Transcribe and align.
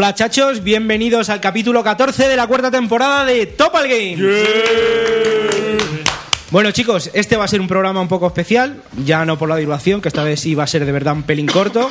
Hola 0.00 0.14
chachos, 0.14 0.64
bienvenidos 0.64 1.28
al 1.28 1.42
capítulo 1.42 1.84
14 1.84 2.26
de 2.26 2.34
la 2.34 2.46
cuarta 2.46 2.70
temporada 2.70 3.26
de 3.26 3.44
Topal 3.44 3.86
Games. 3.86 4.18
Bueno 6.50 6.70
chicos, 6.70 7.10
este 7.12 7.36
va 7.36 7.44
a 7.44 7.48
ser 7.48 7.60
un 7.60 7.68
programa 7.68 8.00
un 8.00 8.08
poco 8.08 8.26
especial, 8.26 8.82
ya 9.04 9.26
no 9.26 9.36
por 9.36 9.50
la 9.50 9.58
duración, 9.58 10.00
que 10.00 10.08
esta 10.08 10.24
vez 10.24 10.40
sí 10.40 10.54
va 10.54 10.64
a 10.64 10.66
ser 10.66 10.86
de 10.86 10.92
verdad 10.92 11.12
un 11.12 11.24
pelín 11.24 11.48
corto, 11.48 11.90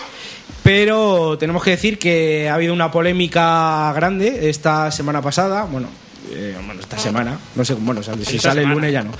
pero 0.63 1.37
tenemos 1.37 1.63
que 1.63 1.69
decir 1.69 1.99
que 1.99 2.49
ha 2.49 2.55
habido 2.55 2.73
una 2.73 2.89
polémica 2.89 3.93
grande 3.93 4.49
esta 4.49 4.89
semana 4.89 5.21
pasada, 5.21 5.65
bueno, 5.65 5.89
eh, 6.31 6.57
bueno 6.65 6.81
esta 6.81 6.97
semana, 6.97 7.37
no 7.53 7.63
sé, 7.63 7.75
bueno, 7.75 8.01
si 8.01 8.37
Esta 8.37 8.49
sale 8.49 8.63
el 8.63 8.69
lunes 8.69 8.91
ya 8.91 9.03
no, 9.03 9.11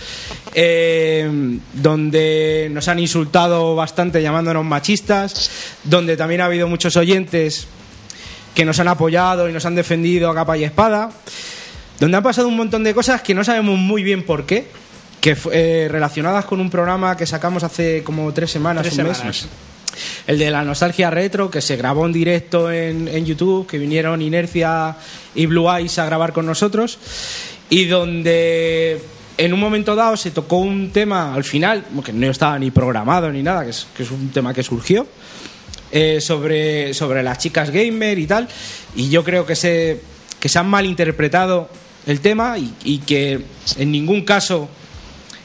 eh, 0.55 1.59
donde 1.73 2.69
nos 2.71 2.87
han 2.87 2.97
insultado 2.97 3.75
bastante 3.75 4.19
llamándonos 4.23 4.65
machistas, 4.65 5.51
donde 5.83 6.17
también 6.17 6.41
ha 6.41 6.45
habido 6.45 6.67
muchos 6.67 6.97
oyentes 6.97 7.67
que 8.53 8.65
nos 8.65 8.79
han 8.79 8.87
apoyado 8.87 9.49
y 9.49 9.53
nos 9.53 9.65
han 9.65 9.75
defendido 9.75 10.29
a 10.29 10.35
capa 10.35 10.57
y 10.57 10.63
espada, 10.63 11.11
donde 11.99 12.17
han 12.17 12.23
pasado 12.23 12.47
un 12.47 12.55
montón 12.57 12.83
de 12.83 12.93
cosas 12.93 13.21
que 13.21 13.33
no 13.33 13.43
sabemos 13.43 13.77
muy 13.77 14.03
bien 14.03 14.23
por 14.23 14.45
qué, 14.45 14.67
que 15.21 15.35
eh, 15.51 15.87
relacionadas 15.89 16.45
con 16.45 16.59
un 16.59 16.69
programa 16.69 17.17
que 17.17 17.25
sacamos 17.25 17.63
hace 17.63 18.03
como 18.03 18.31
tres 18.33 18.51
semanas, 18.51 18.83
Tres 18.83 18.97
un 18.97 19.03
mes. 19.05 19.17
semanas. 19.17 19.47
El 20.27 20.37
de 20.39 20.49
la 20.49 20.63
nostalgia 20.63 21.09
retro, 21.09 21.49
que 21.51 21.61
se 21.61 21.75
grabó 21.75 22.05
en 22.05 22.13
directo 22.13 22.71
en, 22.71 23.07
en 23.07 23.25
YouTube, 23.25 23.67
que 23.67 23.77
vinieron 23.77 24.21
Inercia 24.21 24.95
y 25.35 25.45
Blue 25.45 25.69
Eyes 25.69 25.99
a 25.99 26.05
grabar 26.05 26.31
con 26.31 26.45
nosotros, 26.45 26.99
y 27.69 27.85
donde 27.85 29.01
en 29.37 29.53
un 29.53 29.59
momento 29.59 29.95
dado 29.95 30.15
se 30.15 30.31
tocó 30.31 30.57
un 30.57 30.91
tema 30.91 31.33
al 31.33 31.43
final, 31.43 31.85
que 32.05 32.13
no 32.13 32.29
estaba 32.29 32.57
ni 32.59 32.71
programado 32.71 33.31
ni 33.31 33.43
nada, 33.43 33.63
que 33.63 33.71
es, 33.71 33.87
que 33.95 34.03
es 34.03 34.11
un 34.11 34.29
tema 34.29 34.53
que 34.53 34.63
surgió, 34.63 35.05
eh, 35.91 36.21
sobre, 36.21 36.93
sobre 36.93 37.23
las 37.23 37.37
chicas 37.37 37.71
gamer 37.71 38.19
y 38.19 38.27
tal, 38.27 38.47
y 38.95 39.09
yo 39.09 39.23
creo 39.23 39.45
que 39.45 39.55
se, 39.55 40.01
que 40.39 40.49
se 40.49 40.59
han 40.59 40.67
malinterpretado 40.67 41.69
el 42.05 42.21
tema 42.21 42.57
y, 42.57 42.73
y 42.83 42.99
que 42.99 43.41
en 43.77 43.91
ningún 43.91 44.23
caso 44.23 44.69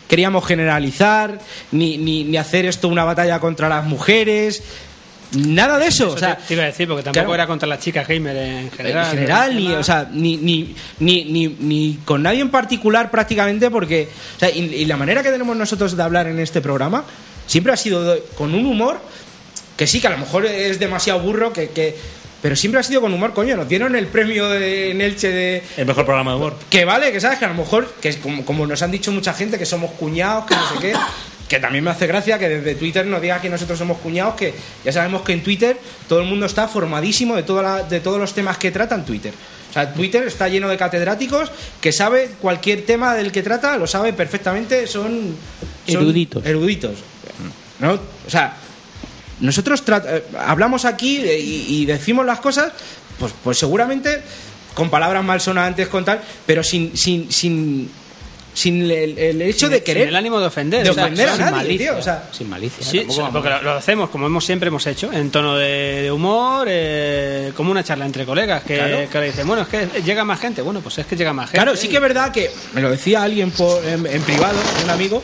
queríamos 0.08 0.46
generalizar, 0.46 1.38
ni, 1.72 1.98
ni, 1.98 2.24
ni 2.24 2.36
hacer 2.36 2.66
esto 2.66 2.88
una 2.88 3.04
batalla 3.04 3.40
contra 3.40 3.68
las 3.68 3.84
mujeres, 3.84 4.62
nada 5.32 5.78
de 5.78 5.86
eso. 5.86 6.06
Eso 6.06 6.14
o 6.14 6.18
sea, 6.18 6.36
te, 6.36 6.48
te 6.48 6.54
iba 6.54 6.62
a 6.62 6.66
decir, 6.66 6.86
porque 6.86 7.02
tampoco 7.02 7.24
claro. 7.24 7.34
era 7.34 7.46
contra 7.46 7.68
las 7.68 7.80
chicas 7.80 8.06
gamer 8.06 8.36
en 8.36 8.70
general. 8.70 9.04
en 9.06 9.10
general, 9.10 9.56
ni, 9.56 9.72
o 9.72 9.82
sea, 9.82 10.08
ni, 10.12 10.36
ni, 10.36 10.74
ni, 11.00 11.24
ni, 11.24 11.48
ni 11.48 11.98
con 12.04 12.22
nadie 12.22 12.40
en 12.40 12.50
particular 12.50 13.10
prácticamente, 13.10 13.70
porque 13.70 14.08
o 14.36 14.38
sea, 14.38 14.50
y, 14.50 14.60
y 14.60 14.84
la 14.84 14.96
manera 14.96 15.22
que 15.22 15.30
tenemos 15.30 15.56
nosotros 15.56 15.96
de 15.96 16.02
hablar 16.02 16.26
en 16.26 16.38
este 16.38 16.60
programa 16.60 17.04
siempre 17.46 17.72
ha 17.72 17.76
sido 17.76 18.16
con 18.36 18.54
un 18.54 18.66
humor 18.66 19.00
que 19.77 19.86
sí, 19.86 20.00
que 20.00 20.06
a 20.06 20.11
lo 20.11 20.19
mejor 20.19 20.47
es 20.47 20.78
demasiado 20.78 21.20
burro, 21.20 21.53
que, 21.53 21.70
que 21.70 21.97
pero 22.42 22.56
siempre 22.56 22.78
ha 22.78 22.83
sido 22.83 23.00
con 23.00 23.12
humor, 23.14 23.33
coño. 23.33 23.56
Nos 23.56 23.69
dieron 23.69 23.97
el 23.97 24.06
premio 24.06 24.48
de, 24.50 24.91
en 24.91 25.00
Elche 25.00 25.30
de, 25.30 25.62
El 25.78 25.86
mejor 25.86 26.05
programa 26.05 26.33
de 26.33 26.36
humor. 26.36 26.56
que 26.70 26.84
vale, 26.84 27.11
que 27.11 27.20
sabes 27.20 27.39
que 27.39 27.47
a 27.47 27.48
lo 27.48 27.55
mejor, 27.55 27.92
que 28.02 28.11
es 28.11 28.17
como, 28.17 28.45
como 28.45 28.67
nos 28.67 28.83
han 28.83 28.91
dicho 28.91 29.11
mucha 29.12 29.33
gente, 29.33 29.58
que 29.58 29.64
somos 29.67 29.92
cuñados, 29.92 30.45
que 30.45 30.55
no 30.55 30.69
sé 30.69 30.75
qué, 30.78 30.92
que 31.48 31.58
también 31.58 31.83
me 31.84 31.91
hace 31.91 32.06
gracia 32.06 32.39
que 32.39 32.48
desde 32.50 32.75
Twitter 32.75 33.06
nos 33.06 33.22
diga 33.22 33.41
que 33.41 33.48
nosotros 33.48 33.78
somos 33.78 33.97
cuñados, 33.98 34.34
que 34.34 34.52
ya 34.84 34.92
sabemos 34.92 35.22
que 35.22 35.33
en 35.33 35.42
Twitter 35.42 35.78
todo 36.06 36.20
el 36.20 36.27
mundo 36.27 36.45
está 36.47 36.69
formadísimo 36.69 37.34
de, 37.34 37.42
toda 37.45 37.62
la- 37.62 37.83
de 37.83 38.00
todos 38.00 38.19
los 38.20 38.34
temas 38.34 38.58
que 38.58 38.70
tratan 38.70 39.05
Twitter. 39.06 39.33
O 39.70 39.72
sea, 39.72 39.92
Twitter 39.95 40.25
está 40.27 40.47
lleno 40.48 40.69
de 40.69 40.77
catedráticos 40.77 41.50
que 41.80 41.92
sabe 41.92 42.30
cualquier 42.41 42.84
tema 42.86 43.14
del 43.14 43.33
que 43.33 43.42
trata, 43.42 43.77
lo 43.78 43.86
sabe 43.86 44.12
perfectamente, 44.12 44.86
son... 44.86 45.34
son 45.86 45.97
Eruditos. 46.02 46.45
Eruditos. 46.47 46.92
¿No? 47.80 47.92
O 47.95 48.30
sea, 48.30 48.55
nosotros 49.40 49.82
eh, 49.88 50.24
hablamos 50.39 50.84
aquí 50.84 51.17
eh, 51.18 51.39
y, 51.39 51.83
y 51.83 51.86
decimos 51.86 52.24
las 52.27 52.40
cosas, 52.40 52.72
pues, 53.18 53.33
pues 53.42 53.58
seguramente 53.58 54.22
con 54.74 54.90
palabras 54.90 55.22
malsonantes, 55.24 55.89
con 55.89 56.05
tal, 56.05 56.20
pero 56.46 56.62
sin, 56.64 56.96
sin, 56.96 57.30
sin, 57.30 57.89
sin 58.52 58.83
el, 58.90 59.18
el 59.18 59.42
hecho 59.42 59.67
Sin- 59.67 59.70
de 59.70 59.77
sin 59.77 59.84
querer. 59.84 60.08
el 60.08 60.17
ánimo 60.17 60.40
de 60.40 60.46
ofender. 60.46 60.83
de 60.84 60.90
o 60.90 60.95
sea, 60.95 61.05
ofender 61.05 61.28
a 61.28 61.33
sin 61.33 61.40
nadie, 61.45 61.56
malicia. 61.56 61.90
tío, 61.90 61.98
o 61.98 62.02
sea, 62.02 62.28
sin 62.33 62.48
malicia. 62.48 62.84
Sí, 62.84 63.06
porque 63.33 63.48
a- 63.48 63.58
lo, 63.58 63.62
lo 63.62 63.70
hacemos 63.72 64.11
como 64.11 64.27
hemos 64.27 64.45
siempre 64.45 64.68
hemos 64.68 64.84
hecho, 64.86 65.12
en 65.12 65.30
tono 65.30 65.56
de, 65.56 66.02
de 66.02 66.11
humor, 66.12 66.66
eh, 66.70 67.52
como 67.56 67.70
una 67.70 67.84
charla 67.84 68.05
entre 68.06 68.24
colegas, 68.24 68.62
que, 68.64 68.77
Claro. 68.77 69.11
que 69.11 69.18
le 69.20 69.27
dicen, 69.27 69.46
bueno, 69.46 69.62
es 69.62 69.68
que 69.68 70.02
llega 70.02 70.24
más 70.24 70.40
gente, 70.40 70.61
bueno, 70.62 70.80
pues 70.80 70.98
es 70.98 71.06
que 71.06 71.16
llega 71.16 71.33
más 71.33 71.51
gente. 71.51 71.58
Claro, 71.64 71.77
sí 71.77 71.89
que 71.89 71.96
es 71.96 72.02
verdad 72.02 72.33
que 72.33 72.51
me 72.72 72.80
lo 72.80 72.90
decía 72.90 73.22
alguien 73.22 73.51
por- 73.52 73.84
en, 73.84 74.05
en 74.06 74.22
privado, 74.22 74.58
un 74.83 74.90
amigo. 74.90 75.22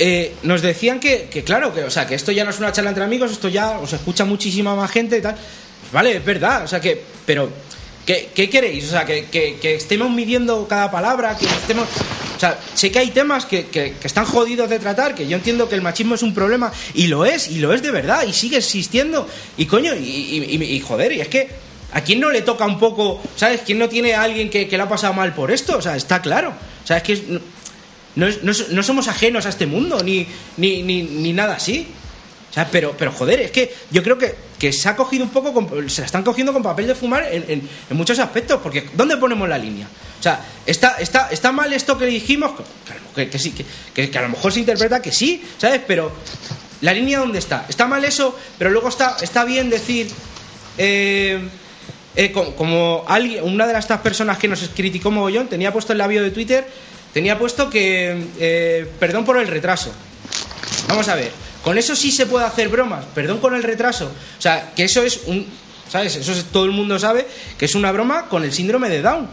Eh, 0.00 0.36
nos 0.44 0.62
decían 0.62 1.00
que, 1.00 1.28
claro, 1.44 1.74
que, 1.74 1.82
o 1.82 1.90
sea, 1.90 2.06
que 2.06 2.14
esto 2.14 2.30
ya 2.30 2.44
no 2.44 2.50
es 2.50 2.58
una 2.60 2.70
charla 2.70 2.90
entre 2.90 3.02
amigos, 3.02 3.32
esto 3.32 3.48
ya 3.48 3.80
os 3.80 3.92
escucha 3.92 4.24
muchísima 4.24 4.76
más 4.76 4.92
gente 4.92 5.18
y 5.18 5.20
tal. 5.20 5.34
Pues 5.34 5.92
vale, 5.92 6.16
es 6.16 6.24
verdad, 6.24 6.62
o 6.62 6.68
sea 6.68 6.80
que, 6.80 7.02
pero, 7.26 7.50
¿qué, 8.06 8.30
queréis? 8.48 8.86
O 8.86 8.90
sea, 8.90 9.04
que, 9.04 9.58
estemos 9.60 10.08
midiendo 10.10 10.68
cada 10.68 10.88
palabra, 10.88 11.36
que 11.36 11.46
estemos. 11.46 11.88
O 12.36 12.40
sea, 12.40 12.56
sé 12.74 12.92
que 12.92 13.00
hay 13.00 13.10
temas 13.10 13.44
que, 13.44 13.66
que- 13.66 13.94
están 14.04 14.24
jodidos 14.24 14.70
de 14.70 14.78
tratar, 14.78 15.16
que 15.16 15.26
yo 15.26 15.36
entiendo 15.36 15.68
que 15.68 15.74
el 15.74 15.82
machismo 15.82 16.14
es 16.14 16.22
un 16.22 16.32
problema, 16.32 16.72
y 16.94 17.08
lo 17.08 17.24
es, 17.24 17.48
y 17.48 17.58
lo 17.58 17.74
es 17.74 17.82
de 17.82 17.90
verdad, 17.90 18.22
y 18.24 18.32
sigue 18.32 18.58
existiendo. 18.58 19.26
Y 19.56 19.66
coño, 19.66 19.96
y, 19.96 20.80
joder, 20.86 21.10
y 21.10 21.20
es 21.20 21.28
que 21.28 21.68
¿A 21.90 22.02
quién 22.02 22.20
no 22.20 22.30
le 22.30 22.42
toca 22.42 22.66
un 22.66 22.78
poco, 22.78 23.18
¿sabes? 23.34 23.62
¿Quién 23.64 23.78
no 23.78 23.88
tiene 23.88 24.12
a 24.12 24.22
alguien 24.22 24.50
que, 24.50 24.68
le 24.70 24.80
ha 24.80 24.88
pasado 24.88 25.14
mal 25.14 25.34
por 25.34 25.50
esto? 25.50 25.78
O 25.78 25.80
sea, 25.80 25.96
está 25.96 26.20
claro. 26.20 26.50
O 26.84 26.86
sea, 26.86 26.98
es 26.98 27.02
que 27.02 27.40
no, 28.26 28.82
somos 28.82 29.08
ajenos 29.08 29.46
a 29.46 29.48
este 29.48 29.66
mundo, 29.66 30.02
ni, 30.02 30.26
ni, 30.56 30.82
ni, 30.82 31.32
nada 31.32 31.54
así. 31.56 31.86
O 32.50 32.52
sea, 32.52 32.68
pero, 32.70 32.94
pero 32.98 33.12
joder, 33.12 33.40
es 33.40 33.50
que 33.50 33.72
yo 33.90 34.02
creo 34.02 34.18
que, 34.18 34.72
se 34.72 34.88
ha 34.88 34.96
cogido 34.96 35.22
un 35.24 35.30
poco, 35.30 35.52
con- 35.52 35.88
se 35.90 36.00
la 36.00 36.06
están 36.06 36.24
cogiendo 36.24 36.52
con 36.52 36.62
papel 36.62 36.86
de 36.86 36.94
fumar 36.94 37.28
en, 37.30 37.68
muchos 37.90 38.18
aspectos, 38.18 38.60
porque 38.62 38.88
¿dónde 38.94 39.16
ponemos 39.18 39.48
la 39.48 39.58
línea? 39.58 39.86
O 40.18 40.22
sea, 40.22 40.44
¿está, 40.66 40.96
está, 40.98 41.28
está 41.30 41.52
mal 41.52 41.72
esto 41.72 41.96
que 41.96 42.06
dijimos? 42.06 42.52
Que, 43.14 43.28
que 43.28 43.38
sí, 43.38 43.54
que, 43.94 44.10
que- 44.10 44.18
a 44.18 44.22
lo 44.22 44.30
mejor 44.30 44.52
se 44.52 44.60
interpreta 44.60 45.00
que 45.00 45.12
sí, 45.12 45.42
¿sabes? 45.58 45.80
Pero 45.86 46.10
¿la 46.80 46.92
línea 46.92 47.18
dónde 47.20 47.38
está? 47.38 47.66
Está 47.68 47.86
mal 47.86 48.04
eso, 48.04 48.36
pero 48.58 48.70
luego 48.70 48.88
está, 48.88 49.16
está 49.20 49.44
bien 49.44 49.70
decir... 49.70 50.08
eh, 50.78 51.40
eh, 52.16 52.32
como, 52.32 53.04
alguien, 53.06 53.44
una 53.44 53.64
de 53.64 53.78
estas 53.78 54.00
personas 54.00 54.38
que 54.38 54.48
nos 54.48 54.68
criticó 54.74 55.12
mogollón 55.12 55.46
tenía 55.46 55.72
puesto 55.72 55.92
en 55.92 55.98
la 55.98 56.08
bio 56.08 56.20
de 56.20 56.32
Twitter, 56.32 56.66
tenía 57.18 57.36
puesto 57.36 57.68
que, 57.68 58.16
eh, 58.38 58.88
perdón 59.00 59.24
por 59.24 59.38
el 59.38 59.48
retraso. 59.48 59.90
Vamos 60.86 61.08
a 61.08 61.16
ver, 61.16 61.32
con 61.64 61.76
eso 61.76 61.96
sí 61.96 62.12
se 62.12 62.26
puede 62.26 62.46
hacer 62.46 62.68
bromas, 62.68 63.04
perdón 63.12 63.38
con 63.40 63.56
el 63.56 63.64
retraso. 63.64 64.04
O 64.38 64.40
sea, 64.40 64.70
que 64.76 64.84
eso 64.84 65.02
es 65.02 65.22
un, 65.26 65.44
¿sabes? 65.90 66.14
Eso 66.14 66.30
es- 66.30 66.44
todo 66.44 66.64
el 66.64 66.70
mundo 66.70 66.96
sabe 67.00 67.26
que 67.58 67.64
es 67.64 67.74
una 67.74 67.90
broma 67.90 68.26
con 68.28 68.44
el 68.44 68.52
síndrome 68.52 68.88
de 68.88 69.02
Down. 69.02 69.28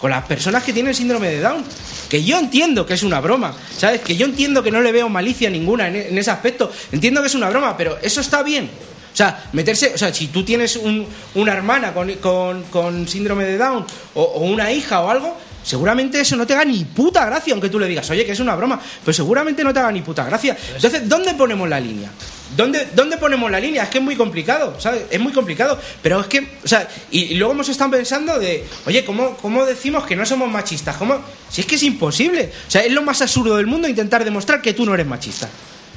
Con 0.00 0.10
las 0.12 0.24
personas 0.24 0.64
que 0.64 0.72
tienen 0.72 0.94
síndrome 0.94 1.28
de 1.28 1.40
Down. 1.42 1.62
Que 2.08 2.24
yo 2.24 2.38
entiendo 2.38 2.86
que 2.86 2.94
es 2.94 3.02
una 3.02 3.20
broma, 3.20 3.54
¿sabes? 3.76 4.00
Que 4.00 4.16
yo 4.16 4.24
entiendo 4.24 4.62
que 4.62 4.70
no 4.70 4.80
le 4.80 4.92
veo 4.92 5.10
malicia 5.10 5.50
ninguna 5.50 5.88
en, 5.88 6.16
ese 6.16 6.30
aspecto. 6.30 6.72
Entiendo 6.90 7.20
que 7.20 7.26
es 7.26 7.34
una 7.34 7.50
broma, 7.50 7.76
pero 7.76 7.98
eso 8.00 8.22
está 8.22 8.42
bien. 8.42 8.70
O 9.12 9.16
sea, 9.16 9.44
meterse, 9.52 9.92
o 9.94 9.98
sea, 9.98 10.12
si 10.14 10.28
tú 10.28 10.42
tienes 10.42 10.76
un- 10.76 11.06
una 11.34 11.52
hermana 11.52 11.92
con, 11.92 12.10
con- 12.14 12.62
con 12.64 13.06
síndrome 13.06 13.44
de 13.44 13.58
Down 13.58 13.84
o 14.14 14.40
una 14.40 14.72
hija 14.72 15.02
o 15.02 15.10
algo, 15.10 15.36
seguramente 15.66 16.20
eso 16.20 16.36
no 16.36 16.46
te 16.46 16.54
haga 16.54 16.64
ni 16.64 16.84
puta 16.84 17.26
gracia, 17.26 17.52
aunque 17.52 17.68
tú 17.68 17.78
le 17.78 17.88
digas, 17.88 18.08
oye, 18.10 18.24
que 18.24 18.32
es 18.32 18.40
una 18.40 18.54
broma, 18.54 18.80
pero 19.04 19.12
seguramente 19.12 19.64
no 19.64 19.74
te 19.74 19.80
haga 19.80 19.90
ni 19.90 20.00
puta 20.00 20.24
gracia. 20.24 20.56
Entonces, 20.74 21.08
¿dónde 21.08 21.34
ponemos 21.34 21.68
la 21.68 21.80
línea? 21.80 22.10
¿Dónde, 22.56 22.88
¿Dónde 22.94 23.16
ponemos 23.16 23.50
la 23.50 23.58
línea? 23.58 23.82
Es 23.82 23.88
que 23.88 23.98
es 23.98 24.04
muy 24.04 24.14
complicado, 24.14 24.76
¿sabes? 24.78 25.02
Es 25.10 25.18
muy 25.18 25.32
complicado. 25.32 25.78
Pero 26.00 26.20
es 26.20 26.28
que, 26.28 26.38
o 26.64 26.68
sea, 26.68 26.88
y, 27.10 27.24
y 27.24 27.34
luego 27.34 27.52
hemos 27.52 27.68
estado 27.68 27.90
pensando 27.90 28.38
de, 28.38 28.64
oye, 28.86 29.04
¿cómo, 29.04 29.36
¿cómo 29.38 29.66
decimos 29.66 30.06
que 30.06 30.14
no 30.14 30.24
somos 30.24 30.48
machistas? 30.48 30.96
¿Cómo? 30.96 31.20
Si 31.50 31.62
es 31.62 31.66
que 31.66 31.74
es 31.74 31.82
imposible. 31.82 32.52
O 32.68 32.70
sea, 32.70 32.82
es 32.82 32.92
lo 32.92 33.02
más 33.02 33.20
absurdo 33.20 33.56
del 33.56 33.66
mundo 33.66 33.88
intentar 33.88 34.24
demostrar 34.24 34.62
que 34.62 34.72
tú 34.72 34.86
no 34.86 34.94
eres 34.94 35.06
machista. 35.06 35.48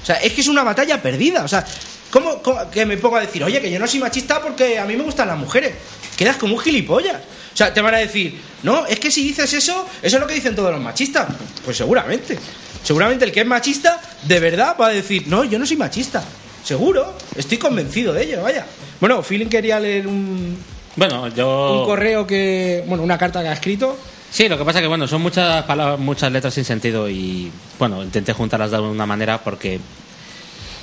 O 0.01 0.05
sea, 0.05 0.15
es 0.15 0.33
que 0.33 0.41
es 0.41 0.47
una 0.47 0.63
batalla 0.63 0.99
perdida. 0.99 1.43
O 1.43 1.47
sea, 1.47 1.63
¿cómo, 2.09 2.41
cómo 2.41 2.69
que 2.71 2.85
me 2.87 2.97
pongo 2.97 3.17
a 3.17 3.21
decir, 3.21 3.43
oye, 3.43 3.61
que 3.61 3.69
yo 3.69 3.77
no 3.77 3.87
soy 3.87 3.99
machista 3.99 4.41
porque 4.41 4.79
a 4.79 4.85
mí 4.85 4.95
me 4.95 5.03
gustan 5.03 5.27
las 5.27 5.37
mujeres? 5.37 5.75
Quedas 6.19 6.35
como 6.35 6.55
un 6.55 6.59
gilipollas. 6.59 7.15
O 7.15 7.55
sea, 7.55 7.73
te 7.73 7.79
van 7.79 7.95
a 7.95 7.99
decir, 7.99 8.37
no, 8.63 8.85
es 8.85 8.99
que 8.99 9.09
si 9.09 9.23
dices 9.23 9.53
eso, 9.53 9.87
eso 10.01 10.17
es 10.17 10.21
lo 10.21 10.27
que 10.27 10.33
dicen 10.33 10.53
todos 10.53 10.69
los 10.69 10.81
machistas. 10.81 11.27
Pues 11.63 11.77
seguramente. 11.77 12.37
Seguramente 12.83 13.23
el 13.23 13.31
que 13.31 13.39
es 13.39 13.45
machista, 13.45 14.01
de 14.23 14.37
verdad, 14.41 14.75
va 14.77 14.87
a 14.87 14.89
decir, 14.89 15.29
no, 15.29 15.45
yo 15.45 15.57
no 15.57 15.65
soy 15.65 15.77
machista. 15.77 16.21
Seguro, 16.61 17.15
estoy 17.37 17.57
convencido 17.57 18.11
de 18.11 18.23
ello, 18.25 18.41
vaya. 18.43 18.65
Bueno, 18.99 19.23
Feeling 19.23 19.47
quería 19.47 19.79
leer 19.79 20.07
un, 20.07 20.57
Bueno, 20.97 21.29
yo. 21.29 21.79
un 21.79 21.85
correo 21.85 22.27
que. 22.27 22.83
Bueno, 22.85 23.01
una 23.01 23.17
carta 23.17 23.41
que 23.41 23.47
ha 23.47 23.53
escrito. 23.53 23.97
Sí, 24.29 24.49
lo 24.49 24.57
que 24.57 24.65
pasa 24.65 24.81
que 24.81 24.87
bueno, 24.87 25.07
son 25.07 25.21
muchas 25.21 25.63
palabras, 25.63 25.97
muchas 25.99 26.33
letras 26.33 26.53
sin 26.53 26.65
sentido 26.65 27.09
y 27.09 27.49
bueno, 27.79 28.03
intenté 28.03 28.33
juntarlas 28.33 28.71
de 28.71 28.75
alguna 28.75 29.05
manera 29.05 29.41
porque 29.41 29.79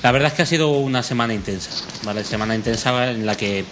la 0.03 0.12
verdad 0.12 0.29
es 0.29 0.35
que 0.35 0.43
ha 0.43 0.47
sido 0.47 0.71
una 0.71 1.03
semana 1.03 1.35
intensa, 1.35 1.71
¿vale? 2.05 2.25
Semana 2.25 2.55
intensa 2.55 3.11
en 3.11 3.27
la 3.27 3.37
que 3.37 3.67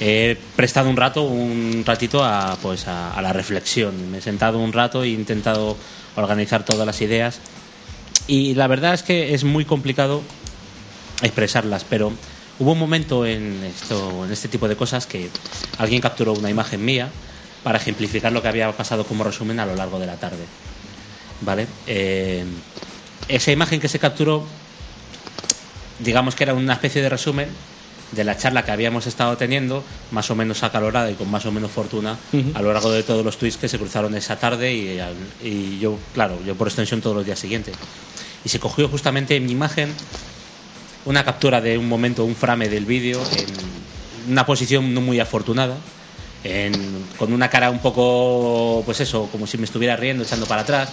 he 0.00 0.36
prestado 0.56 0.90
un 0.90 0.96
rato, 0.96 1.22
un 1.22 1.84
ratito 1.86 2.24
a 2.24 2.56
pues 2.60 2.88
a, 2.88 3.20
la 3.22 3.32
reflexión. 3.32 4.10
Me 4.10 4.18
he 4.18 4.22
sentado 4.22 4.58
un 4.58 4.72
rato 4.72 5.02
e 5.02 5.08
intentado 5.10 5.76
organizar 6.16 6.64
todas 6.64 6.86
las 6.86 7.00
ideas 7.00 7.40
y 8.26 8.54
la 8.54 8.66
verdad 8.66 8.94
es 8.94 9.02
que 9.02 9.34
es 9.34 9.44
muy 9.44 9.64
complicado 9.64 10.22
expresarlas, 11.22 11.84
pero 11.84 12.12
Hubo 12.60 12.72
un 12.72 12.78
momento 12.78 13.24
en, 13.24 13.64
esto, 13.64 14.26
en 14.26 14.30
este 14.30 14.46
tipo 14.46 14.68
de 14.68 14.76
cosas 14.76 15.06
que 15.06 15.30
alguien 15.78 16.02
capturó 16.02 16.34
una 16.34 16.50
imagen 16.50 16.84
mía 16.84 17.08
para 17.62 17.78
ejemplificar 17.78 18.32
lo 18.32 18.42
que 18.42 18.48
había 18.48 18.70
pasado 18.72 19.06
como 19.06 19.24
resumen 19.24 19.58
a 19.60 19.64
lo 19.64 19.74
largo 19.74 19.98
de 19.98 20.06
la 20.06 20.16
tarde. 20.16 20.44
¿Vale? 21.40 21.66
Eh, 21.86 22.44
esa 23.28 23.50
imagen 23.50 23.80
que 23.80 23.88
se 23.88 23.98
capturó, 23.98 24.44
digamos 26.00 26.34
que 26.34 26.44
era 26.44 26.52
una 26.52 26.74
especie 26.74 27.00
de 27.00 27.08
resumen 27.08 27.48
de 28.12 28.24
la 28.24 28.36
charla 28.36 28.64
que 28.64 28.72
habíamos 28.72 29.06
estado 29.06 29.36
teniendo, 29.36 29.84
más 30.10 30.30
o 30.30 30.34
menos 30.34 30.62
acalorada 30.62 31.10
y 31.10 31.14
con 31.14 31.30
más 31.30 31.46
o 31.46 31.52
menos 31.52 31.70
fortuna, 31.70 32.16
a 32.54 32.62
lo 32.62 32.72
largo 32.72 32.90
de 32.90 33.02
todos 33.02 33.24
los 33.24 33.38
tweets 33.38 33.56
que 33.56 33.68
se 33.68 33.78
cruzaron 33.78 34.14
esa 34.16 34.36
tarde 34.36 34.74
y, 34.74 35.00
y 35.46 35.78
yo, 35.78 35.98
claro, 36.14 36.38
yo 36.44 36.54
por 36.54 36.68
extensión 36.68 37.00
todos 37.00 37.16
los 37.16 37.24
días 37.24 37.38
siguientes. 37.38 37.74
Y 38.44 38.48
se 38.48 38.58
cogió 38.58 38.88
justamente 38.88 39.36
en 39.36 39.46
mi 39.46 39.52
imagen 39.52 39.92
una 41.04 41.24
captura 41.24 41.60
de 41.60 41.78
un 41.78 41.88
momento, 41.88 42.24
un 42.24 42.34
frame 42.34 42.68
del 42.68 42.84
vídeo, 42.84 43.20
en 43.36 44.32
una 44.32 44.44
posición 44.44 44.92
no 44.92 45.00
muy 45.00 45.20
afortunada, 45.20 45.76
con 47.18 47.32
una 47.32 47.48
cara 47.48 47.70
un 47.70 47.80
poco, 47.80 48.82
pues 48.84 49.00
eso, 49.00 49.28
como 49.30 49.46
si 49.46 49.58
me 49.58 49.64
estuviera 49.64 49.96
riendo, 49.96 50.24
echando 50.24 50.46
para 50.46 50.62
atrás 50.62 50.90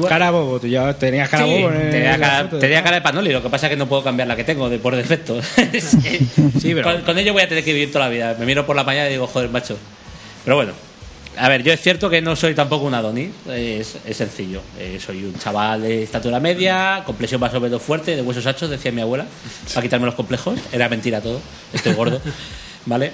cara 0.00 0.30
bobo, 0.30 0.60
tú 0.60 0.66
ya 0.66 0.94
tenías 0.94 1.28
cara 1.28 1.44
bobo. 1.44 1.68
tenía, 1.68 2.82
cara, 2.82 2.96
de 2.96 3.00
panoli, 3.00 3.32
lo 3.32 3.42
que 3.42 3.48
pasa 3.48 3.66
es 3.66 3.70
que 3.70 3.76
no 3.76 3.86
puedo 3.88 4.02
cambiar 4.02 4.28
la 4.28 4.36
que 4.36 4.44
tengo 4.44 4.68
de 4.68 4.78
por 4.78 4.96
defecto. 4.96 5.40
sí, 6.60 6.74
pero... 6.74 7.04
con, 7.04 7.18
ello 7.18 7.32
voy 7.32 7.42
a 7.42 7.48
tener 7.48 7.64
que 7.64 7.72
vivir 7.72 7.92
toda 7.92 8.06
la 8.06 8.10
vida. 8.10 8.36
Me 8.38 8.46
miro 8.46 8.66
por 8.66 8.76
la 8.76 8.84
mañana 8.84 9.08
y 9.08 9.12
digo, 9.12 9.26
joder, 9.26 9.50
macho. 9.50 9.76
Pero 10.44 10.56
bueno, 10.56 10.72
a 11.36 11.48
ver, 11.48 11.62
yo 11.62 11.72
es 11.72 11.80
cierto 11.80 12.10
que 12.10 12.20
no 12.20 12.36
soy 12.36 12.54
tampoco 12.54 12.84
un 12.84 12.94
Adonis, 12.94 13.30
es, 13.48 13.96
sencillo. 14.12 14.60
Eh, 14.78 14.98
soy 15.04 15.24
un 15.24 15.34
chaval 15.38 15.82
de 15.82 16.02
estatura 16.02 16.40
media, 16.40 17.02
complexión 17.06 17.40
más 17.40 17.54
o 17.54 17.60
menos 17.60 17.80
fuerte, 17.80 18.16
de 18.16 18.22
huesos 18.22 18.44
hachos, 18.46 18.68
decía 18.68 18.92
mi 18.92 19.00
abuela, 19.00 19.26
para 19.68 19.82
quitarme 19.82 20.06
los 20.06 20.14
complejos. 20.14 20.58
Era 20.72 20.88
mentira 20.88 21.20
todo, 21.20 21.40
estoy 21.72 21.94
gordo. 21.94 22.20
¿Vale? 22.84 23.12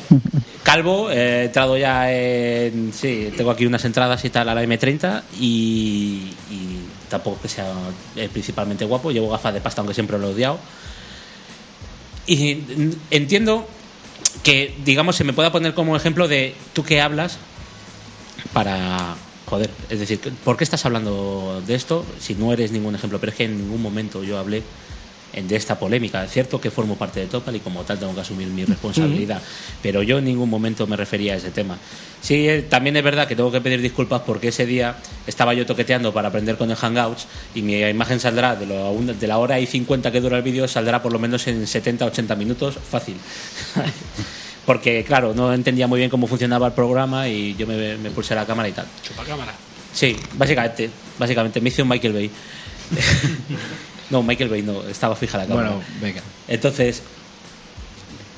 Calvo, 0.63 1.11
he 1.11 1.45
entrado 1.45 1.77
ya 1.77 2.11
en. 2.11 2.93
Sí, 2.93 3.33
tengo 3.37 3.51
aquí 3.51 3.67
unas 3.67 3.85
entradas 3.85 4.25
y 4.25 4.31
tal 4.31 4.49
a 4.49 4.55
la 4.55 4.65
M30 4.65 5.23
y, 5.39 6.33
tampoco 7.09 7.41
que 7.43 7.49
sea 7.49 7.73
eh, 8.17 8.29
principalmente 8.33 8.85
guapo. 8.85 9.11
Llevo 9.11 9.31
gafas 9.31 9.55
de 9.55 9.61
pasta, 9.61 9.81
aunque 9.81 9.95
siempre 9.95 10.19
lo 10.19 10.29
he 10.29 10.35
odiado. 10.35 10.59
Y 12.27 12.59
entiendo 13.11 13.67
que, 14.43 14.75
digamos, 14.85 15.17
se 15.17 15.25
me 15.25 15.33
pueda 15.33 15.51
poner 15.51 15.75
como 15.75 15.97
ejemplo 15.97 16.29
de 16.29 16.55
tú 16.73 16.85
que 16.85 17.01
hablas 17.01 17.39
para. 18.53 19.17
Joder, 19.47 19.71
es 19.89 19.99
decir, 19.99 20.21
¿por 20.45 20.59
qué 20.59 20.65
estás 20.65 20.85
hablando 20.85 21.63
de 21.67 21.75
esto 21.75 22.05
si 22.21 22.35
no 22.35 22.53
eres 22.53 22.71
ningún 22.71 22.95
ejemplo? 22.95 23.19
Pero 23.19 23.33
es 23.33 23.39
que 23.39 23.45
en 23.45 23.57
ningún 23.57 23.81
momento 23.81 24.23
yo 24.23 24.39
hablé 24.39 24.63
de 25.33 25.57
esta 25.57 25.79
polémica. 25.79 26.25
Es 26.25 26.33
cierto 26.33 26.61
que 26.61 26.71
formo 26.71 26.97
parte 26.97 27.21
de 27.21 27.27
Topal 27.27 27.55
y 27.57 27.61
como 27.61 27.83
tal 27.83 27.99
tengo 27.99 28.15
que 28.15 28.23
asumir 28.23 28.49
mi 28.49 28.65
responsabilidad, 28.65 29.41
pero 29.83 30.03
yo 30.03 30.19
en 30.19 30.25
ningún 30.25 30.49
momento 30.49 30.87
me 30.87 30.97
refería 30.97 31.35
a 31.35 31.37
ese 31.37 31.51
tema. 31.51 31.79
Sí, 32.21 32.49
eh, 32.49 32.63
también 32.63 32.97
es 32.97 33.05
verdad 33.05 33.29
que 33.29 33.37
tengo 33.37 33.53
que 33.53 33.61
pedir 33.61 33.81
disculpas 33.81 34.23
porque 34.23 34.49
ese 34.49 34.67
día 34.67 34.97
estaba 35.27 35.55
yo 35.55 35.67
toqueteando 35.67 36.13
para 36.13 36.29
aprender 36.29 36.57
con 36.57 36.71
el 36.71 36.77
Hangouts 36.77 37.27
y 37.55 37.63
mi 37.63 37.81
imagen 37.81 38.19
saldrá 38.19 38.57
de, 38.57 38.67
de 38.67 39.27
la 39.27 39.39
hora 39.39 39.61
y 39.61 39.67
50 39.67 40.11
que 40.11 40.21
dura 40.21 40.39
el 40.39 40.43
vídeo, 40.43 40.67
saldrá 40.67 41.03
por 41.03 41.13
lo 41.13 41.19
menos 41.19 41.47
en 41.47 41.63
70-80 41.63 42.37
minutos, 42.37 42.79
fácil. 42.79 43.17
porque, 44.67 45.05
claro, 45.05 45.35
no 45.35 45.53
entendía 45.53 45.87
muy 45.87 45.99
bien 45.99 46.11
cómo 46.11 46.27
funcionaba 46.27 46.67
el 46.67 46.73
programa 46.73 47.29
y 47.29 47.55
yo 47.55 47.67
me, 47.67 47.97
me 47.99 48.11
pulsé 48.11 48.35
la 48.35 48.45
cámara 48.45 48.69
y 48.69 48.73
tal. 48.73 48.87
¿Chupa 49.03 49.25
cámara? 49.25 49.55
Sí, 49.93 50.17
básicamente, 50.35 50.91
básicamente 51.19 51.61
me 51.61 51.69
hice 51.69 51.83
un 51.83 51.89
Michael 51.89 52.13
Bay. 52.13 52.31
No, 54.11 54.23
Michael 54.23 54.49
Bay 54.49 54.63
no, 54.63 54.83
estaba 54.85 55.15
fija 55.15 55.39
la 55.39 55.47
cámara. 55.47 55.71
Bueno, 55.71 55.85
venga. 56.01 56.23
Entonces, 56.47 57.03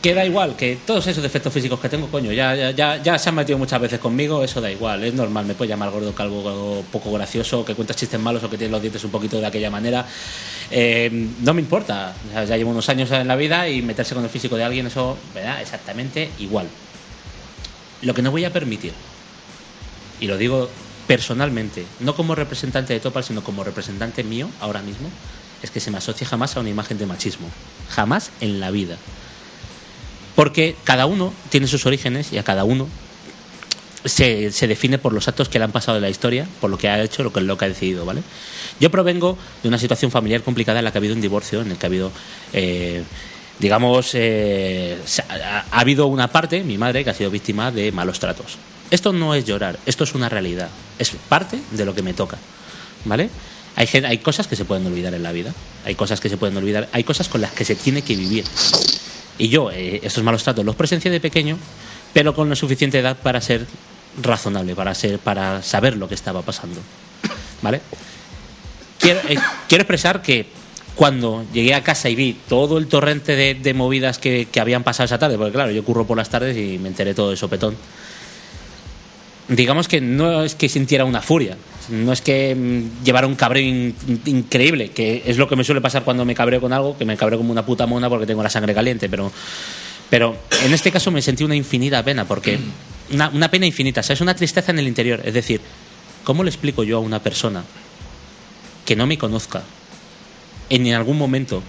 queda 0.03 0.25
igual 0.25 0.57
que 0.57 0.79
todos 0.87 1.07
esos 1.07 1.23
defectos 1.23 1.53
físicos 1.53 1.79
que 1.79 1.89
tengo, 1.89 2.09
coño, 2.09 2.33
ya, 2.33 2.71
ya, 2.71 2.97
ya 3.03 3.19
se 3.19 3.29
han 3.29 3.35
metido 3.35 3.59
muchas 3.59 3.81
veces 3.81 3.99
conmigo, 4.01 4.43
eso 4.43 4.61
da 4.61 4.71
igual, 4.71 5.05
es 5.05 5.15
normal, 5.15 5.45
me 5.45 5.55
puede 5.55 5.69
llamar 5.69 5.91
gordo, 5.91 6.15
calvo, 6.15 6.83
poco 6.91 7.13
gracioso, 7.13 7.65
que 7.65 7.75
cuentas 7.75 7.97
chistes 7.97 8.19
malos 8.19 8.43
o 8.43 8.49
que 8.49 8.57
tienes 8.57 8.73
los 8.73 8.81
dientes 8.81 9.05
un 9.05 9.11
poquito 9.11 9.39
de 9.41 9.47
aquella 9.47 9.71
manera. 9.71 10.07
Eh, 10.71 11.29
no 11.43 11.53
me 11.53 11.61
importa, 11.61 12.15
ya 12.35 12.57
llevo 12.57 12.71
unos 12.71 12.89
años 12.89 13.11
en 13.11 13.29
la 13.29 13.37
vida 13.37 13.69
y 13.69 13.83
meterse 13.83 14.15
con 14.15 14.25
el 14.25 14.31
físico 14.31 14.57
de 14.57 14.65
alguien, 14.65 14.87
eso 14.87 15.19
me 15.35 15.43
da 15.43 15.61
exactamente 15.61 16.31
igual. 16.39 16.67
Lo 18.03 18.15
que 18.15 18.23
no 18.23 18.31
voy 18.31 18.45
a 18.45 18.53
permitir, 18.53 18.93
y 20.21 20.27
lo 20.27 20.39
digo 20.39 20.71
personalmente, 21.07 21.85
no 21.99 22.15
como 22.15 22.35
representante 22.35 22.95
de 22.95 23.01
Topal, 23.01 23.25
sino 23.25 23.43
como 23.43 23.65
representante 23.65 24.25
mío 24.25 24.49
ahora 24.61 24.81
mismo, 24.81 25.11
es 25.63 25.71
que 25.71 25.81
se 25.81 25.91
me 25.91 25.99
asocie 25.99 26.27
jamás 26.27 26.57
a 26.57 26.61
una 26.61 26.71
imagen 26.71 26.99
de 26.99 27.07
machismo. 27.07 27.49
Jamás 27.91 28.31
en 28.41 28.61
la 28.61 28.71
vida. 28.71 28.97
Porque 30.35 30.77
cada 30.85 31.07
uno 31.07 31.33
tiene 31.51 31.67
sus 31.67 31.87
orígenes 31.87 32.33
y 32.33 32.39
a 32.39 32.45
cada 32.45 32.65
uno 32.65 32.89
se, 34.05 34.51
define 34.67 34.99
por 34.99 35.13
los 35.13 35.29
actos 35.29 35.49
que 35.49 35.59
le 35.59 35.65
han 35.65 35.73
pasado 35.73 35.97
de 35.97 36.01
la 36.01 36.09
historia, 36.09 36.47
por 36.61 36.71
lo 36.71 36.79
que 36.79 36.89
ha 36.89 37.03
hecho, 37.03 37.23
lo 37.23 37.33
que, 37.33 37.41
lo 37.41 37.59
que 37.59 37.67
ha 37.67 37.69
decidido, 37.69 38.05
¿vale? 38.05 38.23
Yo 38.79 38.91
provengo 38.91 39.37
de 39.63 39.69
una 39.69 39.79
situación 39.79 40.11
familiar 40.11 40.43
complicada 40.43 40.79
en 40.79 40.85
la 40.85 40.93
que 40.93 40.99
ha 40.99 41.01
habido 41.01 41.15
un 41.15 41.21
divorcio, 41.21 41.61
en 41.61 41.73
el 41.73 41.77
que 41.77 41.87
ha 41.87 41.89
habido, 41.89 42.13
eh, 42.53 43.03
digamos, 43.59 44.13
eh, 44.15 44.99
ha, 45.29 45.67
ha 45.71 45.81
habido 45.81 46.07
una 46.07 46.29
parte, 46.29 46.63
mi 46.65 46.79
madre, 46.79 47.05
que 47.05 47.11
ha 47.11 47.15
sido 47.15 47.31
víctima 47.31 47.71
de 47.71 47.93
malos 47.93 48.19
tratos. 48.19 48.57
Esto 48.91 49.13
no 49.13 49.35
es 49.35 49.45
llorar, 49.45 49.79
esto 49.87 50.05
es 50.05 50.15
una 50.15 50.29
realidad, 50.29 50.69
es 50.99 51.11
parte 51.29 51.61
de 51.71 51.85
lo 51.85 51.95
que 51.95 52.03
me 52.03 52.15
toca, 52.15 52.39
¿vale? 53.05 53.29
Hay, 53.77 53.89
hay 54.05 54.19
cosas 54.19 54.47
que 54.47 54.57
se 54.57 54.65
pueden 54.65 54.87
olvidar 54.87 55.15
en 55.15 55.23
la 55.23 55.33
vida, 55.33 55.55
hay 55.85 55.95
cosas 55.95 56.21
que 56.21 56.29
se 56.29 56.37
pueden 56.37 56.57
olvidar, 56.57 56.89
hay 56.93 57.05
cosas 57.05 57.29
con 57.29 57.41
las 57.41 57.53
que 57.53 57.65
se 57.65 57.75
tiene 57.75 58.03
que 58.03 58.17
vivir. 58.17 58.45
Y 59.39 59.49
yo 59.49 59.71
eh, 59.71 60.01
estos 60.03 60.23
malos 60.23 60.43
tratos 60.43 60.65
los 60.65 60.77
presencié 60.77 61.11
de 61.11 61.21
pequeño, 61.21 61.57
pero 62.13 62.35
con 62.35 62.49
la 62.49 62.57
suficiente 62.57 62.99
edad 62.99 63.17
para 63.17 63.41
ser 63.41 63.67
razonable, 64.21 64.75
para, 64.75 64.95
ser, 64.95 65.19
para 65.19 65.63
saber 65.63 65.97
lo 65.97 66.09
que 66.09 66.15
estaba 66.15 66.43
pasando. 66.43 66.81
¿Vale? 67.63 67.81
Quiero, 68.99 69.21
eh, 69.29 69.39
quiero 69.69 69.83
expresar 69.83 70.21
que 70.21 70.47
cuando 70.95 71.47
llegué 71.53 71.75
a 71.75 71.83
casa 71.83 72.11
y 72.11 72.15
vi 72.15 72.37
todo 72.49 72.77
el 72.77 72.87
torrente 72.87 73.35
de, 73.55 73.75
movidas 73.75 74.19
que, 74.19 74.49
que, 74.51 74.61
habían 74.61 74.85
pasado 74.85 75.07
esa 75.07 75.19
tarde, 75.19 75.39
porque 75.39 75.53
claro, 75.53 75.71
yo 75.71 75.83
curro 75.85 76.07
por 76.07 76.19
las 76.19 76.29
tardes 76.29 76.57
y 76.57 76.79
me 76.79 76.89
enteré 76.89 77.15
todo 77.15 77.31
de 77.31 77.39
sopetón, 77.39 77.77
digamos 79.49 79.89
que 79.89 80.01
no 80.01 80.45
es 80.45 80.55
que 80.55 80.69
sintiera 80.69 81.05
una 81.05 81.23
furia, 81.23 81.57
no 81.91 82.13
es 82.13 82.21
que 82.21 82.55
mm, 82.55 83.05
llevara 83.05 83.27
un 83.27 83.35
cabreo 83.35 83.93
increíble, 84.27 84.91
que 84.91 85.23
es 85.27 85.37
lo 85.37 85.49
que 85.49 85.57
me 85.57 85.65
suele 85.65 85.81
pasar 85.81 86.05
cuando 86.05 86.25
me 86.25 86.35
cabreo 86.35 86.61
con 86.61 86.73
algo, 86.73 86.97
que 86.97 87.05
me 87.05 87.17
cabreo 87.17 87.39
como 87.39 87.53
una 87.53 87.67
puta 87.67 87.87
mona 87.87 88.09
porque 88.09 88.27
tengo 88.27 88.43
la 88.43 88.51
sangre 88.51 88.75
caliente, 88.75 89.09
pero, 89.09 89.31
pero 90.09 90.37
en 90.65 90.73
este 90.73 90.91
caso 90.91 91.11
me 91.11 91.23
sentí 91.23 91.45
una 91.45 91.57
infinita 91.57 92.03
pena, 92.03 92.27
porque 92.27 92.59
una, 93.13 93.51
pena 93.51 93.67
infinita, 93.67 94.01
o 94.01 94.05
sea, 94.05 94.15
es 94.15 94.21
una 94.21 94.35
tristeza 94.35 94.73
en 94.73 94.79
el 94.79 94.87
interior, 94.87 95.21
es 95.25 95.35
decir, 95.35 95.61
¿cómo 96.25 96.45
le 96.45 96.51
explico 96.51 96.85
yo 96.85 96.99
a 96.99 97.01
una 97.01 97.23
persona 97.23 97.65
que 98.87 98.97
no 98.97 99.07
me 99.07 99.19
conozca 99.19 99.63
en 100.69 100.93
algún 100.95 101.19
momento, 101.19 101.63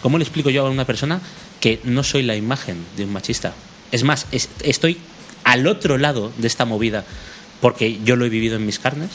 cómo 0.00 0.18
le 0.18 0.24
explico 0.24 0.50
yo 0.50 0.66
a 0.66 0.70
una 0.70 0.86
persona 0.86 1.20
que 1.60 1.80
no 1.84 2.02
soy 2.02 2.22
la 2.22 2.36
imagen 2.36 2.84
de 2.96 3.04
un 3.04 3.12
machista? 3.12 3.52
Es 3.92 4.04
más, 4.04 4.26
estoy 4.30 4.98
al 5.44 5.66
otro 5.66 5.98
lado 5.98 6.32
de 6.38 6.46
esta 6.46 6.64
movida 6.64 7.04
porque 7.60 8.00
yo 8.04 8.16
lo 8.16 8.24
he 8.24 8.28
vivido 8.28 8.56
en 8.56 8.66
mis 8.66 8.80
carnes, 8.80 9.10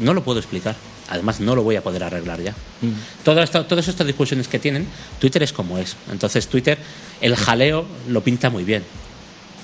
no 0.00 0.14
lo 0.14 0.22
puedo 0.22 0.38
explicar. 0.38 0.76
Además, 1.08 1.38
no 1.40 1.54
lo 1.54 1.62
voy 1.62 1.76
a 1.76 1.82
poder 1.82 2.02
arreglar 2.02 2.42
ya. 2.42 2.52
Mm. 2.80 3.22
todas 3.24 3.88
estas 3.88 4.06
discusiones 4.06 4.48
que 4.48 4.58
tienen, 4.58 4.86
Twitter 5.20 5.42
es 5.42 5.52
como 5.52 5.78
es. 5.78 5.96
Entonces, 6.10 6.48
Twitter, 6.48 6.78
el 7.20 7.36
jaleo 7.36 7.86
lo 8.08 8.22
pinta 8.22 8.50
muy 8.50 8.64
bien. 8.64 8.82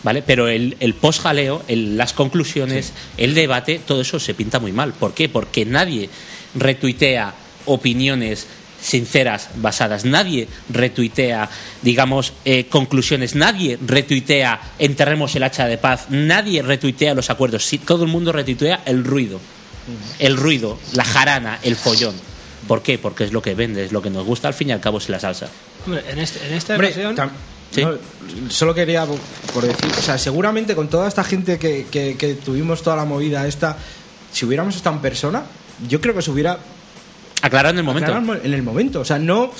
¿Vale? 0.04 0.22
Pero 0.22 0.48
el, 0.48 0.76
el 0.80 0.94
post-jaleo, 0.94 1.62
las 1.68 2.12
conclusiones, 2.12 2.92
el 3.16 3.34
debate, 3.34 3.80
todo 3.84 4.00
eso 4.00 4.18
se 4.18 4.34
pinta 4.34 4.58
muy 4.58 4.72
mal. 4.72 4.92
¿Por 4.92 5.14
qué? 5.14 5.28
Porque 5.28 5.64
nadie 5.64 6.10
retuitea 6.54 7.34
opiniones 7.66 8.48
sinceras, 8.82 9.50
basadas. 9.56 10.04
Nadie 10.04 10.48
retuitea, 10.68 11.48
digamos, 11.82 12.32
eh, 12.44 12.66
conclusiones. 12.66 13.34
Nadie 13.34 13.78
retuitea 13.80 14.60
enterremos 14.78 15.34
el 15.36 15.44
hacha 15.44 15.66
de 15.66 15.78
paz. 15.78 16.06
Nadie 16.10 16.62
retuitea 16.62 17.14
los 17.14 17.30
acuerdos. 17.30 17.64
Sí, 17.64 17.78
todo 17.78 18.04
el 18.04 18.10
mundo 18.10 18.32
retuitea 18.32 18.82
el 18.84 19.04
ruido. 19.04 19.40
El 20.18 20.36
ruido, 20.36 20.78
la 20.94 21.04
jarana, 21.04 21.58
el 21.62 21.76
follón. 21.76 22.14
¿Por 22.68 22.82
qué? 22.82 22.98
Porque 22.98 23.24
es 23.24 23.32
lo 23.32 23.42
que 23.42 23.54
vende, 23.54 23.84
es 23.84 23.92
lo 23.92 24.02
que 24.02 24.10
nos 24.10 24.24
gusta. 24.24 24.48
Al 24.48 24.54
fin 24.54 24.68
y 24.68 24.72
al 24.72 24.80
cabo 24.80 24.98
es 24.98 25.08
la 25.08 25.18
salsa. 25.18 25.48
en, 25.86 26.18
este, 26.18 26.46
en 26.46 26.54
esta 26.54 26.76
ocasión... 26.76 27.30
solo 28.48 28.74
quería 28.74 29.04
por 29.06 29.66
decir, 29.66 29.90
o 29.98 30.02
sea, 30.02 30.18
seguramente 30.18 30.74
con 30.74 30.88
toda 30.88 31.08
esta 31.08 31.24
gente 31.24 31.58
que, 31.58 31.86
que 31.90 32.34
tuvimos 32.44 32.82
toda 32.82 32.96
la 32.96 33.04
movida 33.04 33.46
esta, 33.46 33.76
si 34.32 34.44
hubiéramos 34.46 34.76
estado 34.76 34.96
en 34.96 35.02
persona, 35.02 35.42
yo 35.88 36.00
creo 36.00 36.14
que 36.14 36.22
se 36.22 36.30
hubiera 36.30 36.58
Aclarar 37.42 37.72
en 37.72 37.78
el 37.78 37.84
momento. 37.84 38.16
en 38.44 38.54
el 38.54 38.62
momento. 38.62 39.00
O 39.00 39.04
sea, 39.04 39.18
no, 39.18 39.50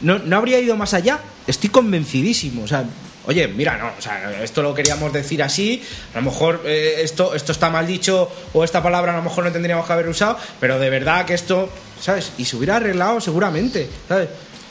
no, 0.00 0.18
no 0.18 0.36
habría 0.36 0.58
ido 0.58 0.76
más 0.76 0.94
allá. 0.94 1.20
Estoy 1.46 1.68
convencidísimo. 1.68 2.62
O 2.62 2.66
sea, 2.68 2.84
oye, 3.26 3.48
mira, 3.48 3.76
no, 3.76 3.92
o 3.98 4.02
sea, 4.02 4.42
esto 4.42 4.62
lo 4.62 4.74
queríamos 4.74 5.12
decir 5.12 5.42
así, 5.42 5.82
a 6.14 6.18
lo 6.18 6.30
mejor 6.30 6.62
eh, 6.64 6.96
esto, 6.98 7.34
esto 7.34 7.52
está 7.52 7.70
mal 7.70 7.86
dicho 7.86 8.30
o 8.52 8.64
esta 8.64 8.82
palabra 8.82 9.12
a 9.12 9.16
lo 9.16 9.22
mejor 9.22 9.44
no 9.44 9.52
tendríamos 9.52 9.86
que 9.86 9.92
haber 9.92 10.08
usado, 10.08 10.38
pero 10.60 10.78
de 10.78 10.90
verdad 10.90 11.24
que 11.24 11.34
esto, 11.34 11.68
¿sabes? 12.00 12.32
Y 12.38 12.44
se 12.44 12.56
hubiera 12.56 12.76
arreglado 12.76 13.20
seguramente, 13.20 13.88
¿sabes? 14.08 14.28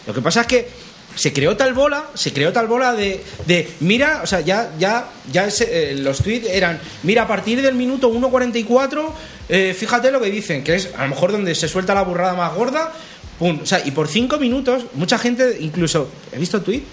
Lo 0.07 0.13
que 0.13 0.21
pasa 0.21 0.41
es 0.41 0.47
que 0.47 0.69
se 1.15 1.33
creó 1.33 1.57
tal 1.57 1.73
bola, 1.73 2.05
se 2.13 2.31
creó 2.31 2.53
tal 2.53 2.67
bola 2.67 2.93
de, 2.93 3.23
de 3.45 3.69
mira, 3.81 4.21
o 4.23 4.27
sea, 4.27 4.41
ya, 4.41 4.71
ya, 4.79 5.09
ya 5.31 5.45
ese, 5.45 5.91
eh, 5.91 5.95
los 5.95 6.19
tweets 6.19 6.47
eran, 6.49 6.79
mira, 7.03 7.23
a 7.23 7.27
partir 7.27 7.61
del 7.61 7.75
minuto 7.75 8.11
1.44, 8.11 9.11
eh, 9.49 9.75
fíjate 9.77 10.11
lo 10.11 10.21
que 10.21 10.31
dicen, 10.31 10.63
que 10.63 10.75
es 10.75 10.89
a 10.97 11.03
lo 11.03 11.09
mejor 11.09 11.31
donde 11.31 11.53
se 11.55 11.67
suelta 11.67 11.93
la 11.93 12.03
burrada 12.03 12.33
más 12.33 12.53
gorda, 12.53 12.93
pum, 13.37 13.59
o 13.61 13.65
sea, 13.65 13.85
y 13.85 13.91
por 13.91 14.07
cinco 14.07 14.37
minutos, 14.37 14.85
mucha 14.93 15.17
gente, 15.17 15.57
incluso, 15.59 16.09
he 16.31 16.39
visto 16.39 16.61
tweet, 16.61 16.83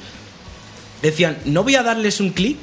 decían, 1.02 1.38
no 1.44 1.62
voy 1.62 1.76
a 1.76 1.82
darles 1.82 2.20
un 2.20 2.30
clic 2.30 2.56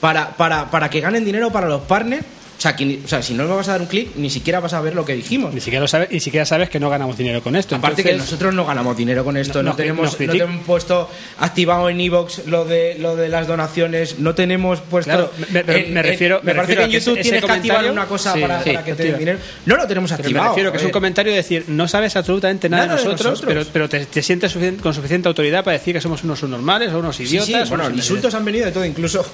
para, 0.00 0.36
para, 0.36 0.70
para 0.70 0.90
que 0.90 1.00
ganen 1.00 1.24
dinero 1.24 1.50
para 1.50 1.68
los 1.68 1.82
partners, 1.82 2.24
o 2.56 2.60
sea, 2.60 2.74
que 2.74 2.84
ni- 2.86 3.00
o 3.04 3.08
sea, 3.08 3.22
si 3.22 3.34
no 3.34 3.44
me 3.44 3.54
vas 3.54 3.68
a 3.68 3.72
dar 3.72 3.80
un 3.82 3.86
clic, 3.86 4.16
ni 4.16 4.30
siquiera 4.30 4.60
vas 4.60 4.72
a 4.72 4.80
ver 4.80 4.94
lo 4.94 5.04
que 5.04 5.14
dijimos. 5.14 5.52
Ni 5.52 5.60
siquiera, 5.60 5.80
lo 5.82 5.88
sabes, 5.88 6.10
ni 6.10 6.20
siquiera 6.20 6.46
sabes 6.46 6.70
que 6.70 6.80
no 6.80 6.88
ganamos 6.88 7.16
dinero 7.18 7.42
con 7.42 7.54
esto. 7.54 7.76
Aparte 7.76 8.02
que 8.02 8.14
nosotros 8.14 8.54
no 8.54 8.64
ganamos 8.64 8.96
dinero 8.96 9.24
con 9.24 9.36
esto, 9.36 9.62
No, 9.62 9.74
tenemos, 9.76 10.12
no 10.12 10.16
tenemos 10.16 10.64
puesto 10.64 11.10
activado 11.38 11.88
en 11.90 12.00
Evox 12.00 12.46
lo 12.46 12.64
de 12.64 12.96
lo 12.98 13.14
de 13.16 13.28
las 13.28 13.46
donaciones, 13.46 14.18
no 14.18 14.34
tenemos 14.34 14.80
puesto. 14.80 15.10
Claro, 15.10 15.32
me- 15.50 15.62
me- 15.62 15.76
en- 15.76 15.94
me 15.94 16.00
en- 16.00 16.06
refiero- 16.06 16.40
me 16.42 16.52
me 16.52 16.54
parece 16.56 16.74
refiero 16.74 16.80
que 16.90 16.96
en 16.96 17.00
YouTube 17.02 17.20
tienes 17.22 17.44
que 17.44 17.52
activar 17.52 17.90
una 17.90 18.06
cosa 18.06 18.32
sí, 18.32 18.40
para, 18.40 18.62
sí, 18.64 18.70
para 18.70 18.84
que 18.84 18.94
te 18.94 19.02
den 19.04 19.18
dinero. 19.18 19.38
No 19.66 19.76
lo 19.76 19.86
tenemos 19.86 20.10
Pero 20.12 20.22
activado. 20.22 20.44
me 20.44 20.50
refiero 20.50 20.72
que 20.72 20.78
es 20.78 20.84
un 20.84 20.90
comentario 20.90 21.32
de 21.32 21.36
decir, 21.36 21.64
no 21.68 21.86
sabes 21.88 22.16
absolutamente 22.16 22.68
nada, 22.68 22.86
Nada 22.86 22.96
de 22.98 23.02
de 23.04 23.10
nosotros, 23.12 23.42
pero, 23.46 23.62
pero 23.72 23.88
te, 23.88 24.06
te 24.06 24.22
sientes 24.22 24.56
con 24.80 24.94
suficiente 24.94 25.28
autoridad 25.28 25.62
para 25.62 25.76
decir 25.76 25.94
que 25.94 26.00
somos 26.00 26.24
unos 26.24 26.38
subnormales 26.38 26.92
o 26.92 26.98
unos 27.00 27.20
idiotas. 27.20 27.46
sí, 27.46 27.54
o 27.54 27.66
bueno, 27.68 27.84
unos 27.86 27.96
insultos 27.98 28.34
han 28.34 28.44
venido 28.44 28.64
de 28.66 28.72
todo, 28.72 28.84
incluso 28.84 29.24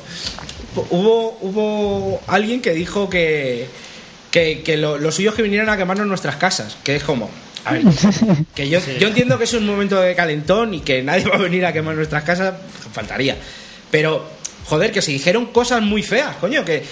hubo, 0.91 1.39
hubo 1.41 2.21
alguien 2.27 2.61
que 2.63 2.73
dijo 2.73 3.09
que, 3.11 3.67
que, 4.31 4.63
que 4.63 4.77
lo, 4.77 4.99
lo 4.99 5.13
suyo 5.13 5.31
es 5.31 5.37
que 5.37 5.43
vinieran 5.43 5.69
a 5.69 5.77
quemarnos 5.77 6.07
nuestras 6.07 6.37
casas, 6.37 6.77
que 6.85 6.97
es 6.97 7.03
como, 7.05 7.31
a 7.65 7.73
ver, 7.73 7.83
que 8.55 8.69
yo, 8.69 8.81
yo 8.99 9.09
entiendo 9.09 9.39
que 9.39 9.45
es 9.45 9.53
un 9.55 9.67
momento 9.67 10.01
de 10.01 10.15
calentón 10.15 10.75
y 10.75 10.81
que 10.81 11.03
nadie 11.03 11.25
va 11.27 11.37
a 11.37 11.39
venir 11.39 11.65
a 11.67 11.73
quemar 11.73 11.95
nuestras 11.95 12.25
casas, 12.25 12.55
faltaría, 12.93 13.37
pero, 13.91 14.27
joder, 14.65 14.93
que 14.93 15.03
se 15.03 15.11
dijeron 15.13 15.47
cosas 15.47 15.83
muy 15.83 16.03
feas, 16.03 16.37
coño, 16.37 16.65
que... 16.65 16.83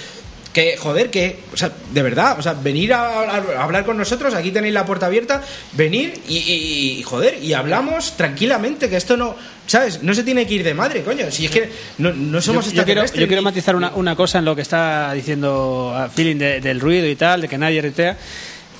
Que, 0.52 0.76
joder, 0.76 1.10
que, 1.10 1.38
o 1.54 1.56
sea, 1.56 1.70
de 1.92 2.02
verdad, 2.02 2.36
o 2.36 2.42
sea, 2.42 2.54
venir 2.54 2.92
a, 2.92 3.02
a- 3.20 3.36
a 3.56 3.62
hablar 3.62 3.84
con 3.84 3.96
nosotros, 3.96 4.34
aquí 4.34 4.50
tenéis 4.50 4.74
la 4.74 4.84
puerta 4.84 5.06
abierta, 5.06 5.44
venir 5.74 6.20
y, 6.26 6.38
y- 6.38 6.98
y, 6.98 7.02
joder, 7.04 7.38
y 7.40 7.52
hablamos 7.52 8.16
tranquilamente, 8.16 8.90
que 8.90 8.96
esto 8.96 9.16
no, 9.16 9.36
¿sabes? 9.70 10.02
No 10.02 10.12
se 10.14 10.24
tiene 10.24 10.46
que 10.46 10.54
ir 10.54 10.64
de 10.64 10.74
madre, 10.74 11.02
coño, 11.04 11.30
si 11.30 11.44
es 11.44 11.50
que 11.52 11.70
no, 11.98 12.12
no 12.12 12.40
somos 12.42 12.66
yo, 12.66 12.72
yo 12.78 12.84
quiero, 12.84 13.02
yo 13.36 13.42
matizar 13.42 13.76
una, 13.76 13.90
una 13.94 14.16
cosa 14.16 14.38
en 14.40 14.44
lo 14.44 14.56
que 14.56 14.62
está 14.62 15.12
diciendo 15.12 15.94
Feeling 16.14 16.36
de- 16.38 16.60
del 16.60 16.80
ruido 16.80 17.06
y 17.08 17.14
tal, 17.14 17.42
de 17.42 17.48
que 17.48 17.56
nadie 17.56 17.80
retuitea. 17.80 18.18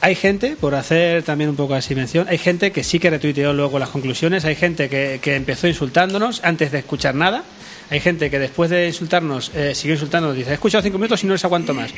Hay 0.03 0.15
gente, 0.17 0.57
por 0.59 0.75
hacer 0.75 1.23
también 1.23 1.51
un 1.51 1.57
poco 1.57 1.75
así 1.75 1.95
mención, 1.95 2.27
hay 2.29 2.39
gente 2.39 2.73
que 2.73 2.83
sí 2.83 2.99
que 2.99 3.09
retuiteó 3.11 3.53
luego 3.53 3.79
las 3.79 3.91
conclusiones, 3.91 4.45
hay 4.47 4.57
gente 4.57 4.89
que, 4.89 5.21
que 5.23 5.37
empezó 5.37 5.69
insultándonos 5.69 6.41
antes 6.43 6.73
de 6.73 6.79
escuchar 6.79 7.15
nada, 7.15 7.45
hay 7.91 8.01
gente 8.01 8.31
que 8.31 8.39
después 8.39 8.71
de 8.71 8.89
insultarnos 8.89 9.53
eh, 9.55 9.75
siguió 9.77 9.95
insultándonos, 9.95 10.37
dice, 10.37 10.51
he 10.51 10.55
escuchado 10.55 10.83
cinco 10.83 10.99
minutos 10.99 11.23
y 11.23 11.27
no 11.27 11.35
les 11.35 11.45
aguanto 11.45 11.73
más. 11.75 11.91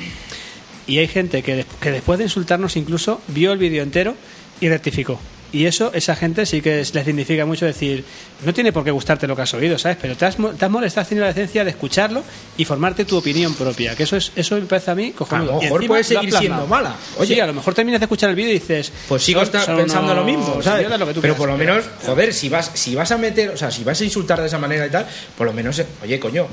Y 0.86 0.98
hay 0.98 1.06
gente 1.06 1.42
que, 1.44 1.64
que 1.80 1.90
después 1.92 2.18
de 2.18 2.24
insultarnos 2.24 2.76
incluso 2.76 3.22
vio 3.28 3.52
el 3.52 3.58
vídeo 3.58 3.82
entero 3.84 4.16
y 4.60 4.68
rectificó. 4.68 5.20
Y 5.52 5.66
eso, 5.66 5.90
esa 5.92 6.16
gente 6.16 6.46
sí 6.46 6.62
que 6.62 6.80
es- 6.80 6.94
les 6.94 7.04
significa 7.04 7.44
mucho 7.44 7.66
decir, 7.66 8.02
no 8.42 8.54
tiene 8.54 8.72
por 8.72 8.84
qué 8.84 8.90
gustarte 8.90 9.26
lo 9.26 9.36
que 9.36 9.42
has 9.42 9.52
oído, 9.52 9.78
¿sabes? 9.78 9.98
Pero 10.00 10.16
te 10.16 10.24
has, 10.24 10.36
te 10.58 10.64
has 10.64 10.70
molestado, 10.70 11.02
has 11.02 11.08
tenido 11.10 11.26
la 11.26 11.32
decencia 11.34 11.62
de 11.62 11.70
escucharlo 11.70 12.22
y 12.56 12.64
formarte 12.64 13.04
tu 13.04 13.18
opinión 13.18 13.54
propia. 13.54 13.94
Que 13.94 14.04
eso 14.04 14.16
es 14.16 14.32
eso 14.34 14.54
me 14.54 14.62
parece 14.62 14.90
a 14.90 14.94
mí 14.94 15.12
cojonudo. 15.12 15.52
A 15.52 15.54
lo 15.56 15.60
mejor 15.62 15.86
puede 15.86 16.04
seguir 16.04 16.32
siendo 16.34 16.66
mala. 16.66 16.96
Oye. 17.18 17.34
sí, 17.34 17.40
a 17.40 17.46
lo 17.46 17.52
mejor 17.52 17.74
terminas 17.74 18.00
de 18.00 18.06
escuchar 18.06 18.30
el 18.30 18.36
vídeo 18.36 18.50
y 18.50 18.54
dices, 18.54 18.90
Pues 19.08 19.22
sigo 19.22 19.40
son- 19.40 19.46
esta- 19.46 19.64
son 19.66 19.76
pensando 19.76 20.14
lo 20.14 20.24
mismo, 20.24 20.62
¿sabes? 20.62 20.88
lo 20.88 21.06
que 21.06 21.12
tú 21.14 21.20
Pero 21.20 21.36
por 21.36 21.48
lo 21.50 21.58
menos, 21.58 21.84
joder, 22.06 22.32
si 22.32 22.48
vas, 22.48 22.70
si 22.72 22.94
vas 22.94 23.10
a 23.12 23.18
meter, 23.18 23.50
o 23.50 23.56
sea, 23.58 23.70
si 23.70 23.84
vas 23.84 24.00
a 24.00 24.04
insultar 24.04 24.40
de 24.40 24.46
esa 24.46 24.58
manera 24.58 24.86
y 24.86 24.90
tal, 24.90 25.06
por 25.36 25.46
lo 25.46 25.52
menos, 25.52 25.82
oye, 26.02 26.18
coño, 26.18 26.46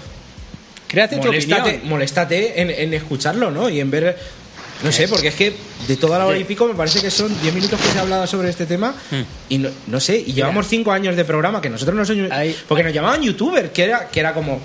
Créate 0.87 1.17
tu 1.17 1.25
moléstate, 1.27 1.61
opinión. 1.69 1.87
moléstate 1.89 2.61
en, 2.61 2.71
en 2.71 2.93
escucharlo, 2.95 3.51
¿no? 3.51 3.69
Y 3.69 3.79
en 3.79 3.91
ver. 3.91 4.17
No 4.83 4.91
sé, 4.91 5.07
porque 5.07 5.27
es 5.27 5.35
que 5.35 5.53
de 5.87 5.97
toda 5.97 6.17
la 6.19 6.25
hora 6.25 6.37
y 6.37 6.43
pico 6.45 6.67
me 6.67 6.73
parece 6.73 7.01
que 7.01 7.11
son 7.11 7.37
10 7.41 7.53
minutos 7.53 7.79
que 7.79 7.87
se 7.89 7.97
ha 7.97 8.01
hablado 8.01 8.25
sobre 8.27 8.49
este 8.49 8.65
tema 8.65 8.93
y 9.49 9.57
no, 9.57 9.69
no 9.87 9.99
sé, 9.99 10.17
y 10.17 10.33
llevamos 10.33 10.67
5 10.67 10.91
años 10.91 11.15
de 11.15 11.25
programa 11.25 11.61
que 11.61 11.69
nosotros 11.69 11.95
no 11.97 12.05
somos. 12.05 12.31
Porque 12.67 12.83
nos 12.83 12.93
llamaban 12.93 13.21
youtuber, 13.21 13.71
que 13.71 13.83
era, 13.83 14.07
que 14.09 14.19
era 14.19 14.33
como. 14.33 14.61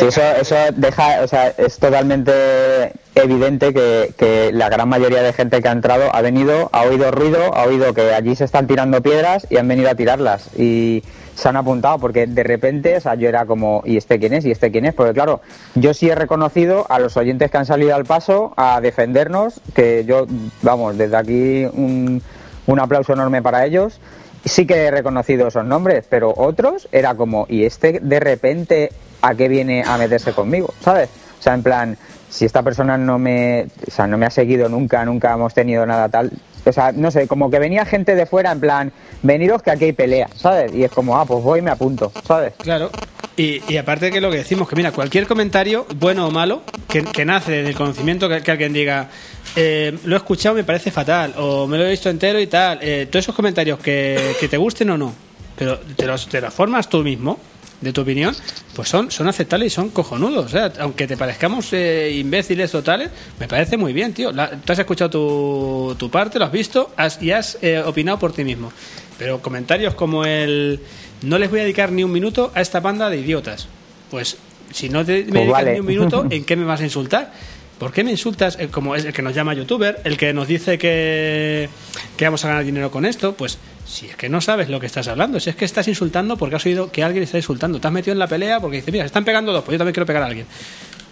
Eso, 0.00 0.22
eso 0.40 0.56
deja, 0.74 1.22
o 1.22 1.28
sea, 1.28 1.48
es 1.56 1.78
totalmente 1.78 2.92
evidente 3.14 3.72
que, 3.72 4.12
que 4.16 4.50
la 4.52 4.68
gran 4.68 4.88
mayoría 4.88 5.22
de 5.22 5.32
gente 5.32 5.62
que 5.62 5.68
ha 5.68 5.72
entrado 5.72 6.14
ha 6.14 6.20
venido, 6.22 6.70
ha 6.72 6.82
oído 6.82 7.10
ruido, 7.10 7.54
ha 7.54 7.64
oído 7.64 7.94
que 7.94 8.12
allí 8.12 8.34
se 8.34 8.44
están 8.44 8.66
tirando 8.66 9.02
piedras 9.02 9.46
y 9.50 9.56
han 9.56 9.68
venido 9.68 9.90
a 9.90 9.94
tirarlas. 9.94 10.50
Y 10.58 11.02
se 11.34 11.48
han 11.48 11.56
apuntado 11.56 11.98
porque 11.98 12.26
de 12.26 12.42
repente, 12.42 12.96
o 12.96 13.00
sea, 13.00 13.14
yo 13.14 13.28
era 13.28 13.46
como, 13.46 13.82
¿y 13.84 13.96
este 13.96 14.18
quién 14.18 14.34
es? 14.34 14.44
¿Y 14.44 14.50
este 14.50 14.70
quién 14.70 14.84
es? 14.86 14.94
Porque 14.94 15.12
claro, 15.12 15.40
yo 15.74 15.94
sí 15.94 16.08
he 16.08 16.14
reconocido 16.14 16.86
a 16.88 16.98
los 16.98 17.16
oyentes 17.16 17.50
que 17.50 17.56
han 17.56 17.66
salido 17.66 17.94
al 17.94 18.04
paso 18.04 18.52
a 18.56 18.80
defendernos, 18.80 19.60
que 19.74 20.04
yo, 20.04 20.26
vamos, 20.62 20.96
desde 20.96 21.16
aquí 21.16 21.64
un, 21.72 22.22
un 22.66 22.80
aplauso 22.80 23.12
enorme 23.12 23.42
para 23.42 23.64
ellos. 23.66 24.00
Sí 24.44 24.66
que 24.66 24.84
he 24.84 24.90
reconocido 24.90 25.48
esos 25.48 25.64
nombres, 25.64 26.04
pero 26.08 26.32
otros 26.36 26.88
era 26.92 27.14
como, 27.14 27.46
¿y 27.48 27.64
este 27.64 28.00
de 28.00 28.20
repente 28.20 28.90
a 29.22 29.34
qué 29.34 29.48
viene 29.48 29.82
a 29.86 29.96
meterse 29.96 30.32
conmigo? 30.32 30.72
¿Sabes? 30.80 31.08
O 31.38 31.42
sea, 31.42 31.54
en 31.54 31.62
plan, 31.62 31.96
si 32.28 32.44
esta 32.44 32.62
persona 32.62 32.98
no 32.98 33.18
me, 33.18 33.68
o 33.86 33.90
sea, 33.90 34.06
no 34.06 34.18
me 34.18 34.26
ha 34.26 34.30
seguido 34.30 34.68
nunca, 34.68 35.04
nunca 35.04 35.32
hemos 35.32 35.54
tenido 35.54 35.86
nada 35.86 36.08
tal. 36.08 36.30
O 36.66 36.72
sea, 36.72 36.92
no 36.92 37.10
sé, 37.10 37.28
como 37.28 37.50
que 37.50 37.58
venía 37.58 37.84
gente 37.84 38.14
de 38.14 38.26
fuera 38.26 38.50
en 38.52 38.60
plan, 38.60 38.92
veniros 39.22 39.62
que 39.62 39.70
aquí 39.70 39.84
hay 39.84 39.92
pelea, 39.92 40.28
¿sabes? 40.34 40.74
Y 40.74 40.84
es 40.84 40.90
como, 40.90 41.16
ah, 41.16 41.24
pues 41.26 41.42
voy 41.42 41.58
y 41.58 41.62
me 41.62 41.70
apunto, 41.70 42.12
¿sabes? 42.26 42.54
Claro. 42.58 42.90
Y, 43.36 43.60
y 43.72 43.76
aparte 43.78 44.12
que 44.12 44.20
lo 44.20 44.30
que 44.30 44.36
decimos, 44.38 44.68
que 44.68 44.76
mira, 44.76 44.92
cualquier 44.92 45.26
comentario, 45.26 45.86
bueno 45.96 46.28
o 46.28 46.30
malo, 46.30 46.62
que, 46.88 47.24
nace 47.24 47.62
del 47.64 47.74
conocimiento 47.74 48.28
que, 48.28 48.48
alguien 48.50 48.72
diga, 48.72 49.10
eh, 49.56 49.96
lo 50.04 50.14
he 50.14 50.18
escuchado, 50.18 50.54
me 50.54 50.62
parece 50.62 50.92
fatal, 50.92 51.34
o 51.38 51.66
me 51.66 51.76
lo 51.76 51.84
he 51.84 51.90
visto 51.90 52.08
entero 52.08 52.38
y 52.40 52.46
tal, 52.46 52.78
eh, 52.80 53.08
todos 53.10 53.24
esos 53.24 53.34
comentarios 53.34 53.80
que, 53.80 54.36
que 54.38 54.46
te 54.48 54.56
gusten 54.56 54.90
o 54.90 54.96
no, 54.98 55.12
pero 55.56 55.78
te 55.78 56.06
los, 56.06 56.28
te 56.28 56.40
los 56.40 56.54
formas 56.54 56.88
tú 56.88 57.02
mismo, 57.02 57.40
de 57.80 57.92
tu 57.92 58.02
opinión, 58.02 58.34
pues 58.74 58.88
son, 58.88 59.10
son 59.10 59.28
aceptables 59.28 59.72
y 59.72 59.74
son 59.74 59.90
cojonudos. 59.90 60.46
O 60.46 60.48
sea, 60.48 60.72
aunque 60.78 61.06
te 61.08 61.16
parezcamos 61.18 61.70
eh, 61.72 62.12
imbéciles 62.16 62.70
totales, 62.70 63.10
me 63.38 63.46
parece 63.48 63.76
muy 63.76 63.92
bien, 63.92 64.14
tío. 64.14 64.30
La- 64.32 64.48
tú 64.52 64.72
has 64.72 64.78
escuchado 64.78 65.10
tu, 65.10 65.94
tu 65.98 66.08
parte, 66.08 66.38
lo 66.38 66.46
has 66.46 66.52
visto 66.52 66.92
has- 66.96 67.20
y 67.20 67.32
has 67.32 67.58
eh, 67.60 67.80
opinado 67.84 68.18
por 68.18 68.32
ti 68.32 68.42
mismo. 68.42 68.72
Pero 69.18 69.42
comentarios 69.42 69.94
como 69.94 70.24
el 70.24 70.80
no 71.24 71.38
les 71.38 71.50
voy 71.50 71.60
a 71.60 71.62
dedicar 71.62 71.90
ni 71.92 72.04
un 72.04 72.12
minuto 72.12 72.52
a 72.54 72.60
esta 72.60 72.80
banda 72.80 73.10
de 73.10 73.18
idiotas. 73.18 73.66
Pues 74.10 74.36
si 74.72 74.88
no 74.88 75.04
te 75.04 75.24
me 75.24 75.24
Pues 75.24 75.32
dedicas 75.34 75.52
vale. 75.52 75.72
ni 75.74 75.80
un 75.80 75.86
minuto, 75.86 76.26
¿en 76.30 76.44
qué 76.44 76.56
me 76.56 76.64
vas 76.64 76.80
a 76.80 76.84
insultar? 76.84 77.32
¿Por 77.78 77.92
qué 77.92 78.04
me 78.04 78.12
insultas? 78.12 78.56
Como 78.70 78.94
es 78.94 79.04
el 79.04 79.12
que 79.12 79.20
nos 79.22 79.34
llama 79.34 79.52
youtuber, 79.52 80.00
el 80.04 80.16
que 80.16 80.32
nos 80.32 80.46
dice 80.46 80.78
que, 80.78 81.68
que 82.16 82.24
vamos 82.24 82.44
a 82.44 82.48
ganar 82.48 82.64
dinero 82.64 82.90
con 82.90 83.04
esto, 83.04 83.34
pues 83.34 83.58
si 83.84 84.06
es 84.06 84.16
que 84.16 84.28
no 84.28 84.40
sabes 84.40 84.68
lo 84.68 84.78
que 84.80 84.86
estás 84.86 85.08
hablando, 85.08 85.40
si 85.40 85.50
es 85.50 85.56
que 85.56 85.64
estás 85.64 85.88
insultando 85.88 86.36
porque 86.36 86.54
has 86.56 86.64
oído 86.64 86.90
que 86.92 87.02
alguien 87.02 87.24
está 87.24 87.36
insultando, 87.36 87.80
te 87.80 87.86
has 87.88 87.92
metido 87.92 88.12
en 88.12 88.20
la 88.20 88.28
pelea 88.28 88.60
porque 88.60 88.76
dices, 88.76 88.92
mira, 88.92 89.04
se 89.04 89.06
están 89.06 89.24
pegando 89.24 89.52
dos, 89.52 89.64
pues 89.64 89.74
yo 89.74 89.78
también 89.78 89.92
quiero 89.92 90.06
pegar 90.06 90.22
a 90.22 90.26
alguien. 90.26 90.46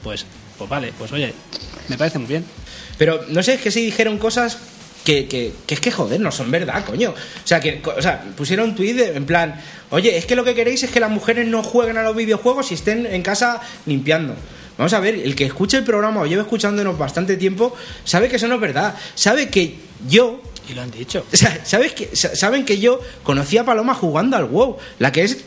Pues, 0.04 0.24
pues 0.56 0.70
vale, 0.70 0.92
pues 0.96 1.10
oye, 1.12 1.34
me 1.88 1.98
parece 1.98 2.18
muy 2.18 2.28
bien. 2.28 2.44
Pero 2.96 3.20
no 3.28 3.42
sé, 3.42 3.54
es 3.54 3.60
que 3.60 3.70
se 3.72 3.80
dijeron 3.80 4.18
cosas 4.18 4.56
que, 5.04 5.26
que, 5.26 5.52
que 5.66 5.74
es 5.74 5.80
que 5.80 5.90
joder, 5.90 6.20
no 6.20 6.30
son 6.30 6.50
verdad, 6.50 6.84
coño. 6.84 7.10
O 7.10 7.46
sea, 7.46 7.60
que 7.60 7.82
o 7.84 8.02
sea, 8.02 8.22
pusieron 8.36 8.70
un 8.70 8.74
tuit 8.76 8.98
en 9.00 9.24
plan, 9.26 9.60
oye, 9.90 10.16
es 10.16 10.26
que 10.26 10.36
lo 10.36 10.44
que 10.44 10.54
queréis 10.54 10.82
es 10.82 10.90
que 10.90 11.00
las 11.00 11.10
mujeres 11.10 11.46
no 11.46 11.62
jueguen 11.62 11.96
a 11.96 12.02
los 12.02 12.14
videojuegos 12.16 12.70
y 12.70 12.74
estén 12.74 13.06
en 13.06 13.22
casa 13.22 13.60
limpiando. 13.86 14.34
Vamos 14.78 14.92
a 14.94 15.00
ver, 15.00 15.14
el 15.16 15.34
que 15.34 15.44
escuche 15.44 15.76
el 15.78 15.84
programa 15.84 16.22
o 16.22 16.26
lleva 16.26 16.42
escuchándonos 16.42 16.96
bastante 16.96 17.36
tiempo, 17.36 17.74
sabe 18.04 18.28
que 18.28 18.36
eso 18.36 18.48
no 18.48 18.54
es 18.56 18.60
verdad. 18.60 18.94
Sabe 19.14 19.48
que 19.48 19.74
yo, 20.08 20.40
Y 20.68 20.74
lo 20.74 20.82
han 20.82 20.90
dicho. 20.90 21.24
o 21.32 21.36
sea, 21.36 21.60
¿sabes 21.64 21.92
que, 21.92 22.14
sa- 22.16 22.34
saben 22.36 22.64
que 22.64 22.78
yo 22.78 23.00
conocí 23.22 23.58
a 23.58 23.64
Paloma 23.64 23.94
jugando 23.94 24.36
al 24.36 24.44
WoW, 24.46 24.78
la 24.98 25.12
que 25.12 25.24
es 25.24 25.44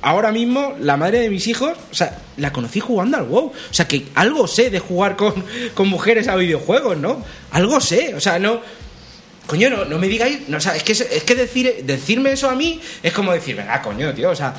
ahora 0.00 0.32
mismo 0.32 0.74
la 0.80 0.96
madre 0.96 1.18
de 1.20 1.28
mis 1.30 1.46
hijos, 1.46 1.72
o 1.90 1.94
sea, 1.94 2.18
la 2.36 2.52
conocí 2.52 2.80
jugando 2.80 3.18
al 3.18 3.24
WoW. 3.24 3.46
O 3.48 3.52
sea, 3.74 3.86
que 3.86 4.06
algo 4.14 4.46
sé 4.48 4.70
de 4.70 4.78
jugar 4.78 5.16
con, 5.16 5.44
con 5.74 5.88
mujeres 5.88 6.26
a 6.28 6.36
videojuegos, 6.36 6.96
¿no? 6.96 7.22
Algo 7.50 7.80
sé, 7.80 8.14
o 8.14 8.20
sea, 8.20 8.38
no... 8.38 8.60
Coño, 9.46 9.68
no, 9.68 9.84
no 9.84 9.98
me 9.98 10.06
digáis, 10.06 10.48
no, 10.48 10.56
o 10.56 10.60
sea, 10.60 10.74
es 10.76 10.82
que, 10.84 10.92
es 10.92 11.24
que 11.24 11.34
decir, 11.34 11.82
decirme 11.84 12.32
eso 12.32 12.48
a 12.48 12.54
mí 12.54 12.80
es 13.02 13.12
como 13.12 13.32
decir, 13.32 13.56
venga, 13.56 13.82
coño, 13.82 14.14
tío, 14.14 14.30
o 14.30 14.36
sea... 14.36 14.54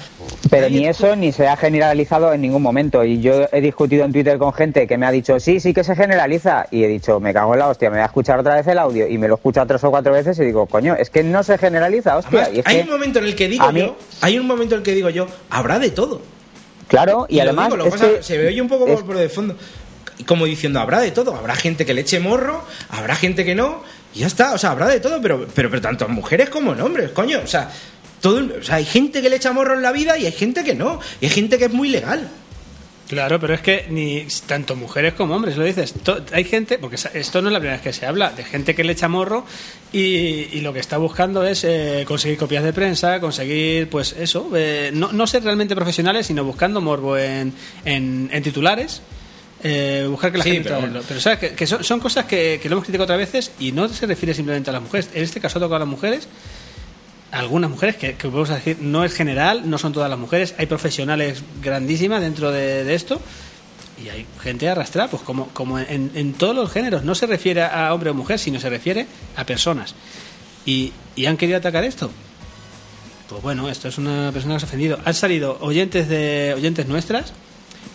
Pero 0.50 0.70
ni 0.70 0.86
eso 0.86 1.16
ni 1.16 1.32
se 1.32 1.48
ha 1.48 1.56
generalizado 1.58 2.32
en 2.34 2.42
ningún 2.42 2.62
momento. 2.62 3.04
Y 3.04 3.20
yo 3.22 3.48
he 3.52 3.62
discutido 3.62 4.04
en 4.06 4.12
Twitter 4.12 4.38
con 4.38 4.54
gente 4.54 4.86
que 4.86 4.98
me 4.98 5.06
ha 5.08 5.12
dicho, 5.12 5.40
sí, 5.40 5.60
sí 5.60 5.74
que 5.74 5.84
se 5.84 5.96
generaliza. 5.96 6.68
Y 6.70 6.84
he 6.84 6.88
dicho, 6.88 7.20
me 7.20 7.34
cago 7.34 7.54
en 7.54 7.60
la 7.60 7.70
hostia, 7.70 7.90
me 7.90 7.96
voy 7.96 8.04
a 8.04 8.08
escuchar 8.08 8.40
otra 8.40 8.56
vez 8.56 8.68
el 8.68 8.78
audio. 8.78 9.08
Y 9.08 9.18
me 9.18 9.28
lo 9.28 9.36
he 9.36 9.38
escuchado 9.38 9.66
tres 9.66 9.84
o 9.84 9.90
cuatro 9.90 10.12
veces 10.14 10.38
y 10.38 10.44
digo, 10.44 10.68
coño, 10.68 10.96
es 10.96 11.10
que 11.10 11.24
no 11.24 11.42
se 11.44 11.58
generaliza, 11.58 12.18
hostia. 12.18 12.42
Además, 12.44 12.56
Y 12.58 12.60
es 12.60 12.68
hay 12.68 12.76
que- 12.76 12.84
un 12.84 12.90
momento 12.90 13.20
en 13.20 13.26
el 13.26 13.36
que 13.36 13.48
digo 13.48 13.72
mí- 13.72 13.80
yo, 13.80 13.98
hay 14.22 14.38
un 14.38 14.46
momento 14.46 14.76
en 14.76 14.80
el 14.82 14.86
que 14.86 14.94
digo 14.94 15.10
yo, 15.10 15.28
habrá 15.50 15.80
de 15.80 15.90
todo. 15.90 16.22
Claro, 16.88 17.26
y, 17.30 17.40
además. 17.40 17.68
digo, 17.70 17.78
lo 17.78 17.86
es 17.88 17.96
que 17.96 18.22
se 18.22 18.38
ve 18.38 18.48
oye 18.48 18.62
un 18.62 18.68
poco 18.68 18.86
es- 18.86 18.96
por, 18.98 19.06
por 19.06 19.18
de 19.18 19.30
fondo. 19.30 19.56
Como 20.28 20.46
diciendo, 20.46 20.80
habrá 20.80 21.00
de 21.00 21.10
todo. 21.10 21.36
Habrá 21.36 21.56
gente 21.56 21.86
que 21.86 21.94
le 21.96 22.02
eche 22.02 22.20
morro, 22.20 22.64
habrá 22.90 23.16
gente 23.16 23.44
que 23.44 23.56
no. 23.56 23.82
Y 24.14 24.20
ya 24.20 24.28
está, 24.28 24.54
o 24.54 24.58
sea, 24.58 24.72
habrá 24.72 24.88
de 24.88 25.00
todo, 25.00 25.22
pero, 25.22 25.48
pero, 25.54 25.70
pero 25.70 25.82
tanto 25.82 26.08
mujeres 26.08 26.50
como 26.50 26.74
en 26.74 26.82
hombres, 26.82 27.12
coño. 27.12 27.42
O 27.44 27.48
sea, 27.48 27.70
todo, 28.22 28.42
o 28.60 28.64
sea, 28.64 28.76
hay 28.76 28.86
gente 28.86 29.22
que 29.22 29.30
le 29.30 29.38
echa 29.38 29.52
morro 29.52 29.74
en 29.74 29.82
la 29.82 29.92
vida 29.92 30.18
y 30.18 30.26
hay 30.26 30.32
gente 30.32 30.64
que 30.64 30.76
no. 30.76 31.00
Y 31.20 31.26
hay 31.26 31.32
gente 31.32 31.58
que 31.58 31.66
es 31.66 31.74
muy 31.74 31.90
legal. 31.90 32.30
Claro, 33.08 33.40
pero 33.40 33.54
es 33.54 33.62
que 33.62 33.86
ni 33.90 34.26
tanto 34.48 34.76
mujeres 34.76 35.14
como 35.14 35.36
hombres, 35.36 35.58
lo 35.58 35.64
dices. 35.64 35.94
Hay 36.32 36.46
gente, 36.46 36.80
porque 36.80 36.96
esto 37.14 37.42
no 37.42 37.50
es 37.50 37.54
la 37.54 37.60
primera 37.60 37.76
vez 37.76 37.84
que 37.84 37.94
se 37.94 38.06
habla, 38.06 38.32
de 38.32 38.44
gente 38.44 38.74
que 38.74 38.84
le 38.84 38.94
echa 38.94 39.08
morro 39.08 39.46
y, 39.92 40.00
y 40.52 40.62
lo 40.62 40.74
que 40.74 40.80
está 40.80 40.98
buscando 40.98 41.46
es 41.46 41.64
eh, 41.64 42.06
conseguir 42.08 42.38
copias 42.38 42.64
de 42.64 42.74
prensa, 42.74 43.20
conseguir, 43.20 43.90
pues 43.90 44.16
eso, 44.18 44.50
eh, 44.56 44.90
no, 44.94 45.12
no 45.12 45.28
ser 45.28 45.44
realmente 45.44 45.76
profesionales, 45.76 46.26
sino 46.28 46.44
buscando 46.44 46.82
morbo 46.82 47.18
en, 47.18 47.54
en 47.86 48.44
titulares. 48.44 49.02
Eh, 49.64 50.06
buscar 50.10 50.32
que 50.32 50.38
la 50.40 50.44
Sí, 50.44 50.52
gente 50.52 50.70
pero 50.70 50.80
pero, 50.82 50.92
bueno. 50.92 51.06
pero 51.08 51.20
sabes 51.22 51.40
que, 51.40 51.52
que 51.54 51.66
son, 51.68 51.84
son 51.84 52.00
cosas 52.00 52.26
que, 52.26 52.60
que 52.62 52.70
lo 52.70 52.74
hemos 52.76 52.84
criticado 52.86 53.06
otras 53.06 53.18
veces 53.20 53.52
y 53.60 53.72
no 53.72 53.88
se 53.90 54.06
refiere 54.06 54.34
simplemente 54.34 54.70
a 54.70 54.74
las 54.74 54.82
mujeres 54.82 55.10
en 55.14 55.24
este 55.24 55.40
caso 55.40 55.60
toca 55.60 55.76
a 55.78 55.80
las 55.80 55.88
mujeres 55.88 56.28
algunas 57.32 57.70
mujeres, 57.72 57.96
que, 57.96 58.14
que 58.14 58.28
a 58.28 58.56
decir, 58.56 58.78
no 58.80 59.04
es 59.04 59.12
general, 59.14 59.68
no 59.68 59.80
son 59.80 59.92
todas 59.92 60.08
las 60.10 60.20
mujeres, 60.20 60.54
hay 60.60 60.68
profesionales 60.68 61.42
grandísimas 61.64 62.22
dentro 62.22 62.52
de, 62.52 62.84
de 62.84 62.94
esto 62.94 63.20
y 64.04 64.10
hay 64.10 64.28
gente 64.42 64.70
arrastrada, 64.70 65.10
pues 65.10 65.24
como, 65.24 65.48
como 65.48 65.80
en, 65.80 66.12
en 66.14 66.34
todos 66.34 66.56
los 66.56 66.72
géneros, 66.72 67.04
no 67.04 67.16
se 67.16 67.26
refiere 67.26 67.64
a 67.64 67.92
hombre 67.94 68.12
o 68.12 68.14
mujer, 68.14 68.38
sino 68.38 68.60
se 68.60 68.70
refiere 68.70 69.08
a 69.36 69.46
personas. 69.46 69.96
Y, 70.66 70.92
y 71.16 71.26
han 71.26 71.38
querido 71.38 71.58
atacar 71.58 71.84
esto. 71.84 72.12
Pues 73.30 73.42
bueno, 73.42 73.68
esto 73.70 73.88
es 73.88 73.98
una 73.98 74.32
persona 74.32 74.56
que 74.56 74.60
se 74.60 74.66
ha 74.66 74.70
ofendido. 74.70 75.00
Han 75.04 75.14
salido 75.14 75.58
oyentes 75.62 76.08
de 76.10 76.54
oyentes 76.56 76.88
nuestras, 76.88 77.34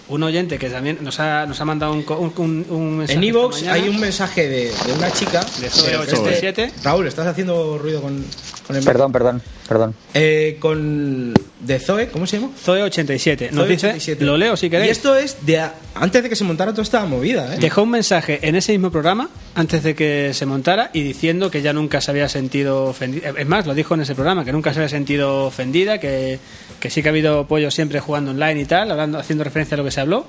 un 0.09 0.23
oyente 0.23 0.59
que 0.59 0.71
también 0.71 0.99
nos 1.03 1.21
ha, 1.21 1.47
nos 1.47 1.61
ha 1.61 1.65
mandado 1.65 1.93
un, 1.93 2.03
co- 2.03 2.19
un, 2.19 2.33
un- 2.39 2.67
un 2.71 2.97
mensaje 2.99 3.19
En 3.19 3.25
Evox 3.25 3.63
hay 3.65 3.89
un 3.89 4.01
mensaje 4.01 4.49
de, 4.49 4.65
de 4.87 4.93
una 4.97 5.11
chica. 5.13 5.41
De 5.61 5.69
que 5.69 5.97
87. 5.97 6.63
este- 6.65 6.83
Raúl, 6.83 7.07
estás 7.07 7.27
haciendo 7.27 7.79
ruido 7.79 8.01
con, 8.03 8.25
con 8.67 8.77
el. 8.77 8.85
Perdón, 8.85 9.13
perdón, 9.13 9.43
perdón. 9.69 9.95
Eh, 10.15 10.57
con. 10.61 11.35
De 11.61 11.81
Zoe, 11.81 12.09
¿cómo 12.09 12.25
se 12.27 12.39
llama? 12.39 12.53
Zoe87. 12.65 13.51
Nos 13.51 13.65
Zoe 13.65 13.69
dice, 13.69 13.87
87. 13.89 14.25
lo 14.25 14.37
leo 14.37 14.57
si 14.57 14.71
queréis. 14.71 14.89
Y 14.89 14.91
esto 14.93 15.17
es 15.17 15.45
de 15.45 15.59
a- 15.59 15.75
antes 15.97 16.23
de 16.23 16.29
que 16.29 16.37
se 16.37 16.45
montara 16.45 16.71
toda 16.71 16.85
esta 16.85 17.05
movida, 17.05 17.55
¿eh? 17.55 17.59
Dejó 17.59 17.83
un 17.83 17.91
mensaje 17.91 18.39
en 18.43 18.55
ese 18.55 18.71
mismo 18.73 18.91
programa, 18.93 19.29
antes 19.57 19.83
de 19.83 19.95
que 19.97 20.31
se 20.35 20.47
montara, 20.47 20.91
y 20.93 21.03
diciendo 21.03 21.51
que 21.51 21.61
ya 21.61 21.73
nunca 21.73 22.01
se 22.01 22.13
había 22.13 22.29
sentido 22.29 22.85
ofendida. 22.85 23.31
Es 23.37 23.47
más, 23.47 23.67
lo 23.67 23.75
dijo 23.75 23.95
en 23.95 24.03
ese 24.03 24.15
programa, 24.15 24.45
que 24.45 24.53
nunca 24.53 24.73
se 24.73 24.79
había 24.79 24.89
sentido 24.89 25.47
ofendida, 25.47 25.99
que, 25.99 26.39
que 26.79 26.91
sí 26.91 27.03
que 27.03 27.09
ha 27.09 27.11
habido 27.11 27.47
pollo 27.49 27.73
siempre 27.73 27.99
jugando 27.99 28.31
online 28.31 28.61
y 28.61 28.65
tal, 28.65 28.93
hablando, 28.93 29.19
haciendo 29.19 29.43
referencia 29.43 29.75
a 29.75 29.79
lo 29.79 29.85
que 29.85 29.91
se 29.91 29.98
habló, 30.01 30.27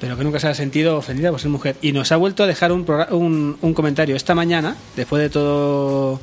pero 0.00 0.16
que 0.16 0.24
nunca 0.24 0.38
se 0.40 0.46
había 0.46 0.56
sentido 0.56 0.96
ofendida 0.96 1.30
por 1.30 1.40
ser 1.40 1.50
mujer. 1.50 1.76
Y 1.82 1.92
nos 1.92 2.12
ha 2.12 2.16
vuelto 2.16 2.42
a 2.42 2.46
dejar 2.46 2.72
un, 2.72 2.84
un, 3.10 3.56
un 3.60 3.74
comentario 3.74 4.16
esta 4.16 4.34
mañana, 4.34 4.76
después 4.96 5.22
de 5.22 5.30
todo, 5.30 6.20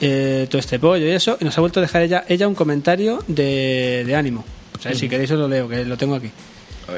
eh, 0.00 0.46
todo 0.50 0.58
este 0.58 0.78
pollo 0.78 1.06
y 1.06 1.10
eso, 1.10 1.36
y 1.40 1.44
nos 1.44 1.56
ha 1.58 1.60
vuelto 1.60 1.80
a 1.80 1.82
dejar 1.82 2.02
ella, 2.02 2.24
ella 2.28 2.48
un 2.48 2.54
comentario 2.54 3.22
de, 3.26 4.04
de 4.06 4.16
ánimo. 4.16 4.44
O 4.78 4.82
sea, 4.82 4.94
si 4.94 5.08
queréis 5.08 5.30
os 5.30 5.38
lo 5.38 5.46
leo, 5.46 5.68
que 5.68 5.84
lo 5.84 5.96
tengo 5.98 6.14
aquí. 6.14 6.30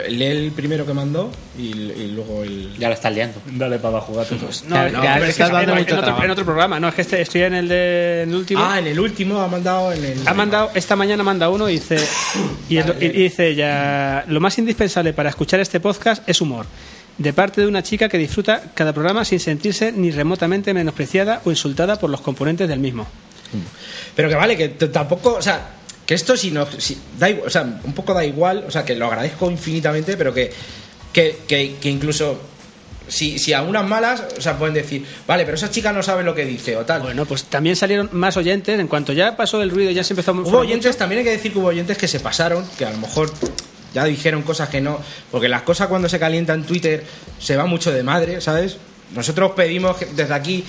Lee 0.09 0.25
el 0.27 0.53
primero 0.53 0.87
que 0.87 0.93
mandó 0.95 1.31
y, 1.59 1.69
y 1.73 2.13
luego 2.15 2.43
el. 2.43 2.77
Ya 2.79 2.89
lo 2.89 2.95
estás 2.95 3.13
liando. 3.15 3.41
Dale 3.47 3.79
para 3.79 3.97
abajo, 3.97 4.15
gato. 4.15 4.35
No, 4.35 4.49
Claro, 4.69 4.93
no, 4.93 5.05
ya 5.05 5.15
pero 5.15 5.27
es 5.27 5.37
que 5.37 5.43
estás 5.43 5.63
en, 5.63 5.71
otro, 5.71 5.99
trabajo. 6.01 6.25
en 6.25 6.31
otro 6.31 6.45
programa, 6.45 6.81
no, 6.81 6.89
es 6.89 6.95
que 6.95 7.03
este, 7.03 7.21
estoy 7.21 7.43
en 7.43 7.55
el, 7.55 7.69
de, 7.69 8.23
en 8.23 8.31
el 8.31 8.35
último. 8.37 8.63
Ah, 8.65 8.79
en 8.79 8.87
el 8.87 9.01
último 9.01 9.41
ha 9.41 9.49
mandado 9.49 9.93
en 9.93 10.05
el. 10.05 10.29
Ha 10.29 10.35
mandado, 10.35 10.71
esta 10.75 10.97
mañana 10.97 11.23
manda 11.23 11.49
uno 11.49 11.69
y 11.69 11.75
dice, 11.75 11.97
y, 12.69 12.79
y 12.79 13.09
dice 13.09 13.55
ya, 13.55 14.25
lo 14.29 14.41
más 14.41 14.59
indispensable 14.59 15.13
para 15.13 15.29
escuchar 15.31 15.61
este 15.61 15.81
podcast 15.81 16.29
es 16.29 16.41
humor, 16.41 16.67
de 17.19 17.33
parte 17.33 17.61
de 17.61 17.67
una 17.67 17.83
chica 17.83 18.09
que 18.09 18.19
disfruta 18.19 18.63
cada 18.75 18.93
programa 18.93 19.25
sin 19.25 19.41
sentirse 19.41 19.93
ni 19.93 20.11
remotamente 20.11 20.73
menospreciada 20.75 21.43
o 21.45 21.51
insultada 21.51 21.99
por 21.99 22.11
los 22.11 22.21
componentes 22.21 22.69
del 22.69 22.79
mismo. 22.79 23.07
Pero 24.17 24.29
que 24.29 24.35
vale, 24.35 24.57
que 24.57 24.69
tampoco, 24.69 25.35
o 25.35 25.43
sea, 25.43 25.61
que 26.07 26.15
esto 26.15 26.37
si 26.37 26.51
no, 26.51 26.67
si, 26.79 26.99
da 27.19 27.31
igual, 27.31 27.47
o 27.47 27.51
sea, 27.51 27.63
un 27.63 27.93
poco 27.93 28.15
da 28.15 28.25
igual, 28.25 28.65
o 28.67 28.71
sea, 28.71 28.85
que 28.85 28.95
lo 28.95 29.07
agradezco 29.07 29.51
infinitamente, 29.51 30.17
pero 30.17 30.35
que, 30.35 30.51
que, 31.13 31.39
que, 31.47 31.77
que 31.81 31.89
incluso 31.89 32.39
si, 33.09 33.39
si 33.39 33.53
a 33.53 33.63
unas 33.63 33.87
malas, 33.87 34.25
o 34.37 34.41
sea, 34.41 34.57
pueden 34.57 34.75
decir, 34.75 35.05
vale, 35.27 35.45
pero 35.45 35.57
esa 35.57 35.71
chica 35.71 35.93
no 35.93 36.03
sabe 36.03 36.25
lo 36.25 36.35
que 36.35 36.45
dice 36.45 36.77
o 36.77 36.85
tal. 36.85 37.03
Bueno, 37.03 37.27
pues 37.27 37.45
también 37.45 37.77
salieron 37.77 38.09
más 38.13 38.37
oyentes, 38.37 38.79
en 38.79 38.89
cuanto 38.89 39.13
ya 39.13 39.37
pasó 39.37 39.63
el 39.63 39.71
ruido 39.71 39.91
ya 39.91 40.05
se 40.05 40.15
empezó 40.15 40.31
a 40.31 40.35
Hubo 40.35 40.59
oyentes, 40.59 40.97
también 40.97 41.21
hay 41.21 41.25
que 41.25 41.33
decir 41.33 41.53
que 41.53 41.59
hubo 41.59 41.69
oyentes 41.69 41.99
que 41.99 42.09
se 42.09 42.21
pasaron, 42.21 42.65
que 42.79 42.85
a 42.85 42.91
lo 42.91 42.99
mejor 42.99 43.31
ya 43.93 44.05
dijeron 44.05 44.43
cosas 44.43 44.69
que 44.69 44.81
no, 44.81 45.01
porque 45.31 45.49
las 45.49 45.63
cosas 45.63 45.89
cuando 45.89 46.09
se 46.09 46.19
calientan 46.19 46.61
en 46.61 46.67
Twitter 46.67 47.05
se 47.39 47.57
va 47.57 47.67
mucho 47.67 47.93
de 47.93 48.03
madre, 48.03 48.41
¿sabes? 48.41 48.79
Nosotros 49.15 49.53
pedimos 49.53 49.97
que 49.97 50.07
desde 50.07 50.33
aquí, 50.33 50.65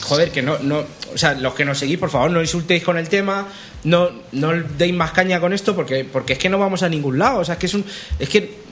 joder, 0.00 0.30
que 0.30 0.40
no, 0.40 0.58
no, 0.60 0.84
o 1.12 1.18
sea, 1.18 1.34
los 1.34 1.54
que 1.54 1.64
nos 1.64 1.78
seguís, 1.78 1.98
por 1.98 2.10
favor, 2.10 2.30
no 2.30 2.40
insultéis 2.40 2.82
con 2.82 2.96
el 2.96 3.08
tema, 3.08 3.46
no, 3.84 4.10
no 4.32 4.52
deis 4.78 4.94
más 4.94 5.12
caña 5.12 5.40
con 5.40 5.52
esto, 5.52 5.74
porque, 5.74 6.04
porque 6.04 6.34
es 6.34 6.38
que 6.38 6.48
no 6.48 6.58
vamos 6.58 6.82
a 6.82 6.88
ningún 6.88 7.18
lado, 7.18 7.40
o 7.40 7.44
sea, 7.44 7.54
es 7.54 7.58
que 7.60 7.66
es 7.66 7.74
un, 7.74 7.84
es 8.18 8.28
que 8.28 8.62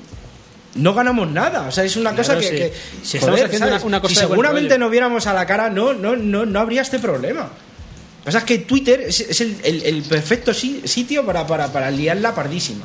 no 0.77 0.95
ganamos 0.95 1.29
nada, 1.31 1.67
o 1.67 1.73
sea, 1.73 1.83
es 1.85 1.97
una 1.97 2.15
cosa 2.15 2.39
que, 2.39 2.43
sí. 2.49 2.55
que- 2.55 2.73
Si 3.03 3.17
estamos 3.19 3.41
haciendo 3.41 3.67
¿sabes? 3.67 3.83
una- 3.83 3.87
una 3.89 4.01
cosa 4.01 4.15
si 4.15 4.21
de 4.21 4.27
buen 4.27 4.37
seguramente 4.37 4.79
nos 4.79 4.91
viéramos 4.91 5.27
a 5.27 5.35
la 5.35 5.47
cara, 5.47 5.69
no, 5.69 5.93
no, 5.95 6.15
no, 6.17 6.47
no 6.47 6.61
habría 6.61 6.83
este 6.83 6.99
problema. 7.01 7.41
Lo 7.43 7.49
que 8.21 8.25
pasa 8.27 8.39
es 8.39 8.45
que 8.45 8.59
Twitter 8.59 9.01
es, 9.01 9.19
es 9.21 9.41
el, 9.41 9.57
el- 9.65 9.83
el 9.83 10.03
perfecto 10.03 10.55
si- 10.55 10.83
sitio 10.87 11.25
para, 11.27 11.47
para, 11.47 11.73
para 11.73 11.91
liarla 11.91 12.35
pardísima. 12.35 12.85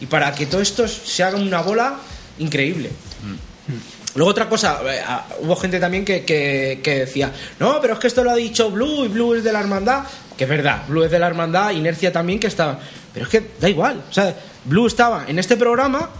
Y 0.00 0.06
para 0.06 0.34
que 0.34 0.46
todo 0.46 0.60
esto 0.60 0.86
se 0.88 1.22
haga 1.22 1.36
una 1.38 1.60
bola 1.60 1.96
increíble. 2.38 2.90
Luego 4.14 4.30
otra 4.30 4.48
cosa, 4.48 4.80
eh, 4.86 5.00
ah, 5.06 5.26
hubo 5.40 5.56
gente 5.56 5.78
también 5.78 6.04
que, 6.04 6.24
que- 6.24 6.80
que 6.82 7.00
decía, 7.00 7.32
no, 7.60 7.80
pero 7.82 7.94
es 7.94 7.98
que 8.00 8.06
esto 8.06 8.24
lo 8.24 8.30
ha 8.30 8.36
dicho 8.36 8.70
Blue 8.70 9.04
y 9.04 9.08
Blue 9.08 9.34
es 9.34 9.44
de 9.44 9.52
la 9.52 9.60
hermandad. 9.60 10.04
Que 10.36 10.44
es 10.44 10.50
verdad, 10.50 10.82
Blue 10.88 11.02
es 11.04 11.10
de 11.10 11.18
la 11.18 11.26
hermandad, 11.26 11.70
Inercia 11.70 12.12
también 12.12 12.38
que 12.38 12.46
estaba. 12.46 12.78
Pero 13.14 13.24
es 13.24 13.30
que 13.30 13.50
da 13.60 13.68
igual. 13.68 14.02
O 14.10 14.12
sea, 14.12 14.34
Blue 14.64 14.86
estaba 14.86 15.24
en 15.26 15.38
este 15.38 15.56
programa 15.56 16.10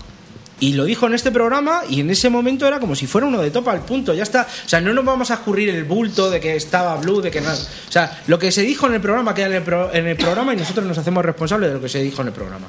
y 0.59 0.73
lo 0.73 0.85
dijo 0.85 1.07
en 1.07 1.13
este 1.13 1.31
programa 1.31 1.83
y 1.87 2.01
en 2.01 2.09
ese 2.09 2.31
momento 2.31 2.67
era 2.67 2.81
como 2.81 2.95
si 2.97 3.07
fuera 3.07 3.27
uno 3.27 3.43
de 3.43 3.51
topa 3.51 3.73
al 3.73 3.81
punto, 3.85 4.15
ya 4.15 4.23
está. 4.23 4.47
O 4.65 4.69
sea, 4.69 4.81
no 4.81 4.95
nos 4.95 5.05
vamos 5.05 5.31
a 5.31 5.35
escurrir 5.35 5.69
el 5.69 5.85
bulto 5.85 6.31
de 6.31 6.41
que 6.41 6.57
estaba 6.57 6.97
Blue, 6.97 7.21
de 7.21 7.31
que 7.31 7.43
nada. 7.43 7.59
O 7.89 7.93
sea, 7.93 8.23
lo 8.27 8.39
que 8.39 8.51
se 8.51 8.63
dijo 8.63 8.87
en 8.87 8.95
el 8.95 9.01
programa 9.03 9.35
queda 9.35 9.47
en 9.49 9.53
el, 9.55 9.63
pro- 9.63 9.93
en 9.93 10.07
el 10.07 10.17
programa 10.17 10.55
y 10.55 10.57
nosotros 10.57 10.87
nos 10.87 10.97
hacemos 10.97 11.23
responsables 11.25 11.69
de 11.69 11.75
lo 11.75 11.83
que 11.83 11.91
se 11.91 12.03
dijo 12.03 12.23
en 12.23 12.29
el 12.29 12.33
programa. 12.35 12.67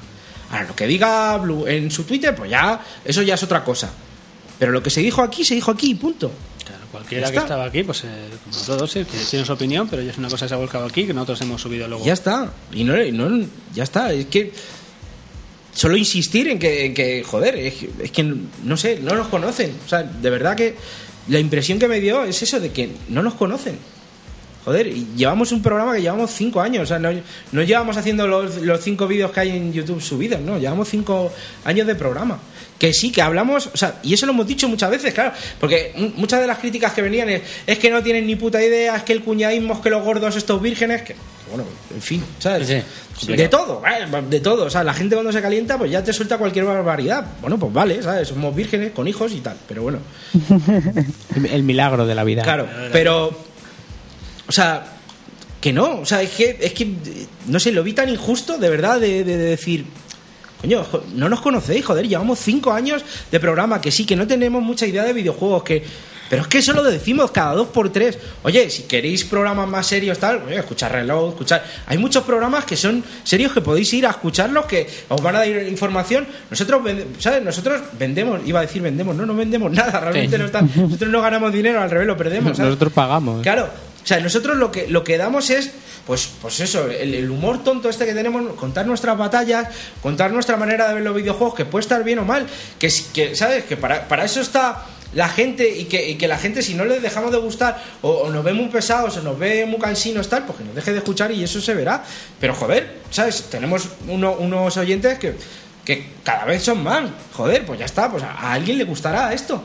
Ahora, 0.52 0.66
lo 0.68 0.76
que 0.76 0.86
diga 0.86 1.38
Blue 1.38 1.66
en 1.66 1.90
su 1.92 2.04
Twitter, 2.04 2.36
pues 2.36 2.52
ya, 2.52 2.82
eso 3.06 3.22
ya 3.22 3.36
es 3.36 3.44
otra 3.44 3.64
cosa. 3.64 3.90
Pero 4.60 4.74
lo 4.74 4.84
que 4.84 4.90
se 4.90 5.00
dijo 5.02 5.22
aquí, 5.22 5.46
se 5.46 5.56
dijo 5.56 5.72
aquí, 5.72 5.96
punto. 5.96 6.30
Cualquiera 6.98 7.32
que 7.32 7.38
estaba 7.38 7.66
aquí, 7.66 7.84
pues 7.84 8.04
eh, 8.04 8.08
como 8.44 8.58
todos, 8.66 8.92
sí, 8.92 9.06
que 9.06 9.18
tiene 9.30 9.46
su 9.46 9.54
opinión, 9.54 9.88
pero 9.90 10.02
ya 10.02 10.12
es 10.12 10.18
una 10.18 10.30
cosa 10.30 10.46
que 10.46 10.50
se 10.50 10.56
ha 10.56 10.58
volcado 10.58 10.86
aquí, 10.86 11.06
que 11.06 11.14
nosotros 11.14 11.40
hemos 11.42 11.62
subido 11.62 11.88
luego. 11.88 12.06
Ya 12.06 12.14
está. 12.14 12.52
Y 12.74 12.84
no, 12.84 12.96
no 13.12 13.46
ya 13.74 13.84
está. 13.84 14.12
Es 14.14 14.26
que 14.28 14.52
solo 15.74 15.96
insistir 15.98 16.48
en 16.48 16.60
que, 16.60 16.86
en 16.88 16.94
que, 16.94 17.24
joder, 17.24 17.56
es, 17.56 17.74
que- 17.76 17.90
es 18.04 18.12
que 18.12 18.24
no 18.64 18.78
sé, 18.78 19.00
no 19.02 19.16
nos 19.16 19.28
conocen. 19.28 19.74
O 19.86 19.90
sea, 19.90 20.04
de 20.04 20.30
verdad 20.30 20.56
que 20.56 20.76
la 21.30 21.40
impresión 21.40 21.78
que 21.80 21.88
me 21.88 22.00
dio 22.00 22.24
es 22.24 22.42
eso 22.42 22.60
de 22.60 22.72
que 22.72 22.90
no 23.10 23.22
nos 23.22 23.36
conocen. 23.36 23.78
Joder, 24.66 24.88
y 24.88 25.08
llevamos 25.16 25.54
un 25.54 25.62
programa 25.62 25.96
que 25.96 26.02
llevamos 26.02 26.32
cinco 26.32 26.60
años. 26.60 26.84
O 26.84 26.86
sea, 26.88 27.00
no, 27.00 27.10
no 27.54 27.64
llevamos 27.64 27.96
haciendo 27.96 28.28
los, 28.28 28.58
los 28.58 28.82
cinco 28.84 29.08
vídeos 29.08 29.32
que 29.32 29.40
hay 29.40 29.50
en 29.52 29.72
YouTube 29.72 30.02
subidos, 30.02 30.42
no. 30.42 30.58
Llevamos 30.58 30.90
cinco 30.90 31.32
años 31.64 31.88
de 31.88 31.96
programa. 31.96 32.38
Que 32.80 32.94
sí, 32.94 33.12
que 33.12 33.24
hablamos, 33.24 33.72
o 33.74 33.78
sea, 33.78 33.96
y 34.04 34.14
eso 34.14 34.28
lo 34.28 34.34
hemos 34.34 34.46
dicho 34.46 34.68
muchas 34.70 34.92
veces, 34.92 35.12
claro, 35.14 35.32
porque 35.60 35.94
mu- 35.96 36.12
muchas 36.16 36.40
de 36.42 36.46
las 36.46 36.60
críticas 36.60 36.94
que 36.94 37.02
venían 37.02 37.28
es, 37.28 37.42
es 37.66 37.80
que 37.80 37.90
no 37.90 38.04
tienen 38.04 38.28
ni 38.28 38.36
puta 38.36 38.62
idea, 38.64 38.96
es 38.98 39.02
que 39.04 39.14
el 39.14 39.24
cuñadismo, 39.24 39.74
es 39.74 39.80
que 39.80 39.90
los 39.90 40.04
gordos, 40.04 40.36
estos 40.36 40.62
vírgenes, 40.62 41.02
que, 41.02 41.16
bueno, 41.50 41.64
en 41.96 42.02
fin, 42.04 42.24
¿sabes? 42.38 42.68
Sí, 42.68 42.76
sí, 43.26 43.36
de 43.36 43.48
todo, 43.48 43.82
¿eh? 43.84 44.06
de 44.30 44.40
todo. 44.42 44.66
O 44.66 44.70
sea, 44.70 44.84
la 44.84 44.94
gente 44.94 45.16
cuando 45.16 45.32
se 45.32 45.42
calienta, 45.42 45.76
pues 45.80 45.90
ya 45.90 46.04
te 46.04 46.14
suelta 46.14 46.38
cualquier 46.38 46.66
barbaridad. 46.66 47.26
Bueno, 47.42 47.58
pues 47.58 47.74
vale, 47.74 48.04
¿sabes? 48.04 48.28
Somos 48.28 48.56
vírgenes 48.56 48.92
con 48.92 49.08
hijos 49.08 49.32
y 49.34 49.40
tal, 49.40 49.58
pero 49.68 49.82
bueno. 49.82 49.98
El, 51.36 51.46
el 51.48 51.64
milagro 51.64 52.06
de 52.06 52.14
la 52.14 52.24
vida. 52.24 52.44
Claro, 52.44 52.68
pero. 52.92 53.36
O 54.48 54.52
sea, 54.52 54.86
que 55.60 55.74
no. 55.74 56.02
O 56.02 56.06
sea, 56.06 56.22
es 56.22 56.30
que, 56.32 56.58
es 56.62 56.74
que 56.74 56.92
no 57.48 57.60
sé, 57.60 57.72
lo 57.72 57.82
vi 57.84 57.94
tan 57.94 58.08
injusto, 58.10 58.58
de 58.60 58.70
verdad, 58.70 59.00
de, 59.00 59.24
de- 59.24 59.38
de 59.38 59.50
decir. 59.50 59.86
Coño, 60.62 60.86
no 61.16 61.30
nos 61.30 61.42
conocéis, 61.42 61.86
joder, 61.86 62.08
llevamos 62.08 62.40
cinco 62.40 62.72
años 62.74 63.04
de 63.32 63.40
programa, 63.40 63.80
que 63.80 63.92
sí, 63.92 64.06
que 64.06 64.16
no 64.16 64.26
tenemos 64.26 64.62
mucha 64.64 64.86
idea 64.88 65.04
de 65.04 65.14
videojuegos, 65.14 65.64
que. 65.64 65.84
Pero 66.30 66.42
es 66.42 66.50
que 66.50 66.58
eso 66.58 66.74
lo 66.74 66.84
decimos 66.84 67.32
cada 67.32 67.54
dos 67.54 67.68
por 67.70 67.90
tres. 67.90 68.20
Oye, 68.44 68.70
si 68.70 68.84
queréis 68.84 69.24
programas 69.24 69.66
más 69.70 69.88
serios, 69.88 70.20
tal, 70.20 70.44
oye, 70.46 70.58
escuchar 70.58 70.92
reloj, 70.92 71.30
escuchar. 71.30 71.64
Hay 71.86 71.98
muchos 71.98 72.24
programas 72.26 72.66
que 72.66 72.76
son 72.76 73.02
serios 73.24 73.54
que 73.54 73.62
podéis 73.62 73.94
ir 73.94 74.06
a 74.06 74.10
escucharlos, 74.10 74.66
que 74.66 74.90
os 75.08 75.22
van 75.22 75.38
a 75.38 75.40
dar 75.40 75.48
información. 75.48 76.28
Nosotros, 76.50 76.84
vende- 76.84 77.06
¿sabes? 77.20 77.42
Nosotros 77.44 77.82
vendemos, 77.98 78.42
iba 78.46 78.60
a 78.60 78.64
decir 78.64 78.82
vendemos, 78.82 79.16
no, 79.16 79.26
no 79.26 79.34
vendemos 79.36 79.72
nada, 79.72 80.02
realmente 80.02 80.36
Sí. 80.36 80.40
no 80.42 80.46
está. 80.48 80.62
Nosotros 80.64 81.10
no 81.10 81.22
ganamos 81.22 81.54
dinero, 81.54 81.82
al 81.82 81.90
revés, 81.90 82.08
lo 82.08 82.18
perdemos. 82.18 82.58
¿sabes? 82.58 82.72
Nosotros 82.72 82.92
pagamos. 82.92 83.42
Claro, 83.42 83.70
o 84.08 84.10
sea, 84.10 84.22
nosotros 84.22 84.56
lo 84.56 84.72
que, 84.72 84.88
lo 84.88 85.04
que 85.04 85.18
damos 85.18 85.50
es, 85.50 85.70
pues, 86.06 86.30
pues 86.42 86.62
eso, 86.62 86.90
el, 86.90 87.30
humor 87.30 87.62
tonto 87.62 87.90
este 87.90 88.06
que 88.06 88.14
tenemos, 88.14 88.54
contar 88.54 88.86
nuestras 88.88 89.18
batallas, 89.18 89.68
contar 90.02 90.32
nuestra 90.32 90.56
manera 90.56 90.88
de 90.88 90.94
ver 90.94 91.04
los 91.04 91.14
videojuegos, 91.14 91.56
que 91.56 91.66
puede 91.66 91.82
estar 91.82 92.02
bien 92.06 92.20
o 92.20 92.24
mal, 92.24 92.48
que, 92.80 92.90
que 93.14 93.36
¿sabes? 93.36 93.66
Que 93.66 93.76
para, 93.76 94.08
para 94.08 94.24
eso 94.24 94.40
está 94.40 94.86
la 95.14 95.28
gente 95.28 95.70
y 95.70 95.86
que, 95.86 96.18
que 96.18 96.26
la 96.30 96.38
gente 96.38 96.62
si 96.62 96.74
no 96.74 96.86
les 96.86 97.02
dejamos 97.02 97.34
de 97.34 97.38
gustar 97.40 97.84
o, 98.02 98.30
nos 98.30 98.46
ve 98.46 98.54
muy 98.54 98.68
pesados 98.70 99.18
o 99.18 99.22
nos 99.24 99.38
ve 99.38 99.66
muy 99.66 99.80
cansinos 99.80 100.30
tal, 100.30 100.46
pues 100.46 100.58
que 100.60 100.64
nos 100.64 100.74
deje 100.76 100.94
de 100.94 101.00
escuchar 101.00 101.30
y 101.34 101.44
eso 101.44 101.60
se 101.60 101.74
verá. 101.74 102.02
Pero 102.40 102.54
joder, 102.56 103.00
¿sabes? 103.12 103.44
Tenemos 103.52 103.90
uno- 104.08 104.38
unos 104.40 104.78
oyentes 104.78 105.20
que, 105.20 105.36
que 105.84 106.12
cada 106.24 106.46
vez 106.46 106.64
son 106.64 106.82
más. 106.82 107.10
Joder, 107.34 107.66
pues 107.66 107.78
ya 107.78 107.86
está, 107.86 108.10
pues 108.10 108.24
a 108.24 108.54
alguien 108.54 108.78
le 108.78 108.86
gustará 108.86 109.34
esto. 109.34 109.62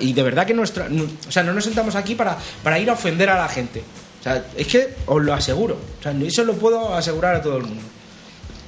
Y 0.00 0.12
de 0.12 0.22
verdad 0.22 0.46
que 0.46 0.54
nuestra, 0.54 0.88
o 1.28 1.30
sea, 1.32 1.42
no 1.42 1.52
nos 1.52 1.64
sentamos 1.64 1.94
aquí 1.94 2.14
para, 2.14 2.36
para 2.62 2.78
ir 2.78 2.88
a 2.90 2.94
ofender 2.94 3.30
a 3.30 3.36
la 3.36 3.48
gente. 3.48 3.82
O 4.20 4.22
sea, 4.22 4.44
es 4.56 4.66
que 4.66 4.94
os 5.06 5.22
lo 5.22 5.32
aseguro. 5.32 5.76
O 5.98 6.02
sea, 6.02 6.12
eso 6.12 6.44
lo 6.44 6.54
puedo 6.54 6.94
asegurar 6.94 7.36
a 7.36 7.42
todo 7.42 7.58
el 7.58 7.64
mundo. 7.64 7.82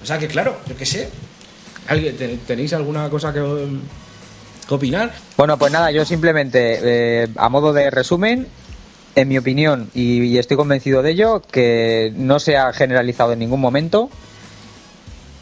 O 0.03 0.07
sea, 0.07 0.19
que 0.19 0.29
claro, 0.29 0.57
yo 0.67 0.77
qué 0.77 0.87
sé. 0.87 1.09
¿Alguien, 1.89 2.17
te- 2.17 2.37
¿Tenéis 2.47 2.73
alguna 2.73 3.09
cosa 3.11 3.33
que, 3.33 3.41
que 4.69 4.75
opinar? 4.75 5.13
Bueno, 5.37 5.59
pues 5.59 5.73
nada, 5.73 5.91
yo 5.91 6.05
simplemente, 6.05 6.79
eh, 7.25 7.29
a 7.37 7.49
modo 7.49 7.73
de 7.73 7.91
resumen, 7.91 8.47
en 9.17 9.29
mi 9.29 9.39
opinión, 9.39 9.91
y, 9.93 10.23
y 10.23 10.39
estoy 10.39 10.57
convencido 10.57 11.03
de 11.03 11.11
ello, 11.11 11.43
que 11.51 12.13
no 12.15 12.39
se 12.39 12.57
ha 12.57 12.73
generalizado 12.73 13.33
en 13.33 13.41
ningún 13.41 13.61
momento, 13.61 14.09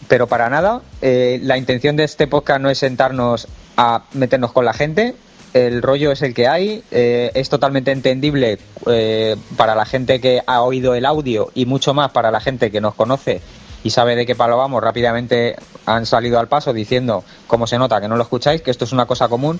pero 0.08 0.26
para 0.26 0.48
nada. 0.48 0.80
Eh, 1.02 1.38
la 1.42 1.58
intención 1.58 1.96
de 1.96 2.04
este 2.04 2.26
podcast 2.26 2.60
no 2.62 2.70
es 2.70 2.78
sentarnos 2.78 3.46
a 3.78 4.02
meternos 4.12 4.52
con 4.52 4.66
la 4.66 4.74
gente. 4.74 5.14
El 5.54 5.80
rollo 5.80 6.12
es 6.12 6.20
el 6.20 6.34
que 6.34 6.46
hay. 6.46 6.82
eh, 6.90 7.30
es 7.32 7.48
totalmente 7.48 7.90
entendible 7.92 8.58
eh, 8.86 9.36
para 9.56 9.74
la 9.74 9.86
gente 9.86 10.20
que 10.20 10.42
ha 10.46 10.60
oído 10.60 10.94
el 10.94 11.06
audio 11.06 11.50
y 11.54 11.64
mucho 11.64 11.94
más 11.94 12.10
para 12.10 12.30
la 12.30 12.40
gente 12.40 12.70
que 12.70 12.82
nos 12.82 12.94
conoce 12.94 13.40
y 13.84 13.90
sabe 13.90 14.16
de 14.16 14.26
qué 14.26 14.34
palo 14.34 14.58
vamos. 14.58 14.82
Rápidamente 14.82 15.56
han 15.86 16.04
salido 16.04 16.38
al 16.38 16.48
paso 16.48 16.72
diciendo, 16.74 17.24
como 17.46 17.66
se 17.66 17.78
nota 17.78 18.00
que 18.00 18.08
no 18.08 18.16
lo 18.16 18.22
escucháis, 18.24 18.60
que 18.60 18.70
esto 18.70 18.84
es 18.84 18.92
una 18.92 19.06
cosa 19.06 19.28
común. 19.28 19.58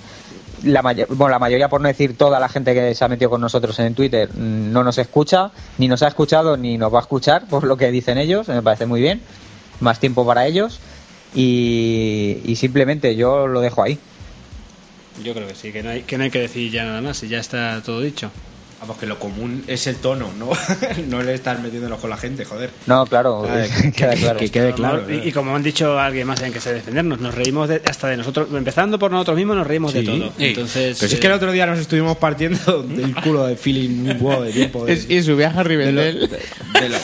La, 0.64 0.82
may- 0.82 1.06
bueno, 1.10 1.28
la 1.30 1.38
mayoría, 1.38 1.68
por 1.68 1.80
no 1.80 1.86
decir 1.86 2.18
toda 2.18 2.40
la 2.40 2.48
gente 2.48 2.74
que 2.74 2.92
se 2.94 3.04
ha 3.04 3.08
metido 3.08 3.30
con 3.30 3.40
nosotros 3.40 3.78
en 3.78 3.94
Twitter, 3.94 4.28
mm, 4.34 4.72
no 4.72 4.82
nos 4.82 4.98
escucha, 4.98 5.52
ni 5.78 5.86
nos 5.86 6.02
ha 6.02 6.08
escuchado, 6.08 6.56
ni 6.56 6.76
nos 6.76 6.92
va 6.92 6.98
a 6.98 7.02
escuchar, 7.02 7.46
por 7.48 7.62
lo 7.62 7.76
que 7.76 7.92
dicen 7.92 8.18
ellos. 8.18 8.48
Me 8.48 8.60
parece 8.60 8.84
muy 8.84 9.00
bien 9.00 9.22
más 9.80 10.00
tiempo 10.00 10.26
para 10.26 10.44
ellos 10.46 10.80
y, 11.34 12.38
y 12.44 12.56
simplemente 12.56 13.14
yo 13.16 13.46
lo 13.46 13.60
dejo 13.60 13.82
ahí. 13.82 13.98
Yo 15.24 15.34
creo 15.34 15.48
que 15.48 15.54
sí, 15.54 15.72
que 15.72 15.82
no 15.82 15.90
hay 15.90 16.02
que, 16.02 16.16
no 16.16 16.24
hay 16.24 16.30
que 16.30 16.40
decir 16.40 16.70
ya 16.70 16.84
nada 16.84 17.00
más 17.00 17.22
y 17.22 17.28
ya 17.28 17.38
está 17.38 17.82
todo 17.82 18.00
dicho. 18.00 18.30
Vamos, 18.80 18.96
que 18.98 19.06
lo 19.06 19.18
común 19.18 19.64
es 19.66 19.88
el 19.88 19.96
tono, 19.96 20.30
¿no? 20.38 20.50
no 21.08 21.20
le 21.20 21.34
estar 21.34 21.58
metiéndonos 21.60 21.98
con 21.98 22.10
la 22.10 22.16
gente, 22.16 22.44
joder. 22.44 22.70
No, 22.86 23.04
claro, 23.06 23.44
A 23.50 23.52
ver, 23.56 23.68
queda 23.92 24.14
claro. 24.14 24.38
que 24.38 24.48
quede 24.52 24.72
claro. 24.72 25.04
Y, 25.12 25.28
y 25.28 25.32
como 25.32 25.56
han 25.56 25.64
dicho 25.64 25.98
alguien 25.98 26.28
más 26.28 26.40
en 26.42 26.52
que 26.52 26.60
se 26.60 26.72
defendernos, 26.72 27.18
nos 27.18 27.34
reímos 27.34 27.68
de- 27.68 27.82
hasta 27.84 28.06
de 28.06 28.16
nosotros, 28.18 28.46
empezando 28.54 28.96
por 28.96 29.10
nosotros 29.10 29.36
mismos, 29.36 29.56
nos 29.56 29.66
reímos 29.66 29.92
de 29.92 30.00
Sí. 30.02 30.06
todo. 30.06 30.26
Sí. 30.38 30.46
Entonces, 30.46 30.96
Pero 30.96 31.08
si 31.08 31.14
es 31.14 31.14
eh, 31.14 31.18
que 31.20 31.26
el 31.26 31.32
otro 31.32 31.50
día 31.50 31.66
nos 31.66 31.80
estuvimos 31.80 32.16
partiendo 32.18 32.82
del 32.88 33.16
culo 33.16 33.46
de 33.48 33.56
feeling 33.56 34.10
un 34.10 34.16
huevo 34.20 34.42
de 34.44 34.52
tiempo. 34.52 34.84
de- 34.84 34.92
Es- 34.92 35.10
y 35.10 35.20
su 35.24 35.34
viaje 35.36 35.58
a 35.58 35.62
Rivendell. 35.64 36.20
de- 36.30 36.80
de 36.80 36.88
lo- 36.88 36.98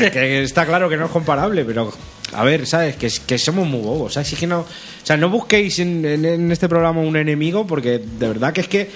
que, 0.00 0.10
que 0.10 0.42
está 0.42 0.66
claro 0.66 0.88
que 0.88 0.96
no 0.96 1.04
es 1.06 1.10
comparable, 1.12 1.64
pero 1.64 1.92
a 2.32 2.44
ver, 2.44 2.66
¿sabes? 2.66 2.96
Que, 2.96 3.10
que 3.26 3.38
somos 3.38 3.66
muy 3.66 3.80
bobos, 3.80 4.14
¿sabes? 4.14 4.32
Es 4.32 4.38
que 4.38 4.46
no, 4.46 4.60
o 4.60 4.66
sea, 5.02 5.16
no 5.16 5.28
busquéis 5.28 5.78
en, 5.78 6.04
en- 6.04 6.24
en 6.24 6.52
este 6.52 6.68
programa 6.68 7.00
un 7.00 7.16
enemigo 7.16 7.66
porque 7.66 7.98
de 7.98 8.28
verdad 8.28 8.52
que 8.52 8.60
es 8.62 8.68
que 8.68 8.90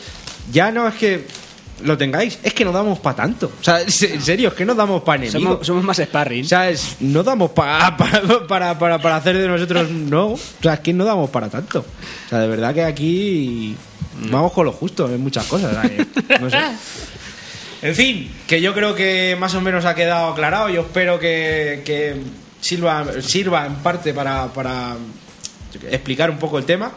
ya 0.52 0.70
no 0.70 0.86
es 0.88 0.94
que 0.94 1.24
lo 1.84 1.98
tengáis, 1.98 2.38
es 2.42 2.54
que 2.54 2.64
no 2.64 2.72
damos 2.72 2.98
para 3.00 3.16
tanto. 3.16 3.52
O 3.60 3.62
sea, 3.64 3.80
en 3.82 3.90
serio, 3.90 4.48
es 4.48 4.54
que 4.54 4.64
no 4.64 4.74
damos 4.74 5.02
para 5.02 5.22
enemigos. 5.24 5.52
somos, 5.52 5.66
somos 5.66 5.84
más 5.84 5.98
sparring. 5.98 6.44
O 6.44 6.48
sea, 6.48 6.70
es- 6.70 6.96
no 7.00 7.22
damos 7.22 7.50
pa- 7.50 7.96
pa- 7.98 8.46
para, 8.48 8.78
para, 8.78 8.98
para 8.98 9.16
hacer 9.16 9.36
de 9.36 9.46
nosotros, 9.48 9.90
no. 9.90 10.28
O 10.28 10.38
sea, 10.62 10.74
es 10.74 10.80
que 10.80 10.92
no 10.92 11.04
damos 11.04 11.28
para 11.30 11.48
tanto. 11.50 11.80
O 12.26 12.28
sea, 12.30 12.38
de 12.40 12.48
verdad 12.48 12.72
que 12.74 12.82
aquí 12.84 13.76
vamos 14.30 14.52
con 14.52 14.64
lo 14.64 14.72
justo 14.72 15.06
en 15.12 15.20
muchas 15.20 15.44
cosas. 15.46 15.76
no 16.40 16.48
sé. 16.50 16.56
En 17.82 17.94
fin, 17.94 18.32
que 18.46 18.60
yo 18.62 18.72
creo 18.72 18.94
que 18.94 19.36
más 19.38 19.54
o 19.54 19.60
menos 19.60 19.84
ha 19.84 19.94
quedado 19.94 20.28
aclarado. 20.32 20.70
Yo 20.70 20.80
espero 20.80 21.18
que, 21.20 21.82
que 21.84 22.16
sirva, 22.66 23.04
sirva 23.22 23.66
en 23.66 23.74
parte 23.76 24.12
para, 24.14 24.46
para 24.48 24.96
explicar 25.90 26.30
un 26.30 26.38
poco 26.38 26.58
el 26.58 26.64
tema. 26.64 26.92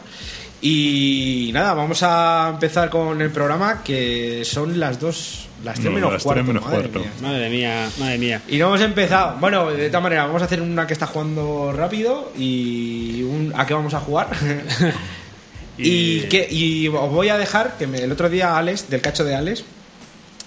Y 0.61 1.51
nada, 1.53 1.73
vamos 1.73 2.03
a 2.03 2.49
empezar 2.53 2.89
con 2.89 3.21
el 3.21 3.29
programa 3.31 3.81
que 3.81 4.43
son 4.43 4.77
las 4.77 4.99
dos, 4.99 5.47
las 5.63 5.75
tres 5.75 5.85
No, 5.85 5.91
menos 5.91 6.11
las 6.11 6.21
tres 6.21 6.23
cuarto. 6.33 6.43
menos 6.43 6.63
madre 6.65 6.79
cuarto. 6.89 6.99
mía. 6.99 7.11
Madre 7.21 7.49
mía, 7.49 7.89
madre 7.97 8.17
mía. 8.17 8.41
Y 8.49 8.57
no 8.57 8.67
hemos 8.67 8.81
empezado. 8.81 9.37
Bueno, 9.39 9.69
de 9.71 9.87
todas 9.87 10.03
maneras, 10.03 10.27
vamos 10.27 10.41
a 10.41 10.45
hacer 10.45 10.61
una 10.61 10.85
que 10.85 10.91
está 10.93 11.07
jugando 11.07 11.71
rápido 11.73 12.33
y 12.37 13.21
un, 13.23 13.53
a 13.55 13.65
qué 13.65 13.73
vamos 13.73 13.93
a 13.93 14.01
jugar. 14.01 14.27
y, 15.77 16.21
que, 16.23 16.45
y 16.51 16.89
os 16.89 17.09
voy 17.09 17.29
a 17.29 17.37
dejar 17.37 17.77
que 17.77 17.87
me- 17.87 18.03
el 18.03 18.11
otro 18.11 18.29
día 18.29 18.57
Alex, 18.57 18.89
del 18.89 18.99
cacho 18.99 19.23
de 19.23 19.35
Alex, 19.35 19.63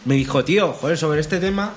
me 0.05 0.15
dijo, 0.15 0.45
tío, 0.45 0.75
joder, 0.75 0.99
sobre 0.99 1.21
este 1.21 1.39
tema, 1.41 1.73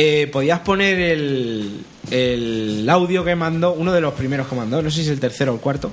eh, 0.00 0.28
podías 0.28 0.60
poner 0.60 0.96
el, 1.00 1.84
el 2.12 2.88
audio 2.88 3.24
que 3.24 3.34
mandó, 3.34 3.72
uno 3.72 3.92
de 3.92 4.00
los 4.00 4.14
primeros 4.14 4.46
que 4.46 4.54
mandó, 4.54 4.80
no 4.80 4.90
sé 4.90 4.98
si 4.98 5.02
es 5.02 5.08
el 5.08 5.18
tercero 5.18 5.50
o 5.50 5.56
el 5.56 5.60
cuarto, 5.60 5.90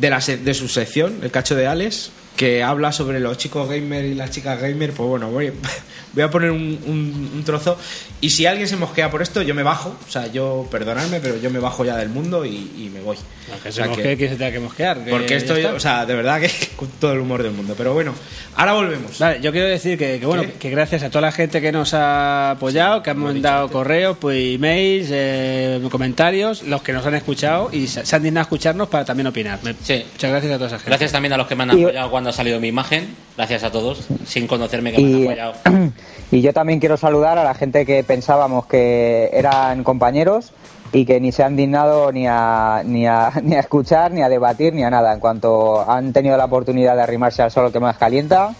de, 0.00 0.10
la 0.10 0.18
de 0.18 0.54
su 0.54 0.66
sección, 0.66 1.20
el 1.22 1.30
cacho 1.30 1.54
de 1.54 1.68
Alex, 1.68 2.10
que 2.36 2.62
habla 2.62 2.92
sobre 2.92 3.18
los 3.20 3.38
chicos 3.38 3.68
gamer 3.68 4.04
y 4.04 4.14
las 4.14 4.30
chicas 4.30 4.60
gamer, 4.60 4.92
pues 4.92 5.08
bueno, 5.08 5.30
voy, 5.30 5.52
voy 6.12 6.22
a 6.22 6.30
poner 6.30 6.50
un, 6.50 6.78
un- 6.86 7.30
un 7.34 7.44
trozo. 7.44 7.78
Y 8.20 8.30
si 8.30 8.46
alguien 8.46 8.66
se 8.68 8.76
mosquea 8.76 9.10
por 9.10 9.22
esto, 9.22 9.42
yo 9.42 9.54
me 9.54 9.62
bajo. 9.62 9.94
O 10.06 10.10
sea, 10.10 10.26
yo, 10.32 10.66
perdonadme, 10.70 11.20
pero 11.20 11.36
yo 11.38 11.50
me 11.50 11.58
bajo 11.58 11.84
ya 11.84 11.96
del 11.96 12.08
mundo 12.08 12.44
y, 12.44 12.56
y 12.78 12.90
me 12.92 13.00
voy. 13.00 13.16
Que 13.62 13.68
O 13.68 13.72
se 13.72 13.72
sea, 13.72 13.84
que- 13.84 13.90
mosquee, 13.90 14.16
que 14.16 14.28
se 14.28 14.36
tenga 14.36 14.52
que 14.52 14.60
mosquear. 14.60 15.04
que 15.04 15.10
porque 15.10 15.36
esto, 15.36 15.54
o 15.74 15.80
sea, 15.80 16.04
de 16.06 16.14
verdad 16.14 16.40
que 16.40 16.50
con 16.76 16.88
todo 17.00 17.12
el 17.12 17.20
humor 17.20 17.42
del 17.42 17.52
mundo. 17.52 17.74
Pero 17.76 17.92
bueno, 17.94 18.14
ahora 18.56 18.72
volvemos. 18.72 19.18
Vale, 19.18 19.40
yo 19.40 19.52
quiero 19.52 19.66
decir 19.68 19.98
que, 19.98 20.18
que, 20.18 20.26
bueno, 20.26 20.42
¿Qué? 20.42 20.52
que 20.52 20.70
gracias 20.70 21.02
a 21.02 21.08
toda 21.10 21.22
la 21.22 21.32
gente 21.32 21.60
que 21.60 21.70
nos 21.72 21.94
ha 21.94 22.52
apoyado, 22.52 23.02
que 23.02 23.10
han 23.10 23.18
mandado 23.18 23.68
correos, 23.70 24.16
pues 24.20 24.54
emails, 24.56 25.08
eh, 25.10 25.80
comentarios, 25.90 26.62
los 26.64 26.82
que 26.82 26.92
nos 26.92 27.04
han 27.06 27.14
escuchado 27.14 27.68
y 27.72 27.86
se, 27.86 28.04
se 28.04 28.16
han 28.16 28.22
dignado 28.22 28.40
a 28.42 28.46
escucharnos 28.46 28.88
para 28.88 29.04
también 29.04 29.26
opinar. 29.28 29.60
Me- 29.62 29.74
Sí. 29.82 30.04
Muchas 30.12 30.30
gracias 30.30 30.52
a 30.52 30.56
toda 30.56 30.66
esa 30.68 30.76
gente. 30.78 30.90
Gracias 30.90 31.12
también 31.12 31.32
a 31.34 31.36
los 31.36 31.46
que 31.46 31.54
me 31.54 31.62
han 31.64 31.70
apoyado 31.70 32.10
cuando 32.10 32.25
ha 32.26 32.32
salido 32.32 32.60
mi 32.60 32.68
imagen. 32.68 33.14
Gracias 33.36 33.64
a 33.64 33.70
todos, 33.70 34.06
sin 34.24 34.46
conocerme 34.46 34.92
que 34.92 35.02
me 35.02 35.14
han 35.14 35.20
Y, 35.20 35.24
apoyado. 35.24 35.54
y 36.30 36.40
yo 36.40 36.52
también 36.52 36.80
quiero 36.80 36.96
saludar 36.96 37.38
a 37.38 37.44
la 37.44 37.54
gente 37.54 37.84
que 37.86 38.02
pensábamos 38.04 38.66
que 38.66 39.30
eran 39.32 39.84
compañeros 39.84 40.52
y 40.92 41.04
que 41.04 41.20
ni 41.20 41.32
se 41.32 41.42
han 41.42 41.56
dignado 41.56 42.12
ni 42.12 42.26
a, 42.26 42.82
ni, 42.84 43.06
a, 43.06 43.32
ni 43.42 43.54
a 43.56 43.60
escuchar, 43.60 44.12
ni 44.12 44.22
a 44.22 44.28
debatir, 44.28 44.72
ni 44.72 44.84
a 44.84 44.90
nada. 44.90 45.12
En 45.12 45.20
cuanto 45.20 45.88
han 45.88 46.12
tenido 46.12 46.36
la 46.36 46.46
oportunidad 46.46 46.96
de 46.96 47.02
arrimarse 47.02 47.42
al 47.42 47.50
sol 47.50 47.72
que 47.72 47.80
más 47.80 47.96
calienta, 47.98 48.54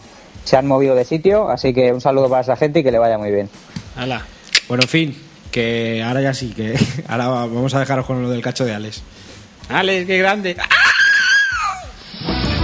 se 0.45 0.57
han 0.57 0.67
movido 0.67 0.95
de 0.95 1.05
sitio. 1.05 1.49
Así 1.49 1.73
que 1.73 1.93
un 1.93 2.01
saludo 2.01 2.29
para 2.29 2.43
esa 2.43 2.57
gente 2.57 2.81
y 2.81 2.83
que 2.85 2.91
le 2.91 2.99
vaya 2.99 3.19
muy 3.19 3.31
bien. 3.31 3.49
Hala. 3.97 4.23
Bueno, 4.69 4.83
en 4.83 4.89
fin, 4.89 5.23
que 5.51 6.03
ahora 6.05 6.21
ya 6.21 6.35
sí, 6.35 6.53
que 6.55 6.75
ahora 7.09 7.29
vamos 7.29 7.75
a 7.75 7.81
dejaros 7.81 8.05
con 8.05 8.23
lo 8.23 8.29
del 8.29 8.43
cacho 8.43 8.65
de 8.65 8.75
Alex. 8.75 9.03
Alex, 9.69 10.07
qué 10.07 10.19
grande. 10.19 10.57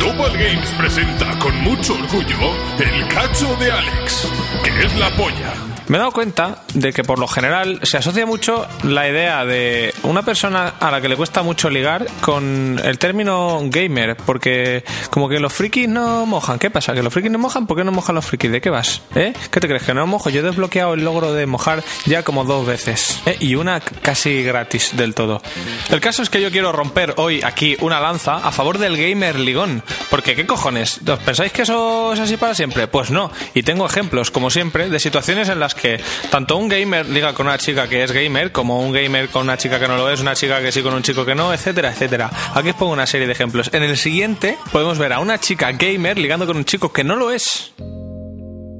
Topal 0.02 0.32
Games 0.32 0.68
presenta 0.76 1.38
con 1.38 1.54
mucho 1.62 1.94
orgullo 1.94 2.56
el 2.80 3.06
cacho 3.06 3.54
de 3.54 3.70
Alex, 3.70 4.28
que 4.64 4.86
es 4.86 4.98
la 4.98 5.08
polla. 5.10 5.71
Me 5.88 5.96
he 5.96 5.98
dado 5.98 6.12
cuenta 6.12 6.62
de 6.74 6.92
que 6.92 7.02
por 7.02 7.18
lo 7.18 7.26
general 7.26 7.80
se 7.82 7.96
asocia 7.96 8.26
mucho 8.26 8.66
la 8.84 9.08
idea 9.08 9.44
de 9.44 9.94
una 10.02 10.22
persona 10.22 10.74
a 10.80 10.90
la 10.90 11.00
que 11.00 11.08
le 11.08 11.16
cuesta 11.16 11.42
mucho 11.42 11.70
ligar 11.70 12.06
con 12.20 12.80
el 12.82 12.98
término 12.98 13.60
gamer, 13.64 14.16
porque 14.16 14.84
como 15.10 15.28
que 15.28 15.40
los 15.40 15.52
frikis 15.52 15.88
no 15.88 16.26
mojan. 16.26 16.58
¿Qué 16.58 16.70
pasa? 16.70 16.94
¿Que 16.94 17.02
los 17.02 17.12
frikis 17.12 17.30
no 17.30 17.38
mojan? 17.38 17.66
¿Por 17.66 17.76
qué 17.76 17.84
no 17.84 17.92
mojan 17.92 18.14
los 18.14 18.24
frikis? 18.24 18.50
¿De 18.50 18.60
qué 18.60 18.70
vas? 18.70 19.02
¿Eh? 19.14 19.32
¿Qué 19.50 19.60
te 19.60 19.68
crees? 19.68 19.82
¿Que 19.82 19.94
no 19.94 20.06
mojo? 20.06 20.30
Yo 20.30 20.40
he 20.40 20.42
desbloqueado 20.42 20.94
el 20.94 21.04
logro 21.04 21.32
de 21.32 21.46
mojar 21.46 21.82
ya 22.06 22.22
como 22.22 22.44
dos 22.44 22.66
veces. 22.66 23.20
¿eh? 23.26 23.36
Y 23.40 23.54
una 23.54 23.80
casi 23.80 24.42
gratis 24.42 24.96
del 24.96 25.14
todo. 25.14 25.42
El 25.90 26.00
caso 26.00 26.22
es 26.22 26.30
que 26.30 26.40
yo 26.40 26.50
quiero 26.50 26.72
romper 26.72 27.14
hoy 27.16 27.42
aquí 27.42 27.76
una 27.80 28.00
lanza 28.00 28.36
a 28.36 28.52
favor 28.52 28.78
del 28.78 28.96
gamer 28.96 29.38
ligón. 29.38 29.82
Porque 30.10 30.36
¿qué 30.36 30.46
cojones? 30.46 31.00
¿Os 31.06 31.18
pensáis 31.20 31.52
que 31.52 31.62
eso 31.62 32.12
es 32.12 32.20
así 32.20 32.36
para 32.36 32.54
siempre? 32.54 32.86
Pues 32.86 33.10
no. 33.10 33.30
Y 33.54 33.62
tengo 33.62 33.86
ejemplos, 33.86 34.30
como 34.30 34.50
siempre, 34.50 34.88
de 34.88 35.00
situaciones 35.00 35.48
en 35.48 35.60
las 35.60 35.71
que 35.74 36.00
tanto 36.30 36.56
un 36.56 36.68
gamer 36.68 37.08
liga 37.08 37.35
con 37.35 37.46
una 37.46 37.58
chica 37.58 37.88
que 37.88 38.02
es 38.02 38.12
gamer, 38.12 38.52
como 38.52 38.80
un 38.80 38.92
gamer 38.92 39.28
con 39.28 39.42
una 39.42 39.56
chica 39.56 39.78
que 39.78 39.88
no 39.88 39.96
lo 39.96 40.11
es, 40.11 40.20
una 40.20 40.35
chica 40.35 40.61
que 40.61 40.72
sí 40.72 40.82
con 40.82 40.94
un 40.94 41.02
chico 41.02 41.24
que 41.24 41.35
no, 41.35 41.52
etcétera, 41.52 41.90
etcétera. 41.90 42.30
Aquí 42.54 42.70
os 42.70 42.76
pongo 42.76 42.92
una 42.92 43.06
serie 43.06 43.26
de 43.26 43.32
ejemplos. 43.32 43.70
En 43.72 43.82
el 43.82 43.96
siguiente 43.96 44.58
podemos 44.72 44.98
ver 44.98 45.12
a 45.12 45.20
una 45.20 45.38
chica 45.38 45.72
gamer 45.72 46.18
ligando 46.18 46.46
con 46.46 46.56
un 46.56 46.64
chico 46.64 46.92
que 46.92 47.04
no 47.04 47.16
lo 47.16 47.30
es. 47.30 47.72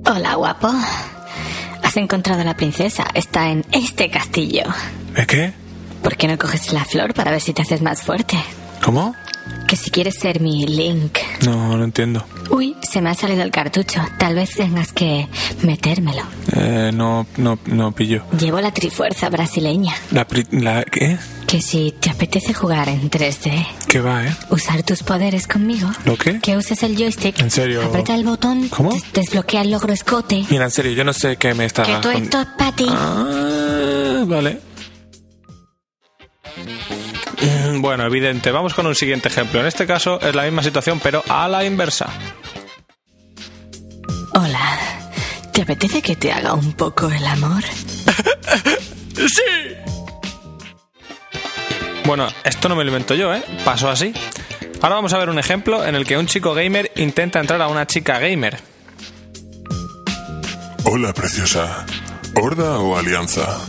Hola, 0.05 0.35
guapo. 0.35 0.71
Has 1.83 1.97
encontrado 1.97 2.41
a 2.41 2.45
la 2.45 2.57
princesa. 2.57 3.07
Está 3.15 3.51
en 3.51 3.65
este 3.73 4.11
castillo. 4.11 4.65
¿Eh, 5.17 5.27
qué? 5.27 5.53
¿Por 6.03 6.17
qué 6.17 6.27
no 6.27 6.37
coges 6.37 6.73
la 6.73 6.85
flor 6.85 7.15
para 7.15 7.31
ver 7.31 7.41
si 7.41 7.53
te 7.53 7.63
haces 7.63 7.83
más 7.83 8.03
fuerte? 8.03 8.37
¿Cómo? 8.83 9.15
Que 9.69 9.77
si 9.77 9.91
quieres 9.91 10.17
ser 10.17 10.41
mi 10.41 10.67
Link. 10.67 11.17
No, 11.47 11.77
no 11.79 11.85
entiendo. 11.85 12.25
Uy, 12.51 12.77
se 12.83 13.01
me 13.01 13.09
ha 13.09 13.15
salido 13.15 13.43
el 13.43 13.51
cartucho. 13.51 14.03
Tal 14.19 14.35
vez 14.35 14.51
tengas 14.55 14.93
que 14.93 15.27
metérmelo. 15.63 16.23
Eh, 16.55 16.91
no, 16.93 17.27
no, 17.39 17.59
no 17.67 17.93
pillo. 17.93 18.23
Llevo 18.39 18.61
la 18.61 18.71
trifuerza 18.73 19.31
brasileña. 19.31 19.95
La, 20.11 20.27
pri- 20.27 20.47
la 20.51 20.85
¿qué? 20.85 21.17
que 21.47 21.63
si 21.63 21.95
te 22.01 22.11
apetece 22.11 22.53
jugar 22.53 22.89
en 22.91 23.11
3D, 23.11 23.67
¿Qué 23.89 24.01
va, 24.01 24.27
eh? 24.27 24.37
usar 24.51 24.83
tus 24.83 25.03
poderes 25.03 25.47
conmigo, 25.47 25.91
¿Lo 26.07 26.17
qué? 26.17 26.39
que 26.41 26.57
uses 26.57 26.83
el 26.83 26.97
joystick, 26.97 27.39
¿En 27.41 27.51
serio? 27.51 27.83
aprieta 27.85 28.15
el 28.15 28.25
botón, 28.25 28.69
¿Cómo? 28.69 28.93
des- 28.93 29.13
desbloquea 29.13 29.61
el 29.63 29.71
logro 29.71 29.93
escote, 29.93 30.45
Mira, 30.51 30.65
en 30.65 30.71
serio, 30.71 30.93
yo 30.93 31.05
no 31.05 31.13
sé 31.13 31.37
qué 31.37 31.53
me 31.55 31.67
está... 31.67 31.83
que 31.83 31.95
todo 31.97 32.13
esto 32.13 32.41
es 32.41 32.47
para 32.59 32.73
ti. 32.73 32.87
Ah, 32.89 34.25
vale. 34.27 34.61
Bueno, 37.81 38.05
evidente. 38.05 38.51
Vamos 38.51 38.75
con 38.75 38.87
un 38.87 38.95
siguiente 38.95 39.29
ejemplo. 39.29 39.61
En 39.61 39.67
este 39.67 39.87
caso 39.87 40.21
es 40.21 40.35
la 40.35 40.45
misma 40.45 40.63
situación, 40.63 41.01
pero 41.03 41.23
a 41.29 41.49
la 41.49 41.65
inversa. 41.65 42.09
Hola, 44.35 44.79
¿te 45.53 45.63
apetece 45.63 46.01
que 46.01 46.17
te 46.17 46.33
haga 46.33 46.55
un 46.55 46.73
poco 46.73 47.11
el 47.11 47.25
amor? 47.27 47.63
Bueno, 52.05 52.27
esto 52.45 52.69
no 52.69 52.75
me 52.75 52.83
lo 52.83 52.91
invento 52.91 53.15
yo, 53.15 53.33
¿eh? 53.33 53.43
Pasó 53.65 53.89
así. 53.89 54.13
Ahora 54.83 54.97
vamos 54.97 55.13
a 55.13 55.19
ver 55.19 55.31
un 55.31 55.39
ejemplo 55.39 55.87
en 55.87 55.95
el 55.95 56.05
que 56.05 56.19
un 56.19 56.27
chico 56.27 56.53
gamer 56.53 56.91
intenta 56.97 57.39
entrar 57.39 57.63
a 57.63 57.69
una 57.69 57.87
chica 57.87 58.19
gamer. 58.19 58.59
Hola, 60.85 61.13
preciosa. 61.15 61.87
¿Horda 62.35 62.81
o 62.81 62.99
alianza? 62.99 63.61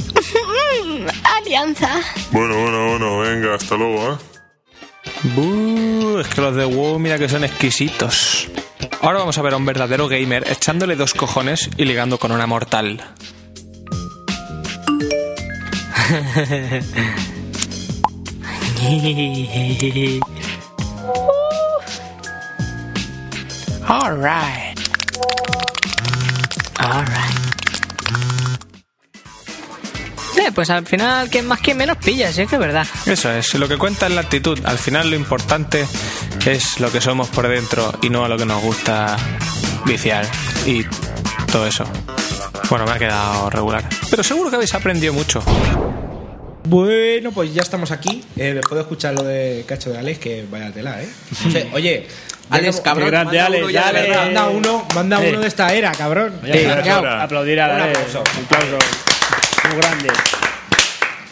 Alianza. 1.45 1.99
Bueno, 2.31 2.55
bueno, 2.55 2.89
bueno, 2.91 3.19
venga, 3.19 3.55
hasta 3.55 3.75
luego, 3.75 4.13
¿eh? 4.13 4.17
Buh, 5.35 6.19
es 6.19 6.27
que 6.27 6.41
los 6.41 6.55
de 6.55 6.65
WoW 6.65 6.99
mira 6.99 7.17
que 7.17 7.27
son 7.27 7.43
exquisitos. 7.43 8.47
Ahora 9.01 9.19
vamos 9.19 9.37
a 9.37 9.41
ver 9.41 9.53
a 9.53 9.57
un 9.57 9.65
verdadero 9.65 10.07
gamer 10.07 10.49
echándole 10.49 10.95
dos 10.95 11.13
cojones 11.13 11.69
y 11.77 11.85
ligando 11.85 12.17
con 12.17 12.31
una 12.31 12.47
mortal. 12.47 13.01
Alright. 23.87 24.73
Eh, 30.45 30.51
pues 30.53 30.69
al 30.69 30.85
final, 30.85 31.29
quien 31.29 31.47
más 31.47 31.59
quien 31.61 31.77
menos 31.77 31.97
pilla, 31.97 32.31
sí 32.33 32.41
es 32.41 32.49
que 32.49 32.55
es 32.55 32.59
verdad. 32.61 32.85
Eso 33.05 33.31
es, 33.31 33.53
lo 33.53 33.67
que 33.67 33.77
cuenta 33.77 34.07
es 34.07 34.13
la 34.13 34.21
actitud. 34.21 34.59
Al 34.65 34.77
final 34.77 35.09
lo 35.09 35.15
importante 35.15 35.85
es 36.45 36.79
lo 36.79 36.91
que 36.91 36.99
somos 36.99 37.29
por 37.29 37.47
dentro 37.47 37.93
y 38.01 38.09
no 38.09 38.25
a 38.25 38.27
lo 38.27 38.37
que 38.37 38.45
nos 38.45 38.61
gusta 38.61 39.15
viciar 39.85 40.25
y 40.65 40.83
todo 41.51 41.65
eso. 41.67 41.85
Bueno, 42.69 42.85
me 42.85 42.91
ha 42.91 42.99
quedado 42.99 43.49
regular. 43.49 43.83
Pero 44.09 44.23
seguro 44.23 44.49
que 44.49 44.55
habéis 44.57 44.73
aprendido 44.73 45.13
mucho. 45.13 45.41
Bueno, 46.65 47.31
pues 47.31 47.53
ya 47.53 47.61
estamos 47.61 47.91
aquí. 47.91 48.23
Eh, 48.35 48.53
después 48.53 48.75
de 48.75 48.81
escuchar 48.81 49.13
lo 49.13 49.23
de 49.23 49.63
Cacho 49.67 49.91
de 49.91 49.99
Alex, 49.99 50.19
que 50.19 50.45
vaya 50.49 50.71
tela, 50.71 51.01
¿eh? 51.01 51.09
O 51.47 51.51
sea, 51.51 51.65
oye, 51.73 52.07
Alex, 52.49 52.81
cabrón, 52.81 53.09
grande, 53.09 53.37
manda 53.37 53.45
Alex, 53.45 53.63
uno 53.63 53.69
ya 53.71 53.87
de 53.87 53.93
dale. 53.93 54.09
verdad. 54.09 54.25
Manda 54.25 54.47
uno, 54.49 54.87
manda 54.95 55.19
uno 55.19 55.39
de 55.39 55.47
esta 55.47 55.73
era, 55.73 55.91
cabrón. 55.91 56.33
Ya. 56.45 57.21
Aplaudir 57.23 57.59
a 57.61 57.69
Un 57.69 57.77
la 57.77 57.85
aplauso. 57.85 58.19
Un 58.39 58.45
aplauso. 58.45 58.77
Muy 59.69 59.77
grande. 59.77 60.09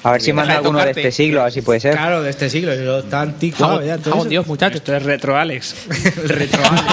A 0.03 0.11
ver 0.13 0.21
si 0.21 0.33
manda 0.33 0.53
de 0.53 0.57
alguno 0.59 0.79
de 0.83 0.89
este 0.91 1.11
siglo, 1.11 1.43
así 1.43 1.61
puede 1.61 1.79
ser. 1.79 1.93
Claro, 1.93 2.23
de 2.23 2.29
este 2.31 2.49
siglo, 2.49 2.71
está 2.99 3.21
anticuado 3.21 3.73
Vamos, 3.73 3.85
ya. 3.87 3.97
todo. 3.99 4.25
Dios, 4.25 4.47
muchachos. 4.47 4.77
Esto 4.77 4.95
es 4.95 5.03
retro 5.03 5.37
Alex. 5.37 5.75
El 6.23 6.29
retro 6.29 6.61
Alex. 6.65 6.85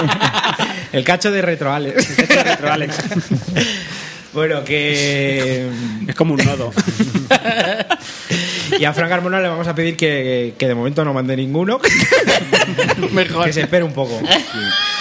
El 0.93 1.03
cacho 1.03 1.31
de 1.31 1.41
retro 1.41 1.71
Alex. 1.73 2.09
Esto 2.19 2.33
es 2.33 2.43
retro 2.43 2.71
Alex. 2.71 2.95
Bueno, 4.33 4.63
que. 4.63 5.67
Es 6.07 6.15
como 6.15 6.33
un 6.35 6.45
nodo. 6.45 6.71
Y 8.79 8.85
a 8.85 8.93
Frank 8.93 9.09
Carmona 9.09 9.39
le 9.41 9.47
vamos 9.49 9.67
a 9.67 9.73
pedir 9.73 9.97
que, 9.97 10.53
que 10.57 10.67
de 10.67 10.75
momento 10.75 11.03
no 11.03 11.11
mande 11.13 11.35
ninguno. 11.35 11.79
Mejor. 13.11 13.45
Que 13.45 13.53
se 13.53 13.61
espere 13.61 13.83
un 13.83 13.93
poco. 13.93 14.19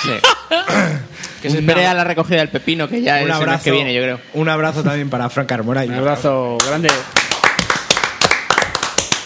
Sí. 0.02 0.10
Que 1.42 1.50
se 1.50 1.58
espere 1.60 1.86
a 1.86 1.94
la 1.94 2.02
recogida 2.02 2.38
del 2.38 2.48
pepino, 2.48 2.88
que 2.88 3.00
ya 3.00 3.18
es 3.20 3.24
Un 3.26 3.30
el 3.30 3.34
mes 3.36 3.42
abrazo, 3.46 3.62
que 3.64 3.70
viene, 3.70 3.94
yo 3.94 4.02
creo. 4.02 4.18
un 4.34 4.48
abrazo 4.48 4.82
también 4.82 5.08
para 5.08 5.30
Frank 5.30 5.46
Carmona. 5.48 5.84
y- 5.84 5.88
Un 5.88 5.94
abrazo 5.94 6.58
grande. 6.66 6.88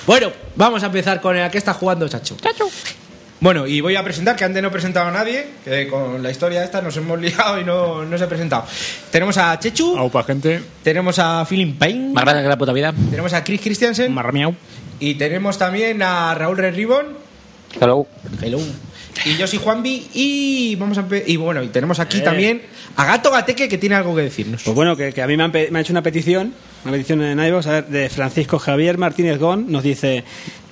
Bueno, 0.06 0.32
vamos 0.56 0.82
a 0.82 0.86
empezar 0.86 1.20
con 1.20 1.36
el 1.36 1.50
que 1.50 1.58
está 1.58 1.74
jugando 1.74 2.08
Chacho. 2.08 2.36
Bueno, 3.40 3.66
y 3.66 3.80
voy 3.80 3.96
a 3.96 4.04
presentar, 4.04 4.36
que 4.36 4.44
antes 4.44 4.62
no 4.62 4.68
he 4.68 4.70
presentado 4.70 5.08
a 5.08 5.10
nadie, 5.10 5.46
que 5.64 5.88
con 5.88 6.22
la 6.22 6.30
historia 6.30 6.62
esta 6.62 6.80
nos 6.80 6.96
hemos 6.96 7.20
liado 7.20 7.60
y 7.60 7.64
no, 7.64 8.04
no 8.04 8.16
se 8.18 8.24
ha 8.24 8.28
presentado. 8.28 8.64
Tenemos 9.10 9.36
a 9.36 9.58
Chechu, 9.58 9.96
Aupa, 9.96 10.22
gente. 10.22 10.62
tenemos 10.84 11.18
a 11.18 11.44
Feeling 11.44 11.74
Pain, 11.74 12.12
Más 12.12 12.24
grande 12.24 12.42
que 12.42 12.48
la 12.48 12.58
puta 12.58 12.72
vida. 12.72 12.92
tenemos 13.10 13.32
a 13.32 13.42
Chris 13.42 13.60
Christiansen 13.60 14.12
Marmiau. 14.14 14.54
y 15.00 15.14
tenemos 15.14 15.58
también 15.58 16.00
a 16.02 16.34
Raúl 16.34 16.56
Red 16.56 16.74
Ribbon. 16.76 17.06
Hello. 17.80 18.06
Hello. 18.40 18.60
Y 19.24 19.36
yo 19.36 19.46
soy 19.46 19.58
Juanvi 19.58 20.08
y 20.14 20.76
vamos 20.76 20.98
a 20.98 21.04
y 21.26 21.36
bueno, 21.36 21.62
y 21.64 21.68
tenemos 21.68 21.98
aquí 21.98 22.20
también 22.20 22.62
a 22.96 23.04
Gato 23.04 23.30
Gateque 23.30 23.68
que 23.68 23.78
tiene 23.78 23.94
algo 23.94 24.14
que 24.14 24.22
decirnos. 24.22 24.62
Pues 24.64 24.74
bueno, 24.74 24.96
que, 24.96 25.20
a 25.20 25.26
mí 25.26 25.36
me 25.36 25.44
han, 25.44 25.52
me 25.52 25.78
ha 25.78 25.80
hecho 25.80 25.92
una 25.92 26.02
petición, 26.02 26.52
una 26.84 26.92
petición 26.92 27.22
en 27.22 27.38
iVoox, 27.38 27.88
de 27.88 28.08
Francisco 28.10 28.58
Javier 28.58 28.98
Martínez 28.98 29.38
Gón, 29.38 29.70
nos 29.70 29.82
dice, 29.82 30.24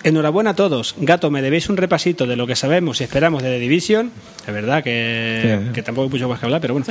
enhorabuena 0.02 0.50
a 0.50 0.54
todos, 0.54 0.94
gato, 0.98 1.30
me 1.30 1.42
debéis 1.42 1.68
un 1.68 1.76
repasito 1.76 2.26
de 2.26 2.36
lo 2.36 2.46
que 2.46 2.56
sabemos 2.56 3.00
y 3.00 3.04
esperamos 3.04 3.42
de 3.42 3.50
The 3.50 3.58
Division, 3.58 4.10
es 4.46 4.52
verdad 4.54 4.82
que, 4.82 5.60
que 5.74 5.82
tampoco 5.82 6.04
hay 6.06 6.10
mucho 6.10 6.28
más 6.28 6.40
que 6.40 6.46
hablar, 6.46 6.60
pero 6.60 6.74
bueno. 6.74 6.86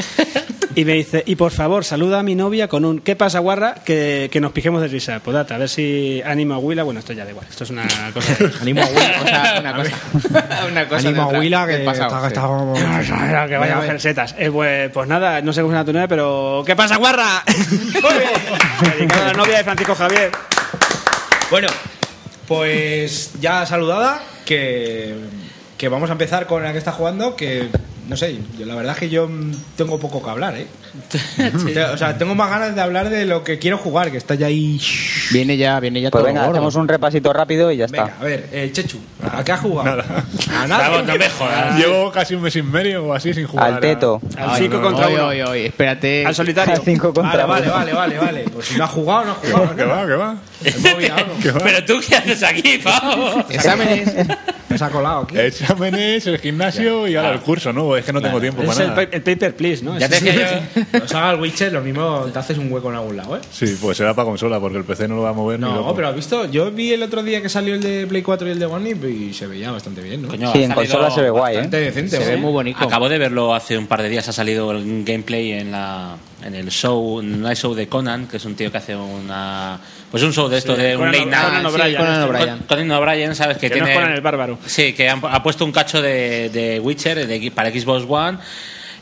Y 0.75 0.85
me 0.85 0.93
dice, 0.93 1.23
y 1.25 1.35
por 1.35 1.51
favor, 1.51 1.83
saluda 1.83 2.19
a 2.19 2.23
mi 2.23 2.35
novia 2.35 2.67
con 2.67 2.85
un, 2.85 2.99
¿qué 2.99 3.15
pasa, 3.15 3.39
guarra? 3.39 3.73
Que, 3.83 4.29
que 4.31 4.39
nos 4.39 4.51
pijemos 4.51 4.81
de 4.81 4.87
risa. 4.87 5.19
Pues 5.19 5.33
date, 5.33 5.53
a 5.53 5.57
ver 5.57 5.67
si 5.67 6.21
animo 6.23 6.53
a 6.53 6.59
Willa, 6.59 6.83
bueno, 6.83 6.99
esto 6.99 7.11
ya 7.11 7.25
da 7.25 7.31
igual, 7.31 7.47
esto 7.49 7.63
es 7.63 7.71
una 7.71 7.85
cosa... 8.13 8.37
Animo 8.61 8.81
a 8.83 8.85
Willa, 8.85 9.21
O 9.21 9.27
sea, 9.27 9.57
una 9.59 9.73
cosa. 9.75 9.91
una 10.71 10.87
cosa 10.87 11.07
animo 11.09 11.23
a 11.23 11.27
Willa 11.39 11.67
que 11.67 11.77
pasado, 11.79 12.07
está, 12.07 12.21
sí. 12.21 12.27
está 12.27 12.41
como- 12.41 12.73
que 13.47 13.57
vaya 13.57 13.73
a 13.77 13.79
coger 13.81 13.99
setas. 13.99 14.35
Eh, 14.37 14.51
pues, 14.51 14.91
pues 14.91 15.07
nada, 15.09 15.41
no 15.41 15.51
sé 15.51 15.61
cómo 15.61 15.71
se 15.73 15.77
llama 15.77 15.85
tu 15.85 15.93
novia, 15.93 16.07
pero 16.07 16.63
¿qué 16.65 16.75
pasa, 16.75 16.97
guarra? 16.97 17.43
Dedicado 18.95 19.23
a 19.23 19.27
la 19.27 19.33
novia 19.33 19.57
de 19.57 19.63
Francisco 19.63 19.95
Javier. 19.95 20.31
Bueno, 21.49 21.67
pues 22.49 23.33
ya 23.39 23.63
saludada, 23.67 24.23
que, 24.43 25.13
que 25.77 25.87
vamos 25.87 26.09
a 26.09 26.13
empezar 26.13 26.47
con 26.47 26.63
la 26.63 26.71
que 26.71 26.79
está 26.79 26.91
jugando, 26.91 27.35
que 27.35 27.69
no 28.09 28.17
sé, 28.17 28.37
yo, 28.57 28.65
la 28.65 28.75
verdad 28.75 28.93
es 28.93 28.99
que 28.99 29.09
yo 29.09 29.29
tengo 29.77 29.99
poco 29.99 30.21
que 30.23 30.29
hablar, 30.29 30.55
¿eh? 30.57 30.67
O 31.93 31.97
sea, 31.97 32.17
tengo 32.17 32.33
más 32.35 32.49
ganas 32.49 32.75
de 32.75 32.81
hablar 32.81 33.09
de 33.09 33.25
lo 33.25 33.43
que 33.43 33.59
quiero 33.59 33.77
jugar, 33.77 34.11
que 34.11 34.17
está 34.17 34.35
ya 34.35 34.47
ahí... 34.47 34.79
Viene 35.31 35.55
ya, 35.57 35.79
viene 35.79 36.01
ya 36.01 36.09
Pues 36.09 36.21
todo 36.23 36.27
venga, 36.27 36.41
gordo. 36.45 36.55
hacemos 36.57 36.75
un 36.75 36.87
repasito 36.87 37.31
rápido 37.31 37.71
y 37.71 37.77
ya 37.77 37.85
Venga, 37.87 38.05
está. 38.07 38.19
a 38.19 38.23
ver, 38.23 38.49
eh, 38.51 38.69
Chechu, 38.73 38.99
¿a 39.31 39.43
qué 39.43 39.51
has 39.51 39.59
jugado? 39.61 39.95
Nada. 39.97 40.25
A 40.59 40.67
nada. 40.67 40.89
Vamos, 40.89 41.07
no 41.07 41.15
me 41.15 41.29
jodas. 41.29 41.77
Llevo 41.77 42.11
casi 42.11 42.33
un 42.35 42.41
mes 42.41 42.55
y 42.55 42.63
medio 42.63 43.05
o 43.05 43.13
así 43.13 43.33
sin 43.33 43.45
jugar. 43.45 43.73
Al 43.75 43.79
teto. 43.79 44.19
Al 44.35 44.49
Ay, 44.49 44.61
5 44.63 44.75
no, 44.77 44.81
contra 44.81 45.05
Oye, 45.07 45.15
1. 45.15 45.27
oye, 45.27 45.43
oye, 45.45 45.65
espérate. 45.67 46.25
Al 46.25 46.33
solitario. 46.35 46.73
Al 46.75 46.81
5 46.81 47.13
Vale, 47.13 47.13
contra 47.13 47.45
vale, 47.45 47.65
uno. 47.67 47.73
vale, 47.75 47.93
vale, 47.93 48.17
vale. 48.17 48.45
Pues 48.51 48.65
si 48.67 48.75
no 48.77 48.83
has 48.85 48.89
jugado, 48.91 49.25
no 49.25 49.31
has 49.33 49.37
jugado. 49.37 49.75
Que 49.75 49.85
va, 49.85 50.07
que 50.07 50.13
va. 50.15 50.35
Que 51.41 51.51
va. 51.51 51.59
Pero 51.63 51.85
tú 51.85 51.99
qué 52.07 52.15
haces 52.15 52.41
aquí, 52.43 52.79
pavo. 52.83 53.45
Exámenes. 53.49 54.11
Me 54.69 54.75
has 54.75 54.91
colado 54.91 55.21
aquí. 55.21 55.37
Exámenes, 55.39 56.25
el 56.27 56.39
gimnasio 56.39 57.07
y 57.07 57.15
ahora 57.15 57.31
el 57.33 57.39
curso, 57.39 57.71
¿no? 57.73 57.95
Es 57.99 58.05
que 58.05 58.13
no 58.13 58.21
tengo 58.21 58.39
tiempo 58.41 58.61
Es 58.63 58.67
para 58.69 58.81
el, 58.83 58.89
nada. 58.89 59.01
el 59.03 59.21
paper, 59.21 59.55
please, 59.55 59.83
¿no? 59.83 59.97
Ya 59.97 60.09
te 60.09 60.19
decía 60.19 60.61
yo. 60.93 60.99
Nos 60.99 61.13
haga 61.15 61.31
el 61.31 61.39
Witcher, 61.39 61.71
lo 61.73 61.81
mismo 61.81 62.25
te 62.33 62.39
haces 62.39 62.57
un 62.57 62.71
hueco 62.71 62.89
en 62.89 62.95
algún 62.95 63.17
lado, 63.17 63.37
¿eh? 63.37 63.41
Sí, 63.51 63.77
pues 63.81 63.97
será 63.97 64.13
para 64.13 64.25
consola, 64.27 64.59
porque 64.59 64.77
el 64.77 64.83
PC 64.83 65.07
no 65.07 65.15
lo 65.15 65.21
va 65.23 65.29
a 65.29 65.33
mover 65.33 65.59
ni 65.59 65.65
No, 65.65 65.75
loco. 65.75 65.95
pero 65.95 66.07
has 66.09 66.15
visto, 66.15 66.45
yo 66.45 66.71
vi 66.71 66.93
el 66.93 67.03
otro 67.03 67.23
día 67.23 67.41
que 67.41 67.49
salió 67.49 67.75
el 67.75 67.81
de 67.81 68.07
Play 68.07 68.21
4 68.21 68.47
y 68.47 68.51
el 68.51 68.59
de 68.59 68.65
One 68.65 68.89
y 68.89 69.33
se 69.33 69.47
veía 69.47 69.71
bastante 69.71 70.01
bien, 70.01 70.21
¿no? 70.23 70.27
Coño, 70.29 70.51
Sí, 70.51 70.63
en 70.63 70.71
consola 70.71 71.11
se 71.11 71.21
ve 71.21 71.29
guay, 71.29 71.53
¿eh? 71.55 71.57
Bastante 71.57 71.77
decente, 71.81 72.17
Se 72.17 72.29
ve 72.31 72.37
muy 72.37 72.51
bonito. 72.51 72.79
Acabo 72.83 73.09
de 73.09 73.17
verlo 73.17 73.53
hace 73.53 73.77
un 73.77 73.87
par 73.87 74.01
de 74.01 74.09
días. 74.09 74.27
Ha 74.27 74.33
salido 74.33 74.71
el 74.71 75.03
gameplay 75.03 75.51
en 75.53 75.71
la 75.71 76.15
en 76.43 76.55
el 76.55 76.69
show, 76.71 77.19
en 77.19 77.43
un 77.43 77.55
show 77.55 77.73
de 77.73 77.87
Conan, 77.87 78.27
que 78.27 78.37
es 78.37 78.45
un 78.45 78.55
tío 78.55 78.71
que 78.71 78.77
hace 78.77 78.95
una 78.95 79.79
pues 80.09 80.23
un 80.23 80.33
show 80.33 80.47
de 80.49 80.57
esto 80.57 80.75
de 80.75 80.95
un 80.95 81.03
Conan- 81.03 81.11
late 81.11 81.25
night. 81.25 81.43
Conan 81.45 81.65
O'Brien, 81.65 81.89
sí, 81.91 81.95
Conan. 81.97 82.91
O'Brien. 82.91 83.35
Sabes 83.35 83.57
que, 83.57 83.69
Que 83.69 83.75
no 83.79 83.85
tiene 83.85 83.91
es 83.91 83.97
Conan 83.99 84.13
el 84.15 84.21
bárbaro. 84.21 84.57
Sí, 84.65 84.93
que 84.93 85.09
han- 85.09 85.21
ha 85.23 85.43
puesto 85.43 85.65
un 85.65 85.71
cacho 85.71 86.01
de, 86.01 86.49
de 86.49 86.79
Witcher 86.79 87.27
de- 87.27 87.51
para 87.51 87.69
Xbox 87.69 88.05
One 88.07 88.37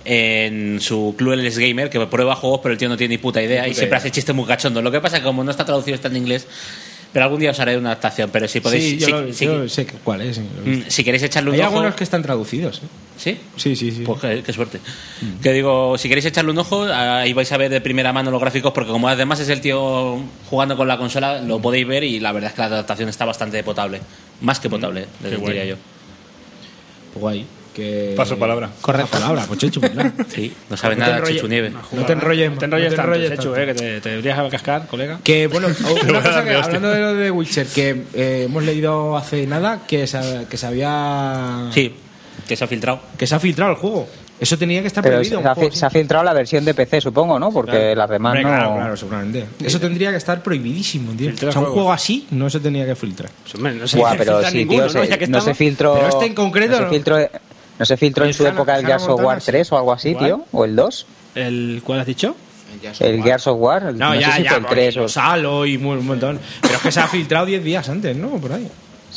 en 0.05 0.79
su 0.79 1.15
Clueless 1.17 1.57
Gamer 1.57 1.89
que 1.89 1.99
prueba 2.07 2.33
juegos 2.35 2.61
pero 2.63 2.71
el 2.73 2.77
tío 2.77 2.87
no 2.87 2.95
tiene 2.95 3.15
ni 3.15 3.17
puta 3.17 3.41
idea 3.41 3.67
y 3.67 3.73
siempre 3.73 3.97
hace 3.97 4.09
chistes 4.09 4.33
muy 4.33 4.45
cachondos 4.45 4.81
lo 4.81 4.89
que 4.89 5.01
pasa 5.01 5.17
es 5.17 5.21
que 5.21 5.25
como 5.27 5.43
no 5.43 5.51
está 5.51 5.65
traducido 5.65 5.95
está 5.95 6.07
en 6.07 6.15
inglés 6.15 6.47
pero 7.13 7.25
algún 7.25 7.39
día 7.39 7.51
os 7.51 7.59
haré 7.59 7.77
una 7.77 7.89
adaptación 7.91 8.29
pero 8.31 8.47
si 8.47 8.59
podéis 8.59 8.83
Sí, 8.83 8.97
yo, 8.97 9.05
si, 9.05 9.11
lo- 9.11 9.33
si- 9.33 9.45
yo 9.45 9.69
sé 9.69 9.87
cuál 10.03 10.21
es. 10.21 10.39
mm, 10.39 10.81
si 10.87 11.03
queréis 11.03 11.23
echarle 11.23 11.49
un 11.51 11.55
Hay 11.55 11.61
ojo 11.61 11.69
algunos 11.69 11.95
que 11.95 12.03
están 12.03 12.21
traducidos. 12.21 12.77
¿eh? 12.77 12.87
sí 13.17 13.37
Sí, 13.55 13.75
sí, 13.75 13.91
sí. 13.91 14.03
pues 14.05 14.19
qué, 14.21 14.43
qué 14.45 14.53
suerte. 14.53 14.79
Que 15.41 15.51
digo, 15.53 15.97
si 15.97 16.07
queréis 16.09 16.25
echarle 16.25 16.51
un 16.51 16.57
ojo, 16.59 16.83
ahí 16.83 17.33
vais 17.33 17.51
a 17.51 17.57
ver 17.57 17.69
de 17.71 17.81
primera 17.81 18.13
mano 18.13 18.29
los 18.31 18.39
gráficos, 18.41 18.71
porque 18.73 18.91
como 18.91 19.07
además 19.07 19.39
es 19.39 19.49
el 19.49 19.61
tío 19.61 20.21
jugando 20.49 20.77
con 20.77 20.87
la 20.87 20.97
consola, 20.97 21.41
lo 21.41 21.59
podéis 21.59 21.87
ver 21.87 22.03
y 22.03 22.19
la 22.19 22.31
verdad 22.31 22.49
es 22.49 22.55
que 22.55 22.61
la 22.61 22.67
adaptación 22.67 23.09
está 23.09 23.25
bastante 23.25 23.63
potable. 23.63 24.01
Más 24.41 24.59
que 24.59 24.69
potable, 24.69 25.07
les 25.23 25.39
diría 25.41 25.65
yo. 25.65 25.75
Pues 27.13 27.21
guay. 27.21 27.45
Que... 27.77 28.13
Paso 28.17 28.37
palabra. 28.39 28.71
Correcto. 28.81 29.11
palabra, 29.11 29.45
pues 29.47 29.59
Chechu, 29.59 29.79
pues 29.79 29.93
nada. 29.93 30.11
Sí, 30.29 30.51
no 30.67 30.75
sabe 30.75 30.95
No 30.95 31.05
te 31.05 31.11
nada 31.11 31.21
enrolles- 31.23 31.33
Chechu 31.35 31.47
Nieve. 31.47 31.69
No 31.91 32.05
te 32.05 32.13
enrolles, 32.13 32.51
No 32.51 32.57
te 32.57 32.65
enrolles 32.65 32.95
tanto, 32.95 33.13
Chechu, 33.35 33.55
eh, 33.55 33.65
que 33.67 33.73
te, 33.75 34.01
te 34.01 34.09
deberías 34.09 34.49
cascar, 34.51 34.87
colega. 34.87 35.19
Que 35.23 35.45
bueno, 35.45 35.67
una 36.09 36.23
cosa 36.23 36.43
que, 36.43 36.55
hablando 36.55 36.89
de 36.89 36.99
lo 36.99 37.13
de 37.13 37.29
Witcher, 37.29 37.67
que 37.67 38.01
eh, 38.15 38.43
hemos 38.47 38.63
leído 38.63 39.15
hace 39.15 39.45
nada 39.45 39.81
que 39.87 40.07
se, 40.07 40.47
que 40.49 40.57
se 40.57 40.65
había. 40.65 41.69
Sí, 41.71 41.93
que 42.47 42.55
se 42.55 42.63
ha 42.63 42.67
filtrado. 42.67 42.99
Que 43.15 43.27
se 43.27 43.35
ha 43.35 43.39
filtrado 43.39 43.71
el 43.71 43.77
juego. 43.77 44.07
Eso 44.39 44.55
tenía 44.55 44.81
que 44.81 44.87
estar 44.87 45.03
Pero 45.03 45.15
prohibido. 45.15 45.41
se 45.41 45.47
ha, 45.47 45.55
juego 45.55 45.71
se 45.71 45.85
ha 45.85 45.89
filtrado 45.89 46.23
la 46.23 46.31
versión 46.33 46.63
de 46.63 46.75
PC, 46.75 47.01
supongo, 47.01 47.39
¿no? 47.39 47.51
Porque 47.51 47.95
las 47.95 48.07
demás 48.07 48.33
Hombre, 48.35 48.43
no. 48.43 48.49
Claro, 48.49 48.75
claro, 48.75 48.97
seguramente. 48.97 49.45
Eso 49.63 49.79
tendría 49.79 50.11
que 50.11 50.17
estar 50.17 50.43
prohibidísimo, 50.43 51.13
tío. 51.13 51.29
Filtrar 51.29 51.49
O 51.49 51.51
sea, 51.53 51.61
un 51.61 51.67
juego 51.73 51.91
así 51.91 52.27
no 52.29 52.47
se 52.47 52.59
tenía 52.59 52.85
que 52.85 52.95
filtrar. 52.95 53.31
Hombre, 53.55 53.73
no 53.73 53.87
se 53.87 53.97
pero 54.15 54.43
sí, 54.43 54.57
ninguno, 54.59 54.85
tío, 54.87 54.93
¿no? 54.93 55.03
se- 55.05 55.09
Ya 55.09 55.17
que 55.17 55.27
no 55.27 55.41
se 55.41 55.55
filtró. 55.55 55.95
Pero 55.95 56.07
este 56.09 56.25
en 56.27 56.35
concreto, 56.35 56.73
No 56.73 56.77
se 56.77 56.83
¿no? 56.83 56.89
filtró, 56.91 57.17
no 57.79 57.85
se 57.85 57.97
filtró 57.97 58.25
en 58.25 58.33
su 58.33 58.43
Hannah- 58.43 58.53
época 58.55 58.73
el 58.73 58.79
Hannah 58.85 58.87
Gears 58.99 59.07
of 59.07 59.21
War 59.21 59.39
sí. 59.41 59.51
3 59.51 59.71
o 59.71 59.77
algo 59.77 59.93
así, 59.93 60.13
¿Cuál? 60.13 60.25
tío. 60.25 60.45
O 60.51 60.65
el 60.65 60.75
2. 60.75 61.05
¿El 61.35 61.81
cuál 61.83 61.99
has 61.99 62.05
dicho? 62.05 62.35
El 62.99 63.23
Gears 63.23 63.47
of 63.47 63.57
War. 63.59 63.83
No, 63.83 63.91
No, 64.13 64.15
ya, 64.19 64.31
sé 64.31 64.37
si 64.37 64.43
ya, 64.43 64.49
fue 64.49 64.57
el 64.59 64.63
porque 64.65 64.75
3 64.81 64.97
o. 64.97 64.99
los 65.01 65.17
Halo 65.17 65.65
y 65.65 65.77
un 65.77 66.05
montón. 66.05 66.39
Pero 66.61 66.75
es 66.75 66.81
que 66.81 66.91
se 66.91 66.99
ha 66.99 67.07
filtrado 67.07 67.45
10 67.45 67.63
días 67.63 67.87
antes, 67.89 68.15
¿no? 68.15 68.29
Por 68.31 68.51
ahí. 68.53 68.67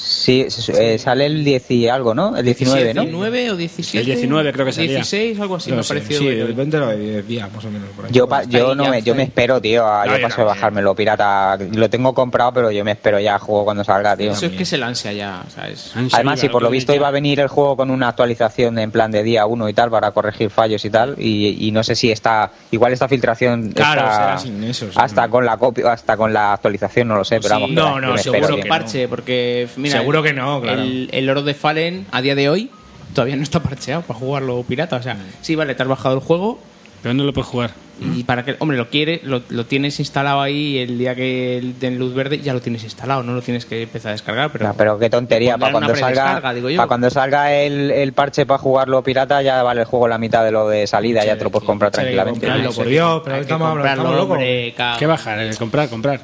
Sí, 0.02 0.46
eh, 0.78 0.98
sale 0.98 1.26
el 1.26 1.44
10 1.44 1.70
y 1.72 1.88
algo, 1.88 2.14
¿no? 2.14 2.34
El 2.36 2.44
19, 2.44 2.94
¿no? 2.94 3.02
19 3.02 3.50
o 3.50 3.56
17. 3.56 3.98
El 4.00 4.06
19 4.06 4.52
creo 4.52 4.64
que 4.66 4.72
salía. 4.72 4.90
16, 4.96 5.38
algo 5.40 5.56
así, 5.56 5.70
No 5.70 5.76
me 5.76 5.82
sé, 5.82 5.94
pareció. 5.94 6.18
sí, 6.18 6.26
de 6.30 6.46
repente 6.46 6.78
lo 6.78 6.88
de 6.88 6.96
10 6.98 7.28
días, 7.28 7.52
más 7.52 7.64
o 7.64 7.70
menos. 7.70 7.88
Por 7.94 8.06
ahí. 8.06 8.10
Yo, 8.12 8.26
pa- 8.26 8.44
yo 8.44 8.74
no 8.74 8.84
ya 8.84 8.90
me, 8.90 9.02
yo 9.02 9.14
me 9.14 9.24
espero, 9.24 9.60
tío. 9.60 9.86
a- 9.86 10.06
No, 10.06 10.16
yo 10.16 10.22
paso 10.22 10.40
de 10.40 10.44
bajármelo 10.46 10.94
pirata. 10.94 11.58
Lo 11.72 11.90
tengo 11.90 12.14
comprado, 12.14 12.52
pero 12.54 12.70
yo 12.70 12.84
me 12.84 12.92
espero 12.92 13.20
ya 13.20 13.34
a 13.34 13.38
juego 13.38 13.64
cuando 13.64 13.84
salga, 13.84 14.16
tío. 14.16 14.32
Eso 14.32 14.46
es 14.46 14.52
que 14.52 14.62
es 14.62 14.72
el 14.72 14.82
ansia 14.82 15.12
ya, 15.12 15.44
¿sabes? 15.54 15.92
Además, 16.12 16.40
si 16.40 16.48
por 16.48 16.62
lo 16.62 16.70
visto 16.70 16.94
iba 16.94 17.08
a 17.08 17.12
venir 17.12 17.40
el 17.40 17.48
juego 17.48 17.76
con 17.76 17.90
una 17.90 18.08
actualización 18.08 18.78
en 18.78 18.90
plan 18.90 19.10
de 19.10 19.22
día 19.22 19.44
1 19.46 19.68
y 19.68 19.74
tal 19.74 19.90
para 19.90 20.10
corregir 20.12 20.50
fallos 20.50 20.84
y 20.84 20.90
tal, 20.90 21.14
y, 21.18 21.66
y 21.68 21.70
no 21.72 21.82
sé 21.82 21.94
si 21.94 22.10
está, 22.10 22.50
igual 22.70 22.92
esta 22.92 23.06
filtración 23.06 23.70
Claro, 23.72 24.00
está 24.02 24.14
será 24.14 24.38
sin 24.38 24.64
eso, 24.64 24.86
sí. 24.86 24.92
hasta 24.96 25.28
con 25.28 25.44
la 25.44 25.56
copia, 25.56 25.92
hasta 25.92 26.16
con 26.16 26.32
la 26.32 26.54
actualización, 26.54 27.08
no 27.08 27.16
lo 27.16 27.24
sé, 27.24 27.36
pero 27.40 27.56
Sí, 27.56 27.60
vamos, 27.62 27.70
no, 27.72 28.00
no, 28.00 28.12
me 28.14 28.18
seguro 28.18 28.40
espero, 28.44 28.56
que 28.62 28.68
parche, 28.68 29.08
porque 29.08 29.68
mira, 29.76 29.89
Seguro 29.90 30.22
que 30.22 30.33
no, 30.33 30.61
claro. 30.61 30.83
El, 30.83 31.09
el 31.12 31.31
oro 31.31 31.42
de 31.42 31.55
Fallen 31.55 32.07
a 32.11 32.22
día 32.22 32.35
de 32.35 32.48
hoy 32.48 32.70
todavía 33.14 33.37
no 33.37 33.42
está 33.42 33.61
parcheado 33.61 34.03
para 34.03 34.18
jugarlo 34.18 34.62
pirata. 34.62 34.96
O 34.96 35.03
sea, 35.03 35.16
sí, 35.42 35.55
vale, 35.57 35.74
te 35.74 35.83
has 35.83 35.88
bajado 35.88 36.14
el 36.14 36.20
juego 36.20 36.59
Pero 37.03 37.14
no 37.14 37.24
lo 37.24 37.33
puedes 37.33 37.48
jugar. 37.48 37.70
y 38.16 38.24
para 38.24 38.44
que, 38.44 38.57
hombre, 38.61 38.76
lo 38.79 38.88
quiere, 38.88 39.20
lo, 39.24 39.42
lo 39.48 39.66
tienes 39.66 39.98
instalado 40.00 40.40
ahí 40.40 40.79
el 40.79 40.96
día 40.96 41.14
que 41.14 41.61
den 41.81 41.98
luz 41.98 42.14
verde 42.14 42.38
ya 42.38 42.53
lo 42.55 42.61
tienes 42.61 42.83
instalado, 42.85 43.22
no 43.22 43.33
lo 43.35 43.42
tienes 43.42 43.66
que 43.66 43.83
empezar 43.83 44.11
a 44.11 44.12
descargar. 44.12 44.50
Pero, 44.53 44.68
No, 44.68 44.74
pero 44.74 44.98
qué 44.98 45.11
tontería, 45.11 45.59
para 45.59 45.72
cuando 45.72 45.94
salga, 45.96 46.07
predescarga, 46.07 46.55
digo 46.55 46.70
yo. 46.70 46.76
para 46.76 46.88
cuando 46.88 47.11
salga 47.11 47.53
el, 47.55 47.90
el 47.90 48.12
parche 48.12 48.46
para 48.46 48.59
jugarlo 48.59 49.03
pirata 49.03 49.42
ya 49.42 49.62
vale 49.62 49.81
el 49.83 49.87
juego 49.87 50.09
la 50.09 50.18
mitad 50.18 50.44
de 50.44 50.50
lo 50.53 50.68
de 50.68 50.87
salida, 50.87 51.24
ya 51.24 51.37
te 51.37 51.44
lo 51.44 51.50
puedes 51.50 51.66
comprar 51.66 51.90
tranquilamente. 51.90 52.40
comprarlo, 52.46 52.72
por 52.72 52.87
Dios, 52.87 53.22
pero 53.24 53.37
estamos 53.37 53.68
comprarlo, 53.70 54.03
estamos 54.03 54.16
locos. 54.16 54.33
hombre, 54.37 54.74
¿Qué 54.98 55.07
bajar? 55.07 55.40
Eh, 55.40 55.50
comprar, 55.59 55.88
comprar. 55.90 56.20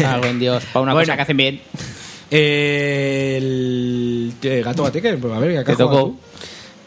cago 0.00 0.26
en 0.26 0.38
Dios, 0.38 0.64
para 0.72 0.82
una 0.82 0.92
Bueno. 0.92 1.06
cosa 1.06 1.16
que 1.16 1.22
hacen 1.22 1.36
bien. 1.36 1.60
Eh, 2.30 3.34
el 3.38 4.32
eh, 4.42 4.62
gato 4.64 4.82
bateque, 4.82 5.14
pues 5.14 5.32
a 5.34 5.38
ver, 5.38 5.64
¿qué 5.64 5.76
tocó. 5.76 6.14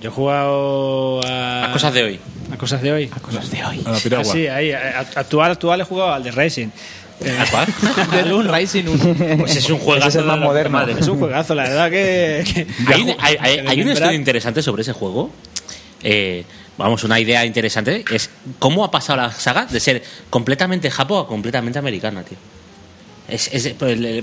Yo 0.02 0.10
he 0.10 0.14
jugado 0.14 1.20
a... 1.26 1.70
Cosas 1.74 1.94
de 1.94 2.04
hoy. 2.04 2.20
A 2.54 2.58
cosas 2.58 2.82
de 2.82 2.92
hoy. 2.94 3.08
Cosas 3.08 3.52
de 3.52 3.64
hoy. 3.66 3.82
A 3.86 3.92
la 3.92 3.98
piragua. 4.00 4.26
Ah, 4.30 4.34
sí, 4.34 4.48
ahí. 4.48 4.72
a- 4.72 5.00
Actual, 5.16 5.52
actual 5.52 5.82
he 5.82 5.84
jugado 5.84 6.14
al 6.14 6.24
de 6.24 6.32
Racing. 6.32 6.68
Eh, 7.22 7.38
Del 8.14 8.32
un 8.32 8.48
Rising 8.54 8.86
1. 8.88 9.38
Pues 9.40 9.58
es 9.58 9.70
un 9.70 9.80
juego. 9.80 10.00
Ese 10.00 10.08
es 10.08 10.16
el 10.16 10.24
más 10.24 10.40
moderno. 10.40 10.82
Es 10.88 11.08
un 11.08 11.20
juegazo, 11.20 11.54
la 11.54 11.64
verdad 11.64 11.90
que... 11.92 12.46
que- 12.54 12.94
Hay, 12.94 13.02
un- 13.02 13.16
hay- 13.20 13.38
hay- 13.42 13.62
que 13.62 13.68
hay 13.70 13.82
un 13.82 13.90
estudio 13.90 14.14
interesante 14.14 14.62
sobre 14.62 14.84
ese 14.84 14.94
juego. 14.94 15.30
Eh, 16.02 16.46
vamos, 16.78 17.04
una 17.04 17.20
idea 17.20 17.46
interesante 17.46 18.06
es 18.10 18.30
cómo 18.58 18.86
ha 18.86 18.92
pasado 18.92 19.18
la 19.18 19.34
saga 19.34 19.66
de 19.66 19.82
ser 19.82 20.02
completamente 20.30 20.90
japo 20.90 21.20
a 21.20 21.28
completamente 21.28 21.78
americana, 21.78 22.24
tío. 22.24 22.38
Es, 23.32 23.50
es- 23.54 23.74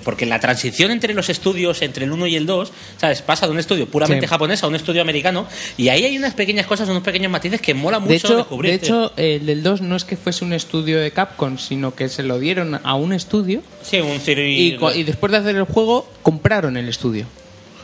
porque 0.05 0.27
la 0.27 0.41
transición 0.41 0.91
entre 0.91 1.15
los 1.15 1.29
estudios, 1.29 1.83
entre 1.83 2.05
el 2.05 2.13
1 2.13 2.27
y 2.27 2.37
el 2.37 2.47
2, 2.47 2.73
¿sabes? 2.99 3.23
Pasa 3.23 3.47
de 3.47 3.53
un 3.53 3.59
estudio 3.59 3.87
puramente 3.89 4.27
Sí. 4.27 4.31
japonés 4.31 4.63
a 4.63 4.67
un 4.67 4.75
estudio 4.75 5.03
americano 5.03 5.47
y 5.77 5.89
ahí 5.89 6.05
hay 6.05 6.17
unas 6.19 6.35
pequeñas 6.35 6.67
cosas, 6.67 6.89
unos 6.89 7.03
pequeños 7.03 7.31
matices 7.31 7.61
que 7.61 7.75
mola 7.75 7.99
mucho 7.99 8.11
De 8.11 8.17
hecho, 8.17 8.37
descubrir. 8.37 8.71
de 8.73 8.77
hecho, 8.77 9.13
el 9.17 9.47
del 9.47 9.63
2 9.63 9.81
no 9.81 9.97
es 9.97 10.05
que 10.05 10.17
fuese 10.17 10.45
un 10.45 10.53
estudio 10.53 10.99
de 10.99 11.11
Capcom, 11.11 11.59
sino 11.59 11.95
que 11.95 12.09
se 12.09 12.23
lo 12.23 12.39
dieron 12.39 12.81
a 12.83 12.95
un 12.95 13.13
estudio 13.13 13.63
sí, 13.83 13.99
un 14.01 14.21
y, 14.27 15.03
después 15.05 15.31
de 15.33 15.39
hacer 15.39 15.57
el 15.57 15.65
juego 15.65 16.09
compraron 16.23 16.77
el 16.77 16.89
estudio. 16.89 17.27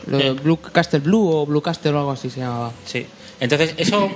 Lo 0.07 0.17
de. 0.17 0.31
Blue 0.31 0.57
Castle 0.59 0.99
Blue 0.99 1.29
o 1.29 1.45
Blue 1.45 1.61
Castle 1.61 1.91
o 1.91 1.99
algo 1.99 2.11
así 2.11 2.29
se 2.29 2.41
llamaba. 2.41 2.71
Sí. 2.85 3.05
Entonces, 3.39 3.73
eso. 3.77 4.11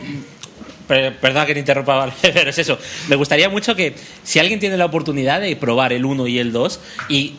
Per- 0.88 1.18
Perdón 1.18 1.46
que 1.46 1.54
te 1.54 1.60
interrumpa, 1.60 1.96
vale, 1.98 2.14
pero 2.22 2.50
es 2.50 2.58
eso. 2.58 2.78
Me 3.10 3.16
gustaría 3.16 3.50
mucho 3.50 3.76
que 3.76 3.96
si 4.24 4.40
alguien 4.40 4.60
tiene 4.60 4.78
la 4.78 4.86
oportunidad 4.86 5.42
de 5.42 5.56
probar 5.56 5.94
el 5.94 6.06
1 6.06 6.28
y 6.28 6.40
el 6.40 6.52
2 6.52 6.80
y. 7.10 7.34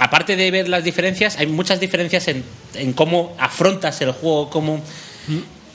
Aparte 0.00 0.34
de 0.34 0.50
ver 0.50 0.68
las 0.68 0.82
diferencias, 0.82 1.36
hay 1.38 1.46
muchas 1.46 1.78
diferencias 1.78 2.26
en, 2.26 2.42
en 2.74 2.92
cómo 2.94 3.36
afrontas 3.38 4.00
el 4.00 4.10
juego, 4.10 4.50
cómo. 4.50 4.80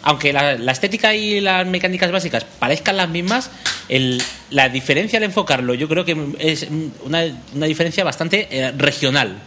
Aunque 0.02 0.34
la, 0.34 0.56
la 0.58 0.71
estética 0.73 1.15
y 1.15 1.39
las 1.39 1.65
mecánicas 1.65 2.12
básicas 2.12 2.43
parezcan 2.43 2.97
las 2.97 3.08
mismas, 3.10 3.49
el- 3.88 4.21
la 4.49 4.67
diferencia 4.67 5.17
al 5.17 5.23
enfocarlo 5.23 5.73
yo 5.73 5.88
creo 5.88 6.04
que 6.04 6.17
es 6.39 6.67
una, 7.06 7.23
una 7.56 7.65
diferencia 7.65 8.04
bastante 8.04 8.47
eh, 8.52 8.71
regional. 8.78 9.39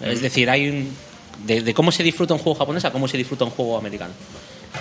Es 0.00 0.20
decir, 0.20 0.50
hay 0.50 0.68
un, 0.68 0.90
de, 1.46 1.62
de 1.62 1.74
cómo 1.74 1.92
se 1.92 2.02
disfruta 2.02 2.34
un 2.34 2.40
juego 2.40 2.58
japonés 2.58 2.84
a 2.86 2.90
cómo 2.90 3.06
se 3.06 3.16
disfruta 3.16 3.44
un 3.44 3.50
juego 3.50 3.78
americano. 3.78 4.12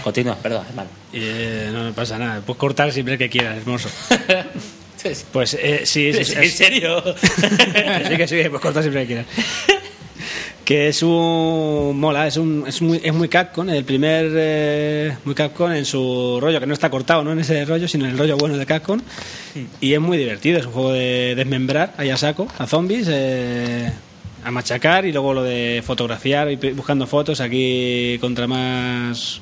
Continúa, 0.04 0.36
perdón, 0.36 0.66
hermano. 0.70 0.90
Eh, 1.14 1.70
no 1.72 1.84
me 1.84 1.94
pasa 1.94 2.18
nada. 2.18 2.42
Puedes 2.42 2.60
cortar 2.60 2.92
siempre 2.92 3.18
que 3.18 3.30
quieras, 3.30 3.58
hermoso. 3.58 3.90
Pues 5.32 5.54
eh, 5.54 5.82
sí, 5.86 6.12
sí, 6.12 6.26
sí, 6.26 6.34
¿En 6.36 6.52
serio? 6.52 7.02
Que 7.04 7.14
sí, 8.10 8.18
que 8.18 8.28
sí, 8.28 8.36
puedes 8.50 8.60
cortar 8.60 8.84
siempre 8.84 9.02
que 9.04 9.08
quieras. 9.08 9.26
Que 10.66 10.90
es 10.90 11.02
un. 11.02 11.98
Mola, 11.98 12.28
es, 12.28 12.36
un, 12.36 12.66
es, 12.68 12.82
muy, 12.82 13.00
es 13.02 13.14
muy 13.14 13.30
Capcom, 13.30 13.70
el 13.70 13.86
primer. 13.86 14.30
eh, 14.36 15.16
muy 15.24 15.34
Capcom 15.34 15.72
en 15.72 15.86
su 15.86 16.40
rollo, 16.42 16.60
que 16.60 16.66
no 16.66 16.74
está 16.74 16.90
cortado, 16.90 17.24
no 17.24 17.32
en 17.32 17.40
ese 17.40 17.64
rollo, 17.64 17.88
sino 17.88 18.04
en 18.06 18.12
el 18.12 18.18
rollo 18.18 18.36
bueno 18.36 18.58
de 18.58 18.66
Capcom. 18.66 19.00
Y 19.80 19.94
es 19.94 20.00
muy 20.02 20.18
divertido, 20.18 20.60
es 20.60 20.66
un 20.66 20.74
juego 20.74 20.92
de 20.92 21.36
desmembrar 21.36 21.94
ahí 21.98 22.10
a 22.10 22.18
saco, 22.18 22.48
a 22.58 22.68
zombies, 22.68 23.08
eh, 23.10 23.90
a 24.44 24.52
machacar 24.52 25.06
y 25.06 25.14
luego 25.14 25.34
lo 25.34 25.44
de 25.44 25.82
fotografiar 25.86 26.52
y 26.52 26.58
buscando 26.74 27.08
fotos 27.08 27.40
aquí 27.40 28.18
contra 28.20 28.46
más 28.48 29.42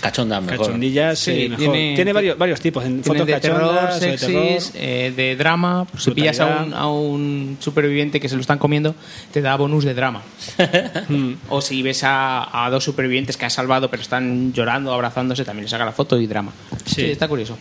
Cachonda, 0.00 0.40
mejor. 0.40 0.72
Sí, 0.76 1.16
sí, 1.16 1.48
mejor. 1.48 1.58
tiene- 1.58 1.94
Tiene, 1.96 2.12
varios, 2.12 2.36
varios 2.38 2.60
tipos, 2.60 2.84
en 2.84 3.02
Tiene 3.02 3.18
fotos 3.20 3.26
de 3.26 3.40
terror, 3.40 3.94
de 3.94 4.00
sexys, 4.18 4.72
terror. 4.72 4.84
eh, 4.86 5.12
de 5.16 5.36
drama. 5.36 5.86
Pues 5.90 6.02
si 6.04 6.10
pillas 6.12 6.38
a 6.40 6.62
un, 6.62 6.74
a 6.74 6.86
un 6.88 7.56
superviviente 7.60 8.20
que 8.20 8.28
se 8.28 8.34
lo 8.34 8.40
están 8.40 8.58
comiendo, 8.58 8.94
te 9.32 9.40
da 9.40 9.56
bonus 9.56 9.84
de 9.84 9.94
drama. 9.94 10.22
Mm. 11.08 11.34
o 11.50 11.60
si 11.60 11.82
ves 11.82 12.02
a, 12.04 12.64
a 12.66 12.68
dos 12.70 12.82
supervivientes 12.84 13.36
que 13.36 13.44
has 13.44 13.52
salvado 13.52 13.88
pero 13.90 14.02
están 14.02 14.52
llorando, 14.52 14.92
abrazándose, 14.92 15.44
también 15.44 15.64
les 15.64 15.70
saca 15.70 15.84
la 15.84 15.92
foto 15.92 16.18
y 16.20 16.26
drama. 16.26 16.52
Sí. 16.84 16.94
Sí, 16.96 17.04
está 17.10 17.28
curioso. 17.28 17.56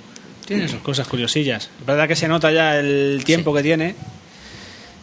Tiene 0.45 0.67
sus 0.67 0.79
cosas 0.81 1.07
curiosillas. 1.07 1.69
La 1.87 1.93
verdad 1.93 2.07
que 2.07 2.15
se 2.15 2.27
nota 2.27 2.51
ya 2.51 2.79
el 2.79 3.21
tiempo 3.25 3.53
que 3.53 3.63
tiene. 3.63 3.95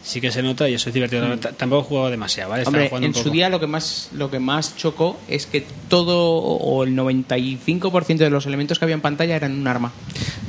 Sí 0.03 0.19
que 0.19 0.31
se 0.31 0.43
nota 0.43 0.67
y 0.67 0.73
eso 0.73 0.89
es 0.89 0.93
divertido. 0.93 1.25
T- 1.39 1.53
Tampoco 1.53 1.81
he 1.81 1.87
jugado 1.87 2.09
demasiado, 2.09 2.49
¿vale? 2.49 2.63
Hombre, 2.65 2.89
jugando 2.89 3.07
en 3.07 3.15
su 3.15 3.29
día 3.29 3.47
lo 3.47 3.61
que 3.61 3.67
más 3.67 4.09
lo 4.13 4.29
que 4.29 4.37
más 4.39 4.75
chocó 4.75 5.17
es 5.29 5.45
que 5.45 5.65
todo 5.87 6.29
o 6.33 6.83
el 6.83 6.93
95% 6.93 8.17
de 8.17 8.29
los 8.29 8.45
elementos 8.45 8.79
que 8.79 8.85
había 8.85 8.95
en 8.95 9.01
pantalla 9.01 9.35
eran 9.37 9.53
un 9.57 9.65
arma. 9.65 9.93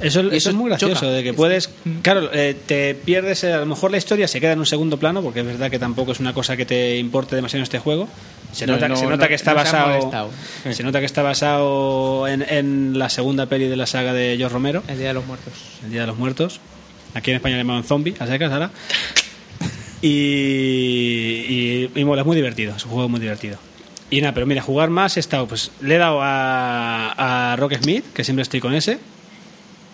Eso, 0.01 0.21
eso 0.21 0.31
eso 0.33 0.51
es 0.51 0.57
muy 0.57 0.69
gracioso, 0.71 0.95
choca. 0.95 1.07
de 1.13 1.23
que 1.23 1.33
puedes... 1.35 1.71
Claro, 2.03 2.31
eh, 2.33 2.57
te 2.67 2.97
pierdes, 2.97 3.45
eh, 3.45 3.53
a 3.53 3.59
lo 3.61 3.67
mejor 3.67 3.93
la 3.93 3.97
historia 3.97 4.27
se 4.27 4.41
queda 4.41 4.53
en 4.53 4.59
un 4.59 4.67
segundo 4.67 4.99
plano, 4.99 5.23
porque 5.23 5.41
es 5.41 5.47
verdad 5.47 5.71
que 5.71 5.79
tampoco 5.79 6.11
es 6.13 6.19
una 6.21 6.35
cosa 6.35 6.57
que 6.57 6.67
te 6.67 6.99
importe 6.99 7.37
demasiado 7.37 7.61
en 7.61 7.63
este 7.63 7.79
juego. 7.79 8.09
Se 8.53 8.67
No, 8.67 8.73
nota, 8.75 8.89
no, 8.89 8.97
se 8.97 9.05
nota 9.05 9.17
no- 9.25 9.29
que 9.29 9.35
está 9.35 9.55
basado... 9.55 10.31
Se 10.73 10.83
nota 10.83 10.99
que 10.99 11.07
está 11.07 11.23
basado 11.23 12.27
en, 12.27 12.43
en 12.43 12.99
la 12.99 13.09
segunda 13.09 13.47
peli 13.47 13.69
de 13.69 13.77
la 13.77 13.87
saga 13.87 14.13
de 14.13 14.35
George 14.37 14.53
Romero, 14.53 14.83
El 14.89 14.99
Día 14.99 15.09
de 15.09 15.15
los 15.15 15.27
Muertos. 15.27 15.53
El 15.85 15.91
Día 15.93 16.01
de 16.03 16.07
los 16.09 16.19
Muertos. 16.19 16.61
Aquí 17.15 17.31
en 17.31 17.37
España 17.37 17.55
le 17.57 17.61
llaman 17.63 17.85
zombie, 17.85 18.15
a 18.19 18.27
secas 18.27 18.51
ahora. 18.53 18.71
Y, 20.07 21.89
y, 21.89 21.91
y 21.95 22.05
mola, 22.05 22.21
es 22.21 22.27
muy 22.27 22.37
divertido, 22.37 22.77
es 22.77 22.85
un 22.85 22.91
juego 22.91 23.09
muy 23.09 23.21
divertido. 23.21 23.57
Y 24.11 24.21
nada, 24.21 24.35
pero 24.35 24.45
mira, 24.45 24.61
jugar 24.61 24.91
más 24.91 25.17
he 25.17 25.21
estado, 25.21 25.49
pues 25.49 25.71
le 25.81 25.95
he 25.95 25.99
dado 25.99 26.21
a, 26.23 27.53
a 27.53 27.57
Rock 27.57 27.77
Smith, 27.83 28.05
que 28.13 28.23
siempre 28.23 28.43
estoy 28.43 28.61
con 28.61 28.75
ese, 28.75 28.93
de 28.93 29.01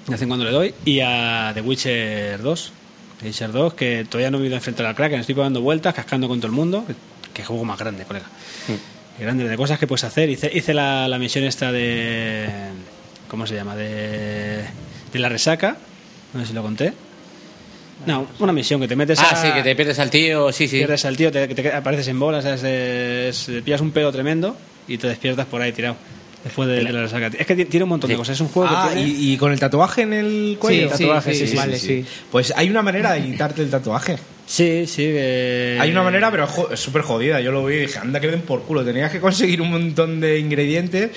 vez 0.08 0.20
en 0.20 0.26
cuando 0.28 0.44
le 0.44 0.50
doy, 0.50 0.74
y 0.84 0.98
a 0.98 1.52
The 1.54 1.60
Witcher 1.60 2.42
2. 2.42 2.72
The 3.20 3.26
Witcher 3.26 3.52
2, 3.52 3.74
que 3.74 4.04
todavía 4.08 4.32
no 4.32 4.38
me 4.38 4.44
he 4.44 4.46
ido 4.48 4.56
a 4.56 4.58
enfrentar 4.58 4.86
al 4.86 4.96
Kraken, 4.96 5.20
estoy 5.20 5.36
dando 5.36 5.60
vueltas, 5.60 5.94
cascando 5.94 6.26
con 6.26 6.40
todo 6.40 6.48
el 6.48 6.54
mundo. 6.54 6.84
Que 7.32 7.44
juego 7.44 7.64
más 7.64 7.78
grande, 7.78 8.04
colega. 8.04 8.26
Qué 9.16 9.22
grande, 9.24 9.48
de 9.48 9.56
cosas 9.56 9.78
que 9.78 9.86
puedes 9.86 10.02
hacer. 10.02 10.28
Hice, 10.28 10.50
hice 10.52 10.74
la, 10.74 11.06
la 11.06 11.18
misión 11.20 11.44
esta 11.44 11.70
de. 11.70 12.48
¿Cómo 13.28 13.46
se 13.46 13.54
llama? 13.54 13.76
De, 13.76 14.64
de 15.12 15.18
la 15.20 15.28
resaca. 15.28 15.76
No 16.34 16.40
sé 16.40 16.46
si 16.46 16.52
lo 16.52 16.62
conté. 16.62 16.92
No, 18.06 18.26
una 18.38 18.52
misión 18.52 18.80
que 18.80 18.88
te 18.88 18.96
metes 18.96 19.18
Ah, 19.18 19.28
a- 19.32 19.36
sí, 19.36 19.52
que 19.52 19.62
te 19.62 19.76
pierdes 19.76 19.98
al 19.98 20.10
tío, 20.10 20.50
sí, 20.52 20.66
sí. 20.68 20.78
Pierdes 20.78 21.04
al 21.04 21.16
tío, 21.16 21.30
te, 21.30 21.46
que 21.48 21.54
te 21.54 21.72
apareces 21.72 22.08
en 22.08 22.18
bolas, 22.18 22.44
es 22.44 22.62
de- 22.62 23.28
es- 23.28 23.50
pillas 23.64 23.80
un 23.80 23.90
pedo 23.90 24.10
tremendo 24.10 24.56
y 24.88 24.96
te 24.98 25.06
despiertas 25.08 25.46
por 25.46 25.60
ahí 25.60 25.72
tirado. 25.72 25.96
Después 26.42 26.70
de, 26.70 26.82
de 26.82 26.90
la 26.90 27.06
saga. 27.06 27.30
Es 27.38 27.46
que 27.46 27.54
ti- 27.54 27.66
tiene 27.66 27.84
un 27.84 27.90
montón 27.90 28.08
de 28.08 28.16
cosas. 28.16 28.34
Es 28.36 28.40
un 28.40 28.48
juego 28.48 28.70
Ah, 28.72 28.88
que 28.88 28.94
tiene... 28.94 29.10
y, 29.10 29.32
y 29.34 29.36
con 29.36 29.52
el 29.52 29.60
tatuaje 29.60 30.00
en 30.02 30.14
el 30.14 30.56
cuello. 30.58 30.88
Sí, 30.96 31.02
tatuaje, 31.04 31.34
sí, 31.34 31.46
sí, 31.46 31.54
vale, 31.56 31.78
sí. 31.78 32.02
Pues 32.32 32.54
hay 32.56 32.70
una 32.70 32.80
manera 32.80 33.12
de 33.12 33.22
quitarte 33.22 33.60
el 33.60 33.68
tatuaje. 33.68 34.16
Sí, 34.46 34.86
sí. 34.86 35.04
eh, 35.06 35.76
Hay 35.78 35.90
una 35.90 36.02
manera, 36.02 36.30
pero 36.30 36.48
es 36.72 36.80
súper 36.80 37.02
jodida. 37.02 37.42
Yo 37.42 37.52
lo 37.52 37.66
vi 37.66 37.74
y 37.74 37.78
dije, 37.80 37.98
anda 37.98 38.18
que 38.20 38.28
den 38.28 38.40
por 38.40 38.62
culo. 38.62 38.82
Tenías 38.82 39.12
que 39.12 39.20
conseguir 39.20 39.60
un 39.60 39.70
montón 39.70 40.18
de 40.18 40.38
ingredientes 40.38 41.10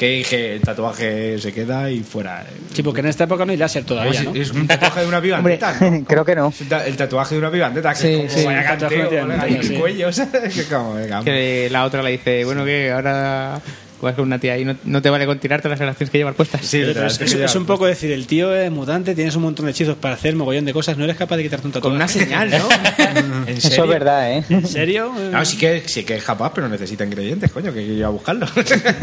que 0.00 0.08
dije, 0.08 0.54
el 0.54 0.62
tatuaje 0.62 1.38
se 1.38 1.52
queda 1.52 1.90
y 1.90 2.00
fuera. 2.00 2.46
Sí, 2.72 2.82
porque 2.82 3.00
en 3.00 3.08
esta 3.08 3.24
época 3.24 3.44
no 3.44 3.52
hay 3.52 3.58
láser 3.58 3.84
todavía, 3.84 4.22
¿no? 4.22 4.34
Es 4.34 4.50
un 4.50 4.66
tatuaje 4.66 5.00
de 5.00 5.06
una 5.06 5.18
Hombre, 5.18 5.58
pibandeta. 5.58 5.76
¿no? 5.78 6.04
creo 6.08 6.24
que 6.24 6.34
no. 6.34 6.54
El 6.86 6.96
tatuaje 6.96 7.34
de 7.34 7.38
una 7.38 7.50
pibandeta, 7.50 7.92
que 7.92 7.98
Sí, 7.98 8.14
es 8.14 8.32
como 8.32 8.38
sí, 8.38 8.44
vaya 8.46 8.64
canteo, 8.64 8.88
no 9.26 9.34
tiene 9.34 9.58
el 9.58 10.14
sí. 10.14 10.22
Que 10.54 10.64
como, 10.74 11.22
Que 11.22 11.68
la 11.70 11.84
otra 11.84 12.02
le 12.02 12.12
dice, 12.12 12.46
bueno, 12.46 12.64
que 12.64 12.90
ahora 12.90 13.60
vas 14.06 14.14
con 14.14 14.24
una 14.24 14.38
tía 14.38 14.56
y 14.58 14.64
no, 14.64 14.76
no 14.84 15.02
te 15.02 15.10
vale 15.10 15.26
con 15.26 15.38
tirarte 15.38 15.68
las 15.68 15.78
tienes 15.78 16.10
que 16.10 16.18
llevar 16.18 16.34
puestas. 16.34 16.64
Sí, 16.64 16.82
Pero 16.84 17.06
es, 17.06 17.20
es- 17.20 17.32
es 17.34 17.54
un 17.54 17.66
poco 17.66 17.86
decir, 17.86 18.10
el 18.12 18.26
tío 18.26 18.54
es 18.54 18.70
mutante, 18.70 19.14
tienes 19.14 19.34
un 19.36 19.42
montón 19.42 19.66
de 19.66 19.72
hechizos 19.72 19.96
para 19.96 20.14
hacer 20.14 20.34
mogollón 20.36 20.64
de 20.64 20.72
cosas, 20.72 20.96
no 20.96 21.04
eres 21.04 21.16
capaz 21.16 21.36
de 21.36 21.42
quitarte 21.44 21.66
un 21.66 21.72
tatuaje. 21.72 21.88
Con 21.90 21.96
una 21.96 22.08
señal, 22.08 22.50
¿no? 22.50 22.68
¿En 23.46 23.56
Eso 23.56 23.68
serio? 23.68 23.84
es 23.84 23.90
verdad, 23.90 24.32
¿eh? 24.32 24.44
¿En 24.48 24.66
serio? 24.66 25.12
No, 25.32 25.44
sí 25.44 25.56
que, 25.56 25.82
sí 25.86 26.04
que 26.04 26.16
es 26.16 26.24
capaz, 26.24 26.52
pero 26.54 26.68
necesita 26.68 27.04
ingredientes, 27.04 27.50
coño, 27.52 27.72
que 27.72 27.80
hay 27.80 27.86
que 27.86 27.92
ir 27.94 28.04
a 28.04 28.08
buscarlo. 28.08 28.46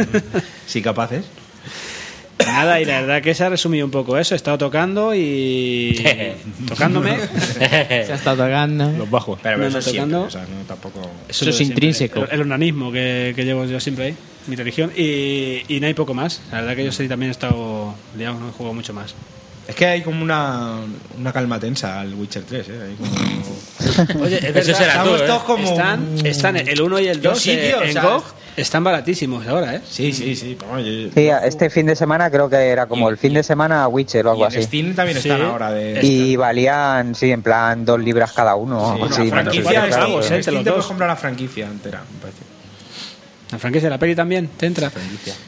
sí, 0.66 0.82
capaces. 0.82 1.26
Nada, 2.58 2.82
y 2.82 2.86
la 2.86 3.02
verdad 3.02 3.22
que 3.22 3.34
se 3.34 3.44
ha 3.44 3.50
resumido 3.50 3.86
un 3.86 3.92
poco 3.92 4.18
eso. 4.18 4.34
He 4.34 4.38
estado 4.38 4.58
tocando 4.58 5.14
y. 5.16 6.04
tocándome. 6.68 7.18
Se 7.60 7.66
ha 8.12 8.16
estado 8.16 8.46
tocando. 8.46 8.92
Los 8.98 9.10
bajos. 9.10 9.40
Pero 9.42 9.58
No, 9.58 9.66
eso 9.68 9.78
no, 9.78 9.82
siempre, 9.82 10.00
tocando. 10.02 10.22
o 10.24 10.30
sea, 10.30 10.42
no 10.42 10.64
tampoco... 10.68 11.02
Eso 11.30 11.50
es 11.50 11.56
siempre. 11.56 11.74
intrínseco. 11.76 12.24
El, 12.26 12.30
el 12.32 12.42
onanismo 12.42 12.92
que, 12.92 13.34
que 13.36 13.46
llevo 13.46 13.66
yo 13.66 13.80
siempre 13.80 14.06
ahí, 14.06 14.16
mi 14.48 14.56
religión. 14.56 14.92
Y, 14.96 15.64
y 15.68 15.80
no 15.80 15.88
hay 15.88 15.94
poco 15.94 16.14
más. 16.14 16.42
La 16.52 16.62
verdad 16.62 16.76
que 16.76 16.86
yo 16.86 16.92
sí 16.92 17.08
también 17.08 17.30
he 17.30 17.32
estado 17.32 17.94
liado, 18.18 18.40
no 18.40 18.50
he 18.50 18.52
jugado 18.52 18.74
mucho 18.74 18.94
más. 18.94 19.14
Es 19.68 19.76
que 19.76 19.86
hay 19.86 20.02
como 20.02 20.24
una, 20.24 20.78
una 21.20 21.34
calma 21.34 21.60
tensa 21.60 22.00
al 22.00 22.14
Witcher 22.14 22.44
3, 22.44 22.70
¿eh? 22.70 22.74
Hay 22.88 22.96
como... 22.96 24.24
Oye, 24.24 24.38
es 24.38 24.56
Eso 24.56 24.74
será 24.74 25.04
¿eh? 25.04 25.08
todos 25.28 25.44
como... 25.44 25.68
están, 25.70 26.08
están 26.26 26.56
el 26.56 26.82
1 26.82 27.00
y 27.02 27.08
el 27.10 27.22
Yo 27.22 27.32
2 27.32 27.40
sí, 27.40 27.58
tío, 27.58 27.80
o 27.80 27.84
en 27.84 27.92
sea- 27.94 28.02
GOG. 28.02 28.24
Están 28.58 28.84
baratísimos 28.84 29.46
ahora, 29.48 29.76
¿eh? 29.76 29.82
Sí, 29.88 30.12
sí, 30.12 30.36
sí. 30.36 30.58
vamos, 30.60 30.84
yo- 30.84 31.12
Sí, 31.14 31.30
este 31.46 31.70
fin 31.70 31.86
de 31.86 31.96
semana 31.96 32.32
creo 32.32 32.50
que 32.50 32.56
era 32.58 32.88
como 32.88 33.08
el 33.08 33.18
fin 33.18 33.34
de 33.36 33.44
semana 33.44 33.88
Witcher 33.88 34.26
o 34.26 34.30
y 34.30 34.32
algo 34.32 34.46
en 34.46 34.48
así. 34.48 34.64
Steam 34.64 34.96
también 34.96 35.22
Sí. 35.22 35.30
están 35.30 35.46
ahora 35.48 35.72
de... 35.72 36.00
Y 36.04 36.36
valían, 36.36 37.14
sí, 37.14 37.32
en 37.32 37.44
plan 37.44 37.86
dos 37.86 38.00
libras 38.00 38.32
cada 38.34 38.56
uno. 38.56 38.98
Sí, 39.10 39.30
franquicia 39.30 39.64
sé, 39.70 39.82
de 39.82 39.88
claro, 39.90 40.24
Steam, 40.24 40.38
te 40.38 40.44
Steam 40.44 40.64
puedes 40.64 40.86
comprar 40.86 41.10
la 41.10 41.16
franquicia 41.16 41.68
entera, 41.68 42.02
me 42.12 42.20
parece. 42.20 42.47
La 43.50 43.58
franquicia 43.60 43.88
de 43.88 43.92
la 43.92 43.98
peli 43.98 44.14
también, 44.14 44.50
te 44.58 44.66
entra. 44.66 44.92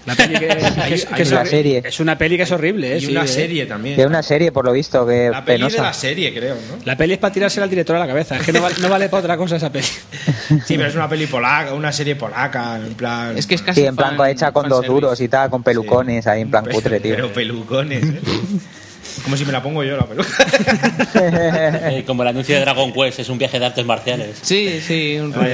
La 0.05 0.15
peli 0.15 0.35
que, 0.35 0.47
que 0.87 0.93
es, 0.93 1.05
que 1.05 1.21
es 1.21 1.31
la 1.31 1.45
serie. 1.45 1.81
es 1.83 1.99
una 1.99 2.17
peli 2.17 2.37
que 2.37 2.43
es 2.43 2.51
horrible, 2.51 2.93
¿eh? 2.93 2.97
Y 2.97 3.01
Sí, 3.01 3.11
una 3.11 3.25
¿eh? 3.25 3.27
serie 3.27 3.65
también. 3.65 3.99
Es 3.99 4.05
una 4.05 4.23
serie, 4.23 4.53
por 4.53 4.63
lo 4.63 4.71
visto, 4.71 5.05
que 5.05 5.29
La 5.29 5.43
peli 5.43 5.63
de 5.63 5.65
penosa. 5.67 5.83
la 5.83 5.93
serie, 5.93 6.33
creo, 6.33 6.55
¿no? 6.55 6.77
La 6.85 6.95
peli 6.95 7.13
es 7.13 7.19
para 7.19 7.33
tirarse 7.33 7.59
al 7.61 7.69
director 7.69 7.97
a 7.97 7.99
la 7.99 8.07
cabeza. 8.07 8.37
Es 8.37 8.43
que 8.45 8.53
no, 8.53 8.61
vale- 8.61 8.75
no 8.79 8.87
vale 8.87 9.09
para 9.09 9.19
otra 9.23 9.35
cosa 9.35 9.57
esa 9.57 9.69
peli. 9.69 9.85
Sí, 10.65 10.77
pero 10.77 10.87
es 10.87 10.95
una 10.95 11.07
peli 11.09 11.27
polaca, 11.27 11.73
una 11.73 11.91
serie 11.91 12.15
polaca, 12.15 12.77
en 12.77 12.93
plan... 12.95 13.37
Es 13.37 13.45
que 13.45 13.55
es 13.55 13.61
casi 13.61 13.81
Sí, 13.81 13.87
en 13.87 13.95
plan 13.95 14.15
fan- 14.17 14.29
hecha 14.31 14.51
con 14.51 14.67
dos 14.69 14.85
duros 14.85 15.19
y 15.21 15.27
tal, 15.27 15.49
con 15.49 15.61
pelucones 15.61 16.25
ahí 16.25 16.41
en 16.41 16.49
plan 16.49 16.63
Pero- 16.63 16.75
cutre, 16.75 16.99
tío. 17.01 17.15
Pero 17.15 17.33
pelucones, 17.33 18.03
¿eh? 18.03 18.19
Como 19.23 19.35
si 19.35 19.43
me 19.43 19.51
la 19.51 19.61
pongo 19.61 19.83
yo 19.83 19.97
la 19.97 20.05
peluca. 20.05 20.29
Como 22.05 22.21
el 22.23 22.29
anuncio 22.29 22.55
de 22.55 22.61
Dragon 22.61 22.93
Quest, 22.93 23.19
es 23.19 23.29
un 23.29 23.37
viaje 23.37 23.59
de 23.59 23.65
artes 23.65 23.85
marciales. 23.85 24.37
Sí, 24.41 24.79
sí, 24.85 25.17
un 25.19 25.33
rollo. 25.33 25.49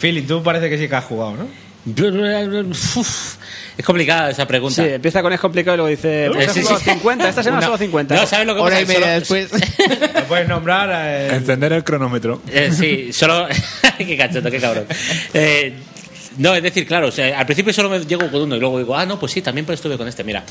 Philly, 0.00 0.22
tú 0.22 0.42
parece 0.42 0.68
que 0.70 0.78
sí 0.78 0.88
que 0.88 0.94
has 0.96 1.04
jugado, 1.04 1.36
¿no? 1.36 1.46
Uf, 1.86 3.36
es 3.76 3.84
complicada 3.84 4.30
esa 4.30 4.46
pregunta. 4.46 4.82
Sí, 4.84 4.88
empieza 4.90 5.22
con 5.22 5.32
es 5.32 5.40
complicado 5.40 5.74
y 5.74 5.78
luego 5.78 5.88
dice, 5.88 6.30
pues 6.32 6.52
sí, 6.52 6.62
sí. 6.62 6.74
50, 6.84 7.28
esta 7.28 7.42
semana 7.42 7.58
Una- 7.60 7.66
solo 7.68 7.78
50. 7.78 8.14
No, 8.14 8.26
¿sabes 8.26 8.46
lo 8.46 8.54
que 8.54 8.60
Hora 8.60 8.80
pasa? 8.80 8.82
y 8.82 8.86
media 8.98 9.12
después. 9.18 9.50
Lo 10.14 10.24
puedes 10.24 10.46
nombrar... 10.48 10.90
eh, 10.92 11.34
Encender 11.36 11.72
el 11.72 11.82
cronómetro. 11.84 12.42
Eh, 12.52 12.70
sí, 12.72 13.12
solo. 13.12 13.46
qué 13.98 14.16
cachoto, 14.16 14.50
qué 14.50 14.58
cabrón. 14.60 14.84
Eh, 15.32 15.72
no, 16.36 16.54
es 16.54 16.62
decir, 16.62 16.86
claro, 16.86 17.08
o 17.08 17.12
sea, 17.12 17.38
al 17.38 17.46
principio 17.46 17.72
solo 17.72 17.88
me 17.88 17.98
llego 18.04 18.30
con 18.30 18.42
uno 18.42 18.56
y 18.56 18.60
luego 18.60 18.78
digo, 18.78 18.94
ah, 18.96 19.06
no, 19.06 19.18
pues 19.18 19.32
sí, 19.32 19.40
también 19.42 19.64
pues 19.64 19.78
estuve 19.78 19.96
con 19.96 20.06
este. 20.06 20.22
Mira, 20.22 20.44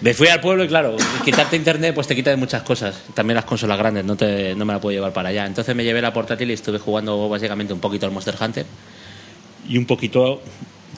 me 0.00 0.14
fui 0.14 0.28
al 0.28 0.40
pueblo 0.40 0.64
y 0.64 0.68
claro, 0.68 0.96
quitarte 1.24 1.56
internet 1.56 1.94
pues 1.94 2.06
te 2.06 2.14
quita 2.14 2.30
de 2.30 2.36
muchas 2.36 2.62
cosas. 2.62 3.00
También 3.14 3.36
las 3.36 3.44
consolas 3.44 3.78
grandes, 3.78 4.04
no, 4.04 4.16
te, 4.16 4.54
no 4.54 4.64
me 4.64 4.72
la 4.72 4.80
puedo 4.80 4.94
llevar 4.94 5.12
para 5.12 5.30
allá. 5.30 5.46
Entonces 5.46 5.74
me 5.74 5.84
llevé 5.84 6.02
la 6.02 6.12
portátil 6.12 6.50
y 6.50 6.54
estuve 6.54 6.78
jugando 6.78 7.28
básicamente 7.28 7.72
un 7.72 7.80
poquito 7.80 8.06
al 8.06 8.12
Monster 8.12 8.36
Hunter 8.40 8.66
y 9.68 9.78
un 9.78 9.86
poquito 9.86 10.42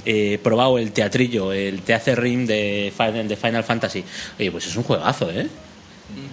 eh, 0.05 0.39
probado 0.43 0.79
el 0.79 0.93
teatrillo, 0.93 1.53
el 1.53 1.83
Teacer 1.83 2.21
Ring 2.21 2.47
de 2.47 2.93
Final, 2.97 3.29
de 3.29 3.37
Final 3.37 3.65
Fantasy. 3.65 4.05
Oye, 4.39 4.51
pues 4.51 4.67
es 4.67 4.77
un 4.77 4.83
juegazo, 4.83 5.31
¿eh? 5.31 5.49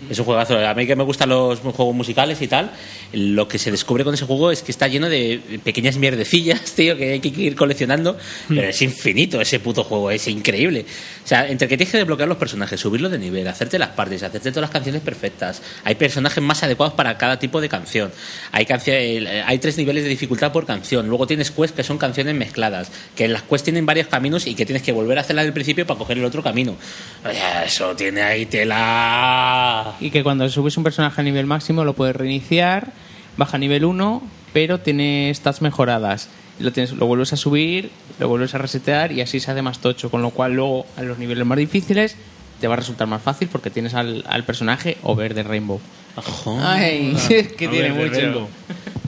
Es 0.10 0.20
un 0.20 0.26
juegazo. 0.26 0.58
A 0.60 0.74
mí 0.76 0.86
que 0.86 0.96
me 0.96 1.04
gustan 1.04 1.30
los 1.30 1.60
juegos 1.60 1.96
musicales 1.96 2.42
y 2.42 2.48
tal, 2.48 2.72
lo 3.14 3.48
que 3.48 3.58
se 3.58 3.72
descubre 3.72 4.04
con 4.04 4.14
ese 4.14 4.26
juego 4.26 4.52
es 4.52 4.62
que 4.62 4.72
está 4.72 4.88
lleno 4.88 5.10
de 5.10 5.60
pequeñas 5.64 5.98
mierdecillas, 5.98 6.62
tío, 6.76 6.96
que 6.96 7.14
hay 7.14 7.20
que 7.20 7.30
ir 7.42 7.56
coleccionando. 7.56 8.18
Pero 8.48 8.62
es 8.68 8.82
infinito 8.82 9.42
ese 9.42 9.60
puto 9.60 9.84
juego, 9.84 10.12
es 10.12 10.28
increíble. 10.28 10.86
O 11.24 11.28
sea, 11.28 11.48
entre 11.48 11.68
que 11.68 11.78
tienes 11.78 11.92
que 11.92 11.98
desbloquear 11.98 12.30
los 12.30 12.38
personajes, 12.38 12.80
subirlos 12.80 13.12
de 13.12 13.18
nivel, 13.18 13.48
hacerte 13.48 13.80
las 13.80 13.90
partes, 13.90 14.22
hacerte 14.24 14.52
todas 14.52 14.62
las 14.64 14.70
canciones 14.72 15.02
perfectas. 15.02 15.62
Hay 15.84 15.96
personajes 15.96 16.44
más 16.44 16.62
adecuados 16.64 16.94
para 16.94 17.18
cada 17.18 17.40
tipo 17.40 17.60
de 17.60 17.70
canción. 17.70 18.12
Hay, 18.52 18.66
cancio- 18.66 18.94
eh, 18.94 19.42
hay 19.46 19.58
tres 19.58 19.78
niveles 19.78 20.04
de 20.04 20.10
dificultad 20.10 20.52
por 20.52 20.66
canción. 20.66 21.08
Luego 21.08 21.26
tienes 21.26 21.50
quests 21.50 21.76
que 21.76 21.84
son 21.84 21.98
canciones 21.98 22.36
mezcladas. 22.36 22.92
Que 23.16 23.28
las 23.28 23.42
quests 23.44 23.64
tienen 23.64 23.86
varios 23.86 24.08
caminos 24.08 24.46
y 24.48 24.54
que 24.54 24.66
tienes 24.66 24.84
que 24.84 24.92
volver 24.92 25.18
a 25.18 25.22
hacerlas 25.22 25.46
del 25.46 25.54
principio 25.54 25.88
para 25.88 25.98
coger 25.98 26.18
el 26.20 26.26
otro 26.26 26.44
camino. 26.44 26.76
O 27.26 27.32
sea, 27.32 27.64
eso 27.66 27.96
tiene 27.96 28.22
ahí 28.22 28.46
tela. 28.46 29.63
Y 30.00 30.12
que 30.12 30.24
cuando 30.24 30.48
subes 30.50 30.78
un 30.78 30.84
personaje 30.84 31.22
a 31.22 31.24
nivel 31.24 31.46
máximo 31.46 31.84
lo 31.86 31.94
puedes 31.94 32.16
reiniciar, 32.16 32.92
baja 33.38 33.58
a 33.58 33.60
nivel 33.60 33.86
1, 33.86 34.22
pero 34.54 34.80
tiene 34.80 35.32
stats 35.34 35.62
mejoradas. 35.62 36.30
Lo, 36.60 36.72
tienes, 36.72 36.94
lo 36.94 37.08
vuelves 37.08 37.34
a 37.34 37.38
subir, 37.38 37.92
lo 38.20 38.28
vuelves 38.30 38.54
a 38.54 38.60
resetear 38.60 39.12
y 39.12 39.22
así 39.22 39.40
se 39.40 39.52
hace 39.52 39.62
más 39.62 39.80
tocho. 39.80 40.12
Con 40.12 40.22
lo 40.22 40.30
cual, 40.30 40.54
luego 40.54 40.86
a 40.98 41.02
los 41.02 41.18
niveles 41.18 41.46
más 41.46 41.58
difíciles 41.58 42.16
te 42.60 42.68
va 42.68 42.76
a 42.76 42.78
resultar 42.78 43.08
más 43.08 43.22
fácil 43.22 43.50
porque 43.52 43.70
tienes 43.70 43.94
al, 43.94 44.24
al 44.28 44.44
personaje 44.44 44.98
over 45.04 45.34
de 45.34 45.44
Rainbow. 45.44 45.82
Ay, 46.62 47.16
es 47.30 47.54
que 47.54 47.68
tiene 47.68 47.92
mucho. 47.92 48.48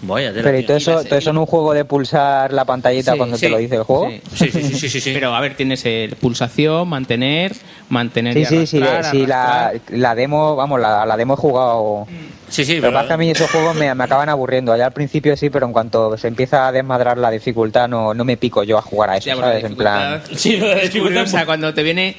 Vaya, 0.07 0.31
Pero 0.33 0.57
y 0.59 0.63
todo 0.63 0.77
eso, 0.77 1.03
todo 1.03 1.17
eso 1.17 1.29
en 1.31 1.37
un 1.37 1.45
juego 1.45 1.73
de 1.73 1.85
pulsar 1.85 2.53
la 2.53 2.65
pantallita 2.65 3.13
Sí, 3.13 3.17
cuando 3.17 3.37
sí, 3.37 3.45
te 3.45 3.49
lo 3.49 3.57
dice 3.57 3.75
el 3.75 3.83
juego. 3.83 4.09
sí. 4.09 4.21
Sí, 4.35 4.51
sí, 4.51 4.61
sí, 4.63 4.73
sí, 4.77 4.89
sí, 4.89 5.01
sí. 5.01 5.11
Pero 5.13 5.33
a 5.33 5.39
ver, 5.41 5.55
tienes 5.55 5.85
el 5.85 6.15
pulsación, 6.15 6.87
mantener, 6.87 7.53
mantener 7.89 8.33
Sí, 8.33 8.39
y 8.41 8.45
sí, 8.45 8.67
sí, 8.67 8.77
arrastrar, 8.77 9.05
sí, 9.11 9.25
la, 9.27 9.73
la 9.89 10.15
demo, 10.15 10.55
vamos, 10.55 10.79
la, 10.79 11.05
la 11.05 11.17
demo 11.17 11.33
he 11.33 11.37
jugado. 11.37 12.07
Sí, 12.49 12.63
sí, 12.63 12.77
pero... 12.79 13.05
que 13.07 13.13
a 13.13 13.17
mí 13.17 13.29
esos 13.31 13.49
juegos 13.49 13.75
me, 13.75 13.93
me 13.95 14.03
acaban 14.03 14.29
aburriendo. 14.29 14.71
Allá 14.71 14.85
al 14.87 14.91
principio 14.93 15.35
sí, 15.35 15.49
pero 15.49 15.65
en 15.65 15.73
cuanto 15.73 16.17
se 16.17 16.27
empieza 16.27 16.67
a 16.67 16.71
desmadrar 16.71 17.17
la 17.17 17.31
dificultad, 17.31 17.87
no, 17.87 18.13
no 18.13 18.23
me 18.23 18.37
pico 18.37 18.63
yo 18.63 18.77
a 18.77 18.81
jugar 18.81 19.09
a 19.09 19.17
eso, 19.17 19.27
Ya, 19.27 19.35
la 19.35 19.41
¿sabes? 19.41 19.63
En 19.63 19.75
plan. 19.75 20.21
Sí, 20.35 20.55
es 20.55 20.61
dificultad 20.83 20.99
curiosa, 21.21 21.39
es- 21.39 21.45
cuando 21.45 21.73
te 21.73 21.83
viene 21.83 22.15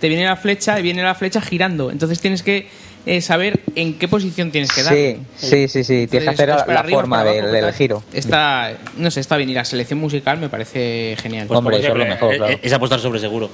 te 0.00 0.08
viene 0.08 0.24
la 0.26 0.36
flecha 0.36 0.78
y 0.78 0.82
viene 0.82 1.02
la 1.02 1.14
flecha 1.14 1.40
girando. 1.40 1.90
Entonces 1.90 2.20
tienes 2.20 2.42
que 2.44 2.68
eh, 3.16 3.20
saber 3.20 3.60
en 3.74 3.94
qué 3.98 4.06
posición 4.08 4.50
tienes 4.50 4.70
que 4.72 4.82
dar. 4.82 4.94
Sí, 4.94 5.18
sí, 5.36 5.68
sí, 5.68 5.84
sí. 5.84 6.06
Tienes 6.06 6.28
que 6.28 6.34
hacer 6.34 6.48
la, 6.48 6.64
la 6.66 6.80
arriba, 6.80 6.98
forma 7.00 7.24
del, 7.24 7.38
abajo, 7.40 7.52
del 7.54 7.64
tal. 7.64 7.74
giro. 7.74 8.02
Está, 8.12 8.72
no 8.96 9.10
sé, 9.10 9.20
está 9.20 9.36
bien. 9.36 9.50
Y 9.50 9.54
la 9.54 9.64
selección 9.64 9.98
musical 9.98 10.38
me 10.38 10.48
parece 10.48 11.16
genial. 11.20 11.46
Pues 11.46 11.58
Hombre, 11.58 11.78
eso 11.78 11.88
es 11.88 11.94
lo 11.96 12.04
mejor, 12.06 12.32
es- 12.32 12.38
claro. 12.38 12.58
Es 12.62 12.72
apostar 12.72 13.00
sobre 13.00 13.18
seguro. 13.20 13.50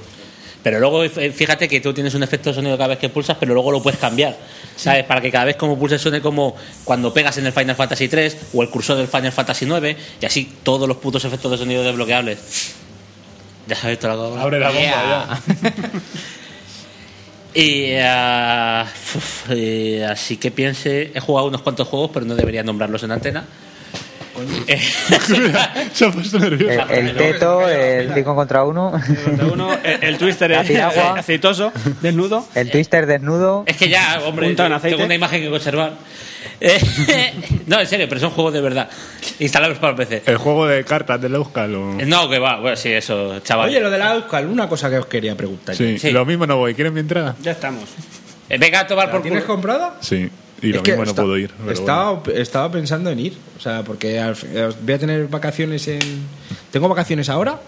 Pero 0.63 0.79
luego 0.79 1.03
eh, 1.03 1.09
fíjate 1.31 1.67
que 1.67 1.79
tú 1.79 1.93
tienes 1.93 2.15
un 2.15 2.23
efecto 2.23 2.49
de 2.49 2.55
sonido 2.55 2.75
cada 2.75 2.87
vez 2.87 2.97
que 2.97 3.09
pulsas, 3.09 3.37
pero 3.39 3.53
luego 3.53 3.71
lo 3.71 3.83
puedes 3.83 3.99
cambiar. 3.99 4.35
¿Sabes? 4.75 5.03
Para 5.05 5.21
que 5.21 5.29
cada 5.31 5.45
vez 5.45 5.55
como 5.57 5.77
pulses 5.77 6.01
suene 6.01 6.21
como 6.21 6.55
cuando 6.83 7.13
pegas 7.13 7.37
en 7.37 7.45
el 7.45 7.53
Final 7.53 7.75
Fantasy 7.75 8.07
3 8.07 8.37
o 8.53 8.63
el 8.63 8.69
cursor 8.69 8.97
del 8.97 9.07
Final 9.07 9.31
Fantasy 9.31 9.65
9 9.67 9.95
y 10.21 10.25
así 10.25 10.51
todos 10.63 10.87
los 10.87 10.97
putos 10.97 11.23
efectos 11.23 11.51
de 11.51 11.57
sonido 11.59 11.83
desbloqueables. 11.83 12.73
Ya 13.67 13.75
sabes, 13.75 13.97
acabo 13.99 14.35
de- 14.35 14.41
Abre 14.41 14.59
la 14.59 14.67
bomba 14.69 14.81
Yeah. 14.81 15.41
ya. 15.63 15.71
Y 17.55 17.93
uf, 19.15 19.49
eh, 19.49 20.05
así 20.09 20.35
que 20.37 20.51
piense, 20.51 21.11
he 21.15 21.19
jugado 21.21 21.47
unos 21.47 21.61
cuantos 21.61 21.87
juegos, 21.87 22.11
pero 22.13 22.25
no 22.25 22.35
debería 22.35 22.63
nombrarlos 22.63 23.01
en 23.03 23.11
antena. 23.11 23.45
Eh, 24.67 24.77
Se 25.93 26.05
ha 26.05 26.11
puesto 26.11 26.37
nervioso. 26.37 26.89
El, 26.89 27.07
el 27.09 27.15
teto, 27.15 27.69
el 27.69 28.13
5 28.13 28.35
contra 28.35 28.65
1, 28.65 28.91
Contra 29.23 29.45
uno, 29.47 29.73
el, 29.83 30.03
el 30.03 30.17
twister 30.17 30.61
piragua. 30.67 31.13
aceitoso, 31.19 31.71
desnudo. 32.01 32.45
el 32.53 32.69
twister 32.69 33.05
desnudo. 33.05 33.63
Es 33.65 33.77
que 33.77 33.87
ya, 33.87 34.19
hombre, 34.25 34.53
tengo 34.53 35.05
una 35.05 35.15
imagen 35.15 35.41
que 35.41 35.49
conservar. 35.49 35.93
Eh, 36.61 37.33
no, 37.67 37.79
en 37.79 37.87
serio, 37.87 38.07
pero 38.07 38.21
son 38.21 38.31
juegos 38.31 38.53
de 38.53 38.61
verdad. 38.61 38.89
Instalables 39.39 39.77
para 39.79 39.91
el 39.91 39.97
PC. 39.97 40.23
El 40.25 40.37
juego 40.37 40.67
de 40.67 40.83
cartas 40.83 41.21
del 41.21 41.35
Euskal. 41.35 41.75
o- 41.75 41.93
No, 42.05 42.29
que 42.29 42.39
va, 42.39 42.59
bueno, 42.59 42.75
sí, 42.77 42.91
eso, 42.91 43.39
chaval. 43.39 43.69
Oye, 43.69 43.79
lo 43.79 43.89
de 43.89 43.97
la 43.97 44.15
Euskal, 44.15 44.47
una 44.47 44.67
cosa 44.69 44.89
que 44.89 44.97
os 44.97 45.05
quería 45.07 45.35
preguntar. 45.35 45.75
Sí, 45.75 45.97
Sí. 45.99 46.11
lo 46.11 46.25
mismo 46.25 46.45
no 46.47 46.57
voy. 46.57 46.73
¿Quieren 46.75 46.93
mi 46.93 46.99
entrada? 47.01 47.35
Ya 47.41 47.51
estamos. 47.51 47.83
Eh, 48.49 48.57
venga 48.57 48.81
a 48.81 48.87
tomar 48.87 49.07
¿La 49.07 49.11
por 49.11 49.21
tienes 49.21 49.43
culo. 49.43 49.53
comprada? 49.55 49.97
Sí. 50.01 50.29
Y 50.61 50.67
lo 50.69 50.77
Es 50.77 50.81
que 50.83 50.91
mismo 50.91 51.05
no 51.05 51.13
puedo 51.15 51.37
ir. 51.37 51.51
estaba, 51.69 52.21
estaba 52.33 52.71
pensando 52.71 53.09
en 53.09 53.19
ir. 53.19 53.37
O 53.57 53.59
sea, 53.61 53.83
porque 53.83 54.19
al 54.19 54.35
eh, 54.53 54.69
voy 54.81 54.93
a 54.93 54.99
tener 54.99 55.27
vacaciones 55.27 55.87
en. 55.87 55.99
Tengo 56.71 56.87
vacaciones 56.87 57.27
ahora 57.29 57.59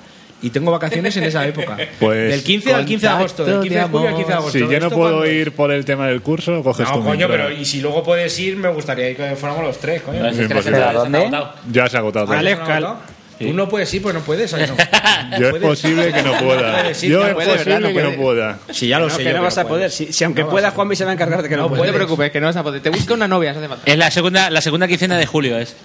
y 0.41 0.49
tengo 0.51 0.71
vacaciones 0.71 1.15
en 1.17 1.23
esa 1.23 1.45
época. 1.47 1.77
Pues- 1.99 2.31
del 2.31 2.43
15 2.43 2.73
al 2.73 2.85
15 2.85 3.07
de 3.07 3.11
agosto, 3.13 3.45
del 3.45 3.59
15 3.61 3.75
de 3.79 3.83
julio 3.85 4.07
al 4.09 4.15
15 4.15 4.27
de 4.29 4.33
agosto. 4.33 4.51
Si 4.51 4.59
yo 4.59 4.67
no 4.67 4.73
¿Esto 4.88 4.89
puedo 4.89 5.25
ir 5.25 5.51
por 5.53 5.71
el 5.71 5.83
tema 5.85 6.07
del 6.07 6.21
curso, 6.21 6.61
coges 6.63 6.88
tú 6.88 6.93
No, 6.93 6.99
mi 7.01 7.05
coño, 7.09 7.27
pero 7.27 7.51
y 7.51 7.65
si 7.65 7.81
luego 7.81 8.03
puedes 8.03 8.38
ir, 8.39 8.55
me 8.57 8.69
gustaría 8.69 9.15
que 9.15 9.35
fuéramos 9.35 9.63
los 9.65 9.77
tres, 9.79 10.01
coño. 10.03 10.21
No, 10.21 10.33
si 10.33 10.41
es 10.41 10.47
que 10.47 10.53
las 10.53 10.65
Imposible. 10.65 10.77
entradas 10.77 10.89
¿Pero 10.91 10.99
a 11.01 11.05
están 11.05 11.11
dónde? 11.21 11.38
agotadas. 11.38 11.61
Ya 11.71 11.88
se 11.89 11.97
ha 11.97 11.99
agotado. 11.99 12.97
Tú 13.39 13.53
no 13.53 13.69
puedes 13.69 13.93
ir, 13.93 14.01
pues 14.01 14.15
no 14.15 14.21
puedes. 14.21 14.51
¿o 14.51 14.57
no? 14.57 14.65
Yo 15.39 15.49
es 15.49 15.55
posible 15.61 16.11
que 16.11 16.23
no 16.23 16.33
pueda. 16.39 16.91
Yo 16.91 17.27
es 17.27 17.33
posible 17.35 17.93
que 17.93 18.01
no 18.03 18.11
pueda. 18.13 18.57
Sí, 18.71 18.88
ya 18.88 18.99
lo 18.99 19.09
No, 19.09 19.15
sé. 19.15 19.23
que 19.23 19.29
yo 19.29 19.38
no 19.38 19.43
vas 19.43 19.57
a 19.59 19.67
poder. 19.67 19.91
Si, 19.91 20.11
si 20.11 20.23
aunque 20.23 20.43
pueda, 20.45 20.71
Juanmi 20.71 20.95
se 20.95 21.03
va 21.05 21.11
a 21.11 21.13
encargar 21.13 21.43
de 21.43 21.49
que 21.49 21.55
no, 21.55 21.63
No 21.63 21.69
puedes. 21.69 21.85
No 21.85 21.91
te 21.91 21.97
preocupes, 21.97 22.31
que 22.31 22.39
no 22.41 22.47
vas 22.47 22.55
a 22.55 22.63
poder. 22.63 22.81
Te 22.81 22.89
busca 22.89 23.13
una 23.13 23.27
novia, 23.27 23.53
no 23.53 23.59
hace 23.59 23.67
falta. 23.67 23.91
Es 23.91 23.97
la 23.97 24.09
segunda, 24.09 24.49
la 24.49 24.61
segunda 24.61 24.88
quincena 24.88 25.17
de 25.17 25.25
julio, 25.27 25.57
es. 25.59 25.75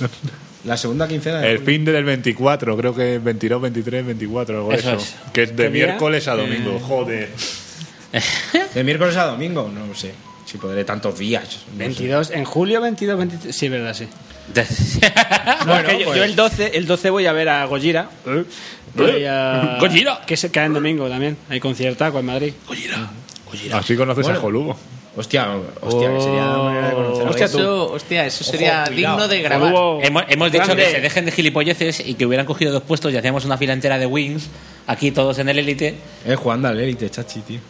La 0.66 0.76
segunda 0.76 1.06
quincena 1.08 1.38
de 1.38 1.50
El 1.52 1.60
fin 1.60 1.84
del 1.84 2.04
24, 2.04 2.76
creo 2.76 2.94
que 2.94 3.18
22, 3.18 3.62
23, 3.62 4.04
24, 4.06 4.56
algo 4.58 4.70
de 4.70 4.76
Eso 4.76 4.90
eso. 4.92 4.98
es. 5.00 5.14
Que 5.32 5.44
es 5.44 5.56
de 5.56 5.64
¿Qué 5.64 5.70
día? 5.70 5.86
miércoles 5.86 6.26
a 6.28 6.34
Eh, 6.34 6.36
domingo. 6.38 6.78
Joder. 6.80 7.30
De 8.74 8.84
miércoles 8.84 9.16
a 9.16 9.24
domingo, 9.26 9.70
no 9.72 9.94
sé. 9.94 10.12
Si 10.44 10.58
podré 10.58 10.84
tantos 10.84 11.18
días. 11.18 11.42
no 11.44 11.72
sé. 11.72 11.78
22, 11.78 12.30
en 12.30 12.44
julio 12.44 12.80
22, 12.80 13.18
23. 13.18 13.54
Sí, 13.56 13.68
verdad, 13.68 13.94
sí. 13.94 14.06
Bueno, 15.66 15.90
yo, 15.98 16.04
pues- 16.06 16.16
yo 16.18 16.24
el 16.24 16.36
12, 16.36 16.72
el 16.76 16.86
12 16.86 17.10
voy 17.10 17.26
a 17.26 17.32
ver 17.32 17.48
a 17.48 17.64
Gojira. 17.66 18.08
Voy 18.94 19.24
a- 19.24 19.76
Gojira. 19.80 20.20
Que 20.26 20.36
se 20.36 20.50
cae 20.50 20.66
en 20.66 20.74
domingo 20.74 21.08
también. 21.08 21.36
Hay 21.48 21.60
conciertaco 21.60 22.18
en 22.20 22.26
Madrid. 22.26 22.52
Así 23.72 23.96
conoces 23.96 24.24
Bueno. 24.24 24.38
a 24.38 24.42
Jolugo. 24.42 24.76
Hostia, 25.16 25.48
hostia, 25.80 26.12
que 26.12 26.20
sería 26.20 26.42
una 26.42 26.58
manera 26.64 26.88
de 26.88 26.94
conocerlo. 26.94 27.30
Hostia. 27.30 27.46
Eso, 27.46 27.92
hostia, 27.92 28.26
eso 28.26 28.44
sería 28.44 28.82
Ojo, 28.84 28.92
digno 28.94 29.28
de 29.28 29.42
grabar. 29.42 29.74
Hemos, 30.02 30.24
hemos 30.28 30.52
dicho 30.52 30.64
Grande. 30.64 30.84
que 30.84 30.90
se 30.90 31.00
dejen 31.00 31.24
de 31.24 31.32
gilipolleces 31.32 32.00
y 32.06 32.14
que 32.14 32.26
hubieran 32.26 32.44
cogido 32.44 32.70
dos 32.72 32.82
puestos 32.82 33.12
y 33.12 33.16
hacíamos 33.16 33.44
una 33.46 33.56
fila 33.56 33.72
entera 33.72 33.98
de 33.98 34.06
wings 34.06 34.48
aquí 34.86 35.10
todos 35.12 35.38
en 35.38 35.48
el 35.48 35.58
élite. 35.58 35.94
Eh, 36.26 36.34
jugando 36.36 36.68
al 36.68 36.78
Elite, 36.78 37.08
chachi, 37.10 37.40
tío. 37.40 37.60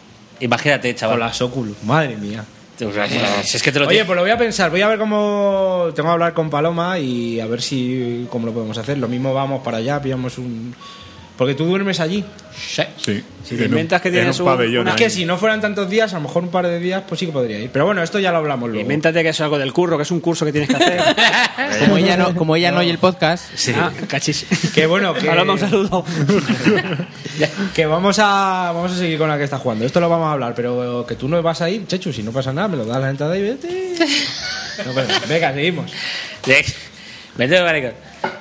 Imagínate, 0.41 0.89
Con 0.91 0.99
chaval. 0.99 1.19
las 1.19 1.41
Oculus, 1.41 1.77
madre 1.83 2.17
mía. 2.17 2.43
O 2.85 2.91
sea, 2.91 3.07
Si 3.43 3.57
es 3.57 3.63
que 3.63 3.71
te 3.71 3.79
lo 3.79 3.87
Oye, 3.87 4.05
pues 4.05 4.15
lo 4.15 4.21
voy 4.21 4.29
a 4.29 4.37
pensar, 4.37 4.69
voy 4.69 4.81
a 4.81 4.87
ver 4.87 4.99
cómo. 4.99 5.87
Tengo 5.95 6.09
que 6.09 6.13
hablar 6.13 6.33
con 6.33 6.49
Paloma 6.49 6.99
y 6.99 7.39
a 7.39 7.47
ver 7.47 7.61
si 7.61 8.27
cómo 8.29 8.45
lo 8.45 8.53
podemos 8.53 8.77
hacer. 8.77 8.99
Lo 8.99 9.07
mismo 9.07 9.33
vamos 9.33 9.63
para 9.63 9.77
allá, 9.77 9.99
pillamos 10.01 10.37
un. 10.37 10.75
Porque 11.37 11.53
tú 11.53 11.65
duermes 11.65 11.99
allí. 11.99 12.25
Sí. 12.55 12.81
Sí. 12.97 13.23
Si 13.43 13.55
te 13.55 13.63
un- 13.65 13.69
inventas 13.69 14.01
que 14.01 14.07
en 14.09 14.15
tienes 14.15 14.39
un 14.39 14.47
un- 14.47 14.53
pabellón. 14.53 14.87
Es 14.87 14.95
que 14.95 15.09
si 15.11 15.23
no 15.23 15.37
fueran 15.37 15.61
tantos 15.61 15.87
días, 15.89 16.11
a 16.13 16.15
lo 16.17 16.23
mejor 16.23 16.41
un 16.43 16.49
par 16.49 16.65
de 16.65 16.79
días, 16.79 17.03
pues 17.07 17.19
sí 17.19 17.27
que 17.27 17.31
podría 17.31 17.59
ir. 17.59 17.69
Pero 17.71 17.85
bueno, 17.85 18.01
esto 18.01 18.17
ya 18.19 18.31
lo 18.31 18.39
hablamos 18.39 18.67
luego. 18.69 18.81
Invéntate 18.81 19.21
que 19.21 19.29
es 19.29 19.39
algo 19.41 19.59
del 19.59 19.71
curro, 19.71 19.97
que 19.97 20.03
es 20.03 20.09
un 20.11 20.19
curso 20.19 20.43
que 20.45 20.51
tienes 20.51 20.67
que 20.69 20.75
hacer. 20.75 20.99
Como 21.79 21.97
ella 21.97 22.17
no, 22.17 22.33
como 22.35 22.55
ella 22.55 22.71
no 22.71 22.79
oye 22.79 22.89
el 22.91 22.97
podcast, 22.97 23.45
Ah, 23.75 23.91
cachis. 24.07 24.45
Que 24.73 24.85
bueno, 24.87 25.13
que. 25.13 25.27
Paloma, 25.27 25.53
un 25.53 25.59
saludo. 25.59 26.03
Que 27.75 27.85
vamos 27.85 28.17
a 28.19 28.71
vamos 28.73 28.91
a 28.91 28.95
seguir 28.95 29.17
con 29.19 29.29
la 29.29 29.37
que 29.37 29.43
está 29.43 29.59
jugando. 29.59 29.85
Esto 29.85 29.99
lo 29.99 30.09
vamos 30.09 30.27
a 30.27 30.31
hablar, 30.33 30.53
pero 30.55 31.05
que 31.07 31.15
tú 31.15 31.27
no 31.27 31.41
vas 31.43 31.61
a 31.61 31.69
ir, 31.69 31.85
Chechu, 31.87 32.11
si 32.11 32.23
no 32.23 32.31
pasa 32.31 32.51
nada, 32.51 32.67
me 32.67 32.77
lo 32.77 32.85
das 32.85 32.99
la 32.99 33.09
entrada 33.09 33.37
y 33.37 33.41
vete. 33.43 33.93
No, 34.85 34.91
pero- 34.93 35.07
venga, 35.27 35.53
seguimos. 35.53 35.91
Vete. 37.35 37.67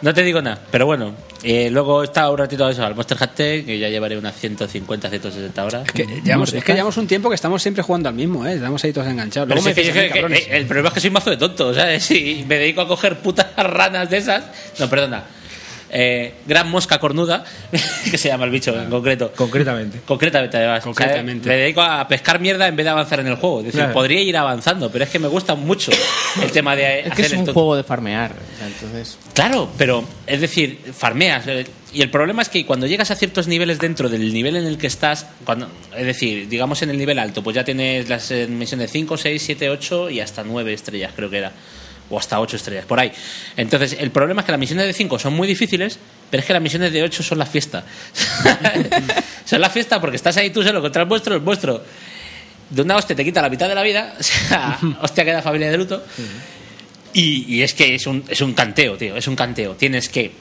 No 0.03 0.13
te 0.15 0.23
digo 0.23 0.41
nada, 0.43 0.59
pero 0.71 0.87
bueno. 0.87 1.15
eh, 1.43 1.69
luego 1.71 2.03
está 2.03 2.31
un 2.31 2.39
ratito 2.39 2.69
eso 2.69 2.85
al 2.85 2.95
Monster 2.95 3.17
Hunter, 3.21 3.65
que 3.65 3.79
ya 3.79 3.89
llevaré 3.89 4.17
unas 4.19 4.35
150, 4.37 5.09
160 5.09 5.65
horas. 5.65 5.91
Que 5.93 6.05
llevamos, 6.25 6.53
es 6.53 6.63
que 6.65 6.73
llevamos 6.73 6.97
un 6.97 7.07
tiempo 7.07 7.29
que 7.29 7.35
estamos 7.35 7.63
siempre 7.63 7.83
jugando 7.83 8.09
al 8.09 8.15
mismo, 8.15 8.47
¿eh? 8.47 8.55
Estamos 8.55 8.83
ahí 8.85 8.93
todos 8.93 9.07
enganchados. 9.09 9.49
Luego 9.49 9.63
me 9.63 9.71
es 9.71 9.75
que 9.75 9.81
dices, 9.83 9.95
yo 9.95 10.01
creo 10.01 10.05
"Ay, 10.05 10.13
que- 10.13 10.21
cabrones". 10.21 10.41
eh, 10.49 10.57
el 10.57 10.67
problema 10.67 10.89
es 10.89 10.95
que 10.95 11.01
soy 11.01 11.11
mazo 11.11 11.31
de 11.31 11.37
tonto, 11.37 11.75
¿sabes? 11.75 12.05
Si 12.07 12.45
me 12.47 12.59
dedico 12.59 12.81
a 12.83 12.89
coger 12.89 13.19
putas 13.21 13.47
ranas 13.57 14.11
de 14.11 14.17
esas. 14.19 14.45
No, 14.79 14.89
perdona. 14.89 15.25
Eh, 15.89 16.35
gran 16.47 16.69
mosca 16.71 16.99
cornuda, 16.99 17.45
que 18.11 18.19
se 18.19 18.29
llama 18.29 18.45
el 18.45 18.51
bicho 18.51 18.75
en 18.79 18.91
concreto. 18.91 19.33
Concretamente. 19.37 20.01
Concretamente, 20.05 20.57
además. 20.57 20.83
Concretamente. 20.83 21.43
O 21.43 21.45
sea, 21.45 21.53
me 21.53 21.59
dedico 21.63 21.81
a 21.83 22.07
pescar 22.09 22.41
mierda 22.41 22.67
en 22.67 22.75
vez 22.77 22.85
de 22.85 22.91
avanzar 22.91 23.21
en 23.21 23.29
el 23.29 23.37
juego. 23.37 23.61
Es 23.61 23.67
decir, 23.67 23.81
Claro. 23.81 23.95
podría 23.95 24.21
ir 24.21 24.37
avanzando, 24.37 24.91
pero 24.91 25.05
es 25.05 25.11
que 25.11 25.19
me 25.19 25.29
gusta 25.29 25.55
mucho 25.55 25.93
el 26.43 26.51
tema 26.51 26.75
de. 26.75 27.01
es 27.01 27.05
que 27.07 27.11
hacer 27.13 27.25
es 27.27 27.33
el 27.33 27.39
un 27.39 27.45
tonto. 27.47 27.53
juego 27.61 27.77
de 27.77 27.85
farmear. 27.85 28.33
entonces, 28.67 29.17
Claro, 29.35 29.69
pero 29.79 30.05
es 30.27 30.41
decir, 30.41 30.81
farmeas. 30.93 31.47
eh, 31.47 31.67
Y 31.93 32.03
el 32.03 32.11
problema 32.11 32.43
es 32.43 32.49
que 32.49 32.67
cuando 32.67 32.87
llegas 32.87 33.11
a 33.11 33.15
ciertos 33.17 33.47
niveles 33.47 33.79
dentro 33.79 34.09
del 34.09 34.33
nivel 34.35 34.57
en 34.57 34.67
el 34.67 34.77
que 34.77 34.87
estás, 34.89 35.27
cuando, 35.45 35.69
es 35.97 36.05
decir, 36.05 36.49
digamos 36.49 36.83
en 36.83 36.91
el 36.91 36.99
nivel 36.99 37.19
alto, 37.19 37.43
pues 37.43 37.55
ya 37.55 37.65
tienes 37.65 38.09
las 38.09 38.31
eh, 38.33 38.47
misiones 38.49 38.89
de 38.89 38.93
5, 38.93 39.17
6, 39.17 39.43
7, 39.43 39.71
8 39.71 40.11
y 40.11 40.21
hasta 40.21 40.43
9 40.43 40.73
estrellas, 40.75 41.13
creo 41.15 41.31
que 41.31 41.39
era. 41.39 41.53
O 42.11 42.19
hasta 42.19 42.41
8 42.41 42.57
estrellas, 42.57 42.85
por 42.85 43.01
ahí. 43.01 43.11
Entonces, 43.57 43.97
el 43.99 44.11
problema 44.11 44.43
es 44.43 44.47
que 44.47 44.53
las 44.53 44.61
misiones 44.61 44.87
de 44.87 44.93
5 44.93 45.19
son 45.19 45.35
muy 45.35 45.49
difíciles, 45.49 45.99
pero 46.31 46.41
es 46.41 46.47
que 46.47 46.53
las 46.53 46.63
misiones 46.63 46.93
de 46.93 47.03
8 47.03 47.23
son 47.23 47.39
la 47.39 47.47
fiesta. 47.47 47.85
son 49.45 49.61
la 49.61 49.71
fiesta 49.71 50.01
porque 50.01 50.17
estás 50.17 50.37
ahí 50.37 50.51
tú 50.51 50.63
solo 50.63 50.81
contra 50.81 51.03
el 51.03 51.09
vuestro, 51.09 51.35
el 51.35 51.41
vuestro. 51.41 51.83
De 52.71 52.83
una 52.83 52.97
hostia 52.97 53.15
te 53.17 53.25
quita 53.25 53.43
la 53.43 53.49
mitad 53.49 53.69
de 53.69 53.75
la 53.75 53.83
vida, 53.83 54.15
o 54.21 54.23
sea, 54.23 54.79
hostia 55.03 55.25
queda 55.25 55.43
familia 55.43 55.71
de 55.71 55.79
luto. 55.79 56.05
Y, 57.13 57.57
y 57.57 57.63
es 57.63 57.75
que 57.75 57.95
es 57.95 58.07
un, 58.07 58.25
es 58.29 58.41
un 58.41 58.55
canteo, 58.55 58.97
tío, 58.97 59.17
es 59.17 59.27
un 59.27 59.37
canteo. 59.37 59.75
Tienes 59.75 60.09
que 60.09 60.33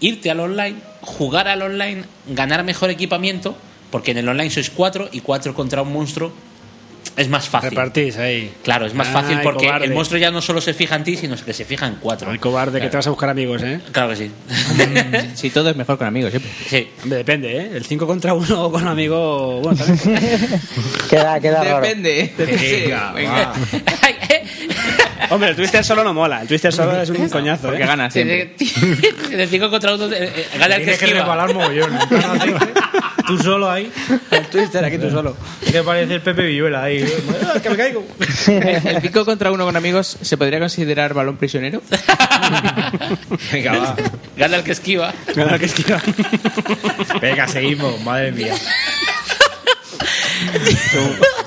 irte 0.00 0.30
al 0.30 0.40
online, 0.40 0.76
jugar 1.00 1.48
al 1.48 1.62
online, 1.62 2.04
ganar 2.28 2.64
mejor 2.64 2.90
equipamiento, 2.90 3.56
porque 3.90 4.10
en 4.10 4.18
el 4.18 4.28
online 4.28 4.50
sois 4.50 4.70
cuatro 4.70 5.08
y 5.12 5.20
cuatro 5.20 5.54
contra 5.54 5.82
un 5.82 5.92
monstruo 5.92 6.32
es 7.16 7.28
más 7.28 7.48
fácil. 7.48 7.70
Repartís 7.70 8.16
ahí. 8.18 8.52
Claro, 8.62 8.86
es 8.86 8.94
más 8.94 9.06
Ay, 9.08 9.12
fácil 9.14 9.38
porque 9.42 9.66
cobarde. 9.66 9.86
el 9.86 9.94
monstruo 9.94 10.20
ya 10.20 10.30
no 10.30 10.40
solo 10.42 10.60
se 10.60 10.74
fija 10.74 10.96
en 10.96 11.04
ti, 11.04 11.16
sino 11.16 11.34
que 11.36 11.52
se 11.52 11.64
fija 11.64 11.86
en 11.86 11.94
cuatro. 11.96 12.30
Ay, 12.30 12.38
cobarde, 12.38 12.72
que 12.72 12.78
Claro. 12.80 12.90
te 12.90 12.96
vas 12.98 13.06
a 13.06 13.10
buscar 13.10 13.30
amigos, 13.30 13.62
¿eh? 13.62 13.80
Claro 13.92 14.10
que 14.10 14.16
sí. 14.16 14.30
si 15.34 15.50
todo 15.50 15.70
es 15.70 15.76
mejor 15.76 15.96
con 15.98 16.06
amigos, 16.06 16.30
siempre. 16.30 16.50
Sí. 16.68 16.88
Hombre, 17.02 17.18
depende, 17.18 17.56
¿eh? 17.56 17.70
El 17.74 17.84
5 17.84 18.06
contra 18.06 18.34
1 18.34 18.70
con 18.70 18.82
un 18.82 18.88
amigo. 18.88 19.60
Bueno, 19.62 19.78
también. 19.84 19.98
Queda, 21.10 21.40
queda 21.40 21.64
raro. 21.64 21.80
Depende. 21.86 22.32
Venga, 22.36 23.12
va. 23.12 23.54
Hombre, 25.30 25.50
el 25.50 25.56
Twister 25.56 25.84
solo 25.84 26.04
no 26.04 26.12
mola. 26.14 26.42
El 26.42 26.48
Twister 26.48 26.72
solo 26.72 27.00
es 27.00 27.08
un 27.10 27.28
coñazo, 27.28 27.72
¿eh? 27.72 27.78
gana 27.78 28.10
siempre. 28.10 28.54
De 29.36 29.46
5 29.48 29.70
contra 29.70 29.94
1 29.94 30.08
gana 30.08 30.16
el 30.16 30.30
que 30.30 30.44
Tienes 30.52 30.84
que 30.84 30.90
esquiva. 30.92 31.18
resbalar 31.20 31.54
mogollón. 31.54 31.98
Tú 33.26 33.38
solo 33.38 33.70
ahí. 33.70 33.90
El 34.30 34.46
Twister 34.46 34.84
aquí 34.84 34.98
tú 34.98 35.10
solo. 35.10 35.36
Que 35.70 35.82
parece 35.82 36.14
el 36.14 36.20
Pepe 36.20 36.44
Villuela 36.44 36.84
ahí. 36.84 37.04
¡Ah, 37.44 37.58
que 37.60 37.70
me 37.70 37.76
caigo! 37.76 38.06
¿El 38.46 39.02
5 39.02 39.24
contra 39.24 39.50
1 39.50 39.64
con 39.64 39.76
amigos 39.76 40.16
se 40.20 40.36
podría 40.36 40.60
considerar 40.60 41.14
balón 41.14 41.36
prisionero? 41.36 41.82
Venga, 43.52 43.78
va. 43.78 43.96
Gana 44.36 44.56
el 44.56 44.64
que 44.64 44.72
esquiva. 44.72 45.12
Gana 45.34 45.54
el 45.54 45.60
que 45.60 45.66
esquiva. 45.66 46.00
Venga, 47.20 47.48
seguimos. 47.48 48.00
Madre 48.02 48.32
mía. 48.32 48.54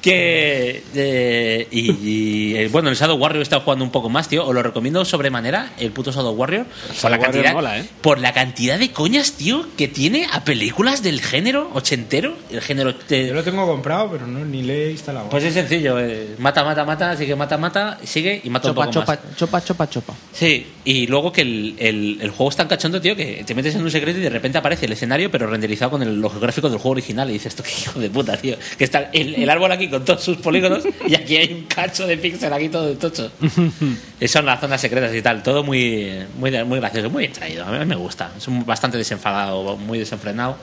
Que. 0.00 0.82
eh, 0.94 1.66
y, 1.70 2.56
y, 2.62 2.66
bueno, 2.68 2.88
el 2.88 2.96
Shadow 2.96 3.16
Warrior 3.16 3.40
he 3.40 3.42
estado 3.42 3.62
jugando 3.62 3.84
un 3.84 3.90
poco 3.90 4.08
más, 4.08 4.28
tío. 4.28 4.46
Os 4.46 4.54
lo 4.54 4.62
recomiendo 4.62 5.04
sobremanera, 5.04 5.72
el 5.78 5.90
puto 5.92 6.12
Shadow 6.12 6.32
Warrior. 6.34 6.66
por, 7.00 7.10
la 7.10 7.16
Warrior 7.18 7.32
cantidad, 7.32 7.52
mola, 7.54 7.78
¿eh? 7.78 7.88
por 8.00 8.18
la 8.20 8.32
cantidad 8.32 8.78
de 8.78 8.92
coñas, 8.92 9.32
tío, 9.32 9.66
que 9.76 9.88
tiene 9.88 10.26
a 10.32 10.44
películas 10.44 11.02
del 11.02 11.20
género 11.20 11.70
ochentero. 11.74 12.34
El 12.50 12.60
género. 12.60 12.94
Yo 13.08 13.34
lo 13.34 13.42
tengo 13.44 13.66
comprado, 13.66 14.10
pero 14.12 14.26
no, 14.26 14.44
ni 14.44 14.62
le 14.62 14.86
he 14.86 14.90
instalado. 14.92 15.28
pues 15.28 15.44
es 15.44 15.54
sencillo, 15.54 15.98
eh, 15.98 16.34
mata, 16.38 16.64
mata, 16.64 16.84
mata, 16.84 17.16
sigue, 17.16 17.34
mata, 17.36 17.58
mata, 17.58 17.98
sigue 18.04 18.40
y 18.44 18.50
mata 18.50 18.68
Chopa, 18.68 18.80
un 18.80 18.86
poco 18.86 19.00
chopa, 19.00 19.12
más. 19.24 19.36
chopa, 19.36 19.64
chopa, 19.64 19.88
chopa. 19.90 20.14
Sí, 20.32 20.66
y 20.90 21.06
luego 21.06 21.30
que 21.32 21.42
el, 21.42 21.74
el- 21.78 22.18
el 22.22 22.30
juego 22.30 22.48
es 22.48 22.56
tan 22.56 22.66
cachondo, 22.66 22.98
tío, 22.98 23.14
que 23.14 23.42
te 23.44 23.54
metes 23.54 23.74
en 23.74 23.82
un 23.82 23.90
secreto 23.90 24.18
y 24.18 24.22
de 24.22 24.30
repente 24.30 24.56
aparece 24.56 24.86
el 24.86 24.92
escenario, 24.92 25.30
pero 25.30 25.46
renderizado 25.46 25.90
con 25.90 26.02
el, 26.02 26.18
los 26.18 26.40
gráficos 26.40 26.70
del 26.70 26.80
juego 26.80 26.92
original. 26.92 27.28
Y 27.28 27.34
dices, 27.34 27.48
esto 27.52 27.62
qué 27.62 27.70
hijo 27.78 28.00
de 28.00 28.08
puta, 28.08 28.36
tío. 28.38 28.56
Que 28.78 28.84
está 28.84 29.10
el, 29.12 29.34
el 29.34 29.50
árbol 29.50 29.70
aquí 29.70 29.88
con 29.88 30.02
todos 30.04 30.22
sus 30.24 30.38
polígonos 30.38 30.84
y 31.06 31.14
aquí 31.14 31.36
hay 31.36 31.52
un 31.52 31.64
cacho 31.64 32.06
de 32.06 32.16
píxel 32.16 32.50
aquí 32.52 32.70
todo 32.70 32.86
de 32.86 32.96
tocho. 32.96 33.30
y 34.20 34.28
son 34.28 34.46
las 34.46 34.60
zonas 34.60 34.80
secretas 34.80 35.14
y 35.14 35.20
tal. 35.20 35.42
Todo 35.42 35.62
muy, 35.62 36.10
muy, 36.38 36.50
muy 36.64 36.78
gracioso, 36.78 37.10
muy 37.10 37.20
bien 37.24 37.32
traído. 37.32 37.66
A 37.66 37.70
mí 37.70 37.84
me 37.84 37.96
gusta. 37.96 38.32
Es 38.38 38.48
un- 38.48 38.64
bastante 38.64 38.96
desenfadado, 38.96 39.76
muy 39.76 39.98
desenfrenado 39.98 40.56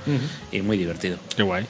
y 0.51 0.61
muy 0.61 0.77
divertido. 0.77 1.17
Qué 1.37 1.43
guay. 1.43 1.65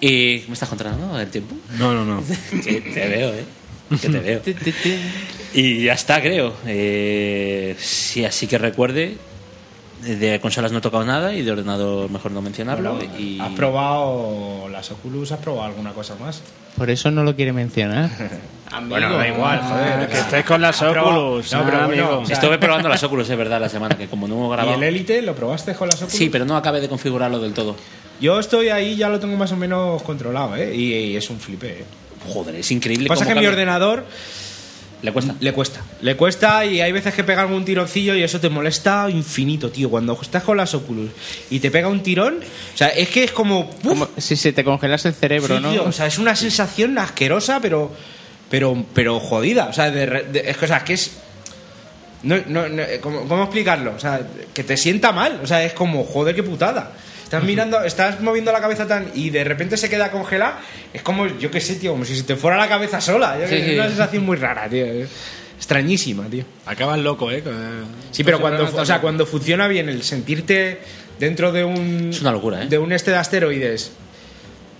¿Y 0.00 0.44
me 0.46 0.52
estás 0.52 0.68
controlando 0.68 1.18
el 1.18 1.28
tiempo? 1.28 1.56
No, 1.78 1.92
no, 1.94 2.04
no. 2.04 2.22
Sí, 2.62 2.80
te 2.82 3.08
veo, 3.08 3.30
¿eh? 3.34 3.44
Que 4.00 4.08
te 4.08 4.20
veo. 4.20 4.40
Y 5.54 5.84
ya 5.84 5.94
está, 5.94 6.20
creo. 6.20 6.54
Eh, 6.66 7.74
sí, 7.78 8.24
así 8.24 8.46
que 8.46 8.58
recuerde. 8.58 9.16
De 10.02 10.38
consolas 10.40 10.70
no 10.70 10.78
he 10.78 10.80
tocado 10.80 11.04
nada 11.04 11.34
y 11.34 11.42
de 11.42 11.50
ordenador 11.50 12.08
mejor 12.08 12.30
no 12.30 12.40
mencionarlo. 12.40 12.94
Bueno, 12.94 13.18
y... 13.18 13.40
¿Has 13.40 13.52
probado 13.54 14.68
las 14.70 14.88
Oculus? 14.92 15.32
¿Has 15.32 15.40
probado 15.40 15.64
alguna 15.64 15.92
cosa 15.92 16.14
más? 16.14 16.40
Por 16.76 16.88
eso 16.88 17.10
no 17.10 17.24
lo 17.24 17.34
quiere 17.34 17.52
mencionar. 17.52 18.10
Bueno, 18.86 19.16
da 19.16 19.26
igual, 19.26 19.60
joder. 19.62 20.08
Que 20.10 20.18
estés 20.18 20.44
con 20.44 20.60
las. 20.60 20.82
Oculus. 20.82 21.50
No, 21.54 21.64
pero 21.64 21.78
ah, 21.78 21.86
bueno, 21.86 22.04
amigo. 22.04 22.18
o 22.20 22.26
sea, 22.26 22.34
Estuve 22.34 22.58
probando 22.58 22.90
las 22.90 23.02
Oculus, 23.02 23.30
es 23.30 23.38
verdad, 23.38 23.58
la 23.62 23.70
semana, 23.70 23.96
que 23.96 24.08
como 24.08 24.28
no 24.28 24.34
hemos 24.34 24.48
¿Y 24.48 24.52
grabado. 24.52 24.76
el 24.76 24.82
Elite 24.82 25.22
lo 25.22 25.34
probaste 25.34 25.74
con 25.74 25.88
las 25.88 25.96
Oculus? 26.02 26.12
Sí, 26.12 26.28
pero 26.28 26.44
no 26.44 26.54
acabé 26.54 26.82
de 26.82 26.88
configurarlo 26.88 27.40
del 27.40 27.54
todo. 27.54 27.76
Yo 28.20 28.38
estoy 28.38 28.68
ahí, 28.68 28.94
ya 28.94 29.08
lo 29.08 29.18
tengo 29.20 29.38
más 29.38 29.52
o 29.52 29.56
menos 29.56 30.02
controlado, 30.02 30.54
¿eh? 30.56 30.74
Y, 30.76 30.92
y 30.92 31.16
es 31.16 31.30
un 31.30 31.40
flipe, 31.40 31.80
¿eh? 31.80 31.84
Joder, 32.26 32.54
es 32.56 32.70
increíble. 32.70 33.08
Pasa 33.08 33.24
cómo 33.24 33.34
que 33.36 33.40
mi 33.40 33.46
ordenador 33.46 34.06
Le 35.02 35.12
cuesta. 35.12 35.34
Le 35.40 35.52
cuesta. 35.52 35.80
Le 36.02 36.16
cuesta 36.16 36.64
y 36.66 36.80
hay 36.80 36.90
veces 36.90 37.14
que 37.14 37.22
pega 37.22 37.46
un 37.46 37.64
tironcillo 37.64 38.14
y 38.16 38.22
eso 38.22 38.40
te 38.40 38.48
molesta 38.48 39.08
infinito, 39.08 39.70
tío. 39.70 39.88
Cuando 39.90 40.18
estás 40.20 40.42
con 40.42 40.56
las 40.56 40.74
Oculus 40.74 41.10
y 41.50 41.60
te 41.60 41.70
pega 41.70 41.86
un 41.88 42.02
tirón, 42.02 42.40
o 42.74 42.76
sea, 42.76 42.88
es 42.88 43.08
que 43.08 43.24
es 43.24 43.30
como... 43.32 43.70
Como 43.84 44.08
si 44.16 44.34
se 44.36 44.52
te 44.52 44.64
congelas 44.64 45.04
el 45.06 45.14
cerebro, 45.14 45.56
Sí, 45.56 45.62
¿no? 45.62 45.70
tío, 45.70 45.84
o 45.84 45.92
sea, 45.92 46.06
es 46.06 46.18
una 46.18 46.34
sensación 46.34 46.98
asquerosa, 46.98 47.60
pero 47.60 47.92
pero 48.50 48.84
pero 48.94 49.20
jodida. 49.20 49.66
O 49.66 49.72
sea, 49.72 49.90
de 49.90 50.06
re- 50.06 50.24
de- 50.24 50.50
es 50.50 50.56
que, 50.56 50.64
o 50.64 50.68
sea, 50.68 50.82
que 50.82 50.94
es... 50.94 51.12
No, 52.24 52.36
no, 52.48 52.68
no, 52.68 52.82
¿cómo, 53.00 53.28
cómo 53.28 53.44
explicarlo? 53.44 53.92
O 53.94 54.00
sea, 54.00 54.20
que 54.52 54.64
te 54.64 54.76
sienta 54.76 55.12
mal. 55.12 55.38
O 55.42 55.46
sea, 55.46 55.62
es 55.64 55.72
como, 55.74 56.02
joder, 56.02 56.34
qué 56.34 56.42
putada. 56.42 56.90
Estás 57.28 57.44
mirando, 57.44 57.84
estás 57.84 58.22
moviendo 58.22 58.50
la 58.52 58.60
cabeza 58.62 58.86
tan 58.86 59.10
y 59.14 59.28
de 59.28 59.44
repente 59.44 59.76
se 59.76 59.90
queda 59.90 60.10
congelada. 60.10 60.60
Es 60.94 61.02
como, 61.02 61.26
yo 61.26 61.50
qué 61.50 61.60
sé, 61.60 61.74
tío, 61.74 61.92
como 61.92 62.06
si 62.06 62.16
se 62.16 62.22
te 62.22 62.36
fuera 62.36 62.56
la 62.56 62.68
cabeza 62.68 63.02
sola. 63.02 63.36
Sí, 63.46 63.54
sí. 63.54 63.70
Es 63.72 63.74
una 63.74 63.88
sensación 63.88 64.24
muy 64.24 64.38
rara, 64.38 64.66
tío. 64.66 64.86
Extrañísima, 65.58 66.24
tío. 66.26 66.44
Acabas 66.64 66.98
loco, 67.00 67.30
¿eh? 67.30 67.42
Con- 67.42 67.84
Sí, 68.12 68.24
pero 68.24 68.40
cuando, 68.40 68.64
o 68.74 68.86
sea, 68.86 69.00
cuando 69.02 69.26
funciona 69.26 69.68
bien 69.68 69.90
el 69.90 70.02
sentirte 70.04 70.78
dentro 71.18 71.52
de 71.52 71.64
un 71.64 72.08
Es 72.10 72.22
una 72.22 72.32
locura, 72.32 72.62
¿eh? 72.62 72.66
de 72.66 72.78
un 72.78 72.92
este 72.92 73.10
de 73.10 73.18
asteroides. 73.18 73.92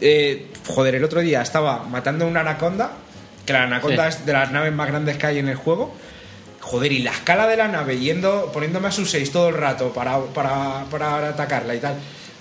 eh, 0.00 0.46
joder, 0.66 0.94
el 0.94 1.04
otro 1.04 1.20
día 1.20 1.42
estaba 1.42 1.82
matando 1.84 2.26
una 2.26 2.40
anaconda, 2.40 2.92
que 3.44 3.52
la 3.52 3.64
anaconda 3.64 4.10
Sí. 4.10 4.18
es 4.20 4.26
de 4.26 4.32
las 4.32 4.50
naves 4.52 4.72
más 4.72 4.88
grandes 4.88 5.18
que 5.18 5.26
hay 5.26 5.38
en 5.38 5.48
el 5.48 5.56
juego. 5.56 5.94
Joder, 6.60 6.92
y 6.92 7.00
la 7.00 7.10
escala 7.12 7.46
de 7.46 7.56
la 7.58 7.68
nave 7.68 7.98
yendo, 7.98 8.50
poniéndome 8.54 8.88
a 8.88 8.92
sus 8.92 9.10
6 9.10 9.30
todo 9.32 9.48
el 9.48 9.54
rato 9.54 9.92
para, 9.92 10.18
para, 10.34 10.84
para 10.90 11.28
atacarla 11.28 11.74
y 11.74 11.78
tal. 11.80 11.94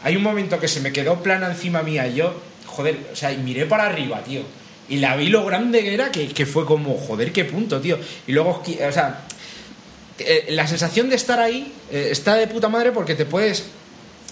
Hay 0.04 0.16
un 0.16 0.24
momento 0.24 0.60
que 0.60 0.68
se 0.68 0.80
me 0.80 0.92
quedó 0.92 1.22
plana 1.22 1.48
encima 1.48 1.82
mía 1.82 2.08
y 2.08 2.16
yo, 2.16 2.34
joder, 2.66 2.98
o 3.12 3.16
sea, 3.16 3.32
y 3.32 3.38
miré 3.38 3.66
para 3.66 3.86
arriba, 3.86 4.24
tío. 4.24 4.42
Y 4.90 4.98
la 4.98 5.16
vi 5.16 5.28
lo 5.28 5.44
grande 5.46 5.82
que 5.82 5.94
era, 5.94 6.12
que, 6.12 6.46
fue 6.46 6.66
como, 6.66 6.96
joder, 6.98 7.32
qué 7.32 7.44
punto, 7.46 7.82
tío. 7.82 7.98
Y 8.26 8.32
luego, 8.32 8.62
o 8.62 8.92
sea, 8.92 9.26
eh, 10.20 10.48
la 10.50 10.66
sensación 10.68 11.10
de 11.10 11.16
estar 11.16 11.40
ahí 11.40 11.74
eh, 11.92 12.10
está 12.12 12.36
de 12.36 12.48
puta 12.48 12.70
madre 12.70 12.92
porque 12.92 13.16
te 13.16 13.26
puedes. 13.26 13.66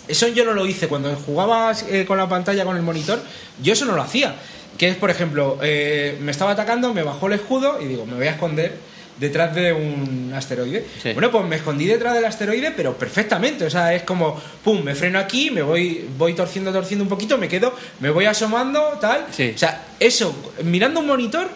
Eso 0.07 0.28
yo 0.28 0.45
no 0.45 0.53
lo 0.53 0.66
hice 0.66 0.88
cuando 0.88 1.13
jugabas 1.16 1.86
eh, 1.89 2.05
con 2.05 2.18
la 2.18 2.30
pantalla 2.30 2.63
con 2.63 2.78
el 2.78 2.84
monitor. 2.84 3.22
Yo 3.61 3.74
eso 3.74 3.86
no 3.86 3.95
lo 3.95 4.01
hacía. 4.01 4.36
Que 4.78 4.89
es, 4.89 4.97
por 4.97 5.09
ejemplo, 5.09 5.57
eh, 5.61 6.18
me 6.22 6.32
estaba 6.32 6.51
atacando, 6.51 6.93
me 6.93 7.01
bajó 7.01 7.28
el 7.28 7.34
escudo 7.34 7.82
y 7.82 7.86
digo, 7.86 8.05
me 8.05 8.16
voy 8.16 8.28
a 8.28 8.32
esconder 8.32 8.78
detrás 9.18 9.55
de 9.55 9.74
un 9.74 10.32
asteroide. 10.36 10.86
Sí. 11.01 11.13
Bueno, 11.13 11.32
pues 11.32 11.45
me 11.45 11.55
escondí 11.55 11.86
detrás 11.86 12.13
del 12.13 12.26
asteroide, 12.26 12.72
pero 12.72 12.97
perfectamente. 12.97 13.66
O 13.66 13.70
sea, 13.70 13.93
es 13.93 14.03
como, 14.03 14.39
pum, 14.63 14.84
me 14.84 14.95
freno 14.95 15.20
aquí, 15.20 15.51
me 15.51 15.61
voy, 15.61 16.07
voy 16.18 16.34
torciendo, 16.34 16.72
torciendo 16.72 17.03
un 17.03 17.09
poquito, 17.09 17.38
me 17.38 17.47
quedo, 17.47 17.74
me 17.99 18.09
voy 18.09 18.26
asomando, 18.26 18.97
tal. 18.99 19.26
Sí. 19.32 19.53
O 19.55 19.57
sea, 19.57 19.86
eso, 19.99 20.36
mirando 20.63 20.99
un 20.99 21.07
monitor, 21.07 21.49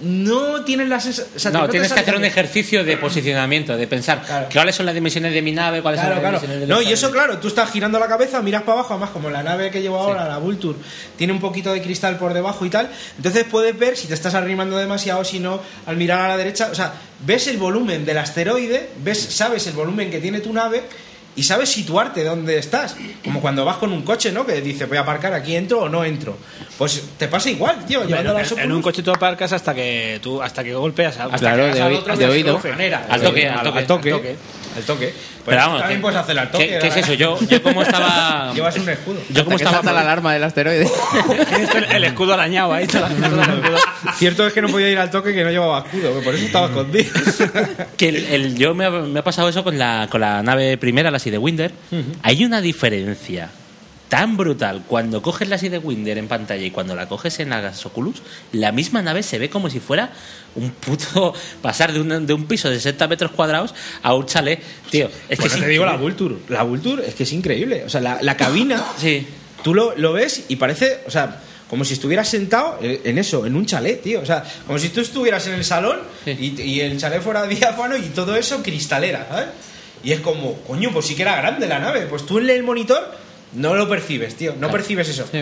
no 0.00 0.62
tienes 0.64 0.88
la 0.88 1.00
sensación. 1.00 1.52
no, 1.52 1.68
tienes 1.68 1.92
que 1.92 2.00
hacer 2.00 2.16
un 2.16 2.24
ejercicio 2.24 2.84
de 2.84 2.96
posicionamiento, 2.96 3.76
de 3.76 3.86
pensar 3.86 4.22
Claro. 4.22 4.48
cuáles 4.52 4.74
son 4.74 4.86
las 4.86 4.94
dimensiones 4.94 5.32
de 5.32 5.42
mi 5.42 5.52
nave, 5.52 5.80
cuáles 5.82 6.00
Claro, 6.00 6.16
son 6.16 6.22
las 6.22 6.30
claro. 6.30 6.40
dimensiones 6.42 6.68
de 6.68 6.74
No, 6.74 6.82
y 6.88 6.92
eso, 6.92 7.10
claro, 7.10 7.38
tú 7.38 7.48
estás 7.48 7.70
girando 7.70 7.98
la 7.98 8.06
cabeza, 8.06 8.42
miras 8.42 8.62
para 8.62 8.74
abajo, 8.74 8.94
además, 8.94 9.10
como 9.10 9.30
la 9.30 9.42
nave 9.42 9.70
que 9.70 9.80
llevo 9.80 9.98
ahora, 9.98 10.28
la 10.28 10.38
Vulture, 10.38 10.78
tiene 11.16 11.32
un 11.32 11.40
poquito 11.40 11.72
de 11.72 11.80
cristal 11.80 12.18
por 12.18 12.34
debajo 12.34 12.66
y 12.66 12.70
tal. 12.70 12.90
Entonces 13.16 13.44
puedes 13.50 13.78
ver 13.78 13.96
si 13.96 14.06
te 14.06 14.14
estás 14.14 14.34
arrimando 14.34 14.76
demasiado, 14.76 15.24
si 15.24 15.38
no, 15.38 15.60
al 15.86 15.96
mirar 15.96 16.20
a 16.20 16.28
la 16.28 16.36
derecha. 16.36 16.68
O 16.70 16.74
sea, 16.74 16.92
ves 17.20 17.46
el 17.46 17.56
volumen 17.56 18.04
del 18.04 18.18
asteroide, 18.18 18.90
ves, 19.02 19.18
sabes 19.18 19.66
el 19.66 19.72
volumen 19.72 20.10
que 20.10 20.18
tiene 20.20 20.40
tu 20.40 20.52
nave. 20.52 20.82
Y 21.36 21.42
sabes 21.42 21.68
situarte 21.68 22.24
donde 22.24 22.58
estás. 22.58 22.96
Como 23.22 23.40
cuando 23.42 23.64
vas 23.64 23.76
con 23.76 23.92
un 23.92 24.02
coche, 24.02 24.32
¿no? 24.32 24.46
Que 24.46 24.60
dice, 24.62 24.86
voy 24.86 24.96
a 24.96 25.02
aparcar 25.02 25.34
aquí, 25.34 25.54
entro 25.54 25.80
o 25.82 25.88
no 25.88 26.02
entro. 26.04 26.36
Pues 26.78 27.02
te 27.18 27.28
pasa 27.28 27.50
igual, 27.50 27.84
tío. 27.86 28.02
Bueno, 28.08 28.38
en, 28.38 28.58
en 28.58 28.72
un 28.72 28.80
coche 28.82 29.02
tú 29.02 29.10
aparcas 29.10 29.52
hasta 29.52 29.74
que 29.74 30.18
tú 30.22 30.42
hasta 30.42 30.64
que 30.64 30.74
golpeas 30.74 31.18
algo. 31.18 31.34
hasta 31.34 31.52
Claro, 31.54 31.66
que 31.68 31.74
de 31.74 31.82
al 31.82 31.92
oí- 31.92 31.98
otro 31.98 32.16
de 32.16 32.24
y 32.24 32.28
oído. 32.28 32.60
Al 33.08 33.20
toque, 33.22 33.48
al 33.48 33.66
al 33.66 33.86
toque, 33.86 34.36
al 34.76 34.84
toque. 34.84 35.06
Pues 35.12 35.42
Pero 35.44 35.56
vamos, 35.58 35.78
también 35.80 35.98
que- 35.98 36.02
puedes 36.02 36.18
hacer 36.18 36.38
al 36.38 36.50
toque. 36.50 36.68
¿Qué, 36.68 36.78
qué 36.78 36.86
es 36.88 36.96
eso? 36.96 37.14
Yo, 37.14 37.38
yo 37.48 37.62
como 37.62 37.82
estaba. 37.82 38.52
Llevas 38.54 38.76
un 38.76 38.88
escudo. 38.88 39.20
Yo 39.30 39.44
como 39.44 39.56
estaba. 39.56 39.82
la 39.92 40.00
alarma 40.00 40.32
del 40.32 40.44
asteroide. 40.44 40.86
El, 41.76 41.84
el 41.96 42.04
escudo 42.04 42.34
arañado 42.34 42.72
ahí. 42.72 42.86
toda 42.86 43.08
la- 43.08 43.28
toda 43.28 43.46
la. 43.46 44.12
Cierto 44.14 44.46
es 44.46 44.52
que 44.52 44.62
no 44.62 44.68
podía 44.68 44.88
ir 44.90 44.98
al 44.98 45.10
toque 45.10 45.34
que 45.34 45.44
no 45.44 45.50
llevaba 45.50 45.80
escudo, 45.86 46.18
que 46.18 46.24
por 46.24 46.34
eso 46.34 46.46
estaba 46.46 46.66
escondido. 46.66 47.10
Que 47.96 48.08
el, 48.10 48.16
el- 48.26 48.56
yo 48.56 48.74
me 48.74 48.84
ha, 48.86 48.90
me 48.90 49.20
ha 49.20 49.24
pasado 49.24 49.48
eso 49.48 49.62
con 49.64 49.78
la, 49.78 50.08
con 50.10 50.20
la 50.20 50.42
nave 50.42 50.76
primera, 50.78 51.10
la 51.10 51.18
Winder. 51.38 51.72
Hay 52.22 52.44
una 52.44 52.60
diferencia 52.60 53.50
tan 54.08 54.36
brutal 54.36 54.84
cuando 54.86 55.20
coges 55.20 55.48
la 55.48 55.56
Winder 55.78 56.16
en 56.18 56.28
pantalla 56.28 56.64
y 56.64 56.70
cuando 56.70 56.94
la 56.94 57.08
coges 57.08 57.40
en 57.40 57.50
las 57.50 57.84
Oculus. 57.86 58.22
La 58.52 58.70
misma 58.72 59.02
nave 59.02 59.22
se 59.22 59.38
ve 59.38 59.50
como 59.50 59.68
si 59.68 59.80
fuera 59.80 60.10
un 60.54 60.70
puto. 60.70 61.34
pasar 61.62 61.92
de 61.92 62.00
un, 62.00 62.26
de 62.26 62.32
un 62.32 62.46
piso 62.46 62.68
de 62.70 62.76
60 62.76 63.08
metros 63.08 63.30
cuadrados 63.32 63.74
a 64.02 64.14
un 64.14 64.26
chalet. 64.26 64.62
Tío, 64.90 65.06
es 65.28 65.38
que 65.38 65.42
Pues 65.48 65.52
sí. 65.52 65.60
te 65.60 65.66
digo 65.68 65.84
la 65.84 65.96
Vulture. 65.96 66.36
La 66.48 66.62
Vulture 66.62 67.06
es 67.06 67.14
que 67.14 67.24
es 67.24 67.32
increíble. 67.32 67.82
O 67.84 67.88
sea, 67.88 68.00
la, 68.00 68.18
la 68.22 68.36
cabina, 68.36 68.82
Sí. 68.98 69.26
tú 69.64 69.74
lo, 69.74 69.96
lo 69.96 70.12
ves 70.12 70.44
y 70.48 70.56
parece, 70.56 71.00
o 71.06 71.10
sea, 71.10 71.40
como 71.68 71.84
si 71.84 71.94
estuvieras 71.94 72.28
sentado 72.28 72.78
en 72.80 73.18
eso, 73.18 73.44
en 73.44 73.56
un 73.56 73.66
chalet, 73.66 74.00
tío. 74.00 74.20
O 74.20 74.26
sea, 74.26 74.44
como 74.68 74.78
si 74.78 74.90
tú 74.90 75.00
estuvieras 75.00 75.46
en 75.48 75.54
el 75.54 75.64
salón 75.64 75.98
Sí. 76.24 76.54
y, 76.56 76.62
y 76.62 76.80
el 76.80 76.96
chalet 76.98 77.20
fuera 77.22 77.44
diáfano 77.46 77.96
y 77.96 78.02
todo 78.10 78.36
eso 78.36 78.62
cristalera, 78.62 79.26
¿sabes? 79.28 79.46
Y 80.04 80.12
es 80.12 80.20
como, 80.20 80.54
coño, 80.60 80.92
pues 80.92 81.06
sí 81.06 81.16
que 81.16 81.22
era 81.22 81.34
grande 81.36 81.66
la 81.66 81.80
nave. 81.80 82.02
Pues 82.06 82.24
tú 82.24 82.38
en 82.38 82.48
el 82.50 82.62
monitor 82.62 83.25
no 83.56 83.74
lo 83.74 83.88
percibes, 83.88 84.34
tío. 84.36 84.54
No 84.60 84.70
percibes 84.70 85.08
eso. 85.08 85.26
Sí. 85.30 85.40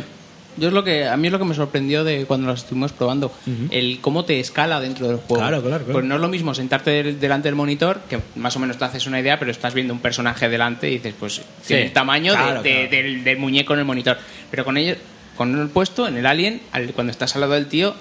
Yo 0.57 0.69
es 0.69 0.73
lo 0.75 0.85
que 0.85 1.09
a 1.09 1.17
mí 1.17 1.27
es 1.27 1.33
lo 1.33 1.41
que 1.41 1.45
me 1.47 1.55
sorprendió 1.55 2.05
de 2.05 2.27
cuando 2.27 2.47
lo 2.47 2.53
estuvimos 2.53 2.93
probando, 2.93 3.33
el 3.73 3.99
cómo 4.01 4.25
te 4.25 4.39
escala 4.39 4.79
dentro 4.81 5.09
del 5.09 5.17
juego. 5.17 5.43
Claro, 5.43 5.61
claro, 5.61 5.79
claro. 5.85 5.93
Pues 5.95 6.05
no 6.05 6.15
es 6.15 6.21
lo 6.21 6.29
mismo 6.29 6.55
sentarte 6.55 6.91
del- 6.91 7.19
delante 7.19 7.49
del 7.49 7.57
monitor, 7.57 8.03
que 8.09 8.21
más 8.37 8.55
o 8.55 8.61
menos 8.61 8.79
te 8.79 8.85
haces 8.85 9.07
una 9.09 9.19
idea, 9.19 9.37
pero 9.41 9.51
estás 9.51 9.75
viendo 9.75 9.93
un 9.93 9.99
personaje 9.99 10.49
delante 10.49 10.89
y 10.89 10.93
dices, 10.99 11.13
pues 11.19 11.43
tiene 11.67 11.87
el 11.87 11.93
tamaño 11.93 12.33
de- 12.33 12.39
claro, 12.39 12.63
de- 12.63 12.71
claro. 12.89 12.91
Del, 12.91 13.25
del 13.25 13.39
muñeco 13.39 13.73
en 13.73 13.81
el 13.81 13.85
monitor. 13.85 14.17
Pero 14.49 14.65
con 14.65 14.77
ello, 14.77 14.95
con 15.37 15.61
el 15.61 15.69
puesto 15.71 16.07
en 16.07 16.19
el 16.19 16.27
Alien, 16.27 16.61
al- 16.71 16.93
cuando 16.93 17.11
estás 17.11 17.35
al 17.35 17.41
lado 17.41 17.55
del 17.55 17.67
tío, 17.67 17.97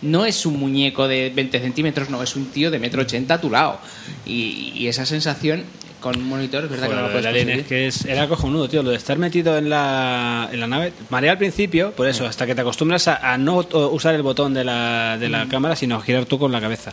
no 0.00 0.24
es 0.24 0.46
un 0.46 0.58
muñeco 0.58 1.08
de 1.08 1.30
20 1.34 1.60
centímetros, 1.60 2.08
no, 2.08 2.22
es 2.22 2.36
un 2.36 2.46
tío 2.46 2.70
de 2.70 2.78
metro 2.78 3.02
ochenta 3.02 3.34
a 3.34 3.40
tu 3.42 3.50
lado. 3.50 3.80
Y, 4.24 4.72
y 4.74 4.88
esa 4.88 5.04
sensación 5.04 5.64
con 6.00 6.16
un 6.16 6.28
monitor 6.28 6.64
es 6.64 6.70
verdad 6.70 6.88
que 6.88 6.94
no 6.94 7.00
lo 7.02 7.08
Joder, 7.08 7.22
puedes 7.22 7.36
conseguir. 7.36 7.60
es 7.60 7.66
que 7.66 7.86
es, 7.86 8.04
era 8.04 8.28
cojonudo, 8.28 8.68
tío. 8.68 8.82
Lo 8.82 8.90
de 8.90 8.96
estar 8.96 9.18
metido 9.18 9.56
en 9.58 9.68
la, 9.68 10.48
en 10.52 10.60
la 10.60 10.66
nave. 10.66 10.92
Marea 11.10 11.32
al 11.32 11.38
principio, 11.38 11.92
por 11.92 12.06
eso, 12.08 12.26
hasta 12.26 12.46
que 12.46 12.54
te 12.54 12.60
acostumbras 12.60 13.08
a, 13.08 13.32
a 13.32 13.38
no 13.38 13.56
usar 13.90 14.14
el 14.14 14.22
botón 14.22 14.54
de 14.54 14.64
la, 14.64 15.16
de 15.18 15.28
la 15.28 15.46
cámara, 15.48 15.76
sino 15.76 15.96
a 15.96 16.02
girar 16.02 16.24
tú 16.26 16.38
con 16.38 16.52
la 16.52 16.60
cabeza. 16.60 16.92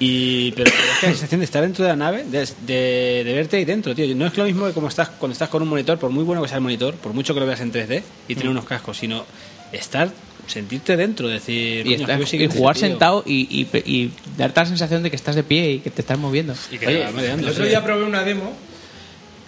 Y, 0.00 0.50
pero, 0.52 0.70
pero 0.70 0.92
es 0.92 0.98
que 0.98 1.06
la 1.06 1.12
sensación 1.12 1.40
de 1.40 1.44
estar 1.44 1.62
dentro 1.62 1.84
de 1.84 1.90
la 1.90 1.96
nave, 1.96 2.24
de, 2.24 2.48
de, 2.66 3.22
de 3.24 3.32
verte 3.32 3.56
ahí 3.58 3.64
dentro, 3.64 3.94
tío. 3.94 4.14
No 4.16 4.26
es 4.26 4.36
lo 4.36 4.44
mismo 4.44 4.66
que 4.66 4.72
como 4.72 4.88
estás, 4.88 5.08
cuando 5.08 5.32
estás 5.32 5.48
con 5.48 5.62
un 5.62 5.68
monitor, 5.68 5.98
por 5.98 6.10
muy 6.10 6.24
bueno 6.24 6.42
que 6.42 6.48
sea 6.48 6.56
el 6.58 6.62
monitor, 6.62 6.94
por 6.96 7.12
mucho 7.12 7.32
que 7.32 7.40
lo 7.40 7.46
veas 7.46 7.60
en 7.60 7.72
3D 7.72 8.02
y 8.28 8.34
tener 8.34 8.50
unos 8.50 8.64
cascos, 8.64 8.98
sino 8.98 9.24
estar, 9.72 10.10
sentirte 10.46 10.96
dentro, 10.96 11.28
decir. 11.28 11.86
Y, 11.86 11.96
"Coño, 11.96 12.06
estar- 12.06 12.24
qué 12.30 12.36
y 12.44 12.46
jugar 12.48 12.76
sentido". 12.76 12.92
sentado 12.98 13.22
y, 13.26 13.68
y, 13.72 13.78
y 13.90 14.10
darte 14.36 14.60
la 14.60 14.66
sensación 14.66 15.02
de 15.02 15.10
que 15.10 15.16
estás 15.16 15.34
de 15.36 15.42
pie 15.42 15.72
y 15.72 15.78
que 15.80 15.90
te 15.90 16.00
estás 16.02 16.18
moviendo. 16.18 16.54
Y 16.70 16.78
que 16.78 16.86
Oye, 16.86 17.02
El 17.02 17.48
otro 17.48 17.62
sí. 17.64 17.68
día 17.70 17.82
probé 17.84 18.04
una 18.04 18.22
demo. 18.24 18.52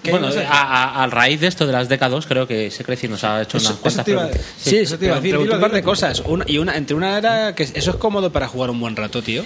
Bueno, 0.08 0.28
no 0.30 0.40
a, 0.40 0.62
a- 0.62 1.02
a 1.04 1.06
raíz 1.08 1.40
de 1.40 1.48
esto 1.48 1.66
de 1.66 1.72
las 1.72 1.88
décadas, 1.88 2.26
creo 2.26 2.46
que 2.46 2.70
Secreci 2.70 3.08
nos 3.08 3.24
ha 3.24 3.42
hecho 3.42 3.56
Eso- 3.56 3.70
unas 3.70 3.80
cuantas 3.80 4.04
te 4.04 4.10
iba 4.12 4.22
a- 4.24 4.28
preguntas. 4.28 4.52
Sí, 4.56 4.76
eso 4.76 4.98
te 4.98 5.06
iba 5.06 5.16
a 5.16 5.20
decir, 5.20 5.36
un 5.36 5.48
par 5.48 5.70
de 5.72 5.78
dilo. 5.78 5.82
cosas. 5.90 6.22
Una, 6.24 6.44
y 6.46 6.58
una, 6.58 6.76
entre 6.76 6.94
una 6.94 7.18
era 7.18 7.54
que 7.56 7.64
eso 7.64 7.90
es 7.90 7.96
cómodo 7.96 8.30
para 8.30 8.46
jugar 8.46 8.70
un 8.70 8.78
buen 8.78 8.94
rato, 8.94 9.20
tío. 9.22 9.42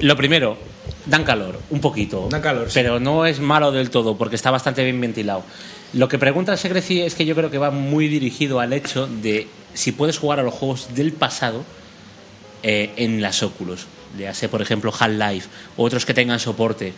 Lo 0.00 0.14
primero, 0.16 0.58
dan 1.06 1.24
calor, 1.24 1.58
un 1.70 1.80
poquito. 1.80 2.28
Dan 2.30 2.42
calor, 2.42 2.66
sí. 2.68 2.72
Pero 2.74 3.00
no 3.00 3.24
es 3.24 3.40
malo 3.40 3.72
del 3.72 3.88
todo, 3.88 4.16
porque 4.18 4.36
está 4.36 4.50
bastante 4.50 4.84
bien 4.84 5.00
ventilado. 5.00 5.42
Lo 5.94 6.08
que 6.08 6.18
pregunta 6.18 6.54
Secreci 6.58 7.00
es 7.00 7.14
que 7.14 7.24
yo 7.24 7.34
creo 7.34 7.50
que 7.50 7.56
va 7.58 7.70
muy 7.70 8.08
dirigido 8.08 8.60
al 8.60 8.74
hecho 8.74 9.06
de 9.06 9.46
si 9.74 9.92
puedes 9.92 10.18
jugar 10.18 10.40
a 10.40 10.42
los 10.42 10.54
juegos 10.54 10.94
del 10.94 11.12
pasado 11.12 11.64
eh, 12.62 12.92
en 12.96 13.20
las 13.20 13.42
Oculus. 13.42 13.86
Ya 14.18 14.32
sé, 14.32 14.48
por 14.48 14.62
ejemplo, 14.62 14.92
Half-Life, 14.96 15.48
o 15.76 15.84
otros 15.84 16.06
que 16.06 16.14
tengan 16.14 16.40
soporte. 16.40 16.92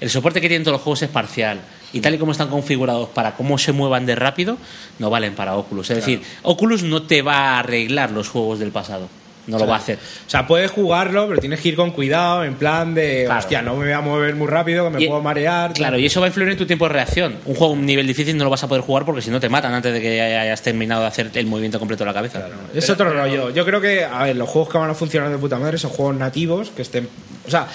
El 0.00 0.10
soporte 0.10 0.40
que 0.40 0.48
tienen 0.48 0.64
todos 0.64 0.76
los 0.76 0.82
juegos 0.82 1.02
es 1.02 1.10
parcial. 1.10 1.60
Y 1.92 2.00
tal 2.00 2.14
y 2.14 2.18
como 2.18 2.32
están 2.32 2.48
configurados 2.48 3.08
para 3.08 3.34
cómo 3.34 3.58
se 3.58 3.72
muevan 3.72 4.06
de 4.06 4.14
rápido, 4.14 4.58
no 4.98 5.10
valen 5.10 5.34
para 5.34 5.56
Oculus. 5.56 5.90
Es 5.90 5.96
decir, 5.96 6.22
Oculus 6.42 6.82
no 6.82 7.02
te 7.02 7.22
va 7.22 7.34
a 7.34 7.58
arreglar 7.60 8.10
los 8.12 8.28
juegos 8.28 8.58
del 8.58 8.70
pasado. 8.70 9.08
No 9.48 9.58
lo 9.58 9.66
va 9.66 9.74
a 9.74 9.78
hacer. 9.78 9.96
O 10.26 10.30
sea, 10.30 10.46
puedes 10.46 10.70
jugarlo, 10.70 11.26
pero 11.26 11.40
tienes 11.40 11.58
que 11.60 11.70
ir 11.70 11.74
con 11.76 11.90
cuidado, 11.90 12.44
en 12.44 12.54
plan 12.54 12.94
de, 12.94 13.24
Claro. 13.24 13.40
hostia, 13.40 13.62
no 13.62 13.74
me 13.76 13.84
voy 13.86 13.92
a 13.92 14.00
mover 14.00 14.34
muy 14.36 14.46
rápido, 14.46 14.84
que 14.84 14.96
me 14.96 15.02
Y- 15.02 15.08
puedo 15.08 15.22
marear. 15.22 15.72
Claro, 15.72 15.98
y 15.98 16.06
eso 16.06 16.20
va 16.20 16.26
a 16.26 16.28
influir 16.28 16.50
en 16.50 16.56
tu 16.58 16.66
tiempo 16.66 16.86
de 16.86 16.92
reacción. 16.94 17.36
Un 17.46 17.54
juego 17.56 17.72
a 17.72 17.76
un 17.76 17.84
nivel 17.86 18.06
difícil 18.06 18.36
no 18.36 18.44
lo 18.44 18.50
vas 18.50 18.62
a 18.62 18.68
poder 18.68 18.82
jugar 18.84 19.04
porque 19.04 19.22
si 19.22 19.30
no 19.30 19.40
te 19.40 19.48
matan 19.48 19.72
antes 19.74 19.92
de 19.92 20.00
que 20.00 20.20
hayas 20.22 20.62
terminado 20.62 21.00
de 21.00 21.08
hacer 21.08 21.30
el 21.34 21.46
movimiento 21.46 21.78
completo 21.78 22.04
de 22.04 22.08
la 22.10 22.14
cabeza. 22.14 22.46
Es 22.74 22.88
otro 22.90 23.10
rollo. 23.10 23.50
Yo 23.50 23.64
creo 23.64 23.80
que, 23.80 24.04
a 24.04 24.22
ver, 24.24 24.36
los 24.36 24.48
juegos 24.48 24.70
que 24.70 24.78
van 24.78 24.90
a 24.90 24.94
funcionar 24.94 25.30
de 25.30 25.38
puta 25.38 25.56
madre 25.58 25.78
son 25.78 25.90
juegos 25.90 26.14
nativos, 26.16 26.70
que 26.70 26.82
estén. 26.82 27.08
O 27.46 27.50
sea. 27.50 27.66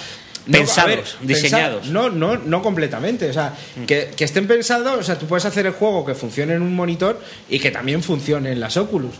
no- 0.45 0.57
Pensados, 0.57 0.89
ver, 0.89 1.03
diseñados. 1.27 1.81
pensa- 1.87 1.93
no, 1.93 2.09
no, 2.09 2.35
no 2.37 2.61
completamente. 2.61 3.29
O 3.29 3.33
sea, 3.33 3.53
que, 3.87 4.11
que 4.15 4.25
estén 4.25 4.45
pensados. 4.45 4.99
O 4.99 5.01
sea, 5.03 5.17
tú 5.17 5.25
puedes 5.25 5.45
hacer 5.45 5.65
el 5.65 5.71
juego 5.71 6.05
que 6.05 6.15
funcione 6.15 6.53
en 6.53 6.61
un 6.61 6.75
monitor 6.75 7.19
y 7.49 7.59
que 7.59 7.71
también 7.71 8.03
funcione 8.03 8.51
en 8.51 8.59
las 8.59 8.75
Oculus. 8.75 9.13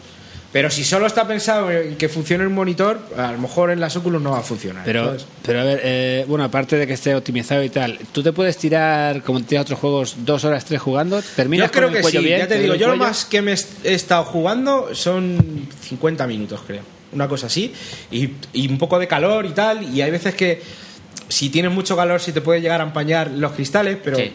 Pero 0.54 0.70
si 0.70 0.84
solo 0.84 1.08
está 1.08 1.28
pensado 1.28 1.72
en 1.72 1.98
que 1.98 2.08
funcione 2.08 2.46
un 2.46 2.54
monitor, 2.54 3.00
a 3.18 3.32
lo 3.32 3.40
mejor 3.40 3.72
en 3.72 3.80
las 3.80 3.96
Oculus 3.96 4.22
no 4.22 4.32
va 4.32 4.38
a 4.38 4.44
funcionar. 4.44 4.84
Pero, 4.86 5.06
¿sabes? 5.06 5.26
pero 5.44 5.62
a 5.62 5.64
ver, 5.64 5.82
eh, 5.84 6.26
bueno, 6.28 6.44
aparte 6.44 6.78
de 6.78 6.86
que 6.86 6.94
esté 6.94 7.16
optimizado 7.16 7.64
y 7.64 7.70
tal, 7.70 7.98
¿tú 8.12 8.22
te 8.22 8.32
puedes 8.32 8.56
tirar, 8.58 9.24
como 9.24 9.42
tiras 9.42 9.64
otros 9.64 9.80
juegos, 9.80 10.16
dos 10.20 10.46
horas, 10.46 10.64
tres 10.64 10.80
jugando? 10.80 11.24
¿Terminas 11.36 11.68
Yo 11.68 11.72
creo 11.72 11.88
con 11.88 11.96
el 11.96 11.98
que 11.98 12.02
cuello 12.04 12.20
sí, 12.20 12.26
bien? 12.26 12.40
ya 12.40 12.48
te 12.48 12.56
¿Te 12.56 12.62
digo, 12.62 12.76
yo 12.76 12.88
lo 12.88 12.98
más 12.98 13.26
que 13.26 13.42
me 13.42 13.54
he 13.84 13.94
estado 13.94 14.26
jugando 14.26 14.94
son 14.94 15.68
50 15.82 16.28
minutos, 16.28 16.62
creo. 16.68 16.84
Una 17.14 17.28
cosa 17.28 17.48
así. 17.48 17.74
Y, 18.12 18.30
y 18.54 18.68
un 18.70 18.78
poco 18.78 19.00
de 19.00 19.08
calor 19.08 19.48
y 19.48 19.52
tal. 19.54 19.84
Y 19.92 20.02
hay 20.02 20.12
veces 20.12 20.36
que 20.36 20.62
si 21.30 21.50
tienes 21.50 21.72
mucho 21.72 21.96
calor, 21.96 22.22
sí 22.22 22.32
te 22.32 22.42
puede 22.42 22.62
llegar 22.62 22.80
a 22.80 22.84
empañar 22.84 23.32
los 23.32 23.54
cristales, 23.54 23.98
pero. 24.04 24.18
Sí. 24.18 24.32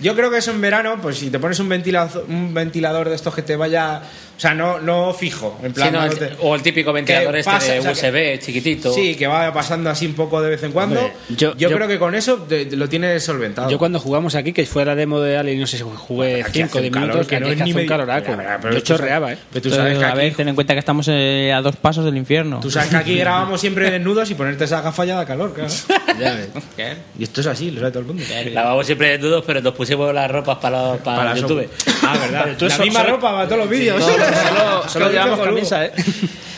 Yo 0.00 0.14
creo 0.14 0.30
que 0.30 0.36
eso 0.38 0.50
en 0.50 0.60
verano, 0.60 0.98
pues 1.00 1.16
si 1.16 1.30
te 1.30 1.38
pones 1.38 1.58
un 1.58 1.70
ventilador, 1.70 2.26
un 2.28 2.52
ventilador 2.52 3.08
de 3.08 3.14
estos 3.14 3.34
que 3.34 3.42
te 3.42 3.56
vaya. 3.56 4.02
O 4.36 4.40
sea, 4.40 4.52
no, 4.54 4.78
no 4.80 5.14
fijo. 5.14 5.58
En 5.62 5.72
plan, 5.72 5.88
Sí, 5.88 5.94
no, 5.94 6.06
no 6.06 6.12
te- 6.12 6.32
o 6.42 6.54
el 6.54 6.60
típico 6.62 6.92
ventilador 6.92 7.32
que 7.32 7.40
este 7.40 7.50
pasa, 7.50 7.72
de 7.72 7.78
o 7.78 7.82
sea, 7.94 8.10
USB 8.10 8.38
chiquitito. 8.38 8.92
Sí, 8.92 9.14
que 9.14 9.26
va 9.26 9.50
pasando 9.52 9.88
así 9.88 10.04
un 10.06 10.12
poco 10.14 10.42
de 10.42 10.50
vez 10.50 10.62
en 10.62 10.72
cuando. 10.72 11.00
Hombre, 11.00 11.14
yo 11.30 11.54
yo- 11.56 11.70
yo- 11.70 11.74
creo 11.76 11.88
que 11.88 11.98
con 11.98 12.14
eso 12.14 12.36
te- 12.46 12.66
te 12.66 12.76
lo 12.76 12.86
tienes 12.86 13.24
solventado. 13.24 13.70
Yo 13.70 13.78
cuando 13.78 13.98
jugamos 13.98 14.34
aquí, 14.34 14.52
que 14.52 14.66
fue 14.66 14.84
la 14.84 14.94
demo 14.94 15.20
de 15.20 15.38
Alien, 15.38 15.58
no 15.60 15.66
sé 15.66 15.78
si 15.78 15.84
jugué 15.84 16.42
Aquí 16.42 16.52
5 16.52 16.66
hace 16.66 16.78
o 16.78 16.80
10 16.82 16.90
un 16.90 16.92
calor 16.94 17.08
minutos, 17.08 17.26
que 17.28 17.34
que 17.36 17.40
no 17.40 17.46
es 17.48 17.56
ni 17.56 17.62
hace 17.62 17.70
un 17.70 17.76
medio- 17.76 17.88
caloraco. 17.88 18.30
Mira, 18.32 18.36
mira, 18.42 18.58
pero 18.60 18.74
Yo 18.74 18.80
chorreaba, 18.80 19.32
¿eh? 19.32 19.38
pero 19.50 19.62
tú 19.62 19.70
sabes 19.70 19.98
que 19.98 20.04
a 20.04 20.08
aquí- 20.10 20.18
ver, 20.18 20.34
ten 20.34 20.48
en 20.48 20.54
cuenta 20.54 20.74
que 20.74 20.80
estamos 20.80 21.06
eh, 21.10 21.52
a 21.54 21.62
dos 21.62 21.76
pasos 21.76 22.04
del 22.04 22.16
infierno. 22.18 22.60
Tú 22.60 22.70
sabes 22.70 22.90
que 22.90 22.96
aquí 22.96 23.16
grabamos 23.16 23.58
siempre 23.58 23.90
desnudos 23.90 24.30
y 24.30 24.34
ponerte 24.34 24.64
esa 24.64 24.82
gafa 24.82 25.06
ya 25.06 25.16
da 25.16 25.24
calor, 25.24 25.54
claro. 25.54 25.70
Ya 26.20 26.34
ves. 26.34 26.48
Y 27.18 27.22
esto 27.24 27.40
es 27.40 27.46
así, 27.46 27.70
lo 27.70 27.80
sabe 27.80 27.90
todo 27.92 28.00
el 28.00 28.06
mundo. 28.06 28.22
Lavamos 28.52 28.84
siempre 28.84 29.10
desnudos, 29.12 29.44
pero 29.46 29.62
nos 29.62 29.72
pusimos 29.74 30.12
las 30.12 30.30
ropas 30.30 30.58
para, 30.58 30.94
para, 30.96 31.16
Para 31.16 31.34
YouTube. 31.36 31.68
Ah, 32.02 32.16
verdad. 32.20 32.56
la 32.68 32.78
misma 32.84 33.02
ropa 33.02 33.30
para 33.32 33.44
todos 33.46 33.58
los 33.60 33.70
vídeos. 33.70 34.02
Solo, 34.34 34.88
solo 34.88 35.10
llevamos 35.10 35.40
camisa, 35.40 35.84
¿eh? 35.84 35.92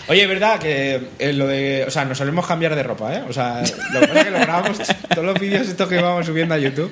Oye, 0.08 0.22
es 0.22 0.28
verdad 0.28 0.58
que 0.58 1.00
eh, 1.18 1.32
lo 1.32 1.46
de. 1.46 1.84
O 1.86 1.90
sea, 1.90 2.04
nos 2.04 2.16
solemos 2.18 2.46
cambiar 2.46 2.74
de 2.74 2.82
ropa, 2.82 3.14
¿eh? 3.14 3.22
O 3.28 3.32
sea, 3.32 3.62
lo 3.92 4.00
que 4.00 4.06
pasa 4.08 4.18
es 4.20 4.24
que 4.24 4.30
lo 4.30 4.38
grabamos. 4.40 4.78
Todos 5.14 5.24
los 5.26 5.38
vídeos 5.40 5.68
estos 5.68 5.88
que 5.88 6.00
vamos 6.00 6.24
subiendo 6.26 6.54
a 6.54 6.58
YouTube, 6.58 6.90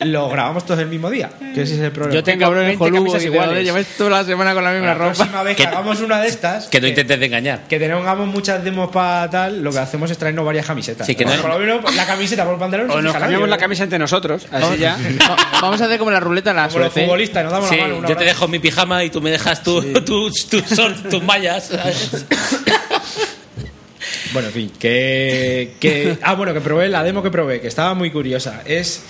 los 0.00 0.30
grabamos 0.32 0.64
todos 0.64 0.80
el 0.80 0.86
mismo 0.88 1.10
día. 1.10 1.28
Que 1.54 1.62
ese 1.62 1.74
es 1.74 1.80
el 1.80 1.92
problema. 1.92 2.14
Yo 2.14 2.24
tengo 2.24 2.40
cabrón, 2.40 2.64
20 2.66 2.78
joludo, 2.78 2.98
camisas 3.00 3.24
iguales. 3.24 3.48
"Joder, 3.50 3.64
Lleváis 3.64 3.86
toda 3.98 4.10
la 4.10 4.24
semana 4.24 4.54
con 4.54 4.64
la 4.64 4.70
misma 4.72 4.86
la 4.88 4.94
ropa. 4.94 5.12
próxima 5.14 5.42
vez 5.42 5.56
que 5.56 5.62
Que- 5.64 5.68
hagamos 5.68 6.00
una 6.00 6.20
de 6.20 6.28
estas. 6.28 6.66
Que 6.68 6.80
no 6.80 6.86
intentes 6.88 7.18
de 7.20 7.26
engañar. 7.26 7.60
que 7.68 7.78
tengamos 7.78 8.26
muchas 8.28 8.64
demos 8.64 8.90
para 8.90 9.28
tal, 9.28 9.62
lo 9.62 9.70
que 9.72 9.78
hacemos 9.80 10.10
es 10.10 10.16
traernos 10.18 10.44
varias 10.46 10.64
camisetas. 10.66 11.06
Sí, 11.06 11.14
que 11.14 11.24
no 11.24 11.32
Por 11.36 11.50
lo 11.50 11.58
menos 11.58 11.94
la 11.94 12.06
camiseta 12.06 12.44
por 12.44 12.54
el 12.54 12.58
pantalón. 12.60 12.90
O 12.90 13.02
nos 13.02 13.14
cambiamos 13.14 13.48
la 13.48 13.58
camisa 13.58 13.82
entre 13.84 13.98
nosotros, 13.98 14.46
así 14.50 14.78
ya. 14.78 14.96
Va- 15.28 15.36
Vamos 15.60 15.80
a 15.80 15.84
hacer 15.84 15.98
como 15.98 16.10
la 16.10 16.20
ruleta 16.20 16.52
la 16.54 16.68
Como 16.68 16.80
los 16.84 16.92
futbolistas, 16.92 17.42
nos 17.44 17.52
damos 17.52 17.68
Sí, 17.68 17.76
la 17.76 17.88
mano. 17.88 18.08
yo 18.08 18.16
te 18.16 18.24
dejo 18.24 18.48
mi 18.48 18.58
pijama 18.60 19.04
y 19.04 19.10
tú 19.10 19.20
me 19.20 19.30
dejas 19.30 19.62
tu- 19.62 19.82
tus, 20.04 20.48
tus, 20.48 20.62
sol- 20.64 20.96
tus 21.10 21.22
mallas. 21.22 21.66
¿sabes? 21.68 22.24
Bueno, 24.32 24.48
en 24.48 24.54
fin, 24.54 24.72
que, 24.78 25.74
que- 25.80 26.18
Ah, 26.22 26.34
bueno, 26.34 26.52
que 26.52 26.60
probé 26.60 26.88
la 26.88 27.02
demo 27.02 27.22
que 27.22 27.30
probé, 27.30 27.60
que 27.60 27.68
estaba 27.68 27.94
muy 27.94 28.10
curiosa. 28.10 28.62
Es. 28.64 29.02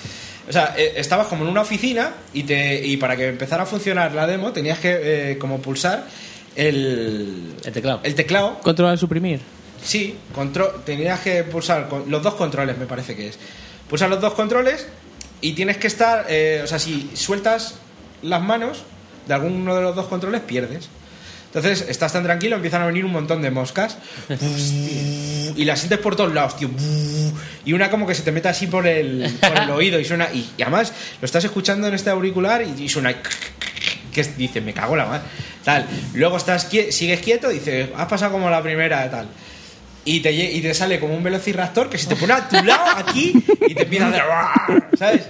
O 0.48 0.52
sea, 0.52 0.74
eh, 0.78 0.94
estabas 0.96 1.26
como 1.26 1.44
en 1.44 1.50
una 1.50 1.60
oficina 1.60 2.12
y, 2.32 2.44
te, 2.44 2.86
y 2.86 2.96
para 2.96 3.16
que 3.16 3.26
empezara 3.28 3.64
a 3.64 3.66
funcionar 3.66 4.14
la 4.14 4.26
demo 4.26 4.52
tenías 4.52 4.78
que 4.78 5.32
eh, 5.32 5.38
como 5.38 5.60
pulsar 5.60 6.06
el, 6.56 7.54
El 7.64 7.72
teclado. 7.72 8.00
el 8.02 8.14
teclado. 8.14 8.58
Controlar 8.60 8.96
suprimir. 8.96 9.40
Sí, 9.82 10.16
control, 10.34 10.82
tenías 10.86 11.20
que 11.20 11.44
pulsar 11.44 11.88
con- 11.88 12.10
los 12.10 12.22
dos 12.22 12.34
controles, 12.34 12.78
me 12.78 12.86
parece 12.86 13.14
que 13.14 13.28
es. 13.28 13.38
Pulsar 13.90 14.08
los 14.08 14.20
dos 14.20 14.32
controles 14.34 14.86
y 15.40 15.52
tienes 15.52 15.76
que 15.76 15.88
estar. 15.88 16.26
eh, 16.28 16.62
o 16.64 16.66
sea, 16.66 16.78
si 16.78 17.10
sueltas 17.14 17.74
las 18.22 18.40
manos 18.42 18.84
de 19.26 19.34
alguno 19.34 19.74
de 19.74 19.82
los 19.82 19.94
dos 19.96 20.06
controles, 20.06 20.40
pierdes. 20.42 20.88
Entonces 21.48 21.86
estás 21.88 22.12
tan 22.12 22.24
tranquilo, 22.24 22.56
empiezan 22.56 22.82
a 22.82 22.86
venir 22.86 23.06
un 23.06 23.12
montón 23.12 23.40
de 23.40 23.50
moscas 23.50 23.96
y 25.56 25.64
las 25.64 25.78
sientes 25.78 25.98
por 25.98 26.14
todos 26.14 26.32
lados, 26.34 26.56
tío. 26.56 26.68
Y 27.64 27.72
una 27.72 27.90
como 27.90 28.06
que 28.06 28.14
se 28.14 28.22
te 28.22 28.32
mete 28.32 28.48
así 28.48 28.66
por 28.66 28.86
el, 28.86 29.34
oído 29.72 29.98
y 29.98 30.04
suena. 30.04 30.28
Y, 30.32 30.46
además 30.60 30.92
lo 31.20 31.26
estás 31.26 31.44
escuchando 31.44 31.88
en 31.88 31.94
este 31.94 32.10
auricular 32.10 32.62
y, 32.62 32.88
suena. 32.88 33.14
Que 34.12 34.22
dice, 34.36 34.60
me 34.60 34.74
cago 34.74 34.94
la 34.94 35.06
madre. 35.06 35.22
Tal. 35.64 35.86
Luego 36.14 36.36
estás 36.36 36.68
sigues 36.90 37.20
quieto, 37.20 37.48
dices, 37.48 37.88
has 37.96 38.06
pasado 38.06 38.32
como 38.32 38.50
la 38.50 38.62
primera, 38.62 39.10
tal. 39.10 39.28
Y 40.04 40.20
te, 40.20 40.32
y 40.32 40.60
te 40.60 40.74
sale 40.74 41.00
como 41.00 41.14
un 41.14 41.22
velociraptor 41.22 41.88
que 41.88 41.98
se 41.98 42.08
te 42.08 42.16
pone 42.16 42.32
a 42.32 42.48
tu 42.48 42.62
lado 42.62 42.90
aquí 42.96 43.32
y 43.66 43.74
te 43.74 43.82
empieza 43.82 44.06
a 44.06 44.10
hacer. 44.10 44.88
¿Sabes? 44.98 45.22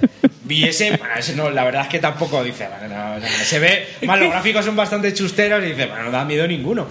Y 0.48 0.64
ese, 0.64 0.90
bueno, 0.96 1.14
ese 1.18 1.34
no, 1.36 1.50
la 1.50 1.64
verdad 1.64 1.82
es 1.82 1.88
que 1.88 1.98
tampoco 1.98 2.42
dice, 2.42 2.68
bueno, 2.68 2.94
no, 2.94 3.18
no, 3.18 3.26
se 3.44 3.58
ve, 3.58 3.88
más 4.06 4.18
los 4.18 4.30
gráficos 4.30 4.64
son 4.64 4.76
bastante 4.76 5.12
chusteros 5.12 5.62
y 5.64 5.68
dice, 5.68 5.86
bueno, 5.86 6.04
no 6.04 6.10
da 6.10 6.24
miedo 6.24 6.46
ninguno. 6.46 6.86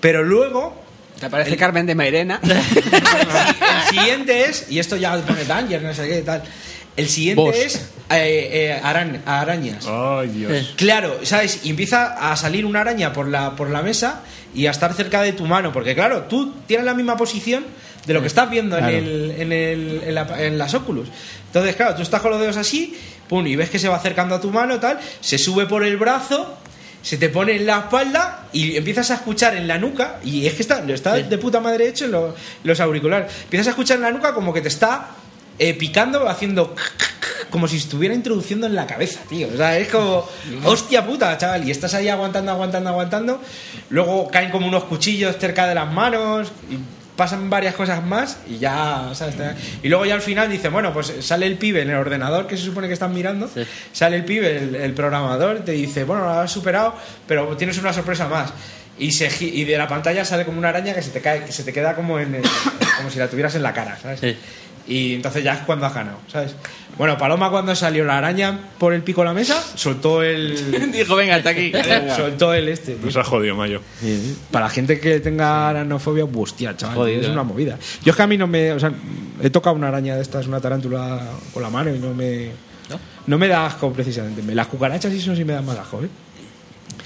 Pero 0.00 0.22
luego, 0.22 0.82
Te 1.20 1.30
parece 1.30 1.56
Carmen 1.56 1.86
de 1.86 1.94
Mairena. 1.94 2.40
el 2.42 3.96
siguiente 3.98 4.44
es, 4.46 4.66
y 4.70 4.78
esto 4.78 4.96
ya 4.96 5.16
pone 5.18 5.44
Danger, 5.44 5.82
no 5.82 5.94
sé 5.94 6.08
qué 6.08 6.22
tal. 6.22 6.42
El 6.96 7.08
siguiente 7.08 7.64
es 7.66 7.76
eh, 8.10 8.48
eh, 8.52 8.80
aran- 8.82 9.20
arañas. 9.26 9.86
Ay, 9.86 10.28
Dios. 10.28 10.74
Claro, 10.76 11.20
¿sabes? 11.24 11.60
Y 11.64 11.70
empieza 11.70 12.30
a 12.32 12.36
salir 12.36 12.64
una 12.64 12.80
araña 12.80 13.12
por 13.12 13.28
la, 13.28 13.54
por 13.54 13.68
la 13.68 13.82
mesa 13.82 14.22
y 14.54 14.66
a 14.66 14.70
estar 14.70 14.94
cerca 14.94 15.20
de 15.20 15.32
tu 15.32 15.44
mano. 15.44 15.72
Porque, 15.72 15.94
claro, 15.94 16.22
tú 16.22 16.54
tienes 16.66 16.86
la 16.86 16.94
misma 16.94 17.18
posición 17.18 17.66
de 18.06 18.14
lo 18.14 18.20
que 18.20 18.28
estás 18.28 18.48
viendo 18.48 18.76
Claro. 18.76 18.96
en, 18.96 19.04
el, 19.04 19.30
en, 19.38 19.52
el- 19.52 20.02
en 20.06 20.14
la- 20.14 20.42
en 20.42 20.58
las 20.58 20.74
Oculus. 20.74 21.08
Entonces, 21.48 21.76
claro, 21.76 21.94
tú 21.94 22.02
estás 22.02 22.20
con 22.20 22.30
los 22.30 22.40
dedos 22.40 22.56
así, 22.56 22.96
pum, 23.28 23.46
y 23.46 23.56
ves 23.56 23.68
que 23.70 23.78
se 23.78 23.88
va 23.88 23.96
acercando 23.96 24.34
a 24.34 24.40
tu 24.40 24.50
mano, 24.50 24.78
tal, 24.78 24.98
se 25.20 25.38
sube 25.38 25.66
por 25.66 25.84
el 25.84 25.96
brazo, 25.96 26.56
se 27.02 27.16
te 27.18 27.28
pone 27.28 27.56
en 27.56 27.66
la 27.66 27.78
espalda 27.80 28.46
y 28.52 28.76
empiezas 28.76 29.10
a 29.10 29.14
escuchar 29.14 29.56
en 29.56 29.66
la 29.68 29.78
nuca, 29.78 30.16
y 30.24 30.46
es 30.46 30.54
que 30.54 30.62
está, 30.62 30.84
está 30.88 31.14
de 31.14 31.38
puta 31.38 31.60
madre 31.60 31.88
hecho 31.88 32.04
en 32.06 32.12
lo- 32.12 32.34
los 32.64 32.80
auriculares. 32.80 33.30
Empiezas 33.44 33.68
a 33.68 33.70
escuchar 33.70 33.96
en 33.98 34.02
la 34.02 34.10
nuca 34.12 34.34
como 34.34 34.52
que 34.52 34.60
te 34.60 34.68
está 34.68 35.08
eh, 35.58 35.72
picando, 35.74 36.28
haciendo 36.28 36.74
como 37.50 37.66
si 37.68 37.76
estuviera 37.78 38.14
introduciendo 38.14 38.66
en 38.66 38.74
la 38.74 38.86
cabeza, 38.86 39.20
tío. 39.28 39.48
O 39.52 39.56
sea, 39.56 39.78
es 39.78 39.88
como, 39.88 40.28
hostia 40.64 41.06
puta, 41.06 41.36
chaval. 41.38 41.66
Y 41.66 41.70
estás 41.70 41.94
ahí 41.94 42.08
aguantando, 42.08 42.50
aguantando, 42.52 42.90
aguantando. 42.90 43.40
Luego 43.88 44.28
caen 44.28 44.50
como 44.50 44.66
unos 44.66 44.84
cuchillos 44.84 45.36
cerca 45.38 45.66
de 45.66 45.74
las 45.74 45.90
manos. 45.90 46.48
Y 46.70 46.76
pasan 47.16 47.48
varias 47.50 47.74
cosas 47.74 48.04
más 48.04 48.38
y 48.48 48.58
ya, 48.58 49.10
¿sabes? 49.14 49.34
Y 49.82 49.88
luego 49.88 50.04
ya 50.06 50.14
al 50.14 50.22
final 50.22 50.50
dice, 50.50 50.68
bueno, 50.68 50.92
pues 50.92 51.12
sale 51.20 51.46
el 51.46 51.56
pibe 51.56 51.82
en 51.82 51.90
el 51.90 51.96
ordenador 51.96 52.46
que 52.46 52.56
se 52.56 52.64
supone 52.64 52.86
que 52.88 52.92
están 52.94 53.12
mirando. 53.14 53.50
Sale 53.92 54.16
el 54.16 54.24
pibe, 54.24 54.58
el, 54.58 54.74
el 54.76 54.92
programador, 54.92 55.60
te 55.64 55.72
dice, 55.72 56.04
bueno, 56.04 56.24
lo 56.24 56.30
has 56.30 56.50
superado, 56.52 56.94
pero 57.26 57.56
tienes 57.56 57.78
una 57.78 57.92
sorpresa 57.92 58.28
más. 58.28 58.52
Y, 58.98 59.12
se, 59.12 59.28
y 59.44 59.64
de 59.64 59.76
la 59.76 59.88
pantalla 59.88 60.24
sale 60.24 60.44
como 60.46 60.58
una 60.58 60.70
araña 60.70 60.94
que 60.94 61.02
se 61.02 61.10
te 61.10 61.20
cae, 61.20 61.44
que 61.44 61.52
se 61.52 61.64
te 61.64 61.72
queda 61.72 61.94
como 61.94 62.18
en 62.18 62.34
el- 62.36 62.42
como 62.96 63.10
si 63.10 63.18
la 63.18 63.28
tuvieras 63.28 63.54
en 63.54 63.62
la 63.62 63.72
cara, 63.74 63.98
¿sabes? 64.00 64.20
Sí. 64.20 64.36
Y 64.88 65.14
entonces 65.14 65.42
ya 65.42 65.54
es 65.54 65.60
cuando 65.60 65.86
has 65.86 65.94
ganado, 65.94 66.18
¿sabes? 66.28 66.54
Bueno, 66.96 67.18
Paloma 67.18 67.50
cuando 67.50 67.74
salió 67.74 68.04
la 68.04 68.16
araña 68.18 68.58
por 68.78 68.94
el 68.94 69.02
pico 69.02 69.20
de 69.20 69.26
la 69.26 69.34
mesa, 69.34 69.60
soltó 69.74 70.22
el... 70.22 70.90
Dijo, 70.92 71.14
venga, 71.16 71.34
hasta 71.34 71.50
aquí. 71.50 71.72
soltó 72.16 72.54
el 72.54 72.68
este. 72.68 72.94
tío. 72.94 73.04
Nos 73.04 73.16
ha 73.16 73.24
jodido, 73.24 73.54
Mayo. 73.56 73.80
Para 74.50 74.66
la 74.66 74.70
gente 74.70 74.98
que 74.98 75.20
tenga 75.20 75.68
aranofobia, 75.68 76.24
hostia, 76.24 76.76
chaval, 76.76 76.96
Jodido, 76.96 77.20
es 77.20 77.26
¿eh? 77.26 77.30
una 77.30 77.42
movida. 77.42 77.78
Yo 78.02 78.12
es 78.12 78.16
que 78.16 78.22
a 78.22 78.26
mí 78.26 78.38
no 78.38 78.46
me... 78.46 78.72
O 78.72 78.80
sea, 78.80 78.92
he 79.42 79.50
tocado 79.50 79.76
una 79.76 79.88
araña 79.88 80.14
de 80.16 80.22
estas, 80.22 80.46
una 80.46 80.60
tarántula 80.60 81.20
con 81.52 81.62
la 81.62 81.68
mano 81.70 81.94
y 81.94 81.98
no 81.98 82.14
me... 82.14 82.50
¿No? 83.26 83.36
me 83.38 83.48
da 83.48 83.66
asco 83.66 83.92
precisamente. 83.92 84.40
Me- 84.42 84.54
Las 84.54 84.68
cucarachas 84.68 85.12
y 85.12 85.18
eso 85.18 85.34
sí 85.34 85.44
me 85.44 85.52
dan 85.52 85.66
más 85.66 85.76
asco, 85.78 86.02
¿eh? 86.02 86.08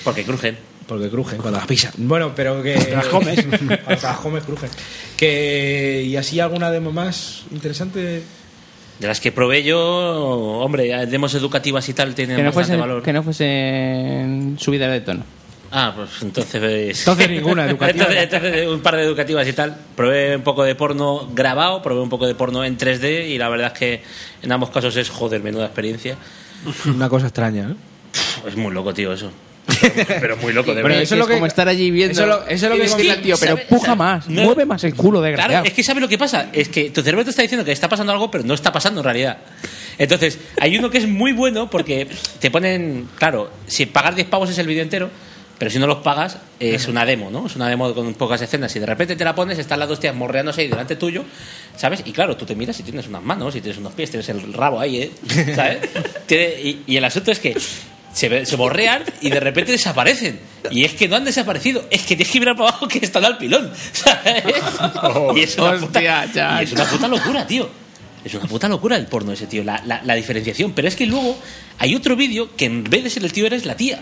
Porque 0.05 0.23
crujen. 0.23 0.57
Porque 0.91 1.09
crujen 1.09 1.39
cuando 1.39 1.61
las 1.61 1.69
pisan. 1.69 1.93
Bueno, 1.99 2.33
pero 2.35 2.65
que. 2.65 2.75
las 2.91 3.07
comes. 3.07 3.47
cuando 3.47 3.77
te 3.77 4.03
las 4.03 4.17
comes, 4.17 4.43
crujen. 4.43 4.69
Que. 5.17 6.03
Y 6.05 6.17
así 6.17 6.41
alguna 6.41 6.69
demo 6.73 6.91
más 6.91 7.45
interesante. 7.53 8.25
De 8.99 9.07
las 9.07 9.21
que 9.21 9.31
probé 9.31 9.63
yo, 9.63 9.79
hombre, 9.79 11.07
demos 11.07 11.33
educativas 11.35 11.89
y 11.89 11.95
tal 11.95 12.17
tienen 12.17 12.37
Que 12.37 12.43
no, 12.43 12.49
bastante 12.49 12.71
fuese, 12.71 12.81
valor. 12.81 13.03
que 13.05 13.13
no 13.13 13.23
fuese 13.23 14.57
subida 14.59 14.89
de 14.89 15.01
tono. 15.01 15.23
Ah, 15.71 15.93
pues 15.95 16.11
entonces... 16.23 16.99
Entonces 16.99 17.31
ninguna 17.31 17.67
educativa. 17.67 18.07
entonces, 18.11 18.25
entonces 18.25 18.67
un 18.67 18.81
par 18.81 18.97
de 18.97 19.05
educativas 19.05 19.47
y 19.47 19.53
tal. 19.53 19.77
Probé 19.95 20.35
un 20.35 20.43
poco 20.43 20.65
de 20.65 20.75
porno 20.75 21.31
grabado, 21.33 21.83
probé 21.83 22.01
un 22.01 22.09
poco 22.09 22.27
de 22.27 22.35
porno 22.35 22.65
en 22.65 22.77
3D 22.77 23.29
y 23.29 23.39
la 23.39 23.49
verdad 23.49 23.69
es 23.73 23.79
que 23.79 24.03
en 24.43 24.51
ambos 24.51 24.71
casos 24.71 24.97
es, 24.97 25.09
joder, 25.09 25.41
menuda 25.41 25.67
experiencia. 25.67 26.17
Una 26.85 27.09
cosa 27.09 27.29
extraña, 27.29 27.71
¿eh? 27.71 28.49
Es 28.49 28.57
muy 28.57 28.75
loco, 28.75 28.93
tío, 28.93 29.13
eso. 29.13 29.31
Pero 30.21 30.37
muy 30.39 30.53
loco, 30.53 30.75
de 30.75 30.83
verdad. 30.83 31.01
eso 31.03 31.15
es 31.15 31.19
lo 31.19 31.27
que- 31.27 31.35
como 31.35 31.47
estar 31.47 31.69
allí 31.69 31.91
viendo. 31.91 32.13
eso 32.13 32.23
es 32.23 32.29
lo- 32.29 32.43
eso 32.47 32.53
es 32.67 32.71
lo 32.71 32.77
que 32.77 32.83
decirle 32.83 33.03
digo- 33.03 33.15
al 33.15 33.23
tío, 33.23 33.37
pero 33.39 33.57
¿sabe- 33.57 33.67
puja 33.69 33.87
sabe- 33.87 33.97
más, 33.99 34.29
no- 34.29 34.43
mueve 34.45 34.67
más 34.67 34.85
el 34.85 34.95
culo, 34.95 35.21
desgraciado. 35.21 35.51
Claro, 35.63 35.67
es 35.67 35.73
que 35.73 35.83
¿sabe 35.83 36.01
lo 36.01 36.09
que 36.09 36.19
pasa? 36.19 36.49
Es 36.53 36.69
que 36.69 36.91
tu 36.91 37.03
cerebro 37.03 37.25
te 37.25 37.31
está 37.31 37.43
diciendo 37.43 37.65
que 37.65 37.73
está 37.73 37.89
pasando 37.89 38.13
algo, 38.13 38.31
pero 38.31 38.45
no 38.45 38.55
está 38.55 38.73
pasando 38.73 39.01
en 39.01 39.05
realidad. 39.05 39.39
Entonces, 39.99 40.39
hay 40.61 40.79
uno 40.79 40.91
que 40.91 40.99
es 40.99 41.07
muy 41.09 41.33
bueno 41.33 41.69
porque 41.71 42.09
te 42.39 42.51
ponen, 42.51 43.09
claro, 43.17 43.51
si 43.67 43.87
pagar 43.87 44.15
10 44.15 44.27
pavos 44.29 44.49
es 44.51 44.59
el 44.59 44.67
vídeo 44.67 44.83
entero, 44.83 45.11
pero 45.59 45.71
si 45.71 45.79
no 45.79 45.87
los 45.87 45.99
pagas 45.99 46.39
es 46.59 46.89
una 46.89 47.05
demo, 47.05 47.31
¿no? 47.31 47.47
Es 47.47 47.55
una 47.55 47.69
demo 47.69 47.93
con 47.95 48.15
pocas 48.15 48.41
escenas 48.41 48.75
y 48.77 48.79
de 48.79 48.87
repente 48.87 49.15
te 49.15 49.25
la 49.25 49.35
pones, 49.35 49.59
están 49.59 49.79
las 49.79 49.91
dos 49.91 50.01
tías 50.01 50.15
morreándose 50.15 50.63
ahí 50.63 50.69
delante 50.69 50.97
tuyo, 50.97 51.23
¿sabes? 51.77 52.01
Y 52.07 52.13
claro, 52.13 52.35
tú 52.35 52.47
te 52.47 52.55
miras 52.55 52.81
y 52.81 52.83
tienes 52.83 53.07
unas 53.09 53.23
manos, 53.23 53.55
y 53.57 53.61
tienes 53.61 53.79
unos 53.79 53.93
pies, 53.93 54.11
tienes 54.11 54.27
el 54.31 54.55
rabo 54.55 54.81
ahí, 54.81 55.03
¿eh? 55.03 55.11
¿Sabes? 55.55 55.81
Y, 56.65 56.79
y 56.87 56.97
el 56.97 57.05
asunto 57.05 57.31
es 57.31 57.39
que 57.41 57.55
se, 58.13 58.45
se 58.47 58.57
borrean 58.57 59.03
y 59.21 59.31
de 59.31 59.41
repente 59.41 59.73
desaparecen. 59.73 60.41
Y 60.71 60.85
es 60.85 60.93
que 60.95 61.09
no 61.09 61.17
han 61.17 61.25
desaparecido, 61.25 61.85
es 61.91 62.03
que 62.03 62.17
tienes 62.17 62.31
que 62.33 62.41
mirar 62.41 62.57
para 62.57 62.71
abajo 62.71 62.89
que 62.89 62.99
están 62.99 63.25
al 63.25 63.39
pilón. 63.39 63.71
¿sabes? 63.93 64.45
y, 65.37 65.41
es 65.41 65.57
una 65.59 65.77
puta, 65.79 66.03
y 66.61 66.65
es 66.65 66.73
una 66.73 66.85
puta 66.85 67.09
locura, 67.09 67.47
tío. 67.47 67.69
Es 68.25 68.35
una 68.35 68.45
puta 68.47 68.69
locura 68.69 68.97
el 68.97 69.07
porno 69.07 69.33
ese, 69.33 69.47
tío, 69.47 69.65
la, 69.65 69.83
la- 69.87 70.03
la 70.05 70.15
diferenciación. 70.15 70.73
Pero 70.73 70.89
es 70.89 70.97
que 70.97 71.07
luego 71.07 71.39
hay 71.79 71.95
otro 71.95 72.17
vídeo 72.17 72.55
que 72.57 72.67
en 72.67 72.85
vez 72.85 73.03
de 73.05 73.11
ser 73.11 73.25
el 73.25 73.33
tío 73.33 73.47
eres 73.47 73.65
la 73.65 73.77
tía. 73.77 74.01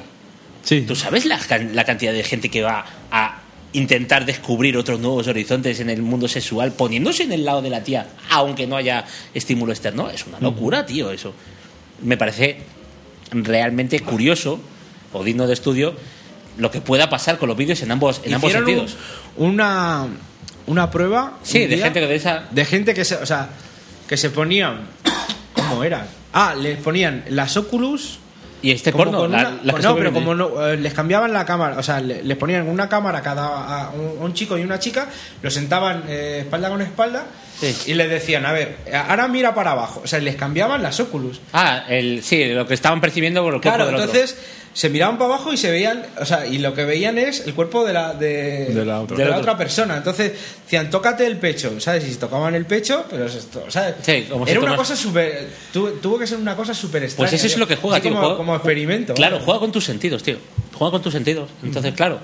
Sí. 0.64 0.82
¿Tú 0.82 0.96
sabes 0.96 1.24
la, 1.24 1.38
la 1.72 1.84
cantidad 1.84 2.12
de 2.12 2.24
gente 2.24 2.48
que 2.48 2.62
va 2.62 2.84
a 3.12 3.42
intentar 3.72 4.24
descubrir 4.26 4.76
otros 4.76 4.98
nuevos 4.98 5.28
horizontes 5.28 5.78
en 5.78 5.90
el 5.90 6.02
mundo 6.02 6.26
sexual 6.26 6.72
poniéndose 6.72 7.22
en 7.22 7.32
el 7.32 7.44
lado 7.44 7.62
de 7.62 7.70
la 7.70 7.84
tía, 7.84 8.08
aunque 8.30 8.66
no 8.66 8.76
haya 8.76 9.04
estímulo 9.34 9.72
externo? 9.72 10.10
Es 10.10 10.26
una 10.26 10.40
locura, 10.40 10.84
tío, 10.84 11.12
eso. 11.12 11.32
Me 12.02 12.16
parece 12.16 12.58
realmente 13.30 14.00
curioso 14.00 14.60
o 15.12 15.24
digno 15.24 15.46
de 15.46 15.54
estudio 15.54 15.94
lo 16.58 16.70
que 16.70 16.80
pueda 16.80 17.08
pasar 17.08 17.38
con 17.38 17.48
los 17.48 17.56
vídeos 17.56 17.80
en 17.82 17.90
ambos, 17.92 18.20
en 18.24 18.34
ambos 18.34 18.52
sentidos. 18.52 18.96
un- 19.36 19.50
una, 19.50 20.06
una 20.66 20.90
prueba. 20.90 21.38
Sí, 21.42 21.62
un 21.64 21.70
de 21.70 21.76
día 21.76 21.84
gente 21.86 22.00
que 22.00 22.06
de 22.06 22.14
esa. 22.16 22.44
de 22.50 22.64
gente 22.64 22.94
que 22.94 23.04
se, 23.04 23.14
o 23.16 23.26
sea, 23.26 23.48
que 24.08 24.16
se 24.16 24.30
ponían. 24.30 24.80
¿Cómo 25.54 25.84
eran? 25.84 26.06
Ah, 26.32 26.54
les 26.54 26.78
ponían 26.78 27.24
las 27.28 27.56
Oculus. 27.56 28.18
Y 28.60 28.72
este 28.72 28.90
como 28.90 29.04
porno, 29.04 29.18
con 29.20 29.32
la- 29.32 29.38
una- 29.62 29.74
que 29.74 29.82
no, 29.82 29.94
pero 29.96 30.12
como 30.12 30.34
no, 30.34 30.66
eh, 30.68 30.76
les 30.76 30.92
cambiaban 30.92 31.32
la 31.32 31.44
cámara, 31.46 31.76
o 31.78 31.82
sea, 31.82 32.00
le- 32.00 32.22
les 32.24 32.36
ponían 32.36 32.68
una 32.68 32.88
cámara 32.88 33.18
a 33.18 33.22
cada 33.22 33.46
a 33.86 33.90
un, 33.90 34.18
a 34.20 34.24
un 34.24 34.34
chico 34.34 34.58
y 34.58 34.62
una 34.62 34.78
chica, 34.80 35.06
los 35.42 35.54
sentaban 35.54 36.04
eh, 36.08 36.40
espalda 36.40 36.68
con 36.68 36.82
espalda 36.82 37.26
y 37.86 37.94
les 37.94 38.08
decían, 38.10 38.46
a 38.46 38.52
ver, 38.52 38.76
ahora 39.08 39.28
mira 39.28 39.54
para 39.54 39.72
abajo, 39.72 40.00
o 40.04 40.06
sea, 40.06 40.18
les 40.20 40.34
cambiaban 40.36 40.82
las 40.82 40.98
Oculus. 41.00 41.40
Ah, 41.52 41.84
el, 41.88 42.22
sí, 42.22 42.46
lo 42.46 42.66
que 42.66 42.74
estaban 42.74 43.00
percibiendo 43.00 43.42
por 43.42 43.54
el 43.54 43.60
cuerpo 43.60 43.76
Claro, 43.76 43.86
del 43.86 43.94
otro. 44.00 44.04
entonces 44.12 44.38
se 44.78 44.88
miraban 44.90 45.18
para 45.18 45.34
abajo 45.34 45.52
y 45.52 45.56
se 45.56 45.72
veían, 45.72 46.06
o 46.20 46.24
sea, 46.24 46.46
y 46.46 46.58
lo 46.58 46.72
que 46.72 46.84
veían 46.84 47.18
es 47.18 47.44
el 47.44 47.52
cuerpo 47.52 47.84
de 47.84 47.92
la, 47.92 48.14
de, 48.14 48.66
De 48.66 48.84
la 48.84 49.00
otra. 49.00 49.16
de 49.16 49.42
la 49.42 49.56
persona. 49.58 49.96
Entonces 49.96 50.30
decían, 50.62 50.88
tócate 50.88 51.26
el 51.26 51.36
pecho, 51.36 51.80
¿sabes? 51.80 52.06
Y 52.06 52.12
se 52.12 52.18
tocaban 52.20 52.54
el 52.54 52.64
pecho, 52.64 53.04
pero 53.10 53.26
es 53.26 53.34
esto, 53.34 53.64
¿sabes? 53.68 53.96
Sí, 54.02 54.26
como 54.30 54.44
si 54.46 54.52
Era 54.52 54.60
una 54.60 54.68
tomas- 54.76 54.78
cosa 54.78 54.94
súper. 54.94 55.48
tu- 55.72 55.90
Tuvo 56.00 56.16
que 56.16 56.28
ser 56.28 56.38
una 56.38 56.54
cosa 56.54 56.74
súper 56.74 57.02
extraña. 57.02 57.28
Pues 57.28 57.32
eso 57.42 57.48
es 57.48 57.58
lo 57.58 57.66
que 57.66 57.74
juega, 57.74 57.96
Así 57.96 58.02
tío. 58.04 58.10
Como, 58.12 58.20
juega- 58.22 58.36
como 58.36 58.54
experimento. 58.54 59.14
Claro, 59.14 59.34
¿vale? 59.36 59.44
juega 59.46 59.58
con 59.60 59.72
tus 59.72 59.84
sentidos, 59.84 60.22
tío. 60.22 60.36
Juega 60.74 60.92
con 60.92 61.02
tus 61.02 61.12
sentidos. 61.12 61.50
Entonces, 61.64 61.92
claro, 61.94 62.20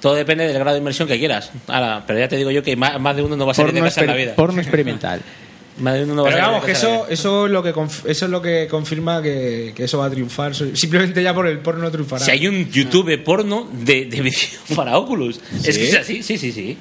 todo 0.00 0.14
depende 0.14 0.46
del 0.46 0.54
grado 0.60 0.74
de 0.74 0.78
inmersión 0.78 1.08
que 1.08 1.18
quieras. 1.18 1.50
Ahora, 1.66 2.04
pero 2.06 2.20
ya 2.20 2.28
te 2.28 2.36
digo 2.36 2.52
yo 2.52 2.62
que 2.62 2.76
más, 2.76 3.00
más 3.00 3.16
de 3.16 3.22
uno 3.22 3.34
no 3.36 3.46
va 3.46 3.50
a 3.50 3.54
salir 3.56 3.72
de 3.72 3.80
Porno, 3.80 3.88
casa 3.90 4.00
en 4.02 4.06
la 4.06 4.14
vida. 4.14 4.34
porno 4.36 4.60
experimental. 4.62 5.20
Uno 5.78 6.14
no 6.14 6.22
va 6.22 6.30
a 6.30 6.32
Pero 6.32 6.46
vamos, 6.46 6.64
que 6.64 6.72
en 6.72 6.72
la 6.74 6.78
eso, 6.78 7.06
eso, 7.08 7.46
es 7.46 7.52
lo 7.52 7.62
que 7.62 7.74
eso 8.10 8.24
es 8.24 8.30
lo 8.30 8.40
que 8.40 8.66
confirma 8.70 9.22
que, 9.22 9.72
que 9.74 9.84
eso 9.84 9.98
va 9.98 10.06
a 10.06 10.10
triunfar. 10.10 10.54
Simplemente 10.54 11.22
ya 11.22 11.34
por 11.34 11.46
el 11.46 11.58
porno 11.58 11.90
triunfará. 11.90 12.24
Si 12.24 12.30
hay 12.30 12.46
un 12.46 12.70
YouTube 12.70 13.22
porno 13.22 13.68
de, 13.72 14.06
de 14.06 14.20
vídeo 14.20 14.58
para 14.74 14.96
Oculus. 14.98 15.40
Es 15.64 15.76
que 15.76 15.88
es 15.88 15.96
así, 15.96 16.22
sí, 16.22 16.38
sí, 16.38 16.52
sí. 16.52 16.78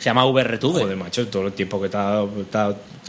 Se 0.00 0.06
llama 0.06 0.24
VRTube. 0.24 0.80
Joder, 0.80 0.96
macho, 0.96 1.28
todo 1.28 1.46
el 1.46 1.52
tiempo 1.52 1.80
que 1.80 1.88
te 1.88 1.96
ha 1.96 2.24
te 2.50 2.58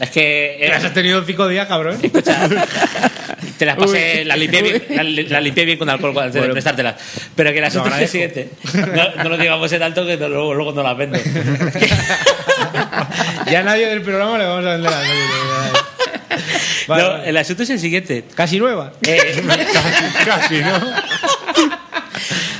Es 0.04 0.10
que. 0.10 0.56
que 0.60 0.72
has 0.72 0.94
tenido 0.94 1.24
cinco 1.24 1.48
días, 1.48 1.66
cabrón. 1.66 1.98
Te 3.58 3.66
las 3.66 3.76
pasé, 3.76 4.24
las 4.24 4.38
limpié, 4.38 4.62
bien, 4.62 4.82
las, 4.90 5.06
las 5.30 5.42
limpié 5.42 5.64
bien 5.64 5.78
con 5.78 5.88
alcohol 5.88 6.16
antes 6.18 6.34
de 6.34 6.40
Bueno. 6.40 6.54
prestártelas. 6.54 6.96
Pero 7.36 7.52
que 7.52 7.64
asunto 7.64 7.88
Lo 7.90 7.96
es 7.96 8.10
siguiente. 8.10 8.50
No, 8.74 9.14
no 9.22 9.28
lo 9.30 9.38
digamos 9.38 9.70
en 9.72 9.82
alto 9.82 10.04
que 10.06 10.16
no- 10.16 10.28
luego, 10.28 10.54
luego 10.54 10.72
no 10.72 10.82
las 10.82 10.96
vendo. 10.96 11.18
ya 13.50 13.60
a 13.60 13.62
nadie 13.62 13.86
del 13.88 14.02
programa 14.02 14.38
le 14.38 14.44
vamos 14.46 14.66
a 14.66 14.70
vender 14.72 14.90
las 14.90 15.02
Vale, 16.88 17.02
No, 17.02 17.08
vale. 17.10 17.28
el 17.28 17.36
asunto 17.36 17.62
es 17.62 17.70
el 17.70 17.78
siguiente. 17.78 18.24
Casi 18.34 18.58
nueva. 18.58 18.92
Eh, 19.06 19.42
Casi, 20.24 20.60
¿no? 20.60 20.72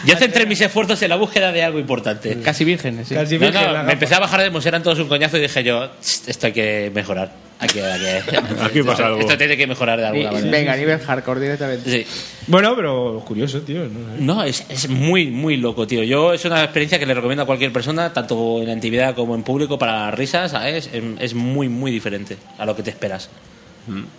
Yo 0.07 0.17
centré 0.17 0.47
mis 0.47 0.61
esfuerzos 0.61 1.01
en 1.03 1.09
la 1.11 1.17
búsqueda 1.17 1.53
de 1.53 1.63
algo 1.63 1.79
importante. 1.79 2.39
Casi 2.41 2.65
vírgenes, 2.65 3.09
sí. 3.09 3.15
Casi 3.15 3.39
virgen, 3.39 3.73
no, 3.73 3.85
me 3.85 3.93
empecé 3.93 4.15
a 4.15 4.19
bajar 4.21 4.41
de 4.43 4.51
Mos, 4.51 4.65
eran 4.67 4.83
todos 4.83 4.99
un 4.99 5.09
coñazo 5.09 5.39
y 5.39 5.43
dije 5.43 5.63
yo, 5.65 5.91
"Tss, 6.01 6.29
esto 6.29 6.47
hay 6.47 6.53
que 6.53 6.91
mejorar. 6.95 7.33
Aquí, 7.61 7.79
aquí, 7.79 8.05
Aquí 8.61 8.83
pasa 8.87 9.07
algo. 9.07 9.21
Esto 9.21 9.39
tiene 9.39 9.57
que 9.57 9.69
mejorar 9.69 10.01
de 10.01 10.07
alguna 10.09 10.33
manera. 10.33 10.51
venga, 10.51 10.77
nivel 10.77 10.99
hardcore 10.99 11.41
directamente. 11.41 11.89
Sí. 11.89 12.07
Bueno, 12.49 12.75
pero 12.75 13.23
curioso, 13.25 13.61
tío. 13.61 13.85
¿no? 13.85 14.35
No, 14.35 14.43
es, 14.43 14.65
es 14.69 14.89
muy, 14.89 15.29
muy 15.29 15.57
loco, 15.59 15.87
tío. 15.87 16.03
Yo 16.03 16.33
es 16.33 16.45
una 16.45 16.65
experiencia 16.65 16.99
que 16.99 17.07
le 17.07 17.15
recomiendo 17.15 17.45
a 17.45 17.47
cualquier 17.47 17.73
persona, 17.73 18.13
tanto 18.13 18.59
en 18.61 18.67
la 18.67 18.73
intimidad 18.73 19.15
como 19.15 19.37
en 19.37 19.45
público, 19.45 19.79
para 19.79 20.11
risas, 20.11 20.51
¿sabes? 20.51 20.91
Es, 20.93 21.03
es 21.21 21.35
muy, 21.35 21.69
muy 21.69 21.93
diferente 21.93 22.37
a 22.59 22.67
lo 22.67 22.75
que 22.75 22.83
te 22.83 22.91
esperas. 22.91 23.31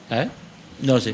¿Eh? 0.09 0.27
No 0.81 1.01
sé. 1.01 1.13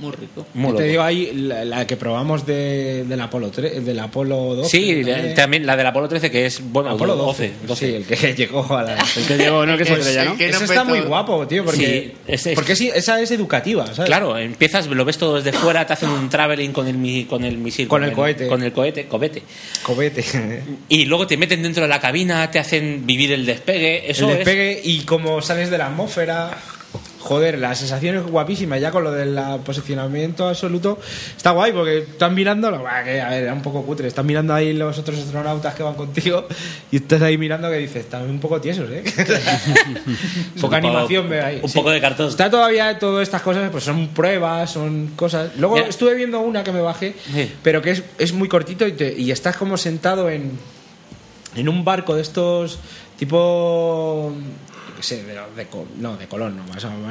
Muy 0.00 0.12
rico. 0.12 0.46
Muy 0.54 0.76
te 0.76 0.84
digo 0.84 1.02
ahí 1.02 1.30
la, 1.34 1.64
la 1.64 1.86
que 1.86 1.96
probamos 1.96 2.46
de, 2.46 3.04
del 3.04 3.20
Apolo 3.20 3.50
3, 3.50 3.84
del 3.84 3.98
Apolo 4.00 4.54
12. 4.56 4.68
Sí, 4.70 5.04
también. 5.04 5.34
también 5.34 5.66
la 5.66 5.76
del 5.76 5.86
Apolo 5.86 6.08
13, 6.08 6.30
que 6.30 6.46
es, 6.46 6.60
bueno, 6.72 6.90
Apolo 6.90 7.16
12. 7.16 7.52
12. 7.66 7.86
Sí, 7.86 7.94
el 7.94 8.04
que 8.04 8.34
llegó 8.36 8.76
a 8.76 8.82
la. 8.82 8.96
El 9.16 9.26
que 9.26 9.36
llegó, 9.36 9.66
no 9.66 9.72
el 9.72 9.78
que 9.78 9.84
se 9.84 9.92
estrella, 9.94 10.24
¿no? 10.24 10.34
el 10.38 10.40
Eso 10.50 10.64
está 10.64 10.84
muy 10.84 11.00
guapo, 11.00 11.46
tío, 11.46 11.64
porque, 11.64 11.78
Sí, 11.78 12.12
es- 12.26 12.46
es- 12.46 12.54
porque 12.54 12.74
sí, 12.76 12.90
esa 12.94 13.20
es 13.20 13.30
educativa, 13.30 13.86
¿sabes? 13.94 14.06
Claro, 14.08 14.36
empiezas, 14.38 14.86
lo 14.86 15.04
ves 15.04 15.18
todo 15.18 15.36
desde 15.40 15.52
fuera, 15.52 15.86
te 15.86 15.92
hacen 15.92 16.08
un 16.08 16.28
traveling 16.28 16.72
con 16.72 16.88
el, 16.88 16.96
mi- 16.96 17.24
con 17.26 17.44
el 17.44 17.58
misil. 17.58 17.86
Con 17.88 18.02
el 18.04 18.12
cohete. 18.12 18.46
Con 18.46 18.62
el 18.62 18.72
cohete, 18.72 19.06
cobete. 19.06 19.42
Cobete. 19.82 20.24
Y 20.88 21.04
luego 21.04 21.26
te 21.26 21.36
meten 21.36 21.62
dentro 21.62 21.82
de 21.82 21.88
la 21.88 22.00
cabina, 22.00 22.50
te 22.50 22.58
hacen 22.58 23.06
vivir 23.06 23.32
el 23.32 23.44
despegue. 23.46 24.10
Eso 24.10 24.24
el 24.26 24.30
es- 24.30 24.36
despegue 24.38 24.80
y 24.82 25.00
como 25.00 25.42
sales 25.42 25.70
de 25.70 25.78
la 25.78 25.86
atmósfera. 25.88 26.56
Joder, 27.20 27.58
la 27.58 27.74
sensación 27.74 28.16
es 28.16 28.22
guapísima. 28.24 28.78
Ya 28.78 28.90
con 28.90 29.04
lo 29.04 29.12
del 29.12 29.38
posicionamiento 29.64 30.48
absoluto, 30.48 30.98
está 31.36 31.50
guay 31.50 31.70
porque 31.70 31.98
están 31.98 32.34
mirando. 32.34 32.68
a 32.68 33.02
ver, 33.02 33.42
era 33.42 33.52
un 33.52 33.62
poco 33.62 33.82
cutre. 33.82 34.08
Están 34.08 34.26
mirando 34.26 34.54
ahí 34.54 34.72
los 34.72 34.98
otros 34.98 35.18
astronautas 35.18 35.74
que 35.74 35.82
van 35.82 35.94
contigo 35.94 36.46
y 36.90 36.96
estás 36.96 37.20
ahí 37.22 37.36
mirando 37.38 37.68
que 37.70 37.76
dices, 37.76 37.96
están 38.04 38.22
un 38.28 38.40
poco 38.40 38.60
tiesos, 38.60 38.88
¿eh? 38.90 39.04
Poca 40.60 40.78
animación 40.78 41.28
veo 41.28 41.44
ahí. 41.44 41.60
Un 41.62 41.68
Sí. 41.68 41.74
poco 41.78 41.90
de 41.90 42.00
cartón. 42.00 42.28
Está 42.28 42.50
todavía 42.50 42.98
todas 42.98 43.22
estas 43.22 43.42
cosas, 43.42 43.70
pues 43.70 43.84
son 43.84 44.08
pruebas, 44.08 44.70
son 44.72 45.08
cosas. 45.14 45.52
Luego 45.58 45.76
estuve 45.78 46.14
viendo 46.14 46.40
una 46.40 46.64
que 46.64 46.72
me 46.72 46.80
bajé, 46.80 47.14
Sí. 47.32 47.52
pero 47.62 47.82
que 47.82 47.90
es, 47.92 48.02
es 48.18 48.32
muy 48.32 48.48
cortito 48.48 48.86
y, 48.86 48.92
te- 48.92 49.14
y 49.16 49.30
estás 49.30 49.56
como 49.56 49.76
sentado 49.76 50.28
en, 50.30 50.52
en 51.54 51.68
un 51.68 51.84
barco 51.84 52.14
de 52.14 52.22
estos 52.22 52.78
tipo. 53.18 54.32
Sé, 55.02 55.22
de, 55.24 55.32
de 55.34 55.66
no, 55.98 56.16
de 56.16 56.26
Colón, 56.26 56.58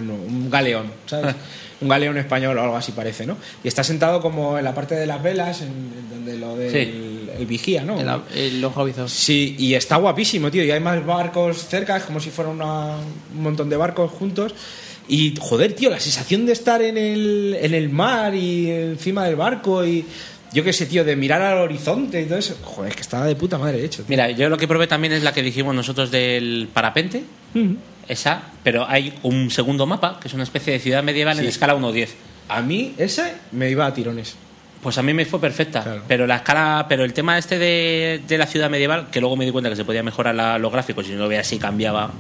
un 0.09 0.49
galeón, 0.49 0.91
¿sabes? 1.05 1.35
un 1.81 1.87
galeón 1.87 2.17
español 2.17 2.57
o 2.57 2.61
algo 2.63 2.75
así 2.77 2.91
parece, 2.91 3.25
¿no? 3.25 3.37
Y 3.63 3.67
estás 3.67 3.87
sentado 3.87 4.21
como 4.21 4.57
en 4.57 4.63
la 4.65 4.73
parte 4.75 4.95
de 4.95 5.05
las 5.05 5.21
velas, 5.23 5.61
en, 5.61 5.67
en 5.69 6.09
donde 6.09 6.37
lo 6.37 6.55
del 6.57 6.71
Sí. 6.71 7.29
el 7.37 7.45
vigía, 7.45 7.83
¿no? 7.83 7.99
El, 7.99 8.37
el 8.37 8.63
ojo 8.65 8.81
avizor. 8.81 9.09
Sí, 9.09 9.55
y 9.57 9.73
está 9.75 9.95
guapísimo, 9.97 10.51
tío. 10.51 10.63
Y 10.63 10.71
hay 10.71 10.79
más 10.79 11.05
barcos 11.05 11.65
cerca, 11.67 11.97
es 11.97 12.03
como 12.03 12.19
si 12.19 12.29
fuera 12.29 12.49
una- 12.51 12.97
un 13.35 13.41
montón 13.43 13.69
de 13.69 13.77
barcos 13.77 14.11
juntos. 14.11 14.53
Y 15.07 15.33
joder, 15.39 15.73
tío, 15.73 15.89
la 15.89 15.99
sensación 15.99 16.45
de 16.45 16.51
estar 16.53 16.81
en 16.81 16.97
el, 16.97 17.57
en 17.59 17.73
el 17.73 17.89
mar 17.89 18.35
y 18.35 18.69
encima 18.69 19.25
del 19.25 19.35
barco 19.37 19.83
y 19.85 20.05
yo 20.53 20.63
qué 20.63 20.73
sé, 20.73 20.85
tío, 20.87 21.03
de 21.03 21.15
mirar 21.15 21.41
al 21.41 21.59
horizonte 21.59 22.21
y 22.21 22.25
todo 22.25 22.37
eso. 22.39 22.55
Joder, 22.63 22.89
es 22.89 22.95
que 22.95 23.01
estaba 23.03 23.25
de 23.25 23.35
puta 23.35 23.57
madre 23.57 23.83
hecho. 23.85 23.97
tío. 24.03 24.05
Mira, 24.09 24.29
yo 24.31 24.49
lo 24.49 24.57
que 24.57 24.67
probé 24.67 24.85
también 24.87 25.13
es 25.13 25.23
la 25.23 25.31
que 25.33 25.41
dijimos 25.41 25.73
nosotros 25.73 26.11
del 26.11 26.67
parapente. 26.73 27.23
Esa, 28.07 28.41
pero 28.63 28.87
hay 28.87 29.13
un 29.23 29.51
segundo 29.51 29.85
mapa, 29.85 30.19
que 30.19 30.27
es 30.27 30.33
una 30.33 30.43
especie 30.43 30.73
de 30.73 30.79
ciudad 30.79 31.03
medieval 31.03 31.39
en 31.39 31.45
escala 31.45 31.75
1.10. 31.75 32.09
A 32.47 32.61
mí 32.61 32.95
ese 32.97 33.35
me 33.51 33.69
iba 33.69 33.85
a 33.85 33.93
tirones. 33.93 34.35
Pues 34.82 34.97
a 34.97 35.03
mí 35.03 35.13
me 35.13 35.25
fue 35.25 35.41
perfecta. 35.41 35.84
Claro. 35.84 36.03
Pero 36.07 36.25
la 36.25 36.38
escala, 36.38 36.86
pero 36.88 37.03
el 37.03 37.11
tema 37.11 37.38
este 37.38 37.59
de, 37.59 38.21
de 38.25 38.38
la 38.38 38.45
ciudad 38.47 38.69
medieval, 38.69 39.09
que 39.11 39.19
luego 39.19 39.36
me 39.36 39.43
di 39.43 39.51
cuenta 39.51 39.69
que 39.69 39.75
se 39.75 39.84
podía 39.84 40.03
mejorar 40.03 40.34
la- 40.36 40.57
los 40.57 40.71
gráficos, 40.71 41.05
si 41.05 41.11
no 41.11 41.19
lo 41.19 41.27
veía 41.27 41.41
así 41.41 41.57
cambiaba 41.59 42.11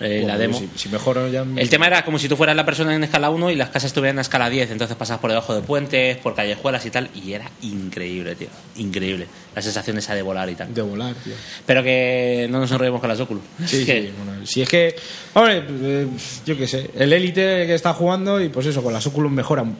eh, 0.00 0.22
la 0.26 0.36
demo. 0.36 0.58
Si, 0.58 0.68
si 0.76 0.90
ya. 1.32 1.44
El 1.56 1.70
tema 1.70 1.86
era 1.86 2.04
como 2.04 2.18
si 2.18 2.28
tú 2.28 2.36
fueras 2.36 2.54
la 2.56 2.66
persona 2.66 2.94
en 2.94 3.04
escala 3.04 3.30
1 3.30 3.50
y 3.52 3.56
las 3.56 3.68
casas 3.68 3.84
estuvieran 3.86 4.16
en 4.16 4.20
escala 4.20 4.50
10, 4.50 4.70
entonces 4.72 4.96
pasas 4.98 5.18
por 5.18 5.30
debajo 5.30 5.54
de 5.54 5.62
puentes, 5.62 6.18
por 6.18 6.34
callejuelas 6.34 6.84
y 6.84 6.90
tal, 6.90 7.08
y 7.14 7.32
era 7.32 7.50
increíble, 7.62 8.34
tío. 8.34 8.48
Increíble. 8.76 9.26
La 9.54 9.62
sensación 9.62 9.96
esa 9.96 10.14
de 10.14 10.20
volar 10.20 10.50
y 10.50 10.56
tal. 10.56 10.74
De 10.74 10.82
volar, 10.82 11.14
tío. 11.14 11.32
Pero 11.64 11.82
que 11.82 12.48
no 12.50 12.58
nos 12.60 12.70
enrollemos 12.70 13.00
con 13.00 13.08
las 13.08 13.20
Oculus. 13.20 13.42
Sí, 13.66 13.78
Es 13.80 13.86
que- 13.86 14.02
sí, 14.02 14.12
bueno, 14.22 14.46
si 14.46 14.60
es 14.60 14.68
que, 14.68 14.94
hombre, 15.32 15.62
eh, 15.70 16.06
yo 16.44 16.54
qué 16.58 16.66
sé, 16.66 16.90
el 16.98 17.14
élite 17.14 17.66
que 17.66 17.74
está 17.74 17.94
jugando 17.94 18.42
y 18.42 18.50
pues 18.50 18.66
eso, 18.66 18.82
con 18.82 18.92
las 18.92 19.06
Oculus 19.06 19.32
mejoran. 19.32 19.74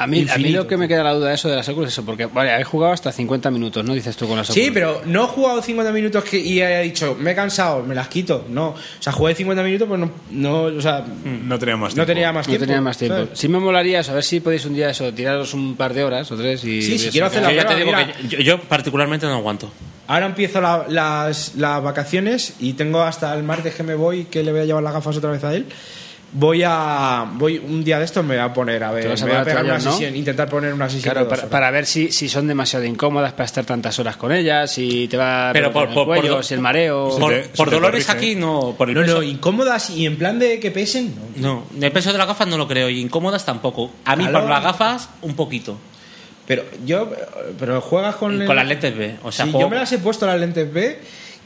A 0.00 0.06
mí, 0.06 0.26
a 0.32 0.38
mí 0.38 0.48
lo 0.50 0.66
que 0.66 0.76
me 0.76 0.88
queda 0.88 1.02
la 1.04 1.12
duda 1.12 1.28
de 1.28 1.34
eso 1.34 1.48
de 1.48 1.56
las 1.56 1.68
Oculus 1.68 1.88
es 1.88 1.92
eso, 1.94 2.04
porque 2.04 2.26
vale, 2.26 2.58
he 2.60 2.64
jugado 2.64 2.92
hasta 2.92 3.12
50 3.12 3.50
minutos, 3.50 3.84
¿no? 3.84 3.94
Dices 3.94 4.16
tú 4.16 4.26
con 4.26 4.36
las 4.36 4.48
Oculus. 4.50 4.64
Sí, 4.66 4.70
pero 4.72 5.02
no 5.04 5.24
he 5.24 5.26
jugado 5.26 5.60
50 5.62 5.92
minutos 5.92 6.24
que, 6.24 6.38
y 6.38 6.60
he 6.60 6.82
dicho, 6.82 7.16
me 7.20 7.32
he 7.32 7.34
cansado, 7.34 7.82
me 7.82 7.94
las 7.94 8.08
quito. 8.08 8.46
No, 8.48 8.68
o 8.70 8.76
sea, 8.98 9.12
jugué 9.12 9.34
50 9.34 9.62
minutos, 9.62 9.86
pues 9.86 10.00
no, 10.00 10.10
no 10.30 10.62
o 10.62 10.80
sea, 10.80 11.04
No 11.24 11.58
tenía 11.58 11.76
más 11.76 11.90
no 11.92 12.04
tiempo. 12.04 12.06
tenía 12.16 12.32
más 12.32 12.46
No 12.46 12.50
tiempo. 12.50 12.66
tenía 12.66 12.80
más 12.80 12.98
tiempo. 12.98 13.16
¿sabes? 13.16 13.38
Sí 13.38 13.48
me 13.48 13.58
molaría 13.58 14.00
eso, 14.00 14.12
a 14.12 14.14
ver 14.14 14.24
si 14.24 14.40
podéis 14.40 14.64
un 14.64 14.74
día 14.74 14.90
eso, 14.90 15.12
tiraros 15.12 15.54
un 15.54 15.76
par 15.76 15.92
de 15.94 16.02
horas 16.04 16.30
o 16.32 16.36
tres 16.36 16.64
y... 16.64 16.80
Sí, 16.82 16.98
si 16.98 17.10
quiero 17.10 17.26
hacer 17.26 17.42
Yo 17.42 17.48
la 17.50 17.54
ya 17.54 17.66
te 17.66 17.74
prueba, 17.82 18.04
digo 18.04 18.12
que 18.20 18.28
yo, 18.28 18.38
yo 18.40 18.60
particularmente 18.62 19.26
no 19.26 19.34
aguanto. 19.34 19.70
Ahora 20.06 20.26
empiezo 20.26 20.60
la- 20.60 20.86
las, 20.88 21.54
las 21.56 21.82
vacaciones 21.82 22.54
y 22.58 22.72
tengo 22.72 23.02
hasta 23.02 23.32
el 23.34 23.42
martes 23.44 23.74
que 23.74 23.82
me 23.82 23.94
voy, 23.94 24.24
que 24.24 24.42
le 24.42 24.50
voy 24.50 24.62
a 24.62 24.64
llevar 24.64 24.82
las 24.82 24.92
gafas 24.94 25.16
otra 25.18 25.30
vez 25.30 25.44
a 25.44 25.54
él. 25.54 25.66
Voy 26.32 26.62
a 26.64 27.26
voy 27.34 27.58
un 27.58 27.82
día 27.82 27.98
de 27.98 28.04
estos 28.04 28.24
me 28.24 28.36
voy 28.36 28.44
a 28.44 28.52
poner 28.54 28.84
a 28.84 28.92
ver, 28.92 29.08
a 29.10 29.14
me 29.16 29.32
voy 29.32 29.40
a 29.40 29.44
pegar 29.44 29.64
una 29.64 29.78
¿no? 29.78 29.90
sesión, 29.92 30.14
intentar 30.14 30.48
poner 30.48 30.72
una 30.72 30.88
sesión 30.88 31.12
Claro, 31.12 31.28
para, 31.28 31.48
para 31.48 31.70
ver 31.72 31.86
si, 31.86 32.12
si 32.12 32.28
son 32.28 32.46
demasiado 32.46 32.84
incómodas 32.84 33.32
para 33.32 33.46
estar 33.46 33.64
tantas 33.64 33.98
horas 33.98 34.16
con 34.16 34.30
ellas, 34.30 34.72
si 34.72 35.08
te 35.08 35.16
va 35.16 35.50
Pero 35.52 35.72
por- 35.72 35.88
el 35.88 35.94
por- 35.94 36.06
cuello, 36.06 36.34
por- 36.36 36.44
si 36.44 36.54
el 36.54 36.60
mareo. 36.60 37.16
Por, 37.18 37.32
te- 37.32 37.44
si 37.44 37.48
por 37.56 37.68
te 37.68 37.74
dolores 37.74 38.06
corrige. 38.06 38.26
aquí 38.32 38.34
no, 38.40 38.74
por 38.78 38.88
el 38.88 38.94
no, 38.94 39.00
peso. 39.02 39.14
no, 39.16 39.22
incómodas 39.24 39.90
y 39.90 40.06
en 40.06 40.16
plan 40.16 40.38
de 40.38 40.60
que 40.60 40.70
pesen, 40.70 41.14
no. 41.36 41.64
No, 41.74 41.84
el 41.84 41.92
peso 41.92 42.12
de 42.12 42.18
las 42.18 42.26
gafas 42.28 42.46
no 42.46 42.56
lo 42.56 42.68
creo 42.68 42.88
y 42.88 43.00
incómodas 43.00 43.44
tampoco. 43.44 43.90
A 44.04 44.14
mí 44.14 44.24
por 44.26 44.44
las 44.48 44.62
gafas 44.62 45.08
un 45.22 45.34
poquito. 45.34 45.76
Pero 46.46 46.64
yo 46.84 47.10
pero 47.58 47.80
juegas 47.80 48.16
con 48.16 48.32
Con 48.38 48.42
el- 48.50 48.56
las 48.56 48.66
lentes 48.66 48.96
B. 48.96 49.16
O 49.22 49.30
sea, 49.32 49.44
Sí, 49.46 49.50
juego- 49.52 49.66
yo 49.66 49.70
me 49.70 49.76
las 49.76 49.90
he 49.92 49.98
puesto 49.98 50.26
las 50.26 50.38
lentes 50.38 50.72
B 50.72 50.98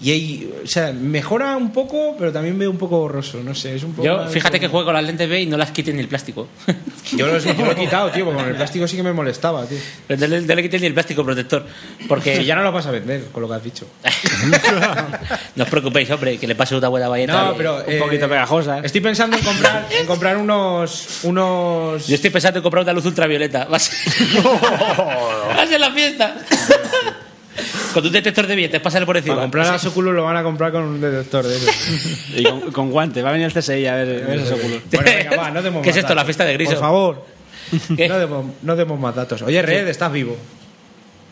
y 0.04 0.10
ahí, 0.10 0.54
o 0.62 0.66
sea, 0.66 0.92
mejora 0.92 1.56
un 1.56 1.72
poco, 1.72 2.14
pero 2.18 2.30
también 2.30 2.58
veo 2.58 2.70
un 2.70 2.76
poco 2.76 2.98
borroso, 2.98 3.42
no 3.42 3.54
sé, 3.54 3.74
es 3.74 3.84
un 3.84 3.94
poco 3.94 4.04
Yo, 4.04 4.26
fíjate 4.28 4.60
que 4.60 4.68
juego 4.68 4.84
con 4.84 4.92
las 4.94 5.02
lentes 5.02 5.26
B 5.26 5.40
y 5.40 5.46
no 5.46 5.56
las 5.56 5.70
quiten 5.70 5.96
ni 5.96 6.02
el 6.02 6.08
plástico. 6.08 6.46
yo, 7.16 7.26
los- 7.26 7.42
yo 7.42 7.54
lo 7.54 7.72
he 7.72 7.74
quitado, 7.74 8.10
tío, 8.10 8.26
porque 8.26 8.38
con 8.40 8.50
el 8.50 8.56
plástico 8.56 8.86
sí 8.86 8.98
que 8.98 9.02
me 9.02 9.14
molestaba, 9.14 9.64
tío. 9.64 9.78
no, 10.10 10.26
le, 10.26 10.42
no 10.42 10.54
le 10.54 10.68
ni 10.68 10.86
el 10.86 10.92
plástico 10.92 11.24
protector. 11.24 11.64
Porque 12.06 12.34
Que 12.34 12.44
ya 12.44 12.54
no 12.54 12.62
lo 12.62 12.70
vas 12.70 12.84
a 12.84 12.90
vender, 12.90 13.28
con 13.32 13.40
lo 13.44 13.48
que 13.48 13.54
has 13.54 13.64
dicho. 13.64 13.86
no 15.56 15.64
os 15.64 15.70
preocupéis, 15.70 16.10
hombre, 16.10 16.36
que 16.36 16.46
le 16.46 16.54
pase 16.54 16.76
una 16.76 16.88
buena 16.88 17.08
valleta. 17.08 17.42
No, 17.46 17.54
pero 17.56 17.82
un 17.86 17.98
poquito 17.98 18.28
pegajosa. 18.28 18.80
Estoy 18.80 19.00
pensando 19.00 19.38
en 19.38 19.42
comprar, 19.42 19.86
en 19.90 20.06
comprar 20.06 20.36
unos 20.36 21.20
unos 21.24 22.06
Yo 22.06 22.14
estoy 22.14 22.28
pensando 22.28 22.58
en 22.58 22.62
comprar 22.62 22.84
una 22.84 22.92
luz 22.92 23.06
ultravioleta. 23.06 23.64
Va 23.64 23.76
a 23.76 23.80
ser, 23.80 23.96
Va 24.44 25.62
a 25.62 25.66
ser 25.66 25.80
la 25.80 25.90
fiesta. 25.92 26.36
Con 27.94 28.04
un 28.04 28.12
detector 28.12 28.46
de 28.46 28.56
billetes, 28.56 28.80
pásale 28.80 29.06
por 29.06 29.16
encima. 29.16 29.36
para 29.36 29.44
comprar 29.46 29.66
las 29.68 29.86
Oculus 29.86 30.14
lo 30.14 30.24
van 30.24 30.36
a 30.36 30.42
comprar 30.42 30.72
con 30.72 30.82
un 30.82 31.00
detector 31.00 31.46
de 31.46 31.56
esos. 31.56 32.28
Y 32.36 32.42
con, 32.42 32.72
con 32.72 32.90
guantes. 32.90 33.24
Va 33.24 33.28
a 33.30 33.32
venir 33.32 33.46
el 33.46 33.52
CSI 33.52 33.86
a 33.86 33.94
ver, 33.94 34.24
a 34.24 34.26
ver. 34.26 34.40
Bueno, 34.40 35.04
venga, 35.04 35.36
va, 35.36 35.50
no 35.50 35.62
demos 35.62 35.82
¿Qué 35.82 35.90
es 35.90 35.96
esto, 35.96 36.14
la 36.14 36.24
fiesta 36.24 36.44
de 36.44 36.52
Griso? 36.54 36.72
Por 36.72 36.80
favor, 36.80 37.24
¿Qué? 37.96 38.08
no 38.08 38.18
demos, 38.18 38.46
no 38.62 38.76
demos 38.76 38.98
más 39.00 39.14
datos. 39.14 39.40
Oye, 39.42 39.62
Red, 39.62 39.88
estás 39.88 40.12
vivo. 40.12 40.36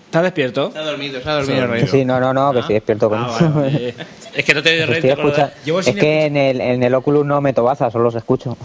¿Estás 0.06 0.22
despierto? 0.24 0.70
Se 0.72 0.78
ha 0.78 0.82
dormido, 0.82 1.20
se 1.22 1.28
ha 1.28 1.32
dormido, 1.34 1.66
Rey. 1.66 1.86
Sí, 1.86 2.04
no, 2.04 2.20
no, 2.20 2.32
no, 2.34 2.52
que 2.52 2.62
sí, 2.62 2.74
despierto 2.74 3.08
con 3.08 3.18
Ah, 3.18 3.50
vale, 3.54 3.94
Es 4.34 4.44
que 4.44 4.54
no 4.54 4.62
te 4.62 4.78
Estoy 4.78 5.00
red. 5.00 5.04
escucha- 5.04 5.52
Llevo 5.64 5.80
Es 5.80 5.86
sin 5.86 5.96
que 5.96 6.26
en 6.26 6.36
el, 6.36 6.60
en 6.60 6.82
el 6.82 6.94
Oculus 6.94 7.24
no 7.26 7.40
meto 7.40 7.62
bazas, 7.64 7.92
solo 7.92 8.04
los 8.04 8.14
escucho. 8.14 8.56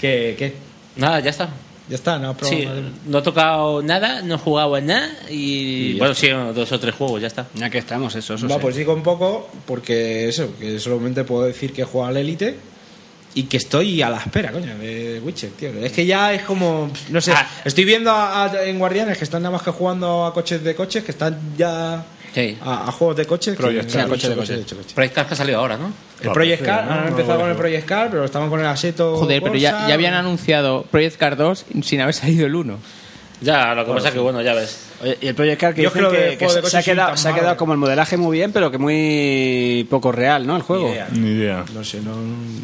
¿Qué? 0.00 0.34
¿Qué? 0.38 0.54
Nada, 0.96 1.20
ya 1.20 1.30
está. 1.30 1.48
Ya 1.90 1.96
está, 1.96 2.18
no 2.18 2.30
has 2.30 2.36
probado 2.36 2.58
Sí, 2.62 2.68
no 3.06 3.18
he 3.18 3.22
tocado 3.22 3.82
nada, 3.82 4.22
no 4.22 4.36
he 4.36 4.38
jugado 4.38 4.76
en 4.78 4.86
nada 4.86 5.10
y, 5.28 5.98
bueno, 5.98 6.14
sí, 6.14 6.28
dos 6.28 6.70
o 6.72 6.78
tres 6.80 6.94
juegos, 6.94 7.20
ya 7.20 7.26
está. 7.26 7.46
Ya 7.54 7.68
que 7.68 7.78
estamos, 7.78 8.14
eso, 8.14 8.34
eso 8.34 8.48
Va, 8.48 8.54
sí. 8.54 8.60
pues 8.62 8.76
digo 8.76 8.94
un 8.94 9.02
poco, 9.02 9.50
porque 9.66 10.28
eso, 10.28 10.56
que 10.58 10.78
solamente 10.78 11.24
puedo 11.24 11.42
decir 11.44 11.72
que 11.72 11.82
he 11.82 11.84
jugado 11.84 12.10
al 12.10 12.16
Elite 12.16 12.54
y 13.34 13.42
que 13.44 13.56
estoy 13.58 14.00
a 14.02 14.08
la 14.10 14.18
espera, 14.18 14.50
coño, 14.52 14.76
de 14.78 15.20
Witcher, 15.24 15.50
tío. 15.50 15.70
Es 15.84 15.92
que 15.92 16.06
ya 16.06 16.32
es 16.32 16.42
como, 16.42 16.90
no 17.10 17.20
sé, 17.20 17.32
Ah. 17.32 17.48
estoy 17.64 17.84
viendo 17.84 18.10
a- 18.10 18.44
a- 18.46 18.64
en 18.64 18.78
Guardianes 18.78 19.18
que 19.18 19.24
están 19.24 19.42
nada 19.42 19.52
más 19.56 19.62
que 19.62 19.70
jugando 19.72 20.24
a 20.24 20.32
coches 20.32 20.62
de 20.64 20.74
coches, 20.74 21.02
que 21.04 21.10
están 21.10 21.38
ya 21.58 22.04
Sí. 22.34 22.56
a, 22.62 22.88
a 22.88 22.92
juegos 22.92 23.16
de 23.16 23.26
coches. 23.26 23.56
Project 23.56 23.90
sí, 23.90 23.96
Cars. 23.96 24.08
coche 24.08 24.28
de 24.28 24.36
Coche 24.36 24.52
de 24.52 24.58
coches, 24.60 24.78
coche. 24.78 24.94
Project 24.94 25.14
Cars 25.14 25.28
que 25.28 25.34
ha 25.34 25.36
salido 25.36 25.58
ahora, 25.58 25.76
¿no? 25.76 25.92
El 26.22 26.30
Project 26.32 26.62
Car, 26.64 26.84
¿no? 26.84 26.92
han 26.92 27.00
No, 27.02 27.08
empezado 27.08 27.34
no, 27.34 27.40
con 27.40 27.50
el. 27.50 27.56
Project 27.56 27.86
Car, 27.86 28.08
pero 28.10 28.24
estaban 28.24 28.48
con 28.50 28.60
el 28.60 28.66
Aseto. 28.66 29.16
Joder, 29.16 29.42
pero 29.42 29.54
ya, 29.56 29.70
Corsa. 29.72 29.88
ya 29.88 29.94
habían 29.94 30.14
anunciado 30.14 30.82
Project 30.90 31.16
Cars 31.16 31.38
2 31.38 31.64
sin 31.82 32.00
haber 32.00 32.14
salido 32.14 32.46
el 32.46 32.54
1. 32.54 32.78
Ya, 33.40 33.74
lo 33.74 33.86
que 33.86 33.92
pasa 33.92 34.08
es 34.08 34.14
que, 34.14 34.20
bueno, 34.20 34.42
ya 34.42 34.54
ves. 34.54 34.90
Oye, 35.02 35.16
y 35.20 35.26
el 35.28 35.34
Project 35.34 35.60
Car 35.60 35.74
que 35.74 35.82
Yo 35.82 35.88
dicen 35.88 36.06
creo 36.08 36.12
que, 36.12 36.46
de 36.46 36.70
se, 36.70 36.76
ha 36.76 36.82
quedado, 36.82 37.16
se 37.16 37.28
ha 37.28 37.34
quedado 37.34 37.56
como 37.56 37.72
el 37.72 37.78
modelaje 37.78 38.18
muy 38.18 38.36
bien, 38.36 38.52
pero 38.52 38.70
que 38.70 38.76
muy 38.76 39.86
poco 39.88 40.12
real, 40.12 40.46
¿no? 40.46 40.56
El 40.56 40.62
juego. 40.62 40.88
Ni 40.88 40.92
idea. 40.92 41.08
Ni 41.10 41.28
idea. 41.30 41.64
No 41.72 41.82
sé, 41.82 42.00
no, 42.02 42.16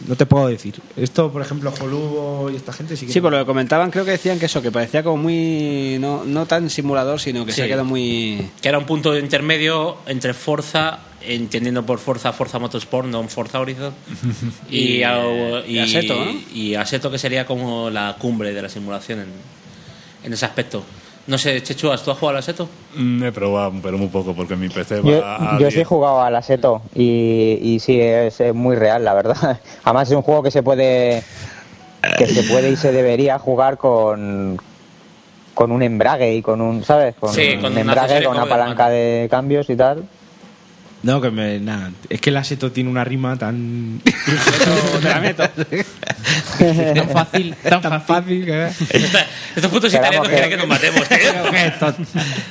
no 0.07 0.17
te 0.17 0.27
puedo 0.27 0.49
decir. 0.49 0.75
Esto, 0.97 1.33
por 1.33 1.41
ejemplo, 1.41 1.73
Jolubo 1.73 2.51
y 2.51 2.57
esta 2.57 2.75
gente 2.75 2.97
sí 2.97 3.07
que. 3.07 3.13
Sí, 3.13 3.21
por 3.21 3.33
lo 3.33 3.39
que 3.39 3.47
comentaban, 3.47 3.91
creo 3.91 4.05
que 4.05 4.11
decían 4.11 4.39
que 4.39 4.47
eso, 4.47 4.61
que 4.61 4.71
parecía 4.71 5.03
como 5.03 5.17
muy. 5.17 5.97
No, 5.99 6.25
no 6.25 6.47
tan 6.47 6.69
simulador, 6.69 7.21
sino 7.21 7.47
que 7.47 7.53
se 7.53 7.63
ha 7.63 7.67
quedado 7.67 7.85
muy. 7.85 8.51
Que 8.61 8.69
era 8.69 8.79
un 8.79 8.85
punto 8.85 9.17
intermedio 9.17 9.97
entre 10.07 10.35
Forza, 10.35 10.99
entendiendo 11.23 11.87
por 11.87 11.99
Forza, 11.99 12.35
Forza 12.35 12.59
Motorsport, 12.59 13.09
no 13.09 13.27
Forza 13.29 13.61
Horizon, 13.61 13.95
y, 14.71 14.99
y 14.99 15.79
Assetto, 15.79 16.23
¿no? 16.23 16.35
y 16.53 16.75
Assetto, 16.75 17.11
que 17.11 17.19
sería 17.19 17.47
como 17.47 17.89
la 17.89 18.17
cumbre 18.19 18.53
de 18.53 18.61
la 18.61 18.69
simulación 18.69 19.21
en, 19.21 19.56
en 20.27 20.33
ese 20.33 20.45
aspecto. 20.45 20.83
No 21.27 21.39
sé, 21.39 21.61
Chechuas, 21.63 22.03
¿tú 22.05 22.11
has 22.13 22.19
jugado 22.19 22.37
al 22.37 22.41
Assetto? 22.41 22.69
Mm, 22.95 23.25
He 23.25 23.33
probado, 23.33 23.73
pero 23.83 23.99
muy 23.99 24.09
poco, 24.09 24.33
porque 24.35 24.55
mi 24.55 24.69
PC 24.69 25.03
Yo, 25.03 25.21
va 25.23 25.57
a. 25.57 25.59
yo 25.59 25.69
sí 25.71 25.75
he 25.77 25.79
10. 25.79 25.89
jugado 25.89 26.23
al 26.23 26.37
Aseto 26.37 26.83
y, 26.95 27.59
y 27.63 27.81
sí, 27.81 28.01
es, 28.01 28.41
muy 28.55 28.77
real, 28.77 29.05
la 29.05 29.15
verdad. 29.15 29.61
Además 29.85 30.09
es 30.09 30.15
un 30.17 30.23
juego 30.23 30.43
que 30.43 30.51
se 30.51 30.63
puede 30.63 31.23
que 32.19 32.27
se 32.29 32.45
puede 32.45 32.71
y 32.71 32.77
se 32.77 32.93
debería 32.93 33.39
jugar 33.39 33.77
con 33.79 34.61
con 35.55 35.73
un 35.73 35.83
embrague 35.83 36.35
y 36.35 36.43
con 36.43 36.61
un, 36.61 36.85
¿sabes? 36.85 37.15
Con 37.19 37.33
Sí, 37.33 37.57
con 37.61 37.73
un 37.73 37.79
embrague, 37.79 38.23
con 38.23 38.37
una 38.37 38.47
palanca 38.47 38.89
de 38.89 39.27
cambios 39.31 39.69
y 39.71 39.75
tal. 39.75 40.05
No, 41.03 41.21
que 41.21 41.31
me. 41.31 41.61
Nada. 41.61 41.91
Es 42.09 42.21
que 42.21 42.31
el 42.31 42.37
Aseto 42.37 42.73
tiene 42.73 42.91
una 42.91 43.05
rima 43.05 43.37
tan. 43.37 44.01
Te 44.05 45.09
la 45.09 45.21
meto. 45.21 45.45
Tan 46.59 47.09
fácil, 47.11 47.55
tan 47.63 47.83
fácil. 47.83 48.01
fácil 48.07 48.45
que. 48.47 48.67
Esta- 48.91 49.27
Estos 49.55 49.71
putos 49.71 49.93
italianos 49.93 50.29
quieren 50.29 50.45
que- 50.45 50.51
que 50.51 50.57
nos 50.57 50.67
matemos, 50.67 51.07
tío. 51.09 51.19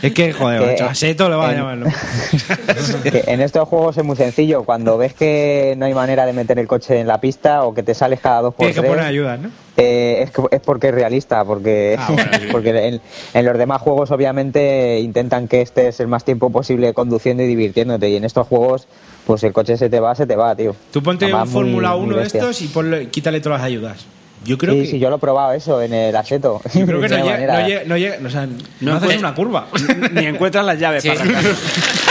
es 0.02 0.14
que, 0.14 0.32
joder, 0.34 0.62
Que- 0.62 0.68
macho, 0.72 0.86
Aseto 0.86 1.30
le 1.30 1.36
va 1.36 1.50
a 1.50 1.52
en- 1.52 1.58
llamar, 1.58 1.78
¿no? 1.78 1.86
Que 3.04 3.24
en 3.28 3.42
estos 3.42 3.68
juegos 3.68 3.98
es 3.98 4.04
muy 4.04 4.16
sencillo. 4.16 4.64
Cuando 4.64 4.98
ves 4.98 5.14
que 5.14 5.76
no 5.78 5.86
hay 5.86 5.94
manera 5.94 6.26
de 6.26 6.34
meter 6.34 6.58
el 6.60 6.68
coche 6.68 7.00
en 7.00 7.08
la 7.08 7.20
pista 7.20 7.64
o 7.64 7.74
que 7.74 7.84
te 7.84 7.94
sales 7.94 8.20
cada 8.22 8.42
dos 8.42 8.54
por 8.54 8.60
Tienes 8.68 8.76
que 8.76 8.82
tres, 8.82 8.92
poner 8.92 9.06
ayuda, 9.06 9.38
¿no? 9.38 9.50
Eh, 9.78 10.22
es, 10.24 10.32
que- 10.32 10.44
es 10.52 10.62
porque 10.62 10.88
es 10.90 10.96
realista. 10.96 11.44
Porque, 11.46 11.96
Ah, 12.00 12.08
bueno, 12.12 12.32
sí. 12.40 12.48
porque 12.52 12.70
en, 12.88 13.02
en 13.34 13.46
los 13.46 13.58
demás 13.58 13.82
juegos, 13.82 14.12
obviamente, 14.12 15.00
intentan 15.00 15.48
que 15.48 15.62
estés 15.62 16.00
el 16.00 16.08
más 16.08 16.24
tiempo 16.24 16.50
posible 16.50 16.94
conduciendo 16.94 17.44
y 17.44 17.48
divirtiéndote. 17.48 18.10
Y 18.10 18.16
en 18.16 18.24
estos 18.26 18.48
juegos, 18.48 18.88
pues 19.26 19.44
el 19.44 19.54
coche 19.54 19.78
se 19.78 19.90
te 19.90 20.00
va, 20.00 20.14
se 20.16 20.26
te 20.26 20.36
va, 20.36 20.56
tío. 20.56 20.76
Tú 20.92 21.02
ponte 21.04 21.26
Además, 21.26 21.48
un 21.48 21.54
Fórmula 21.54 21.96
muy 21.96 22.08
1 22.08 22.18
de 22.18 22.24
estos 22.24 22.62
y 22.62 22.68
ponle, 22.68 23.08
quítale 23.10 23.40
todas 23.42 23.60
las 23.60 23.66
ayudas. 23.68 24.06
Yo 24.44 24.60
creo 24.60 24.76
sí, 24.76 24.82
que. 24.82 24.86
sí, 24.86 25.00
yo 25.00 25.10
lo 25.10 25.16
he 25.16 25.20
probado 25.20 25.54
eso 25.54 25.82
en 25.82 25.92
el 25.92 26.16
Aseto. 26.16 26.62
yo 26.76 26.86
creo 26.86 27.02
que 27.02 27.10
no 27.10 27.16
llega, 27.26 27.38
no 27.62 27.68
llega, 27.68 27.84
no 27.86 27.98
llega- 27.98 28.18
o 28.24 28.30
sea, 28.30 28.46
no, 28.46 28.54
No 28.80 28.94
haces 28.96 29.18
una 29.18 29.34
curva. 29.34 29.68
Ni 30.12 30.28
encuentras 30.28 30.64
las 30.64 30.78
llaves 30.80 31.02
Sí. 31.02 31.10
para. 31.10 31.24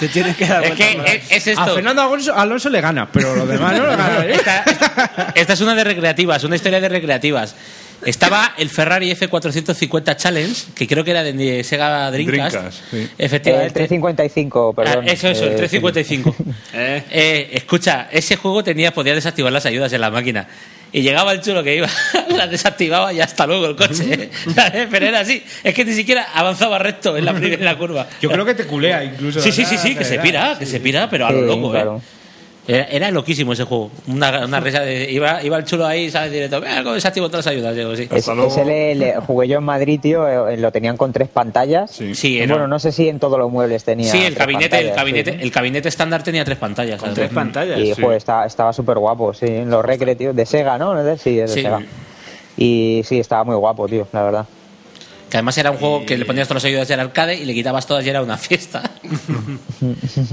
Te 0.00 0.08
tienes 0.08 0.36
que 0.36 0.46
dar 0.46 0.64
Es 0.64 0.72
que 0.72 1.22
es, 1.30 1.46
es 1.46 1.58
A 1.58 1.62
esto. 1.62 1.74
Fernando 1.74 2.02
Alonso, 2.02 2.34
Alonso 2.34 2.68
le 2.70 2.80
gana, 2.80 3.08
pero 3.12 3.34
lo 3.36 3.46
demás 3.46 3.76
no 3.76 3.86
le 3.86 3.96
gana. 3.96 4.24
¿eh? 4.24 4.32
Esta, 4.34 5.32
esta 5.34 5.52
es 5.52 5.60
una 5.60 5.74
de 5.74 5.84
recreativas, 5.84 6.44
una 6.44 6.56
historia 6.56 6.80
de 6.80 6.88
recreativas. 6.88 7.54
Estaba 8.04 8.52
el 8.56 8.70
Ferrari 8.70 9.10
F450 9.12 10.14
Challenge, 10.16 10.54
que 10.76 10.86
creo 10.86 11.02
que 11.02 11.10
era 11.10 11.24
de 11.24 11.64
Sega 11.64 12.10
Dreamcast. 12.12 12.52
Dreamcast, 12.54 12.78
sí. 12.92 12.96
El 12.96 13.10
Efectivamente. 13.18 13.72
355, 13.74 14.70
Ah, 14.70 14.76
perdón. 14.76 15.08
eso, 15.08 15.28
eso, 15.28 15.44
el 15.46 15.52
Eh, 15.54 15.56
355. 15.56 16.36
Eh. 16.74 17.02
Eh, 17.10 17.48
escucha, 17.54 18.08
ese 18.12 18.36
juego 18.36 18.62
tenía, 18.62 18.92
podía 18.94 19.14
desactivar 19.16 19.52
las 19.52 19.66
ayudas 19.66 19.92
en 19.92 20.00
la 20.00 20.10
máquina. 20.12 20.46
Y 20.92 21.02
llegaba 21.02 21.32
el 21.32 21.40
chulo 21.40 21.62
que 21.62 21.76
iba, 21.76 21.88
las 22.36 22.50
desactivaba 22.50 23.12
y 23.12 23.20
hasta 23.20 23.46
luego 23.46 23.66
el 23.66 23.76
coche. 23.76 24.30
Pero 24.90 25.06
era 25.06 25.20
así. 25.20 25.42
Es 25.62 25.74
que 25.74 25.84
ni 25.84 25.92
siquiera 25.92 26.28
avanzaba 26.34 26.78
recto 26.78 27.16
en 27.16 27.24
la 27.24 27.34
primera 27.34 27.76
curva. 27.76 28.06
Yo 28.20 28.30
creo 28.30 28.44
que 28.44 28.54
te 28.54 28.64
culea 28.64 29.04
incluso. 29.04 29.40
Sí, 29.40 29.52
sí, 29.52 29.64
sí, 29.64 29.76
sí, 29.76 29.94
que 29.94 30.04
se 30.04 30.18
pira, 30.18 30.56
que 30.58 30.66
se 30.66 30.80
pira, 30.80 31.08
pero 31.10 31.26
a 31.26 31.32
lo 31.32 31.42
loco, 31.42 31.70
claro. 31.70 31.98
¿eh? 31.98 32.17
Era, 32.70 32.84
era 32.84 33.10
loquísimo 33.10 33.54
ese 33.54 33.64
juego. 33.64 33.90
Una, 34.08 34.44
una 34.44 34.60
risa 34.60 34.80
de. 34.82 35.10
Iba, 35.10 35.42
iba 35.42 35.56
el 35.56 35.64
chulo 35.64 35.86
ahí, 35.86 36.10
¿sabes? 36.10 36.30
Directo. 36.30 36.60
Mira 36.60 36.82
cómo 36.82 36.94
desactivo 36.94 37.28
todas 37.30 37.46
las 37.46 37.54
ayudas. 37.54 37.74
Digo, 37.74 37.96
sí. 37.96 38.06
Es- 38.12 38.28
ese 38.28 38.64
le, 38.66 38.94
le- 38.94 39.16
jugué 39.26 39.48
yo 39.48 39.56
en 39.56 39.64
Madrid, 39.64 39.98
tío, 39.98 40.28
eh, 40.48 40.58
lo 40.58 40.70
tenían 40.70 40.98
con 40.98 41.10
tres 41.10 41.28
pantallas. 41.28 41.90
Sí. 41.90 42.14
Sí, 42.14 42.38
era- 42.38 42.52
bueno, 42.54 42.68
no 42.68 42.78
sé 42.78 42.92
si 42.92 43.08
en 43.08 43.18
todos 43.18 43.38
los 43.38 43.50
muebles 43.50 43.84
tenía. 43.84 44.12
Sí, 44.12 44.22
el 44.22 44.34
gabinete, 44.34 44.78
el 44.80 44.94
gabinete, 44.94 45.32
sí. 45.32 45.38
el 45.40 45.50
gabinete 45.50 45.88
estándar 45.88 46.22
tenía 46.22 46.44
tres 46.44 46.58
pantallas. 46.58 47.00
¿sabes? 47.00 47.14
Tres 47.14 47.30
pantallas. 47.30 47.80
Y 47.80 47.94
joder, 47.94 48.18
estaba, 48.18 48.44
estaba 48.44 48.72
súper 48.74 48.98
guapo, 48.98 49.32
sí. 49.32 49.46
En 49.46 49.70
los 49.70 49.82
recre, 49.82 50.14
tío. 50.14 50.34
De 50.34 50.44
Sega, 50.44 50.76
¿no? 50.76 50.94
Sí, 51.16 51.40
es 51.40 51.48
de 51.50 51.54
Sí. 51.54 51.62
Sega. 51.62 51.80
Y 52.58 53.00
sí, 53.04 53.18
estaba 53.18 53.44
muy 53.44 53.56
guapo, 53.56 53.88
tío, 53.88 54.06
la 54.12 54.22
verdad. 54.22 54.46
Que 55.30 55.36
además 55.36 55.58
era 55.58 55.70
un 55.70 55.76
juego 55.76 56.06
que 56.06 56.16
le 56.16 56.24
ponías 56.24 56.48
todas 56.48 56.62
las 56.62 56.68
ayudas 56.70 56.88
del 56.88 57.00
arcade 57.00 57.34
y 57.36 57.44
le 57.44 57.52
quitabas 57.54 57.86
todas 57.86 58.04
y 58.04 58.08
era 58.08 58.22
una 58.22 58.38
fiesta. 58.38 58.82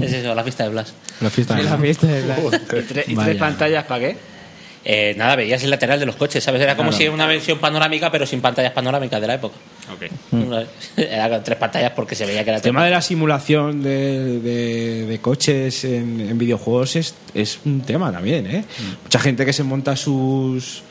eso, 0.12 0.34
la 0.34 0.42
fiesta 0.42 0.64
de 0.64 0.70
Blas. 0.70 0.94
La 1.20 1.30
fiesta. 1.30 1.58
La 1.60 1.76
fiesta 1.78 2.06
de 2.06 2.26
la- 2.26 2.38
¿Y, 2.38 2.40
tre- 2.40 3.04
y 3.06 3.14
Vaya. 3.14 3.28
tres 3.28 3.38
pantallas 3.38 3.84
para 3.84 4.00
qué? 4.00 4.16
Eh, 4.88 5.14
nada, 5.16 5.34
veías 5.34 5.62
el 5.64 5.70
lateral 5.70 5.98
de 5.98 6.06
los 6.06 6.14
coches, 6.14 6.44
¿sabes? 6.44 6.62
Era 6.62 6.76
como 6.76 6.92
si 6.92 7.02
era 7.02 7.12
una 7.12 7.26
versión 7.26 7.58
panorámica, 7.58 8.10
pero 8.12 8.24
sin 8.24 8.40
pantallas 8.40 8.70
panorámicas 8.72 9.20
de 9.20 9.26
la 9.26 9.34
época. 9.34 9.56
Una- 10.30 10.64
Era 10.96 11.28
con 11.28 11.42
tres 11.44 11.58
pantallas 11.58 11.90
porque 11.94 12.14
se 12.14 12.24
veía 12.24 12.44
que 12.44 12.50
era 12.50 12.56
El 12.58 12.62
tema 12.62 12.84
de 12.84 12.90
la 12.92 13.02
simulación 13.02 13.82
de, 13.82 14.38
de- 14.40 15.06
de 15.06 15.18
coches 15.18 15.84
en, 15.84 16.20
en 16.20 16.38
videojuegos 16.38 16.96
es, 16.96 17.14
es 17.34 17.58
un 17.64 17.80
tema 17.82 18.12
también, 18.12 18.46
¿eh? 18.46 18.64
Mucha 19.02 19.18
gente 19.18 19.44
que 19.44 19.52
se 19.52 19.62
monta 19.64 19.96
sus 19.96 20.82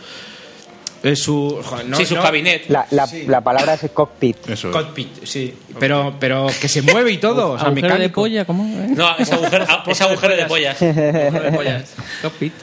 Eh, 1.05 1.15
su, 1.15 1.61
no- 1.87 1.95
sí, 1.97 2.05
su 2.05 2.15
no- 2.15 2.21
cabinet. 2.23 2.65
La, 2.69 2.87
la, 2.91 3.05
Sí. 3.05 3.25
la 3.27 3.41
palabra 3.41 3.75
es 3.75 3.91
cockpit. 3.91 4.49
Eso 4.49 4.69
es. 4.69 4.75
Cockpit, 4.75 5.23
sí. 5.23 5.53
Pero, 5.79 6.15
pero 6.19 6.47
que 6.59 6.67
se 6.67 6.81
mueve 6.81 7.11
y 7.11 7.17
todo. 7.19 7.51
o 7.51 7.57
sea, 7.59 7.67
¿Agujero 7.67 7.87
de 7.87 7.93
mecánico. 7.93 8.21
polla? 8.21 8.45
¿Cómo? 8.45 8.63
No, 8.89 9.15
es 9.17 9.31
agujero, 9.31 9.65
es 9.87 10.01
agujero 10.01 10.35
de 10.35 10.45
pollas. 10.45 10.77
Cockpit. 12.21 12.53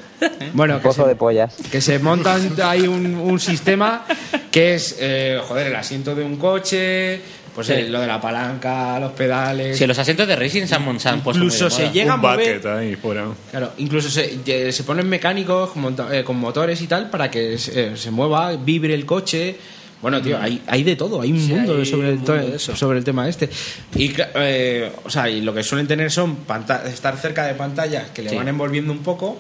Bueno, 0.53 0.76
que 0.78 0.82
Pozo 0.82 1.03
se, 1.03 1.09
de 1.09 1.16
pollas. 1.16 1.55
que 1.70 1.80
se 1.80 1.99
monta 1.99 2.36
ahí 2.70 2.86
un, 2.86 3.14
un 3.16 3.40
sistema 3.40 4.05
que 4.53 4.74
es, 4.74 4.97
eh, 5.01 5.40
joder, 5.49 5.66
el 5.68 5.76
asiento 5.76 6.14
de 6.14 6.22
un 6.24 6.36
coche, 6.36 7.20
pues 7.55 7.66
Sí. 7.66 7.72
eh, 7.74 7.88
lo 7.88 8.00
de 8.00 8.07
la 8.07 8.20
palanca, 8.20 8.98
los 8.98 9.12
pedales. 9.12 9.76
Sí, 9.78 9.86
los 9.86 9.98
asientos 9.98 10.26
de 10.26 10.36
racing 10.36 10.66
se 10.66 10.74
han, 10.74 10.98
se 11.00 11.09
han 11.09 11.20
puesto 11.22 11.38
muy 11.38 11.53
Incluso 11.53 11.68
se 11.70 11.90
llega 11.90 12.12
a 12.12 12.16
Un 12.16 12.20
mover. 12.22 12.59
bucket 12.61 12.66
ahí 12.66 12.96
fuera. 12.96 13.26
Claro, 13.50 13.72
incluso 13.78 14.09
se, 14.09 14.38
eh, 14.46 14.72
se 14.72 14.84
ponen 14.84 15.09
mecánicos 15.09 15.70
con, 15.70 15.96
eh, 16.12 16.24
con 16.24 16.36
motores 16.36 16.80
y 16.82 16.86
tal 16.86 17.11
para 17.11 17.30
que 17.30 17.59
se, 17.59 17.96
se 17.96 18.11
mueva, 18.11 18.53
vibre 18.57 18.94
el 18.94 19.05
coche. 19.07 19.57
Bueno, 20.00 20.20
tío, 20.20 20.36
hay, 20.40 20.61
hay 20.66 20.82
de 20.82 20.96
todo, 20.96 21.20
hay 21.20 21.30
un 21.30 21.38
Sí, 21.40 21.53
mundo 21.53 21.76
hay 21.76 21.86
sobre, 21.86 22.09
el 22.09 22.14
un 22.18 22.24
to- 22.24 22.32
mundo 22.32 22.48
de 22.50 22.57
eso. 22.57 22.74
sobre 22.74 22.98
el 22.98 23.05
tema 23.05 23.28
este. 23.28 23.48
Y, 23.94 24.09
cla- 24.09 24.30
eh, 24.34 24.90
o 25.05 25.09
sea, 25.11 25.28
y 25.28 25.40
lo 25.42 25.55
que 25.55 25.62
suelen 25.62 25.86
tener 25.86 26.11
son 26.11 26.38
estar 26.86 27.16
cerca 27.18 27.46
de 27.46 27.55
pantallas 27.55 28.11
que 28.11 28.22
le 28.22 28.30
Sí. 28.30 28.36
van 28.36 28.48
envolviendo 28.48 28.92
un 28.92 28.98
poco, 29.05 29.38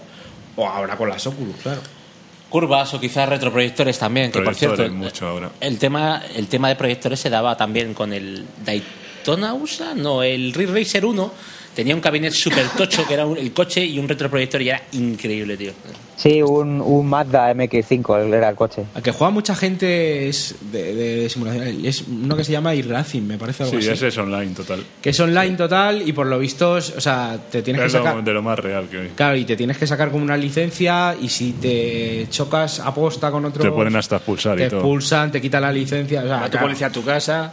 o 0.54 0.68
ahora 0.68 0.96
con 0.96 1.08
las 1.08 1.26
Oculus, 1.26 1.56
claro. 1.62 1.80
Curvas 2.52 2.92
o 2.92 3.00
quizás 3.00 3.26
retroproyectores 3.26 3.98
también, 3.98 4.30
que 4.30 4.42
por 4.42 4.54
cierto, 4.54 4.86
mucho 4.90 5.26
ahora. 5.26 5.50
el 5.58 5.78
tema, 5.78 6.22
el 6.36 6.48
tema 6.48 6.68
de 6.68 6.76
proyectores 6.76 7.18
se 7.18 7.30
daba 7.30 7.56
también 7.56 7.94
con 7.94 8.12
el 8.12 8.44
Daytona 8.62 9.54
USA, 9.54 9.94
no, 9.94 10.22
el 10.22 10.52
Ridge 10.52 10.70
Racer 10.70 11.06
1 11.06 11.32
tenía 11.74 11.94
un 11.94 12.00
cabinet 12.00 12.32
súper 12.32 12.66
tocho 12.76 13.06
que 13.06 13.14
era 13.14 13.26
un- 13.26 13.38
el 13.38 13.52
coche 13.52 13.84
y 13.84 13.98
un 13.98 14.08
retroproyector 14.08 14.62
y 14.62 14.68
era 14.68 14.82
increíble, 14.92 15.56
tío. 15.56 15.72
Sí, 16.14 16.40
un, 16.40 16.80
un 16.80 17.06
Mazda 17.08 17.52
MX5 17.52 18.32
era 18.34 18.50
el 18.50 18.54
coche. 18.54 18.84
Al 18.94 19.02
que 19.02 19.10
juega 19.10 19.30
mucha 19.32 19.56
gente 19.56 20.28
es 20.28 20.54
de, 20.70 20.94
de 20.94 21.28
simulación. 21.28 21.84
Es 21.84 22.02
uno 22.06 22.36
que 22.36 22.44
se 22.44 22.52
llama 22.52 22.74
iRacing, 22.76 23.26
me 23.26 23.38
parece 23.38 23.64
algo 23.64 23.72
Sí, 23.72 23.78
así. 23.88 23.90
ese 23.94 24.08
es 24.08 24.18
online 24.18 24.52
total. 24.54 24.84
Que 25.00 25.10
es 25.10 25.18
online 25.18 25.56
total 25.56 26.06
y 26.06 26.12
por 26.12 26.26
lo 26.26 26.38
visto, 26.38 26.72
o 26.74 26.80
sea, 26.80 27.36
te 27.50 27.62
tienes 27.62 27.80
que 27.80 27.86
Es 27.88 27.92
lo- 27.94 28.04
sacar. 28.04 28.22
de 28.22 28.32
lo 28.32 28.42
más 28.42 28.56
real 28.58 28.86
que 28.88 28.98
hay. 29.00 29.08
Claro, 29.16 29.36
y 29.36 29.44
te 29.44 29.56
tienes 29.56 29.78
que 29.78 29.86
sacar 29.86 30.10
como 30.12 30.22
una 30.22 30.36
licencia 30.36 31.16
y 31.20 31.28
si 31.28 31.52
te 31.54 32.26
chocas 32.30 32.78
aposta 32.78 33.30
con 33.32 33.44
otro... 33.46 33.62
Te 33.64 33.70
ponen 33.72 33.96
hasta 33.96 34.16
expulsar 34.16 34.56
Te 34.56 34.66
y 34.66 34.68
todo. 34.68 34.78
expulsan, 34.80 35.32
te 35.32 35.40
quitan 35.40 35.62
la 35.62 35.72
licencia. 35.72 36.20
O 36.20 36.26
sea, 36.26 36.36
Va 36.36 36.44
tu 36.44 36.50
claro, 36.52 36.66
policía 36.66 36.86
a 36.86 36.92
tu 36.92 37.02
casa. 37.04 37.52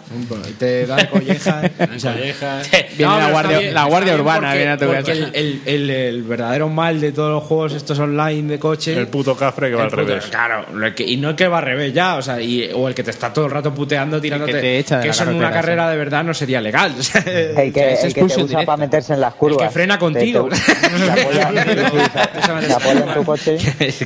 te 0.59 0.85
dan 0.85 1.07
collejas. 1.07 1.71
o 1.95 1.99
sea, 1.99 2.13
collejas. 2.13 2.69
Viene 2.95 3.11
No, 3.13 3.19
la 3.19 3.31
guardia, 3.31 3.71
la 3.71 3.85
guardia 3.85 4.08
urbana 4.15 4.39
porque- 4.47 4.57
viene 4.57 4.71
a 4.71 4.77
tu 4.77 4.85
porque 4.85 4.99
casa. 4.99 5.11
el, 5.13 5.31
el- 5.33 5.61
el- 5.65 5.89
el 5.89 6.23
verdadero 6.23 6.69
mal 6.69 6.99
de 7.01 7.11
todos 7.11 7.31
los 7.31 7.43
juegos 7.43 7.73
estos 7.73 7.97
online 7.99 8.49
de 8.49 8.59
coche 8.59 8.93
El 8.97 9.07
puto 9.07 9.35
cafre 9.35 9.69
que 9.69 9.75
va 9.75 9.81
el 9.81 9.85
al 9.85 9.91
puto- 9.91 10.05
revés. 10.05 10.25
Claro, 10.25 10.65
que- 10.95 11.03
y 11.05 11.17
no 11.17 11.29
el 11.31 11.35
que 11.35 11.47
va 11.47 11.59
al 11.59 11.65
revés 11.65 11.93
ya, 11.93 12.15
o 12.15 12.21
sea, 12.21 12.41
y- 12.41 12.69
o 12.73 12.87
el 12.87 12.95
que 12.95 13.03
te 13.03 13.11
está 13.11 13.31
todo 13.33 13.45
el 13.45 13.51
rato 13.51 13.73
puteando, 13.73 14.19
tirándote. 14.21 14.53
te 14.53 14.79
echa 14.79 14.97
la 14.99 15.05
eso 15.05 15.23
en 15.23 15.35
una 15.35 15.51
carrera 15.51 15.89
de 15.89 15.97
verdad 15.97 16.23
no 16.23 16.33
sería 16.33 16.61
legal. 16.61 16.93
o 16.99 17.03
sea, 17.03 17.21
El 17.21 17.73
que, 17.73 17.93
es 17.93 18.03
el 18.03 18.13
que 18.13 18.23
te 18.23 18.43
usa 18.43 18.65
para 18.65 18.77
meterse 18.77 19.13
en 19.13 19.21
las 19.21 19.33
curvas. 19.35 19.67
que 19.67 19.73
frena 19.73 19.97
contigo. 19.99 20.49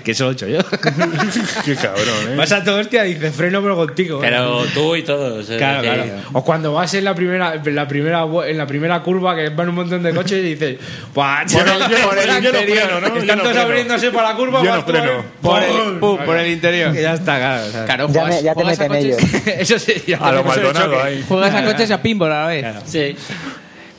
que 0.04 0.12
eso 0.12 0.26
lo 0.26 0.30
he 0.32 0.34
hecho 0.34 0.48
yo. 0.48 0.60
Qué 1.66 1.76
cabrón, 1.76 2.32
¿eh? 2.32 2.36
Vas 2.36 2.52
a 2.52 2.64
todo 2.64 2.80
hostia 2.80 3.06
y 3.06 3.14
dices 3.16 3.36
freno 3.36 3.62
pero 3.62 3.76
contigo. 3.76 4.20
Pero 4.22 4.64
tú 4.74 4.96
y 4.96 5.04
todos. 5.04 5.50
eh, 5.50 5.58
Claro, 5.58 5.82
que- 5.82 5.88
claro. 5.88 6.04
O 6.34 6.44
cuando 6.44 6.74
vas 6.74 6.94
en 6.94 7.04
la 7.06 7.16
primera, 7.16 7.56
en 7.56 7.76
la 7.76 7.88
primera, 7.88 8.26
en 8.48 8.58
la 8.58 8.68
primera 8.68 9.02
curva 9.02 9.36
que 9.36 9.50
van 9.50 9.70
un 9.70 9.76
montón 9.76 9.93
de 10.02 10.14
coches 10.14 10.40
y 10.40 10.42
dices, 10.56 10.78
"Buah, 11.14 11.44
Por 11.52 11.68
el- 11.68 12.02
por 12.08 12.18
el 12.18 12.28
no 12.30 12.36
interior, 12.50 13.02
¿no? 13.02 13.18
Están 13.18 13.38
no 13.38 13.44
todos 13.44 13.58
abriéndose 13.58 14.12
para 14.12 14.30
la 14.30 14.36
curva, 14.36 14.64
Yo 14.64 14.70
vas 14.72 14.88
no 14.88 14.94
ahí, 15.04 15.10
Por 15.42 15.62
el, 15.64 15.72
¡pum! 15.72 16.00
pum, 16.00 16.26
por 16.26 16.38
el 16.38 16.48
interior. 16.52 16.94
Que 16.94 17.02
ya 17.02 17.14
está, 17.14 17.38
claro. 17.38 17.66
o 17.68 17.72
sea, 17.72 17.86
Claro, 17.86 18.08
Ya, 18.08 18.22
juegas, 18.22 18.36
me- 18.38 18.44
ya 18.44 18.56
te 18.56 18.64
meten 18.64 18.88
coches, 18.88 19.04
ellos. 19.06 19.48
Eso 19.60 19.80
sí, 19.80 19.94
ya 20.08 20.18
A 20.18 20.32
lo 20.32 20.44
Maldonado 20.44 21.04
ahí. 21.04 21.24
juegas 21.28 21.54
a 21.54 21.64
coches 21.66 21.90
y 21.90 21.94
a 21.94 22.02
pinball 22.02 22.32
a 22.32 22.42
la 22.42 22.48
vez. 22.48 22.66
Sí. 22.86 23.16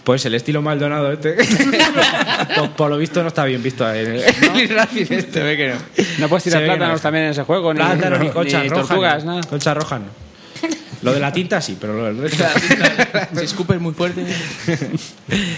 Pues 0.03 0.23
el 0.27 0.35
estilo 0.35 0.61
Maldonado 0.61 1.11
este. 1.13 1.35
por, 2.57 2.71
por 2.73 2.91
lo 2.91 2.99
visto 2.99 3.23
no 3.23 3.29
está 3.29 3.45
bien 3.47 3.63
visto 3.63 3.89
en 3.91 4.17
el, 4.17 4.23
en 4.23 4.57
el 4.57 4.69
Racing 4.69 5.07
este. 5.09 5.43
ve 5.43 5.57
que 5.57 5.69
no. 5.69 5.75
No 6.19 6.29
puedes 6.29 6.45
tirar 6.45 6.61
Se 6.61 6.67
plátanos 6.67 6.97
no. 6.97 7.01
también 7.03 7.25
en 7.25 7.31
ese 7.31 7.43
juego, 7.45 7.73
ni, 7.73 7.79
Plátanos 7.81 8.19
ni 8.19 8.27
ni 8.27 8.31
conchas 8.33 8.69
rojas. 8.69 8.87
tortugas, 8.89 9.25
no. 9.25 9.31
nada. 9.37 9.49
Conchas 9.49 9.75
rojas 9.77 10.01
no. 10.01 10.24
Lo 11.05 11.13
de 11.13 11.21
la 11.21 11.33
tinta 11.33 11.61
sí, 11.61 11.77
pero 11.81 11.95
lo 11.95 12.05
del 12.05 12.19
resto. 12.19 12.45
Si 13.37 13.45
escupes 13.45 13.81
muy 13.81 13.93
fuerte. 13.95 14.25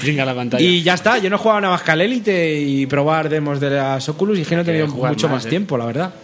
La 0.03 0.35
pantalla. 0.35 0.65
Y 0.65 0.83
ya 0.83 0.95
está, 0.95 1.19
yo 1.19 1.31
no 1.31 1.37
he 1.37 1.39
jugado 1.39 1.61
nada 1.61 1.73
más 1.75 1.83
que 1.83 1.91
al 1.93 2.01
Elite 2.01 2.61
y 2.61 2.87
probar 2.87 3.29
demos 3.29 3.61
de 3.61 3.71
las 3.71 4.09
Oculus 4.09 4.39
y 4.39 4.43
es 4.43 4.49
que 4.49 4.57
no 4.57 4.63
he 4.63 4.65
tenido 4.65 4.89
jugar 4.89 5.13
mucho 5.13 5.29
más, 5.29 5.37
más 5.37 5.47
eh. 5.47 5.51
tiempo, 5.51 5.77
la 5.79 5.87
verdad. 5.87 6.15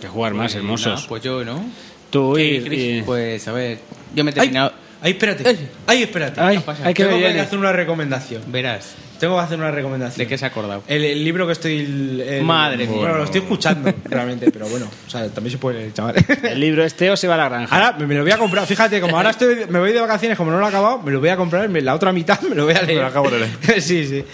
que 0.00 0.08
jugar 0.08 0.34
más 0.34 0.54
hermosos. 0.54 1.06
pues 1.08 1.22
yo, 1.22 1.44
¿no? 1.44 1.64
Tú 2.10 2.38
y, 2.38 2.42
y- 2.42 3.02
Pues 3.02 3.46
a 3.48 3.52
ver, 3.52 3.78
yo 4.14 4.24
me 4.24 4.30
he 4.32 4.34
terminado. 4.34 4.72
ay, 4.74 4.91
espérate. 5.10 5.58
Ay, 5.86 6.02
espérate. 6.04 6.40
Ay, 6.40 6.62
hay 6.84 6.94
que 6.94 7.04
Tengo 7.04 7.18
que 7.18 7.40
hacer 7.40 7.58
una 7.58 7.72
recomendación. 7.72 8.42
Verás, 8.46 8.94
Tengo 9.18 9.36
que 9.36 9.42
hacer 9.42 9.58
una 9.58 9.70
recomendación. 9.70 10.18
¿de 10.18 10.26
qué 10.28 10.38
se 10.38 10.44
ha 10.44 10.48
acordado? 10.48 10.82
El, 10.86 11.04
el 11.04 11.24
libro 11.24 11.46
que 11.46 11.52
estoy. 11.52 11.78
el- 11.80 12.20
el- 12.20 12.42
Madre 12.44 12.86
mía. 12.86 12.96
Bueno, 12.96 13.18
lo 13.18 13.24
estoy 13.24 13.40
escuchando 13.40 13.92
realmente, 14.04 14.50
pero 14.50 14.66
bueno, 14.68 14.88
o 15.06 15.10
sea, 15.10 15.28
también 15.28 15.50
se 15.52 15.58
puede 15.58 15.78
leer, 15.80 15.92
chaval. 15.92 16.14
El 16.44 16.60
libro 16.60 16.84
este 16.84 17.10
o 17.10 17.16
se 17.16 17.26
va 17.28 17.34
a 17.34 17.38
la 17.38 17.48
granja. 17.48 17.74
Ahora 17.74 17.96
me 17.98 18.06
me 18.06 18.14
lo 18.14 18.22
voy 18.22 18.32
a 18.32 18.38
comprar. 18.38 18.66
Fíjate, 18.66 19.00
como 19.00 19.16
ahora 19.16 19.30
estoy, 19.30 19.66
me 19.68 19.78
voy 19.78 19.92
de 19.92 20.00
vacaciones, 20.00 20.38
como 20.38 20.50
no 20.50 20.58
lo 20.58 20.64
he 20.66 20.68
acabado, 20.68 20.98
me 21.00 21.10
lo 21.12 21.20
voy 21.20 21.28
a 21.30 21.36
comprar. 21.36 21.68
me- 21.68 21.80
La 21.82 21.94
otra 21.94 22.12
mitad 22.12 22.40
me 22.42 22.54
lo 22.54 22.64
voy 22.64 22.74
a 22.74 22.82
leer. 22.82 23.00
lo 23.00 23.06
acabo 23.06 23.28
de 23.30 23.40
leer. 23.40 23.80
sí, 23.82 24.06
sí. 24.06 24.24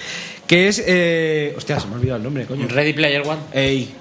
Que 0.47 0.69
es. 0.69 0.83
Eh... 0.87 1.55
Hostia, 1.57 1.79
se 1.81 1.87
me 1.87 1.93
ha 1.95 1.97
olvidado 1.97 2.17
el 2.19 2.23
nombre, 2.25 2.45
coño. 2.47 2.67
Ready 2.69 2.93
Player 2.95 3.23
One. 3.27 3.41
Ey. 3.53 3.95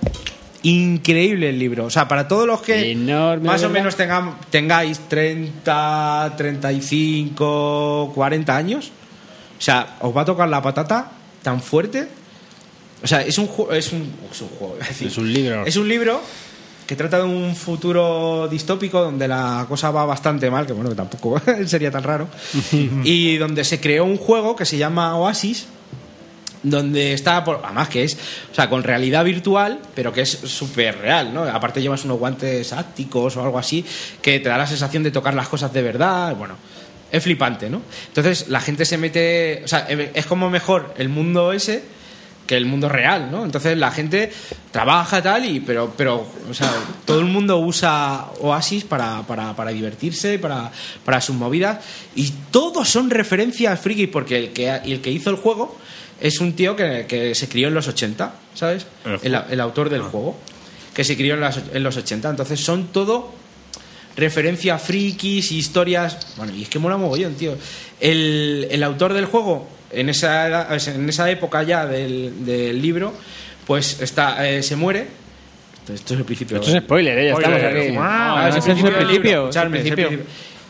Increíble 0.70 1.49
el 1.49 1.59
libro. 1.59 1.86
O 1.86 1.89
sea, 1.89 2.07
para 2.07 2.28
todos 2.28 2.45
los 2.47 2.61
que 2.61 2.91
Enorme, 2.91 3.45
más 3.47 3.59
o 3.61 3.68
¿verdad? 3.70 3.74
menos 3.74 3.95
tengan, 3.95 4.36
tengáis 4.49 4.99
30, 5.07 6.34
35, 6.38 8.11
40 8.13 8.55
años, 8.55 8.91
o 9.57 9.61
sea, 9.61 9.97
os 10.01 10.15
va 10.15 10.22
a 10.22 10.26
tocar 10.26 10.49
la 10.49 10.61
patata 10.61 11.11
tan 11.43 11.61
fuerte. 11.61 12.07
O 13.03 13.07
sea, 13.07 13.22
es 13.22 13.38
un, 13.38 13.47
ju- 13.47 13.72
es 13.74 13.91
un, 13.93 14.11
es 14.32 14.41
un 14.41 14.49
juego. 14.49 14.76
iba 14.78 14.86
a 14.86 14.88
decir. 14.89 15.07
Es 15.07 15.18
un 15.18 15.32
libro. 15.32 15.65
Es 15.65 15.76
un 15.78 15.88
libro 15.88 16.22
que 16.88 16.95
trata 16.95 17.18
de 17.20 17.24
un 17.26 17.55
futuro 17.55 18.47
distópico 18.49 19.01
donde 19.01 19.28
la 19.28 19.65
cosa 19.68 19.91
va 19.91 20.05
bastante 20.05 20.49
mal, 20.49 20.65
que 20.65 20.74
bueno, 20.74 20.89
que 20.89 20.95
tampoco 20.95 21.39
sería 21.65 21.91
tan 21.91 22.03
raro, 22.03 22.28
y 23.03 23.38
donde 23.38 23.63
se 23.63 23.80
creó 23.80 24.05
un 24.05 24.18
juego 24.18 24.55
que 24.55 24.65
se 24.65 24.78
llama 24.78 25.15
Oasis, 25.18 25.68
donde 26.70 27.13
está, 27.13 27.43
por, 27.43 27.61
además 27.63 27.89
que 27.89 28.03
es, 28.03 28.18
o 28.51 28.55
sea, 28.55 28.70
con 28.70 28.84
realidad 28.84 29.24
virtual, 29.24 29.80
pero 29.95 30.11
que 30.13 30.22
es 30.22 30.30
súper 30.30 30.99
real, 30.99 31.34
¿no? 31.34 31.43
Aparte 31.43 31.82
llevas 31.82 32.05
unos 32.05 32.20
guantes 32.20 32.74
ápticos 32.74 33.38
o 33.38 33.43
algo 33.43 33.59
así, 33.59 33.86
que 34.22 34.39
te 34.39 34.49
da 34.49 34.57
la 34.57 34.68
sensación 34.68 35.03
de 35.03 35.11
tocar 35.11 35.34
las 35.34 35.47
cosas 35.47 35.72
de 35.74 35.82
verdad, 35.82 36.36
bueno, 36.36 36.55
es 37.11 37.24
flipante, 37.24 37.70
¿no? 37.70 37.82
Entonces 38.07 38.47
la 38.49 38.61
gente 38.61 38.86
se 38.86 38.97
mete, 38.97 39.61
o 39.63 39.68
sea, 39.68 39.88
es 39.88 40.26
como 40.26 40.49
mejor 40.49 40.93
el 40.97 41.09
mundo 41.09 41.51
ese 41.51 41.97
que 42.47 42.55
el 42.55 42.65
mundo 42.65 42.89
real, 42.89 43.30
¿no? 43.30 43.43
Entonces 43.43 43.78
la 43.78 43.91
gente 43.91 44.32
trabaja 44.72 45.22
tal 45.22 45.45
y 45.45 45.59
pero 45.59 45.93
pero 45.95 46.26
o 46.49 46.53
sea, 46.53 46.74
todo 47.05 47.20
el 47.20 47.26
mundo 47.26 47.59
usa 47.59 48.26
Oasis 48.39 48.86
para, 48.86 49.22
para, 49.24 49.55
para 49.55 49.72
divertirse, 49.72 50.39
para, 50.39 50.72
para 51.05 51.22
sus 51.22 51.36
movidas 51.36 51.80
y 52.15 52.32
todos 52.49 52.89
son 52.89 53.09
referencias 53.09 53.80
frikis 53.80 54.07
porque 54.07 54.38
el 54.38 54.53
que 54.53 54.70
el 54.70 55.01
que 55.01 55.11
hizo 55.11 55.30
el 55.30 55.36
juego 55.36 55.78
es 56.22 56.39
un 56.39 56.53
tío 56.53 56.76
que, 56.76 57.05
que 57.07 57.34
se 57.36 57.47
crió 57.47 57.68
en 57.68 57.74
los 57.74 57.88
80, 57.88 58.34
¿sabes? 58.53 58.86
El 59.24 59.34
El, 59.36 59.41
el 59.51 59.59
autor 59.61 59.89
del 59.89 60.01
juego 60.01 60.36
que 60.93 61.03
se 61.03 61.15
crió 61.15 61.36
en, 61.36 61.41
las- 61.41 61.61
en 61.74 61.84
los 61.84 61.95
80, 61.97 62.30
entonces 62.30 62.59
son 62.59 62.88
todo 62.88 63.34
referencias 64.15 64.82
frikis, 64.82 65.51
historias. 65.51 66.36
Bueno, 66.38 66.53
y 66.55 66.63
es 66.63 66.70
que 66.70 66.80
mola 66.80 66.97
mogollón, 66.97 67.36
tío. 67.36 67.55
El, 67.99 68.68
el 68.72 68.84
autor 68.84 69.13
del 69.13 69.26
juego, 69.26 69.68
en 69.91 70.09
esa, 70.09 70.47
edad- 70.47 70.88
en 70.95 71.07
esa 71.09 71.30
época 71.30 71.63
ya 71.63 71.86
del, 71.86 72.45
del 72.45 72.82
libro, 72.82 73.13
pues 73.66 74.01
está, 74.01 74.47
eh, 74.50 74.63
se 74.63 74.75
muere. 74.75 75.08
Esto, 75.82 75.93
esto 75.93 76.13
es 76.16 76.20
el 76.21 76.25
principio. 76.25 76.58
Esto 76.58 76.75
es 76.75 76.83
spoiler, 76.83 77.17
¿eh? 77.20 77.25
Ya 77.28 77.33
estamos 77.33 77.59
Spoiler. 77.59 77.87
aquí. 77.89 77.97
Ah, 78.00 78.46
ese 78.50 78.58
es 78.59 78.67
es 78.78 78.83
el 78.83 78.93
principio, 78.93 79.39
Escuchadme, 79.43 79.78
es 79.79 79.86
el 79.86 79.92
es 79.93 79.97
el 80.00 80.05
principio. 80.08 80.25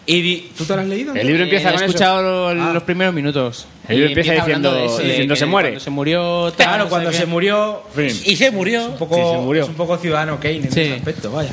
Y 0.09 0.21
di- 0.21 0.51
¿Tú 0.57 0.63
te 0.63 0.73
lo 0.73 0.81
has 0.81 0.87
leído? 0.87 1.13
El 1.13 1.27
libro 1.27 1.43
empieza 1.43 1.69
Eh, 1.69 1.73
con 1.73 1.81
he 1.81 1.85
eso. 1.85 1.91
escuchado 1.91 2.47
Ah. 2.47 2.53
los 2.73 2.83
primeros 2.83 3.13
minutos. 3.13 3.67
El 3.89 3.95
libro 3.97 4.09
empieza 4.09 4.33
diciendo- 4.33 4.73
de 4.73 4.85
eso, 4.85 4.99
diciendo 4.99 5.33
que 5.33 5.39
se 5.39 5.45
muere. 5.45 5.67
Cuando 5.69 5.83
se 5.83 5.89
murió. 5.89 6.53
tal, 6.55 6.67
Claro, 6.67 6.83
no 6.85 6.89
cuando 6.89 7.11
se 7.11 7.19
qué. 7.19 7.25
murió. 7.25 7.83
Y 8.25 8.35
se 8.37 8.49
murió. 8.51 8.81
Es 8.81 8.87
un 8.87 8.97
poco, 8.97 9.15
Sí, 9.15 9.21
se 9.21 9.37
murió. 9.45 9.63
es 9.63 9.69
un 9.69 9.75
poco 9.75 9.97
ciudadano 9.97 10.39
Kane 10.39 10.55
en 10.55 10.71
Sí. 10.71 10.79
ese 10.81 10.93
aspecto, 10.93 11.29
vaya. 11.31 11.49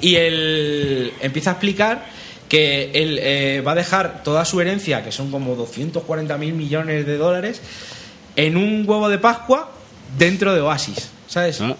Y 0.00 0.16
él 0.16 1.12
empieza 1.20 1.50
a 1.50 1.52
explicar 1.52 2.06
que 2.48 2.90
él 2.94 3.18
eh, 3.22 3.60
va 3.66 3.72
a 3.72 3.74
dejar 3.74 4.22
toda 4.24 4.46
su 4.46 4.58
herencia, 4.62 5.04
que 5.04 5.12
son 5.12 5.30
como 5.30 5.54
240 5.54 6.38
mil 6.38 6.54
millones 6.54 7.04
de 7.06 7.16
dólares, 7.18 7.60
en 8.36 8.56
un 8.56 8.84
huevo 8.88 9.10
de 9.10 9.18
Pascua 9.18 9.70
dentro 10.16 10.54
de 10.54 10.62
Oasis, 10.62 11.10
¿sabes? 11.26 11.60
Ah. 11.60 11.76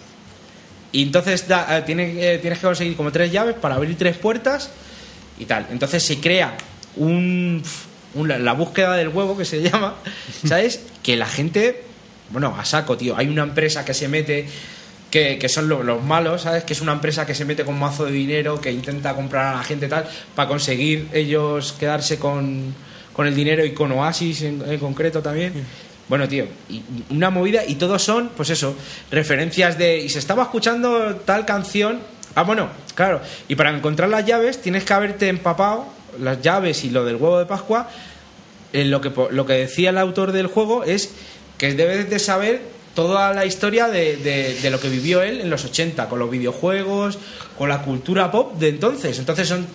Y 0.92 1.04
entonces 1.04 1.48
da- 1.48 1.78
eh, 1.78 1.82
tiene- 1.86 2.34
eh, 2.34 2.38
tienes 2.38 2.58
que 2.58 2.66
conseguir 2.66 2.96
como 2.96 3.10
tres 3.12 3.32
llaves 3.32 3.54
para 3.54 3.76
abrir 3.76 3.96
tres 3.96 4.18
puertas 4.18 4.70
y 5.38 5.44
tal. 5.44 5.66
Entonces 5.70 6.02
se 6.04 6.18
crea 6.20 6.56
un, 6.96 7.62
un- 8.14 8.44
la 8.44 8.52
búsqueda 8.52 8.96
del 8.96 9.08
huevo 9.08 9.36
que 9.36 9.44
se 9.44 9.62
llama, 9.68 9.94
¿sabes? 10.46 10.80
Que 11.02 11.16
la 11.16 11.26
gente, 11.26 11.82
bueno, 12.30 12.54
a 12.58 12.64
saco, 12.64 12.96
tío. 12.96 13.16
Hay 13.16 13.28
una 13.28 13.42
empresa 13.42 13.84
que 13.84 13.94
se 13.94 14.08
mete 14.08 14.46
que, 15.10 15.38
que 15.38 15.48
son 15.48 15.68
lo- 15.68 15.82
los 15.82 16.02
malos, 16.02 16.42
¿sabes? 16.42 16.64
Que 16.64 16.72
es 16.74 16.80
una 16.80 16.92
empresa 16.92 17.24
que 17.26 17.34
se 17.34 17.44
mete 17.44 17.64
con 17.64 17.78
mazo 17.78 18.04
de 18.04 18.12
dinero, 18.12 18.60
que 18.60 18.70
intenta 18.72 19.14
comprar 19.14 19.54
a 19.54 19.58
la 19.58 19.64
gente 19.64 19.88
tal, 19.88 20.06
para 20.34 20.48
conseguir 20.48 21.08
ellos 21.12 21.74
quedarse 21.78 22.18
con, 22.18 22.74
con 23.14 23.26
el 23.26 23.34
dinero 23.34 23.64
y 23.64 23.72
con 23.72 23.90
Oasis 23.92 24.42
en, 24.42 24.62
en 24.70 24.78
concreto 24.78 25.22
también. 25.22 25.52
Bueno, 26.08 26.26
tío, 26.26 26.46
y 26.70 26.82
una 27.10 27.28
movida 27.30 27.64
y 27.66 27.74
todos 27.74 28.02
son, 28.02 28.30
pues 28.36 28.48
eso, 28.50 28.74
referencias 29.10 29.76
de... 29.76 29.98
Y 29.98 30.08
se 30.08 30.18
estaba 30.18 30.42
escuchando 30.44 31.16
tal 31.16 31.44
canción... 31.46 32.00
Ah, 32.38 32.42
bueno, 32.44 32.68
claro. 32.94 33.20
Y 33.48 33.54
para 33.56 33.70
encontrar 33.70 34.08
las 34.08 34.24
llaves 34.24 34.62
tienes 34.62 34.84
que 34.84 34.92
haberte 34.92 35.28
empapado 35.28 35.86
las 36.20 36.40
llaves 36.40 36.84
y 36.84 36.90
lo 36.90 37.04
del 37.04 37.16
huevo 37.16 37.38
de 37.38 37.46
Pascua. 37.46 37.88
eh, 38.72 38.84
lo, 38.84 39.00
que, 39.00 39.10
lo 39.30 39.44
que 39.46 39.54
decía 39.54 39.90
el 39.90 39.98
autor 39.98 40.30
del 40.32 40.46
juego 40.46 40.84
es 40.84 41.10
que 41.58 41.74
debes 41.74 42.08
de 42.10 42.18
saber 42.18 42.60
toda 42.94 43.32
la 43.32 43.44
historia 43.46 43.88
de, 43.88 44.16
de- 44.16 44.54
de 44.60 44.70
lo 44.70 44.78
que 44.80 44.88
vivió 44.88 45.22
él 45.22 45.40
en 45.40 45.50
los 45.50 45.64
80, 45.64 46.08
con 46.08 46.18
los 46.18 46.30
videojuegos, 46.30 47.18
con 47.56 47.68
la 47.68 47.82
cultura 47.82 48.30
pop 48.30 48.56
de 48.58 48.68
entonces. 48.68 49.18
Entonces 49.18 49.48
son 49.48 49.66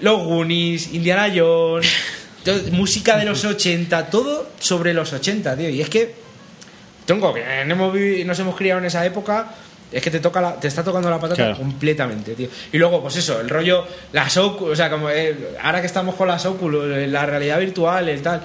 los 0.00 0.22
Goonies, 0.24 0.92
Indiana 0.92 1.32
Jones, 1.34 1.86
música 2.72 3.16
de 3.16 3.24
los 3.24 3.44
80, 3.44 4.10
todo 4.10 4.50
sobre 4.58 4.92
los 4.94 5.12
80, 5.12 5.56
tío. 5.56 5.68
Y 5.70 5.80
es 5.80 5.88
que, 5.88 6.14
tronco, 7.06 7.32
que 7.34 7.42
no 7.66 7.74
hemos 7.74 7.94
nos 8.26 8.38
hemos 8.38 8.56
criado 8.56 8.80
en 8.80 8.86
esa 8.86 9.04
época. 9.06 9.54
Es 9.92 10.02
que 10.02 10.10
te 10.10 10.20
toca 10.20 10.40
la- 10.40 10.58
te 10.58 10.68
está 10.68 10.82
tocando 10.82 11.10
la 11.10 11.20
patata 11.20 11.36
Claro. 11.36 11.58
completamente, 11.58 12.34
tío. 12.34 12.48
Y 12.72 12.78
luego, 12.78 13.02
pues 13.02 13.16
eso, 13.16 13.40
el 13.40 13.48
rollo, 13.50 13.86
las 14.12 14.36
Oculus, 14.38 14.72
o 14.72 14.76
sea, 14.76 14.88
como 14.90 15.10
eh, 15.10 15.56
ahora 15.62 15.80
que 15.80 15.86
estamos 15.86 16.14
con 16.14 16.28
las 16.28 16.44
Oculus, 16.46 16.86
la 17.08 17.26
realidad 17.26 17.58
virtual, 17.60 18.08
el 18.08 18.22
tal. 18.22 18.42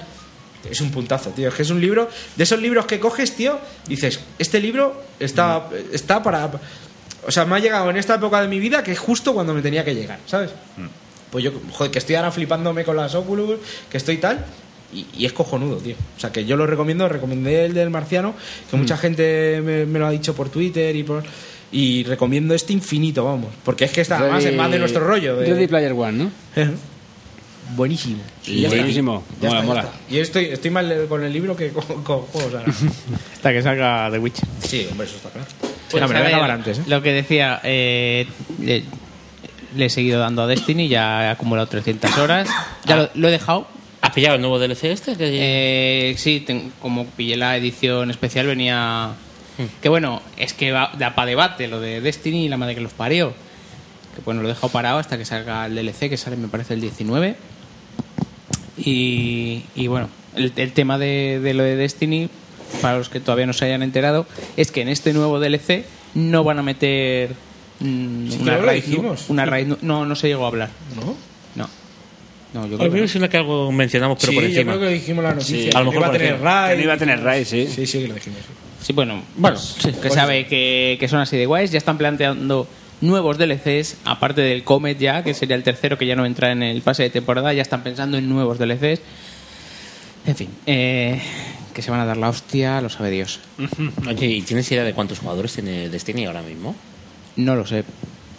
Es 0.68 0.80
un 0.80 0.90
puntazo, 0.90 1.30
tío. 1.30 1.48
Es 1.48 1.54
que 1.54 1.62
es 1.62 1.70
un 1.70 1.80
libro, 1.80 2.08
de 2.36 2.42
esos 2.44 2.60
libros 2.60 2.84
que 2.84 2.98
coges, 3.00 3.34
tío, 3.34 3.58
dices, 3.86 4.20
este 4.38 4.60
libro 4.60 5.02
está, 5.18 5.68
está 5.92 6.22
para. 6.22 6.50
O 7.26 7.30
sea, 7.30 7.44
me 7.46 7.56
ha 7.56 7.58
llegado 7.60 7.88
en 7.90 7.96
esta 7.96 8.16
época 8.16 8.40
de 8.42 8.48
mi 8.48 8.58
vida 8.58 8.82
que 8.82 8.92
es 8.92 8.98
justo 8.98 9.32
cuando 9.32 9.54
me 9.54 9.62
tenía 9.62 9.84
que 9.84 9.94
llegar, 9.94 10.18
¿sabes? 10.26 10.50
Pues 11.30 11.44
yo, 11.44 11.52
joder, 11.72 11.90
que 11.92 11.98
estoy 11.98 12.16
ahora 12.16 12.30
flipándome 12.32 12.84
con 12.84 12.96
las 12.96 13.14
Oculus, 13.14 13.58
que 13.90 13.96
estoy 13.98 14.16
tal. 14.18 14.44
Y, 14.94 15.06
y 15.18 15.26
es 15.26 15.32
cojonudo, 15.32 15.76
tío. 15.76 15.94
O 16.16 16.20
sea, 16.20 16.32
que 16.32 16.44
yo 16.46 16.56
lo 16.56 16.66
recomiendo, 16.66 17.08
recomendé 17.08 17.66
el 17.66 17.74
del 17.74 17.90
marciano, 17.90 18.34
que 18.70 18.76
mucha 18.76 18.96
gente 18.96 19.60
me, 19.62 19.84
me 19.86 19.98
lo 19.98 20.06
ha 20.06 20.10
dicho 20.10 20.34
por 20.34 20.48
Twitter 20.48 20.94
y 20.96 21.02
por. 21.02 21.22
Y 21.70 22.04
recomiendo 22.04 22.54
este 22.54 22.72
infinito, 22.72 23.24
vamos. 23.26 23.50
Porque 23.64 23.84
es 23.84 23.92
que 23.92 24.00
está 24.00 24.18
además 24.18 24.42
es 24.44 24.56
más 24.56 24.70
de 24.70 24.78
nuestro 24.78 25.06
rollo. 25.06 25.36
de- 25.36 25.46
Ready 25.52 25.66
Player 25.66 25.92
One, 25.92 26.12
¿no? 26.12 26.30
Buenísimo. 27.76 28.22
Y 28.46 28.64
buenísimo. 28.66 29.22
Ya 29.42 29.48
Mola, 29.48 29.60
está, 29.60 29.66
mola. 29.74 29.88
Y 30.08 30.18
estoy, 30.18 30.46
estoy 30.46 30.70
mal 30.70 31.04
con 31.06 31.22
el 31.22 31.30
libro 31.32 31.54
que 31.54 31.68
con, 31.68 32.02
con 32.02 32.20
juegos 32.22 32.54
ahora. 32.54 32.64
Hasta 33.34 33.52
que 33.52 33.62
salga 33.62 34.10
The 34.10 34.18
Witcher. 34.18 34.48
Sí, 34.66 34.86
hombre, 34.90 35.06
eso 35.06 35.16
está 35.16 35.28
claro. 35.28 35.46
Pues, 35.90 36.00
No, 36.00 36.08
me 36.08 36.14
lo 36.14 36.20
a 36.20 36.22
voy 36.22 36.22
a 36.22 36.22
ver, 36.22 36.34
acabar 36.34 36.50
antes, 36.52 36.78
¿eh? 36.78 36.82
Lo 36.86 37.02
que 37.02 37.12
decía, 37.12 37.60
eh, 37.62 38.26
le, 38.62 38.84
le 39.76 39.84
he 39.84 39.90
seguido 39.90 40.18
dando 40.18 40.40
a 40.42 40.46
Destiny, 40.46 40.88
ya 40.88 41.24
he 41.24 41.28
acumulado 41.28 41.68
300 41.68 42.16
horas. 42.16 42.48
Ya 42.86 42.96
lo, 42.96 43.10
lo 43.14 43.28
he 43.28 43.32
dejado. 43.32 43.66
¿Has 44.08 44.14
pillado 44.14 44.36
el 44.36 44.40
nuevo 44.40 44.58
DLC 44.58 44.84
este? 44.92 45.16
Que- 45.16 46.10
Eh, 46.10 46.14
sí, 46.16 46.40
ten- 46.40 46.72
como 46.80 47.06
pillé 47.06 47.36
la 47.36 47.56
edición 47.56 48.10
especial, 48.10 48.46
venía. 48.46 49.10
Que 49.82 49.88
bueno, 49.88 50.22
es 50.36 50.52
que 50.54 50.70
va, 50.72 50.92
da 50.98 51.14
para 51.14 51.26
debate 51.26 51.66
lo 51.68 51.80
de 51.80 52.00
Destiny 52.00 52.44
y 52.46 52.48
la 52.48 52.56
madre 52.56 52.74
que 52.74 52.80
los 52.80 52.92
parió. 52.92 53.32
Que 54.14 54.20
bueno, 54.24 54.40
lo 54.42 54.48
he 54.48 54.52
dejado 54.52 54.68
parado 54.70 54.98
hasta 54.98 55.18
que 55.18 55.24
salga 55.24 55.66
el 55.66 55.74
DLC, 55.74 56.08
que 56.08 56.16
sale, 56.16 56.36
me 56.36 56.48
parece, 56.48 56.74
el 56.74 56.80
19. 56.80 57.36
Y, 58.76 59.62
y 59.74 59.86
bueno, 59.88 60.08
el, 60.36 60.52
el 60.56 60.72
tema 60.72 60.98
de, 60.98 61.40
de 61.42 61.54
lo 61.54 61.62
de 61.64 61.76
Destiny, 61.76 62.28
para 62.80 62.98
los 62.98 63.08
que 63.08 63.20
todavía 63.20 63.46
no 63.46 63.52
se 63.52 63.64
hayan 63.64 63.82
enterado, 63.82 64.26
es 64.56 64.70
que 64.70 64.82
en 64.82 64.88
este 64.88 65.12
nuevo 65.12 65.40
DLC 65.40 65.84
no 66.14 66.44
van 66.44 66.58
a 66.60 66.62
meter 66.62 67.30
mm, 67.80 68.28
Sí, 68.30 68.38
una 68.40 68.72
dijimos. 68.72 69.24
Una 69.28 69.46
no, 69.82 70.06
no 70.06 70.14
se 70.16 70.28
llegó 70.28 70.44
a 70.44 70.48
hablar. 70.48 70.70
¿No? 70.96 71.16
No. 72.54 72.62
No, 72.62 72.66
yo 72.66 72.76
A 72.76 72.88
creo 72.88 73.02
que 73.02 73.08
suena 73.08 73.28
que 73.28 73.36
algo 73.36 73.70
mencionamos, 73.70 74.18
pero 74.20 74.32
sí, 74.32 74.36
por 74.36 74.44
yo 74.44 74.48
encima. 74.50 74.72
creo 74.76 74.88
que 74.88 74.94
dijimos 74.94 75.24
la 75.24 75.34
noticia. 75.34 75.56
Sí, 75.56 75.70
a 75.76 75.82
lo 75.82 75.90
que 75.90 75.98
mejor 75.98 76.00
iba 76.00 76.06
a 76.08 76.12
tener 76.12 76.32
encima. 76.32 76.50
raid. 76.50 76.70
Que 76.70 76.76
no 76.76 76.82
iba 76.84 76.92
a 76.92 76.96
tener 76.98 77.22
raid, 77.22 77.44
sí. 77.44 77.66
Sí, 77.66 77.86
sí, 77.86 77.98
que 78.02 78.08
lo 78.08 78.14
dijimos. 78.14 78.38
Sí, 78.82 78.92
bueno, 78.92 79.22
bueno, 79.36 79.58
que 80.00 80.08
sabe 80.10 80.46
que, 80.46 80.96
que 81.00 81.08
son 81.08 81.20
así 81.20 81.36
de 81.36 81.46
guays. 81.46 81.70
Ya 81.72 81.78
están 81.78 81.98
planteando 81.98 82.66
nuevos 83.00 83.36
DLCs, 83.38 83.98
aparte 84.04 84.40
del 84.40 84.64
Comet 84.64 84.98
ya, 84.98 85.22
que 85.22 85.34
sería 85.34 85.56
el 85.56 85.62
tercero 85.62 85.98
que 85.98 86.06
ya 86.06 86.16
no 86.16 86.24
entra 86.24 86.52
en 86.52 86.62
el 86.62 86.80
pase 86.82 87.02
de 87.02 87.10
temporada. 87.10 87.52
Ya 87.52 87.62
están 87.62 87.82
pensando 87.82 88.16
en 88.16 88.28
nuevos 88.28 88.58
DLCs. 88.58 89.00
En 90.26 90.36
fin, 90.36 90.48
eh, 90.66 91.20
que 91.74 91.82
se 91.82 91.90
van 91.90 92.00
a 92.00 92.06
dar 92.06 92.16
la 92.16 92.28
hostia, 92.28 92.80
lo 92.80 92.88
sabe 92.88 93.10
Dios. 93.10 93.40
Oye, 94.08 94.26
¿y 94.26 94.42
tienes 94.42 94.70
idea 94.72 94.84
de 94.84 94.92
cuántos 94.94 95.18
jugadores 95.18 95.52
tiene 95.52 95.88
Destiny 95.88 96.24
ahora 96.26 96.42
mismo? 96.42 96.74
No 97.36 97.54
lo 97.56 97.66
sé, 97.66 97.84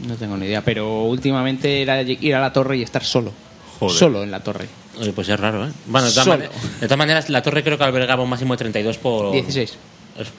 no 0.07 0.15
tengo 0.15 0.35
ni 0.37 0.45
idea. 0.47 0.61
Pero 0.63 1.03
últimamente 1.03 1.81
era 1.81 2.01
ir 2.01 2.33
a 2.35 2.39
la 2.41 2.51
torre 2.53 2.77
y 2.77 2.81
estar 2.81 3.03
solo. 3.03 3.31
Joder. 3.79 3.95
Solo 3.97 4.23
en 4.23 4.31
la 4.31 4.41
torre. 4.41 4.67
Oye, 4.99 5.13
pues 5.13 5.29
es 5.29 5.39
raro, 5.39 5.65
¿eh? 5.67 5.71
Bueno, 5.85 6.07
de 6.07 6.13
todas, 6.13 6.39
de 6.89 6.95
maneras, 6.97 7.29
la 7.29 7.41
torre 7.41 7.63
creo 7.63 7.77
que 7.77 7.83
albergaba 7.85 8.21
un 8.23 8.29
máximo 8.29 8.53
de 8.53 8.57
32 8.57 8.97
por... 8.97 9.31
16. 9.31 9.69
Eso. 10.19 10.31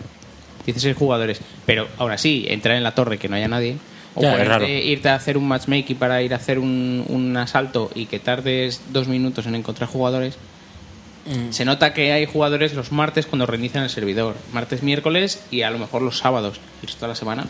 16 0.66 0.94
jugadores. 0.96 1.40
Pero 1.64 1.88
ahora 1.96 2.18
sí, 2.18 2.44
entrar 2.48 2.76
en 2.76 2.82
la 2.82 2.94
torre 2.94 3.18
que 3.18 3.28
no 3.28 3.36
haya 3.36 3.48
nadie. 3.48 3.76
O 4.14 4.20
Ya, 4.22 4.32
es 4.32 4.34
ponerte- 4.40 4.48
raro. 4.48 4.68
irte 4.68 5.08
a 5.08 5.14
hacer 5.14 5.38
un 5.38 5.48
matchmaking 5.48 5.96
para 5.96 6.20
ir 6.22 6.34
a 6.34 6.36
hacer 6.36 6.58
un, 6.58 7.04
un 7.08 7.36
asalto 7.36 7.90
y 7.94 8.06
que 8.06 8.18
tardes 8.18 8.82
dos 8.92 9.08
minutos 9.08 9.46
en 9.46 9.54
encontrar 9.54 9.88
jugadores. 9.88 10.34
Mm. 11.26 11.52
Se 11.52 11.64
nota 11.64 11.94
que 11.94 12.12
hay 12.12 12.26
jugadores 12.26 12.74
los 12.74 12.92
martes 12.92 13.26
cuando 13.26 13.46
reinician 13.46 13.84
el 13.84 13.90
servidor. 13.90 14.34
Martes, 14.52 14.82
miércoles 14.82 15.42
y 15.50 15.62
a 15.62 15.70
lo 15.70 15.78
mejor 15.78 16.02
los 16.02 16.18
sábados. 16.18 16.60
Y 16.82 16.86
de 17.00 17.08
la 17.08 17.14
semana. 17.14 17.46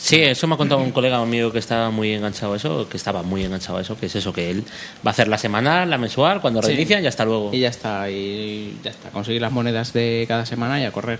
Sí, 0.00 0.16
eso 0.22 0.46
me 0.46 0.54
ha 0.54 0.56
contado 0.56 0.80
un 0.80 0.92
colega 0.92 1.24
mío 1.24 1.50
que 1.50 1.58
estaba 1.58 1.90
muy 1.90 2.12
enganchado 2.12 2.52
a 2.52 2.56
eso, 2.56 2.88
que 2.88 2.96
estaba 2.96 3.24
muy 3.24 3.44
enganchado 3.44 3.78
a 3.78 3.80
eso, 3.80 3.98
que 3.98 4.06
es 4.06 4.14
eso, 4.14 4.32
que 4.32 4.48
él 4.50 4.62
va 5.04 5.10
a 5.10 5.10
hacer 5.10 5.26
la 5.26 5.38
semanal, 5.38 5.90
la 5.90 5.98
mensual, 5.98 6.40
cuando 6.40 6.62
Sí. 6.62 6.68
reinician 6.68 7.02
y 7.02 7.08
hasta 7.08 7.24
luego. 7.24 7.50
Y 7.52 7.58
ya 7.60 7.68
está, 7.68 8.08
y 8.08 8.78
ya 8.84 8.90
está. 8.92 9.10
Conseguir 9.10 9.42
las 9.42 9.50
monedas 9.50 9.92
de 9.92 10.24
cada 10.28 10.46
semana 10.46 10.80
y 10.80 10.84
a 10.84 10.92
correr. 10.92 11.18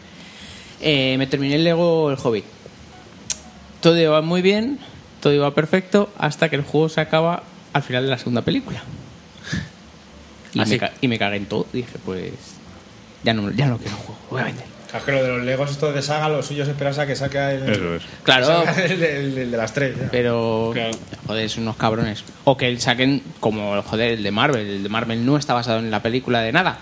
Eh, 0.80 1.16
me 1.18 1.26
terminé 1.26 1.56
el 1.56 1.64
Lego 1.64 2.09
El 2.12 2.18
Hobbit. 2.22 2.44
Todo 3.80 3.98
iba 3.98 4.22
muy 4.22 4.42
bien, 4.42 4.78
todo 5.20 5.32
iba 5.32 5.52
perfecto, 5.55 6.09
hasta 6.16 6.48
que 6.48 6.55
el 6.56 6.62
juego 6.62 6.88
se 6.88 7.00
acaba 7.00 7.42
al 7.72 7.82
final 7.82 8.05
de 8.05 8.10
la 8.10 8.18
segunda 8.18 8.42
película. 8.42 8.80
Y, 10.55 10.60
¿Ah, 10.60 10.64
me, 10.64 10.78
sí? 10.78 10.84
y 11.02 11.09
me 11.09 11.18
cagué 11.18 11.36
en 11.36 11.44
todo. 11.46 11.66
Dije, 11.74 11.98
pues. 12.06 12.32
Ya 13.22 13.34
no, 13.34 13.50
ya 13.50 13.66
no 13.66 13.76
quiero 13.76 13.96
el 13.96 14.02
juego, 14.02 14.18
voy 14.30 14.40
a 14.40 14.44
vender. 14.44 14.64
Claro, 14.90 15.05
que 15.05 15.12
lo 15.12 15.23
de 15.23 15.28
los 15.28 15.43
Legos, 15.44 15.70
esto 15.70 15.93
de 15.93 16.01
saga, 16.02 16.28
lo 16.31 16.43
suyo 16.43 16.62
es 16.62 16.69
esperarse 16.70 17.02
a 17.02 17.06
que 17.06 17.15
saque 17.15 17.39
el, 17.39 17.69
Eso 17.70 17.94
es. 17.97 18.02
Claro. 18.23 18.65
el, 18.85 19.02
el- 19.02 19.39
el 19.39 19.51
de 19.51 19.56
las 19.56 19.73
tres. 19.74 19.97
ya. 19.98 20.09
Pero, 20.10 20.73
joder, 21.27 21.51
son 21.51 21.65
unos 21.65 21.77
cabrones. 21.77 22.24
O 22.44 22.56
que 22.56 22.74
saquen 22.81 23.23
como, 23.40 23.82
joder, 23.82 24.12
el 24.12 24.23
de 24.23 24.31
Marvel. 24.31 24.66
El 24.66 24.82
de 24.82 24.89
Marvel 24.89 25.27
no 25.27 25.36
está 25.36 25.52
basado 25.55 25.78
en 25.81 25.90
la 25.90 26.02
película 26.02 26.40
de 26.40 26.52
nada. 26.52 26.78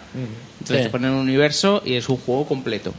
Entonces 0.61 0.79
Sí. 0.79 0.83
te 0.85 0.91
ponen 0.91 1.11
un 1.11 1.19
universo 1.19 1.83
y 1.85 1.95
es 1.95 2.09
un 2.09 2.17
juego 2.17 2.47
completo. 2.47 2.95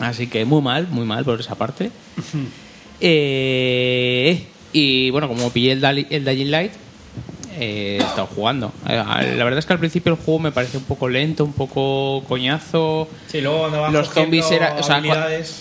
Así 0.00 0.26
que 0.26 0.44
muy 0.44 0.62
mal, 0.62 0.88
muy 0.88 1.04
mal 1.06 1.24
por 1.24 1.38
esa 1.40 1.54
parte. 1.54 1.90
Eh, 3.04 4.46
y 4.72 5.10
bueno, 5.10 5.26
como 5.26 5.50
pillé 5.50 5.72
el, 5.72 5.80
Dali- 5.80 6.06
el 6.08 6.24
Dying 6.24 6.50
Light, 6.52 6.72
eh, 7.58 7.98
he 8.00 8.04
estado 8.04 8.26
jugando. 8.26 8.72
Eh, 8.88 8.96
La 9.36 9.44
verdad 9.44 9.58
es 9.58 9.66
que 9.66 9.72
al 9.72 9.78
principio 9.78 10.12
el 10.12 10.18
juego 10.18 10.40
me 10.40 10.52
pareció 10.52 10.78
un 10.78 10.86
poco 10.86 11.08
lento, 11.08 11.44
un 11.44 11.52
poco 11.52 12.24
coñazo. 12.28 13.08
Sí, 13.26 13.40
luego 13.40 13.60
cuando 13.60 13.80
vas 13.82 13.92
Los 13.92 14.10
zombies 14.10 14.50
era, 14.50 14.74
o 14.78 14.82
sea, 14.82 15.02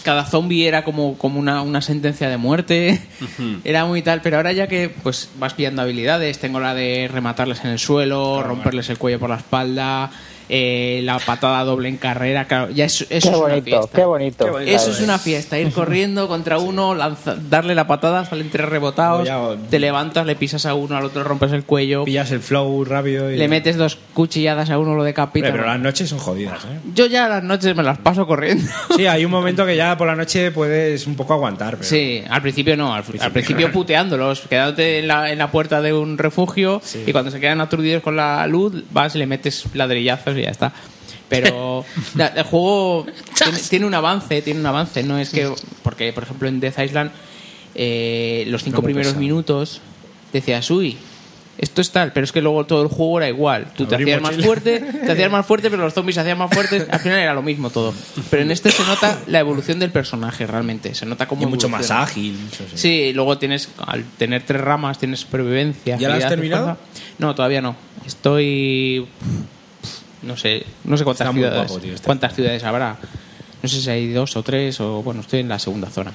cada 0.03 0.25
zombie 0.25 0.67
era 0.67 0.83
como, 0.83 1.17
como 1.17 1.39
una, 1.39 1.61
una 1.61 1.81
sentencia 1.81 2.29
de 2.29 2.37
muerte. 2.37 3.01
era 3.63 3.85
muy 3.85 4.01
tal, 4.01 4.21
pero 4.21 4.37
ahora 4.37 4.51
ya 4.51 4.67
que 4.67 4.89
pues 4.89 5.29
vas 5.37 5.53
pillando 5.53 5.81
habilidades, 5.81 6.39
tengo 6.39 6.59
la 6.59 6.73
de 6.73 7.09
rematarles 7.11 7.63
en 7.63 7.71
el 7.71 7.79
suelo, 7.79 8.43
romperles 8.43 8.89
el 8.89 8.97
cuello 8.97 9.19
por 9.19 9.29
la 9.29 9.37
espalda, 9.37 10.11
eh, 10.53 10.99
la 11.05 11.17
patada 11.17 11.63
doble 11.63 11.87
en 11.87 11.95
carrera, 11.95 12.45
claro, 12.45 12.69
ya 12.71 12.83
eso, 12.83 13.05
eso 13.09 13.09
Qué 13.09 13.17
es 13.17 13.25
una 13.25 13.37
bonito, 13.37 13.63
fiesta. 13.63 13.97
qué 13.97 14.03
bonito. 14.05 14.59
Eso 14.59 14.91
es 14.91 14.99
una 14.99 15.17
fiesta, 15.17 15.57
ir 15.57 15.71
corriendo 15.71 16.27
contra 16.27 16.57
uno, 16.57 16.93
lanza- 16.93 17.35
darle 17.49 17.73
la 17.73 17.87
patada, 17.87 18.25
salen 18.25 18.49
tres 18.49 18.67
rebotados, 18.67 19.25
Ya, 19.25 19.39
te 19.69 19.79
levantas, 19.79 20.25
le 20.25 20.35
pisas 20.35 20.65
a 20.65 20.73
uno, 20.73 20.97
al 20.97 21.05
otro 21.05 21.23
rompes 21.23 21.53
el 21.53 21.63
cuello, 21.63 22.03
pillas 22.03 22.31
el 22.31 22.41
flow 22.41 22.83
rápido 22.83 23.31
y... 23.31 23.37
le 23.37 23.47
metes 23.47 23.77
dos 23.77 23.97
cuchilladas 24.13 24.69
a 24.69 24.77
uno, 24.77 24.93
lo 24.95 25.03
decapitas. 25.05 25.51
Pero 25.51 25.65
las 25.65 25.79
noches 25.79 26.09
son 26.09 26.19
jodidas, 26.19 26.65
¿eh? 26.65 26.79
Yo 26.93 27.05
ya 27.05 27.29
las 27.29 27.43
noches 27.43 27.73
me 27.73 27.83
las 27.83 27.97
paso 27.99 28.27
corriendo. 28.27 28.69
Sí, 28.97 29.05
hay 29.07 29.23
un 29.23 29.31
momento 29.31 29.65
que 29.65 29.77
ya 29.77 29.95
por 29.97 30.07
la 30.07 30.17
noche 30.17 30.51
puedes 30.51 31.07
un 31.07 31.15
poco 31.15 31.33
aguantar. 31.33 31.75
Pero... 31.77 31.87
Sí, 31.87 32.21
al 32.29 32.41
principio 32.41 32.75
no, 32.75 32.93
al, 32.93 33.05
al 33.21 33.31
principio 33.31 33.71
puteándolos, 33.71 34.41
quedándote 34.49 34.99
en 34.99 35.07
la, 35.07 35.31
en 35.31 35.37
la 35.37 35.49
puerta 35.49 35.81
de 35.81 35.93
un 35.93 36.17
refugio 36.17 36.81
Sí. 36.83 37.03
y 37.07 37.11
cuando 37.13 37.31
se 37.31 37.39
quedan 37.39 37.61
aturdidos 37.61 38.03
con 38.03 38.17
la 38.17 38.45
luz 38.47 38.83
vas 38.91 39.15
y 39.15 39.19
le 39.19 39.27
metes 39.27 39.63
ladrillazos 39.73 40.35
y 40.37 40.40
ya 40.43 40.49
está. 40.51 40.73
Pero 41.29 41.85
la- 42.15 42.27
el 42.27 42.43
juego 42.43 43.05
tiene, 43.41 43.57
tiene 43.59 43.85
un 43.85 43.93
avance, 43.93 44.41
tiene 44.41 44.59
un 44.59 44.65
avance, 44.65 45.03
no 45.03 45.17
es 45.17 45.29
que 45.29 45.51
porque 45.83 46.11
por 46.13 46.23
ejemplo 46.23 46.47
en 46.47 46.59
Death 46.59 46.79
Island 46.79 47.11
eh, 47.75 48.43
los 48.47 48.63
cinco 48.63 48.81
muy 48.81 48.87
primeros 48.89 49.11
pesado. 49.13 49.21
minutos 49.21 49.81
decías, 50.33 50.69
uy, 50.71 50.97
esto 51.57 51.81
es 51.81 51.91
tal, 51.91 52.11
pero 52.11 52.23
es 52.23 52.31
que 52.31 52.41
luego 52.41 52.65
todo 52.65 52.81
el 52.81 52.87
juego 52.89 53.19
era 53.19 53.29
igual. 53.29 53.67
Tú 53.77 53.85
te 53.85 53.95
hacías 53.95 54.21
más 54.21 54.35
fuerte, 54.37 54.79
te 54.79 55.11
hacías 55.11 55.29
más 55.31 55.45
fuerte, 55.45 55.69
pero 55.69 55.83
los 55.83 55.93
zombies 55.93 56.15
se 56.15 56.21
hacían 56.21 56.37
más 56.37 56.49
fuertes. 56.51 56.87
Al 56.89 56.99
final 56.99 57.19
era 57.19 57.33
lo 57.33 57.43
mismo 57.43 57.69
todo. 57.69 57.93
Pero 58.29 58.41
en 58.41 58.51
este 58.51 58.71
se 58.71 58.83
nota 58.83 59.19
la 59.27 59.39
evolución 59.39 59.77
del 59.77 59.91
personaje 59.91 60.47
realmente. 60.47 60.95
Se 60.95 61.05
nota 61.05 61.27
como 61.27 61.43
Y 61.43 61.45
mucho 61.45 61.69
más 61.69 61.91
ágil. 61.91 62.37
eso 62.51 62.63
sí. 62.71 62.77
Sí, 62.77 62.89
y 62.89 63.13
luego 63.13 63.37
tienes, 63.37 63.69
al 63.85 64.03
tener 64.17 64.43
tres 64.43 64.59
ramas, 64.61 64.97
tienes 64.97 65.19
supervivencia. 65.19 65.97
¿Ya 65.97 66.09
la 66.09 66.15
has 66.15 66.27
terminado? 66.29 66.77
No, 67.19 67.35
todavía 67.35 67.61
no. 67.61 67.75
Estoy. 68.07 69.05
No 70.23 70.37
sé, 70.37 70.65
no 70.83 70.97
sé 70.97 71.03
cuántas 71.03 71.33
ciudades. 71.33 71.67
guapo, 71.69 71.79
tío, 71.81 71.93
está 71.93 72.05
cuántas 72.05 72.35
ciudades 72.35 72.63
habrá. 72.63 72.97
No 73.63 73.69
sé 73.69 73.81
si 73.81 73.89
hay 73.89 74.11
dos 74.11 74.35
o 74.35 74.43
tres, 74.43 74.79
o 74.79 75.01
bueno, 75.03 75.21
estoy 75.21 75.39
en 75.41 75.49
la 75.49 75.59
segunda 75.59 75.89
zona. 75.89 76.11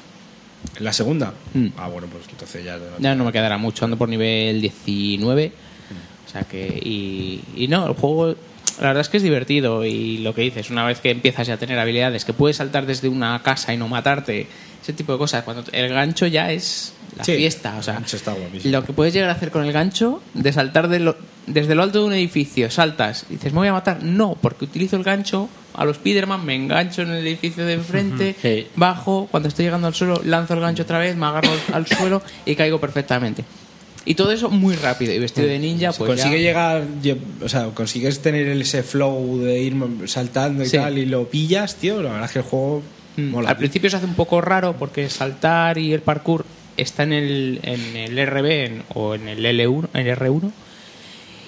¿En 0.79 0.85
la 0.85 0.93
segunda? 0.93 1.33
Mm. 1.55 1.67
Ah, 1.77 1.89
bueno, 1.89 2.07
pues 2.11 2.25
entonces 2.31 2.65
ya. 2.65 2.79
Ya 2.99 3.15
no 3.15 3.25
me 3.25 3.33
quedará 3.33 3.57
mucho, 3.59 3.85
ando 3.85 3.97
por 3.97 4.09
nivel 4.09 4.61
19. 4.61 5.53
O 6.27 6.31
sea 6.31 6.43
que. 6.43 6.67
Y, 6.83 7.41
y 7.57 7.69
no, 7.69 7.87
el 7.87 7.95
juego. 7.95 8.35
La 8.81 8.89
verdad 8.89 9.01
es 9.01 9.09
que 9.09 9.17
es 9.17 9.23
divertido 9.23 9.87
y 9.87 10.19
lo 10.19 10.35
que 10.35 10.43
dices, 10.43 10.69
una 10.69 10.85
vez 10.85 11.01
que 11.01 11.11
empiezas 11.11 11.47
ya 11.47 11.55
a 11.55 11.57
tener 11.57 11.79
habilidades, 11.79 12.27
que 12.27 12.35
puedes 12.35 12.59
saltar 12.59 12.85
desde 12.85 13.09
una 13.09 13.41
casa 13.43 13.73
y 13.73 13.79
no 13.79 13.89
matarte, 13.89 14.47
ese 14.83 14.93
tipo 14.93 15.13
de 15.13 15.19
cosas, 15.19 15.45
cuando 15.45 15.65
el 15.73 15.89
gancho 15.89 16.27
ya 16.27 16.53
es 16.53 16.93
la 17.17 17.25
Sí, 17.25 17.37
fiesta. 17.37 17.77
O 17.79 17.83
sea, 17.83 17.95
el 17.95 18.01
gancho 18.01 18.17
está 18.19 18.35
lo 18.65 18.85
que 18.85 18.93
puedes 18.93 19.15
llegar 19.15 19.31
a 19.31 19.33
hacer 19.33 19.51
con 19.51 19.65
el 19.65 19.73
gancho, 19.73 20.21
de 20.35 20.53
saltar 20.53 20.89
de 20.89 20.99
lo- 21.01 21.17
desde 21.47 21.75
lo 21.75 21.83
alto 21.83 22.01
de 22.01 22.05
un 22.07 22.13
edificio, 22.13 22.71
saltas 22.71 23.27
y 23.31 23.35
dices, 23.35 23.53
¿me 23.53 23.59
voy 23.61 23.69
a 23.69 23.73
matar? 23.73 24.03
No, 24.03 24.37
porque 24.41 24.65
utilizo 24.65 24.97
el 24.97 25.03
gancho 25.05 25.49
a 25.75 25.85
los 25.85 25.97
Spiderman, 25.97 26.45
me 26.45 26.55
engancho 26.55 27.03
en 27.03 27.11
el 27.11 27.27
edificio 27.27 27.65
de 27.67 27.75
enfrente, 27.75 28.35
Sí. 28.41 28.67
bajo, 28.77 29.29
cuando 29.31 29.49
estoy 29.49 29.65
llegando 29.67 29.87
al 29.87 29.95
suelo, 29.95 30.21
lanzo 30.25 30.55
el 30.55 30.61
gancho 30.61 30.83
otra 30.85 30.99
vez, 30.99 31.17
me 31.17 31.27
agarro 31.27 31.51
al 31.73 31.87
suelo 31.87 32.23
y 32.45 32.55
caigo 32.57 32.81
perfectamente. 32.81 33.45
Y 34.09 34.15
todo 34.15 34.31
eso 34.31 34.49
muy 34.51 34.77
rápido. 34.77 35.13
Y 35.13 35.19
vestido 35.19 35.49
de 35.49 35.59
ninja, 35.59 35.93
pues 35.93 36.09
consigue 36.09 36.41
ya- 36.41 36.49
llegar, 36.49 36.85
lle- 37.03 37.19
o 37.43 37.49
sea, 37.49 37.67
consigues 37.75 38.21
tener 38.21 38.47
ese 38.49 38.83
flow 38.85 39.39
de 39.39 39.61
ir 39.61 39.75
saltando 40.07 40.63
y 40.63 40.69
Sí. 40.69 40.77
tal 40.77 40.97
y 40.99 41.07
lo 41.07 41.29
pillas, 41.29 41.75
tío. 41.77 42.01
La 42.03 42.11
verdad 42.11 42.27
es 42.27 42.33
que 42.33 42.39
el 42.39 42.45
juego 42.45 42.83
Mm, 43.17 43.31
mola. 43.31 43.49
Al 43.51 43.57
principio 43.57 43.89
se 43.91 43.97
hace 43.97 44.05
un 44.07 44.15
poco 44.15 44.41
raro 44.43 44.77
porque 44.79 45.09
saltar 45.11 45.79
y 45.79 45.93
el 45.95 46.03
parkour 46.03 46.45
está 46.77 47.03
en 47.03 47.15
el, 47.15 47.61
en 47.63 47.97
el 47.97 48.19
RB 48.19 48.65
en- 48.67 48.83
o 48.95 49.15
en 49.15 49.27
el 49.29 49.45
L1, 49.45 49.89
en 49.95 50.07
el 50.07 50.17
R1. 50.19 50.53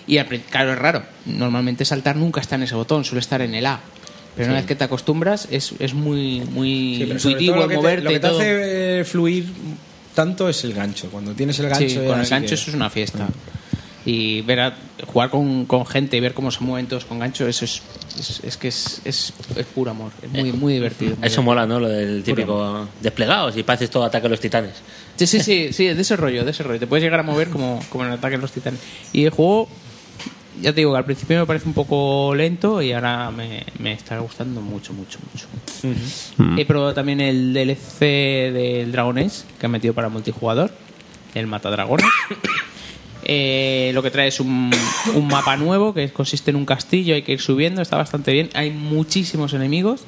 Y 0.08 0.18
claro, 0.50 0.72
es 0.72 0.78
raro. 0.78 1.02
Normalmente 1.26 1.84
saltar 1.84 2.16
nunca 2.16 2.40
está 2.40 2.56
en 2.56 2.64
ese 2.64 2.74
botón, 2.74 3.04
suele 3.04 3.20
estar 3.20 3.40
en 3.42 3.54
el 3.54 3.64
A. 3.66 3.78
Pero 4.34 4.48
una 4.50 4.56
vez 4.58 4.66
que 4.66 4.74
te 4.76 4.84
acostumbras 4.84 5.48
es, 5.50 5.74
es 5.80 5.94
muy, 5.94 6.40
muy 6.50 6.96
Sí, 6.96 7.02
intuitivo 7.10 7.54
el 7.56 7.60
lo 7.62 7.68
que 7.68 7.74
te- 7.74 7.76
moverte 7.76 8.04
lo 8.04 8.10
que 8.10 8.20
te 8.20 8.28
todo. 8.28 8.38
hace 8.40 9.00
eh, 9.00 9.04
fluir 9.04 9.46
tanto 10.14 10.48
es 10.48 10.64
el 10.64 10.72
gancho. 10.74 11.08
Cuando 11.10 11.32
tienes 11.32 11.58
el 11.58 11.68
gancho, 11.68 11.88
Sí, 11.88 11.94
con 12.06 12.18
el 12.20 12.24
sí 12.24 12.30
gancho 12.30 12.48
que- 12.48 12.54
eso 12.54 12.70
es 12.70 12.74
una 12.76 12.88
fiesta. 12.90 13.28
Y 14.06 14.40
ver 14.42 14.60
a- 14.60 14.74
jugar 15.12 15.28
con, 15.30 15.66
con 15.66 15.84
gente 15.84 16.16
y 16.16 16.20
ver 16.20 16.32
cómo 16.34 16.50
se 16.50 16.60
mueven 16.60 16.86
todos 16.86 17.04
con 17.04 17.18
gancho, 17.18 17.46
eso 17.46 17.64
es, 17.64 17.82
es, 18.18 18.40
es 18.44 18.56
que 18.56 18.68
es, 18.68 19.00
es, 19.04 19.32
es 19.56 19.66
puro 19.66 19.90
amor. 19.90 20.12
Es 20.22 20.30
muy, 20.30 20.52
muy 20.52 20.72
divertido. 20.74 21.16
muy 21.16 21.26
Eso 21.26 21.42
mola, 21.42 21.66
¿no? 21.66 21.78
Lo 21.80 21.88
del 21.88 22.22
típico 22.22 22.88
desplegados 23.02 23.56
y 23.56 23.62
pareces 23.64 23.90
todo 23.90 24.04
ataque 24.04 24.26
a 24.28 24.30
los 24.30 24.40
titanes. 24.40 24.74
Sí, 25.16 25.26
sí, 25.26 25.40
sí, 25.40 25.72
sí, 25.72 25.86
de 25.88 26.00
ese 26.00 26.16
rollo, 26.16 26.44
de 26.44 26.52
ese 26.52 26.62
rollo. 26.62 26.78
Te 26.78 26.86
puedes 26.86 27.02
llegar 27.02 27.20
a 27.20 27.22
mover 27.24 27.48
como, 27.50 27.80
como 27.90 28.04
en 28.04 28.12
el 28.12 28.18
ataque 28.18 28.36
de 28.36 28.42
los 28.42 28.52
titanes. 28.52 28.80
Y 29.12 29.24
el 29.24 29.30
juego, 29.30 29.68
ya 30.60 30.72
te 30.72 30.80
digo 30.80 30.92
que 30.92 30.98
al 30.98 31.04
principio 31.04 31.38
me 31.38 31.46
parece 31.46 31.66
un 31.66 31.74
poco 31.74 32.34
lento 32.34 32.82
y 32.82 32.92
ahora 32.92 33.30
me, 33.30 33.64
me 33.78 33.92
está 33.92 34.18
gustando 34.18 34.60
mucho, 34.60 34.92
mucho, 34.92 35.18
mucho. 35.32 35.46
He 36.56 36.64
probado 36.64 36.94
también 36.94 37.20
el 37.20 37.52
DLC 37.52 38.00
del 38.52 38.92
Dragon 38.92 39.18
Age 39.18 39.42
que 39.58 39.66
han 39.66 39.72
metido 39.72 39.94
para 39.94 40.08
multijugador, 40.08 40.70
el 41.34 41.46
Matadragones. 41.46 42.06
Eh, 43.30 43.90
lo 43.92 44.02
que 44.02 44.10
trae 44.10 44.28
es 44.28 44.40
un, 44.40 44.70
un 45.14 45.28
mapa 45.28 45.54
nuevo 45.58 45.92
que 45.92 46.08
consiste 46.10 46.50
en 46.50 46.56
un 46.56 46.64
castillo, 46.64 47.14
hay 47.14 47.20
que 47.20 47.32
ir 47.32 47.42
subiendo, 47.42 47.82
está 47.82 47.98
bastante 47.98 48.32
bien. 48.32 48.48
Hay 48.54 48.70
muchísimos 48.70 49.52
enemigos. 49.52 50.04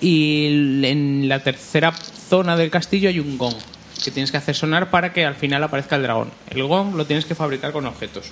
Y 0.00 0.84
en 0.84 1.28
la 1.28 1.42
tercera 1.42 1.90
zona 1.90 2.56
del 2.56 2.70
castillo 2.70 3.08
hay 3.08 3.18
un 3.18 3.38
gong 3.38 3.56
que 4.04 4.12
tienes 4.12 4.30
que 4.30 4.36
hacer 4.36 4.54
sonar 4.54 4.88
para 4.88 5.12
que 5.12 5.24
al 5.24 5.34
final 5.34 5.64
aparezca 5.64 5.96
el 5.96 6.02
dragón. 6.02 6.30
El 6.50 6.62
gong 6.62 6.94
lo 6.94 7.06
tienes 7.06 7.24
que 7.24 7.34
fabricar 7.34 7.72
con 7.72 7.86
objetos 7.86 8.30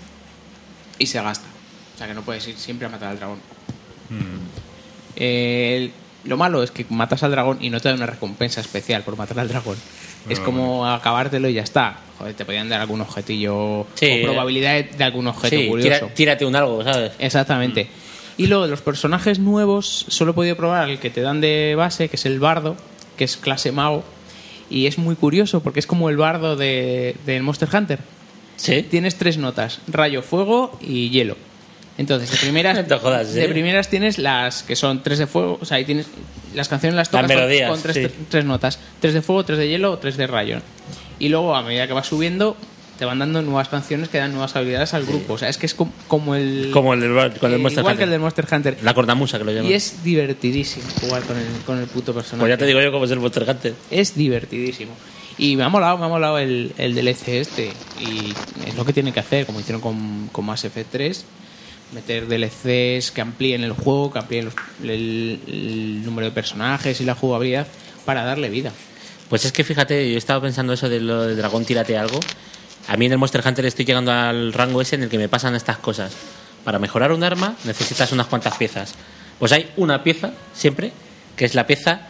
y 1.01 1.07
se 1.07 1.21
gasta. 1.21 1.47
O 1.97 1.99
sea 1.99 2.07
que 2.07 2.15
no 2.15 2.23
puedes 2.23 2.47
ir 2.47 2.57
siempre 2.57 2.87
a 2.87 2.91
matar 2.91 3.09
al 3.09 3.17
dragón. 3.19 3.39
Eh, 5.17 5.77
el- 5.77 5.93
lo 6.29 6.37
malo 6.37 6.63
es 6.63 6.71
que 6.71 6.85
matas 6.91 7.23
al 7.23 7.31
dragón 7.31 7.59
y 7.61 7.71
no 7.71 7.81
te 7.81 7.89
da 7.89 7.95
una 7.95 8.07
recompensa 8.07 8.61
especial 8.61 9.03
por 9.03 9.17
matar 9.17 9.39
al 9.41 9.49
dragón. 9.49 9.77
Es 10.29 10.39
como 10.39 10.87
acabártelo 10.87 11.49
y 11.49 11.55
ya 11.55 11.63
está. 11.63 11.97
Joder, 12.19 12.35
te 12.35 12.45
podían 12.45 12.69
dar 12.69 12.83
algún 12.83 13.01
objetillo 13.01 13.87
Sí. 13.95 14.21
o 14.21 14.25
probabilidad 14.27 14.75
de, 14.75 14.83
de 14.85 15.05
algún 15.05 15.27
objeto 15.27 15.57
Sí, 15.57 15.67
curioso. 15.67 15.89
tira- 16.07 16.15
tírate 16.15 16.45
un 16.45 16.55
algo, 16.55 16.85
¿sabes? 16.85 17.13
Exactamente. 17.19 17.89
Y 18.37 18.47
luego 18.47 18.65
de 18.65 18.71
los 18.71 18.83
personajes 18.83 19.39
nuevos, 19.39 20.05
solo 20.09 20.33
he 20.33 20.35
podido 20.35 20.57
probar 20.57 20.91
el 20.91 20.99
que 20.99 21.09
te 21.09 21.23
dan 21.23 21.41
de 21.41 21.75
base, 21.75 22.09
que 22.11 22.17
es 22.17 22.27
el 22.27 22.39
bardo, 22.39 22.77
que 23.17 23.25
es 23.25 23.39
clase 23.39 23.73
mago. 23.73 24.05
Y 24.69 24.87
es 24.87 24.99
muy 24.99 25.17
curioso 25.17 25.63
porque 25.63 25.81
es 25.81 25.87
como 25.87 26.11
el 26.11 26.17
bardo 26.19 26.55
de, 26.57 27.17
del 27.25 27.43
Monster 27.43 27.69
Hunter. 27.75 27.99
Sí. 28.61 28.83
Tienes 28.83 29.17
tres 29.17 29.39
notas: 29.39 29.81
rayo, 29.89 30.23
fuego 30.23 30.79
y 30.81 31.11
hielo. 31.11 31.37
Entonces, 31.99 32.31
de 32.31 32.37
primeras, 32.39 32.77
No 32.79 32.85
te 32.85 32.95
jodas, 32.97 33.29
¿en 33.29 33.35
de 33.35 33.49
primeras 33.49 33.89
tienes 33.89 34.19
las 34.19 34.63
que 34.63 34.75
son 34.77 35.03
tres 35.03 35.19
de 35.19 35.27
fuego, 35.27 35.59
o 35.61 35.65
sea, 35.65 35.77
ahí 35.79 35.85
tienes 35.85 36.07
las 36.55 36.69
canciones 36.69 36.97
las 36.97 37.11
tocas 37.11 37.23
Las 37.29 37.31
con- 37.33 37.41
melodías, 37.41 37.71
con, 37.71 37.83
tres, 37.83 37.97
sí. 38.11 38.15
tres 38.31 38.45
notas, 38.45 38.79
tres 39.01 39.15
de 39.15 39.23
fuego, 39.23 39.45
tres 39.45 39.59
de 39.59 39.69
hielo 39.69 39.93
o 39.93 39.99
tres 39.99 40.17
de 40.17 40.27
rayo. 40.27 40.61
Y 41.19 41.29
luego 41.29 41.55
a 41.55 41.63
medida 41.63 41.87
que 41.87 41.93
vas 41.93 42.07
subiendo 42.07 42.57
te 42.99 43.05
van 43.07 43.19
dando 43.19 43.41
nuevas 43.43 43.69
canciones 43.69 44.09
que 44.11 44.19
dan 44.19 44.33
nuevas 44.33 44.57
habilidades 44.57 44.93
al 44.95 45.05
grupo. 45.07 45.35
O 45.35 45.39
sea, 45.39 45.49
es 45.49 45.57
que 45.59 45.65
es 45.67 45.75
com- 45.75 45.91
como 46.07 46.35
el 46.35 46.71
Como 46.73 46.93
el 46.95 47.01
del, 47.01 47.13
con 47.39 47.51
el 47.51 47.57
eh, 47.59 47.63
Monster 47.63 47.81
igual 47.81 47.93
Hunter. 47.95 47.97
que 47.99 48.05
el 48.05 48.11
del 48.11 48.21
Monster 48.21 48.47
Hunter. 48.51 48.77
La 48.83 48.95
que 49.39 49.45
lo 49.45 49.53
llaman. 49.53 49.71
Y 49.71 49.75
es 49.75 50.03
divertidísimo 50.05 50.85
jugar 51.01 51.23
con 51.23 51.37
el, 51.39 51.47
con 51.65 51.79
el 51.79 51.87
puto 51.87 52.13
personaje. 52.15 52.41
Pues 52.41 52.51
ya 52.51 52.57
te 52.59 52.67
digo 52.67 52.81
yo 52.83 52.93
cómo 52.93 53.05
es 53.07 53.11
el 53.11 53.21
Monster 53.21 53.47
Hunter. 53.49 53.75
Es 53.91 54.15
divertidísimo. 54.15 54.93
Y 55.43 55.57
me 55.57 55.65
ha 55.65 55.69
molado, 55.71 55.97
me 55.97 56.05
ha 56.05 56.09
molado 56.09 56.39
el, 56.39 56.73
el 56.77 56.95
DLC 56.95 57.29
este. 57.29 57.73
Y 57.99 58.35
es 58.69 58.75
lo 58.77 58.85
que 58.85 58.93
tienen 58.93 59.15
que 59.15 59.21
hacer, 59.21 59.47
como 59.47 59.59
hicieron 59.61 59.81
con, 59.81 60.29
con 60.33 60.45
Mass 60.45 60.65
Effect 60.65 60.91
3. 60.93 61.25
Meter 61.95 62.29
DLCs 62.29 63.11
que 63.11 63.21
amplíen 63.23 63.65
el 63.65 63.73
juego, 63.73 64.13
que 64.13 64.19
amplíen 64.19 64.45
los- 64.45 64.55
el, 64.83 65.41
el 65.47 66.05
número 66.05 66.27
de 66.27 66.33
personajes 66.33 67.01
y 67.01 67.05
la 67.05 67.15
jugabilidad 67.15 67.67
para 68.05 68.23
darle 68.25 68.49
vida. 68.51 68.71
Pues 69.31 69.45
es 69.45 69.53
que 69.53 69.65
fíjate, 69.65 70.13
yo 70.13 70.19
estaba 70.19 70.43
pensando 70.43 70.73
eso 70.73 70.89
de 70.89 71.01
lo 71.01 71.23
de 71.27 71.35
dragón 71.37 71.65
tírate 71.65 71.97
algo. 71.97 72.21
A 72.89 72.97
mí 72.97 73.07
en 73.07 73.13
el 73.13 73.19
Monster 73.19 73.43
Hunter 73.47 73.65
estoy 73.65 73.85
llegando 73.87 74.13
al 74.13 74.53
rango 74.53 74.81
ese 74.83 74.97
en 74.97 75.05
el 75.05 75.09
que 75.09 75.19
me 75.19 75.29
pasan 75.29 75.55
estas 75.55 75.79
cosas. 75.79 76.13
Para 76.65 76.79
mejorar 76.79 77.13
un 77.13 77.25
arma 77.25 77.55
necesitas 77.65 78.13
unas 78.13 78.27
cuantas 78.27 78.57
piezas. 78.57 78.95
Pues 79.39 79.53
hay 79.53 79.71
una 79.77 80.03
pieza, 80.03 80.33
siempre, 80.53 80.93
que 81.37 81.45
es 81.47 81.55
la 81.55 81.67
pieza 81.67 82.03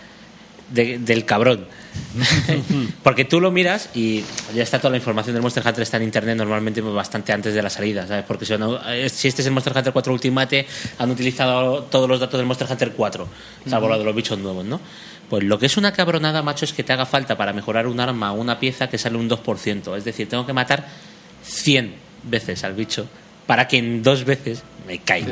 de- 0.70 0.98
del 0.98 1.24
cabrón. 1.24 1.66
Porque 3.02 3.24
tú 3.24 3.40
lo 3.40 3.50
miras 3.50 3.90
y 3.94 4.24
ya 4.54 4.62
está 4.62 4.78
toda 4.78 4.90
la 4.90 4.96
información 4.96 5.34
del 5.34 5.42
Monster 5.42 5.66
Hunter 5.66 5.82
está 5.82 5.96
en 5.96 6.04
internet 6.04 6.36
normalmente 6.36 6.80
bastante 6.80 7.32
antes 7.32 7.54
de 7.54 7.62
la 7.62 7.70
salida, 7.70 8.06
¿sabes? 8.06 8.24
Porque 8.26 8.44
si, 8.44 8.56
no- 8.58 8.80
eh, 8.90 9.08
si 9.08 9.28
este 9.28 9.42
es 9.42 9.46
el 9.46 9.52
Monster 9.52 9.76
Hunter 9.76 9.92
4 9.92 10.12
Ultimate, 10.12 10.66
han 10.98 11.10
utilizado 11.10 11.84
todos 11.84 12.08
los 12.08 12.20
datos 12.20 12.38
del 12.38 12.46
Monster 12.46 12.66
Hunter 12.70 12.92
4, 12.96 13.28
salvo 13.68 13.88
lo 13.88 13.98
de 13.98 14.04
los 14.04 14.14
bichos 14.14 14.38
nuevos, 14.38 14.64
¿no? 14.64 14.80
Pues 15.28 15.44
lo 15.44 15.58
que 15.58 15.66
es 15.66 15.76
una 15.76 15.92
cabronada, 15.92 16.42
macho, 16.42 16.64
es 16.64 16.72
que 16.72 16.82
te 16.82 16.92
haga 16.92 17.06
falta 17.06 17.36
para 17.36 17.52
mejorar 17.52 17.86
un 17.86 18.00
arma 18.00 18.32
o 18.32 18.36
una 18.40 18.58
pieza 18.58 18.88
que 18.88 18.98
sale 18.98 19.16
un 19.16 19.28
2%. 19.30 19.96
Es 19.96 20.04
decir, 20.04 20.28
tengo 20.28 20.44
que 20.44 20.52
matar 20.52 20.88
100 21.44 21.94
veces 22.24 22.64
al 22.64 22.74
bicho 22.74 23.06
para 23.46 23.68
que 23.68 23.78
en 23.78 24.02
dos 24.02 24.24
veces 24.24 24.62
me 24.88 24.98
caiga. 24.98 25.28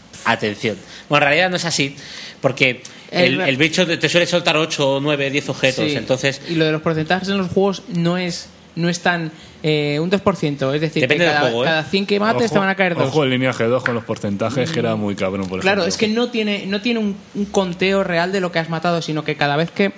Atención. 0.24 0.76
Bueno, 1.08 1.24
en 1.24 1.28
realidad 1.30 1.50
no 1.50 1.56
es 1.56 1.64
así, 1.64 1.96
porque 2.40 2.82
el, 3.12 3.40
El- 3.40 3.48
el 3.48 3.56
bicho 3.56 3.86
te 3.86 4.08
suele 4.08 4.26
soltar 4.26 4.56
8, 4.56 4.98
9, 5.02 5.30
10 5.30 5.48
objetos. 5.50 5.84
Sí. 5.90 5.96
Entonces, 5.96 6.40
Y 6.48 6.54
lo 6.56 6.64
de 6.64 6.72
los 6.72 6.82
porcentajes 6.82 7.28
en 7.28 7.38
los 7.38 7.48
juegos 7.50 7.82
no 7.88 8.16
es 8.18 8.48
no 8.74 8.88
es 8.88 9.00
tan 9.00 9.30
eh, 9.62 9.98
un 10.00 10.10
2%, 10.10 10.74
es 10.74 10.80
decir, 10.80 11.02
Depende 11.02 11.24
que 11.24 11.24
del 11.24 11.28
cada, 11.34 11.40
juego, 11.42 11.62
¿eh? 11.62 11.66
cada 11.66 11.84
100 11.84 12.06
que 12.06 12.18
mates 12.18 12.50
te 12.50 12.58
van 12.58 12.70
a 12.70 12.74
caer 12.74 12.94
dos. 12.94 13.08
Ojo 13.08 13.22
el 13.24 13.28
lineaje 13.28 13.64
2 13.64 13.84
con 13.84 13.94
los 13.94 14.02
porcentajes, 14.04 14.70
que 14.70 14.78
era 14.80 14.96
muy 14.96 15.14
cabrón, 15.14 15.46
por 15.46 15.60
Claro, 15.60 15.82
ejemplo. 15.82 15.88
es 15.90 15.98
que 15.98 16.08
no 16.08 16.30
tiene, 16.30 16.64
no 16.66 16.80
tiene 16.80 16.98
un, 17.00 17.14
un 17.34 17.44
conteo 17.44 18.02
real 18.02 18.32
de 18.32 18.40
lo 18.40 18.50
que 18.50 18.60
has 18.60 18.70
matado, 18.70 19.02
sino 19.02 19.24
que 19.24 19.36
cada 19.36 19.56
vez 19.56 19.70
que 19.70 19.92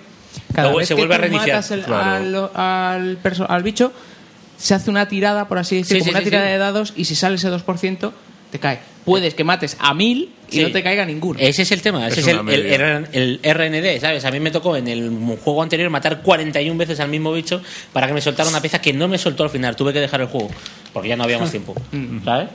cada 0.52 0.64
Luego 0.64 0.78
vez 0.78 0.88
se 0.88 0.96
que 0.96 1.00
vuelve 1.02 1.14
a 1.14 1.18
tú 1.18 1.22
reiniciar. 1.22 1.56
matas 1.56 1.70
el- 1.70 1.82
Claro. 1.84 2.50
al, 2.56 3.16
al 3.22 3.46
al 3.48 3.62
bicho, 3.62 3.92
se 4.58 4.74
hace 4.74 4.90
una 4.90 5.06
tirada, 5.06 5.46
por 5.46 5.58
así 5.58 5.76
decirlo, 5.76 6.00
Sí, 6.00 6.04
sí, 6.06 6.10
una 6.10 6.18
sí, 6.18 6.24
tirada 6.24 6.46
sí. 6.46 6.52
de 6.52 6.58
dados, 6.58 6.92
y 6.96 7.04
si 7.04 7.14
sale 7.14 7.36
ese 7.36 7.48
2%, 7.52 8.10
te 8.50 8.58
cae. 8.58 8.80
Puedes 9.04 9.34
que 9.34 9.44
mates 9.44 9.76
a 9.80 9.92
mil 9.92 10.30
y 10.50 10.56
Sí. 10.56 10.62
no 10.62 10.70
te 10.72 10.82
caiga 10.82 11.04
ninguno. 11.04 11.38
ese 11.40 11.62
es 11.62 11.72
el 11.72 11.82
tema. 11.82 12.06
Ese 12.08 12.20
Es 12.20 12.26
es, 12.28 12.34
el, 12.34 13.38
el, 13.42 13.54
RND, 13.54 14.00
¿sabes? 14.00 14.24
A 14.24 14.30
mí 14.30 14.40
me 14.40 14.50
tocó 14.50 14.76
en 14.76 14.88
el 14.88 15.10
juego 15.44 15.62
anterior 15.62 15.90
matar 15.90 16.22
41 16.22 16.78
veces 16.78 17.00
al 17.00 17.08
mismo 17.08 17.32
bicho 17.32 17.60
para 17.92 18.06
que 18.06 18.14
me 18.14 18.20
soltara 18.20 18.48
una 18.48 18.60
pieza 18.62 18.80
que 18.80 18.92
no 18.92 19.06
me 19.08 19.18
soltó 19.18 19.42
al 19.44 19.50
final. 19.50 19.76
Tuve 19.76 19.92
que 19.92 20.00
dejar 20.00 20.20
el 20.22 20.28
juego 20.28 20.48
porque 20.92 21.08
ya 21.10 21.16
no 21.16 21.24
había 21.24 21.38
más 21.38 21.50
tiempo. 21.50 21.74
¿Sabes? 22.24 22.48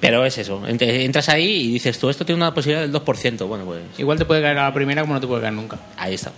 Pero 0.00 0.26
es 0.26 0.36
eso. 0.36 0.62
Ent- 0.66 0.82
Entras 0.82 1.30
ahí 1.30 1.46
y 1.68 1.72
dices, 1.72 1.98
tú, 1.98 2.10
esto 2.10 2.26
tiene 2.26 2.36
una 2.42 2.52
posibilidad 2.52 2.82
del 2.86 2.92
2%. 2.92 3.46
Bueno, 3.46 3.64
pues 3.64 3.80
Igual 3.96 4.18
te 4.18 4.26
puede 4.26 4.42
caer 4.42 4.58
a 4.58 4.64
la 4.64 4.74
primera 4.74 5.00
como 5.02 5.14
no 5.14 5.20
te 5.20 5.26
puede 5.26 5.40
caer 5.40 5.54
nunca. 5.54 5.78
ahí 5.96 6.12
está. 6.14 6.32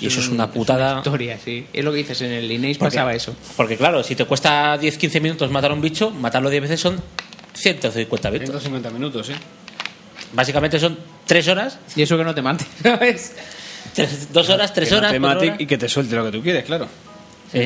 Y 0.00 0.06
eso 0.06 0.20
es 0.20 0.28
una 0.28 0.50
putada. 0.50 0.98
Historia, 0.98 1.38
sí. 1.42 1.66
Es 1.72 1.84
lo 1.84 1.90
que 1.92 1.96
dices, 1.98 2.20
en 2.20 2.30
el 2.32 2.46
Lineage 2.46 2.78
pasaba 2.78 3.14
eso. 3.14 3.34
Porque 3.56 3.76
claro, 3.76 4.02
si 4.04 4.14
te 4.14 4.24
cuesta 4.26 4.78
10-15 4.78 5.20
minutos 5.20 5.50
matar 5.50 5.70
a 5.70 5.74
un 5.74 5.80
bicho, 5.80 6.10
matarlo 6.10 6.50
10 6.50 6.62
veces 6.62 6.78
son 6.80 7.00
150 7.60 8.30
minutos. 8.30 8.50
150 8.62 8.90
minutos, 8.90 9.26
sí. 9.26 9.32
Básicamente 10.32 10.78
son 10.78 10.98
3 11.26 11.48
horas, 11.48 11.78
Y 11.96 12.02
eso 12.02 12.16
que 12.16 12.24
no 12.24 12.34
te 12.34 12.42
mate, 12.42 12.64
¿sabes? 12.82 13.34
tres- 13.94 14.32
dos 14.32 14.48
horas, 14.50 14.72
3 14.72 14.88
Que 14.88 14.92
no 14.94 14.98
horas, 14.98 15.12
te 15.12 15.20
mate 15.20 15.46
horas. 15.48 15.60
y 15.60 15.66
que 15.66 15.78
te 15.78 15.88
suelte 15.88 16.14
lo 16.16 16.24
que 16.26 16.32
tú 16.32 16.42
quieres, 16.42 16.64
claro. 16.64 16.88
Sí. 17.52 17.60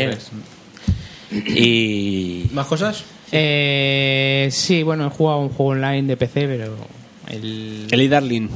Y. 1.57 2.49
¿Más 2.53 2.67
cosas? 2.67 3.05
Eh, 3.33 4.49
sí, 4.53 4.83
bueno, 4.83 5.07
he 5.07 5.11
jugado 5.11 5.39
un 5.41 5.49
juego 5.49 5.73
online 5.73 6.03
de 6.03 6.17
PC, 6.17 6.47
pero 6.47 6.77
el... 7.29 7.87
El 7.91 8.11
Darling. 8.11 8.49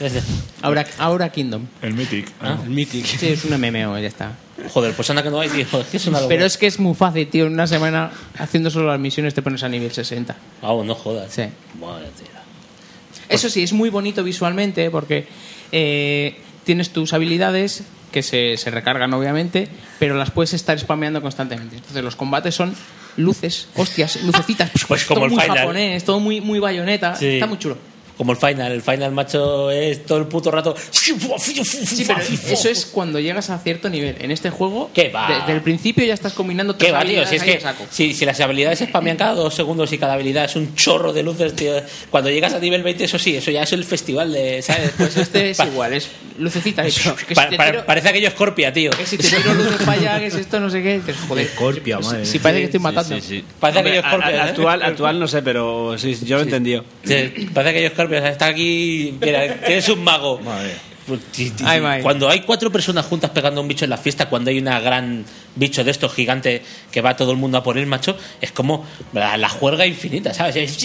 Aura 0.98 1.30
Kingdom. 1.32 1.66
El 1.82 1.94
Mythic. 1.94 2.28
Ah. 2.40 2.58
El 2.62 2.70
Mythic. 2.70 3.04
Sí, 3.04 3.28
es 3.28 3.44
un 3.44 3.60
MMO, 3.60 3.98
ya 3.98 4.06
está. 4.08 4.32
Joder, 4.72 4.92
pues 4.94 5.08
anda 5.10 5.22
que 5.22 5.30
no 5.30 5.40
hay, 5.40 5.48
tío. 5.48 5.66
Es 5.80 5.86
que 5.86 5.96
es 5.98 6.06
una 6.06 6.20
Pero 6.26 6.44
es 6.44 6.58
que 6.58 6.66
es 6.66 6.78
muy 6.78 6.94
fácil, 6.94 7.28
tío. 7.28 7.46
En 7.46 7.52
una 7.52 7.66
semana, 7.66 8.10
haciendo 8.38 8.70
solo 8.70 8.88
las 8.88 8.98
misiones, 8.98 9.34
te 9.34 9.42
pones 9.42 9.62
a 9.62 9.68
nivel 9.68 9.92
60. 9.92 10.36
Vamos, 10.62 10.84
no 10.86 10.94
jodas. 10.94 11.32
Sí. 11.32 11.44
Madre. 11.80 12.06
Eso 13.28 13.50
sí, 13.50 13.62
es 13.62 13.72
muy 13.72 13.90
bonito 13.90 14.24
visualmente 14.24 14.90
porque 14.90 15.26
eh, 15.70 16.36
tienes 16.64 16.90
tus 16.90 17.12
habilidades 17.12 17.84
que 18.10 18.22
se, 18.22 18.56
se 18.56 18.70
recargan 18.70 19.12
obviamente, 19.12 19.68
pero 19.98 20.16
las 20.16 20.30
puedes 20.30 20.54
estar 20.54 20.78
spameando 20.78 21.20
constantemente. 21.20 21.76
Entonces 21.76 22.02
los 22.02 22.16
combates 22.16 22.54
son 22.54 22.74
luces, 23.16 23.68
hostias, 23.76 24.22
lucecitas. 24.22 24.70
Pues 24.88 25.04
como 25.04 25.20
todo 25.20 25.24
el 25.26 25.32
muy 25.32 25.42
Final. 25.42 25.58
japonés, 25.58 26.04
todo 26.04 26.20
muy, 26.20 26.40
muy 26.40 26.58
bayoneta. 26.58 27.14
Sí. 27.16 27.26
Está 27.26 27.46
muy 27.46 27.58
chulo. 27.58 27.76
Como 28.18 28.32
el 28.32 28.38
final, 28.38 28.72
el 28.72 28.82
final 28.82 29.12
macho 29.12 29.70
es 29.70 30.04
todo 30.04 30.18
el 30.18 30.26
puto 30.26 30.50
rato. 30.50 30.74
Sí, 30.90 31.14
pero 32.06 32.20
eso 32.20 32.68
es 32.68 32.84
cuando 32.86 33.20
llegas 33.20 33.48
a 33.48 33.58
cierto 33.58 33.88
nivel. 33.88 34.16
En 34.20 34.30
este 34.32 34.50
juego, 34.50 34.90
¿Qué 34.92 35.08
va? 35.08 35.28
desde 35.40 35.52
el 35.52 35.62
principio 35.62 36.04
ya 36.04 36.14
estás 36.14 36.32
combinando 36.32 36.74
¿Qué 36.76 36.86
tres 36.86 36.94
va, 36.94 36.98
tío? 37.04 37.20
habilidades 37.20 37.28
Si 37.30 37.36
es 37.36 37.42
que 37.44 37.86
si, 37.90 38.14
si 38.14 38.24
las 38.24 38.40
habilidades 38.40 38.80
spamean 38.80 39.16
cada 39.16 39.34
dos 39.34 39.54
segundos 39.54 39.92
y 39.92 39.98
cada 39.98 40.14
habilidad 40.14 40.44
es 40.46 40.56
un 40.56 40.74
chorro 40.74 41.12
de 41.12 41.22
luces, 41.22 41.54
tío. 41.54 41.72
Cuando 42.10 42.28
llegas 42.30 42.52
a 42.54 42.58
nivel 42.58 42.82
20, 42.82 43.04
eso 43.04 43.18
sí, 43.18 43.36
eso 43.36 43.50
ya 43.52 43.62
es 43.62 43.72
el 43.72 43.84
festival 43.84 44.32
de. 44.32 44.62
¿Sabes? 44.62 44.90
Pues 44.98 45.16
este 45.16 45.50
es 45.50 45.58
igual, 45.72 45.92
es 45.94 46.08
lucecitas. 46.38 46.86
Eso, 46.86 47.14
que, 47.14 47.24
si 47.28 47.34
pa- 47.34 47.48
te 47.48 47.56
pa- 47.56 47.66
tiro, 47.66 47.86
parece 47.86 48.08
aquello 48.08 48.30
Scorpia, 48.30 48.72
tío. 48.72 48.90
que 48.90 49.06
si 49.06 49.16
te 49.16 49.28
tiro 49.28 49.54
luces 49.54 49.76
para 49.84 49.92
allá, 49.92 50.18
que 50.18 50.26
es 50.26 50.34
esto, 50.34 50.58
no 50.58 50.70
sé 50.70 50.82
qué. 50.82 50.94
dices, 50.98 51.14
joder, 51.28 51.46
Scorpia, 51.46 51.98
si- 51.98 52.04
madre. 52.04 52.26
si 52.26 52.38
parece 52.40 52.60
que 52.60 52.64
estoy 52.66 52.80
matando. 52.80 53.16
Parece 53.60 53.78
Hombre, 53.78 53.98
aquello 53.98 54.08
Scorpia. 54.08 54.26
a- 54.28 54.30
a- 54.44 54.46
¿eh? 54.46 54.50
actual, 54.50 54.82
actual 54.82 55.20
no 55.20 55.28
sé, 55.28 55.42
pero 55.42 55.96
sí, 55.98 56.18
yo 56.24 56.36
lo 56.36 56.42
he 56.42 56.44
entendido. 56.46 56.84
Sí, 57.04 57.48
parece 57.54 57.70
aquello 57.70 57.90
Scorpio. 57.90 58.07
O 58.16 58.20
sea, 58.20 58.30
está 58.30 58.46
aquí. 58.46 59.16
Mira, 59.20 59.60
tienes 59.60 59.88
un 59.88 60.02
mago. 60.04 60.40
Pues. 61.06 61.20
Cuando 62.02 62.28
hay 62.28 62.40
cuatro 62.40 62.70
personas 62.70 63.06
juntas 63.06 63.30
pegando 63.30 63.60
a 63.60 63.62
un 63.62 63.68
bicho 63.68 63.84
en 63.84 63.90
la 63.90 63.96
fiesta, 63.96 64.28
cuando 64.28 64.50
hay 64.50 64.58
una 64.58 64.78
gran 64.80 65.24
bicho 65.56 65.84
de 65.84 65.90
estos 65.90 66.12
gigante 66.12 66.62
que 66.90 67.00
va 67.00 67.16
todo 67.16 67.30
el 67.32 67.36
mundo 67.36 67.58
a 67.58 67.62
por 67.62 67.76
él, 67.78 67.86
macho, 67.86 68.16
es 68.40 68.52
como 68.52 68.84
la, 69.12 69.36
la 69.36 69.48
juerga 69.48 69.86
infinita, 69.86 70.32
¿sabes? 70.34 70.56
Es- 70.56 70.76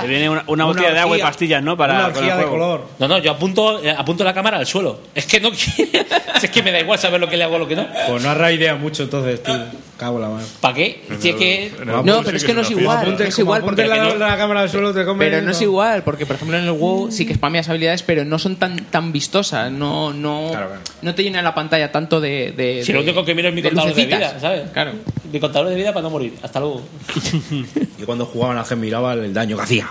Te 0.00 0.06
viene 0.06 0.28
una, 0.30 0.44
una 0.46 0.64
botella 0.64 0.92
de 0.92 0.98
agua 0.98 1.18
y 1.18 1.20
pastillas, 1.20 1.62
¿no? 1.62 1.76
Para 1.76 1.94
Una 2.06 2.12
con 2.12 2.24
el 2.28 2.36
de 2.38 2.44
color. 2.46 2.86
No, 2.98 3.08
no, 3.08 3.18
yo 3.18 3.30
apunto, 3.32 3.82
eh, 3.84 3.90
apunto 3.90 4.24
la 4.24 4.34
cámara 4.34 4.58
al 4.58 4.66
suelo. 4.66 5.00
Es 5.14 5.26
que 5.26 5.40
no 5.40 5.50
quiero- 5.50 6.06
es 6.42 6.50
que 6.50 6.62
me 6.62 6.72
da 6.72 6.80
igual 6.80 6.98
saber 6.98 7.20
lo 7.20 7.28
que 7.28 7.36
le 7.36 7.44
hago 7.44 7.56
o 7.56 7.58
lo 7.58 7.68
que 7.68 7.76
no. 7.76 7.86
Pues 8.08 8.22
no 8.22 8.30
has 8.30 8.52
idea 8.52 8.74
mucho 8.76 9.02
entonces, 9.02 9.42
tío. 9.42 9.58
Cago 9.96 10.18
la 10.20 10.28
mano. 10.28 10.46
¿Para 10.60 10.74
qué? 10.74 11.02
Si 11.18 11.30
es 11.30 11.36
que. 11.36 11.72
No, 12.04 12.22
pero 12.22 12.36
es 12.36 12.44
que 12.44 12.54
no 12.54 12.60
es 12.62 12.70
una 12.70 12.80
igual. 12.80 13.20
es 13.20 13.38
igual 13.38 13.62
porque 13.62 13.84
la, 13.86 13.96
no- 13.96 14.14
la 14.16 14.36
cámara 14.36 14.60
al 14.60 14.70
suelo 14.70 14.94
te 14.94 15.04
come. 15.04 15.24
Pero 15.28 15.42
no 15.42 15.50
es 15.50 15.60
igual, 15.60 16.02
porque 16.04 16.24
por 16.24 16.36
ejemplo 16.36 16.56
en 16.56 16.64
el 16.64 16.70
WoW 16.72 17.10
sí 17.10 17.26
que 17.26 17.34
spameas 17.34 17.68
habilidades, 17.68 18.02
pero 18.04 18.24
no 18.24 18.38
son 18.38 18.56
tan 18.56 18.76
tan 18.86 19.12
vistosas, 19.12 19.72
no 19.72 20.12
no 20.12 20.48
Claro, 20.50 20.66
claro. 20.68 20.82
no 21.02 21.14
te 21.14 21.22
llena 21.24 21.42
la 21.42 21.54
pantalla 21.54 21.90
tanto 21.90 22.20
de, 22.20 22.52
de 22.56 22.82
Si 22.84 22.92
lo 22.92 23.00
de- 23.02 23.06
único 23.10 23.24
que 23.24 23.34
miro 23.34 23.48
es 23.48 23.54
mi 23.58 23.62
de 23.62 23.68
contador 23.70 23.94
de 23.94 24.06
vida, 24.06 24.40
¿sabes? 24.40 24.70
Claro. 24.70 24.92
Mi 25.32 25.40
contador 25.40 25.68
de 25.68 25.74
vida 25.76 25.92
para 25.92 26.02
no 26.04 26.10
morir. 26.10 26.34
Hasta 26.42 26.60
luego. 26.60 26.82
Y 28.00 28.02
cuando 28.04 28.24
jugaban 28.26 28.56
a 28.58 28.64
Gen 28.64 28.80
miraba 28.80 29.12
el 29.14 29.34
daño 29.34 29.56
que 29.56 29.62
hacía. 29.64 29.88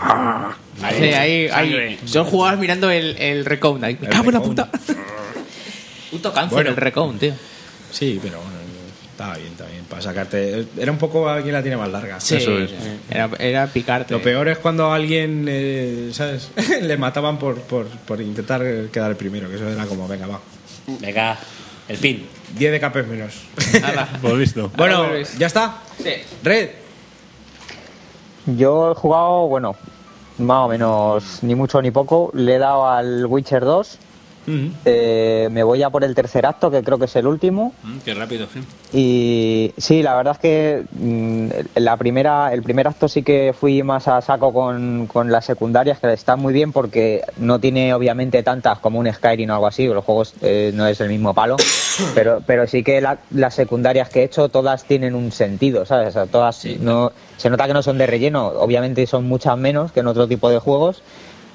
Sí, 0.98 1.04
ahí, 1.14 1.48
ahí 1.52 2.00
son 2.06 2.26
jugadores 2.26 2.60
mirando 2.60 2.90
el, 2.90 3.18
el 3.18 3.44
recount. 3.46 3.84
ahí. 3.84 3.98
Me 4.00 4.08
cago 4.08 4.30
en 4.30 4.34
la 4.36 4.42
puta. 4.42 4.70
Puto 6.12 6.32
cáncer 6.34 6.54
Bueno. 6.56 6.70
el 6.70 6.76
recount, 6.78 7.20
tío. 7.20 7.34
Sí, 7.92 8.18
pero 8.22 8.38
bueno, 8.38 8.52
estaba 9.12 9.36
bien, 9.36 9.48
estaba 9.52 9.70
bien. 9.70 9.84
Para 9.86 10.02
sacarte. 10.02 10.66
Era 10.78 10.92
un 10.92 10.98
poco 10.98 11.28
a 11.30 11.42
quien 11.42 11.54
la 11.54 11.62
tiene 11.62 11.76
más 11.78 11.90
larga. 11.90 12.20
Sí, 12.22 12.36
Eso 12.36 12.58
es. 12.60 12.72
era, 13.10 13.30
era 13.40 13.68
picarte. 13.68 14.14
Lo 14.14 14.22
peor 14.22 14.48
es 14.48 14.58
cuando 14.60 14.86
a 14.92 14.96
alguien, 14.96 15.46
eh, 15.50 16.10
¿sabes? 16.14 16.50
Le 16.82 16.96
mataban 16.98 17.38
por, 17.38 17.60
por, 17.62 17.88
por 17.88 18.22
intentar 18.22 18.62
quedar 18.92 19.12
el 19.12 19.18
primero, 19.18 19.50
que 19.50 19.56
eso 19.56 19.68
era 19.68 19.86
como, 19.86 20.08
venga, 20.08 20.28
va. 20.28 20.40
Venga, 21.02 21.38
el 21.90 21.98
pin. 21.98 22.26
10 22.56 22.72
de 22.72 22.80
capes 22.80 23.08
menos. 23.08 23.44
Ala. 23.84 24.08
Pues 24.22 24.34
listo. 24.36 24.72
bueno, 24.78 25.06
ya 25.38 25.48
está. 25.48 25.82
Sí. 26.02 26.14
Red. 26.44 26.70
Yo 28.46 28.92
he 28.92 28.96
jugado, 28.96 29.48
bueno, 29.48 29.76
más 30.38 30.66
o 30.66 30.68
menos, 30.70 31.40
ni 31.42 31.56
mucho 31.56 31.82
ni 31.82 31.92
poco. 31.92 32.32
Le 32.34 32.56
he 32.56 32.60
dado 32.60 32.88
al 32.88 33.26
Witcher 33.26 33.64
2. 33.64 34.00
Eh, 34.86 35.50
me 35.52 35.64
voy 35.64 35.84
a 35.84 35.90
por 35.90 36.04
el 36.04 36.16
tercer 36.16 36.46
acto, 36.46 36.72
que 36.72 36.82
creo 36.84 36.98
que 36.98 37.06
es 37.06 37.16
el 37.18 37.28
último. 37.28 37.74
Mm, 37.84 37.98
Qué 38.00 38.14
rápido, 38.14 38.48
sí. 38.54 38.60
Y 38.94 39.74
sí, 39.78 40.02
la 40.02 40.16
verdad 40.16 40.34
es 40.34 40.40
que 40.40 40.84
mm, 40.92 41.48
la 41.76 41.98
primera, 41.98 42.54
el 42.54 42.64
primer 42.64 42.88
acto 42.88 43.08
sí 43.10 43.24
que 43.24 43.54
fui 43.60 43.84
más 43.84 44.08
a 44.08 44.22
saco 44.22 44.54
con, 44.54 45.08
con 45.08 45.32
las 45.32 45.46
secundarias, 45.46 46.00
que 46.00 46.14
están 46.14 46.40
muy 46.40 46.54
bien 46.54 46.72
porque 46.72 47.22
no 47.38 47.60
tiene 47.60 47.94
obviamente 47.94 48.42
tantas 48.44 48.80
como 48.80 49.00
un 49.00 49.12
Skyrim 49.12 49.50
o 49.50 49.54
algo 49.56 49.68
así, 49.68 49.86
los 49.88 50.06
juegos 50.06 50.34
eh, 50.42 50.72
no 50.74 50.88
es 50.88 51.02
el 51.02 51.10
mismo 51.10 51.34
palo, 51.34 51.58
pero, 52.16 52.42
pero 52.46 52.66
sí 52.68 52.84
que 52.84 53.02
la- 53.02 53.20
las 53.32 53.54
secundarias 53.56 54.10
que 54.10 54.22
he 54.22 54.24
hecho 54.24 54.48
todas 54.50 54.86
tienen 54.86 55.16
un 55.16 55.32
sentido, 55.34 55.86
¿sabes? 55.86 56.10
O 56.10 56.12
sea, 56.12 56.26
todas 56.26 56.64
no, 56.80 57.12
se 57.36 57.50
nota 57.50 57.68
que 57.68 57.74
no 57.74 57.84
son 57.84 57.98
de 57.98 58.08
relleno, 58.08 58.48
obviamente 58.48 59.06
son 59.08 59.26
muchas 59.26 59.58
menos 59.58 59.92
que 59.92 60.00
en 60.00 60.08
otro 60.08 60.28
tipo 60.28 60.50
de 60.50 60.60
juegos, 60.60 61.04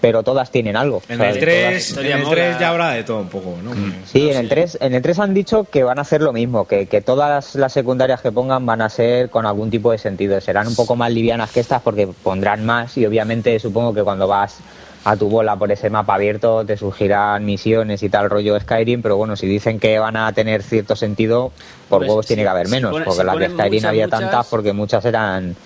pero 0.03 0.23
todas 0.25 0.51
tienen 0.51 0.77
algo. 0.77 1.01
En 1.09 1.17
¿sabes? 1.17 1.37
el 1.37 1.41
Todas- 1.41 1.95
3, 1.95 1.97
en 1.97 2.07
el 2.07 2.19
mola. 2.25 2.31
3 2.35 2.59
ya 2.59 2.69
habrá 2.71 2.91
de 2.91 3.05
todo 3.05 3.21
un 3.21 3.29
poco, 3.29 3.57
¿no? 3.63 3.71
Sí, 4.05 4.29
en 4.29 4.37
el 4.37 4.49
3, 4.49 4.77
en 4.81 4.95
el 4.95 5.01
3 5.01 5.19
han 5.21 5.33
dicho 5.33 5.65
que 5.65 5.85
van 5.85 5.99
a 5.99 6.03
hacer 6.03 6.21
lo 6.21 6.33
mismo, 6.33 6.67
que, 6.67 6.87
que 6.87 7.01
todas 7.01 7.55
las 7.55 7.73
secundarias 7.73 8.21
que 8.21 8.33
pongan 8.33 8.67
van 8.67 8.83
a 8.83 8.89
ser 8.91 9.31
con 9.31 9.47
algún 9.47 9.71
tipo 9.71 9.93
de 9.93 9.99
sentido. 9.99 10.39
Serán 10.41 10.67
un 10.67 10.75
poco 10.75 10.97
más 10.97 11.13
livianas 11.13 11.53
que 11.53 11.61
estas 11.61 11.81
porque 11.83 12.09
pondrán 12.23 12.67
más 12.67 12.99
y 12.99 13.07
obviamente 13.07 13.59
supongo 13.61 13.95
que 13.95 14.03
cuando 14.03 14.27
vas 14.27 14.59
a 15.05 15.17
tu 15.17 15.29
bola 15.29 15.57
por 15.57 15.71
ese 15.73 15.91
mapa 15.91 16.15
abierto 16.15 16.65
te 16.65 16.77
surgirán 16.77 17.45
misiones 17.45 18.03
y 18.05 18.09
tal 18.09 18.29
rollo 18.31 18.59
Skyrim, 18.61 19.03
pero 19.03 19.17
bueno, 19.17 19.35
si 19.37 19.47
dicen 19.49 19.81
que 19.81 19.99
van 19.99 20.17
a 20.17 20.33
tener 20.33 20.63
cierto 20.63 20.95
sentido, 20.95 21.51
por 21.89 21.99
Pues, 22.01 22.09
huevos 22.09 22.27
si- 22.27 22.29
tiene 22.35 22.43
que 22.45 22.49
haber 22.49 22.67
si 22.67 22.73
menos, 22.73 22.91
pone- 22.93 23.05
porque 23.05 23.21
si 23.21 23.27
las 23.27 23.37
de 23.39 23.49
Skyrim 23.49 23.73
muchas, 23.75 23.89
había 23.89 24.07
muchas- 24.07 24.21
tantas 24.21 24.47
porque 24.47 24.73
muchas 24.73 25.05
eran 25.05 25.57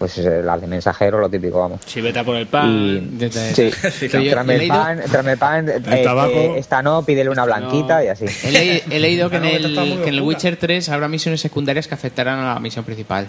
pues 0.00 0.16
eh, 0.16 0.40
las 0.42 0.58
de 0.58 0.66
mensajero, 0.66 1.18
lo 1.20 1.28
típico, 1.28 1.58
vamos. 1.58 1.80
Si 1.84 2.00
vete 2.00 2.20
a 2.20 2.24
por 2.24 2.34
el 2.34 2.46
pan. 2.46 3.18
Y, 3.20 3.30
sí, 3.30 3.70
yo- 4.08 4.30
tráeme 4.30 4.54
el 4.56 4.66
pan, 4.68 5.00
tráeme 5.10 5.32
el 5.32 5.38
pan, 5.38 5.68
eh, 5.68 6.02
tabaco. 6.02 6.30
eh, 6.32 6.54
esta 6.58 6.80
no, 6.82 7.02
pídele 7.04 7.28
una 7.28 7.44
blanquita 7.44 7.98
no. 7.98 8.04
y 8.04 8.08
así. 8.08 8.24
He, 8.24 8.50
leí- 8.50 8.82
he 8.90 8.98
leído 8.98 9.28
que 9.28 9.36
en 9.36 9.44
el, 9.44 9.74
que 10.02 10.08
en 10.08 10.14
el. 10.14 10.22
Witcher 10.22 10.56
3 10.56 10.88
habrá 10.88 11.06
misiones 11.06 11.42
secundarias 11.42 11.86
que 11.86 11.92
afectarán 11.92 12.38
a 12.38 12.54
la 12.54 12.60
misión 12.60 12.82
principal. 12.86 13.28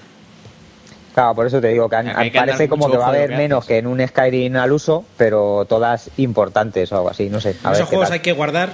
Claro, 1.13 1.35
por 1.35 1.45
eso 1.45 1.59
te 1.59 1.67
digo 1.67 1.89
que 1.89 1.97
han- 1.97 2.15
que 2.31 2.31
parece 2.31 2.69
como 2.69 2.89
que 2.89 2.95
va 2.95 3.07
a 3.07 3.09
haber 3.09 3.31
menos 3.35 3.65
que 3.65 3.77
en 3.79 3.85
un 3.87 4.07
Skyrim 4.07 4.55
al 4.55 4.71
uso, 4.71 5.03
pero 5.17 5.65
todas 5.67 6.09
importantes 6.15 6.89
o 6.93 6.95
algo 6.95 7.09
así, 7.09 7.29
no 7.29 7.41
sé. 7.41 7.49
A 7.49 7.51
En 7.51 7.63
ver 7.63 7.73
esos 7.73 7.89
juegos 7.89 8.11
hay 8.11 8.21
que 8.21 8.31
guardar 8.31 8.69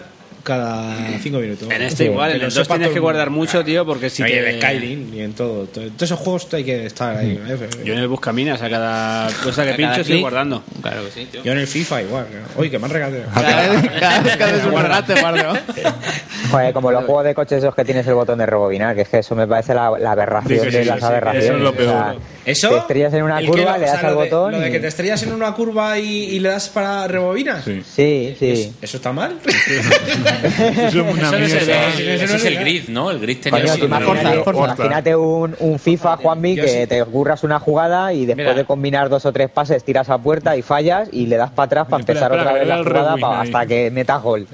cada 0.47 1.19
5 1.19 1.39
minutos. 1.39 1.69
En 1.69 1.81
este 1.81 2.05
igual, 2.05 2.29
en 2.31 2.35
el 2.37 2.41
2 2.43 2.53
sepa 2.53 2.75
tienes 2.75 2.93
que 2.93 2.99
guardar 3.01 3.29
mucho, 3.29 3.65
tío, 3.65 3.85
porque 3.85 4.09
si 4.09 4.23
te... 4.23 4.49
en 4.49 4.61
Skyrim 4.61 5.13
y 5.13 5.19
en 5.19 5.33
todo. 5.33 5.65
todo. 5.65 5.85
Todos 5.87 6.03
esos 6.03 6.19
juegos 6.19 6.47
hay 6.53 6.63
que 6.63 6.85
estar 6.85 7.17
ahí. 7.17 7.37
¿eh? 7.47 7.69
Yo 7.83 7.93
en 7.93 7.99
el 7.99 8.07
Buscaminas, 8.07 8.61
a 8.61 8.69
cada 8.69 9.29
cosa 9.43 9.65
que 9.65 9.73
pincho 9.73 10.01
estoy 10.01 10.21
guardando. 10.21 10.63
Claro 10.81 11.03
que 11.03 11.11
sí, 11.11 11.27
tío. 11.29 11.43
Yo 11.43 11.51
en 11.51 11.57
el 11.57 11.67
FIFA 11.67 12.01
igual. 12.01 12.27
Oye, 12.55 12.71
que 12.71 12.79
me 12.79 12.85
han 12.85 12.91
regalado. 12.91 13.23
Cada 13.33 13.69
vez, 13.69 13.91
cada 13.99 14.21
vez 14.21 14.37
que 14.37 14.43
haces 14.43 14.65
un. 14.65 14.73
Joder, 16.51 16.73
como 16.73 16.91
los 16.91 17.03
juegos 17.03 17.25
de 17.25 17.35
coches 17.35 17.57
esos 17.59 17.75
que 17.75 17.83
tienes 17.83 18.07
el 18.07 18.13
botón 18.13 18.39
de 18.39 18.45
rebobinar, 18.45 18.95
que 18.95 19.01
es 19.01 19.09
que 19.09 19.17
eso 19.19 19.35
me 19.35 19.47
parece 19.47 19.73
la, 19.73 19.87
aberración 19.87 20.69
de 20.69 20.85
las 20.85 21.03
aberraciones. 21.03 21.45
eso 21.45 21.55
es 21.55 21.61
lo 21.61 21.73
peor. 21.73 22.15
¿Eso? 22.45 22.69
Te 22.69 22.77
estrellas 22.77 23.13
en 23.13 23.23
una 23.23 23.45
curva, 23.45 23.77
le 23.77 23.85
das 23.85 24.03
al 24.03 24.15
botón 24.15 24.53
Lo 24.53 24.59
de 24.59 24.71
que 24.71 24.79
te 24.79 24.87
estrellas 24.87 25.21
en 25.23 25.33
una 25.33 25.53
curva 25.53 25.99
y, 25.99 26.07
y 26.07 26.39
le 26.39 26.49
das 26.49 26.69
para 26.69 27.05
rebobinas. 27.07 27.65
Sí. 27.65 27.83
Sí, 27.83 28.35
sí. 28.39 28.73
¿Eso 28.81 28.97
está 28.97 29.11
mal? 29.11 29.39
Eso 30.43 31.37
es 31.37 31.53
el, 31.53 31.69
ese 31.69 32.35
es 32.35 32.45
el 32.45 32.59
grid, 32.59 32.89
¿no? 32.89 33.11
El 33.11 33.19
grid 33.19 33.39
tenía 33.39 33.75
imagínate, 33.77 35.15
un, 35.15 35.79
FIFA, 35.79 36.17
Juanvi, 36.17 36.55
Yo 36.55 36.63
que 36.63 36.87
te 36.87 37.03
curras 37.05 37.43
una 37.43 37.59
jugada 37.59 38.13
y 38.13 38.25
después 38.25 38.55
de 38.55 38.65
combinar 38.65 39.09
dos 39.09 39.25
o 39.25 39.31
tres 39.31 39.49
pases 39.49 39.83
tiras 39.83 40.09
a 40.09 40.17
puerta 40.17 40.55
y 40.57 40.61
fallas 40.61 41.09
y 41.11 41.27
le 41.27 41.37
das 41.37 41.51
para 41.51 41.65
atrás 41.65 41.87
para 41.87 42.01
empezar 42.01 42.31
otra 42.31 42.53
vez 42.53 42.67
la 42.67 42.83
jugada 42.83 43.41
hasta 43.41 43.65
que 43.65 43.91
metas 43.91 44.21
gol. 44.21 44.47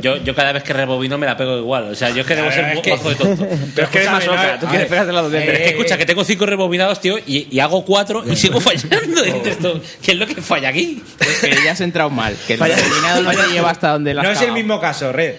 Yo, 0.00 0.34
cada 0.34 0.52
vez 0.52 0.62
que 0.62 0.72
rebobino 0.72 1.18
me 1.18 1.26
la 1.26 1.36
pego 1.36 1.58
igual. 1.58 1.90
O 1.90 1.94
sea, 1.94 2.10
yo 2.10 2.22
es 2.22 2.26
que 2.26 2.36
debo 2.36 2.50
ser 2.50 2.76
un 2.76 2.90
mazo 2.90 3.08
de 3.08 3.14
tonto. 3.14 3.46
Pero 3.74 3.86
es 3.86 3.92
que 3.92 3.98
eres 3.98 4.10
más 4.10 4.24
tú 4.60 4.66
quieres 4.66 4.88
pegarte 4.88 5.12
la 5.12 5.22
dos 5.22 5.32
Pero 5.32 5.52
es 5.52 5.58
que 5.58 5.68
escucha, 5.68 5.98
que 5.98 6.06
tengo 6.06 6.24
cinco 6.24 6.46
rebobinados, 6.46 7.00
tío, 7.00 7.16
y, 7.26 7.58
hago 7.58 7.84
cuatro 7.84 8.22
y 8.26 8.36
sigo 8.36 8.60
fallando. 8.60 9.22
¿Qué 10.02 10.12
es 10.12 10.18
lo 10.18 10.26
que 10.26 10.42
falla 10.42 10.68
aquí? 10.68 11.02
Que 11.40 11.56
ya 11.64 11.72
has 11.72 11.80
entrado 11.80 12.10
mal. 12.10 12.36
Que 12.46 12.54
el 12.54 12.58
combinado 12.58 13.22
no 13.22 13.30
te 13.30 13.52
lleva 13.52 13.70
hasta 13.70 13.92
donde 13.92 14.03
donde 14.04 14.14
la 14.14 14.22
No 14.22 14.30
es 14.30 14.40
el 14.42 14.52
mismo 14.52 14.78
caso, 14.80 15.12
Red. 15.12 15.34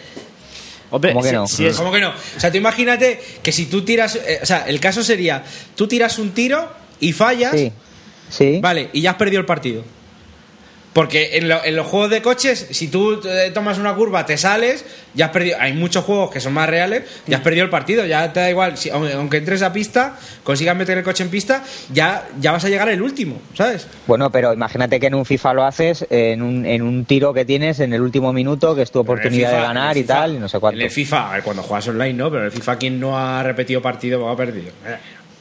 Hombre, 0.92 1.12
¿Cómo 1.14 1.24
que 1.24 1.30
si- 1.30 1.36
no? 1.36 1.48
si 1.48 1.66
es- 1.66 1.76
¿Cómo 1.78 1.92
que 1.92 2.00
no? 2.00 2.10
O 2.10 2.40
sea, 2.40 2.52
tú 2.52 2.58
imagínate 2.58 3.20
que 3.44 3.52
si 3.52 3.66
tú 3.68 3.84
tiras. 3.84 4.16
eh, 4.16 4.40
o 4.42 4.46
sea, 4.46 4.66
el 4.68 4.80
caso 4.80 5.04
sería: 5.04 5.44
tú 5.76 5.88
tiras 5.88 6.18
un 6.20 6.32
tiro 6.32 6.72
y 7.00 7.12
fallas, 7.14 7.52
Sí. 7.54 7.72
Sí. 8.30 8.60
vale, 8.62 8.90
y 8.94 9.02
ya 9.02 9.12
has 9.12 9.18
perdido 9.18 9.40
el 9.40 9.46
partido. 9.46 9.84
Porque 10.95 11.31
en, 11.38 11.49
lo- 11.49 11.61
en 11.65 11.76
los 11.76 11.88
juegos 11.88 12.09
de 12.09 12.22
coches, 12.22 12.67
si 12.72 12.88
tú 12.88 13.19
eh, 13.27 13.51
tomas 13.53 13.77
una 13.77 13.93
curva, 13.95 14.26
te 14.26 14.38
sales, 14.38 14.85
ya 15.13 15.26
has 15.26 15.31
perdido. 15.31 15.57
Hay 15.59 15.73
muchos 15.73 16.05
juegos 16.05 16.31
que 16.31 16.39
son 16.39 16.53
más 16.53 16.69
reales, 16.69 17.03
ya 17.27 17.35
has 17.35 17.43
perdido 17.43 17.65
el 17.65 17.69
partido, 17.69 18.05
ya 18.05 18.31
te 18.31 18.39
da 18.39 18.49
igual. 18.49 18.77
Si, 18.77 18.89
aunque, 18.89 19.35
entres 19.35 19.61
a 19.61 19.73
pista, 19.73 20.17
consigas 20.45 20.73
meter 20.73 20.97
el 20.97 21.03
coche 21.03 21.23
en 21.23 21.30
pista, 21.30 21.63
ya, 21.91 22.26
ya 22.39 22.53
vas 22.53 22.63
a 22.63 22.69
llegar 22.69 22.88
el 22.88 23.01
último, 23.01 23.41
¿sabes? 23.53 23.88
Bueno, 24.07 24.31
pero 24.31 24.53
imagínate 24.53 24.97
que 25.01 25.07
en 25.07 25.15
un 25.15 25.26
FIFA 25.26 25.53
lo 25.53 25.65
haces 25.65 26.07
en 26.09 26.41
un, 26.41 26.65
en 26.65 26.81
un 26.81 27.03
tiro 27.03 27.34
que 27.34 27.43
tienes 27.43 27.81
en 27.81 27.91
el 27.91 27.99
último 28.01 28.31
minuto, 28.31 28.73
que 28.73 28.84
es 28.84 28.91
tu 28.91 28.99
oportunidad 28.99 29.51
de 29.51 29.57
ganar 29.57 29.97
y 29.97 30.03
FIFA- 30.03 30.07
tal, 30.07 30.35
y 30.35 30.39
no 30.39 30.47
sé 30.47 30.59
cuánto. 30.61 30.80
En 30.80 30.85
el 30.85 30.91
FIFA, 30.91 31.30
a 31.30 31.34
ver, 31.34 31.43
cuando 31.43 31.61
juegas 31.61 31.89
online, 31.89 32.13
no, 32.13 32.30
pero 32.30 32.39
en 32.43 32.45
el 32.45 32.51
FIFA, 32.53 32.77
quien 32.77 33.01
no 33.01 33.19
ha 33.19 33.43
repetido 33.43 33.81
partido, 33.81 34.22
va 34.22 34.31
ha 34.31 34.38
perdido. 34.38 34.69
Eh, 34.88 34.95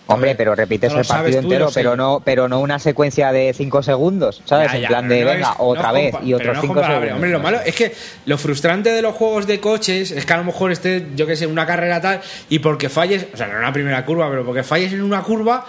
Hombre, 0.06 0.34
pero 0.34 0.54
repites 0.54 0.92
no 0.92 1.00
el 1.00 1.06
partido 1.06 1.40
tú, 1.40 1.46
entero, 1.46 1.70
pero 1.72 1.96
no, 1.96 2.20
pero 2.22 2.46
no 2.46 2.60
una 2.60 2.78
secuencia 2.78 3.32
de 3.32 3.54
5 3.54 3.82
segundos, 3.82 4.42
¿sabes? 4.44 4.70
Ya, 4.72 4.78
en 4.78 4.86
plan 4.86 5.08
de, 5.08 5.20
no 5.22 5.26
venga, 5.30 5.50
es- 5.52 5.56
otra 5.58 5.88
no 5.88 5.94
vez 5.94 6.14
y 6.22 6.34
otros 6.34 6.46
no 6.48 6.52
es 6.52 6.60
5 6.60 6.74
comparable. 6.74 6.94
segundos. 7.06 7.14
Hombre, 7.14 7.30
lo 7.30 7.40
malo 7.40 7.58
es 7.64 7.74
que 7.74 7.94
lo 8.26 8.36
frustrante 8.36 8.90
de 8.90 9.00
los 9.00 9.14
juegos 9.14 9.46
de 9.46 9.60
coches 9.60 10.10
es 10.10 10.26
que 10.26 10.32
a 10.32 10.36
lo 10.36 10.44
mejor 10.44 10.72
esté, 10.72 11.06
yo 11.16 11.26
que 11.26 11.36
sé, 11.36 11.46
una 11.46 11.64
carrera 11.66 12.00
tal 12.02 12.20
y 12.50 12.58
porque 12.58 12.90
falles, 12.90 13.26
o 13.32 13.36
sea, 13.36 13.46
no 13.46 13.54
en 13.54 13.58
una 13.60 13.72
primera 13.72 14.04
curva, 14.04 14.28
pero 14.28 14.44
porque 14.44 14.62
falles 14.62 14.92
en 14.92 15.02
una 15.02 15.22
curva, 15.22 15.64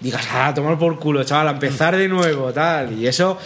digas, 0.00 0.28
ah, 0.32 0.52
tomar 0.54 0.78
por 0.78 0.98
culo, 0.98 1.24
chaval, 1.24 1.48
a 1.48 1.50
empezar 1.52 1.96
de 1.96 2.08
nuevo, 2.08 2.52
tal. 2.52 2.92
Y 2.92 3.06
eso, 3.06 3.38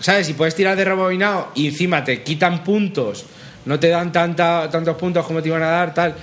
¿sabes? 0.00 0.26
Si 0.26 0.34
puedes 0.34 0.54
tirar 0.54 0.76
de 0.76 0.84
rebobinado 0.84 1.48
y 1.54 1.68
encima 1.68 2.04
te 2.04 2.22
quitan 2.22 2.62
puntos, 2.62 3.24
no 3.64 3.80
te 3.80 3.88
dan 3.88 4.12
tanta, 4.12 4.68
tantos 4.70 4.94
puntos 4.96 5.24
como 5.24 5.40
te 5.40 5.48
iban 5.48 5.62
a 5.62 5.68
dar, 5.70 5.94
tal. 5.94 6.14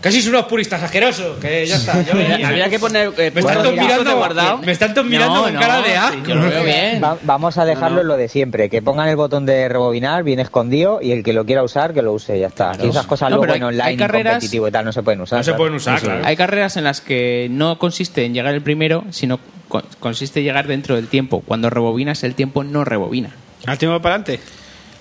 Casi 0.00 0.22
son 0.22 0.34
unos 0.34 0.46
puristas 0.46 0.82
asquerosos, 0.82 1.36
que 1.38 1.66
ya 1.66 1.76
está. 1.76 2.02
yo- 2.02 2.12
habría 2.46 2.70
que 2.70 2.78
poner 2.78 3.12
eh, 3.18 3.30
me 3.34 3.40
están 3.40 3.58
todos 3.58 3.72
mira, 3.72 3.82
mirando, 3.98 4.58
me 4.64 4.72
están 4.72 4.94
todos 4.94 5.06
mirando 5.06 5.34
No, 5.34 5.42
con 5.42 5.54
no, 5.54 5.60
cara 5.60 5.76
de 5.82 5.90
sí, 5.90 5.94
asco. 5.96 6.34
lo 6.34 6.40
veo 6.48 6.64
bien. 6.64 7.02
Va- 7.04 7.18
vamos 7.22 7.58
a 7.58 7.66
dejarlo 7.66 8.00
en 8.00 8.08
lo 8.08 8.16
de 8.16 8.28
siempre, 8.28 8.70
que 8.70 8.80
pongan 8.80 9.08
el 9.08 9.16
botón 9.16 9.44
de 9.44 9.68
rebobinar 9.68 10.22
bien 10.24 10.40
escondido 10.40 11.00
y 11.02 11.12
el 11.12 11.22
que 11.22 11.34
lo 11.34 11.44
quiera 11.44 11.62
usar, 11.62 11.92
que 11.92 12.00
lo 12.00 12.14
use, 12.14 12.38
ya 12.40 12.46
está. 12.46 12.72
Y 12.82 12.88
esas 12.88 13.04
cosas 13.06 13.28
No, 13.28 13.36
luego 13.36 13.52
pero 13.52 13.54
en 13.56 13.62
hay- 13.62 13.68
online 13.68 13.84
hay 13.90 13.96
carreras- 13.98 14.32
competitivo 14.36 14.68
y 14.68 14.70
tal 14.70 14.84
no 14.86 14.92
se 14.92 15.02
pueden 15.02 15.20
usar. 15.20 15.38
No 15.40 15.42
se 15.44 15.50
claro. 15.50 15.58
pueden 15.58 15.74
usar, 15.74 16.00
claro. 16.00 16.22
Hay 16.24 16.36
carreras 16.36 16.76
en 16.78 16.84
las 16.84 17.02
que 17.02 17.48
no 17.50 17.78
consiste 17.78 18.24
en 18.24 18.32
llegar 18.32 18.54
el 18.54 18.62
primero, 18.62 19.04
sino 19.10 19.38
co- 19.68 19.82
consiste 19.98 20.40
en 20.40 20.46
llegar 20.46 20.66
dentro 20.66 20.96
del 20.96 21.08
tiempo. 21.08 21.42
Cuando 21.46 21.68
rebobinas, 21.68 22.24
el 22.24 22.34
tiempo 22.34 22.64
no 22.64 22.84
rebobina. 22.86 23.32
Al 23.66 23.76
tiempo 23.76 24.00
para 24.00 24.14
adelante. 24.14 24.40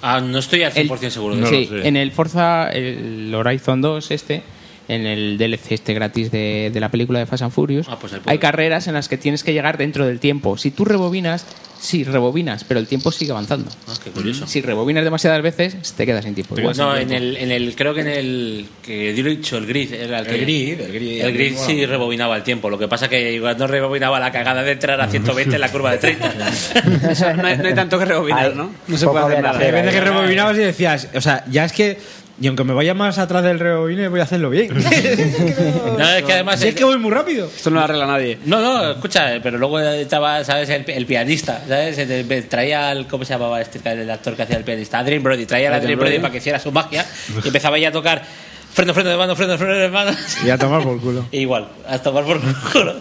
Ah, 0.02 0.20
no 0.20 0.40
estoy 0.40 0.64
al 0.64 0.74
El- 0.76 0.90
100% 0.90 1.10
seguro 1.10 1.36
de 1.38 1.42
eso. 1.44 1.50
sí, 1.52 1.70
en 1.84 1.96
el 1.96 2.12
Forza, 2.12 2.70
el 2.70 3.34
Horizon 3.34 3.82
2 3.82 4.12
este, 4.12 4.44
en 4.90 5.06
el 5.06 5.38
DLC 5.38 5.72
este 5.72 5.94
gratis 5.94 6.32
de, 6.32 6.70
de 6.74 6.80
la 6.82 6.90
película 6.90 7.20
de 7.20 7.26
Fast 7.26 7.44
and 7.44 7.54
Furious, 7.54 7.88
Ah, 7.90 7.98
pues 8.00 8.14
hay 8.26 8.38
carreras 8.40 8.88
en 8.88 8.96
las 8.96 9.08
que 9.08 9.18
tienes 9.18 9.44
que 9.44 9.54
llegar 9.54 9.78
dentro 9.78 10.06
del 10.06 10.20
tiempo. 10.20 10.58
Si 10.58 10.72
tú 10.72 10.84
rebobinas, 10.84 11.46
sí, 11.80 12.04
rebobinas, 12.04 12.64
pero 12.66 12.80
el 12.80 12.88
tiempo 12.88 13.12
sigue 13.12 13.32
avanzando. 13.32 13.72
Ah, 13.88 13.94
qué 14.04 14.10
curioso. 14.10 14.48
Si 14.48 14.62
rebobinas 14.62 15.04
demasiadas 15.04 15.42
veces, 15.42 15.94
te 15.96 16.06
quedas 16.06 16.26
sin 16.26 16.36
tiempo. 16.36 16.60
Igual. 16.60 16.76
No, 16.76 16.98
en 16.98 17.12
el, 17.14 17.38
en 17.38 17.52
el, 17.52 17.76
creo 17.76 17.94
que 17.94 18.02
en 18.02 18.08
el, 18.08 18.66
que 18.84 19.14
dicho, 19.14 19.58
el 19.58 19.66
grid, 19.68 19.94
era 19.94 20.20
el, 20.20 20.26
que- 20.28 20.36
El 20.36 20.42
grid, 20.42 20.80
el 20.82 20.92
grid. 20.92 21.22
El 21.22 21.34
grid 21.34 21.56
sí 21.56 21.86
rebobinaba 21.86 22.36
el 22.36 22.44
tiempo, 22.44 22.70
lo 22.70 22.78
que 22.80 22.88
pasa 22.88 23.08
que 23.08 23.32
igual 23.34 23.58
no 23.58 23.68
rebobinaba 23.68 24.20
la 24.20 24.32
cagada 24.32 24.64
de 24.64 24.72
entrar 24.72 25.00
a 25.00 25.08
120 25.08 25.54
en 25.56 25.62
la 25.62 25.70
curva 25.72 25.92
de 25.92 25.98
30. 26.00 26.34
Eso, 27.12 27.34
no, 27.36 27.46
hay, 27.48 27.58
no 27.58 27.68
hay 27.68 27.76
tanto 27.76 28.00
que 28.00 28.06
rebobinar, 28.06 28.56
¿no? 28.56 28.72
No 28.88 28.98
se 28.98 29.06
puede 29.06 29.26
hacer 29.26 29.44
nada. 29.44 29.58
veces 29.60 29.94
que 29.94 30.02
rebobinabas 30.02 30.58
y 30.58 30.62
decías, 30.62 31.08
o 31.14 31.22
sea, 31.22 31.44
ya 31.50 31.66
es 31.66 31.72
que, 31.74 32.00
y 32.42 32.48
aunque 32.48 32.64
me 32.64 32.74
vaya 32.74 32.94
más 32.94 33.18
atrás 33.18 33.44
del 33.44 33.60
rebobine, 33.60 34.08
voy 34.08 34.20
a 34.20 34.24
hacerlo 34.24 34.50
bien. 34.50 34.70
No, 36.00 36.10
es 36.10 36.24
que 36.24 36.34
además... 36.34 36.60
Si 36.60 36.70
es 36.70 36.76
que 36.76 36.84
voy 36.84 36.98
muy 36.98 37.12
rápido. 37.12 37.48
Esto 37.48 37.70
no 37.70 37.78
lo 37.78 37.84
arregla 37.84 38.06
nadie. 38.06 38.38
No, 38.46 38.62
no, 38.62 38.92
escucha, 38.92 39.40
pero 39.44 39.58
luego 39.58 39.80
estaba, 39.80 40.44
¿sabes? 40.44 40.70
El, 40.70 40.86
el 40.90 41.06
pianista, 41.06 41.62
¿sabes? 41.68 42.48
Traía 42.48 42.90
al, 42.90 43.08
¿cómo 43.08 43.26
se 43.26 43.34
llamaba 43.34 43.60
este 43.60 43.80
el 43.92 44.10
actor 44.10 44.36
que 44.36 44.44
hacía 44.44 44.58
el 44.58 44.64
pianista? 44.64 45.00
Adrien 45.00 45.22
Brody, 45.22 45.46
traía 45.46 45.76
a 45.76 45.80
Brody 45.80 45.96
Brody. 45.96 46.20
para 46.20 46.32
que 46.32 46.38
hiciera 46.38 46.60
su 46.60 46.72
magia 46.72 47.06
y 47.44 47.48
empezaba 47.48 47.78
ya 47.78 47.90
a 47.90 47.92
tocar 47.92 48.24
freno, 48.72 48.94
freno 48.94 49.10
de 49.10 49.18
mano, 49.18 49.36
freno, 49.36 49.58
freno 49.58 49.74
de 49.76 49.90
mano. 49.90 50.12
Y 50.46 50.50
a 50.50 50.58
tomar 50.58 50.84
por 50.84 51.00
culo. 51.00 51.26
Igual, 51.32 51.68
a 51.88 51.98
tomar 52.00 52.24
por 52.24 52.40
culo. 52.40 52.94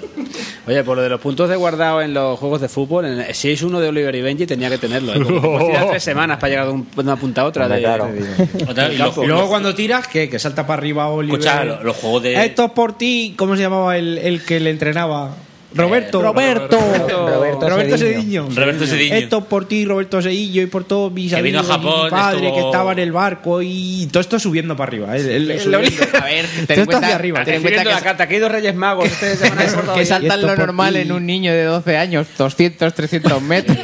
Oye, 0.66 0.84
por 0.84 0.96
lo 0.96 1.02
de 1.02 1.08
los 1.08 1.20
puntos 1.20 1.48
de 1.48 1.56
guardado 1.56 2.02
en 2.02 2.12
los 2.12 2.38
juegos 2.38 2.60
de 2.60 2.68
fútbol, 2.68 3.06
en 3.06 3.20
el 3.20 3.26
6-1 3.28 3.78
de 3.80 3.88
Oliver 3.88 4.14
y 4.14 4.20
Benji 4.20 4.46
tenía 4.46 4.68
que 4.68 4.76
tenerlo. 4.78 5.14
¿eh? 5.14 5.20
Porque 5.40 5.78
tres 5.90 6.02
semanas 6.02 6.36
para 6.38 6.50
llegar 6.50 6.66
de, 6.66 6.72
un- 6.72 6.88
de 6.94 7.00
una 7.00 7.16
punta 7.16 7.40
a 7.42 7.44
otra. 7.46 7.68
De- 7.68 7.78
claro. 7.78 8.08
Otra- 8.68 8.86
y 8.86 8.90
del 8.90 8.98
los- 8.98 9.06
campo. 9.08 9.24
Y 9.24 9.26
luego 9.28 9.48
cuando 9.48 9.74
tiras, 9.74 10.06
¿qué? 10.08 10.28
Que 10.28 10.38
salta 10.38 10.66
para 10.66 10.78
arriba 10.78 11.08
Oliver. 11.08 11.38
Escucha, 11.40 11.64
lo- 11.64 11.82
los 11.82 11.96
juegos 11.96 12.22
de- 12.24 12.44
Esto 12.44 12.66
es 12.66 12.70
por 12.72 12.98
ti. 12.98 13.34
¿Cómo 13.38 13.56
se 13.56 13.62
llamaba 13.62 13.96
el, 13.96 14.18
el 14.18 14.44
que 14.44 14.60
le 14.60 14.70
entrenaba? 14.70 15.34
Roberto. 15.78 16.20
Eh, 16.20 16.22
Roberto. 16.22 16.78
Roberto 16.78 17.68
Roberto 17.68 17.98
Cediño. 17.98 18.48
Roberto 18.54 18.86
Cediño. 18.86 19.14
Esto 19.14 19.38
es 19.38 19.44
por 19.44 19.66
ti, 19.66 19.84
Roberto 19.84 20.20
Cedillo, 20.22 20.62
y 20.62 20.66
por 20.66 20.84
todos 20.84 21.12
mis 21.12 21.32
Que 21.32 21.42
vino 21.42 21.60
amigos 21.60 21.76
a 21.76 21.78
Japón, 21.80 22.00
y 22.00 22.04
mi 22.04 22.10
padre 22.10 22.36
estuvo- 22.48 22.54
que 22.54 22.66
estaba 22.66 22.92
en 22.92 22.98
el 22.98 23.12
barco 23.12 23.62
y 23.62 24.08
todo 24.10 24.20
esto 24.20 24.38
subiendo 24.38 24.76
para 24.76 24.88
arriba. 24.88 25.16
¿eh? 25.16 25.20
El, 25.20 25.50
el- 25.50 25.50
el- 25.50 25.74
A 25.74 25.78
ver, 25.78 26.46
ten 26.66 26.80
en 26.80 26.84
cuenta- 26.86 26.98
hacia 27.06 27.14
arriba. 27.16 27.44
ten 27.44 27.54
en 27.54 27.62
cuenta 27.62 27.82
que 27.84 27.88
la 27.90 28.00
carta, 28.00 28.24
aquí 28.24 28.34
hay 28.34 28.40
dos 28.40 28.52
reyes 28.52 28.74
magos. 28.74 29.06
Ustedes 29.10 29.38
se 29.38 29.48
van 29.48 29.58
a 29.58 29.62
acordar 29.62 29.94
que 29.94 30.00
de- 30.00 30.06
saltan 30.06 30.42
lo 30.42 30.56
normal 30.56 30.96
en 30.96 31.12
un 31.12 31.24
niño 31.26 31.52
de 31.52 31.64
12 31.64 31.96
años, 31.96 32.26
200, 32.36 32.92
300 32.94 33.40
metros. 33.42 33.76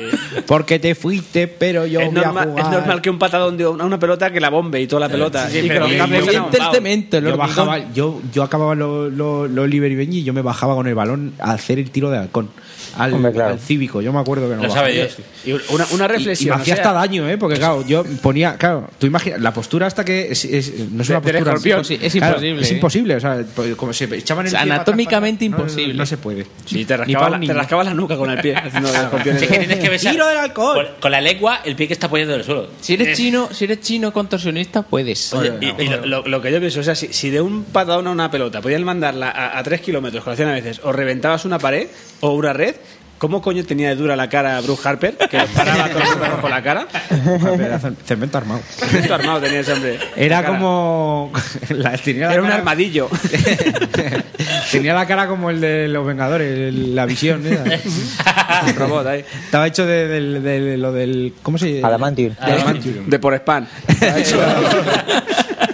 Porque 0.47 0.79
te 0.79 0.95
fuiste, 0.95 1.47
pero 1.49 1.87
yo 1.87 2.01
es, 2.01 2.07
voy 2.11 2.19
a 2.19 2.25
normal, 2.27 2.49
jugar. 2.49 2.65
es 2.67 2.71
normal 2.73 3.01
que 3.01 3.09
un 3.09 3.19
patadón 3.19 3.57
de 3.57 3.67
una, 3.67 3.85
una 3.85 3.99
pelota 3.99 4.31
que 4.33 4.41
la 4.41 4.51
bombe 4.51 4.81
y 4.81 4.87
toda 4.87 5.01
la 5.01 5.09
pelota. 5.09 5.49
sí, 5.49 5.63
que 5.63 5.69
pero 5.69 5.87
que 5.87 5.97
el 5.97 6.63
cemento, 6.73 7.19
yo, 7.21 7.37
bajaba, 7.37 7.93
yo, 7.95 8.21
yo 8.33 8.43
acababa 8.43 8.75
lo, 8.75 9.09
lo, 9.09 9.47
lo 9.47 9.63
Oliver 9.63 9.91
y 9.91 9.95
Benji 9.95 10.19
y 10.19 10.25
yo 10.25 10.33
me 10.35 10.43
bajaba 10.43 10.75
con 10.75 10.87
el 10.89 10.95
balón 10.95 11.35
a 11.39 11.53
hacer 11.53 11.84
el 11.85 11.91
tiro 11.91 12.11
de 12.11 12.19
halcón. 12.19 12.49
Al, 12.97 13.13
Hombre, 13.15 13.33
claro. 13.33 13.53
al 13.53 13.59
cívico, 13.61 14.01
yo 14.03 14.13
me 14.13 14.21
acuerdo 14.21 14.49
que 14.49 14.57
no 14.57 14.63
Lo 14.63 14.69
bajaba. 14.69 14.89
sabe 14.89 14.93
Dios. 14.95 15.17
Y 15.45 15.53
una, 15.95 16.09
reflexión. 16.09 16.47
Y, 16.47 16.51
me 16.51 16.57
o 16.57 16.63
hacía 16.63 16.77
sea, 16.77 16.85
hasta 16.85 16.93
daño, 16.99 17.29
¿eh? 17.29 17.37
Porque, 17.39 17.57
claro, 17.57 17.85
yo 17.87 18.05
ponía. 18.23 18.57
Claro, 18.57 18.89
tú 18.99 19.07
imaginas. 19.07 19.41
La 19.41 19.53
postura 19.53 19.87
hasta 19.87 20.05
que. 20.05 20.31
Es, 20.33 20.45
es- 20.45 20.73
no 20.91 21.03
es 21.03 21.09
De- 21.09 21.15
una 21.15 21.21
postura. 21.23 21.39
escorpión, 21.39 21.85
sí, 21.85 21.99
es 22.01 22.13
Claro, 22.15 22.35
imposible, 22.37 22.63
Es 22.63 22.71
¿eh? 22.71 22.75
imposible, 22.75 23.17
o 23.17 23.21
sea, 23.21 23.45
pues, 23.55 23.77
como 23.77 23.93
se 23.93 24.05
echaban 24.05 24.47
el 24.47 24.49
O 24.49 24.51
sea, 24.51 24.61
para 24.61 24.75
anatómicamente 24.77 25.49
no, 25.49 25.57
imposible. 25.59 25.95
No, 25.95 26.07
se 26.07 26.17
puede. 26.17 26.47
Sí, 26.65 26.85
te 26.85 26.97
rascaba, 26.97 27.31
la, 27.31 27.41
te 27.41 27.53
rascaba 27.53 27.85
la 27.85 27.95
nuca 27.95 28.17
con 28.17 28.31
el 28.31 28.41
pie. 28.41 28.55
haciendo 28.65 28.89
el 28.89 28.95
escorpión. 28.95 29.39
Sí, 29.39 29.47
que 29.47 29.59
tienes 29.59 29.79
que 29.79 29.89
besar 29.91 30.13
Tiro 30.13 30.27
del 30.27 30.39
alcohol. 30.39 30.87
Con, 30.93 31.01
con 31.01 31.11
la 31.13 31.21
lengua 31.21 31.61
el 31.65 31.77
pie 31.77 31.87
que 31.87 31.93
está 31.95 32.07
apoyando 32.07 32.35
en 32.35 32.41
el 32.41 32.47
suelo. 32.47 32.69
Si 32.81 32.95
eres 32.95 33.17
chino, 33.17 33.49
si 33.53 33.65
eres 33.65 33.81
chino 33.81 34.13
contorsionista, 34.13 34.83
puedes. 34.83 35.33
Oye, 35.35 35.53
y, 35.61 35.83
y 35.83 35.89
lo, 35.89 36.07
lo- 36.07 36.27
lo 36.27 36.41
que 36.43 36.51
yo 36.53 36.59
pienso, 36.61 36.81
o 36.81 36.83
sea, 36.83 36.95
si, 36.95 37.13
si 37.13 37.31
de 37.31 37.41
un 37.41 37.65
patadón 37.65 38.07
a 38.07 38.11
una 38.11 38.31
pelota 38.31 38.61
podían 38.61 38.85
mandarla 38.85 39.31
a, 39.31 39.59
a 39.59 39.63
tres 39.63 39.81
kilómetros, 39.81 40.23
como 40.25 40.35
hacían 40.35 40.49
a 40.49 40.53
veces, 40.53 40.81
o 40.83 40.93
reventabas 40.93 41.45
una 41.45 41.59
pared 41.59 41.89
o 42.21 42.31
una 42.35 42.53
red, 42.53 42.75
¿cómo 43.19 43.41
coño 43.43 43.65
tenía 43.65 43.89
de 43.91 43.97
dura 43.97 44.17
la 44.17 44.29
cara 44.29 44.61
Bruce 44.61 44.87
Harper? 44.89 45.17
Que 45.17 45.39
paraba 45.55 45.89
los 45.89 46.17
perros 46.17 46.41
con 46.41 46.51
la 46.51 46.63
cara. 46.63 46.87
Era 47.59 47.79
cemento 48.05 48.39
armado. 48.39 48.61
Esto 48.93 49.15
armado 49.15 49.41
tenía 49.41 49.61
ese 49.61 49.73
hombre. 49.73 49.99
Era 50.17 50.41
La 50.43 50.49
como. 50.49 51.33
la- 51.71 51.97
tenía 51.99 52.27
la 52.29 52.33
Era 52.35 52.43
un 52.43 52.51
armadillo. 52.51 53.09
Tenía 54.71 54.95
la 54.95 55.07
cara 55.07 55.29
como 55.29 55.51
el 55.51 55.61
de 55.61 55.87
los 55.89 56.05
Vengadores, 56.07 56.51
el- 56.51 56.95
la 56.97 57.07
visión. 57.07 57.43
¿eh? 57.47 57.81
Un 58.67 58.75
robot 58.75 59.07
ahí. 59.07 59.25
Estaba 59.45 59.67
hecho 59.69 59.87
de, 59.87 60.21
lo 60.79 60.93
del. 60.93 61.35
¿Cómo 61.43 61.59
se 61.59 61.75
llama? 61.77 61.89
Adamantium. 61.89 62.35
De 62.35 62.53
Adamantium. 62.53 63.07
De 63.09 63.19
por 63.21 63.35
spam. 63.35 63.67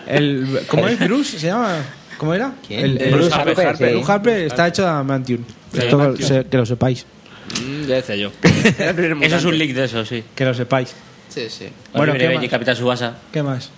El, 0.07 0.61
¿Cómo 0.67 0.89
es? 0.89 0.99
¿Bruce 0.99 1.39
se 1.39 1.47
llama? 1.47 1.77
¿Cómo 2.19 2.35
era? 2.35 2.53
El, 2.69 3.01
el- 3.01 3.15
Bruce 3.15 3.35
Harper, 3.35 3.67
Harper. 3.67 3.89
sí. 3.89 3.95
Bruce 3.95 4.12
Harper 4.12 4.39
está 4.47 4.67
hecho 4.69 4.83
de 4.83 4.89
Adamantium. 4.89 5.45
Esto 5.73 6.17
se- 6.17 6.45
que 6.47 6.57
lo 6.57 6.67
sepáis. 6.67 7.07
Mm, 7.61 7.87
Ya 7.87 7.95
decía 7.97 8.17
yo. 8.17 8.31
Eso 9.23 9.37
es 9.37 9.45
un 9.45 9.59
leak 9.59 9.73
de 9.73 9.85
eso, 9.85 10.05
sí. 10.05 10.23
Que 10.35 10.45
lo 10.45 10.55
sepáis. 10.55 10.95
Sí, 11.29 11.49
sí. 11.49 11.69
Bueno, 11.95 12.13
Oliver 12.13 12.29
¿qué 12.31 12.35
y 12.35 12.39
más? 12.39 12.49
Capitán 12.49 12.77
Subasa. 12.77 13.15
¿Qué 13.33 13.43
más? 13.43 13.71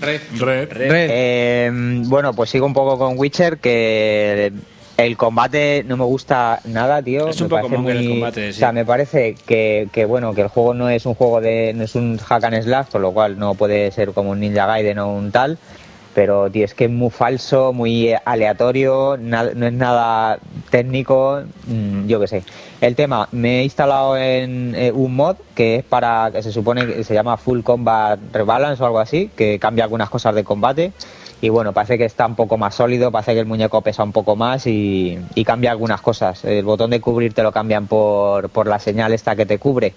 Red. 0.00 0.20
Red. 0.38 0.68
Red. 0.72 1.08
Eh, 1.10 1.70
bueno, 2.04 2.32
pues 2.34 2.50
sigo 2.50 2.66
un 2.66 2.72
poco 2.74 2.98
con 2.98 3.18
Witcher, 3.18 3.58
que 3.58 4.52
el 4.96 5.16
combate 5.16 5.84
no 5.86 5.96
me 5.96 6.04
gusta 6.04 6.60
nada, 6.66 7.02
tío. 7.02 7.28
Es 7.28 7.40
un 7.40 7.46
Me 7.46 7.48
poco 7.50 7.62
parece 7.62 7.76
monger 7.78 7.96
el 7.96 8.02
muy- 8.04 8.12
combate, 8.12 8.52
sí. 8.52 8.56
O 8.56 8.60
sea, 8.60 8.72
me 8.72 8.84
parece 8.84 9.34
que, 9.46 9.88
que, 9.92 10.04
bueno, 10.04 10.34
que 10.34 10.42
el 10.42 10.48
juego 10.48 10.74
no 10.74 10.88
es 10.88 11.04
un 11.06 11.14
juego 11.14 11.40
de, 11.40 11.72
no 11.74 11.84
es 11.84 11.94
un 11.94 12.18
hack 12.18 12.44
and 12.44 12.62
slash, 12.62 12.86
con 12.92 13.02
lo 13.02 13.12
cual 13.12 13.38
no 13.38 13.54
puede 13.54 13.90
ser 13.90 14.12
como 14.12 14.30
un 14.30 14.40
Ninja 14.40 14.66
Gaiden 14.66 14.98
o 15.00 15.12
un 15.12 15.30
tal. 15.32 15.58
Pero, 16.18 16.50
tío, 16.50 16.64
es 16.64 16.74
que 16.74 16.86
es 16.86 16.90
muy 16.90 17.10
falso, 17.10 17.72
muy 17.72 18.12
aleatorio, 18.24 19.16
na- 19.20 19.52
no 19.54 19.66
es 19.68 19.72
nada 19.72 20.40
técnico, 20.68 21.42
mm, 21.68 22.08
yo 22.08 22.18
qué 22.18 22.26
sé. 22.26 22.42
El 22.80 22.96
tema, 22.96 23.28
me 23.30 23.60
he 23.60 23.62
instalado 23.62 24.16
en 24.16 24.74
eh, 24.74 24.90
un 24.90 25.14
mod 25.14 25.36
que 25.54 25.76
es 25.76 25.84
para, 25.84 26.30
que 26.32 26.42
se 26.42 26.50
supone 26.50 26.88
que 26.88 27.04
se 27.04 27.14
llama 27.14 27.36
Full 27.36 27.60
Combat 27.62 28.18
Rebalance 28.32 28.82
o 28.82 28.86
algo 28.86 28.98
así, 28.98 29.30
que 29.36 29.60
cambia 29.60 29.84
algunas 29.84 30.10
cosas 30.10 30.34
de 30.34 30.42
combate. 30.42 30.90
Y 31.40 31.50
bueno, 31.50 31.72
parece 31.72 31.96
que 31.98 32.04
está 32.06 32.26
un 32.26 32.34
poco 32.34 32.58
más 32.58 32.74
sólido, 32.74 33.12
parece 33.12 33.34
que 33.34 33.40
el 33.40 33.46
muñeco 33.46 33.80
pesa 33.82 34.02
un 34.02 34.10
poco 34.10 34.34
más 34.34 34.66
y, 34.66 35.16
y 35.36 35.44
cambia 35.44 35.70
algunas 35.70 36.00
cosas. 36.00 36.44
El 36.44 36.64
botón 36.64 36.90
de 36.90 37.00
cubrir 37.00 37.32
te 37.32 37.44
lo 37.44 37.52
cambian 37.52 37.86
por, 37.86 38.48
por 38.50 38.66
la 38.66 38.80
señal 38.80 39.12
esta 39.12 39.36
que 39.36 39.46
te 39.46 39.58
cubre. 39.60 39.92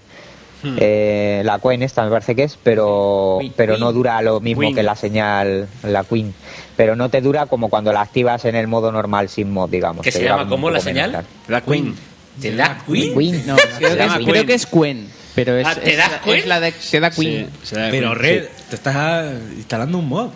Eh, 0.64 1.42
la 1.44 1.58
Queen 1.58 1.82
esta 1.82 2.04
me 2.04 2.10
parece 2.10 2.34
que 2.36 2.44
es, 2.44 2.58
pero, 2.62 3.38
pero 3.56 3.78
no 3.78 3.92
dura 3.92 4.20
lo 4.22 4.40
mismo 4.40 4.60
Queen. 4.62 4.74
que 4.74 4.82
la 4.82 4.94
señal, 4.96 5.68
la 5.82 6.04
Queen. 6.04 6.34
Pero 6.76 6.96
no 6.96 7.08
te 7.08 7.20
dura 7.20 7.46
como 7.46 7.68
cuando 7.68 7.92
la 7.92 8.00
activas 8.00 8.44
en 8.44 8.54
el 8.54 8.66
modo 8.68 8.90
normal 8.92 9.28
sin 9.28 9.50
mod, 9.50 9.68
digamos. 9.70 10.02
¿Qué 10.02 10.10
se 10.12 10.22
llama? 10.24 10.44
como 10.44 10.44
un 10.44 10.50
¿Cómo 10.50 10.70
la 10.70 10.74
menos, 10.80 10.84
señal? 10.84 11.24
La 11.48 11.60
Queen. 11.60 11.94
¿Te 12.40 12.54
da 12.56 12.78
Queen? 12.86 13.14
Queen. 13.14 13.46
No, 13.46 13.56
creo, 13.78 13.96
que 13.96 14.04
es, 14.04 14.12
creo 14.12 14.24
Queen. 14.32 14.46
que 14.46 14.54
es 14.54 14.66
Quen. 14.66 15.08
Pero 15.34 15.56
es, 15.56 15.66
Ah, 15.66 15.74
¿te 15.74 15.90
es 15.92 15.96
das 15.98 16.10
la- 16.12 16.20
Quen? 16.20 16.38
es 16.38 16.46
la 16.46 16.60
de, 16.60 16.72
te 16.72 17.00
da 17.00 17.10
Queen. 17.10 17.46
Sí, 17.62 17.66
se 17.68 17.76
da 17.80 17.90
Pero 17.90 18.08
Queen. 18.10 18.18
Red, 18.22 18.44
te 18.70 18.76
estás 18.76 19.32
instalando 19.56 19.98
un 19.98 20.08
mod. 20.08 20.28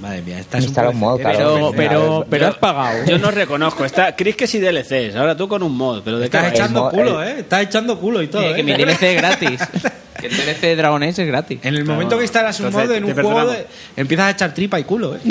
Madre 0.00 0.22
mía, 0.22 0.38
estás 0.40 0.64
Instala 0.64 0.88
un 0.90 0.98
mod, 0.98 1.20
claro. 1.20 1.38
Pero, 1.38 1.72
pero, 1.76 2.26
pero 2.28 2.44
Yo- 2.46 2.50
has 2.50 2.56
pagado. 2.56 3.04
Yo 3.04 3.18
no 3.18 3.30
reconozco. 3.30 3.84
Está, 3.84 4.16
Chris 4.16 4.36
que 4.36 4.46
sí 4.46 4.58
DLCs. 4.58 5.14
Ahora 5.16 5.36
tú 5.36 5.46
con 5.48 5.62
un 5.62 5.76
mod. 5.76 6.02
Pero 6.02 6.18
de 6.18 6.24
Estás 6.24 6.50
echando 6.52 6.88
culo, 6.88 7.22
¿eh? 7.22 7.40
Estás 7.40 7.62
echando 7.62 7.98
culo 8.00 8.22
y 8.22 8.28
todo, 8.28 8.42
Eh, 8.42 8.52
¿eh? 8.52 8.56
que 8.56 8.62
mi 8.62 8.72
DLC 8.72 9.02
es 9.02 9.16
gratis. 9.16 9.60
que 10.20 10.26
el 10.28 10.36
DLC 10.36 10.60
de 10.62 10.76
Dragon 10.76 11.02
Age 11.02 11.22
es 11.22 11.28
gratis. 11.28 11.58
En 11.62 11.74
el 11.74 11.84
momento 11.84 12.16
que 12.16 12.24
instalas 12.24 12.58
un 12.60 12.72
mod 12.72 12.90
en 12.90 13.04
te 13.04 13.12
un 13.12 13.22
juego, 13.22 13.50
de- 13.52 13.66
empiezas 13.96 14.26
a 14.26 14.30
echar 14.30 14.54
tripa 14.54 14.80
y 14.80 14.84
culo, 14.84 15.14
¿eh? 15.16 15.20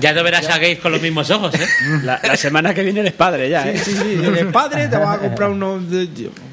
Ya 0.00 0.12
no 0.12 0.22
verás 0.22 0.48
a 0.48 0.58
gays 0.58 0.78
con 0.78 0.92
los 0.92 1.00
mismos 1.00 1.30
ojos, 1.30 1.54
¿eh? 1.54 1.66
La, 2.02 2.20
la 2.22 2.36
semana 2.36 2.74
que 2.74 2.82
viene 2.82 3.00
eres 3.00 3.12
padre 3.12 3.48
ya, 3.50 3.68
¿eh? 3.68 3.78
Sí, 3.78 3.92
sí, 3.92 4.20
eres 4.24 4.46
padre, 4.46 4.88
te 4.88 4.96
vas 4.96 5.16
a 5.16 5.20
comprar 5.20 5.50
unos... 5.50 5.88
de- 5.90 6.08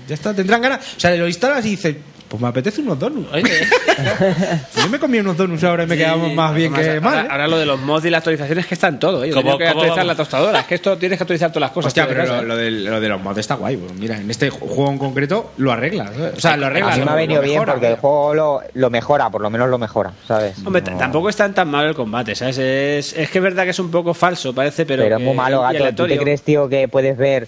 Ya 0.08 0.14
está, 0.16 0.34
tendrán 0.34 0.62
ganas... 0.62 0.80
O 0.98 1.00
sea, 1.00 1.16
lo 1.16 1.28
instalas 1.28 1.66
y 1.66 1.70
dices... 1.72 1.96
Pues 2.28 2.42
me 2.42 2.48
apetece 2.48 2.82
unos 2.82 2.98
donuts. 3.00 3.32
Oye, 3.34 3.44
Yo 4.76 4.90
me 4.90 5.00
comí 5.00 5.20
unos 5.20 5.38
donuts 5.38 5.64
ahora 5.64 5.84
y 5.84 5.88
me 5.88 5.96
quedamos 5.98 6.34
más 6.34 6.54
bien 6.56 6.74
Además, 6.74 6.84
que 6.84 6.90
ahora, 6.98 7.02
mal. 7.18 7.26
¿eh? 7.26 7.28
ahora 7.32 7.48
lo 7.48 7.58
de 7.60 7.66
los 7.66 7.80
mods 7.82 8.06
y 8.06 8.10
las 8.10 8.18
actualizaciones 8.20 8.66
que 8.66 8.74
están 8.74 9.00
todo. 9.00 9.24
¿eh? 9.24 9.30
Yo 9.30 9.36
¿Cómo- 9.36 9.46
tengo 9.46 9.58
que 9.60 9.68
actualizar 9.68 9.98
vamos? 9.98 10.08
la 10.08 10.16
tostadora. 10.16 10.60
Es 10.62 10.66
que 10.66 10.76
esto 10.76 10.98
tienes 10.98 11.18
que 11.20 11.24
actualizar 11.24 11.50
todas 11.52 11.62
las 11.62 11.72
cosas. 11.72 11.88
Hostia, 11.90 12.06
de 12.08 12.14
pero 12.16 12.26
lo, 12.26 12.42
lo 12.42 12.58
del- 12.58 12.86
lo 12.86 13.00
de 13.00 13.10
los 13.10 13.22
mods 13.22 13.38
está 13.38 13.56
guay. 13.56 13.78
pues 13.78 13.94
mira, 13.94 14.18
en 14.20 14.30
este 14.30 14.50
juego 14.50 14.90
en 14.90 14.98
concreto 14.98 15.52
lo 15.58 15.72
arregla. 15.72 16.12
¿eh? 16.18 16.32
O 16.36 16.40
sea, 16.40 16.58
lo 16.58 16.66
arregla. 16.66 16.94
A 16.94 16.98
mí 16.98 17.06
me 17.06 17.12
ha 17.12 17.16
venido 17.16 17.42
bien 17.42 17.54
mejora, 17.54 17.74
porque 17.74 17.88
el 17.88 17.92
vaya. 17.94 18.02
juego 18.02 18.34
lo, 18.34 18.62
lo 18.74 18.90
mejora, 18.90 19.30
por 19.30 19.42
lo 19.42 19.50
menos 19.50 19.70
lo 19.70 19.78
mejora, 19.78 20.12
¿sabes? 20.28 20.56
Hombre, 20.66 20.82
No- 20.82 20.98
tampoco 20.98 21.30
es 21.30 21.36
tan 21.36 21.54
tan 21.54 21.70
malo 21.70 21.90
el 21.90 21.96
combate, 21.96 22.36
¿sabes? 22.36 22.58
Es, 22.58 23.14
es 23.14 23.30
que 23.30 23.38
es 23.38 23.44
verdad 23.44 23.64
que 23.64 23.70
es 23.70 23.80
un 23.80 23.92
poco 23.92 24.14
falso, 24.14 24.54
parece, 24.54 24.86
pero. 24.86 25.04
Pero, 25.04 25.18
es 25.18 25.24
muy 25.24 25.36
malo, 25.36 25.62
gato. 25.62 25.94
¿Tú 25.96 26.08
te 26.08 26.18
crees, 26.18 26.42
tío, 26.42 26.68
que 26.68 26.88
puedes 26.88 27.16
ver 27.18 27.48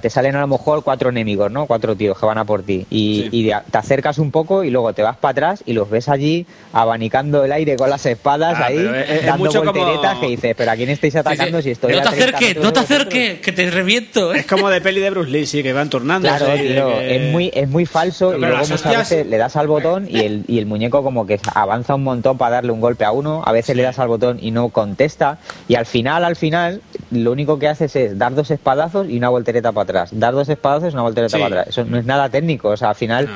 te 0.00 0.10
salen 0.10 0.36
a 0.36 0.40
lo 0.40 0.46
mejor 0.48 0.84
cuatro 0.84 1.08
enemigos, 1.10 1.50
¿no? 1.50 1.66
Cuatro 1.66 1.96
tíos 1.96 2.18
que 2.18 2.26
van 2.26 2.38
a 2.38 2.44
por 2.44 2.62
ti. 2.62 2.86
Y, 2.90 3.22
Sí. 3.22 3.28
y 3.32 3.44
te 3.70 3.78
acercas 3.78 4.18
un 4.18 4.30
poco 4.30 4.62
y 4.64 4.70
luego 4.70 4.92
te 4.92 5.02
vas 5.02 5.16
para 5.16 5.32
atrás 5.32 5.62
y 5.66 5.72
los 5.72 5.88
ves 5.88 6.08
allí 6.08 6.46
abanicando 6.72 7.44
el 7.44 7.52
aire 7.52 7.76
con 7.76 7.90
las 7.90 8.04
espadas 8.06 8.56
Ah, 8.58 8.66
ahí, 8.66 8.76
es- 8.78 9.10
es 9.10 9.26
dando 9.26 9.44
mucho 9.44 9.60
como- 9.60 9.72
volteretas 9.72 10.18
que 10.18 10.26
dices, 10.28 10.54
pero 10.56 10.70
¿a 10.70 10.76
quién 10.76 10.90
estáis 10.90 11.16
atacando 11.16 11.60
si 11.62 11.70
estoy 11.70 11.92
no 11.92 12.02
te 12.02 12.08
30 12.08 12.24
acerques, 12.24 12.48
no 12.48 12.54
te 12.54 12.58
de 12.60 12.62
vosotros?". 12.62 12.84
acerques, 12.84 13.40
que 13.40 13.52
te 13.52 13.70
reviento, 13.70 14.34
¿eh? 14.34 14.40
Es 14.40 14.46
como 14.46 14.68
de 14.70 14.80
peli 14.80 15.00
de 15.00 15.10
Bruce 15.10 15.30
Lee, 15.30 15.46
sí, 15.46 15.62
que 15.62 15.72
van 15.72 15.88
turnando. 15.90 16.28
Claro, 16.28 16.46
tío, 16.54 17.00
es 17.00 17.32
muy, 17.32 17.50
es 17.54 17.68
muy 17.68 17.86
falso 17.86 18.26
Pero 18.30 18.38
y 18.38 18.40
luego 18.42 18.56
muchas 18.58 18.72
hostias- 18.84 18.98
veces 19.10 19.26
le 19.26 19.36
das 19.38 19.56
al 19.56 19.66
botón 19.68 20.06
y 20.10 20.20
el, 20.20 20.44
y 20.46 20.58
el 20.58 20.66
muñeco 20.66 21.02
como 21.02 21.26
que 21.26 21.40
avanza 21.54 21.94
un 21.94 22.04
montón 22.04 22.36
para 22.38 22.56
darle 22.56 22.72
un 22.72 22.80
golpe 22.80 23.04
a 23.04 23.12
uno, 23.12 23.42
a 23.44 23.52
veces 23.52 23.74
le 23.76 23.82
das 23.82 23.98
al 23.98 24.08
botón 24.08 24.38
y 24.40 24.50
no 24.50 24.68
contesta 24.68 25.38
y 25.66 25.74
al 25.74 25.86
final, 25.86 26.24
al 26.24 26.36
final, 26.36 26.80
lo 27.10 27.32
único 27.32 27.58
que 27.58 27.68
haces 27.68 27.96
es 27.96 28.18
dar 28.18 28.34
dos 28.34 28.50
espadazos 28.50 29.08
y 29.08 29.16
una 29.16 29.28
voltereta 29.28 29.67
para 29.72 29.84
atrás, 29.84 30.10
dar 30.12 30.34
dos 30.34 30.48
espadazos 30.48 30.90
y 30.92 30.94
una 30.94 31.02
voltereta 31.02 31.36
Sí. 31.36 31.42
para 31.42 31.60
atrás. 31.62 31.68
Eso 31.76 31.84
no 31.84 31.98
es 31.98 32.04
nada 32.04 32.28
técnico, 32.28 32.68
o 32.68 32.76
sea, 32.76 32.90
al 32.90 32.94
final 32.94 33.28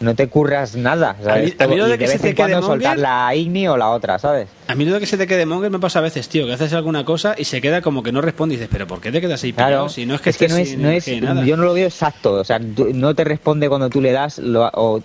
no, 0.00 0.14
te 0.14 0.28
curras 0.28 0.76
nada, 0.76 1.16
¿sabes? 1.22 1.42
A 1.42 1.44
mí- 1.44 1.54
a 1.58 1.66
mí 1.68 1.76
lo 1.76 1.86
y 1.86 1.90
de 1.90 1.98
que 1.98 2.04
de 2.04 2.08
se 2.08 2.12
vez 2.14 2.22
te 2.22 2.28
en 2.30 2.34
quede 2.36 2.46
cuando 2.52 2.66
soltar 2.66 2.98
la 2.98 3.34
Igni 3.34 3.68
o 3.68 3.76
la 3.76 3.90
otra, 3.90 4.18
¿sabes? 4.18 4.48
A 4.66 4.74
mí 4.74 4.84
lo 4.86 4.94
de 4.94 5.00
que 5.00 5.06
se 5.06 5.18
te 5.18 5.26
quede 5.26 5.44
monger 5.46 5.70
me 5.70 5.78
pasa 5.78 5.98
a 5.98 6.02
veces, 6.02 6.28
tío, 6.28 6.46
que 6.46 6.52
haces 6.54 6.72
alguna 6.72 7.04
cosa 7.04 7.34
y 7.36 7.44
se 7.44 7.60
queda 7.60 7.82
como 7.82 8.02
que 8.02 8.10
no 8.12 8.20
responde 8.22 8.54
y 8.54 8.58
dices, 8.58 8.70
pero 8.72 8.86
¿por 8.86 9.00
qué 9.00 9.12
te 9.12 9.20
quedas 9.20 9.42
ahí 9.44 9.52
Claro? 9.52 9.88
Si 9.88 10.06
no 10.06 10.14
es 10.14 10.20
que 10.22 10.48
no 10.48 10.56
es, 10.56 10.68
sin 10.70 10.82
no 10.82 10.90
es- 10.90 11.22
nada. 11.22 11.44
yo 11.44 11.56
no 11.56 11.64
lo 11.64 11.74
veo 11.74 11.86
exacto, 11.86 12.32
o 12.34 12.44
sea, 12.44 12.58
no 12.58 13.14
te 13.14 13.24
responde 13.24 13.68
cuando 13.68 13.90
tú 13.90 14.00
le 14.00 14.12
das, 14.12 14.38
lo- 14.38 14.70
o 14.74 15.02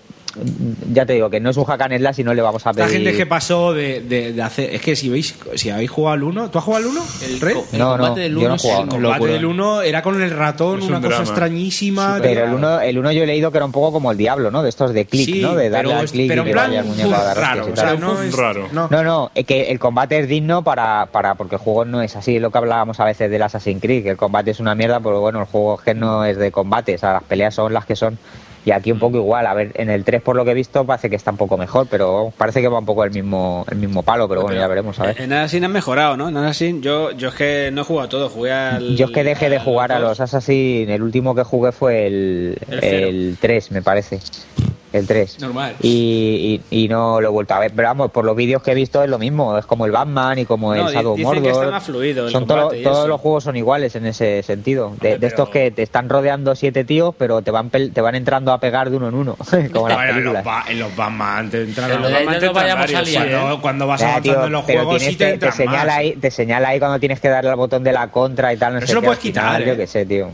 ya 0.92 1.06
te 1.06 1.14
digo 1.14 1.30
que 1.30 1.40
no 1.40 1.50
es 1.50 1.56
un 1.56 1.64
hack 1.64 1.80
and 1.82 1.96
slash 1.98 2.20
y 2.20 2.24
no 2.24 2.34
le 2.34 2.42
vamos 2.42 2.66
a 2.66 2.70
La 2.70 2.74
pedir. 2.74 2.90
gente 2.90 3.16
que 3.16 3.26
pasó 3.26 3.72
de, 3.72 4.00
de- 4.00 4.32
de 4.32 4.42
hacer. 4.42 4.74
Es 4.74 4.80
que 4.82 4.94
si 4.96 5.08
veis, 5.08 5.34
si 5.54 5.70
habéis 5.70 5.90
jugado 5.90 6.14
al 6.14 6.22
1, 6.22 6.50
¿tú 6.50 6.58
has 6.58 6.64
jugado 6.64 6.84
al 6.84 6.90
1? 6.90 7.02
¿El 7.26 7.40
Red? 7.40 7.56
El 7.72 7.78
No, 7.78 7.90
combate 7.92 8.08
no, 8.10 8.14
del 8.16 8.32
yo 8.32 8.38
uno 8.38 8.48
no 8.48 8.52
he 8.52 8.56
es 8.56 8.62
jugado. 8.62 8.82
El 8.82 8.88
una 8.88 9.08
combate 9.08 9.32
del 9.32 9.44
1 9.46 9.82
era 9.82 10.02
con 10.02 10.22
el 10.22 10.30
ratón, 10.30 10.82
un 10.82 10.88
una 10.88 10.96
cosa 10.98 11.08
drama. 11.08 11.24
extrañísima. 11.24 12.18
Pero 12.20 12.44
el 12.44 12.52
uno, 12.54 12.80
el 12.80 12.98
uno 12.98 13.12
yo 13.12 13.22
he 13.22 13.26
leído 13.26 13.50
que 13.50 13.58
era 13.58 13.64
un 13.66 13.72
poco 13.72 13.92
como 13.92 14.10
el 14.12 14.18
diablo, 14.18 14.50
¿no? 14.50 14.62
De 14.62 14.68
estos 14.68 14.92
de 14.92 15.06
clic, 15.06 15.24
Sí, 15.26 15.40
¿no? 15.42 15.54
De 15.54 15.70
darle 15.70 15.88
pero, 15.88 15.98
al 16.00 16.04
es- 16.04 16.12
clic 16.12 16.28
pero 16.28 16.42
y 16.42 16.44
en 16.44 16.46
que 16.46 16.52
plan 16.52 16.68
vaya 16.68 16.80
el 16.80 16.86
muñeco 16.86 17.14
a 17.14 17.24
dar 17.24 17.36
raro. 17.36 17.66
O 17.72 17.76
sea, 17.76 17.94
no 17.94 18.22
es 18.22 18.36
Raro. 18.36 18.68
No. 18.72 18.88
No, 18.90 19.02
no, 19.02 19.30
es 19.34 19.46
que 19.46 19.70
el 19.70 19.78
combate 19.78 20.18
es 20.18 20.28
digno 20.28 20.62
para, 20.62 21.06
para 21.06 21.34
porque 21.34 21.54
el 21.56 21.60
juego 21.60 21.84
no 21.84 22.02
es 22.02 22.14
así, 22.16 22.36
es 22.36 22.42
lo 22.42 22.50
que 22.50 22.58
hablábamos 22.58 23.00
a 23.00 23.04
veces 23.04 23.30
del 23.30 23.42
Assassin's 23.42 23.80
Creed, 23.80 24.02
que 24.02 24.10
el 24.10 24.16
combate 24.16 24.50
es 24.50 24.60
una 24.60 24.74
mierda, 24.74 25.00
pero 25.00 25.20
bueno, 25.20 25.40
el 25.40 25.46
juego 25.46 25.76
es 25.78 25.80
que 25.84 25.94
no 25.94 26.24
es 26.24 26.36
de 26.36 26.50
combate, 26.52 26.94
o 26.94 26.98
sea, 26.98 27.14
las 27.14 27.22
peleas 27.24 27.54
son 27.54 27.72
las 27.72 27.86
que 27.86 27.96
son. 27.96 28.18
Y 28.66 28.72
aquí 28.72 28.90
un 28.90 28.98
poco 28.98 29.16
igual, 29.16 29.46
a 29.46 29.54
ver, 29.54 29.70
en 29.76 29.90
el 29.90 30.02
3 30.02 30.20
por 30.22 30.34
lo 30.34 30.44
que 30.44 30.50
he 30.50 30.54
visto 30.54 30.84
parece 30.84 31.08
que 31.08 31.14
está 31.14 31.30
un 31.30 31.36
poco 31.36 31.56
mejor, 31.56 31.86
pero 31.88 32.32
parece 32.36 32.60
que 32.60 32.66
va 32.66 32.80
un 32.80 32.84
poco 32.84 33.04
el 33.04 33.12
mismo 33.12 33.64
el 33.70 33.78
mismo 33.78 34.02
palo, 34.02 34.28
pero 34.28 34.42
bueno, 34.42 34.58
ya 34.58 34.66
veremos, 34.66 34.98
a 34.98 35.06
ver. 35.06 35.20
En 35.20 35.32
Assassin 35.32 35.64
han 35.64 35.72
mejorado, 35.72 36.16
¿no? 36.16 36.28
En 36.28 36.36
Assassin 36.36 36.82
yo, 36.82 37.12
yo 37.12 37.28
es 37.28 37.34
que 37.36 37.70
no 37.72 37.82
he 37.82 37.84
jugado 37.84 38.06
a 38.06 38.10
todo, 38.10 38.28
jugué 38.28 38.50
al... 38.52 38.96
Yo 38.96 39.06
es 39.06 39.12
que 39.12 39.22
dejé 39.22 39.50
de 39.50 39.60
jugar 39.60 39.92
a 39.92 40.00
los 40.00 40.18
Assassin, 40.18 40.90
el 40.90 41.00
último 41.00 41.32
que 41.36 41.44
jugué 41.44 41.70
fue 41.70 42.08
el, 42.08 42.58
El 42.68 42.82
el 42.82 43.38
3, 43.40 43.70
me 43.70 43.82
parece. 43.82 44.18
El 44.96 45.06
3. 45.06 45.40
Normal. 45.40 45.74
Y, 45.82 46.60
y, 46.70 46.84
y 46.84 46.88
no 46.88 47.20
lo 47.20 47.28
he 47.28 47.30
vuelto 47.30 47.54
a 47.54 47.58
ver. 47.58 47.72
Pero 47.74 47.88
vamos, 47.88 48.10
por 48.10 48.24
los 48.24 48.34
vídeos 48.36 48.62
que 48.62 48.72
he 48.72 48.74
visto 48.74 49.02
es 49.02 49.10
lo 49.10 49.18
mismo. 49.18 49.58
Es 49.58 49.66
como 49.66 49.84
el 49.86 49.92
Batman 49.92 50.38
y 50.38 50.44
como 50.46 50.74
No, 50.74 50.88
el 50.88 50.94
Shadow 50.94 51.16
dicen 51.16 51.34
que 51.34 51.40
Mordor. 51.48 51.64
está 51.64 51.70
más 51.70 51.84
fluido 51.84 52.26
el 52.26 52.32
son 52.32 52.46
todo- 52.46 52.74
y 52.74 52.82
todos 52.82 52.98
eso. 52.98 53.08
los 53.08 53.20
juegos 53.20 53.44
son 53.44 53.56
iguales 53.56 53.94
en 53.96 54.06
ese 54.06 54.42
sentido. 54.42 54.92
De, 55.00 55.12
estos 55.14 55.30
pero- 55.48 55.50
que 55.50 55.70
te 55.70 55.82
están 55.82 56.08
rodeando 56.08 56.54
siete 56.54 56.84
tíos, 56.84 57.14
pero 57.18 57.42
te 57.42 57.50
van 57.50 57.70
pel- 57.70 57.92
te 57.92 58.00
van 58.00 58.14
entrando 58.14 58.52
a 58.52 58.60
pegar 58.60 58.90
de 58.90 58.96
uno 58.96 59.08
en 59.08 59.14
uno. 59.14 59.36
como 59.72 59.88
las 59.88 59.96
Bueno, 59.98 60.00
en, 60.00 60.06
los 60.06 60.14
películas. 60.14 60.44
ba- 60.44 60.64
en 60.68 60.78
los 60.78 60.96
Batman 60.96 61.50
te 61.50 61.62
entran 61.62 61.90
En 61.90 62.00
los 62.00 62.02
los 62.02 62.12
Batman 62.12 62.24
no 62.34 62.40
te 62.40 62.46
entran 62.46 62.54
vayamos 62.54 62.78
a 62.78 62.92
varios, 62.94 63.08
liar, 63.08 63.28
cuando, 63.30 63.54
¿eh? 63.54 63.58
cuando 63.60 63.86
vas 63.86 64.00
Ya, 64.00 64.06
avanzando 64.12 64.32
tío, 64.38 64.46
en 64.46 64.52
los 64.52 64.64
pero 64.64 64.78
juegos 64.84 64.98
tienes 64.98 65.12
sí 65.14 65.18
te 65.18 65.38
que- 65.38 65.52
señala 65.52 65.94
ahí, 65.96 66.12
te 66.16 66.30
señala 66.30 66.68
ahí 66.68 66.78
cuando 66.78 66.98
tienes 66.98 67.20
que 67.20 67.28
darle 67.28 67.50
al 67.50 67.56
botón 67.56 67.84
de 67.84 67.92
la 67.92 68.08
contra 68.08 68.52
y 68.52 68.56
tal. 68.56 68.72
No 68.72 68.78
Eso 68.78 68.88
sé 68.88 68.94
lo 68.94 69.00
qué, 69.02 69.06
puedes 69.08 69.18
al 69.18 69.22
final, 69.32 69.44
quitar, 69.56 69.66
Yo 69.66 69.72
¿eh? 69.72 69.76
qué 69.76 69.86
sé, 69.86 70.06
tío. 70.06 70.28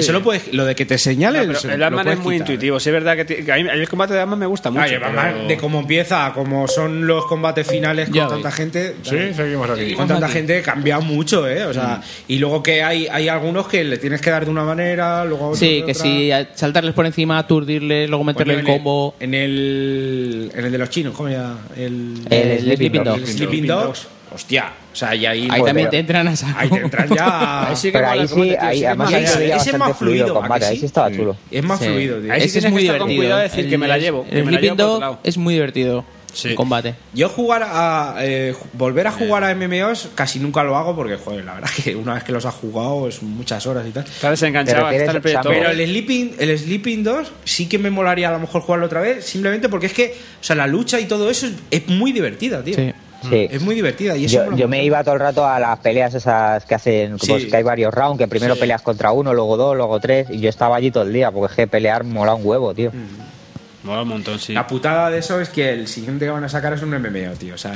Eso 0.00 0.12
lo, 0.12 0.22
puedes, 0.22 0.52
lo 0.54 0.64
de 0.64 0.74
que 0.74 0.86
te 0.86 0.96
señale. 0.98 1.46
No, 1.46 1.52
el 1.58 1.80
Batman 1.80 2.08
es 2.08 2.18
muy 2.18 2.34
quitar, 2.34 2.48
¿eh? 2.48 2.52
intuitivo, 2.54 2.80
sí 2.80 2.88
es 2.88 2.92
verdad 2.92 3.16
que, 3.16 3.44
que 3.44 3.52
a 3.52 3.56
mí 3.56 3.62
el 3.70 3.88
combate 3.88 4.12
de 4.14 4.20
Batman 4.20 4.38
me 4.38 4.46
gusta 4.46 4.70
mucho. 4.70 4.84
Pero- 4.88 5.46
de 5.48 5.56
cómo 5.56 5.80
empieza, 5.80 6.26
a 6.26 6.32
cómo 6.32 6.66
son 6.68 7.06
los 7.06 7.26
combates 7.26 7.66
finales 7.66 8.06
con 8.08 8.14
Ya 8.16 8.28
tanta 8.28 8.50
gente. 8.50 8.96
Sí, 9.02 9.16
seguimos 9.34 9.68
aquí. 9.70 9.94
Con 9.94 10.08
tanta 10.08 10.28
gente 10.28 10.58
ha 10.58 10.62
cambiado 10.62 11.02
mucho, 11.02 11.48
¿eh? 11.48 11.64
O 11.64 11.72
sea, 11.74 11.96
Mm. 11.98 12.02
y 12.32 12.38
luego 12.38 12.62
que 12.62 12.82
hay, 12.82 13.06
hay 13.08 13.28
algunos 13.28 13.68
que 13.68 13.84
le 13.84 13.98
tienes 13.98 14.20
que 14.20 14.30
dar 14.30 14.44
de 14.44 14.50
una 14.50 14.64
manera, 14.64 15.24
luego 15.24 15.54
Sí, 15.56 15.80
de 15.80 15.86
que 15.86 15.94
si 15.94 16.30
saltarles 16.54 16.94
por 16.94 17.06
encima, 17.06 17.38
aturdirles, 17.38 18.08
luego 18.08 18.24
meterle 18.24 18.54
Coño, 18.54 18.66
el 18.66 18.74
combo. 18.76 19.14
En 19.20 19.34
el, 19.34 20.50
en 20.54 20.64
el 20.64 20.72
de 20.72 20.78
los 20.78 20.90
chinos, 20.90 21.14
¿cómo 21.14 21.28
se 21.28 21.34
llama? 21.36 21.58
El, 21.76 22.14
El 22.30 22.60
Sleeping 22.76 23.04
Dogs. 23.04 23.20
el 23.20 23.26
Sleeping 23.28 23.66
Dogs. 23.66 24.06
Hostia, 24.34 24.72
o 24.92 24.96
sea, 24.96 25.14
y 25.14 25.26
ahí, 25.26 25.48
Ahí 25.50 25.62
también 25.62 25.90
te 25.90 25.98
entran 25.98 26.26
a 26.28 26.36
saco. 26.36 26.58
ahí 26.58 26.68
te 26.70 26.76
entran 26.78 27.08
ya. 27.08 27.68
Ahí 27.68 27.76
sí 27.76 27.88
que 27.88 27.98
Pero 27.98 28.08
ahí 28.10 28.26
combate, 28.26 28.34
sí, 28.42 28.48
tío, 28.50 28.62
ahí, 28.62 28.74
sí 28.76 28.80
que 28.80 28.86
además 28.86 29.06
mola. 29.10 29.16
ahí 29.18 29.26
se 29.26 29.46
Ese- 29.56 29.70
es 29.70 29.78
más 29.78 29.96
fluido 29.96 29.96
fluido, 29.96 30.24
el 30.26 30.30
¿a 30.30 30.34
combate, 30.34 30.64
ahí 30.66 30.78
sí? 30.78 30.86
estaba 30.86 31.10
chulo. 31.12 31.36
Es 31.50 31.64
más 31.64 31.78
Sí. 31.78 31.84
fluido, 31.86 32.20
tío. 32.20 32.32
Ahí 32.32 32.48
sí 32.48 32.58
es 32.58 32.70
muy 32.70 32.80
que 32.82 32.86
estar 32.86 32.98
con 32.98 33.08
divertido. 33.08 33.18
cuidado 33.18 33.38
de 33.38 33.48
decir 33.48 33.70
que 33.70 33.78
me 33.78 33.88
la 33.88 33.98
llevo, 33.98 34.26
El 34.30 34.70
otro 34.70 34.74
Dog 35.00 35.18
es 35.24 35.36
muy 35.38 35.54
divertido. 35.54 36.04
Sí. 36.34 36.48
El 36.48 36.54
combate. 36.54 36.94
Yo 37.12 37.28
jugar 37.28 37.62
a 37.62 38.14
eh, 38.20 38.54
volver 38.72 39.06
a 39.06 39.10
jugar 39.12 39.44
a 39.44 39.54
MMOs 39.54 40.08
casi 40.14 40.38
nunca 40.38 40.62
lo 40.64 40.78
hago 40.78 40.96
porque 40.96 41.16
joder, 41.16 41.44
la 41.44 41.52
verdad 41.52 41.68
que 41.84 41.94
una 41.94 42.14
vez 42.14 42.24
que 42.24 42.32
los 42.32 42.46
has 42.46 42.54
jugado 42.54 43.06
es 43.06 43.22
muchas 43.22 43.66
horas 43.66 43.84
y 43.86 43.90
tal. 43.90 44.04
Está 44.04 44.30
desenganchado, 44.30 44.88
Te 44.88 44.96
está 44.96 45.10
en 45.10 45.16
el 45.16 45.20
proyecto. 45.22 45.50
Pero 45.50 45.68
el 45.68 45.86
Sleeping, 45.86 46.36
el 46.38 46.58
Sleeping 46.58 47.04
2 47.04 47.32
sí 47.44 47.68
que 47.68 47.78
me 47.78 47.90
molaría 47.90 48.30
a 48.30 48.32
lo 48.32 48.38
mejor 48.38 48.62
jugarlo 48.62 48.86
otra 48.86 49.02
vez, 49.02 49.26
simplemente 49.26 49.68
porque 49.68 49.84
es 49.88 49.92
que, 49.92 50.14
o 50.40 50.42
sea, 50.42 50.56
la 50.56 50.66
lucha 50.66 50.98
y 50.98 51.04
todo 51.04 51.28
eso 51.28 51.44
es, 51.46 51.52
es 51.70 51.86
muy 51.88 52.12
divertida, 52.12 52.64
tío. 52.64 52.76
Sí. 52.76 52.92
Sí. 53.28 53.48
Es 53.50 53.62
muy 53.62 53.74
divertida 53.74 54.16
y 54.16 54.24
eso 54.26 54.54
Yo, 54.56 54.68
me 54.68 54.84
iba 54.84 55.02
todo 55.04 55.14
el 55.14 55.20
rato 55.20 55.46
a 55.46 55.58
las 55.60 55.78
peleas 55.78 56.14
esas 56.14 56.64
que 56.64 56.74
hacen, 56.74 57.18
Sí. 57.18 57.26
pues, 57.28 57.44
que 57.46 57.56
hay 57.56 57.62
varios 57.62 57.92
rounds, 57.94 58.18
que 58.18 58.28
primero 58.28 58.54
Sí. 58.54 58.60
peleas 58.60 58.82
contra 58.82 59.12
uno, 59.12 59.32
luego 59.34 59.56
dos, 59.56 59.76
luego 59.76 60.00
tres, 60.00 60.28
y 60.30 60.40
yo 60.40 60.48
estaba 60.48 60.76
allí 60.76 60.90
todo 60.90 61.04
el 61.04 61.12
día, 61.12 61.30
porque 61.30 61.52
es 61.52 61.56
que 61.56 61.66
pelear 61.66 62.04
mola 62.04 62.34
un 62.34 62.44
huevo, 62.44 62.74
tío. 62.74 62.90
Mola 63.84 64.02
un 64.02 64.08
montón, 64.08 64.38
sí. 64.38 64.52
La 64.52 64.66
putada 64.66 65.10
de 65.10 65.18
eso 65.18 65.40
es 65.40 65.48
que 65.48 65.70
el 65.70 65.88
siguiente 65.88 66.24
que 66.24 66.30
van 66.30 66.44
a 66.44 66.48
sacar 66.48 66.72
es 66.72 66.82
un 66.82 66.90
MMO, 66.94 67.32
tío. 67.38 67.54
O 67.54 67.58
sea, 67.58 67.72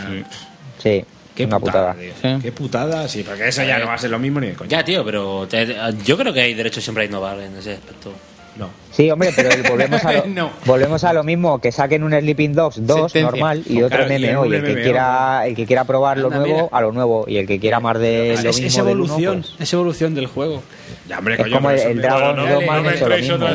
Sí, 0.78 1.04
qué 1.34 1.44
una 1.46 1.58
putada. 1.58 1.94
putada. 1.94 2.12
tío. 2.22 2.36
Sí. 2.36 2.42
Qué 2.42 2.52
putada, 2.52 3.08
sí, 3.08 3.22
porque 3.24 3.48
eso 3.48 3.62
ya 3.64 3.78
no 3.78 3.86
va 3.86 3.94
a 3.94 3.98
ser 3.98 4.10
lo 4.10 4.18
mismo 4.18 4.38
ni 4.40 4.48
de 4.48 4.54
coña. 4.54 4.70
Ya, 4.70 4.84
tío, 4.84 5.04
pero 5.04 5.46
te- 5.48 5.74
yo 6.04 6.16
creo 6.16 6.32
que 6.32 6.40
hay 6.42 6.54
derecho 6.54 6.80
siempre 6.80 7.04
a 7.04 7.06
innovar 7.06 7.40
en 7.40 7.56
ese 7.56 7.72
aspecto. 7.74 8.12
No. 8.58 8.70
Sí, 8.90 9.10
hombre, 9.10 9.30
pero 9.36 9.50
volvemos 9.68 10.02
a, 10.04 10.12
lo, 10.12 10.26
No. 10.26 10.50
volvemos 10.64 11.04
a 11.04 11.12
lo 11.12 11.22
mismo, 11.22 11.60
que 11.60 11.70
saquen 11.70 12.02
un 12.02 12.12
Sleeping 12.18 12.54
Dogs 12.54 12.76
2 12.86 13.12
Sentencia. 13.12 13.22
normal 13.30 13.62
y 13.66 13.82
otro 13.82 13.98
Claro, 14.06 14.14
y 14.14 14.26
MMO, 14.32 14.46
y 14.46 14.54
el 14.54 14.64
que 14.64 14.74
quiera 14.82 15.46
el 15.46 15.54
que 15.54 15.66
quiera 15.66 15.84
probar 15.84 16.16
lo 16.16 16.28
Anda, 16.28 16.38
nuevo, 16.38 16.54
mira. 16.54 16.68
a 16.72 16.80
lo 16.80 16.92
nuevo, 16.92 17.24
y 17.28 17.36
el 17.36 17.46
que 17.46 17.60
quiera 17.60 17.78
más 17.80 17.98
de 17.98 18.32
Es, 18.32 18.42
lo 18.44 18.50
es- 18.50 18.60
mismo 18.62 18.68
es 18.80 18.86
del 18.86 18.96
uno, 19.00 19.04
evolución, 19.04 19.40
pues, 19.42 19.54
es 19.60 19.72
evolución 19.74 20.14
del 20.14 20.26
juego. 20.28 20.62
Ya, 21.08 21.18
hombre, 21.18 21.34
es 21.34 21.40
coño, 21.40 21.56
como 21.56 21.70
el, 21.70 21.78
el 21.78 21.96
me- 21.96 22.02
Dragon 22.02 22.36
no, 22.36 22.46
Dogma 22.46 22.92
hecho 22.94 23.08
lo 23.08 23.16
mismo. 23.16 23.46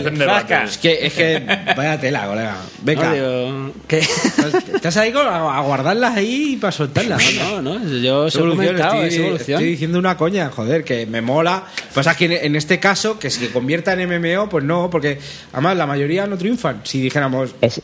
Es 0.64 0.78
que, 0.78 1.06
es 1.08 1.14
que, 1.14 1.44
vaya 1.76 2.00
tela, 2.00 2.28
colega. 2.28 2.58
Venga. 2.84 3.14
Digo, 3.14 3.72
¿qué? 3.88 4.00
Estás 4.00 4.96
ahí 4.98 5.12
con- 5.12 5.28
a 5.28 5.58
a 5.58 5.62
guardarlas 5.62 6.16
ahí 6.16 6.58
para 6.62 6.72
soltarlas. 6.72 7.22
No, 7.36 7.62
no, 7.62 7.84
yo 8.00 8.28
Es 8.28 8.36
evolución, 8.36 8.76
es 8.76 8.82
estoy, 8.82 9.16
evolución. 9.26 9.38
estoy 9.60 9.66
diciendo 9.66 9.98
una 10.00 10.16
coña, 10.18 10.50
joder, 10.50 10.84
que 10.84 11.06
me 11.08 11.22
mola. 11.22 11.64
Pasa 11.96 12.16
que 12.16 12.26
en, 12.26 12.32
en 12.34 12.56
este 12.56 12.80
caso, 12.80 13.18
que 13.20 13.30
si 13.32 13.46
se 13.48 13.52
convierta 13.52 13.94
en 13.94 14.08
MMO, 14.08 14.48
pues 14.50 14.64
no, 14.64 14.90
porque 14.92 15.18
además 15.54 15.78
la 15.78 15.88
mayoría 15.88 16.28
no 16.28 16.38
triunfan. 16.38 16.82
Si 16.84 17.02
dijéramos, 17.02 17.56
Es, 17.62 17.82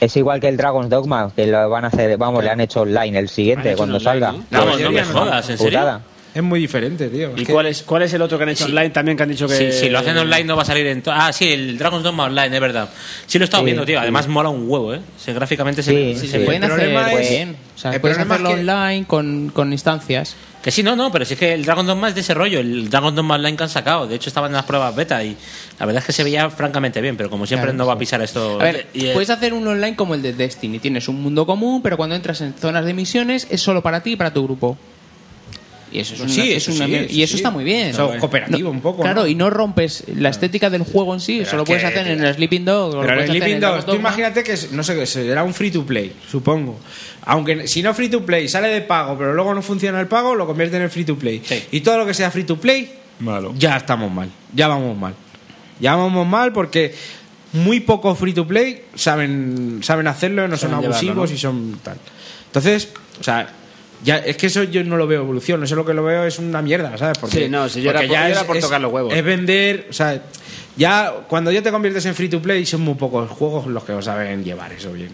es 0.00 0.16
igual 0.16 0.40
que 0.40 0.48
el 0.48 0.56
Dragon's 0.58 0.90
Dogma, 0.90 1.32
que 1.34 1.46
lo 1.46 1.70
van 1.70 1.84
a 1.84 1.88
hacer, 1.88 2.16
vamos, 2.18 2.44
le 2.44 2.50
han 2.50 2.60
hecho 2.60 2.82
online 2.82 3.18
el 3.18 3.28
siguiente, 3.30 3.74
cuando 3.76 3.96
online, 3.96 4.10
salga. 4.20 4.32
¿no? 4.32 4.44
Vamos, 4.50 4.80
no 4.80 4.90
me 4.90 5.00
no. 5.00 5.06
jodas, 5.06 5.48
¿en 5.50 5.56
serio? 5.58 5.78
Putada. 5.78 6.00
es 6.34 6.42
muy 6.42 6.60
diferente, 6.60 7.08
tío. 7.08 7.32
¿Y 7.36 7.44
cuál 7.46 7.66
es, 7.66 7.82
cuál 7.82 8.02
es 8.02 8.12
el 8.12 8.22
otro 8.22 8.36
que 8.38 8.44
han 8.44 8.50
hecho 8.50 8.66
online 8.66 8.90
también 8.90 9.16
que 9.16 9.22
han 9.24 9.28
dicho 9.30 9.48
que... 9.48 9.54
Si, 9.56 9.72
si 9.72 9.88
lo 9.88 9.98
hacen 9.98 10.16
online 10.16 10.44
no 10.44 10.54
va 10.56 10.62
a 10.62 10.66
salir 10.66 10.86
en... 10.86 11.02
Ah, 11.06 11.32
sí, 11.32 11.50
el 11.52 11.76
Dragon's 11.78 12.04
Dogma 12.04 12.24
Online, 12.24 12.54
es 12.54 12.60
verdad. 12.60 12.88
Sí 13.26 13.38
lo 13.38 13.44
he 13.44 13.46
estado 13.46 13.62
Sí, 13.62 13.64
viendo, 13.64 13.84
tío. 13.84 13.96
sí. 13.98 14.02
Además 14.02 14.28
mola 14.28 14.50
un 14.50 14.70
huevo, 14.70 14.94
¿eh? 14.94 15.00
Sí, 15.16 15.32
gráficamente 15.32 15.82
se 15.82 15.90
Sí, 15.90 16.14
sí, 16.20 16.26
se 16.28 16.38
Se 16.38 16.44
pueden 16.44 16.62
el 16.62 16.70
hacer 16.70 17.20
es- 17.20 17.30
bien. 17.30 17.56
O 17.74 17.78
sea, 17.78 17.92
el 17.92 18.00
puedes 18.00 18.18
problema 18.18 18.34
es 18.36 18.40
hacerlo 18.40 18.48
que- 18.54 18.70
online 18.70 19.06
con, 19.06 19.50
con 19.52 19.72
instancias. 19.72 20.36
Que 20.68 20.72
sí, 20.72 20.82
no, 20.82 20.94
no, 20.94 21.10
pero 21.10 21.24
sí 21.24 21.34
que 21.34 21.54
el 21.54 21.64
Dragon 21.64 21.86
Dogma 21.86 22.08
es 22.10 22.14
de 22.14 22.20
ese 22.20 22.34
rollo, 22.34 22.60
el 22.60 22.90
Dragon 22.90 23.14
Dogma 23.14 23.36
Online 23.36 23.56
que 23.56 23.62
han 23.62 23.70
sacado. 23.70 24.06
De 24.06 24.16
hecho, 24.16 24.28
estaban 24.28 24.50
en 24.50 24.56
las 24.56 24.66
pruebas 24.66 24.94
beta 24.94 25.24
y 25.24 25.34
la 25.80 25.86
verdad 25.86 26.00
es 26.00 26.06
que 26.06 26.12
se 26.12 26.22
veía 26.22 26.50
francamente 26.50 27.00
bien, 27.00 27.16
pero 27.16 27.30
como 27.30 27.46
siempre 27.46 27.68
Claro, 27.68 27.78
no 27.78 27.86
va 27.86 27.94
a 27.94 27.98
pisar 27.98 28.20
esto. 28.20 28.60
A 28.60 28.64
ver, 28.64 28.86
Y, 28.92 29.06
puedes 29.14 29.30
hacer 29.30 29.54
un 29.54 29.66
online 29.66 29.96
como 29.96 30.14
el 30.14 30.20
de 30.20 30.34
Destiny. 30.34 30.78
Tienes 30.78 31.08
un 31.08 31.22
mundo 31.22 31.46
común, 31.46 31.80
pero 31.80 31.96
cuando 31.96 32.16
entras 32.16 32.42
en 32.42 32.52
zonas 32.52 32.84
de 32.84 32.92
misiones 32.92 33.46
es 33.48 33.62
solo 33.62 33.82
para 33.82 34.02
ti 34.02 34.10
y 34.12 34.16
para 34.16 34.34
tu 34.34 34.44
grupo. 34.44 34.76
Y 35.90 36.00
eso 36.00 36.14
es 36.14 36.20
una, 36.20 36.28
Sí, 36.28 36.52
es 36.52 36.68
una 36.68 36.84
sí, 36.86 36.92
mier- 36.92 37.04
eso 37.06 37.14
y 37.14 37.22
eso 37.22 37.30
sí. 37.32 37.36
está 37.36 37.50
muy 37.50 37.64
bien. 37.64 37.88
Eso 37.88 38.12
No, 38.12 38.18
cooperativo 38.20 38.70
un 38.70 38.80
poco, 38.80 39.02
Claro, 39.02 39.22
¿no? 39.22 39.26
y 39.26 39.34
no 39.34 39.48
rompes 39.50 40.04
la 40.14 40.28
estética 40.28 40.68
del 40.70 40.82
juego 40.82 41.14
en 41.14 41.20
sí. 41.20 41.36
Pero 41.38 41.46
eso 41.48 41.56
lo 41.56 41.62
es 41.62 41.66
puedes 41.68 41.82
que, 41.82 41.88
hacer 41.88 42.06
en 42.08 42.24
el 42.24 42.34
Sleeping 42.34 42.64
Dog. 42.64 42.90
o 42.92 42.96
lo 42.96 43.00
Pero 43.06 43.20
el 43.22 43.28
Sleeping 43.28 43.60
Dragon's 43.60 43.86
tú 43.86 43.94
imagínate 43.94 44.42
que, 44.42 44.54
no 44.72 44.82
sé, 44.82 44.94
que 44.94 45.06
será 45.06 45.44
un 45.44 45.54
free 45.54 45.70
to 45.70 45.84
play, 45.86 46.12
supongo. 46.30 46.78
Aunque 47.24 47.66
si 47.68 47.82
no 47.82 47.94
free 47.94 48.08
to 48.08 48.24
play 48.24 48.48
sale 48.48 48.68
de 48.68 48.80
pago, 48.82 49.16
pero 49.18 49.32
luego 49.34 49.54
no 49.54 49.62
funciona 49.62 50.00
el 50.00 50.06
pago, 50.08 50.34
lo 50.34 50.46
convierten 50.46 50.82
en 50.82 50.90
free 50.90 51.04
to 51.04 51.16
play. 51.16 51.42
Y 51.72 51.80
todo 51.80 51.98
lo 51.98 52.06
que 52.06 52.14
sea 52.14 52.30
free 52.30 52.44
to 52.44 52.56
play, 52.58 52.92
Malo. 53.20 53.54
ya 53.58 53.76
estamos 53.76 54.10
mal. 54.12 54.28
Ya 54.54 54.68
vamos 54.68 54.96
mal. 54.96 55.14
Ya 55.80 55.94
vamos 55.96 56.26
mal 56.26 56.52
porque 56.52 56.94
muy 57.52 57.80
pocos 57.80 58.18
free 58.18 58.34
to 58.34 58.46
play 58.46 58.82
saben, 58.94 59.80
saben 59.82 60.06
hacerlo, 60.06 60.46
no 60.48 60.56
son 60.58 60.70
Saben 60.70 60.84
abusivos 60.84 61.30
¿no? 61.30 61.34
y 61.34 61.38
son 61.38 61.80
tal. 61.82 61.96
Entonces, 62.46 62.88
o 63.20 63.24
sea. 63.24 63.48
Ya, 64.04 64.18
es 64.18 64.36
que 64.36 64.46
eso 64.46 64.62
yo 64.62 64.84
no 64.84 64.96
lo 64.96 65.06
veo 65.06 65.22
evolución, 65.22 65.62
eso 65.64 65.74
lo 65.74 65.84
que 65.84 65.92
lo 65.94 66.04
veo 66.04 66.24
es 66.24 66.38
una 66.38 66.62
mierda, 66.62 66.96
¿sabes? 66.96 67.18
Porque, 67.18 67.44
Sí, 67.44 67.48
no, 67.48 67.68
si 67.68 67.82
yo 67.82 67.90
era 67.90 68.00
por- 68.00 68.08
yo 68.08 68.14
era 68.16 68.44
por 68.44 68.58
tocar 68.60 68.80
los 68.80 68.92
huevos. 68.92 69.12
Es 69.12 69.24
vender, 69.24 69.86
o 69.90 69.92
sea, 69.92 70.22
ya 70.76 71.12
cuando 71.28 71.50
ya 71.50 71.62
te 71.62 71.70
conviertes 71.72 72.06
en 72.06 72.14
free 72.14 72.28
to 72.28 72.40
play 72.40 72.64
son 72.64 72.82
muy 72.82 72.94
pocos 72.94 73.28
juegos 73.30 73.66
los 73.66 73.82
que 73.84 73.92
lo 73.92 74.00
saben 74.02 74.44
llevar 74.44 74.72
eso 74.72 74.92
bien. 74.92 75.10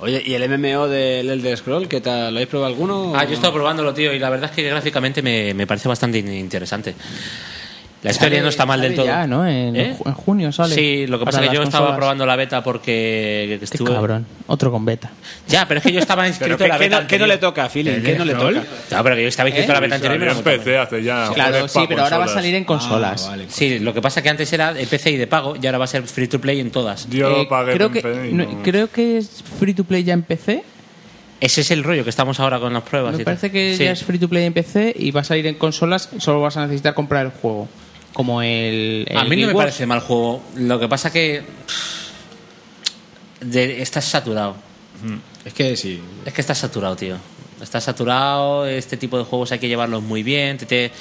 Oye, 0.00 0.22
¿y 0.26 0.34
el 0.34 0.42
MMO 0.48 0.88
del 0.88 1.30
Elder 1.30 1.56
Scroll? 1.56 1.88
¿Qué 1.88 2.00
tal? 2.02 2.32
¿Lo 2.34 2.38
habéis 2.38 2.48
probado 2.48 2.66
alguno? 2.72 3.12
Ah, 3.16 3.24
yo 3.24 3.30
he 3.30 3.34
estado 3.34 3.54
probándolo, 3.54 3.94
tío, 3.94 4.12
y 4.12 4.18
la 4.18 4.28
verdad 4.28 4.50
es 4.50 4.56
que 4.56 4.62
gráficamente 4.68 5.22
me, 5.22 5.54
me 5.54 5.66
parece 5.66 5.88
bastante 5.88 6.18
in- 6.18 6.32
interesante. 6.32 6.94
La 8.04 8.10
historia 8.10 8.42
no 8.42 8.48
está 8.50 8.66
mal 8.66 8.80
del 8.80 8.94
todo. 8.94 9.06
Ya, 9.06 9.26
¿no? 9.26 9.46
En, 9.48 9.74
¿Eh? 9.74 9.96
en 10.04 10.12
junio 10.14 10.52
sale. 10.52 10.74
Sí, 10.74 11.06
lo 11.06 11.18
que 11.18 11.24
pasa 11.24 11.42
es 11.42 11.48
que 11.48 11.54
yo 11.56 11.62
estaba 11.62 11.86
consolas. 11.86 11.96
probando 11.98 12.26
la 12.26 12.36
beta 12.36 12.62
porque 12.62 13.56
Qué 13.58 13.64
estuve... 13.64 13.92
cabrón. 13.92 14.26
Otro 14.46 14.70
con 14.70 14.84
beta. 14.84 15.10
Ya, 15.48 15.66
pero 15.66 15.78
es 15.78 15.84
que 15.86 15.92
yo 15.92 16.00
estaba 16.00 16.28
inscrito 16.28 16.58
¿Pero 16.58 16.64
en 16.66 16.70
la 16.70 16.78
qué 16.78 16.84
beta 16.84 17.00
no, 17.00 17.06
qué 17.08 17.18
no 17.18 17.26
le 17.26 17.38
toca, 17.38 17.68
Philip? 17.70 18.04
¿Qué 18.04 18.18
no 18.18 18.24
le 18.26 18.34
toca? 18.34 18.62
No, 18.90 19.02
pero 19.02 19.16
que 19.16 19.22
yo 19.22 19.28
estaba 19.28 19.48
inscrito 19.48 19.70
en 19.72 19.74
la 19.74 19.80
beta 19.80 19.94
anterior 19.96 20.20
lo 20.22 20.32
en. 20.38 20.42
PC 20.44 20.78
hace 20.78 21.02
ya. 21.02 21.30
Claro, 21.34 21.66
sí, 21.66 21.80
pero 21.88 22.02
ahora 22.02 22.18
va 22.18 22.24
a 22.24 22.26
consolas. 22.26 22.32
salir 22.32 22.54
en 22.54 22.64
consolas. 22.64 23.24
Ah, 23.26 23.30
vale. 23.30 23.46
Sí, 23.48 23.78
lo 23.78 23.94
que 23.94 24.02
pasa 24.02 24.20
es 24.20 24.24
que 24.24 24.28
antes 24.30 24.52
era 24.52 24.74
de 24.74 24.86
PC 24.86 25.10
y 25.12 25.16
de 25.16 25.26
pago 25.26 25.54
y 25.60 25.64
ahora 25.66 25.78
va 25.78 25.84
a 25.84 25.88
ser 25.88 26.02
free 26.02 26.28
to 26.28 26.38
play 26.40 26.60
en 26.60 26.70
todas. 26.70 27.08
Yo 27.08 27.26
Eh, 27.28 27.30
lo 27.38 27.48
pagué 27.48 27.72
creo, 27.72 27.90
que, 27.90 28.02
no, 28.32 28.62
creo 28.62 28.90
que 28.90 29.16
es 29.16 29.42
free 29.58 29.72
to 29.72 29.84
play 29.84 30.04
ya 30.04 30.12
en 30.12 30.22
PC. 30.24 30.62
Ese 31.40 31.62
es 31.62 31.70
el 31.70 31.82
rollo 31.82 32.04
que 32.04 32.10
estamos 32.10 32.38
ahora 32.38 32.60
con 32.60 32.72
las 32.74 32.82
pruebas. 32.82 33.14
Me 33.16 33.22
y 33.22 33.24
tal. 33.24 33.34
parece 33.36 33.50
que 33.50 33.76
Sí. 33.76 33.84
ya 33.84 33.92
es 33.92 34.04
free 34.04 34.18
to 34.18 34.28
play 34.28 34.44
en 34.44 34.52
PC 34.52 34.94
y 34.96 35.10
va 35.10 35.22
a 35.22 35.24
salir 35.24 35.46
en 35.46 35.54
consolas. 35.54 36.10
Solo 36.18 36.40
vas 36.42 36.56
a 36.58 36.62
necesitar 36.62 36.92
comprar 36.94 37.24
el 37.26 37.32
juego. 37.32 37.66
Como 38.14 38.40
el. 38.40 39.04
el 39.08 39.18
A 39.18 39.24
mí 39.24 39.36
no 39.36 39.48
me 39.48 39.52
Wars. 39.52 39.66
parece 39.66 39.86
mal 39.86 40.00
juego. 40.00 40.42
Lo 40.56 40.80
que 40.80 40.88
pasa 40.88 41.12
que 41.12 41.42
de- 43.40 43.82
estás 43.82 44.04
saturado. 44.06 44.56
Es 45.44 45.52
que 45.52 45.76
sí. 45.76 46.00
Es 46.24 46.32
que 46.32 46.40
estás 46.40 46.56
saturado, 46.58 46.96
tío. 46.96 47.16
Estás 47.64 47.82
saturado. 47.84 48.66
Este 48.66 48.96
tipo 48.96 49.18
de 49.18 49.24
juegos 49.24 49.50
hay 49.52 49.58
que 49.58 49.66
llevarlos 49.68 50.02
muy 50.02 50.22
bien. 50.22 50.56
te- 50.58 50.66
te- 50.66 50.92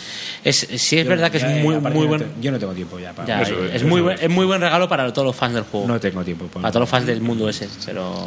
es, 0.44 0.58
sí 0.78 0.98
es 0.98 1.08
verdad 1.08 1.30
que 1.32 1.38
es 1.38 1.44
muy, 1.44 1.76
muy 1.76 1.82
yo 1.94 2.02
no 2.02 2.08
buen. 2.08 2.22
te- 2.22 2.28
Yo 2.42 2.52
no 2.52 2.58
tengo 2.60 2.74
tiempo 2.74 2.98
ya 3.00 3.14
para 3.14 3.28
ya, 3.28 3.42
Eso 3.44 3.64
es, 3.66 3.76
es, 3.76 3.84
muy 3.84 4.00
eso 4.00 4.04
buen, 4.06 4.18
es. 4.20 4.30
muy 4.30 4.46
buen 4.46 4.62
regalo 4.62 4.90
para 4.90 5.12
todos 5.14 5.26
los 5.28 5.36
fans 5.36 5.54
del 5.54 5.64
juego. 5.64 5.86
No 5.88 6.00
tengo 6.00 6.24
tiempo. 6.24 6.46
para- 6.48 6.62
para 6.64 6.72
todos 6.72 6.82
los 6.82 6.90
fans 6.90 7.06
del 7.06 7.22
mundo 7.22 7.48
ese. 7.48 7.70
Pero 7.86 8.26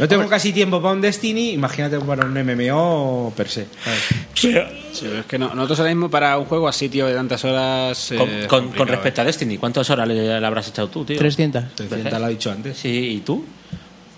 No 0.00 0.08
tengo 0.08 0.28
casi 0.28 0.52
tiempo 0.52 0.80
para 0.82 0.94
un 0.94 1.00
Destiny, 1.00 1.50
imagínate 1.52 1.98
para 2.00 2.24
un 2.26 2.32
MMO 2.34 3.32
per 3.36 3.48
se. 3.48 3.66
¿sabes? 3.84 4.02
Sí, 4.34 5.06
es 5.06 5.26
que 5.26 5.38
no, 5.38 5.54
nosotros 5.54 5.80
ahora 5.80 5.90
mismo 5.92 6.10
para 6.10 6.36
un 6.38 6.44
juego 6.46 6.66
así, 6.68 6.88
tío, 6.88 7.06
de 7.06 7.14
tantas 7.14 7.44
horas... 7.44 8.12
eh, 8.12 8.46
con, 8.48 8.70
con- 8.72 8.88
respecto 8.88 9.20
a 9.20 9.24
Destiny, 9.24 9.58
¿cuántas 9.58 9.88
horas 9.90 10.08
le, 10.08 10.40
le 10.40 10.46
habrás 10.46 10.68
echado 10.68 10.88
tú, 10.88 11.04
tío? 11.04 11.18
300. 11.18 11.64
300 11.74 12.18
lo 12.20 12.26
ha 12.26 12.28
dicho 12.28 12.50
antes. 12.50 12.76
Sí, 12.78 12.88
¿y 13.16 13.20
tú? 13.20 13.44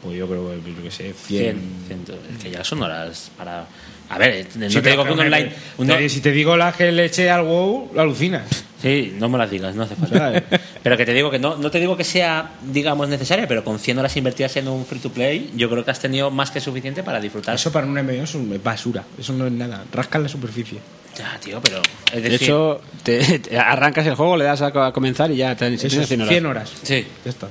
Pues 0.02 0.16
yo 0.16 0.27
creo 0.27 0.51
que, 0.51 0.72
yo 0.74 0.82
que 0.82 0.90
sé, 0.90 1.12
100. 1.12 1.60
100. 1.86 2.05
Es 2.36 2.43
que 2.43 2.51
ya 2.51 2.64
son 2.64 2.82
horas 2.82 3.31
para. 3.36 3.66
A 4.09 4.18
ver, 4.18 4.47
no 4.56 4.68
Sí, 4.68 4.81
te 4.81 4.90
digo 4.90 5.05
que 5.05 5.12
un 5.12 5.20
online. 5.20 5.52
te- 5.86 6.09
Si 6.09 6.20
te 6.20 6.32
digo 6.32 6.56
las 6.56 6.74
que 6.74 6.90
le 6.90 7.05
eché 7.05 7.31
al 7.31 7.44
WoW, 7.44 7.90
lo 7.94 8.01
alucinas. 8.01 8.64
Sí, 8.82 9.14
no 9.18 9.28
me 9.28 9.36
las 9.36 9.51
digas, 9.51 9.74
no 9.74 9.82
hace 9.82 9.94
falta. 9.94 10.43
Pero 10.82 10.97
que 10.97 11.05
te 11.05 11.12
digo 11.12 11.31
que 11.31 11.39
no, 11.39 11.56
no 11.56 11.70
te 11.70 11.78
digo 11.78 11.97
que 11.97 12.05
sea, 12.05 12.52
digamos, 12.72 13.06
necesaria, 13.09 13.47
pero 13.47 13.62
con 13.62 13.78
100 13.78 13.98
horas 13.98 14.16
invertidas 14.16 14.56
en 14.56 14.68
un 14.68 14.86
free 14.86 14.98
to 14.98 15.10
play, 15.10 15.51
yo 15.55 15.68
creo 15.68 15.85
que 15.85 15.90
has 15.90 16.01
tenido 16.01 16.31
más 16.31 16.51
que 16.51 16.59
suficiente 16.60 17.02
para 17.02 17.20
disfrutar. 17.20 17.55
Eso 17.55 17.70
para 17.70 17.86
un 17.86 17.93
MMO 17.93 18.22
es 18.24 18.62
basura. 18.64 19.05
Eso 19.18 19.35
no 19.35 19.47
es 19.47 19.52
nada. 19.52 19.85
Rascan 19.93 20.22
la 20.22 20.31
superficie. 20.31 20.78
Ya, 21.18 21.39
tío, 21.39 21.60
pero. 21.60 21.82
Es 22.12 22.22
De 22.22 22.35
hecho, 22.35 22.81
te, 23.02 23.39
te 23.40 23.59
arrancas 23.59 24.06
el 24.06 24.14
juego, 24.14 24.39
le 24.39 24.44
das 24.47 24.62
a, 24.62 24.72
comenzar 24.93 25.31
y 25.31 25.36
ya 25.36 25.55
te 25.55 25.74
es 25.74 25.81
100 25.82 26.20
horas. 26.22 26.28
100 26.31 26.47
horas. 26.47 26.72
Sí. 26.82 27.06
Ya 27.24 27.31
está. 27.31 27.48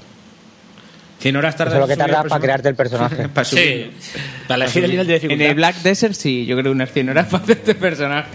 100 1.19 1.35
horas 1.35 1.55
tardas 1.55 1.73
Eso 1.75 1.77
es 1.77 1.81
lo 1.81 1.87
que 1.87 1.93
en 1.93 1.99
subir 1.99 2.11
tarda 2.11 2.23
el 2.23 2.29
para 2.29 2.41
crearte 2.41 2.69
el 2.69 2.75
personaje. 2.75 3.29
para 3.33 3.45
subir. 3.45 3.91
Sí. 4.01 4.17
Para 4.47 4.63
elegir 4.63 4.83
el 4.85 4.91
nivel 4.91 5.07
de 5.07 5.13
En 5.15 5.21
dificultad. 5.21 5.47
el 5.47 5.55
Black 5.55 5.75
Desert 5.83 6.13
sí, 6.13 6.45
yo 6.45 6.57
creo 6.57 6.71
unas 6.71 6.91
100 6.91 7.09
horas 7.09 7.27
para 7.31 7.43
hacer 7.43 7.57
este 7.57 7.75
personaje. 7.75 8.29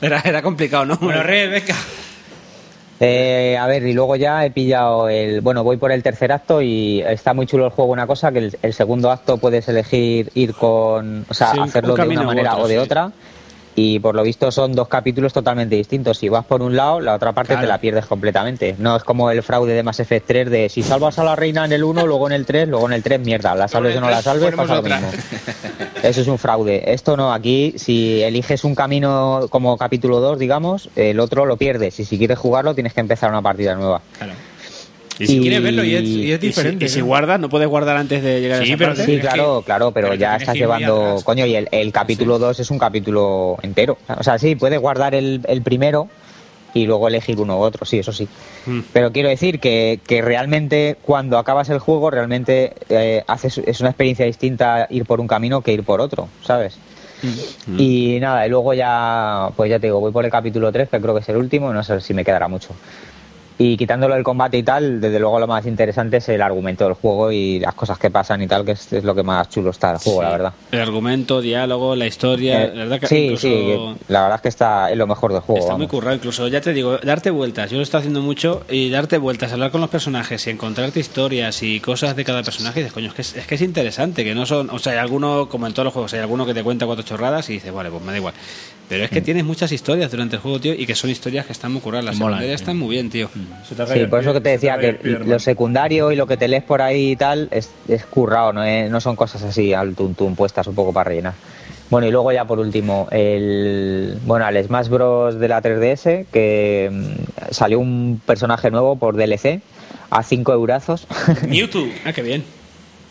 Era, 0.00 0.20
era 0.24 0.42
complicado, 0.42 0.84
¿no? 0.84 0.96
Bueno, 0.98 1.22
Rebeca. 1.22 1.74
Eh, 3.00 3.56
a 3.56 3.66
ver, 3.68 3.84
y 3.86 3.92
luego 3.92 4.16
ya 4.16 4.44
he 4.44 4.50
pillado 4.50 5.08
el. 5.08 5.40
Bueno, 5.40 5.62
voy 5.62 5.76
por 5.76 5.92
el 5.92 6.02
tercer 6.02 6.32
acto 6.32 6.60
y 6.60 7.00
está 7.00 7.32
muy 7.32 7.46
chulo 7.46 7.64
el 7.66 7.70
juego. 7.70 7.92
Una 7.92 8.08
cosa 8.08 8.32
que 8.32 8.38
el, 8.40 8.58
el 8.60 8.72
segundo 8.74 9.12
acto 9.12 9.38
puedes 9.38 9.68
elegir 9.68 10.30
ir 10.34 10.52
con. 10.54 11.24
O 11.28 11.34
sea, 11.34 11.52
Sí, 11.52 11.60
hacerlo 11.60 11.94
un 11.94 12.00
de 12.00 12.06
una 12.08 12.22
manera 12.24 12.52
otro, 12.54 12.64
o 12.64 12.68
de 12.68 12.74
sí. 12.74 12.78
otra. 12.80 13.12
Y 13.80 14.00
por 14.00 14.16
lo 14.16 14.24
visto 14.24 14.50
son 14.50 14.72
dos 14.72 14.88
capítulos 14.88 15.32
totalmente 15.32 15.76
distintos. 15.76 16.18
Si 16.18 16.28
vas 16.28 16.44
por 16.44 16.62
un 16.62 16.74
lado, 16.74 17.00
la 17.00 17.14
otra 17.14 17.32
parte 17.32 17.52
Claro. 17.52 17.60
te 17.60 17.68
la 17.68 17.78
pierdes 17.78 18.06
completamente. 18.06 18.74
No 18.76 18.96
es 18.96 19.04
como 19.04 19.30
el 19.30 19.40
fraude 19.44 19.72
de 19.72 19.84
Mass 19.84 20.00
Effect 20.00 20.26
3 20.26 20.50
de 20.50 20.68
si 20.68 20.82
salvas 20.82 21.20
a 21.20 21.22
la 21.24 21.36
reina 21.36 21.64
en 21.64 21.70
el 21.70 21.84
1, 21.84 22.04
luego 22.04 22.26
en 22.26 22.32
el 22.32 22.44
3, 22.44 22.68
luego 22.68 22.86
en 22.86 22.94
el 22.94 23.04
3, 23.04 23.20
mierda. 23.20 23.54
La 23.54 23.68
salves 23.68 23.96
o 23.96 24.00
no 24.00 24.10
la 24.10 24.20
salves, 24.20 24.52
pasa 24.52 24.74
lo 24.74 24.82
mismo. 24.82 25.08
Eso 26.02 26.20
es 26.22 26.26
un 26.26 26.38
fraude. 26.38 26.92
Esto 26.92 27.16
no, 27.16 27.32
aquí 27.32 27.74
si 27.76 28.20
eliges 28.20 28.64
un 28.64 28.74
camino 28.74 29.46
como 29.48 29.76
capítulo 29.78 30.18
2, 30.18 30.40
digamos, 30.40 30.90
el 30.96 31.20
otro 31.20 31.46
lo 31.46 31.56
pierdes. 31.56 32.00
Y 32.00 32.04
si 32.04 32.18
quieres 32.18 32.38
jugarlo, 32.38 32.74
tienes 32.74 32.94
que 32.94 33.00
empezar 33.00 33.30
una 33.30 33.42
partida 33.42 33.76
nueva. 33.76 34.00
Claro. 34.18 34.32
Y 35.18 35.26
si 35.26 35.36
Y- 35.38 35.40
quieres 35.40 35.62
verlo 35.62 35.84
y 35.84 35.94
es, 35.94 36.02
y 36.04 36.32
es 36.32 36.38
Y 36.38 36.40
si, 36.40 36.46
diferente. 36.48 36.84
y 36.84 36.88
si 36.88 37.00
guardas, 37.00 37.40
no 37.40 37.48
puedes 37.48 37.68
guardar 37.68 37.96
antes 37.96 38.22
de 38.22 38.40
llegar 38.40 38.58
Sí, 38.58 38.64
a 38.64 38.74
esa 38.74 38.78
pero 38.78 38.90
parte. 38.94 39.04
Sí, 39.12 39.18
claro, 39.20 39.58
que- 39.60 39.64
claro, 39.66 39.90
pero 39.92 40.14
ya 40.14 40.36
estás 40.36 40.54
llevando. 40.54 41.16
Coño, 41.24 41.44
y 41.46 41.56
el, 41.56 41.68
el 41.72 41.92
capítulo 41.92 42.38
2 42.38 42.60
es 42.60 42.70
un 42.70 42.78
capítulo 42.78 43.56
entero. 43.62 43.98
O 44.16 44.22
sea, 44.22 44.38
sí, 44.38 44.54
puedes 44.54 44.80
guardar 44.80 45.14
el, 45.14 45.40
el 45.48 45.62
primero 45.62 46.08
y 46.74 46.84
luego 46.86 47.08
elegir 47.08 47.40
uno 47.40 47.58
u 47.58 47.62
otro, 47.62 47.84
sí, 47.86 47.98
eso 47.98 48.12
sí. 48.12 48.28
Hmm. 48.66 48.80
Pero 48.92 49.10
quiero 49.10 49.28
decir 49.30 49.58
que, 49.58 49.98
que 50.06 50.20
realmente 50.22 50.96
cuando 51.02 51.38
acabas 51.38 51.68
el 51.70 51.78
juego, 51.78 52.10
realmente 52.10 52.74
eh, 52.90 53.24
haces, 53.26 53.58
es 53.58 53.80
una 53.80 53.88
experiencia 53.90 54.26
distinta 54.26 54.86
ir 54.90 55.04
por 55.06 55.18
un 55.20 55.26
camino 55.26 55.62
que 55.62 55.72
ir 55.72 55.82
por 55.82 56.00
otro, 56.00 56.28
¿sabes? 56.44 56.76
Hmm. 57.66 57.80
Y 57.80 58.18
nada, 58.20 58.46
y 58.46 58.50
luego 58.50 58.74
ya, 58.74 59.48
pues 59.56 59.70
ya 59.70 59.80
te 59.80 59.88
digo, 59.88 59.98
voy 59.98 60.12
por 60.12 60.24
el 60.24 60.30
capítulo 60.30 60.70
3, 60.70 60.88
que 60.90 61.00
creo 61.00 61.14
que 61.14 61.20
es 61.22 61.28
el 61.30 61.36
último, 61.38 61.72
no 61.72 61.82
sé 61.82 62.00
si 62.00 62.14
me 62.14 62.24
quedará 62.24 62.46
mucho. 62.46 62.68
Y 63.60 63.76
quitándolo 63.76 64.14
del 64.14 64.22
combate 64.22 64.56
y 64.56 64.62
tal, 64.62 65.00
desde 65.00 65.18
luego 65.18 65.40
lo 65.40 65.48
más 65.48 65.66
interesante 65.66 66.18
es 66.18 66.28
el 66.28 66.40
argumento 66.40 66.84
del 66.84 66.94
juego 66.94 67.32
y 67.32 67.58
las 67.58 67.74
cosas 67.74 67.98
que 67.98 68.08
pasan 68.08 68.40
y 68.40 68.46
tal, 68.46 68.64
que 68.64 68.72
es, 68.72 68.92
es 68.92 69.02
lo 69.02 69.16
que 69.16 69.24
más 69.24 69.48
chulo 69.48 69.70
está 69.70 69.88
del 69.88 69.98
juego, 69.98 70.22
la 70.22 70.30
verdad. 70.30 70.52
El 70.70 70.80
argumento, 70.80 71.40
diálogo, 71.40 71.96
la 71.96 72.06
historia. 72.06 72.64
Eh, 72.64 72.68
la 72.68 72.84
verdad 72.84 73.00
que 73.00 73.06
sí, 73.08 73.16
incluso 73.16 73.48
sí, 73.48 73.96
la 74.06 74.22
verdad 74.22 74.36
es 74.36 74.42
que 74.42 74.48
está 74.48 74.90
es 74.92 74.96
lo 74.96 75.08
mejor 75.08 75.32
del 75.32 75.40
juego. 75.40 75.60
Está 75.60 75.76
muy 75.76 75.88
currado, 75.88 76.14
incluso 76.14 76.46
ya 76.46 76.60
te 76.60 76.72
digo, 76.72 76.98
darte 76.98 77.30
vueltas. 77.30 77.70
Yo 77.70 77.78
lo 77.78 77.82
estoy 77.82 77.98
haciendo 77.98 78.20
mucho 78.20 78.62
y 78.70 78.90
darte 78.90 79.18
vueltas, 79.18 79.52
hablar 79.52 79.72
con 79.72 79.80
los 79.80 79.90
personajes 79.90 80.46
y 80.46 80.50
encontrarte 80.50 81.00
historias 81.00 81.60
y 81.64 81.80
cosas 81.80 82.14
de 82.14 82.24
cada 82.24 82.44
personaje. 82.44 82.78
Y 82.78 82.82
dices, 82.84 82.94
coño, 82.94 83.08
es 83.08 83.14
que 83.14 83.22
es, 83.22 83.36
es 83.36 83.46
que 83.48 83.56
es 83.56 83.62
interesante, 83.62 84.22
que 84.22 84.36
no 84.36 84.46
son. 84.46 84.70
O 84.70 84.78
sea, 84.78 84.92
hay 84.92 84.98
alguno, 84.98 85.48
como 85.48 85.66
en 85.66 85.72
todos 85.72 85.84
los 85.84 85.94
juegos, 85.94 86.14
hay 86.14 86.20
alguno 86.20 86.46
que 86.46 86.54
te 86.54 86.62
cuenta 86.62 86.86
cuatro 86.86 87.04
chorradas 87.04 87.50
y 87.50 87.54
dices, 87.54 87.72
vale, 87.72 87.90
pues 87.90 88.02
me 88.02 88.12
da 88.12 88.18
igual. 88.18 88.34
Pero 88.88 89.02
Mm. 89.02 89.04
es 89.04 89.10
que 89.10 89.20
tienes 89.20 89.44
muchas 89.44 89.70
historias 89.72 90.10
durante 90.10 90.36
el 90.36 90.42
juego, 90.42 90.60
tío, 90.60 90.72
y 90.74 90.86
que 90.86 90.94
son 90.94 91.10
historias 91.10 91.44
que 91.46 91.52
están 91.52 91.72
muy 91.72 91.80
curradas. 91.82 92.04
Las 92.06 92.16
Molan, 92.16 92.38
secundarias 92.38 92.60
sí. 92.60 92.62
están 92.64 92.78
muy 92.78 92.88
bien, 92.90 93.10
tío. 93.10 93.28
Sí, 93.68 94.06
por 94.08 94.20
eso 94.20 94.32
que 94.32 94.40
te 94.40 94.50
decía 94.50 94.78
que 94.78 94.98
lo 95.02 95.38
secundario 95.38 96.10
y 96.10 96.16
lo 96.16 96.26
que 96.26 96.36
te 96.36 96.48
lees 96.48 96.62
por 96.62 96.80
ahí 96.80 97.10
y 97.12 97.16
tal 97.16 97.48
es, 97.50 97.70
es 97.86 98.04
currado, 98.06 98.52
no, 98.52 98.64
es- 98.64 98.90
no 98.90 99.00
son 99.00 99.14
cosas 99.16 99.42
así 99.42 99.72
al 99.74 99.94
tuntún 99.94 100.34
puestas 100.36 100.66
un 100.66 100.74
poco 100.74 100.92
para 100.92 101.10
rellenar. 101.10 101.34
Bueno, 101.90 102.06
y 102.06 102.10
luego 102.10 102.32
ya 102.32 102.44
por 102.46 102.58
último, 102.58 103.08
el 103.12 104.18
bueno, 104.26 104.44
al 104.44 104.62
Smash 104.62 104.88
Bros. 104.88 105.38
de 105.38 105.48
la 105.48 105.60
3DS, 105.62 106.26
que 106.30 106.90
mm, 106.92 107.50
salió 107.52 107.78
un 107.80 108.20
personaje 108.26 108.70
nuevo 108.70 108.96
por 108.96 109.16
DLC 109.16 109.60
a 110.10 110.22
5 110.22 110.52
eurazos. 110.52 111.06
Mewtwo. 111.48 111.86
Ah, 112.04 112.12
qué 112.12 112.22
bien. 112.22 112.44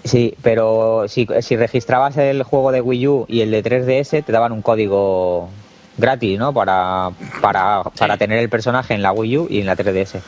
Sí, 0.04 0.36
pero 0.44 1.06
si, 1.08 1.28
si 1.41 1.56
registrabas 1.58 2.18
el 2.18 2.44
juego 2.44 2.72
de 2.72 2.82
Wii 2.82 3.08
U 3.08 3.26
y 3.28 3.41
el 3.41 3.52
de 3.52 3.64
3DS, 3.64 4.24
te 4.24 4.32
daban 4.32 4.52
un 4.52 4.62
código 4.62 5.49
gratis, 5.98 6.38
¿no? 6.38 6.53
Para, 6.53 7.10
para, 7.41 7.84
para 7.84 8.18
tener 8.18 8.40
el 8.40 8.49
personaje 8.49 8.94
en 8.94 9.02
la 9.02 9.11
Wii 9.11 9.38
U 9.38 9.48
y 9.49 9.60
en 9.60 9.65
la 9.65 9.76
3DS. 9.76 10.22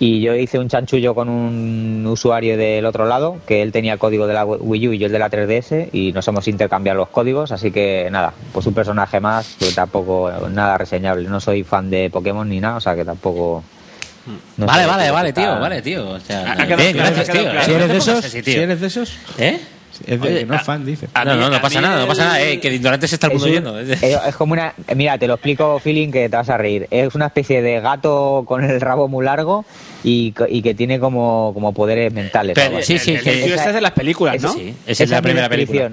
Y 0.00 0.20
yo 0.20 0.34
hice 0.34 0.60
un 0.60 0.68
chanchullo 0.68 1.12
con 1.12 1.28
un 1.28 2.06
usuario 2.06 2.56
del 2.56 2.86
otro 2.86 3.06
lado, 3.06 3.38
que 3.46 3.62
él 3.62 3.72
tenía 3.72 3.94
el 3.94 3.98
código 3.98 4.28
de 4.28 4.34
la 4.34 4.44
Wii 4.44 4.88
U 4.88 4.92
y 4.92 4.98
yo 4.98 5.06
el 5.06 5.12
de 5.12 5.18
la 5.18 5.28
3DS, 5.28 5.88
y 5.92 6.12
nos 6.12 6.28
hemos 6.28 6.46
intercambiado 6.46 6.98
los 6.98 7.08
códigos, 7.08 7.50
así 7.50 7.72
que 7.72 8.08
nada, 8.10 8.32
pues 8.52 8.64
un 8.66 8.74
personaje 8.74 9.18
más, 9.18 9.56
que 9.58 9.72
tampoco 9.72 10.30
nada 10.50 10.78
reseñable. 10.78 11.28
No 11.28 11.40
soy 11.40 11.64
fan 11.64 11.90
de 11.90 12.10
Pokémon 12.10 12.48
ni 12.48 12.60
nada, 12.60 12.76
o 12.76 12.80
sea 12.80 12.94
que 12.94 13.04
tampoco... 13.04 13.64
no 14.56 14.66
vale, 14.66 14.86
vale, 14.86 15.10
vale, 15.10 15.32
tío, 15.32 15.58
vale, 15.58 15.82
tío. 15.82 16.10
O 16.10 16.20
sea, 16.20 16.52
Ha 16.52 16.64
quedado 16.64 16.76
bien, 16.76 16.92
claro, 16.92 17.16
gracias, 17.16 17.36
tío. 17.36 17.62
Si 17.64 17.72
eres 17.72 17.88
de 17.88 17.98
¿Cómo 17.98 18.18
esos, 18.18 18.24
si 18.24 18.52
eres 18.52 18.80
de 18.80 18.86
esos, 18.86 19.18
¿Eh? 19.36 19.60
Es 20.06 20.20
de 20.20 20.28
Oye, 20.28 20.38
que 20.40 20.46
no 20.46 20.54
a- 20.54 20.58
fan, 20.60 20.84
dice. 20.84 21.08
No, 21.24 21.36
no, 21.36 21.50
no 21.50 21.60
pasa 21.60 21.80
nada, 21.80 22.00
no 22.00 22.06
pasa 22.06 22.24
nada, 22.24 22.42
eh, 22.42 22.60
que 22.60 22.70
de 22.70 22.76
ignorantes 22.76 23.12
está 23.12 23.26
el 23.28 23.32
mundo 23.34 23.46
un- 23.46 23.52
lleno. 23.52 23.78
es- 23.78 24.02
es 24.02 24.36
como 24.36 24.52
una. 24.52 24.74
Mira, 24.94 25.18
te 25.18 25.26
lo 25.26 25.34
explico, 25.34 25.78
feeling, 25.78 26.10
que 26.10 26.28
te 26.28 26.36
vas 26.36 26.48
a 26.50 26.56
reír. 26.56 26.86
Es 26.90 27.14
una 27.14 27.26
especie 27.26 27.62
de 27.62 27.80
gato 27.80 28.44
con 28.46 28.64
el 28.64 28.80
rabo 28.80 29.08
muy 29.08 29.24
largo 29.24 29.64
y, 30.04 30.32
y 30.48 30.62
que 30.62 30.74
tiene 30.74 30.98
como, 31.00 31.50
como 31.54 31.72
poderes 31.72 32.12
mentales. 32.12 32.54
Pero- 32.54 32.82
sí, 32.82 32.98
sí, 32.98 33.14
el, 33.14 33.22
que- 33.22 33.32
tío 33.44 33.54
este 33.54 33.68
es 33.68 33.74
de 33.74 33.80
las 33.80 33.92
películas, 33.92 34.40
¿no? 34.40 34.52
Sí, 34.52 34.74
esa 34.86 35.04
es 35.04 35.10
la 35.10 35.20
primera 35.22 35.48
película. 35.48 35.90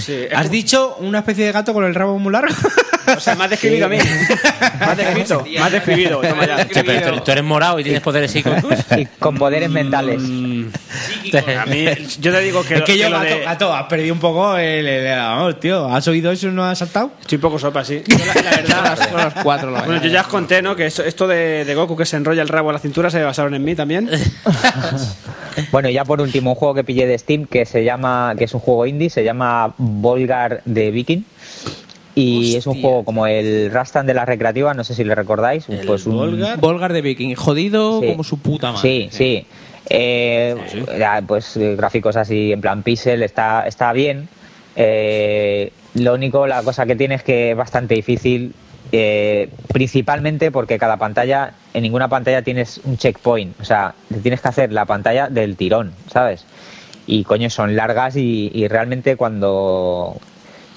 Sí, 0.00 0.24
¿Has 0.34 0.50
dicho 0.50 0.96
una 1.00 1.20
especie 1.20 1.44
de 1.46 1.52
gato 1.52 1.72
con 1.72 1.84
el 1.84 1.94
rabo 1.94 2.18
muy 2.18 2.32
largo? 2.32 2.54
O 3.06 3.20
sea, 3.20 3.34
me 3.34 3.44
has 3.44 3.50
describido 3.50 3.84
a 3.84 3.88
mí. 3.90 3.98
Me 3.98 4.84
has 4.86 4.96
descrito. 4.96 5.44
Me 5.46 5.58
has 5.58 5.72
describido. 5.72 6.22
Toma 6.22 6.46
ya. 6.46 6.66
Che, 6.66 6.82
pero 6.82 7.12
tú- 7.18 7.20
tú 7.20 7.30
eres 7.32 7.44
morado 7.44 7.78
y 7.78 7.82
tienes 7.84 8.00
poderes 8.00 8.30
psíquicos. 8.30 8.64
y 8.96 9.04
con 9.18 9.36
poderes 9.36 9.68
mentales. 9.68 10.22
A 10.22 11.66
mí, 11.66 11.84
yo 12.20 12.32
te 12.32 12.40
digo 12.40 12.62
que, 12.64 12.74
es 12.74 12.80
lo- 12.80 12.86
que 12.86 12.96
yo, 12.96 13.10
lo 13.10 13.20
de- 13.20 13.40
gato, 13.40 13.74
has 13.74 13.84
perdido 13.88 14.14
un 14.14 14.20
poco 14.20 14.56
el, 14.56 14.86
el- 14.86 15.06
el 15.06 15.18
amor, 15.18 15.52
tío. 15.54 15.86
¿Has 15.94 16.08
oído 16.08 16.32
eso 16.32 16.48
y 16.48 16.52
no 16.52 16.64
has 16.64 16.78
saltado? 16.78 17.12
Estoy 17.20 17.36
un 17.36 17.42
poco 17.42 17.58
sopa, 17.58 17.84
sí. 17.84 18.02
Yo 18.06 18.16
la, 18.24 18.34
la 18.42 18.50
verdad, 18.56 18.98
Son 19.10 19.22
los 19.22 19.34
cuatro. 19.42 19.70
bueno, 19.70 20.02
yo 20.02 20.08
ya 20.08 20.22
os 20.22 20.28
conté, 20.28 20.62
¿no? 20.62 20.74
Que 20.74 20.86
esto, 20.86 21.04
esto 21.04 21.26
de, 21.26 21.66
de 21.66 21.74
Goku 21.74 21.96
que 21.96 22.06
se 22.06 22.16
enrolla 22.16 22.40
el 22.40 22.48
rabo 22.48 22.70
a 22.70 22.72
la 22.72 22.78
cintura 22.78 23.10
se 23.10 23.18
en 23.52 23.64
mí 23.64 23.74
también. 23.74 24.08
Bueno, 25.70 25.88
ya 25.88 26.04
por 26.04 26.20
último, 26.20 26.50
un 26.50 26.56
juego 26.56 26.74
que 26.74 26.82
pillé 26.82 27.06
de 27.06 27.16
Steam 27.16 27.46
que 27.46 27.64
se 27.64 27.84
llama, 27.84 28.34
que 28.36 28.42
es 28.44 28.54
un 28.54 28.60
juego 28.60 28.86
indie, 28.86 29.08
se 29.08 29.22
llama 29.22 29.72
Volgar 29.78 30.62
de 30.64 30.90
Viking. 30.90 31.22
Y 32.16 32.56
es 32.56 32.66
un 32.66 32.80
juego 32.80 33.04
como 33.04 33.26
el 33.28 33.70
Rastan 33.70 34.04
de 34.06 34.14
las 34.14 34.26
recreativas, 34.26 34.76
no 34.76 34.82
sé 34.82 34.94
si 34.94 35.04
le 35.04 35.14
recordáis. 35.14 35.66
pues 35.86 36.06
un, 36.06 36.16
Volgar. 36.16 36.58
Volgar 36.58 36.92
de 36.92 37.02
Viking, 37.02 37.34
jodido 37.36 38.00
Sí. 38.00 38.08
como 38.08 38.24
su 38.24 38.38
puta 38.38 38.72
madre. 38.72 38.82
Sí, 38.82 39.08
sí. 39.12 39.46
Eh, 39.90 40.56
pues 41.26 41.56
eh, 41.56 41.76
gráficos 41.76 42.16
así 42.16 42.50
en 42.52 42.60
plan 42.60 42.82
pixel, 42.82 43.22
está, 43.22 43.66
está 43.66 43.92
bien. 43.92 44.28
Eh, 44.76 45.72
lo 45.94 46.14
único, 46.14 46.46
la 46.48 46.62
cosa 46.62 46.84
que 46.86 46.96
tiene 46.96 47.14
es 47.16 47.22
que 47.22 47.52
es 47.52 47.56
bastante 47.56 47.94
difícil, 47.94 48.54
eh, 48.96 49.48
principalmente 49.72 50.52
porque 50.52 50.78
cada 50.78 50.96
pantalla, 50.98 51.54
en 51.72 51.82
ninguna 51.82 52.06
pantalla 52.06 52.42
tienes 52.42 52.80
un 52.84 52.96
checkpoint. 52.96 53.60
O 53.60 53.64
sea, 53.64 53.92
te 54.08 54.20
tienes 54.20 54.40
que 54.40 54.46
hacer 54.46 54.72
la 54.72 54.84
pantalla 54.84 55.28
del 55.28 55.56
tirón, 55.56 55.92
¿sabes? 56.08 56.46
Y 57.04 57.24
coño, 57.24 57.50
son 57.50 57.74
largas 57.74 58.14
y, 58.14 58.52
y 58.54 58.68
realmente 58.68 59.16
cuando 59.16 60.16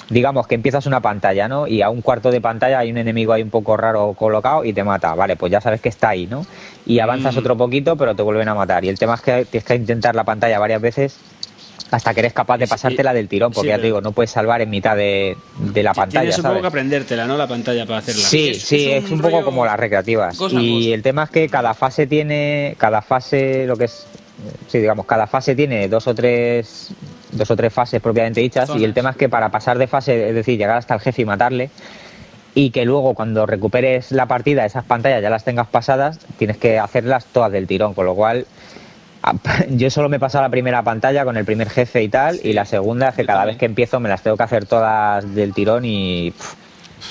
digamos 0.10 0.48
que 0.48 0.56
empiezas 0.56 0.88
una 0.88 1.00
pantalla, 1.00 1.48
¿no? 1.48 1.68
Y 1.68 1.84
a 1.84 1.92
un 1.92 2.02
cuarto 2.02 2.32
de 2.32 2.42
pantalla 2.42 2.80
hay 2.80 2.90
un 2.90 2.98
enemigo 2.98 3.34
ahí 3.34 3.44
un 3.44 3.52
poco 3.52 3.78
raro 3.78 4.14
colocado 4.14 4.66
y 4.66 4.74
te 4.74 4.84
mata. 4.84 5.14
Vale, 5.14 5.36
pues 5.36 5.52
ya 5.52 5.62
sabes 5.62 5.80
que 5.80 5.90
está 5.90 6.10
ahí, 6.10 6.26
¿no? 6.26 6.44
Y 6.88 6.98
avanzas 7.00 7.38
otro 7.38 7.56
poquito, 7.56 7.98
pero 7.98 8.16
te 8.16 8.24
vuelven 8.24 8.50
a 8.50 8.56
matar. 8.56 8.84
Y 8.84 8.90
el 8.90 8.98
tema 8.98 9.14
es 9.14 9.22
que 9.22 9.46
tienes 9.46 9.66
que 9.68 9.76
intentar 9.76 10.16
la 10.16 10.24
pantalla 10.24 10.58
varias 10.58 10.82
veces 10.82 11.20
hasta 11.92 12.14
que 12.14 12.20
eres 12.20 12.34
capaz 12.34 12.58
de 12.58 12.68
pasártela 12.68 13.14
del 13.14 13.28
tirón, 13.28 13.52
porque 13.52 13.68
sí, 13.68 13.72
ya 13.72 13.78
te 13.78 13.84
digo, 13.84 14.02
no 14.02 14.12
puedes 14.12 14.32
salvar 14.32 14.62
en 14.62 14.70
mitad 14.70 14.96
de, 14.96 15.38
de 15.60 15.84
la 15.84 15.94
pantalla, 15.94 16.22
Tienes 16.22 16.38
un 16.40 16.46
poco 16.46 16.62
que 16.62 16.68
aprendértela, 16.68 17.26
¿no? 17.26 17.38
La 17.38 17.48
pantalla 17.48 17.86
para 17.86 18.00
hacerla. 18.00 18.24
Sí, 18.24 18.54
sí, 18.56 18.92
es, 18.92 19.10
un, 19.10 19.22
poco 19.22 19.44
como 19.44 19.66
las 19.66 19.78
recreativas. 19.80 20.38
cosa 20.38 20.58
y 20.60 20.80
cosa. 20.80 20.96
el 20.96 21.02
tema 21.02 21.24
es 21.24 21.30
que 21.30 21.48
cada 21.48 21.74
fase 21.74 22.08
tiene, 22.08 22.76
cada 22.78 23.02
fase, 23.02 23.66
lo 23.66 23.78
que 23.78 23.86
es, 23.86 24.06
sí, 24.68 24.80
digamos, 24.80 25.06
cada 25.06 25.28
fase 25.28 25.56
tiene 25.56 25.88
dos 25.88 26.08
o 26.08 26.16
tres, 26.16 26.90
dos 27.32 27.50
o 27.50 27.56
tres 27.56 27.74
fases 27.74 28.02
propiamente 28.02 28.42
dichas. 28.42 28.70
Y 28.76 28.84
el 28.84 28.94
tema 28.94 29.12
es 29.12 29.16
que 29.16 29.30
para 29.30 29.50
pasar 29.50 29.78
de 29.78 29.88
fase, 29.88 30.30
es 30.30 30.36
decir, 30.36 30.58
llegar 30.58 30.78
hasta 30.78 30.94
el 30.94 31.00
jefe 31.00 31.22
y 31.22 31.26
matarle, 31.26 31.70
y 32.54 32.72
que 32.72 32.86
luego 32.86 33.14
cuando 33.14 33.46
recuperes 33.46 34.12
la 34.12 34.26
partida, 34.26 34.66
esas 34.66 34.84
pantallas 34.84 35.22
ya 35.22 35.30
las 35.30 35.44
tengas 35.44 35.68
pasadas, 35.68 36.20
tienes 36.38 36.58
que 36.58 36.80
hacerlas 36.80 37.26
todas 37.26 37.52
del 37.52 37.68
tirón, 37.68 37.94
con 37.94 38.06
lo 38.06 38.16
cual 38.16 38.46
yo 39.70 39.90
solo 39.90 40.10
me 40.10 40.18
he 40.18 40.20
pasado 40.20 40.44
la 40.44 40.50
primera 40.50 40.82
pantalla 40.84 41.24
con 41.26 41.38
el 41.38 41.46
primer 41.46 41.70
jefe 41.70 42.04
y 42.04 42.10
tal, 42.10 42.40
y 42.44 42.54
la 42.54 42.66
segunda 42.66 43.10
es 43.10 43.16
que 43.16 43.26
cada 43.26 43.46
vez 43.46 43.58
que 43.58 43.66
empiezo 43.66 44.00
me 44.00 44.10
las 44.10 44.22
tengo 44.24 44.38
que 44.38 44.44
hacer 44.44 44.66
todas 44.66 45.34
del 45.36 45.54
tirón 45.54 45.86
y... 45.86 46.32
pff, 46.32 46.54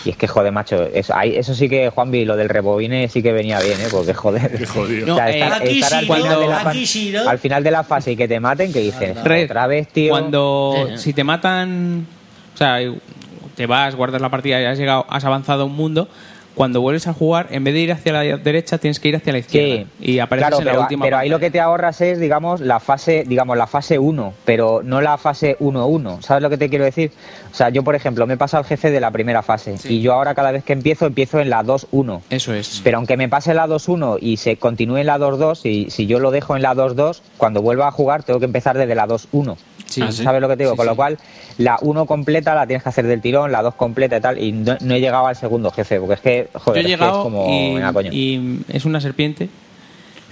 y 0.05 0.11
es 0.11 0.17
que, 0.17 0.27
joder, 0.27 0.53
macho, 0.53 0.83
eso, 0.93 1.15
ahí- 1.17 1.37
eso 1.37 1.55
sí 1.55 1.69
que, 1.69 1.91
Juanvi, 1.91 2.25
lo 2.25 2.37
del 2.37 2.49
rebobine 2.49 3.09
sí 3.09 3.23
que 3.23 3.33
venía 3.33 3.61
bien, 3.61 3.81
¿eh? 3.81 3.87
Porque, 3.91 4.15
joder. 4.15 4.67
jodido. 4.67 5.15
O 5.15 5.17
sea, 5.17 5.27
No, 5.27 5.31
estar, 5.31 5.67
eh, 5.67 5.79
estar 5.79 5.99
al, 5.99 6.05
final 6.07 6.41
de 6.41 6.47
la, 6.49 6.57
pan- 6.59 6.69
aquí 6.69 6.87
sí, 6.87 7.11
¿no? 7.13 7.29
al 7.29 7.39
final 7.39 7.65
de 7.65 7.71
la 7.71 7.83
fase 7.85 8.13
y 8.13 8.17
que 8.17 8.29
te 8.29 8.39
maten, 8.41 8.73
que 8.73 8.81
dices, 8.81 9.23
Red, 9.25 9.45
otra 9.47 9.67
vez, 9.69 9.89
tío. 9.89 10.11
Cuando, 10.11 10.75
Eh. 10.91 10.99
si 10.99 11.13
te 11.13 11.25
matan, 11.25 12.07
o 12.55 12.57
sea, 12.57 12.79
te 13.55 13.67
vas, 13.67 13.95
guardas 13.95 14.21
la 14.21 14.29
partida 14.29 14.61
y 14.61 14.65
has 14.65 14.77
llegado, 14.79 15.07
has 15.09 15.25
avanzado 15.25 15.67
un 15.67 15.75
mundo, 15.77 16.09
cuando 16.57 16.81
vuelves 16.81 17.07
a 17.07 17.13
jugar, 17.13 17.49
en 17.51 17.65
vez 17.65 17.75
de 17.75 17.81
ir 17.81 17.93
hacia 17.93 18.13
la 18.15 18.21
derecha, 18.39 18.79
tienes 18.79 18.99
que 18.99 19.09
ir 19.09 19.17
hacia 19.17 19.31
la 19.31 19.41
izquierda. 19.41 19.85
Sí, 20.01 20.13
y 20.13 20.19
apareces 20.21 20.49
claro, 20.49 20.61
en 20.61 20.65
la 20.65 20.71
pero, 20.73 20.83
última 20.83 21.05
pero 21.05 21.19
ahí 21.19 21.29
lo 21.29 21.39
que 21.39 21.51
te 21.51 21.61
ahorras 21.61 22.01
es, 22.01 22.19
digamos, 22.19 22.63
la 22.63 22.81
fase, 22.81 23.25
digamos, 23.27 23.59
la 23.59 23.67
fase 23.67 23.99
1, 23.99 24.33
pero 24.47 24.81
no 24.83 25.03
la 25.03 25.19
fase 25.19 25.59
1-1. 25.59 26.23
¿Sabes 26.23 26.43
lo 26.43 26.49
que 26.49 26.57
te 26.57 26.71
quiero 26.71 26.87
decir? 26.87 27.13
O 27.53 27.55
sea, 27.55 27.69
yo, 27.69 27.85
por 27.85 27.95
ejemplo, 27.95 28.27
me 28.27 28.35
he 28.35 28.37
pasado 28.39 28.63
al 28.63 28.67
jefe 28.67 28.91
de 28.91 29.01
la 29.01 29.11
primera 29.11 29.43
fase 29.43 29.75
y 29.85 30.01
yo 30.01 30.15
ahora 30.15 30.35
cada 30.35 30.51
vez 30.51 30.65
que 30.65 30.73
empiezo, 30.73 31.05
empiezo 31.05 31.41
en 31.41 31.51
la 31.51 31.63
2-1. 31.63 32.23
Eso 32.31 32.55
es. 32.55 32.81
Pero 32.83 32.97
aunque 32.97 33.19
me 33.19 33.29
pase 33.29 33.53
la 33.53 33.67
2-1 33.67 34.17
y 34.23 34.39
se 34.39 34.57
continúe 34.57 34.97
en 34.97 35.07
la 35.07 35.19
2-2, 35.19 35.57
si, 35.57 35.91
si 35.91 36.07
yo 36.07 36.21
lo 36.21 36.31
dejo 36.31 36.57
en 36.57 36.63
la 36.63 36.75
2-2, 36.75 37.21
cuando 37.37 37.61
vuelva 37.61 37.89
a 37.89 37.91
jugar 37.91 38.23
tengo 38.23 38.39
que 38.39 38.47
empezar 38.47 38.79
desde 38.79 38.95
la 38.95 39.07
2-1. 39.07 39.57
Sí. 39.87 40.03
¿Sabes 40.11 40.41
lo 40.41 40.49
que 40.49 40.57
te 40.57 40.65
digo? 40.65 40.73
Sí, 40.73 40.77
Con 40.77 40.87
lo 40.87 40.97
cual, 40.97 41.19
la 41.59 41.79
1 41.81 42.07
completa 42.07 42.55
la 42.55 42.67
tienes 42.67 42.83
que 42.83 42.89
hacer 42.89 43.07
del 43.07 43.21
tirón, 43.21 43.51
la 43.51 43.63
2 43.63 43.75
completa 43.75 44.17
y 44.17 44.21
tal, 44.21 44.43
y 44.43 44.53
no, 44.53 44.77
no 44.81 44.95
he 44.95 45.01
llegado 45.01 45.27
al 45.27 45.37
segundo 45.37 45.71
jefe, 45.71 45.99
porque 46.01 46.15
es 46.15 46.21
que, 46.21 46.49
joder, 46.59 46.83
Yo 46.83 46.89
he 46.89 46.93
es 46.93 46.99
que 46.99 47.05
es 47.05 47.11
llegado 47.11 47.23
como... 47.23 47.47
y, 47.49 47.75
venga, 47.75 47.93
coño. 47.93 48.11
y 48.13 48.61
es 48.69 48.85
una 48.85 49.01
serpiente 49.01 49.49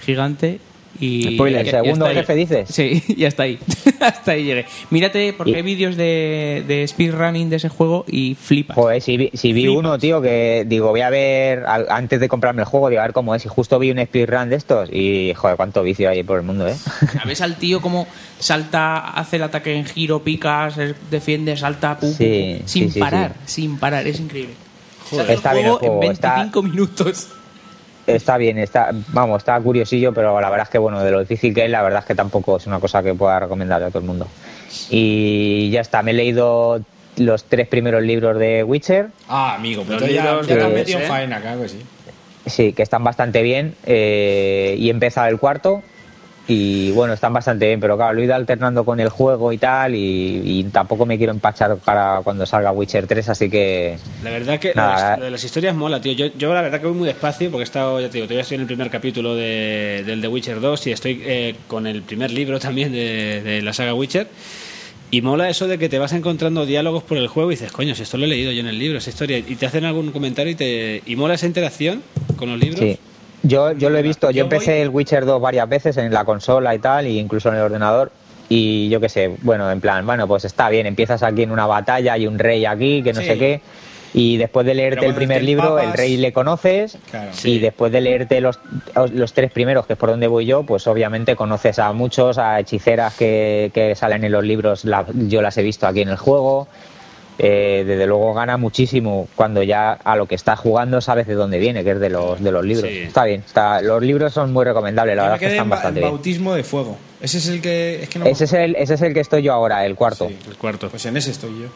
gigante 0.01 0.59
y... 0.99 1.35
Spoiler, 1.35 1.69
¿segundo 1.69 2.05
ahí. 2.05 2.15
jefe 2.15 2.35
dices? 2.35 2.69
Sí, 2.69 3.03
y 3.17 3.25
hasta 3.25 3.43
ahí. 3.43 3.59
hasta 3.99 4.31
ahí 4.31 4.43
llegué. 4.45 4.65
Mírate, 4.89 5.33
porque 5.33 5.51
Y- 5.51 5.55
hay 5.55 5.61
vídeos 5.61 5.95
de, 5.97 6.63
de 6.67 6.87
speedrunning 6.87 7.49
de 7.49 7.57
ese 7.57 7.69
juego 7.69 8.05
y 8.07 8.35
flipas. 8.35 8.75
Joder, 8.75 9.01
si 9.01 9.17
vi, 9.17 9.29
si 9.33 9.53
vi 9.53 9.63
Flipas. 9.63 9.79
uno, 9.79 9.97
tío, 9.99 10.21
que 10.21 10.65
digo, 10.67 10.89
voy 10.89 11.01
a 11.01 11.09
ver, 11.09 11.65
al- 11.65 11.87
antes 11.89 12.19
de 12.19 12.27
comprarme 12.29 12.61
el 12.61 12.67
juego, 12.67 12.89
digo, 12.89 13.01
a 13.01 13.05
ver 13.05 13.13
cómo 13.13 13.35
es, 13.35 13.45
y 13.45 13.49
justo 13.49 13.77
vi 13.79 13.91
un 13.91 14.03
speedrun 14.05 14.49
de 14.49 14.55
estos, 14.55 14.89
y 14.91 15.33
joder, 15.35 15.55
cuánto 15.57 15.83
vicio 15.83 16.09
hay 16.09 16.23
por 16.23 16.37
el 16.39 16.43
mundo, 16.45 16.67
¿eh? 16.67 16.75
¿Sabes 17.21 17.41
al 17.41 17.55
tío 17.57 17.81
cómo 17.81 18.07
salta, 18.39 18.97
hace 19.11 19.35
el 19.37 19.43
ataque 19.43 19.73
en 19.75 19.85
giro, 19.85 20.23
pica, 20.23 20.69
se 20.71 20.93
defiende, 21.11 21.55
salta, 21.57 21.97
pum, 21.99 22.09
pum, 22.09 22.17
Sí, 22.17 22.55
pum, 22.59 22.67
sin 22.67 22.83
sí, 22.87 22.91
sí, 22.93 22.99
parar, 22.99 23.35
sin 23.45 23.77
parar, 23.77 24.07
es 24.07 24.19
increíble. 24.19 24.53
Joder. 25.09 25.29
Está 25.31 25.53
bien 25.53 25.65
el 25.67 25.71
juego, 25.73 26.01
en 26.03 26.11
está- 26.11 26.35
25 26.37 26.63
minutos. 26.63 27.27
Está 28.07 28.37
bien, 28.37 28.57
está, 28.59 28.91
vamos, 29.09 29.39
está 29.39 29.59
curiosillo, 29.59 30.13
pero 30.13 30.39
la 30.39 30.49
verdad 30.49 30.65
es 30.67 30.69
que, 30.69 30.77
bueno, 30.77 31.03
de 31.03 31.09
lo 31.11 31.19
difícil 31.21 31.53
que 31.53 31.65
es, 31.65 31.71
la 31.71 31.81
verdad 31.81 31.99
es 31.99 32.05
que 32.05 32.13
tampoco 32.15 32.57
es 32.57 32.67
una 32.67 32.79
cosa 32.79 33.01
que 33.01 33.13
pueda 33.15 33.39
recomendarle 33.39 33.87
a 33.87 33.89
todo 33.89 33.99
el 33.99 34.05
mundo. 34.05 34.27
Y 34.89 35.69
ya 35.71 35.81
está, 35.81 36.03
me 36.03 36.11
he 36.11 36.13
leído 36.13 36.81
los 37.17 37.45
tres 37.45 37.67
primeros 37.67 38.03
libros 38.03 38.37
de 38.37 38.63
Witcher, 38.63 39.07
Ah, 39.27 39.55
amigo, 39.55 39.83
pues 39.83 40.01
Los 40.01 40.09
ya, 40.11 40.23
ya 40.23 40.41
te 40.41 40.67
metido 40.67 40.99
en 40.99 41.07
faena, 41.07 41.41
claro 41.41 41.61
que 41.61 41.69
sí. 41.69 41.81
sí, 42.45 42.73
que 42.73 42.83
están 42.83 43.03
bastante 43.03 43.41
bien, 43.41 43.73
eh, 43.85 44.75
y 44.77 44.89
he 44.89 44.91
empezado 44.91 45.27
el 45.27 45.39
cuarto, 45.39 45.81
y 46.47 46.91
bueno, 46.91 47.13
están 47.13 47.33
bastante 47.33 47.65
bien, 47.65 47.79
pero 47.79 47.97
claro, 47.97 48.13
lo 48.13 48.21
he 48.21 48.25
ido 48.25 48.35
alternando 48.35 48.85
con 48.85 48.99
el 48.99 49.09
juego 49.09 49.51
y 49.51 49.57
tal, 49.57 49.95
y, 49.95 50.41
y 50.43 50.63
tampoco 50.65 51.05
me 51.05 51.17
quiero 51.17 51.31
empachar 51.31 51.77
para 51.77 52.21
cuando 52.23 52.45
salga 52.45 52.71
Witcher 52.71 53.07
3, 53.07 53.29
así 53.29 53.49
que 53.49 53.97
La 54.23 54.29
verdad 54.29 54.59
que 54.59 54.73
Nada, 54.75 54.93
lo, 54.93 54.99
de, 54.99 55.13
eh. 55.13 55.17
lo 55.17 55.25
de 55.25 55.31
las 55.31 55.43
historias 55.43 55.75
mola, 55.75 55.99
tío. 55.99 56.13
Yo, 56.13 56.27
yo 56.37 56.53
la 56.53 56.61
verdad 56.61 56.79
que 56.79 56.87
voy 56.87 56.95
muy 56.95 57.07
despacio 57.07 57.49
porque 57.49 57.63
he 57.63 57.65
estado, 57.65 57.99
ya 57.99 58.07
te 58.09 58.13
digo, 58.13 58.27
todavía 58.27 58.43
estoy 58.43 58.55
en 58.55 58.61
el 58.61 58.67
primer 58.67 58.89
capítulo 58.91 59.35
de, 59.35 60.03
del 60.05 60.21
The 60.21 60.27
Witcher 60.27 60.59
2 60.61 60.87
y 60.87 60.91
estoy 60.91 61.21
eh, 61.25 61.55
con 61.67 61.87
el 61.87 62.03
primer 62.03 62.31
libro 62.31 62.59
también 62.59 62.91
de, 62.91 63.41
de 63.41 63.61
la 63.63 63.73
saga 63.73 63.93
Witcher. 63.95 64.27
Y 65.11 65.21
mola 65.21 65.49
eso 65.49 65.67
de 65.67 65.77
que 65.77 65.87
te 65.87 65.97
vas 65.97 66.13
encontrando 66.13 66.65
diálogos 66.65 67.03
por 67.03 67.17
el 67.17 67.27
juego 67.27 67.51
y 67.51 67.55
dices, 67.55 67.71
coño, 67.71 67.95
si 67.95 68.03
esto 68.03 68.17
lo 68.17 68.25
he 68.25 68.27
leído 68.27 68.51
yo 68.51 68.59
en 68.59 68.67
el 68.67 68.77
libro, 68.77 68.97
esa 68.97 69.11
historia. 69.11 69.37
Y 69.37 69.55
te 69.55 69.65
hacen 69.65 69.85
algún 69.85 70.11
comentario 70.11 70.51
y 70.51 70.55
te 70.55 71.01
y 71.05 71.15
mola 71.15 71.35
esa 71.35 71.45
interacción 71.45 72.03
con 72.35 72.49
los 72.49 72.59
libros. 72.59 72.81
Sí. 72.81 72.99
Yo, 73.47 73.71
yo 73.73 73.89
lo 73.89 73.97
he 73.97 74.01
visto, 74.01 74.31
yo 74.31 74.37
Yo 74.37 74.43
empecé 74.43 74.71
voy- 74.73 74.81
el 74.81 74.89
Witcher 74.89 75.25
2 75.25 75.41
varias 75.41 75.67
veces 75.69 75.97
en 75.97 76.11
la 76.13 76.25
consola 76.25 76.73
y 76.73 76.79
tal, 76.79 77.05
e 77.05 77.11
incluso 77.11 77.49
en 77.49 77.55
el 77.55 77.61
ordenador, 77.61 78.11
y 78.49 78.89
yo 78.89 78.99
qué 78.99 79.09
sé, 79.09 79.35
bueno, 79.41 79.69
en 79.71 79.81
plan, 79.81 80.05
bueno, 80.05 80.27
pues 80.27 80.45
está 80.45 80.69
bien, 80.69 80.85
empiezas 80.87 81.21
aquí 81.23 81.43
en 81.43 81.51
una 81.51 81.67
batalla, 81.67 82.13
hay 82.13 82.27
un 82.27 82.39
rey 82.39 82.65
aquí, 82.65 83.03
que 83.03 83.13
no 83.13 83.21
Sí. 83.21 83.27
sé 83.27 83.37
qué, 83.37 83.61
y 84.13 84.37
después 84.37 84.65
de 84.65 84.73
leerte 84.73 85.05
el 85.05 85.13
primer 85.13 85.43
libro, 85.43 85.77
el 85.77 85.91
rey 85.93 86.15
le 86.17 86.31
conoces, 86.31 86.97
Claro. 87.11 87.31
y 87.43 87.59
después 87.59 87.91
de 87.91 88.01
leerte 88.01 88.39
los, 88.41 88.59
los 89.11 89.33
tres 89.33 89.51
primeros, 89.51 89.85
que 89.85 89.93
es 89.93 89.99
por 89.99 90.09
donde 90.09 90.27
voy 90.27 90.45
yo, 90.45 90.63
pues 90.63 90.87
obviamente 90.87 91.35
conoces 91.35 91.79
a 91.79 91.91
muchos, 91.91 92.37
a 92.37 92.59
hechiceras 92.59 93.13
que, 93.15 93.71
que 93.73 93.93
salen 93.95 94.23
en 94.23 94.31
los 94.31 94.43
libros, 94.43 94.85
la- 94.85 95.05
yo 95.13 95.41
las 95.41 95.57
he 95.57 95.63
visto 95.63 95.85
aquí 95.85 96.01
en 96.01 96.09
el 96.09 96.17
juego. 96.17 96.67
Eh, 97.37 97.83
desde 97.85 98.07
luego 98.07 98.33
gana 98.33 98.55
muchísimo 98.57 99.27
cuando 99.35 99.61
ya 99.61 99.91
a 99.91 100.15
lo 100.15 100.25
que 100.25 100.35
estás 100.35 100.57
jugando 100.59 101.01
sabes 101.01 101.27
de 101.27 101.33
dónde 101.33 101.59
viene, 101.59 101.83
que 101.83 101.91
es 101.91 101.99
de 101.99 102.09
los, 102.09 102.41
de 102.41 102.51
los 102.51 102.63
libros. 102.65 102.89
Sí. 102.89 102.99
Está 102.99 103.25
bien, 103.25 103.43
está, 103.45 103.81
los 103.81 104.01
libros 104.01 104.33
son 104.33 104.53
muy 104.53 104.63
recomendables, 104.63 105.15
la 105.17 105.23
Yo 105.23 105.25
verdad 105.31 105.39
que 105.39 105.45
están 105.47 105.65
en, 105.65 105.69
bastante 105.69 105.99
en 105.99 106.03
bien. 106.03 106.11
bautismo 106.13 106.53
de 106.53 106.63
fuego. 106.63 106.97
Ese 107.21 107.39
es 107.39 107.47
el 107.47 107.61
que. 107.61 108.03
Es 108.03 108.09
que 108.09 108.19
no 108.19 108.25
Ese 108.25 108.45
es, 108.45 108.53
el, 108.53 108.75
ese 108.75 108.93
es 108.93 109.01
el 109.01 109.13
que 109.13 109.19
estoy 109.19 109.43
yo 109.43 109.51
ahora, 109.53 109.85
el 109.85 109.95
cuarto. 109.95 110.27
El 110.27 110.55
cuarto. 110.57 110.89
Pues 110.89 111.05
en 111.07 111.17
ese 111.17 111.31
estoy 111.31 111.51
yo. 111.61 111.67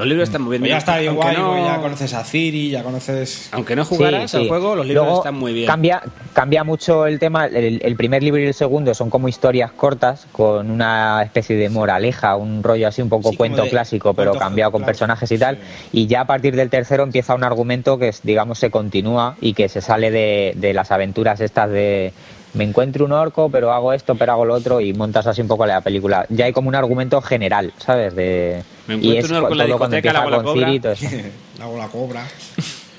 Los 0.00 0.08
libros 0.08 0.28
están 0.30 0.40
muy 0.40 0.52
bien. 0.52 0.62
Pues 0.62 0.70
ya 0.70 0.78
está 0.78 0.96
bien 0.98 1.14
guay, 1.14 1.36
no- 1.36 1.62
ya 1.62 1.76
conoces 1.78 2.14
a 2.14 2.24
Ciri, 2.24 2.70
ya 2.70 2.82
conoces. 2.82 3.50
Aunque 3.52 3.76
no 3.76 3.84
jugaras 3.84 4.30
Sí, 4.30 4.36
sí. 4.38 4.42
al 4.44 4.48
juego, 4.48 4.74
los 4.74 4.86
libros 4.86 5.04
Luego 5.04 5.18
están 5.20 5.34
muy 5.34 5.52
bien. 5.52 5.66
Cambia, 5.66 6.02
cambia 6.32 6.64
mucho 6.64 7.06
el 7.06 7.18
tema. 7.18 7.44
El, 7.44 7.82
el 7.84 7.96
primer 7.96 8.22
libro 8.22 8.40
y 8.40 8.46
el 8.46 8.54
segundo 8.54 8.94
son 8.94 9.10
como 9.10 9.28
historias 9.28 9.72
cortas, 9.72 10.26
con 10.32 10.70
una 10.70 11.22
especie 11.22 11.54
de 11.56 11.68
moraleja, 11.68 12.36
un 12.36 12.62
rollo 12.62 12.88
así 12.88 13.02
un 13.02 13.10
poco 13.10 13.28
Sí, 13.30 13.36
cuento 13.36 13.66
clásico, 13.68 14.14
pero 14.14 14.30
cuento 14.30 14.42
cambiado 14.46 14.72
con 14.72 14.80
clásico, 14.80 14.86
personajes 14.90 15.32
y 15.32 15.38
tal. 15.38 15.58
Y 15.92 16.06
ya 16.06 16.22
a 16.22 16.26
partir 16.26 16.56
del 16.56 16.70
tercero 16.70 17.02
empieza 17.02 17.34
un 17.34 17.44
argumento 17.44 17.98
que, 17.98 18.10
digamos, 18.22 18.58
se 18.58 18.70
continúa 18.70 19.36
y 19.42 19.52
que 19.52 19.68
se 19.68 19.82
sale 19.82 20.10
de, 20.10 20.54
de 20.56 20.72
las 20.72 20.90
aventuras 20.92 21.40
estas 21.42 21.68
de 21.70 22.14
me 22.54 22.64
encuentro 22.64 23.04
un 23.04 23.12
orco, 23.12 23.48
pero 23.50 23.72
hago 23.72 23.92
esto, 23.92 24.14
pero 24.16 24.32
hago 24.32 24.44
lo 24.44 24.54
otro, 24.54 24.80
y 24.80 24.92
montas 24.92 25.26
así 25.26 25.40
un 25.40 25.48
poco 25.48 25.66
la 25.66 25.80
película. 25.80 26.26
Ya 26.30 26.46
hay 26.46 26.52
como 26.52 26.68
un 26.68 26.74
argumento 26.74 27.20
general, 27.22 27.72
¿sabes? 27.78 28.14
De, 28.14 28.62
Me 28.86 28.94
y 28.94 28.98
encuentro 28.98 29.24
es 29.26 29.30
un 29.30 29.36
orco 29.36 29.52
en 29.52 29.58
la 29.58 29.64
discoteca, 29.66 30.12
la 30.12 30.24
con 30.24 30.44
cobra. 30.44 30.72
Y 30.72 30.80
todo 30.80 30.92
eso. 30.92 31.06
La 31.58 31.68
la 31.68 31.88
cobra. 31.88 32.26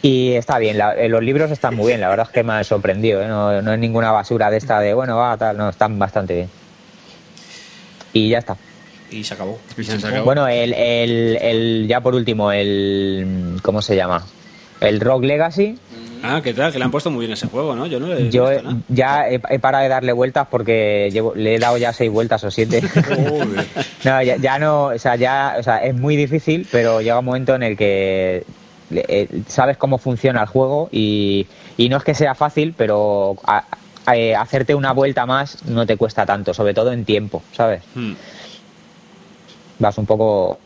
Y 0.04 0.34
está 0.34 0.58
bien, 0.60 0.78
la- 0.78 0.96
eh, 0.96 1.10
los 1.10 1.24
libros 1.24 1.50
están 1.52 1.76
muy 1.76 1.88
bien, 1.88 2.02
la 2.02 2.10
verdad 2.10 2.26
es 2.28 2.32
que 2.34 2.44
me 2.44 2.54
han 2.54 2.64
sorprendido, 2.64 3.22
¿eh? 3.22 3.28
no, 3.28 3.62
no 3.62 3.74
es 3.74 3.80
ninguna 3.80 4.12
basura 4.12 4.50
de 4.52 4.58
esta 4.58 4.80
de, 4.80 4.94
bueno, 4.94 5.18
va, 5.18 5.36
tal, 5.38 5.58
no, 5.58 5.70
están 5.70 5.98
bastante 6.00 6.34
bien. 6.36 6.50
Y 8.14 8.30
ya 8.30 8.40
está. 8.40 8.58
Y 9.10 9.24
se 9.24 9.34
acabó. 9.34 9.60
Bueno, 10.24 10.48
el, 10.48 10.74
el, 10.74 11.38
el, 11.42 11.86
ya 11.88 12.02
por 12.02 12.16
último, 12.16 12.52
el, 12.52 13.58
¿cómo 13.62 13.82
se 13.82 13.96
llama? 13.96 14.26
El 14.80 15.00
Rock 15.02 15.24
Legacy, 15.24 15.78
Ah, 16.24 16.42
¿qué 16.44 16.54
tal? 16.54 16.72
Que 16.72 16.78
le 16.80 16.86
han 16.86 16.92
puesto 16.92 17.10
muy 17.10 17.22
bien 17.22 17.34
ese 17.34 17.48
juego, 17.48 17.76
¿no? 17.76 17.88
Yo 17.88 18.00
no 18.00 18.08
le 18.08 18.28
he 18.28 18.30
yo 18.32 18.48
visto 18.50 18.64
nada. 18.64 18.78
ya 18.90 19.30
he, 19.30 19.42
he 19.50 19.60
parado 19.60 19.84
de 19.84 19.90
darle 19.90 20.14
vueltas 20.14 20.48
porque 20.50 21.10
llevo, 21.12 21.34
le 21.36 21.56
he 21.56 21.60
dado 21.60 21.78
ya 21.78 21.94
seis 21.94 22.12
vueltas 22.12 22.44
o 22.44 22.52
siete. 22.52 22.82
no, 24.04 24.22
ya, 24.22 24.38
ya 24.38 24.60
no, 24.60 24.86
o 24.86 24.98
sea, 25.00 25.16
ya, 25.16 25.56
o 25.60 25.64
sea, 25.64 25.78
es 25.84 25.96
muy 25.96 26.16
difícil, 26.16 26.68
pero 26.72 27.02
llega 27.02 27.20
un 27.20 27.26
momento 27.26 27.56
en 27.56 27.64
el 27.64 27.76
que 27.78 28.44
eh, 28.92 29.28
sabes 29.48 29.78
cómo 29.78 29.98
funciona 29.98 30.42
el 30.42 30.48
juego 30.48 30.90
y, 30.92 31.48
y 31.78 31.90
no 31.90 31.98
es 31.98 32.04
que 32.04 32.14
sea 32.14 32.36
fácil, 32.36 32.74
pero 32.78 33.36
a- 33.46 33.64
a- 34.06 34.16
eh, 34.18 34.36
hacerte 34.36 34.76
una 34.76 34.92
vuelta 34.94 35.26
más 35.26 35.64
no 35.66 35.86
te 35.86 35.96
cuesta 35.98 36.26
tanto, 36.26 36.54
sobre 36.54 36.74
todo 36.74 36.92
en 36.92 37.06
tiempo, 37.06 37.42
¿sabes? 37.54 37.82
Hmm. 37.96 38.14
Vas 39.80 39.98
un 39.98 40.06
poco 40.06 40.60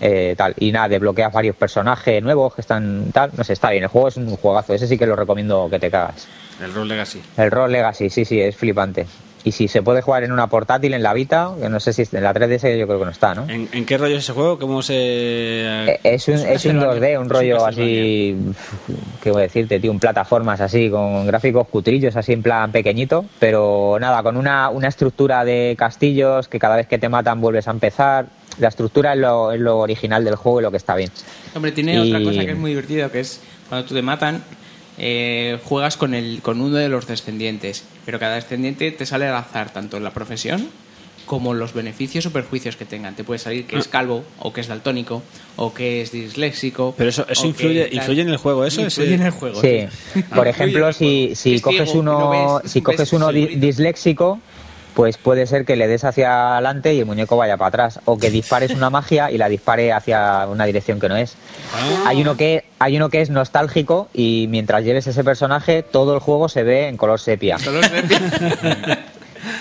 eh, 0.00 0.34
tal. 0.36 0.54
Y 0.58 0.72
nada, 0.72 0.88
desbloqueas 0.88 1.32
varios 1.32 1.56
personajes 1.56 2.22
nuevos 2.22 2.54
que 2.54 2.60
están 2.60 3.10
tal. 3.12 3.30
No 3.36 3.44
sé, 3.44 3.52
está 3.54 3.70
bien. 3.70 3.82
El 3.84 3.88
juego 3.88 4.08
es 4.08 4.16
un 4.16 4.34
juegazo. 4.36 4.74
Ese 4.74 4.86
sí 4.86 4.96
que 4.98 5.06
lo 5.06 5.16
recomiendo 5.16 5.68
que 5.70 5.78
te 5.78 5.90
cagas. 5.90 6.26
El 6.62 6.72
Roll 6.74 6.88
Legacy. 6.88 7.22
El 7.36 7.50
Roll 7.50 7.72
Legacy, 7.72 8.10
sí, 8.10 8.24
sí, 8.24 8.40
es 8.40 8.56
flipante. 8.56 9.06
Y 9.44 9.52
si 9.52 9.68
se 9.68 9.82
puede 9.82 10.02
jugar 10.02 10.24
en 10.24 10.32
una 10.32 10.48
portátil, 10.48 10.92
en 10.94 11.02
la 11.02 11.14
Vita, 11.14 11.52
que 11.62 11.68
no 11.68 11.78
sé 11.78 11.92
si 11.92 12.02
en 12.12 12.24
la 12.24 12.34
3DS 12.34 12.76
yo 12.76 12.86
creo 12.88 12.98
que 12.98 13.04
no 13.04 13.10
está, 13.12 13.36
¿no? 13.36 13.48
¿En, 13.48 13.68
en 13.72 13.86
qué 13.86 13.96
rollo 13.96 14.16
es 14.16 14.24
ese 14.24 14.32
juego? 14.32 14.58
¿Cómo 14.58 14.82
se...? 14.82 14.94
Eh, 14.96 16.00
Es 16.02 16.26
un, 16.26 16.34
es 16.34 16.64
un 16.66 16.80
2D, 16.80 17.18
un 17.20 17.30
rollo 17.30 17.64
así, 17.64 18.36
¿qué 19.22 19.30
voy 19.30 19.40
a 19.40 19.42
decirte, 19.44 19.78
tío? 19.78 19.92
Un 19.92 20.00
plataformas 20.00 20.60
así, 20.60 20.90
con 20.90 21.24
gráficos 21.26 21.68
cutrillos, 21.68 22.16
así 22.16 22.32
en 22.32 22.42
plan 22.42 22.72
pequeñito, 22.72 23.24
pero 23.38 23.96
nada, 24.00 24.22
con 24.24 24.36
una, 24.36 24.70
una 24.70 24.88
estructura 24.88 25.44
de 25.44 25.76
castillos 25.78 26.48
que 26.48 26.58
cada 26.58 26.74
vez 26.76 26.88
que 26.88 26.98
te 26.98 27.08
matan 27.08 27.40
vuelves 27.40 27.68
a 27.68 27.70
empezar. 27.70 28.26
La 28.58 28.68
estructura 28.68 29.12
es 29.14 29.18
lo, 29.20 29.52
es 29.52 29.60
lo 29.60 29.78
original 29.78 30.24
del 30.24 30.34
juego 30.36 30.60
y 30.60 30.62
lo 30.64 30.70
que 30.70 30.76
está 30.78 30.94
bien. 30.96 31.10
Hombre, 31.54 31.72
tiene 31.72 31.94
Y- 31.94 32.08
otra 32.08 32.22
cosa 32.22 32.44
que 32.44 32.52
es 32.52 32.58
muy 32.58 32.70
divertido, 32.70 33.10
que 33.10 33.20
es 33.20 33.40
cuando 33.68 33.86
tú 33.86 33.94
te 33.94 34.02
matan, 34.02 34.42
eh, 34.98 35.58
juegas 35.64 35.96
con, 35.96 36.14
el, 36.14 36.40
con 36.42 36.60
uno 36.60 36.76
de 36.76 36.88
los 36.88 37.06
descendientes, 37.06 37.84
pero 38.04 38.18
cada 38.18 38.34
descendiente 38.34 38.90
te 38.90 39.06
sale 39.06 39.26
al 39.28 39.36
azar, 39.36 39.72
tanto 39.72 39.96
en 39.96 40.04
la 40.04 40.10
profesión 40.12 40.68
como 41.26 41.52
los 41.52 41.74
beneficios 41.74 42.24
o 42.24 42.32
perjuicios 42.32 42.76
que 42.76 42.86
tengan. 42.86 43.14
Te 43.14 43.22
puede 43.22 43.38
salir 43.38 43.66
que 43.66 43.76
es 43.76 43.86
calvo, 43.86 44.24
o 44.38 44.50
que 44.54 44.62
es 44.62 44.66
daltónico, 44.68 45.22
o 45.56 45.74
que 45.74 46.00
es 46.00 46.10
disléxico. 46.10 46.94
Pero 46.96 47.10
eso, 47.10 47.26
eso 47.28 47.42
que 47.42 47.48
influye, 47.48 47.88
influye 47.92 48.22
en 48.22 48.30
el 48.30 48.38
juego, 48.38 48.64
¿eso? 48.64 48.80
Influye 48.80 49.12
en 49.14 49.22
el 49.22 49.30
juego. 49.32 49.60
Sí. 49.60 49.86
Por 50.34 50.48
ejemplo, 50.48 50.90
si, 50.94 51.34
si 51.34 51.56
Es 51.56 51.60
coges 51.62 51.90
ciego 51.90 52.00
y 52.00 52.04
no 52.06 52.16
uno, 52.30 52.60
ves, 52.62 52.70
si 52.72 52.80
ves 52.80 52.84
coges 52.84 53.12
uno 53.12 53.30
di- 53.30 53.56
disléxico, 53.56 54.40
pues 54.94 55.16
puede 55.16 55.46
ser 55.46 55.64
que 55.64 55.76
le 55.76 55.86
des 55.86 56.04
hacia 56.04 56.54
adelante 56.54 56.94
y 56.94 57.00
el 57.00 57.06
muñeco 57.06 57.36
vaya 57.36 57.56
para 57.56 57.68
atrás, 57.68 58.00
o 58.04 58.18
que 58.18 58.30
dispares 58.30 58.72
una 58.72 58.90
magia 58.90 59.30
y 59.30 59.38
la 59.38 59.48
dispare 59.48 59.92
hacia 59.92 60.46
una 60.48 60.64
dirección 60.64 61.00
que 61.00 61.08
no 61.08 61.16
es. 61.16 61.34
Ah. 61.74 62.04
Hay 62.08 62.22
uno 62.22 62.36
que 62.36 62.64
hay 62.78 62.96
uno 62.96 63.08
que 63.08 63.20
es 63.20 63.30
nostálgico 63.30 64.08
y 64.12 64.46
mientras 64.48 64.84
lleves 64.84 65.06
ese 65.06 65.24
personaje 65.24 65.82
todo 65.82 66.14
el 66.14 66.20
juego 66.20 66.48
se 66.48 66.62
ve 66.62 66.88
en 66.88 66.96
color 66.96 67.20
sepia. 67.20 67.56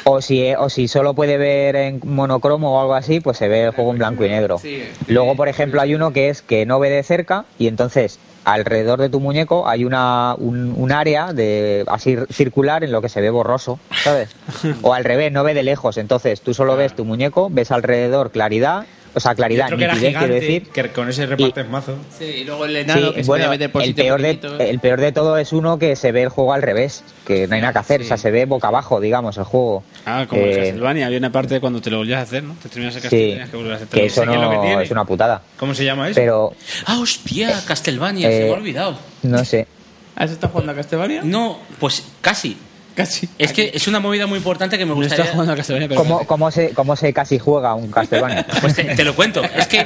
O 0.03 0.21
si, 0.21 0.53
o 0.55 0.69
si 0.69 0.87
solo 0.87 1.13
puede 1.13 1.37
ver 1.37 1.75
en 1.75 2.01
monocromo 2.03 2.77
o 2.77 2.81
algo 2.81 2.95
así, 2.95 3.19
pues 3.19 3.37
se 3.37 3.47
ve 3.47 3.65
el 3.65 3.71
juego 3.71 3.91
en 3.91 3.97
blanco 3.97 4.25
y 4.25 4.29
negro. 4.29 4.59
Luego, 5.07 5.35
por 5.35 5.49
ejemplo, 5.49 5.81
hay 5.81 5.95
uno 5.95 6.13
que 6.13 6.29
es 6.29 6.41
que 6.41 6.65
no 6.65 6.79
ve 6.79 6.89
de 6.89 7.03
cerca 7.03 7.45
y 7.59 7.67
entonces 7.67 8.19
alrededor 8.47 9.01
de 9.01 9.09
tu 9.09 9.19
muñeco 9.19 9.67
hay 9.67 9.83
una, 9.83 10.33
un, 10.37 10.73
un 10.77 10.91
área 10.93 11.33
de 11.33 11.83
así 11.87 12.15
circular 12.31 12.83
en 12.85 12.93
lo 12.93 13.01
que 13.01 13.09
se 13.09 13.19
ve 13.19 13.29
borroso, 13.29 13.77
¿sabes? 14.03 14.29
O 14.81 14.93
al 14.93 15.03
revés, 15.03 15.31
no 15.31 15.43
ve 15.43 15.53
de 15.53 15.63
lejos. 15.63 15.97
Entonces 15.97 16.41
tú 16.41 16.53
solo 16.53 16.77
ves 16.77 16.95
tu 16.95 17.03
muñeco, 17.03 17.49
ves 17.51 17.71
alrededor 17.71 18.31
claridad, 18.31 18.85
o 19.17 19.19
sea, 19.19 19.35
claridad, 19.35 19.69
que 19.69 19.83
era 19.83 19.95
gigante, 19.95 20.33
decir. 20.33 20.63
que 20.69 20.89
con 20.89 21.09
ese 21.09 21.25
repartes 21.25 21.69
mazo. 21.69 21.95
Sí, 22.17 22.23
y 22.25 22.43
luego 22.43 22.65
el 22.65 22.75
enano 22.77 23.07
Sí, 23.09 23.13
que 23.15 23.23
se 23.23 23.27
bueno, 23.27 23.45
puede 23.45 23.49
meter 23.57 23.71
por 23.71 23.83
el 23.83 23.93
peor, 23.95 24.21
de, 24.21 24.39
el 24.69 24.79
peor 24.79 24.99
de 25.01 25.11
todo 25.11 25.37
es 25.37 25.51
uno 25.53 25.77
que 25.77 25.95
se 25.95 26.11
ve 26.11 26.23
el 26.23 26.29
juego 26.29 26.53
al 26.53 26.61
revés, 26.61 27.03
que 27.25 27.47
no 27.47 27.55
hay 27.55 27.61
nada 27.61 27.73
que 27.73 27.79
hacer, 27.79 28.01
o 28.01 28.05
sea, 28.05 28.17
se 28.17 28.31
ve 28.31 28.45
boca 28.45 28.67
abajo, 28.69 28.99
digamos, 29.01 29.37
el 29.37 29.43
juego. 29.43 29.83
Ah, 30.05 30.25
como 30.29 30.41
el 30.43 30.49
Eh, 30.51 30.57
Castlevania, 30.57 31.05
había 31.07 31.17
una 31.17 31.31
parte 31.31 31.59
cuando 31.59 31.81
te 31.81 31.89
lo 31.89 31.97
volvías 31.97 32.19
a 32.19 32.23
hacer, 32.23 32.43
¿no? 32.43 32.55
Te 32.61 32.69
terminas 32.69 32.95
el 32.95 33.01
Sí, 33.01 33.07
Castlevania 33.09 33.51
que 33.51 33.57
volvías 33.57 33.73
a 33.81 33.83
hacer. 33.83 33.87
que 33.99 34.05
eso 34.05 34.21
¿Qué 34.23 34.29
es 34.31 34.35
lo 34.41 34.49
que 34.49 34.55
no 34.55 34.61
tiene? 34.61 34.83
es 34.83 34.91
una 34.91 35.05
putada. 35.05 35.41
¿Cómo 35.57 35.73
se 35.73 35.83
llama 35.85 36.07
eso? 36.09 36.19
Pero, 36.19 36.53
Ah, 36.85 36.99
hostia, 36.99 37.61
Castlevania, 37.67 38.29
se 38.31 38.39
me 38.39 38.45
Eh, 38.47 38.51
ha 38.51 38.53
olvidado. 38.53 38.97
no 39.23 39.43
sé. 39.43 39.67
¿Has 40.15 40.31
estado 40.31 40.51
jugando 40.51 40.71
a 40.71 40.75
Castlevania? 40.75 41.21
No, 41.23 41.59
pues 41.79 42.03
casi. 42.21 42.57
Casi. 42.97 43.29
Es 43.37 43.53
que 43.53 43.69
es 43.75 43.87
una 43.87 43.99
movida 43.99 44.25
muy 44.25 44.37
importante 44.39 44.75
que 44.75 44.83
me 44.83 44.89
No 44.89 44.95
gustaría. 44.95 45.27
jugando 45.31 45.53
a 45.53 45.55
Castlevania, 45.55 45.87
pero... 45.87 46.01
¿Cómo, 46.01 46.25
cómo, 46.25 46.49
se, 46.49 46.71
¿Cómo 46.71 46.95
se 46.95 47.13
casi 47.13 47.37
juega 47.37 47.75
un 47.75 47.91
Castlevania? 47.91 48.43
Pues 48.61 48.73
te, 48.73 48.83
te 48.85 49.03
lo 49.03 49.15
cuento. 49.15 49.43
Es 49.43 49.67
que 49.67 49.85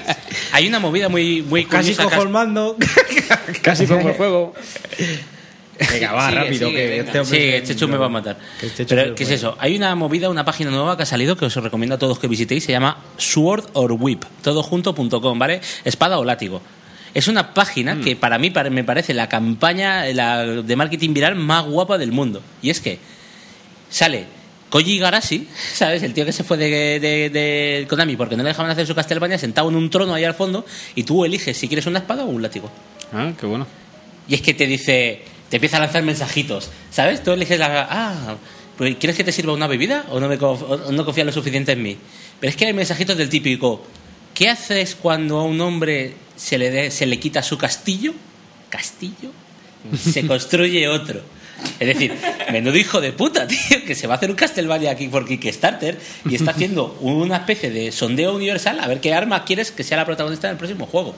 hay 0.54 0.66
una 0.68 0.80
movida 0.80 1.10
muy, 1.10 1.42
muy 1.42 1.66
Casi 1.66 1.92
curiosa. 1.92 2.04
cojo 2.16 2.24
el 2.24 2.30
mando. 2.30 2.78
Casi 3.62 3.86
como 3.86 4.08
el 4.08 4.16
juego. 4.16 4.54
Venga, 5.92 6.14
va, 6.14 6.30
Sigue, 6.30 6.42
rápido, 6.42 6.68
sigue, 6.70 6.80
que 6.82 6.88
venga. 6.90 7.04
este 7.06 7.20
hombre 7.20 7.38
Sí, 7.40 7.48
es 7.64 7.70
este 7.70 7.88
me 7.88 7.98
va 7.98 8.06
a 8.06 8.10
matar. 8.10 8.38
Este 8.62 8.86
Pero, 8.86 9.14
¿qué 9.16 9.24
es 9.24 9.32
eso? 9.32 9.58
Hay 9.60 9.76
una 9.76 9.94
movida, 9.96 10.30
una 10.30 10.46
página 10.46 10.70
nueva 10.72 10.96
que 10.96 11.04
ha 11.04 11.08
salido 11.08 11.36
que 11.36 11.46
os 11.46 11.56
recomiendo 11.56 11.96
a 11.96 12.00
todos 12.00 12.18
que 12.18 12.28
visitéis. 12.28 12.64
Se 12.64 12.72
llama 12.72 12.98
Sword 13.18 13.66
or 13.74 13.92
Whip, 13.94 14.24
todojunto.com, 14.44 15.38
¿vale? 15.40 15.60
Espada 15.84 16.18
o 16.20 16.24
látigo. 16.24 16.62
Es 17.14 17.28
una 17.28 17.54
página 17.54 18.00
que 18.00 18.16
para 18.16 18.38
mí 18.38 18.52
me 18.72 18.84
parece 18.84 19.14
la 19.14 19.28
campaña 19.28 20.06
la 20.14 20.46
de 20.46 20.76
marketing 20.76 21.14
viral 21.14 21.36
más 21.36 21.66
guapa 21.66 21.98
del 21.98 22.12
mundo. 22.12 22.42
Y 22.62 22.70
es 22.70 22.80
que 22.80 23.00
sale 23.90 24.26
Koji 24.70 24.98
Garashi, 25.00 25.48
¿sabes? 25.74 26.04
El 26.04 26.14
tío 26.14 26.26
que 26.26 26.32
se 26.32 26.44
fue 26.44 26.58
de, 26.58 26.70
de- 27.00 27.30
de 27.30 27.86
Konami 27.90 28.16
porque 28.16 28.38
no 28.38 28.44
le 28.44 28.50
dejaban 28.50 28.72
hacer 28.72 28.88
su 28.88 28.96
Castlevania 28.96 29.38
sentado 29.38 29.70
en 29.70 29.76
un 29.76 29.90
trono 29.90 30.14
ahí 30.14 30.24
al 30.24 30.34
fondo 30.34 30.66
y 30.96 31.04
tú 31.04 31.26
eliges 31.26 31.58
si 31.58 31.68
quieres 31.68 31.86
una 31.86 32.00
espada 32.00 32.24
o 32.24 32.28
un 32.28 32.42
látigo. 32.42 32.72
Ah, 33.14 33.32
qué 33.40 33.46
bueno. 33.46 33.68
Y 34.30 34.36
es 34.36 34.42
que 34.42 34.54
te 34.54 34.66
dice, 34.68 35.22
te 35.50 35.58
empieza 35.58 35.78
a 35.78 35.82
lanzar 35.82 36.04
mensajitos, 36.04 36.70
¿sabes? 36.92 37.22
Tú 37.24 37.32
eliges 37.32 37.60
la... 37.60 37.88
Ah, 37.90 38.36
pues, 38.78 38.96
¿quieres 38.96 39.18
que 39.18 39.26
te 39.26 39.34
sirva 39.34 39.52
una 39.52 39.68
bebida 39.68 40.06
o 40.10 40.20
no, 40.22 40.30
me 40.30 40.40
conf- 40.40 40.64
o 40.88 40.92
no 40.94 41.04
confías 41.04 41.26
lo 41.28 41.34
suficiente 41.34 41.74
en 41.74 41.84
mí? 41.84 41.98
Pero 42.40 42.50
es 42.50 42.56
que 42.56 42.68
hay 42.68 42.74
mensajitos 42.74 43.18
del 43.18 43.28
típico, 43.28 43.84
¿qué 44.34 44.48
haces 44.50 44.96
cuando 44.96 45.40
a 45.40 45.44
un 45.44 45.60
hombre 45.60 46.14
se 46.42 46.58
le, 46.58 46.72
de- 46.72 46.92
se 46.92 47.06
le 47.06 47.20
quita 47.20 47.44
su 47.44 47.58
castillo? 47.58 48.14
¿Castillo? 48.70 49.32
Se 49.98 50.26
construye 50.28 50.88
otro. 50.88 51.22
Es 51.80 51.88
decir, 51.88 52.12
menudo 52.52 52.76
hijo 52.76 53.00
de 53.02 53.12
puta, 53.12 53.46
tío, 53.48 53.60
que 53.86 53.94
se 53.94 54.08
va 54.08 54.16
a 54.16 54.18
hacer 54.18 54.32
un 54.32 54.36
Castlevania 54.36 54.90
aquí 54.90 55.08
por 55.10 55.28
Kickstarter 55.28 56.00
y 56.28 56.34
está 56.34 56.52
haciendo 56.52 56.98
una 57.02 57.38
especie 57.38 57.70
de 57.70 57.92
sondeo 57.92 58.34
universal 58.36 58.80
a 58.80 58.88
ver 58.88 59.00
qué 59.00 59.14
arma 59.14 59.46
quieres 59.46 59.70
que 59.72 59.84
sea 59.84 59.98
la 59.98 60.06
protagonista 60.06 60.48
del 60.48 60.58
próximo 60.58 60.88
juego. 60.88 61.14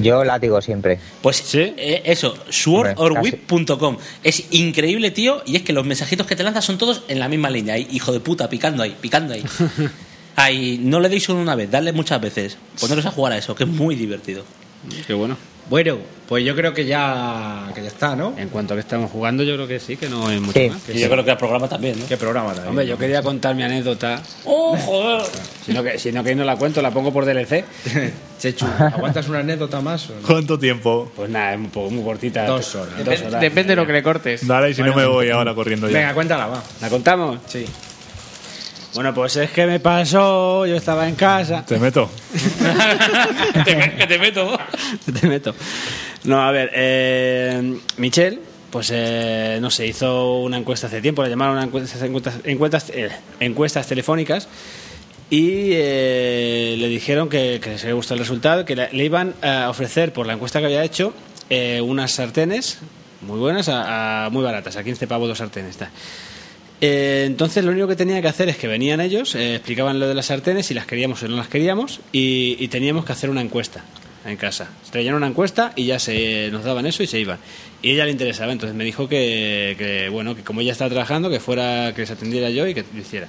Yo 0.00 0.22
látigo 0.22 0.60
siempre. 0.62 1.00
Pues 1.20 1.52
eh, 1.56 2.02
eso, 2.04 2.36
swordorwhip.com. 2.48 3.96
Es 4.22 4.44
increíble, 4.52 5.10
tío, 5.10 5.42
y 5.46 5.56
es 5.56 5.62
que 5.62 5.72
los 5.72 5.84
mensajitos 5.84 6.26
que 6.28 6.36
te 6.36 6.44
lanzas 6.44 6.64
son 6.64 6.78
todos 6.78 7.02
en 7.08 7.18
la 7.18 7.28
misma 7.28 7.50
línea. 7.50 7.74
ahí, 7.74 7.88
hijo 7.90 8.12
de 8.12 8.20
puta, 8.20 8.48
picando 8.48 8.82
ahí, 8.84 8.96
picando 9.00 9.34
ahí. 9.34 9.44
Ay, 10.36 10.78
no 10.80 11.00
le 11.00 11.08
deis 11.08 11.24
solo 11.24 11.40
una 11.40 11.56
vez, 11.56 11.68
darle 11.68 11.92
muchas 11.92 12.20
veces. 12.20 12.56
Poneros 12.80 13.04
a 13.06 13.10
jugar 13.10 13.32
a 13.32 13.38
eso, 13.38 13.56
que 13.56 13.64
es 13.64 13.70
muy 13.70 13.96
divertido. 13.96 14.44
Qué 15.06 15.14
bueno. 15.14 15.36
Bueno, 15.68 15.98
pues 16.26 16.42
yo 16.46 16.56
creo 16.56 16.72
que 16.72 16.86
ya, 16.86 17.70
que 17.74 17.82
ya 17.82 17.88
está, 17.88 18.16
¿no? 18.16 18.32
En 18.38 18.48
cuanto 18.48 18.72
a 18.72 18.76
que 18.76 18.80
estamos 18.80 19.10
jugando, 19.10 19.42
yo 19.42 19.54
creo 19.54 19.68
que 19.68 19.78
sí, 19.78 19.98
que 19.98 20.08
no 20.08 20.26
hay 20.26 20.40
mucho 20.40 20.58
Sí. 20.58 20.70
más. 20.70 20.82
Que 20.82 20.94
Y 20.94 20.98
yo 21.00 21.10
creo 21.10 21.22
que 21.26 21.30
el 21.32 21.36
programa 21.36 21.68
también, 21.68 21.98
¿no? 21.98 22.06
¿Qué 22.06 22.16
programa 22.16 22.48
también? 22.54 22.68
Hombre, 22.70 22.86
yo 22.86 22.96
quería 22.96 23.22
contar 23.22 23.54
mi 23.54 23.62
anécdota. 23.64 24.22
¡Oh, 24.46 24.74
joder! 24.78 25.26
Si 25.66 25.74
no, 25.74 25.82
que, 25.82 25.98
si 25.98 26.10
no, 26.10 26.24
que 26.24 26.34
no 26.34 26.44
la 26.44 26.56
cuento, 26.56 26.80
la 26.80 26.90
pongo 26.90 27.12
por 27.12 27.26
DLC. 27.26 27.66
Chechu, 28.40 28.64
¿aguantas 28.78 29.28
una 29.28 29.40
anécdota 29.40 29.82
más 29.82 30.08
o 30.08 30.14
no? 30.14 30.26
¿Cuánto 30.26 30.58
tiempo? 30.58 31.12
Pues 31.14 31.28
nada, 31.28 31.52
es 31.52 31.58
un 31.58 31.68
poco 31.68 31.90
muy 31.90 32.02
cortita. 32.02 32.46
Dos 32.46 32.74
horas. 32.74 32.96
Dos 33.04 33.06
Dep- 33.06 33.26
horas. 33.26 33.40
Depende 33.42 33.72
de 33.72 33.76
lo 33.76 33.86
que 33.86 33.92
le 33.92 34.02
cortes. 34.02 34.46
Dale, 34.46 34.70
y 34.70 34.74
si 34.74 34.82
no 34.82 34.94
me 34.94 35.04
voy 35.04 35.28
ahora 35.28 35.54
corriendo 35.54 35.86
ya. 35.90 35.98
Venga, 35.98 36.14
cuéntala, 36.14 36.46
va. 36.46 36.62
¿La 36.80 36.88
contamos? 36.88 37.40
Sí. 37.46 37.66
Bueno, 38.94 39.12
pues 39.14 39.36
es 39.36 39.50
que 39.50 39.66
me 39.66 39.80
pasó, 39.80 40.64
yo 40.66 40.76
estaba 40.76 41.08
en 41.08 41.14
casa. 41.14 41.64
Te 41.64 41.78
meto. 41.78 42.08
te, 43.64 43.94
que 43.96 44.06
te 44.06 44.18
meto. 44.18 44.58
Te 45.20 45.26
meto. 45.28 45.54
No, 46.24 46.40
a 46.42 46.50
ver, 46.50 46.70
eh, 46.74 47.78
Michelle, 47.98 48.40
pues 48.70 48.90
eh, 48.92 49.58
no 49.60 49.70
sé, 49.70 49.86
hizo 49.86 50.40
una 50.40 50.56
encuesta 50.56 50.86
hace 50.88 51.00
tiempo, 51.00 51.22
le 51.22 51.30
llamaron 51.30 51.54
una 51.56 51.64
encuestas, 51.64 52.00
encuestas, 52.02 52.34
encuestas, 52.44 52.90
eh, 52.90 53.10
encuestas 53.40 53.86
telefónicas 53.86 54.48
y 55.30 55.70
eh, 55.72 56.74
le 56.78 56.88
dijeron 56.88 57.28
que, 57.28 57.60
que 57.62 57.70
les 57.70 57.82
había 57.82 57.94
gustado 57.94 58.14
el 58.16 58.20
resultado, 58.20 58.64
que 58.64 58.74
le, 58.74 58.88
le 58.92 59.04
iban 59.04 59.34
a 59.42 59.68
ofrecer 59.70 60.12
por 60.12 60.26
la 60.26 60.32
encuesta 60.32 60.58
que 60.60 60.66
había 60.66 60.82
hecho 60.82 61.12
eh, 61.50 61.80
unas 61.82 62.12
sartenes 62.12 62.78
muy 63.20 63.38
buenas, 63.38 63.68
a, 63.68 64.26
a- 64.26 64.30
muy 64.30 64.42
baratas, 64.42 64.76
a 64.76 64.84
15 64.84 65.06
pavos 65.06 65.28
dos 65.28 65.38
sartenes. 65.38 65.70
Está. 65.72 65.90
Eh, 66.80 67.24
entonces 67.26 67.64
lo 67.64 67.72
único 67.72 67.88
que 67.88 67.96
tenía 67.96 68.22
que 68.22 68.28
hacer 68.28 68.48
es 68.48 68.56
que 68.56 68.68
venían 68.68 69.00
ellos, 69.00 69.34
eh, 69.34 69.56
explicaban 69.56 69.98
lo 69.98 70.06
de 70.06 70.14
las 70.14 70.26
sartenes, 70.26 70.66
si 70.66 70.74
las 70.74 70.86
queríamos 70.86 71.22
o 71.22 71.28
no 71.28 71.36
las 71.36 71.48
queríamos, 71.48 72.00
y, 72.12 72.68
teníamos 72.68 73.04
que 73.04 73.12
hacer 73.12 73.30
una 73.30 73.40
encuesta 73.40 73.84
en 74.24 74.36
casa. 74.36 74.68
Traían 74.90 75.14
una 75.14 75.26
encuesta 75.26 75.72
y 75.74 75.86
ya 75.86 75.98
se 75.98 76.50
nos 76.52 76.64
daban 76.64 76.86
eso 76.86 77.02
y 77.02 77.06
se 77.06 77.18
iban. 77.18 77.38
Y 77.82 77.92
ella 77.92 78.04
le 78.04 78.12
interesaba, 78.12 78.52
entonces 78.52 78.76
me 78.76 78.84
dijo 78.84 79.08
que, 79.08 79.74
que, 79.78 80.08
bueno, 80.08 80.36
que 80.36 80.42
como 80.42 80.60
ella 80.60 80.72
estaba 80.72 80.90
trabajando, 80.90 81.30
que 81.30 81.40
fuera, 81.40 81.92
que 81.94 82.02
les 82.02 82.10
atendiera 82.10 82.50
yo 82.50 82.66
y 82.66 82.74
que 82.74 82.84
lo 82.92 83.00
hiciera. 83.00 83.28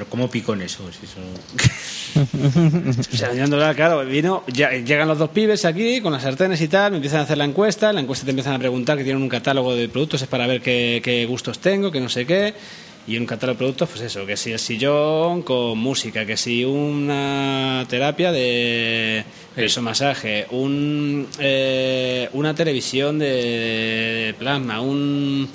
Pero 0.00 0.08
¿cómo 0.08 0.30
pico 0.30 0.54
en 0.54 0.62
eso? 0.62 0.82
Si 0.90 1.04
eso... 1.04 1.20
O 3.12 3.16
sea, 3.16 3.74
claro, 3.74 4.02
vino, 4.06 4.42
llegan 4.46 5.06
los 5.06 5.18
dos 5.18 5.28
pibes 5.28 5.66
aquí 5.66 6.00
con 6.00 6.10
las 6.10 6.22
sartenes 6.22 6.58
y 6.62 6.68
tal, 6.68 6.92
me 6.92 6.96
empiezan 6.96 7.20
a 7.20 7.24
hacer 7.24 7.36
la 7.36 7.44
encuesta, 7.44 7.92
la 7.92 8.00
encuesta 8.00 8.24
te 8.24 8.30
empiezan 8.30 8.54
a 8.54 8.58
preguntar 8.58 8.96
que 8.96 9.04
tienen 9.04 9.22
un 9.22 9.28
catálogo 9.28 9.74
de 9.74 9.90
productos, 9.90 10.22
es 10.22 10.28
para 10.28 10.46
ver 10.46 10.62
qué, 10.62 11.26
gustos 11.28 11.58
tengo, 11.58 11.92
que 11.92 12.00
no 12.00 12.08
sé 12.08 12.24
qué, 12.24 12.54
y 13.06 13.18
un 13.18 13.26
catálogo 13.26 13.56
de 13.56 13.58
productos, 13.58 13.90
pues 13.90 14.00
eso, 14.00 14.24
que 14.24 14.38
si 14.38 14.52
el 14.52 14.58
sillón 14.58 15.42
con 15.42 15.76
música, 15.76 16.24
que 16.24 16.38
si 16.38 16.64
una 16.64 17.84
terapia 17.86 18.32
de 18.32 19.22
masaje, 19.82 20.46
un, 20.50 21.28
eh, 21.38 22.30
una 22.32 22.54
televisión 22.54 23.18
de 23.18 24.34
plasma, 24.38 24.80
un... 24.80 25.50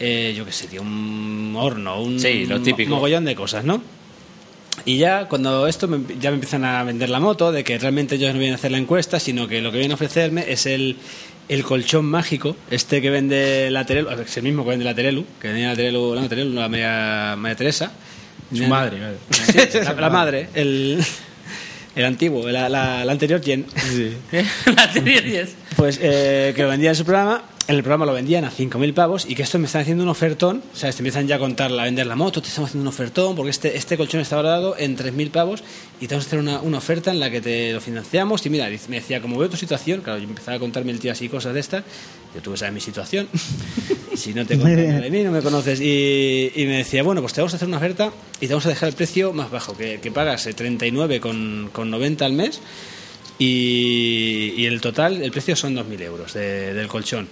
eh, 0.00 0.34
yo 0.36 0.44
qué 0.44 0.52
sé, 0.52 0.66
tío, 0.68 0.82
un 0.82 1.54
horno, 1.56 2.00
un 2.02 2.18
Sí, 2.20 2.46
lo 2.46 2.60
típico. 2.60 2.94
mogollón 2.94 3.24
de 3.24 3.34
cosas, 3.34 3.64
¿no? 3.64 3.82
Y 4.84 4.96
ya 4.98 5.26
cuando 5.26 5.66
esto 5.66 5.88
me- 5.88 6.00
ya 6.20 6.30
me 6.30 6.34
empiezan 6.36 6.64
a 6.64 6.82
vender 6.84 7.10
la 7.10 7.18
moto, 7.20 7.50
de 7.52 7.64
que 7.64 7.78
realmente 7.78 8.14
ellos 8.14 8.32
no 8.32 8.38
vienen 8.38 8.52
a 8.54 8.56
hacer 8.56 8.70
la 8.70 8.78
encuesta, 8.78 9.18
sino 9.18 9.48
que 9.48 9.60
lo 9.60 9.70
que 9.70 9.78
vienen 9.78 9.92
a 9.92 9.94
ofrecerme 9.96 10.44
es 10.48 10.66
el, 10.66 10.96
el 11.48 11.64
colchón 11.64 12.04
mágico, 12.06 12.56
este 12.70 13.02
que 13.02 13.10
vende 13.10 13.70
la 13.70 13.84
Terelu, 13.84 14.08
es 14.10 14.36
el 14.36 14.44
mismo 14.44 14.62
que 14.64 14.70
vende 14.70 14.84
la 14.84 14.94
Terelu, 14.94 15.24
que 15.40 15.48
venía 15.48 15.70
la 15.70 15.76
Terelu, 15.76 16.14
la 16.14 16.28
Terelu, 16.28 16.54
la 16.54 16.68
María, 16.68 17.34
María 17.36 17.56
Teresa. 17.56 17.92
Su 18.54 18.64
madre. 18.66 18.98
Sí, 19.30 19.58
la, 19.84 19.92
la 19.94 20.10
madre, 20.10 20.48
el, 20.54 21.04
el 21.96 22.04
antiguo, 22.04 22.48
la, 22.48 22.68
la- 22.68 23.04
la 23.04 23.12
anterior 23.12 23.42
Jen. 23.42 23.66
La 24.76 24.92
serie 24.92 25.20
10. 25.20 25.54
Pues 25.76 25.98
eh, 26.00 26.52
que 26.54 26.62
lo 26.62 26.68
vendían 26.68 26.92
en 26.92 26.96
su 26.96 27.04
programa, 27.04 27.42
en 27.68 27.76
el 27.76 27.82
programa 27.82 28.06
lo 28.06 28.14
vendían 28.14 28.46
a 28.46 28.50
5.000 28.50 28.94
pavos 28.94 29.26
y 29.28 29.34
que 29.34 29.42
esto 29.42 29.58
me 29.58 29.66
están 29.66 29.82
haciendo 29.82 30.02
un 30.02 30.08
ofertón, 30.08 30.62
o 30.72 30.76
sea, 30.76 30.90
te 30.90 30.96
empiezan 30.98 31.26
ya 31.28 31.36
a 31.36 31.38
contar 31.38 31.70
la 31.70 31.84
vender 31.84 32.06
la 32.06 32.16
moto, 32.16 32.40
te 32.40 32.48
estamos 32.48 32.70
haciendo 32.70 32.88
un 32.88 32.94
ofertón 32.94 33.36
porque 33.36 33.50
este, 33.50 33.76
este 33.76 33.98
colchón 33.98 34.20
está 34.22 34.36
valorado 34.36 34.74
en 34.78 34.96
3.000 34.96 35.30
pavos 35.30 35.62
y 36.00 36.06
te 36.06 36.14
vamos 36.14 36.24
a 36.24 36.28
hacer 36.28 36.38
una, 36.38 36.78
oferta 36.78 37.10
en 37.10 37.20
la 37.20 37.30
que 37.30 37.42
te 37.42 37.74
lo 37.74 37.82
financiamos. 37.82 38.46
Y 38.46 38.50
mira, 38.50 38.70
me 38.88 38.96
decía, 38.96 39.20
como 39.20 39.36
veo 39.36 39.50
tu 39.50 39.58
situación, 39.58 40.00
claro, 40.00 40.18
yo 40.18 40.26
empezaba 40.26 40.56
a 40.56 40.60
contarme 40.60 40.92
el 40.92 40.98
tío 40.98 41.12
así 41.12 41.28
cosas 41.28 41.52
de 41.52 41.60
estas, 41.60 41.84
yo 42.34 42.40
tuve 42.40 42.54
que 42.54 42.60
saber 42.60 42.72
mi 42.72 42.80
situación, 42.80 43.28
si 44.16 44.32
no 44.32 44.46
te 44.46 44.56
nada 44.56 45.00
de 45.00 45.10
mí, 45.10 45.22
no 45.22 45.30
me 45.30 45.42
conoces, 45.42 45.78
y, 45.78 46.50
me 46.56 46.78
decía, 46.78 47.02
bueno, 47.02 47.20
pues 47.20 47.34
te 47.34 47.42
vamos 47.42 47.52
a 47.52 47.56
hacer 47.56 47.68
una 47.68 47.76
oferta 47.76 48.10
y 48.40 48.46
te 48.46 48.54
vamos 48.54 48.64
a 48.64 48.70
dejar 48.70 48.88
el 48.88 48.94
precio 48.94 49.34
más 49.34 49.50
bajo, 49.50 49.76
que, 49.76 50.00
que 50.00 50.10
pagas 50.10 50.46
eh, 50.46 50.56
39,90 50.56 51.20
con, 51.20 51.68
con 51.70 51.90
90 51.90 52.24
al 52.24 52.32
mes 52.32 52.62
y, 53.38 54.54
y 54.56 54.64
el 54.64 54.80
total, 54.80 55.20
el 55.20 55.30
precio 55.32 55.54
son 55.54 55.76
2.000 55.76 56.00
euros 56.00 56.32
de- 56.32 56.72
del 56.72 56.88
colchón. 56.88 57.28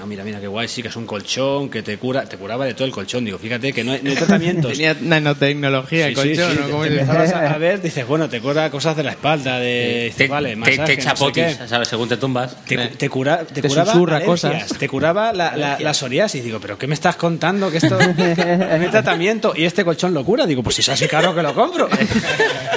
Ah, 0.00 0.06
mira, 0.06 0.24
mira, 0.24 0.40
qué 0.40 0.46
guay, 0.46 0.68
sí 0.68 0.82
que 0.82 0.88
es 0.88 0.96
un 0.96 1.06
colchón 1.06 1.70
que 1.70 1.82
te 1.82 1.96
cura, 1.98 2.24
te 2.24 2.36
curaba 2.36 2.66
de 2.66 2.74
todo 2.74 2.84
el 2.86 2.92
colchón. 2.92 3.24
Digo, 3.24 3.38
fíjate 3.38 3.72
que 3.72 3.84
no 3.84 3.92
hay, 3.92 4.00
no 4.02 4.10
hay 4.10 4.16
tratamientos. 4.24 4.72
Tenía 4.72 4.96
nanotecnología 5.00 6.06
el 6.08 6.16
Sí, 6.16 6.20
sí, 6.22 6.28
colchón, 6.36 6.50
sí, 6.52 6.58
¿no? 6.60 6.64
te- 6.66 6.70
¿Cómo 6.72 6.82
te 6.84 6.88
es? 6.94 7.00
empezabas 7.00 7.32
a, 7.32 7.58
ver, 7.58 7.80
dices, 7.82 8.06
bueno, 8.06 8.28
te 8.28 8.40
cura 8.40 8.70
cosas 8.70 8.96
de 8.96 9.02
la 9.04 9.10
espalda, 9.12 9.58
de, 9.58 10.12
Te, 10.16 10.26
vale, 10.28 10.50
te, 10.50 10.56
masaje, 10.56 10.76
te 10.76 10.96
no 10.96 11.02
sé 11.02 11.08
chapotis, 11.08 11.44
qué. 11.58 11.68
¿sabes? 11.68 11.88
Según 11.88 12.08
te 12.08 12.16
tumbas. 12.16 12.56
Te, 12.64 12.76
te 12.76 13.08
cura, 13.08 13.44
te 13.44 13.62
Te 13.62 13.68
curaba 13.68 13.92
susurra 13.92 14.20
cosas. 14.24 14.68
te 14.78 14.88
curaba 14.88 15.32
la, 15.32 15.56
la, 15.56 15.78
la 15.80 15.94
psoriasis. 15.94 16.44
Digo, 16.44 16.60
¿pero 16.60 16.76
qué 16.76 16.86
me 16.86 16.94
estás 16.94 17.16
contando? 17.16 17.70
Que 17.70 17.78
esto 17.78 17.98
no 17.98 18.04
hay 18.06 18.88
tratamiento 18.90 19.54
y 19.56 19.64
este 19.64 19.84
colchón 19.84 20.12
lo 20.14 20.24
cura. 20.24 20.46
Digo, 20.46 20.62
pues 20.62 20.76
si 20.76 20.82
es 20.82 20.88
así 20.90 21.06
caro 21.06 21.34
que 21.34 21.42
lo 21.42 21.54
compro. 21.54 21.88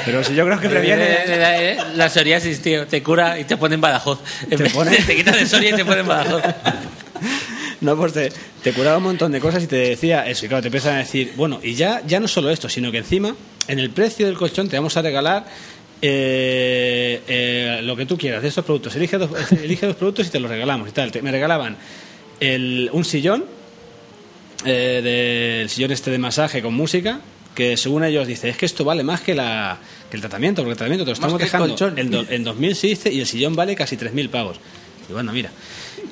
Pero 0.05 0.23
si 0.23 0.33
yo 0.35 0.45
creo 0.45 0.59
que 0.59 0.69
previene. 0.69 1.03
Eh, 1.27 1.77
La 1.95 2.09
psoriasis, 2.09 2.61
tío, 2.61 2.87
te 2.87 3.03
cura 3.03 3.37
y 3.39 3.43
te 3.43 3.57
pone 3.57 3.75
en 3.75 3.81
Badajoz. 3.81 4.19
Te 4.49 4.69
pone- 4.69 4.95
te 4.97 5.15
quitas 5.15 5.35
de 5.35 5.45
Soria 5.45 5.71
y 5.71 5.73
te 5.73 5.83
pone 5.83 5.99
en 5.99 6.07
Badajoz. 6.07 6.41
No, 7.81 7.95
pues 7.95 8.13
te, 8.13 8.31
te 8.63 8.73
curaba 8.73 8.97
un 8.97 9.03
montón 9.03 9.31
de 9.31 9.39
cosas 9.39 9.63
y 9.63 9.67
te 9.67 9.75
decía 9.75 10.27
eso. 10.27 10.45
Y 10.45 10.49
claro, 10.49 10.61
te 10.61 10.67
empiezan 10.69 10.95
a 10.95 10.99
decir, 10.99 11.33
bueno, 11.35 11.59
y 11.61 11.75
ya, 11.75 12.01
ya 12.07 12.19
no 12.19 12.27
solo 12.27 12.49
esto, 12.49 12.67
sino 12.69 12.91
que 12.91 12.97
encima, 12.99 13.35
en 13.67 13.79
el 13.79 13.91
precio 13.91 14.25
del 14.25 14.35
colchón 14.37 14.67
te 14.67 14.75
vamos 14.77 14.97
a 14.97 15.01
regalar 15.03 15.45
eh, 16.01 17.21
eh, 17.27 17.79
lo 17.83 17.95
que 17.95 18.05
tú 18.05 18.17
quieras 18.17 18.41
de 18.41 18.47
estos 18.49 18.65
productos. 18.65 18.95
Elige 18.95 19.17
dos, 19.17 19.29
elige 19.51 19.85
dos 19.85 19.95
productos 19.95 20.27
y 20.27 20.29
te 20.29 20.39
los 20.39 20.49
regalamos 20.49 20.89
y 20.89 20.91
tal. 20.91 21.11
Te- 21.11 21.21
me 21.21 21.31
regalaban 21.31 21.77
el, 22.39 22.89
un 22.93 23.05
sillón, 23.05 23.45
eh, 24.65 25.59
del 25.59 25.69
sillón 25.69 25.91
este 25.91 26.11
de 26.11 26.17
masaje 26.17 26.61
con 26.61 26.73
música, 26.73 27.19
que 27.53 27.77
según 27.77 28.03
ellos 28.03 28.27
dice, 28.27 28.49
es 28.49 28.57
que 28.57 28.65
esto 28.65 28.83
vale 28.85 29.03
más 29.03 29.21
que, 29.21 29.33
la, 29.35 29.77
que 30.09 30.17
el 30.17 30.21
tratamiento, 30.21 30.61
porque 30.61 30.71
el 30.73 30.77
tratamiento 30.77 31.05
te 31.05 31.09
lo 31.11 31.13
estamos 31.13 31.33
dejando 31.45 31.65
en, 31.97 32.11
do- 32.11 32.25
en 32.29 32.43
2000 32.43 32.75
sí 32.75 32.87
dice, 32.89 33.11
y 33.13 33.19
el 33.19 33.25
sillón 33.27 33.55
vale 33.55 33.75
casi 33.75 33.97
3.000 33.97 34.29
pavos. 34.29 34.57
Y 35.09 35.13
bueno, 35.13 35.31
mira. 35.31 35.51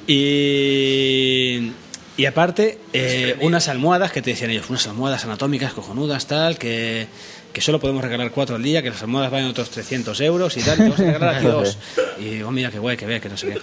Y, 0.08 1.72
y 2.18 2.26
aparte, 2.26 2.80
eh, 2.94 3.36
unas 3.42 3.68
almohadas 3.68 4.12
que 4.12 4.22
te 4.22 4.32
decían 4.32 4.52
ellos, 4.52 4.70
unas 4.70 4.88
almohadas 4.88 5.26
anatómicas 5.26 5.74
cojonudas, 5.74 6.28
tal, 6.28 6.58
que, 6.58 7.08
que 7.52 7.62
solo 7.62 7.80
podemos 7.80 8.04
regalar 8.04 8.32
cuatro 8.32 8.56
al 8.56 8.64
día, 8.64 8.84
que 8.84 8.90
las 8.90 9.02
almohadas 9.02 9.32
valen 9.32 9.48
otros 9.48 9.70
300 9.70 10.20
euros 10.22 10.56
y 10.58 10.62
tal, 10.62 10.76
y 10.76 10.78
te 10.78 10.84
vamos 10.84 11.00
a 11.00 11.04
regalar 11.04 11.36
aquí 11.36 11.46
dos. 11.48 11.78
Y 12.20 12.26
digo, 12.26 12.52
mira 12.52 12.72
qué 12.72 12.80
guay, 12.80 12.98
que 12.98 13.06
ve, 13.06 13.20
que 13.20 13.30
no 13.30 13.38
sé 13.38 13.48
qué. 13.48 13.60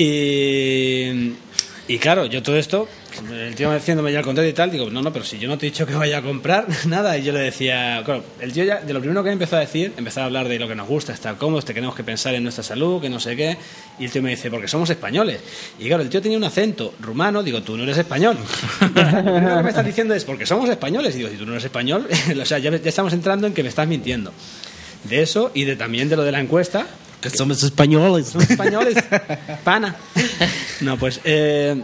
Y, 0.00 1.34
y 1.88 1.98
claro, 1.98 2.26
yo 2.26 2.42
todo 2.42 2.58
esto, 2.58 2.86
el 3.32 3.54
tío 3.54 3.72
diciéndome 3.72 4.12
ya 4.12 4.18
el 4.18 4.24
contrario 4.24 4.50
y 4.50 4.52
tal, 4.52 4.70
digo, 4.70 4.90
no, 4.90 5.00
no, 5.00 5.10
pero 5.10 5.24
si 5.24 5.38
yo 5.38 5.48
no 5.48 5.56
te 5.56 5.66
he 5.66 5.70
dicho 5.70 5.86
que 5.86 5.94
vaya 5.94 6.18
a 6.18 6.22
comprar 6.22 6.66
nada, 6.86 7.16
y 7.16 7.22
yo 7.22 7.32
le 7.32 7.40
decía, 7.40 8.02
claro, 8.04 8.22
el 8.40 8.52
tío 8.52 8.62
ya, 8.64 8.82
de 8.82 8.92
lo 8.92 9.00
primero 9.00 9.24
que 9.24 9.30
empezó 9.30 9.56
a 9.56 9.60
decir, 9.60 9.94
empezó 9.96 10.20
a 10.20 10.26
hablar 10.26 10.48
de 10.48 10.58
lo 10.58 10.68
que 10.68 10.74
nos 10.74 10.86
gusta, 10.86 11.14
estar 11.14 11.38
cómodos, 11.38 11.64
que 11.64 11.72
tenemos 11.72 11.96
que 11.96 12.04
pensar 12.04 12.34
en 12.34 12.42
nuestra 12.42 12.62
salud, 12.62 13.00
que 13.00 13.08
no 13.08 13.18
sé 13.18 13.36
qué, 13.36 13.56
y 13.98 14.04
el 14.04 14.10
tío 14.10 14.22
me 14.22 14.28
dice, 14.28 14.50
porque 14.50 14.68
somos 14.68 14.90
españoles. 14.90 15.40
Y 15.78 15.86
claro, 15.86 16.02
el 16.02 16.10
tío 16.10 16.20
tenía 16.20 16.36
un 16.36 16.44
acento 16.44 16.92
rumano, 17.00 17.42
digo, 17.42 17.62
tú 17.62 17.74
no 17.74 17.84
eres 17.84 17.96
español. 17.96 18.36
lo 18.82 18.92
que 18.92 19.62
me 19.62 19.70
estás 19.70 19.86
diciendo 19.86 20.12
es, 20.12 20.26
porque 20.26 20.44
somos 20.44 20.68
españoles, 20.68 21.14
y 21.14 21.18
digo, 21.18 21.30
si 21.30 21.36
tú 21.36 21.46
no 21.46 21.52
eres 21.52 21.64
español, 21.64 22.06
o 22.38 22.44
sea, 22.44 22.58
ya, 22.58 22.70
ya 22.70 22.88
estamos 22.88 23.14
entrando 23.14 23.46
en 23.46 23.54
que 23.54 23.62
me 23.62 23.70
estás 23.70 23.88
mintiendo. 23.88 24.30
De 25.04 25.22
eso 25.22 25.52
y 25.54 25.64
de 25.64 25.76
también 25.76 26.10
de 26.10 26.16
lo 26.16 26.24
de 26.24 26.32
la 26.32 26.40
encuesta, 26.40 26.86
Que 27.20 27.30
somos 27.30 27.62
españoles. 27.62 28.28
somos 28.28 28.48
españoles, 28.50 28.96
pana. 29.64 29.96
No, 30.80 30.96
pues, 30.96 31.20
eh, 31.24 31.74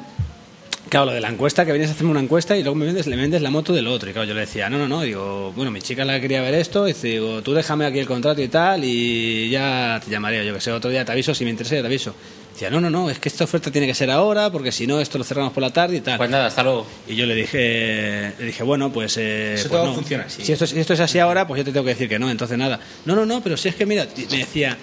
claro, 0.89 1.07
lo 1.07 1.13
de 1.13 1.21
la 1.21 1.29
encuesta, 1.29 1.65
que 1.67 1.73
vienes 1.73 1.91
a 1.91 1.93
hacerme 1.95 2.13
una 2.13 2.21
encuesta 2.21 2.57
y 2.57 2.63
luego 2.63 2.77
me 2.77 2.87
vendes, 2.87 3.07
le 3.09 3.17
vendes 3.17 3.43
la 3.43 3.51
moto 3.51 3.73
del 3.73 3.89
otro. 3.89 4.09
Y 4.11 4.13
claro, 4.13 4.29
yo 4.29 4.35
le 4.35 4.41
decía, 4.43 4.71
no, 4.71 4.79
no, 4.79 4.87
no, 4.87 5.03
digo, 5.03 5.53
bueno, 5.57 5.71
mi 5.73 5.81
chica 5.83 6.05
la 6.05 6.21
quería 6.21 6.41
ver 6.43 6.55
esto, 6.55 6.87
y 6.89 6.93
digo, 6.93 7.43
tú 7.43 7.53
déjame 7.53 7.85
aquí 7.87 7.99
el 7.99 8.07
contrato 8.07 8.41
y 8.43 8.49
tal, 8.49 8.85
y 8.85 9.51
ya 9.51 10.01
te 10.05 10.11
llamaré, 10.11 10.47
yo 10.47 10.55
que 10.55 10.61
sé, 10.61 10.71
otro 10.71 10.91
día 10.91 11.05
te 11.05 11.11
aviso, 11.13 11.35
si 11.35 11.45
me 11.45 11.51
interesa 11.51 11.75
ya 11.77 11.81
te 11.81 11.87
aviso. 11.89 12.15
Decía, 12.53 12.71
no, 12.71 12.81
no, 12.81 12.89
no, 12.89 13.11
es 13.11 13.19
que 13.19 13.29
esta 13.29 13.43
oferta 13.43 13.73
tiene 13.73 13.89
que 13.89 13.95
ser 13.95 14.13
ahora, 14.13 14.53
porque 14.53 14.71
si 14.71 14.87
no, 14.87 15.01
esto 15.01 15.19
lo 15.19 15.25
cerramos 15.25 15.53
por 15.53 15.61
la 15.65 15.73
tarde 15.73 15.97
y 15.97 16.01
tal. 16.01 16.17
Pues 16.19 16.31
nada, 16.31 16.47
hasta 16.47 16.63
luego. 16.63 16.87
Y 17.09 17.17
yo 17.17 17.27
le 17.27 17.35
dije, 17.35 18.33
le 18.39 18.47
dije 18.47 18.63
bueno, 18.63 18.93
pues. 18.93 19.17
eh, 19.17 19.55
Eso 19.55 19.69
pues 19.69 19.81
todo 19.81 19.87
no. 19.91 19.95
funciona 19.97 20.23
así. 20.29 20.45
Si 20.45 20.53
esto, 20.53 20.65
es- 20.65 20.71
si 20.71 20.79
esto 20.79 20.93
es 20.95 21.01
así 21.01 21.19
ahora, 21.19 21.49
pues 21.49 21.59
yo 21.59 21.65
te 21.65 21.73
tengo 21.73 21.83
que 21.85 21.91
decir 21.95 22.09
que 22.09 22.21
no, 22.21 22.31
entonces 22.31 22.57
nada. 22.57 22.79
No, 23.07 23.17
no, 23.17 23.27
no, 23.27 23.41
pero 23.43 23.57
si 23.57 23.71
es 23.71 23.75
que 23.75 23.85
mira, 23.87 24.07
me 24.31 24.37
decía, 24.39 24.79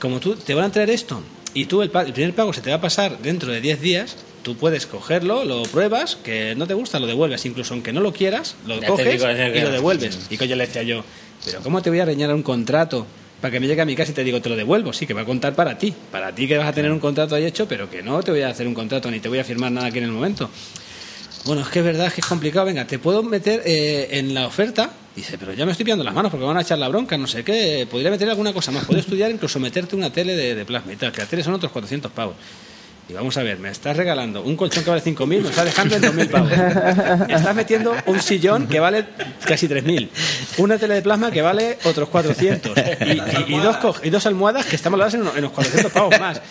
como 0.00 0.20
tú 0.20 0.36
te 0.36 0.54
van 0.54 0.66
a 0.66 0.72
traer 0.72 0.90
esto 0.90 1.22
y 1.54 1.66
tú 1.66 1.82
el, 1.82 1.90
el 1.94 2.12
primer 2.12 2.34
pago 2.34 2.52
se 2.52 2.60
te 2.60 2.70
va 2.70 2.76
a 2.76 2.80
pasar 2.80 3.18
dentro 3.18 3.52
de 3.52 3.60
10 3.60 3.80
días, 3.80 4.16
tú 4.42 4.56
puedes 4.56 4.86
cogerlo, 4.86 5.44
lo 5.44 5.62
pruebas, 5.64 6.16
que 6.16 6.54
no 6.56 6.66
te 6.66 6.74
gusta, 6.74 6.98
lo 6.98 7.06
devuelves. 7.06 7.44
Incluso 7.46 7.74
aunque 7.74 7.92
no 7.92 8.00
lo 8.00 8.12
quieras, 8.12 8.56
lo 8.66 8.80
Ya 8.80 8.88
coges 8.88 9.22
y 9.22 9.60
lo 9.60 9.70
devuelves. 9.70 10.26
Y 10.30 10.38
que 10.38 10.48
yo 10.48 10.56
le 10.56 10.66
decía 10.66 10.82
yo, 10.82 11.04
pero 11.44 11.60
¿cómo 11.60 11.82
te 11.82 11.90
voy 11.90 12.00
a 12.00 12.04
reñar 12.04 12.32
un 12.32 12.42
contrato 12.42 13.06
para 13.40 13.52
que 13.52 13.60
me 13.60 13.66
llegue 13.66 13.80
a 13.80 13.84
mi 13.84 13.94
casa 13.94 14.12
y 14.12 14.14
te 14.14 14.24
digo, 14.24 14.40
te 14.40 14.48
lo 14.48 14.56
devuelvo? 14.56 14.92
Sí, 14.92 15.06
que 15.06 15.14
va 15.14 15.22
a 15.22 15.24
contar 15.24 15.54
para 15.54 15.78
ti. 15.78 15.92
Para 16.10 16.34
ti 16.34 16.46
que 16.46 16.58
vas 16.58 16.68
a 16.68 16.72
tener 16.72 16.92
un 16.92 17.00
contrato 17.00 17.34
ahí 17.34 17.44
hecho, 17.44 17.66
pero 17.66 17.90
que 17.90 18.02
no 18.02 18.22
te 18.22 18.30
voy 18.30 18.42
a 18.42 18.48
hacer 18.48 18.66
un 18.66 18.74
contrato 18.74 19.10
ni 19.10 19.20
te 19.20 19.28
voy 19.28 19.38
a 19.38 19.44
firmar 19.44 19.72
nada 19.72 19.88
aquí 19.88 19.98
en 19.98 20.04
el 20.04 20.12
momento. 20.12 20.50
Bueno, 21.44 21.62
es 21.62 21.68
que 21.68 21.78
es 21.78 21.84
verdad 21.84 22.12
que 22.12 22.20
es 22.20 22.26
complicado. 22.26 22.66
Venga, 22.66 22.86
te 22.86 22.98
puedo 22.98 23.22
meter 23.22 23.62
eh, 23.64 24.08
en 24.12 24.34
la 24.34 24.46
oferta. 24.46 24.90
Dice, 25.18 25.36
pero 25.36 25.52
ya 25.52 25.66
me 25.66 25.72
estoy 25.72 25.82
pillando 25.82 26.04
las 26.04 26.14
manos 26.14 26.30
porque 26.30 26.46
van 26.46 26.56
a 26.58 26.60
echar 26.60 26.78
la 26.78 26.86
bronca, 26.86 27.18
no 27.18 27.26
sé 27.26 27.42
qué. 27.42 27.88
Podría 27.90 28.08
meter 28.08 28.30
alguna 28.30 28.52
cosa 28.52 28.70
más. 28.70 28.84
Puedo 28.84 29.00
estudiar, 29.00 29.32
incluso 29.32 29.58
meterte 29.58 29.96
una 29.96 30.12
tele 30.12 30.36
de, 30.36 30.54
de 30.54 30.64
plasma 30.64 30.92
y 30.92 30.96
tal. 30.96 31.10
Que 31.10 31.22
la 31.22 31.26
tele 31.26 31.42
son 31.42 31.54
otros 31.54 31.72
400 31.72 32.12
pavos. 32.12 32.36
Y 33.08 33.14
vamos 33.14 33.34
a 33.38 33.42
ver, 33.42 33.58
me 33.58 33.70
estás 33.70 33.96
regalando 33.96 34.42
un 34.42 34.54
colchón 34.54 34.84
que 34.84 34.90
vale 34.90 35.02
5.000, 35.02 35.26
me 35.26 35.48
estás 35.48 35.64
dejando 35.64 35.96
en 35.96 36.02
2.000 36.02 36.28
pavos. 36.28 37.26
Me 37.28 37.34
estás 37.34 37.54
metiendo 37.56 37.94
un 38.04 38.20
sillón 38.20 38.66
que 38.66 38.80
vale 38.80 39.06
casi 39.46 39.66
3.000. 39.66 40.08
Una 40.58 40.76
tele 40.76 40.96
de 40.96 41.00
plasma 41.02 41.30
que 41.30 41.40
vale 41.40 41.78
otros 41.84 42.10
400. 42.10 42.72
Y, 42.76 43.52
y- 43.52 43.54
y 43.56 43.58
dos, 43.60 43.76
y 44.02 44.10
dos 44.10 44.26
almohadas 44.26 44.66
que 44.66 44.76
están 44.76 44.92
valoradas 44.92 45.14
en, 45.14 45.22
unos- 45.22 45.36
en 45.36 45.42
los 45.42 45.52
400 45.52 45.90
pavos 45.90 46.20
más. 46.20 46.42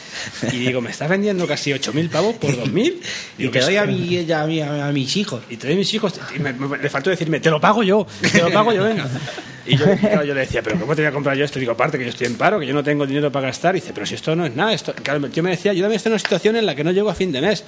Y 0.52 0.58
digo, 0.58 0.82
me 0.82 0.90
estás 0.90 1.08
vendiendo 1.10 1.46
casi 1.46 1.70
8.000 1.74 2.10
pavos 2.10 2.36
por 2.38 2.50
2.000. 2.50 2.96
Y 3.38 3.48
te 3.50 3.60
doy 3.60 3.76
a, 3.78 3.84
mi, 3.86 4.32
a, 4.32 4.46
mi- 4.48 4.62
a 4.62 4.92
mis 4.92 5.16
hijos. 5.16 5.44
Y 5.52 5.58
te 5.58 5.68
doy 5.68 5.76
a 5.76 5.78
mis 5.78 5.94
hijos. 5.94 6.14
Y 6.36 6.40
me, 6.40 6.54
me- 6.54 6.78
le 6.80 6.90
faltó 6.90 7.12
decirme, 7.12 7.40
te 7.40 7.52
lo 7.52 7.62
pago 7.62 7.84
yo, 7.84 8.08
te 8.32 8.42
lo 8.42 8.52
pago 8.52 8.74
yo, 8.74 8.84
venga. 8.84 9.08
Y 9.70 9.76
yo, 9.76 9.84
claro, 10.00 10.24
yo 10.24 10.34
le 10.34 10.40
decía, 10.40 10.62
pero 10.64 10.80
¿cómo 10.80 10.96
te 10.96 11.02
voy 11.02 11.10
a 11.10 11.12
comprar 11.12 11.36
yo 11.36 11.44
esto? 11.44 11.60
Digo, 11.60 11.74
aparte 11.74 11.98
que 11.98 12.06
yo 12.06 12.10
estoy 12.12 12.28
en 12.28 12.36
paro, 12.36 12.58
que 12.58 12.66
yo 12.66 12.74
no 12.74 12.86
tengo 12.86 13.06
dinero 13.06 13.30
para 13.34 13.48
gastar. 13.48 13.76
Y 13.76 13.82
dice, 13.82 13.92
pero 13.94 14.06
si 14.06 14.16
esto 14.16 14.34
no 14.34 14.46
es 14.46 14.56
nada. 14.56 14.72
Esto... 14.72 14.94
Claro, 15.04 15.28
yo 15.28 15.44
me 15.44 15.50
decía, 15.50 15.74
yo 15.74 15.82
también 15.82 15.98
estoy 15.98 16.10
en 16.10 16.14
una 16.14 16.20
situación 16.20 16.47
en 16.56 16.66
la 16.66 16.76
que 16.76 16.84
no 16.84 16.92
llego 16.92 17.10
a 17.10 17.16
fin 17.16 17.32
de 17.32 17.42
mes. 17.42 17.64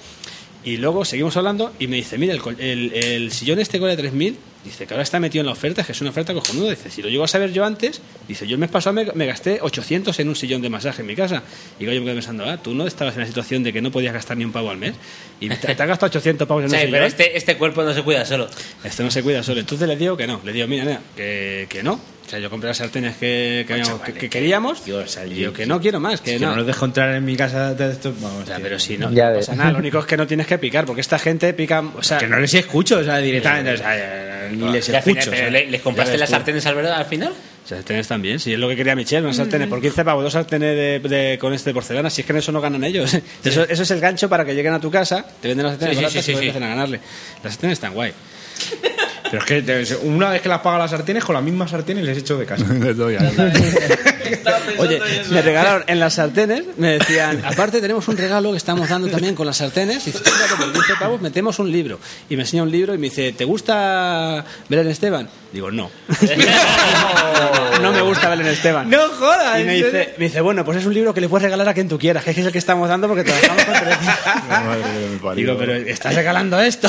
Y 0.61 0.76
luego 0.76 1.06
seguimos 1.06 1.38
hablando 1.38 1.72
y 1.80 1.88
me 1.88 1.95
dice, 1.95 2.18
mira, 2.18 2.34
el, 2.34 2.41
el, 2.60 2.93
el 2.93 3.31
sillón 3.31 3.60
este 3.60 3.80
vale 3.80 3.97
3.000, 3.97 4.35
dice 4.65 4.85
que 4.85 4.93
ahora 4.93 5.03
está 5.03 5.18
metido 5.18 5.39
en 5.41 5.45
la 5.45 5.53
oferta, 5.53 5.85
que 5.85 5.93
es 5.93 6.01
una 6.01 6.10
oferta 6.10 6.34
cojonuda. 6.34 6.72
Dice, 6.72 6.91
si 6.91 7.01
lo 7.01 7.07
llego 7.07 7.23
a 7.23 7.30
saber 7.30 7.53
yo 7.53 7.64
antes, 7.64 8.01
dice, 8.27 8.45
yo 8.45 8.56
el 8.56 8.60
mes 8.60 8.69
pasado 8.69 8.93
me, 8.93 9.06
me 9.14 9.26
gasté 9.26 9.60
800 9.61 10.19
en 10.19 10.27
un 10.27 10.35
sillón 10.35 10.61
de 10.61 10.69
masaje 10.69 10.99
en 10.99 11.07
mi 11.07 11.15
casa. 11.15 11.43
Y 11.80 11.85
yo 11.85 11.91
me 11.91 12.01
quedé 12.01 12.14
pensando, 12.14 12.43
ah, 12.43 12.57
tú 12.61 12.73
no 12.73 12.85
estabas 12.85 13.14
en 13.15 13.22
la 13.22 13.27
situación 13.27 13.64
de 13.64 13.72
que 13.72 13.81
no 13.81 13.89
podías 13.89 14.14
gastar 14.14 14.35
ni 14.35 14.43
un 14.43 14.51
pavo 14.51 14.69
al 14.69 14.76
mes. 14.77 14.95
Y 15.39 15.47
te, 15.47 15.56
te 15.56 15.72
has 15.72 15.77
gastado 15.88 16.07
800 16.07 16.45
pavos 16.45 16.65
en 16.65 16.69
Sí, 16.72 16.76
un 16.76 16.80
sillón. 16.81 16.91
pero 16.91 17.06
este, 17.06 17.38
este 17.38 17.56
cuerpo 17.56 17.81
no 17.84 17.93
se 17.93 18.03
cuida 18.03 18.26
solo. 18.26 18.49
Este 18.84 19.01
no 19.01 19.11
se 19.11 19.23
cuida 19.23 19.41
solo. 19.43 19.61
Entonces 19.61 19.88
le 19.88 19.95
digo 19.95 20.18
que 20.18 20.27
no. 20.27 20.41
Le 20.43 20.51
digo, 20.51 20.68
mira, 20.68 20.84
mira, 20.84 21.01
que, 21.15 21.68
que 21.69 21.81
no. 21.84 22.01
O 22.30 22.31
sea, 22.31 22.38
yo 22.38 22.47
compré 22.51 22.68
las 22.68 22.77
sartenes 22.77 23.18
que, 23.18 23.64
que, 23.65 23.73
habíamos- 23.73 24.01
que- 24.01 24.14
que 24.14 24.30
queríamos. 24.30 24.84
y 24.88 25.34
digo 25.34 25.51
que 25.51 25.65
no 25.65 25.81
quiero 25.81 25.99
más. 25.99 26.22
Que, 26.22 26.34
Que 26.34 26.39
no. 26.39 26.51
no 26.51 26.57
los 26.57 26.68
dejo 26.68 26.85
entrar 26.85 27.15
en 27.15 27.26
mi 27.26 27.35
casa 27.35 27.73
de 27.73 27.91
esto. 27.91 28.14
Vamos, 28.22 28.43
O 28.43 28.45
sea, 28.45 28.57
tío. 28.57 28.64
pero 28.65 28.77
si 28.77 28.99
no, 28.99 29.11
Ya 29.11 29.31
no 29.31 29.38
pasa 29.38 29.56
nada. 29.56 29.72
Lo 29.72 29.80
único 29.80 29.97
es 29.97 30.06
que 30.06 30.15
no 30.15 30.27
tienes 30.27 30.45
que 30.45 30.60
picar, 30.60 30.85
porque 30.85 31.01
esta 31.01 31.18
gente 31.18 31.51
pica. 31.56 31.81
O 31.97 32.03
sea, 32.03 32.19
que 32.19 32.27
no 32.27 32.39
les 32.39 32.53
escucho, 32.53 32.99
o 32.99 33.03
sea, 33.03 33.18
directamente. 33.18 33.73
O 33.73 33.77
sea, 33.77 34.47
ni 34.51 34.72
les 34.72 34.88
Y 34.89 34.95
al 34.95 35.01
final, 35.01 35.18
escucho. 35.18 35.30
o 35.31 35.34
pero 35.34 35.38
sea. 35.38 35.49
¿le- 35.49 35.72
¿Les 35.72 35.81
compraste 35.81 36.18
las 36.19 36.30
sartenes 36.30 36.64
al, 36.68 36.76
verdad, 36.76 36.93
al 36.99 37.06
final? 37.07 37.34
sartenes 37.65 38.07
también. 38.07 38.39
Si 38.39 38.53
es 38.53 38.60
lo 38.60 38.69
que 38.69 38.76
quería 38.76 38.95
Michelle, 38.95 39.23
unas 39.23 39.35
sartenes 39.38 39.68
por 39.68 39.81
15 39.81 40.06
pavos, 40.06 40.23
dos 40.23 40.34
sartenes 40.34 40.76
de, 41.01 41.10
de- 41.10 41.38
con 41.39 41.51
este 41.53 41.72
de 41.72 41.73
porcelana. 41.73 42.11
Si 42.11 42.22
es 42.22 42.27
que 42.27 42.34
en 42.34 42.38
eso 42.38 42.51
no 42.51 42.61
ganan 42.61 42.84
ellos. 42.84 43.11
Eso, 43.43 43.64
eso 43.68 43.81
es 43.84 43.89
el 43.91 43.99
gancho 43.99 44.30
para 44.30 44.45
que 44.45 44.53
lleguen 44.53 44.73
a 44.73 44.80
tu 44.80 44.91
casa, 44.91 45.26
te 45.41 45.47
venden 45.47 45.65
las 45.65 45.73
sartenes 45.80 45.95
Sí, 45.95 45.99
sí, 45.99 46.03
baratas 46.03 46.26
sí, 46.26 46.31
y 46.31 46.34
sí, 46.35 46.38
empiecen 46.38 46.61
a 46.64 46.68
ganarle. 46.68 46.99
Las 47.43 47.53
sartenes 47.53 47.73
están 47.73 47.93
guay. 47.95 48.14
Pero 49.24 49.38
es 49.40 49.90
que 49.90 49.98
una 50.04 50.30
vez 50.30 50.41
que 50.41 50.50
las 50.50 50.60
pago 50.62 50.78
las 50.78 50.91
sartenes, 50.91 51.24
con 51.24 51.36
la 51.36 51.41
misma 51.41 51.68
sartén 51.68 52.00
y 52.00 52.02
les 52.02 52.18
echo 52.18 52.38
de 52.38 52.46
casa. 52.46 52.66
Oye, 54.77 55.01
me 55.30 55.41
regalaron 55.41 55.84
en 55.88 55.99
las 55.99 56.14
sartenes, 56.15 56.64
me 56.77 56.99
decían, 56.99 57.43
aparte 57.45 57.81
tenemos 57.81 58.07
un 58.07 58.18
regalo 58.18 58.51
que 58.51 58.57
estamos 58.57 58.88
dando 58.89 59.07
también 59.10 59.35
con 59.35 59.45
las 59.45 59.57
sartenes, 59.57 60.07
y 60.07 60.11
dice, 60.11 60.23
"Fíjate, 60.23 60.56
por 60.56 60.72
15 60.73 60.93
pavos 60.99 61.22
metemos 61.22 61.60
un 61.60 61.72
libro. 61.72 61.99
Y 62.30 62.35
me 62.35 62.43
enseña 62.43 62.64
un 62.64 62.72
libro 62.72 62.93
y 62.93 62.97
me 62.97 63.10
dice, 63.10 63.31
¿te 63.34 63.45
gusta 63.45 64.45
Belén 64.68 64.88
Esteban? 64.88 65.30
Digo, 65.51 65.72
no. 65.72 65.89
no, 67.81 67.91
me 67.91 68.01
gusta 68.01 68.30
Belén 68.30 68.47
Esteban. 68.47 68.89
¡No 68.89 69.10
jodas! 69.10 69.60
Y 69.60 69.64
me 69.64 69.77
¿en 69.77 69.84
dice, 69.84 70.14
me 70.18 70.26
dice, 70.26 70.41
bueno, 70.41 70.64
pues 70.64 70.77
es 70.77 70.85
un 70.85 70.93
libro 70.93 71.14
que 71.14 71.22
le 71.22 71.30
puedes 71.30 71.43
regalar 71.43 71.68
a 71.68 71.73
quien 71.73 71.89
tú 71.89 71.97
quieras, 71.97 72.23
que 72.23 72.31
es 72.31 72.38
el 72.38 72.51
que 72.51 72.60
estamos 72.60 72.88
dando 72.88 73.07
porque 73.07 73.23
trabajamos 73.23 73.64
con 73.64 73.73
televisión". 73.73 74.15
Madre. 74.49 75.35
Digo, 75.35 75.57
pero 75.57 75.73
¿estás 75.76 76.15
regalando 76.15 76.60
esto? 76.60 76.88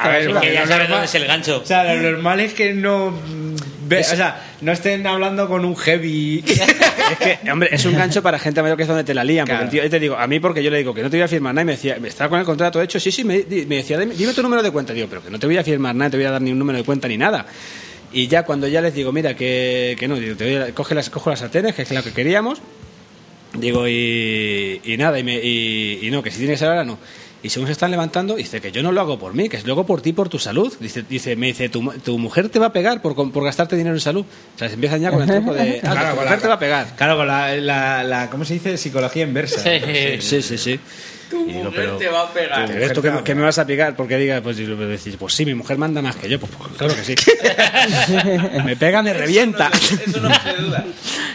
A 0.00 0.08
ver, 0.08 0.26
Que 0.26 0.32
porque 0.32 0.54
ya 0.54 0.66
sabes 0.66 0.88
dónde 0.88 1.06
es 1.06 1.14
el 1.14 1.26
gancho. 1.26 1.60
O 1.62 1.66
sea, 1.66 1.94
lo 1.94 2.10
normal 2.10 2.40
es 2.40 2.54
que 2.54 2.72
no. 2.72 3.12
Ve- 3.86 4.00
o 4.00 4.04
sea, 4.16 4.52
no 4.60 4.72
estén 4.72 5.06
hablando 5.06 5.48
con 5.48 5.64
un 5.64 5.76
heavy. 5.76 6.44
Es 7.12 7.18
que, 7.18 7.50
hombre, 7.50 7.68
es 7.72 7.84
un 7.84 7.94
gancho 7.94 8.22
para 8.22 8.38
gente 8.38 8.62
mayor 8.62 8.76
que 8.76 8.84
es 8.84 8.88
donde 8.88 9.04
te 9.04 9.12
la 9.12 9.22
lían. 9.24 9.46
Porque 9.46 9.64
el 9.64 9.70
tío, 9.70 9.90
te 9.90 10.00
digo, 10.00 10.16
a 10.16 10.26
mí 10.26 10.40
porque 10.40 10.62
yo 10.62 10.70
le 10.70 10.78
digo 10.78 10.94
que 10.94 11.02
no 11.02 11.10
te 11.10 11.16
voy 11.18 11.24
a 11.24 11.28
firmar 11.28 11.52
nada 11.54 11.62
y 11.62 11.66
me 11.66 11.72
decía, 11.72 11.98
me 12.00 12.08
estaba 12.08 12.30
con 12.30 12.38
el 12.40 12.46
contrato 12.46 12.80
hecho, 12.80 12.98
sí, 12.98 13.12
sí, 13.12 13.22
me, 13.24 13.42
decía, 13.42 13.98
dime, 13.98 14.32
tu 14.32 14.42
número 14.42 14.62
de 14.62 14.70
cuenta. 14.70 14.92
Digo, 14.94 15.08
pero 15.10 15.22
que 15.22 15.28
no 15.30 15.38
te 15.38 15.46
voy 15.46 15.58
a 15.58 15.64
firmar 15.64 15.94
nada, 15.94 16.10
te 16.12 16.16
voy 16.16 16.24
a 16.26 16.30
dar 16.30 16.40
ni 16.40 16.52
un 16.52 16.58
número 16.58 16.78
de 16.78 16.84
cuenta 16.84 17.08
ni 17.08 17.18
nada. 17.18 17.44
Y 18.12 18.28
ya 18.28 18.44
cuando 18.44 18.66
ya 18.68 18.80
les 18.80 18.94
digo, 18.94 19.12
mira, 19.12 19.34
que, 19.36 19.96
que 19.98 20.08
no, 20.08 20.16
digo, 20.16 20.36
te 20.36 20.44
voy 20.44 20.68
a- 20.70 20.74
coge 20.74 20.94
las, 20.94 21.10
cojo 21.10 21.28
las 21.30 21.40
sartenes, 21.40 21.74
que 21.74 21.82
es 21.82 21.90
lo 21.90 22.02
que 22.02 22.12
queríamos. 22.12 22.60
Digo, 23.54 23.86
y, 23.86 24.80
y 24.84 24.96
nada, 24.96 25.18
y, 25.18 25.22
me- 25.24 25.38
y- 25.42 25.98
y 26.02 26.10
no, 26.10 26.22
que 26.22 26.30
si 26.30 26.38
tiene 26.38 26.54
que 26.54 26.58
ser 26.58 26.68
ahora, 26.68 26.84
no. 26.84 26.98
Y 27.44 27.50
según 27.50 27.66
se 27.66 27.72
están 27.72 27.90
levantando, 27.90 28.36
dice 28.36 28.60
que 28.60 28.70
yo 28.70 28.82
no 28.84 28.92
lo 28.92 29.00
hago 29.00 29.18
por 29.18 29.34
mí, 29.34 29.48
que 29.48 29.56
es 29.56 29.66
lo 29.66 29.72
hago 29.72 29.84
por 29.84 30.00
ti, 30.00 30.12
por 30.12 30.28
tu 30.28 30.38
salud. 30.38 30.72
Dice, 30.78 31.02
dice 31.08 31.34
me 31.34 31.48
dice, 31.48 31.68
tu, 31.68 31.90
tu 32.04 32.16
mujer 32.18 32.48
te 32.48 32.58
va 32.60 32.66
a 32.66 32.72
pegar 32.72 33.02
por, 33.02 33.14
por 33.32 33.44
gastarte 33.44 33.76
dinero 33.76 33.94
en 33.96 34.00
salud. 34.00 34.24
O 34.54 34.58
sea, 34.58 34.68
se 34.68 34.74
empiezan 34.74 35.00
ya 35.00 35.10
con 35.10 35.22
el 35.22 35.28
truco 35.28 35.52
de, 35.52 35.80
ah, 35.84 35.90
Claro, 35.90 36.10
tu 36.10 36.16
con 36.16 36.24
mujer 36.24 36.30
la- 36.30 36.42
te 36.42 36.48
va 36.48 36.54
a 36.54 36.58
pegar. 36.58 36.96
Claro, 36.96 37.16
con 37.16 37.26
la, 37.26 37.56
la, 37.56 38.04
la- 38.04 38.30
¿Cómo 38.30 38.44
se 38.44 38.54
dice? 38.54 38.76
Psicología 38.76 39.24
inversa. 39.24 39.60
Sí, 40.20 40.40
sí, 40.42 40.56
sí. 40.56 40.78
Tu 41.30 41.46
digo, 41.46 41.64
mujer 41.64 41.72
pero- 41.74 41.96
te 41.96 42.08
va 42.08 42.20
a 42.22 42.32
pegar. 42.32 42.66
Pero 42.68 42.84
esto 42.84 43.02
que, 43.02 43.10
me- 43.10 43.24
que 43.24 43.34
me 43.34 43.42
vas 43.42 43.58
a 43.58 43.66
picar 43.66 43.96
porque 43.96 44.18
diga, 44.18 44.40
pues, 44.40 44.56
decís, 44.58 45.16
pues 45.18 45.34
sí, 45.34 45.44
mi 45.44 45.54
mujer 45.54 45.78
manda 45.78 46.00
más 46.00 46.14
que 46.14 46.28
yo, 46.28 46.38
pues, 46.38 46.52
pues, 46.56 46.70
claro 46.78 46.94
que 46.94 47.02
sí. 47.02 47.14
me 48.64 48.76
pega, 48.76 49.02
me 49.02 49.12
revienta. 49.12 49.70
Eso 50.06 50.20
no 50.20 50.30
se 50.32 50.52
duda. 50.62 50.84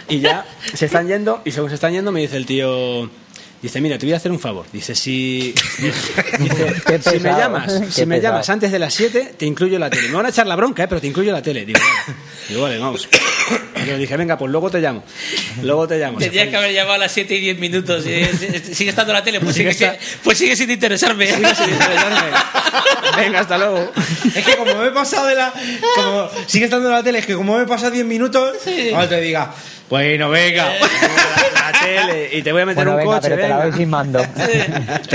Y 0.09 0.21
ya 0.21 0.45
se 0.73 0.85
están 0.85 1.05
yendo, 1.05 1.41
y 1.43 1.51
según 1.51 1.67
se 1.69 1.75
están 1.75 1.91
yendo, 1.91 2.13
me 2.13 2.21
dice 2.21 2.37
el 2.37 2.45
tío. 2.45 3.09
Dice, 3.61 3.81
mira, 3.81 3.97
te 3.97 4.05
voy 4.05 4.13
a 4.13 4.17
hacer 4.17 4.31
un 4.31 4.39
favor. 4.39 4.65
Dice, 4.71 4.93
si. 4.93 5.53
Dice, 6.39 6.73
Qué 6.85 6.99
si 7.01 7.09
me 7.11 7.19
pesado, 7.19 7.39
llamas, 7.39 7.73
si 7.89 8.05
me 8.05 8.15
pesado. 8.17 8.33
llamas 8.33 8.49
antes 8.51 8.71
de 8.71 8.77
las 8.79 8.93
7, 8.93 9.33
te 9.37 9.45
incluyo 9.45 9.79
la 9.79 9.89
tele. 9.89 10.09
Me 10.09 10.15
van 10.15 10.27
a 10.27 10.29
echar 10.29 10.45
la 10.45 10.55
bronca, 10.55 10.83
¿eh? 10.83 10.87
pero 10.87 11.01
te 11.01 11.07
incluyo 11.07 11.31
la 11.31 11.41
tele. 11.41 11.65
Digo, 11.65 11.79
vale, 11.79 12.15
Digo, 12.49 12.61
vale 12.61 12.77
vamos. 12.79 13.09
Y 13.83 13.89
yo 13.89 13.97
dije, 13.97 14.15
venga, 14.15 14.37
pues 14.37 14.51
luego 14.51 14.69
te 14.69 14.79
llamo. 14.79 15.03
Luego 15.63 15.87
te 15.87 15.97
llamo. 15.97 16.19
Tendrías 16.19 16.49
que 16.49 16.55
haber 16.57 16.71
llamado 16.73 16.93
a 16.95 16.97
las 16.99 17.11
7 17.11 17.33
y 17.35 17.39
10 17.41 17.57
minutos. 17.59 18.05
y- 18.05 18.73
Sigue 18.75 18.91
estando 18.91 19.11
la 19.13 19.23
tele, 19.23 19.39
pues 19.39 19.55
sigue, 19.55 19.73
Sigue 19.73 19.85
esta- 19.87 20.05
pues 20.23 20.37
sigue 20.37 20.55
sin 20.55 20.69
interesarme. 20.69 21.25
Sigue 21.27 21.55
sin 21.55 21.69
interesarme. 21.69 22.29
Venga, 23.17 23.39
hasta 23.39 23.57
luego. 23.57 23.91
Es 24.35 24.45
que 24.45 24.55
como 24.55 24.75
me 24.75 24.87
he 24.87 24.91
pasado 24.91 25.25
de 25.27 25.35
la. 25.35 25.51
Como 25.95 26.29
sigue 26.45 26.65
estando 26.65 26.89
en 26.89 26.93
la 26.95 27.03
tele, 27.03 27.19
es 27.19 27.25
que 27.25 27.33
como 27.33 27.57
me 27.57 27.63
he 27.63 27.67
pasado 27.67 27.91
10 27.91 28.05
minutos, 28.05 28.55
ahora 28.93 29.09
te 29.09 29.21
diga, 29.21 29.53
bueno, 29.89 30.29
venga. 30.29 30.65
La, 31.53 31.71
la 31.71 31.79
tele, 31.79 32.29
y 32.33 32.41
te 32.41 32.51
voy 32.51 32.61
a 32.61 32.65
meter 32.65 32.85
Bueno, 32.85 32.91
un 32.93 32.97
venga, 33.05 33.15
coche. 33.21 33.29
pero 33.29 33.41
te 33.41 33.47
la 33.49 33.55
venga. 33.57 33.69
doy 33.69 33.77
sin 33.79 33.89
mando. 33.89 34.21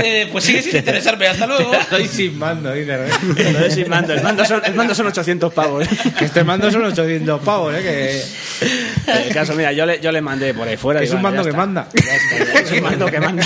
Eh, 0.05 0.27
pues 0.31 0.43
sigue 0.43 0.61
sin 0.61 0.75
interesarme. 0.77 1.27
Hasta 1.27 1.45
luego. 1.47 1.73
Estoy 1.73 2.07
sin 2.07 2.37
mando, 2.37 2.71
dice. 2.73 2.97
Te 3.35 3.51
lo 3.51 3.59
doy 3.59 3.71
sin 3.71 3.89
mando. 3.89 4.13
El 4.13 4.21
mando 4.23 4.43
son, 4.45 4.61
el 4.65 4.73
mando 4.73 4.93
son 4.95 5.07
800 5.07 5.53
pavos. 5.53 5.87
Que 6.17 6.25
este 6.25 6.43
mando 6.43 6.69
son 6.71 6.83
800 6.85 7.41
pavos, 7.41 7.73
¿eh? 7.75 7.81
Que, 7.81 9.23
El 9.27 9.33
caso, 9.33 9.53
mira, 9.53 9.71
yo 9.71 9.85
le, 9.85 9.99
yo 9.99 10.11
le 10.11 10.21
mandé 10.21 10.53
por 10.53 10.67
ahí 10.67 10.75
fuera. 10.77 10.99
que 10.99 11.05
y 11.05 11.09
es 11.09 11.13
un 11.13 11.21
bueno, 11.21 11.37
mando 11.37 11.43
que 11.43 11.49
está. 11.49 11.57
manda. 11.65 11.87
Ya 11.93 12.15
está, 12.15 12.53
ya 12.53 12.59
es 12.61 12.71
un 12.71 12.81
mando 12.83 13.05
que 13.05 13.19
manda. 13.19 13.43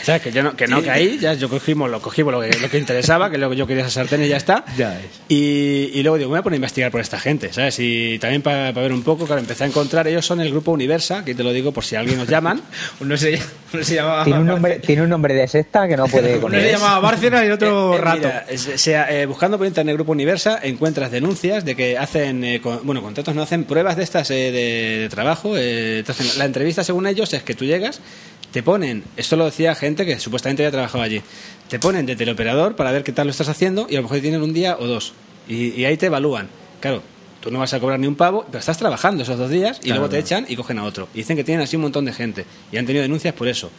O 0.00 0.04
sea, 0.04 0.18
que 0.18 0.32
yo 0.32 0.42
no, 0.42 0.56
que 0.56 0.66
no 0.66 0.82
caí, 0.82 1.18
ya 1.18 1.34
yo 1.34 1.48
cogimos, 1.48 1.90
lo 1.90 2.00
cogimos 2.00 2.32
lo 2.32 2.40
que, 2.40 2.48
lo 2.58 2.68
que 2.70 2.78
interesaba, 2.78 3.30
que 3.30 3.38
luego 3.38 3.54
yo 3.54 3.66
quería 3.66 3.82
esa 3.82 3.90
sartén 3.90 4.22
y 4.24 4.28
ya 4.28 4.36
está. 4.36 4.64
Ya 4.76 4.98
es. 4.98 5.06
Y, 5.28 5.90
y 5.94 6.02
luego 6.02 6.16
digo, 6.18 6.28
me 6.30 6.34
voy 6.34 6.38
a 6.40 6.42
poner 6.42 6.54
a 6.54 6.58
investigar 6.58 6.90
por 6.90 7.00
esta 7.00 7.18
gente, 7.18 7.52
¿sabes? 7.52 7.76
Y 7.78 8.18
también 8.18 8.42
para 8.42 8.72
ver 8.72 8.92
un 8.92 9.02
poco, 9.02 9.26
claro, 9.26 9.40
empecé 9.40 9.64
a 9.64 9.66
encontrar, 9.66 10.06
ellos 10.08 10.24
son 10.26 10.40
el 10.40 10.50
grupo 10.50 10.70
Universa, 10.72 11.24
que 11.24 11.34
te 11.34 11.42
lo 11.42 11.52
digo 11.52 11.72
por 11.72 11.84
si 11.84 11.96
alguien 11.96 12.18
nos 12.18 12.28
llaman. 12.28 12.60
Uno 13.00 13.16
se, 13.16 13.38
uno 13.72 13.84
se 13.84 13.94
llamaba. 13.94 14.24
Tiene 14.24 14.40
un 14.40 14.46
nombre, 14.46 14.78
tiene 14.80 15.02
un 15.02 15.08
nombre 15.08 15.34
de 15.34 15.46
secta 15.48 15.86
que 15.86 15.96
no 15.96 16.06
puede 16.06 16.36
con 16.40 16.52
Uno 16.52 16.60
se 16.60 16.72
llamaba 16.72 16.98
Bárcenas 17.00 17.42
y 17.42 17.46
el 17.46 17.52
otro 17.52 17.94
Eh, 17.94 17.96
eh, 17.96 18.00
Rato. 18.00 18.18
mira, 18.18 18.46
es- 18.48 18.70
sea, 18.80 19.10
eh, 19.10 19.26
buscando 19.26 19.58
por 19.58 19.66
internet 19.66 19.94
Grupo 19.96 20.12
Universa 20.12 20.58
encuentras 20.62 21.10
denuncias 21.10 21.64
de 21.64 21.74
que 21.76 21.98
hacen, 21.98 22.42
eh, 22.44 22.60
con- 22.60 22.80
bueno, 22.84 23.02
contratos 23.02 23.34
no 23.34 23.42
hacen 23.42 23.64
pruebas 23.64 23.96
de 23.96 24.02
estas 24.04 24.30
eh, 24.30 24.34
de, 24.50 24.98
de 25.02 25.08
trabajo. 25.08 25.54
eh, 25.56 26.02
te 26.04 26.12
hacen- 26.12 26.38
la 26.38 26.44
entrevista, 26.44 26.82
según 26.84 27.06
ellos, 27.06 27.32
es 27.34 27.42
que 27.42 27.54
tú 27.54 27.64
llegas, 27.64 28.00
te 28.52 28.62
ponen, 28.62 29.04
esto 29.16 29.36
lo 29.36 29.44
decía 29.44 29.74
gente 29.74 29.89
que 29.96 30.18
supuestamente 30.18 30.62
había 30.62 30.72
trabajado 30.72 31.02
allí, 31.02 31.22
te 31.68 31.78
ponen 31.78 32.06
de 32.06 32.16
teleoperador 32.16 32.76
para 32.76 32.92
ver 32.92 33.04
qué 33.04 33.12
tal 33.12 33.26
lo 33.26 33.30
estás 33.30 33.48
haciendo 33.48 33.86
y 33.88 33.94
a 33.94 33.98
lo 33.98 34.04
mejor 34.04 34.20
tienen 34.20 34.42
un 34.42 34.52
día 34.52 34.76
o 34.78 34.86
dos. 34.86 35.12
Y, 35.48 35.68
y 35.80 35.84
ahí 35.84 35.96
te 35.96 36.06
evalúan. 36.06 36.48
Claro, 36.80 37.02
tú 37.40 37.50
no 37.50 37.58
vas 37.58 37.72
a 37.74 37.80
cobrar 37.80 37.98
ni 37.98 38.06
un 38.06 38.16
pavo, 38.16 38.44
pero 38.46 38.58
estás 38.58 38.78
trabajando 38.78 39.22
esos 39.22 39.38
dos 39.38 39.50
días 39.50 39.78
y 39.78 39.84
Claro, 39.84 40.00
luego 40.00 40.10
te 40.10 40.18
echan 40.18 40.46
y 40.48 40.56
cogen 40.56 40.78
a 40.78 40.84
otro. 40.84 41.08
Y 41.14 41.18
dicen 41.18 41.36
que 41.36 41.44
tienen 41.44 41.62
así 41.62 41.76
un 41.76 41.82
montón 41.82 42.04
de 42.04 42.12
gente 42.12 42.44
y 42.72 42.76
han 42.76 42.86
tenido 42.86 43.02
denuncias 43.02 43.34
por 43.34 43.48
eso. 43.48 43.70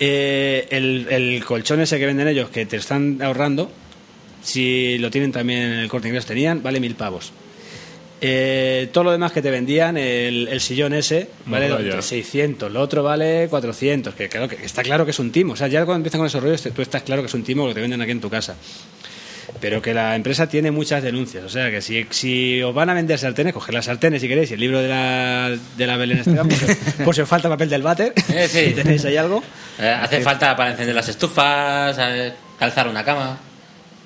Eh, 0.00 0.66
el, 0.70 1.06
el 1.10 1.44
colchón 1.44 1.80
ese 1.80 1.98
que 1.98 2.06
venden 2.06 2.28
ellos, 2.28 2.50
que 2.50 2.66
te 2.66 2.76
están 2.76 3.22
ahorrando, 3.22 3.70
si 4.42 4.98
lo 4.98 5.10
tienen 5.10 5.32
también 5.32 5.62
en 5.62 5.78
el 5.78 5.88
corte 5.88 6.08
inglés, 6.08 6.26
tenían, 6.26 6.62
vale 6.62 6.80
mil 6.80 6.94
pavos. 6.94 7.32
Eh, 8.26 8.88
todo 8.90 9.04
lo 9.04 9.12
demás 9.12 9.32
que 9.32 9.42
te 9.42 9.50
vendían, 9.50 9.98
el, 9.98 10.48
el 10.48 10.60
sillón 10.62 10.94
ese, 10.94 11.28
vale 11.44 11.68
No, 11.68 11.78
ya. 11.80 12.00
600, 12.00 12.72
lo 12.72 12.80
otro 12.80 13.02
vale 13.02 13.48
400, 13.50 14.14
que, 14.14 14.30
claro, 14.30 14.48
que 14.48 14.64
está 14.64 14.82
claro 14.82 15.04
que 15.04 15.10
es 15.10 15.18
un 15.18 15.30
timo. 15.30 15.52
O 15.52 15.56
sea, 15.56 15.66
ya 15.68 15.84
cuando 15.84 15.98
empiezan 15.98 16.20
con 16.20 16.26
esos 16.28 16.42
rollos, 16.42 16.62
tú 16.62 16.80
estás 16.80 17.02
claro 17.02 17.20
que 17.20 17.26
es 17.26 17.34
un 17.34 17.44
timo 17.44 17.64
lo 17.64 17.68
que 17.68 17.74
te 17.74 17.80
venden 17.82 18.00
aquí 18.00 18.12
en 18.12 18.22
tu 18.22 18.30
casa. 18.30 18.54
Pero 19.60 19.82
que 19.82 19.92
la 19.92 20.16
empresa 20.16 20.48
tiene 20.48 20.70
muchas 20.70 21.02
denuncias. 21.02 21.44
O 21.44 21.48
sea, 21.50 21.70
que 21.70 21.82
si, 21.82 22.06
si 22.10 22.62
os 22.62 22.74
van 22.74 22.88
a 22.88 22.94
vender 22.94 23.18
sartenes, 23.18 23.52
coger 23.52 23.74
las 23.74 23.84
sartenes 23.84 24.22
si 24.22 24.28
queréis 24.28 24.50
y 24.50 24.54
el 24.54 24.60
libro 24.60 24.80
de 24.80 24.88
la, 24.88 25.54
de 25.76 25.86
la 25.86 25.96
Belén 25.98 26.18
Esteban, 26.18 26.48
por, 26.48 26.58
si, 26.58 26.64
por 27.04 27.14
si 27.14 27.20
os 27.20 27.28
falta 27.28 27.48
papel 27.50 27.68
del 27.68 27.82
váter, 27.82 28.14
Eh, 28.30 28.48
sí. 28.50 28.64
si 28.68 28.72
tenéis 28.72 29.04
ahí 29.04 29.18
algo. 29.18 29.42
Eh, 29.78 29.86
hace 29.88 30.22
falta 30.22 30.56
para 30.56 30.70
encender 30.70 30.94
las 30.94 31.08
estufas, 31.10 31.94
eh, 32.00 32.32
calzar 32.58 32.88
una 32.88 33.04
cama. 33.04 33.38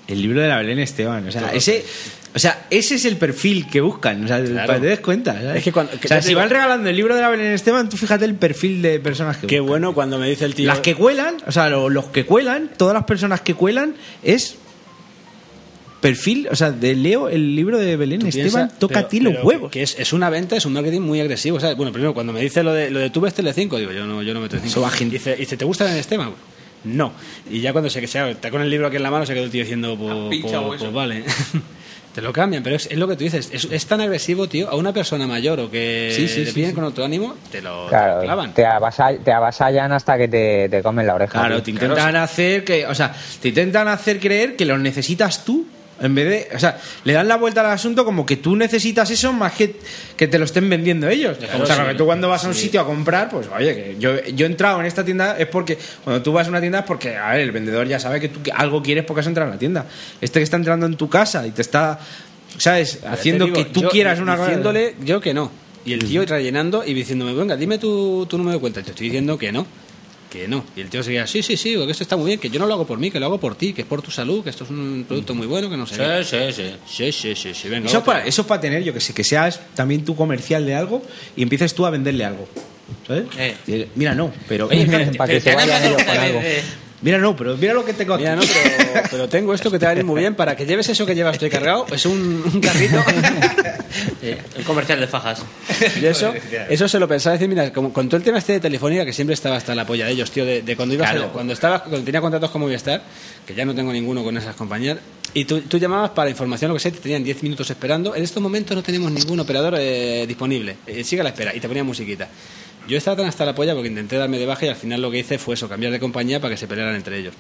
El 0.09 0.23
libro 0.23 0.40
de 0.40 0.49
la 0.49 0.57
Belén 0.57 0.81
Esteban. 0.81 1.27
O 1.28 1.31
sea, 1.31 1.51
ese, 1.53 1.85
o 2.34 2.38
sea, 2.38 2.66
ese 2.70 2.94
es 2.96 3.05
el 3.05 3.16
perfil 3.16 3.66
que 3.68 3.80
buscan. 3.80 4.24
O 4.24 4.28
sea, 4.28 4.38
para 4.66 4.74
que 4.74 4.80
te 4.80 4.86
des 4.86 5.00
cuenta. 5.00 5.32
¿sabes? 5.34 5.56
Es 5.56 5.64
que 5.64 5.72
cuando- 5.72 5.92
o 5.96 5.98
que 6.00 6.09
sea, 6.09 6.18
te 6.18 6.22
si 6.22 6.28
digo- 6.28 6.40
van 6.40 6.50
regalando 6.50 6.88
el 6.88 6.96
libro 6.96 7.14
de 7.14 7.20
la 7.22 7.28
Belén 7.30 7.52
Esteban, 7.52 7.88
tú 7.88 7.96
fíjate 7.96 8.24
el 8.24 8.34
perfil 8.34 8.82
de 8.82 9.00
personas 9.00 9.38
que 9.38 9.46
Qué 9.46 9.60
buscan. 9.60 9.68
bueno 9.80 9.94
cuando 9.94 10.18
me 10.18 10.28
dice 10.28 10.44
el 10.44 10.55
tío. 10.55 10.66
Las 10.66 10.80
que 10.80 10.94
cuelan, 10.94 11.36
o 11.46 11.52
sea, 11.52 11.68
lo- 11.70 11.88
los 11.88 12.06
que 12.06 12.24
cuelan, 12.26 12.70
todas 12.76 12.94
las 12.94 13.05
personas 13.05 13.40
que 13.40 13.55
cuelan, 13.55 13.94
es 14.22 14.56
perfil, 16.00 16.46
o 16.50 16.55
sea, 16.55 16.70
de 16.70 16.94
Leo, 16.94 17.28
el 17.28 17.56
libro 17.56 17.76
de 17.78 17.96
Belén 17.96 18.24
Esteban, 18.24 18.68
piensa- 18.68 18.78
toca 18.78 18.94
pero- 18.94 19.06
a 19.06 19.09
ti 19.09 19.20
los 19.20 19.42
huevos. 19.42 19.70
Que 19.70 19.82
es, 19.82 19.98
es 19.98 20.12
una 20.12 20.30
venta, 20.30 20.55
es 20.56 20.64
un 20.64 20.72
marketing 20.74 21.00
muy 21.00 21.20
agresivo. 21.20 21.59
¿sabes? 21.59 21.76
Bueno, 21.76 21.90
primero, 21.92 22.14
cuando 22.14 22.32
me 22.32 22.40
dice 22.40 22.62
lo 22.62 22.72
de, 22.72 22.90
lo 22.90 23.00
de 23.00 23.10
tú 23.10 23.20
ves 23.20 23.34
Telecinco, 23.34 23.78
digo, 23.78 23.90
yo 23.92 24.06
no, 24.06 24.22
yo 24.22 24.32
no 24.34 24.48
Telecinco. 24.48 24.86
Gente. 24.90 25.14
Dice, 25.18 25.34
dice, 25.36 25.56
¿te 25.56 25.64
gusta 25.64 25.90
el 25.90 25.98
Esteban? 25.98 26.30
No. 26.84 27.12
Y 27.50 27.60
ya 27.60 27.72
cuando 27.72 27.90
se, 27.90 28.06
se 28.06 28.30
está 28.30 28.50
con 28.52 28.62
el 28.62 28.70
libro 28.70 28.86
aquí 28.86 28.96
en 28.96 29.02
la 29.02 29.10
mano, 29.10 29.26
se 29.26 29.34
quedó 29.34 29.42
el 29.44 29.50
tío 29.50 29.62
diciendo, 29.62 29.96
pues, 29.98 30.14
pinchado 30.30 30.68
pues- 30.68 30.80
pues 30.80 30.92
vale. 30.92 31.24
Te 32.19 32.23
lo 32.23 32.32
cambian, 32.32 32.65
pero 32.65 32.74
es, 32.74 32.86
es 32.90 32.99
lo 32.99 33.07
que 33.07 33.15
tú 33.15 33.23
dices. 33.23 33.49
Es, 33.53 33.69
es 33.70 33.86
tan 33.86 34.01
agresivo, 34.01 34.49
tío, 34.49 34.69
a 34.69 34.74
una 34.74 34.93
persona 34.93 35.28
mayor 35.28 35.61
o 35.61 35.70
que 35.70 36.12
Sí, 36.12 36.27
sí, 36.27 36.45
le 36.45 36.53
piden 36.53 36.70
sí. 36.70 36.74
con 36.74 36.82
otro 36.82 37.05
ánimo, 37.05 37.36
te 37.53 37.62
lo, 37.62 37.85
te 37.85 37.90
clavan. 38.24 38.53
te, 38.55 38.66
avasall- 38.66 39.23
te 39.23 39.31
avasallan 39.32 39.93
hasta 39.93 40.19
que 40.19 40.27
te, 40.27 40.69
te 40.69 40.82
comen 40.82 41.07
la 41.07 41.15
oreja. 41.15 41.39
Claro, 41.39 41.62
tío. 41.62 41.65
te 41.66 41.70
intentan 41.85 42.16
hacer 42.16 42.65
que, 42.65 42.86
o 42.89 42.95
sea, 42.97 43.15
te 43.40 43.51
intentan 43.51 43.86
hacer 43.86 44.19
creer 44.19 44.57
que 44.57 44.65
los 44.65 44.81
necesitas 44.81 45.45
tú. 45.45 45.65
En 46.01 46.15
vez 46.15 46.29
de, 46.29 46.57
o 46.57 46.59
sea, 46.59 46.79
le 47.05 47.12
dan 47.12 47.27
la 47.27 47.37
vuelta 47.37 47.61
al 47.61 47.73
asunto 47.73 48.05
como 48.05 48.25
que 48.25 48.37
tú 48.37 48.55
necesitas 48.55 49.11
eso 49.11 49.33
más 49.33 49.53
que, 49.53 49.77
que 50.16 50.29
te 50.29 50.39
lo 50.39 50.45
estén 50.45 50.69
vendiendo 50.69 51.09
ellos. 51.09 51.37
o 51.39 51.66
sea, 51.66 51.77
sí. 51.77 51.83
que 51.89 51.95
tú 51.95 52.05
cuando 52.05 52.29
vas 52.29 52.45
a 52.45 52.49
un 52.49 52.55
sitio 52.55 52.81
a 52.81 52.87
comprar, 52.87 53.29
pues 53.29 53.49
oye, 53.57 53.75
que 53.75 53.97
yo, 53.99 54.25
yo 54.27 54.47
he 54.47 54.49
entrado 54.49 54.79
en 54.81 54.87
esta 54.87 55.05
tienda 55.05 55.37
es 55.39 55.47
porque, 55.49 55.77
cuando 56.05 56.23
tú 56.23 56.33
vas 56.33 56.47
a 56.47 56.51
una 56.51 56.61
tienda 56.61 56.81
es 56.81 56.85
porque, 56.85 57.16
a 57.16 57.33
ver, 57.33 57.41
el 57.41 57.51
vendedor 57.51 57.89
ya 57.89 57.99
sabe 57.99 58.20
que 58.20 58.29
tú 58.29 58.41
algo 58.55 58.83
quieres 58.83 59.05
porque 59.05 59.20
has 59.20 59.27
entrado 59.27 59.49
en 59.49 59.55
la 59.55 59.59
tienda. 59.59 59.87
Este 60.20 60.39
que 60.39 60.45
está 60.45 60.57
entrando 60.57 60.87
en 60.87 60.97
tu 60.97 61.09
casa 61.09 61.47
y 61.47 61.51
te 61.51 61.62
está, 61.62 61.99
¿sabes? 62.57 63.01
Haciendo 63.05 63.47
digo, 63.47 63.57
que 63.57 63.65
tú 63.65 63.83
yo 63.83 63.89
quieras 63.89 64.20
una. 64.20 64.37
Diciéndole 64.37 64.95
yo 65.05 65.20
que 65.20 65.35
no. 65.35 65.51
Y 65.85 65.95
el 65.95 66.05
tío 66.05 66.25
rellenando 66.27 66.85
y 66.85 66.93
diciéndome, 66.93 67.33
venga, 67.33 67.57
dime 67.57 67.79
tu, 67.79 68.27
tu 68.27 68.37
número 68.37 68.59
de 68.59 68.61
cuenta. 68.61 68.83
Te 68.83 68.91
estoy 68.91 69.07
diciendo 69.07 69.39
que 69.39 69.51
no. 69.53 69.66
Que 70.30 70.46
no. 70.46 70.64
Y 70.76 70.82
el 70.82 70.90
tío 70.90 71.02
seguía, 71.02 71.26
sí, 71.26 71.42
sí, 71.42 71.56
sí, 71.56 71.74
que 71.74 71.90
esto 71.90 72.02
está 72.02 72.16
muy 72.16 72.26
bien, 72.26 72.38
que 72.38 72.50
yo 72.50 72.59
no 72.59 72.66
lo 72.66 72.74
hago 72.74 72.86
por 72.86 72.98
mí, 72.98 73.10
que 73.10 73.18
lo 73.18 73.26
hago 73.26 73.40
por 73.40 73.55
ti, 73.55 73.72
que 73.72 73.82
es 73.82 73.86
por 73.86 74.02
tu 74.02 74.10
salud, 74.10 74.44
que 74.44 74.50
esto 74.50 74.64
es 74.64 74.70
un 74.70 75.05
producto 75.09 75.34
muy 75.34 75.46
bueno, 75.46 75.70
que 75.70 75.76
no 75.76 75.86
sé. 75.86 75.96
qué". 75.96 76.24
Sí, 76.24 76.52
sí, 76.52 76.52
sí. 76.52 76.74
Sí, 76.86 77.12
sí, 77.12 77.34
sí, 77.34 77.55
sí, 77.55 77.68
venga. 77.68 77.88
Eso 77.88 77.98
es, 77.98 78.05
para, 78.05 78.26
eso 78.26 78.42
es 78.42 78.48
para 78.48 78.60
tener, 78.60 78.82
yo 78.82 78.92
que 78.92 79.00
sé, 79.00 79.14
que 79.14 79.24
seas 79.24 79.60
también 79.74 80.05
tú 80.05 80.14
comercial 80.14 80.66
de 80.66 80.74
algo 80.74 81.02
y 81.36 81.42
empieces 81.42 81.74
tú 81.74 81.86
a 81.86 81.90
venderle 81.90 82.24
algo. 82.24 82.46
¿Sabes? 83.06 83.24
Eh. 83.38 83.88
Mira, 83.94 84.14
no, 84.14 84.32
pero. 84.48 84.66
Oye, 84.66 84.86
pero, 84.90 85.12
Para 85.12 85.26
pero 85.26 85.26
que 85.26 85.40
se 85.40 85.40
te 85.40 85.50
han 85.50 85.56
vayan 85.56 85.84
ellos 85.84 86.02
con 86.05 86.18
algo. 86.18 86.40
Mira, 87.01 87.19
no, 87.19 87.37
pero 87.37 87.57
mira 87.57 87.75
lo 87.75 87.85
que 87.85 87.93
tengo 87.95 88.15
aquí. 88.15 88.25
Mira, 88.25 88.35
no, 88.37 88.43
pero, 88.43 89.03
pero 89.11 89.29
tengo 89.29 89.55
esto 89.55 89.70
que 89.70 89.79
te 89.79 89.85
va 89.85 89.93
a 89.93 89.95
venir 89.95 90.05
muy 90.05 90.20
bien 90.20 90.35
para 90.35 90.57
que 90.57 90.66
lleves 90.66 90.89
eso 90.89 91.07
que 91.07 91.15
llevas 91.15 91.35
estoy 91.35 91.49
cargado. 91.51 91.87
Es 91.93 92.05
un, 92.07 92.43
un 92.53 92.61
carrito. 92.61 92.97
un 94.59 94.65
comercial 94.65 95.01
de 95.01 95.07
fajas. 95.07 95.43
Y 96.01 96.07
eso, 96.07 96.33
eso 96.69 96.89
se 96.89 96.99
lo 96.99 97.07
pensaba 97.09 97.35
decir, 97.35 97.49
mira, 97.49 97.73
con 97.73 97.93
todo 97.93 98.16
el 98.16 98.23
tema 98.23 98.39
este 98.39 98.55
de 98.55 98.61
Telefónica, 98.61 99.05
que 99.05 99.12
siempre 99.12 99.35
estaba 99.35 99.57
hasta 99.57 99.75
la 99.75 99.87
polla 99.87 100.07
de 100.07 100.12
ellos, 100.12 100.31
tío, 100.31 100.45
de, 100.45 100.62
de 100.62 100.77
cuando 100.77 100.95
ibas 100.95 101.11
a- 101.11 101.29
cuando 101.29 101.53
estaba, 101.53 101.81
cuando 101.85 102.03
tenía 102.05 102.20
contratos 102.20 102.51
con 102.51 102.61
Movistar, 102.62 103.03
que 103.47 103.55
ya 103.55 103.65
no 103.65 103.75
tengo 103.75 103.93
ninguno 103.93 104.25
con 104.25 104.37
esas 104.37 104.57
compañías, 104.57 104.99
y 105.35 105.45
tú, 105.45 105.61
tú 105.62 105.79
llamabas 105.79 106.11
para 106.11 106.31
información, 106.31 106.69
lo 106.70 106.75
que 106.75 106.81
sea, 106.81 106.91
te 106.91 106.99
tenían 106.99 107.23
10 107.23 107.43
minutos 107.43 107.69
esperando. 107.70 108.15
En 108.16 108.23
estos 108.25 108.43
momentos 108.43 108.75
no 108.77 108.83
tenemos 108.83 109.12
ningún 109.12 109.39
operador 109.41 109.75
eh, 109.79 110.25
disponible. 110.27 110.77
Eh, 110.87 111.05
sigue 111.05 111.20
a 111.20 111.25
la 111.25 111.31
espera, 111.31 111.55
y 111.55 111.61
te 111.61 111.69
ponían 111.69 111.87
musiquita. 111.87 112.29
Yo 112.89 112.97
estaba 112.97 113.19
tan 113.19 113.27
hasta 113.27 113.44
la 113.44 113.55
polla 113.55 113.74
porque 113.74 113.89
intenté 113.89 114.16
darme 114.16 114.39
de 114.39 114.47
baja 114.47 114.65
y 114.65 114.69
al 114.70 114.77
final 114.77 115.02
lo 115.02 115.10
que 115.10 115.19
hice 115.19 115.39
fue 115.39 115.55
eso, 115.55 115.69
cambiar 115.69 115.93
de 115.93 116.01
compañía 116.01 116.40
para 116.40 116.55
que 116.55 116.59
se 116.59 116.66
pelearan 116.66 116.97
entre 116.97 117.19
ellos. 117.19 117.35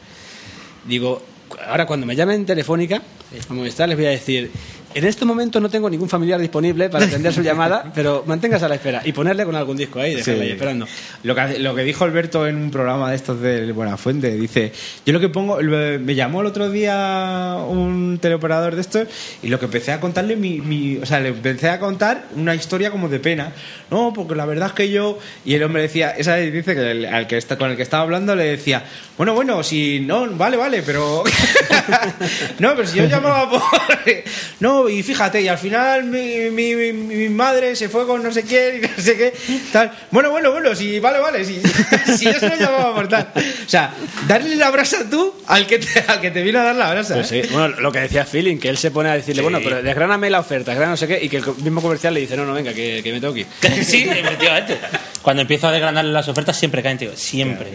Digo, 0.84 1.22
ahora 1.66 1.86
cuando 1.86 2.04
me 2.04 2.14
llamen 2.14 2.44
Telefónica, 2.44 3.02
está, 3.64 3.86
les 3.86 3.96
voy 3.96 4.06
a 4.06 4.10
decir, 4.10 4.50
en 4.94 5.04
este 5.04 5.24
momento 5.24 5.60
no 5.60 5.68
tengo 5.68 5.88
ningún 5.90 6.08
familiar 6.08 6.40
disponible 6.40 6.88
para 6.88 7.04
atender 7.04 7.32
su 7.32 7.42
llamada, 7.42 7.90
pero 7.94 8.24
manténgase 8.26 8.64
a 8.64 8.68
la 8.68 8.74
espera 8.76 9.02
y 9.04 9.12
ponerle 9.12 9.44
con 9.44 9.54
algún 9.54 9.76
disco 9.76 10.00
ahí, 10.00 10.14
dejarle 10.14 10.40
ahí 10.42 10.46
Sí. 10.48 10.52
esperando. 10.54 10.86
Lo 11.22 11.34
que, 11.34 11.58
lo 11.58 11.74
que 11.74 11.82
dijo 11.82 12.04
Alberto 12.04 12.46
en 12.46 12.56
un 12.56 12.70
programa 12.70 13.10
de 13.10 13.16
estos 13.16 13.40
de 13.40 13.70
Buenafuente, 13.72 14.30
dice, 14.36 14.72
yo 15.04 15.12
lo 15.12 15.20
que 15.20 15.28
pongo, 15.28 15.58
me 15.58 15.98
me 15.98 16.14
llamó 16.14 16.40
el 16.40 16.46
otro 16.46 16.70
día 16.70 17.56
un 17.68 18.18
teleoperador 18.20 18.74
de 18.74 18.80
estos 18.80 19.06
y 19.42 19.48
lo 19.48 19.58
que 19.58 19.66
empecé 19.66 19.92
a 19.92 20.00
contarle, 20.00 20.36
mi, 20.36 20.60
mi- 20.60 20.96
o 20.96 21.06
sea, 21.06 21.20
le 21.20 21.28
empecé 21.28 21.68
a 21.68 21.78
contar 21.78 22.24
una 22.34 22.54
historia 22.54 22.90
como 22.90 23.08
de 23.08 23.20
pena. 23.20 23.52
No, 23.90 24.12
porque 24.14 24.34
la 24.34 24.44
verdad 24.46 24.68
es 24.68 24.72
que 24.74 24.90
yo, 24.90 25.18
y 25.44 25.54
el 25.54 25.62
hombre 25.62 25.82
decía, 25.82 26.10
esa 26.10 26.36
dice 26.36 26.74
que 26.74 26.90
el, 26.90 27.04
al 27.06 27.26
que 27.26 27.36
está, 27.38 27.56
con 27.56 27.70
el 27.70 27.76
que 27.76 27.82
estaba 27.82 28.02
hablando 28.02 28.34
le 28.36 28.44
decía, 28.44 28.84
bueno, 29.16 29.34
bueno, 29.34 29.62
si 29.62 30.00
no, 30.00 30.26
vale, 30.36 30.56
vale, 30.56 30.82
pero... 30.82 31.24
no, 32.58 32.74
pero 32.76 32.86
si 32.88 32.98
yo 32.98 33.04
llamaba 33.06 33.48
por... 33.50 33.62
no, 34.60 34.77
y 34.86 35.02
fíjate, 35.02 35.40
y 35.40 35.48
al 35.48 35.56
final 35.56 36.04
mi, 36.04 36.50
mi, 36.50 36.74
mi- 36.74 36.92
mi 36.92 37.28
madre 37.30 37.74
se 37.74 37.88
fue 37.88 38.06
con 38.06 38.22
no 38.22 38.30
sé 38.30 38.42
quién 38.42 38.76
y 38.76 38.80
no 38.86 39.02
sé 39.02 39.16
qué, 39.16 39.32
tal. 39.72 39.90
Bueno, 40.10 40.30
bueno, 40.30 40.50
bueno, 40.52 40.74
si 40.74 41.00
vale, 41.00 41.18
vale, 41.20 41.42
si, 41.46 41.60
si 42.18 42.30
se 42.32 42.48
lo 42.50 42.56
llamaba 42.56 42.94
por 42.94 43.08
tal. 43.08 43.32
O 43.34 43.68
sea, 43.68 43.94
darle 44.26 44.56
la 44.56 44.70
brasa 44.70 45.08
tú 45.08 45.34
al 45.46 45.66
que 45.66 45.78
te, 45.78 46.00
al 46.06 46.20
que 46.20 46.30
te 46.30 46.42
viene 46.42 46.58
a 46.58 46.64
dar 46.64 46.76
la 46.76 46.90
brasa. 46.90 47.14
Pues 47.14 47.32
¿eh? 47.32 47.44
sí, 47.44 47.52
bueno, 47.54 47.68
lo 47.80 47.90
que 47.90 48.00
decía 48.00 48.24
Feeling, 48.26 48.58
que 48.58 48.68
él 48.68 48.76
se 48.76 48.90
pone 48.90 49.08
a 49.08 49.14
decirle, 49.14 49.40
bueno, 49.42 49.60
pero 49.64 49.82
desgráname 49.82 50.28
la 50.28 50.40
oferta, 50.40 50.72
desgrana 50.72 50.90
no 50.92 50.96
sé 50.98 51.08
qué, 51.08 51.18
y 51.24 51.28
que 51.30 51.38
el 51.38 51.44
mismo 51.62 51.80
comercial 51.80 52.12
le 52.12 52.20
dice, 52.20 52.36
no, 52.36 52.44
no, 52.44 52.52
venga, 52.52 52.74
que, 52.74 53.00
que 53.02 53.12
me 53.12 53.20
tengo 53.20 53.32
que 53.32 53.40
ir. 53.40 53.46
sí, 53.84 54.06
efectivamente. 54.08 54.78
Cuando 55.22 55.42
empiezo 55.42 55.68
a 55.68 55.72
desgranarle 55.72 56.12
las 56.12 56.28
ofertas 56.28 56.56
siempre 56.58 56.82
caen, 56.82 56.98
tío. 56.98 57.16
Siempre. 57.16 57.68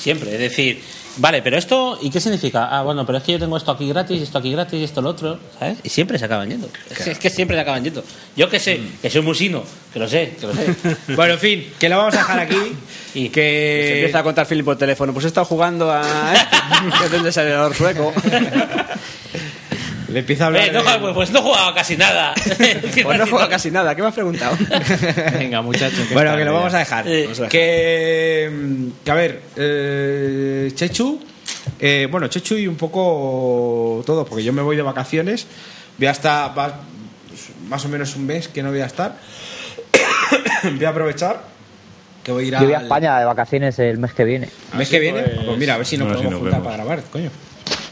Siempre. 0.00 0.32
Es 0.32 0.38
decir, 0.38 0.82
vale, 1.18 1.42
pero 1.42 1.58
esto, 1.58 1.98
¿y 2.00 2.08
qué 2.08 2.20
significa? 2.20 2.68
Ah, 2.70 2.82
bueno, 2.82 3.04
pero 3.04 3.18
es 3.18 3.24
que 3.24 3.32
yo 3.32 3.38
tengo 3.38 3.56
esto 3.56 3.70
aquí 3.70 3.86
gratis, 3.86 4.22
esto 4.22 4.38
aquí 4.38 4.50
gratis, 4.50 4.82
esto 4.82 5.02
lo 5.02 5.10
otro, 5.10 5.38
¿sabes? 5.58 5.78
Y 5.82 5.90
siempre 5.90 6.18
se 6.18 6.24
acaban 6.24 6.48
yendo. 6.48 6.70
Es, 6.90 6.98
que, 6.98 7.10
es 7.10 7.18
que 7.18 7.28
siempre 7.28 7.56
se 7.56 7.60
acaban 7.60 7.84
yendo. 7.84 8.02
Yo 8.34 8.48
que 8.48 8.58
sé, 8.58 8.80
que 9.02 9.10
soy 9.10 9.20
musino, 9.20 9.62
que 9.92 9.98
lo 9.98 10.08
sé, 10.08 10.36
que 10.40 10.46
lo 10.46 10.54
sé. 10.54 10.74
Bueno, 11.14 11.34
en 11.34 11.40
fin, 11.40 11.72
que 11.78 11.88
la 11.88 11.98
vamos 11.98 12.14
a 12.14 12.18
dejar 12.18 12.40
aquí 12.40 12.56
y 13.14 13.24
Se 13.26 13.30
que... 13.30 13.94
empieza 13.98 14.20
a 14.20 14.22
contar 14.22 14.46
Feeling 14.46 14.64
por 14.64 14.78
teléfono, 14.78 15.12
pues 15.12 15.26
he 15.26 15.28
estado 15.28 15.44
jugando 15.44 15.90
a... 15.90 16.02
que 16.98 17.06
es 17.06 17.12
el 17.12 17.22
desarrollador 17.22 17.74
sueco. 17.74 18.12
Le 20.12 20.18
empieza 20.20 20.44
a 20.44 20.46
hablar... 20.48 20.64
Eh, 20.68 20.72
no, 20.72 20.82
de- 20.82 20.98
pues, 20.98 21.14
pues 21.14 21.30
no 21.30 21.38
he 21.38 21.42
jugado 21.42 21.74
casi 21.74 21.96
nada. 21.96 22.34
Pues 23.02 23.18
no 23.18 23.26
juega 23.26 23.48
casi 23.48 23.70
nada, 23.70 23.94
¿qué 23.94 24.02
me 24.02 24.08
has 24.08 24.14
preguntado? 24.14 24.56
Venga, 25.38 25.62
muchachos. 25.62 26.06
que 26.08 26.14
Bueno, 26.14 26.36
que 26.36 26.44
lo 26.44 26.52
vamos 26.54 26.74
a 26.74 26.78
dejar. 26.78 27.06
Eh, 27.08 27.22
vamos 27.24 27.38
a 27.38 27.42
dejar. 27.42 27.50
Que, 27.50 28.50
que 29.04 29.10
a 29.10 29.14
ver, 29.14 29.42
eh, 29.56 30.70
Chechu, 30.74 31.20
eh, 31.78 32.08
bueno, 32.10 32.26
Chechu 32.28 32.56
y 32.56 32.66
un 32.66 32.76
poco 32.76 34.02
todo, 34.04 34.24
porque 34.24 34.42
yo 34.44 34.52
me 34.52 34.62
voy 34.62 34.76
de 34.76 34.82
vacaciones, 34.82 35.46
voy 35.98 36.06
a 36.08 36.10
estar 36.12 36.52
más 37.68 37.84
o 37.84 37.88
menos 37.88 38.16
un 38.16 38.26
mes 38.26 38.48
que 38.48 38.62
no 38.62 38.70
voy 38.70 38.80
a 38.80 38.86
estar. 38.86 39.16
voy 40.64 40.84
a 40.84 40.88
aprovechar 40.88 41.40
que 42.24 42.32
voy 42.32 42.44
a 42.44 42.46
ir 42.48 42.52
Yo 42.54 42.64
voy 42.64 42.74
a 42.74 42.78
al 42.78 42.82
España 42.84 43.18
de 43.18 43.24
vacaciones 43.24 43.78
el 43.78 43.98
mes 43.98 44.12
que 44.12 44.24
viene. 44.24 44.48
mes 44.76 44.88
que 44.88 44.98
viene. 44.98 45.22
Pues, 45.22 45.56
mira, 45.58 45.74
a 45.74 45.78
ver 45.78 45.86
si 45.86 45.96
nos 45.96 46.08
No, 46.08 46.14
podemos 46.14 46.32
si 46.34 46.38
juntar 46.40 46.60
vemos. 46.60 46.64
para 46.76 46.84
grabar, 46.84 47.04
coño. 47.10 47.30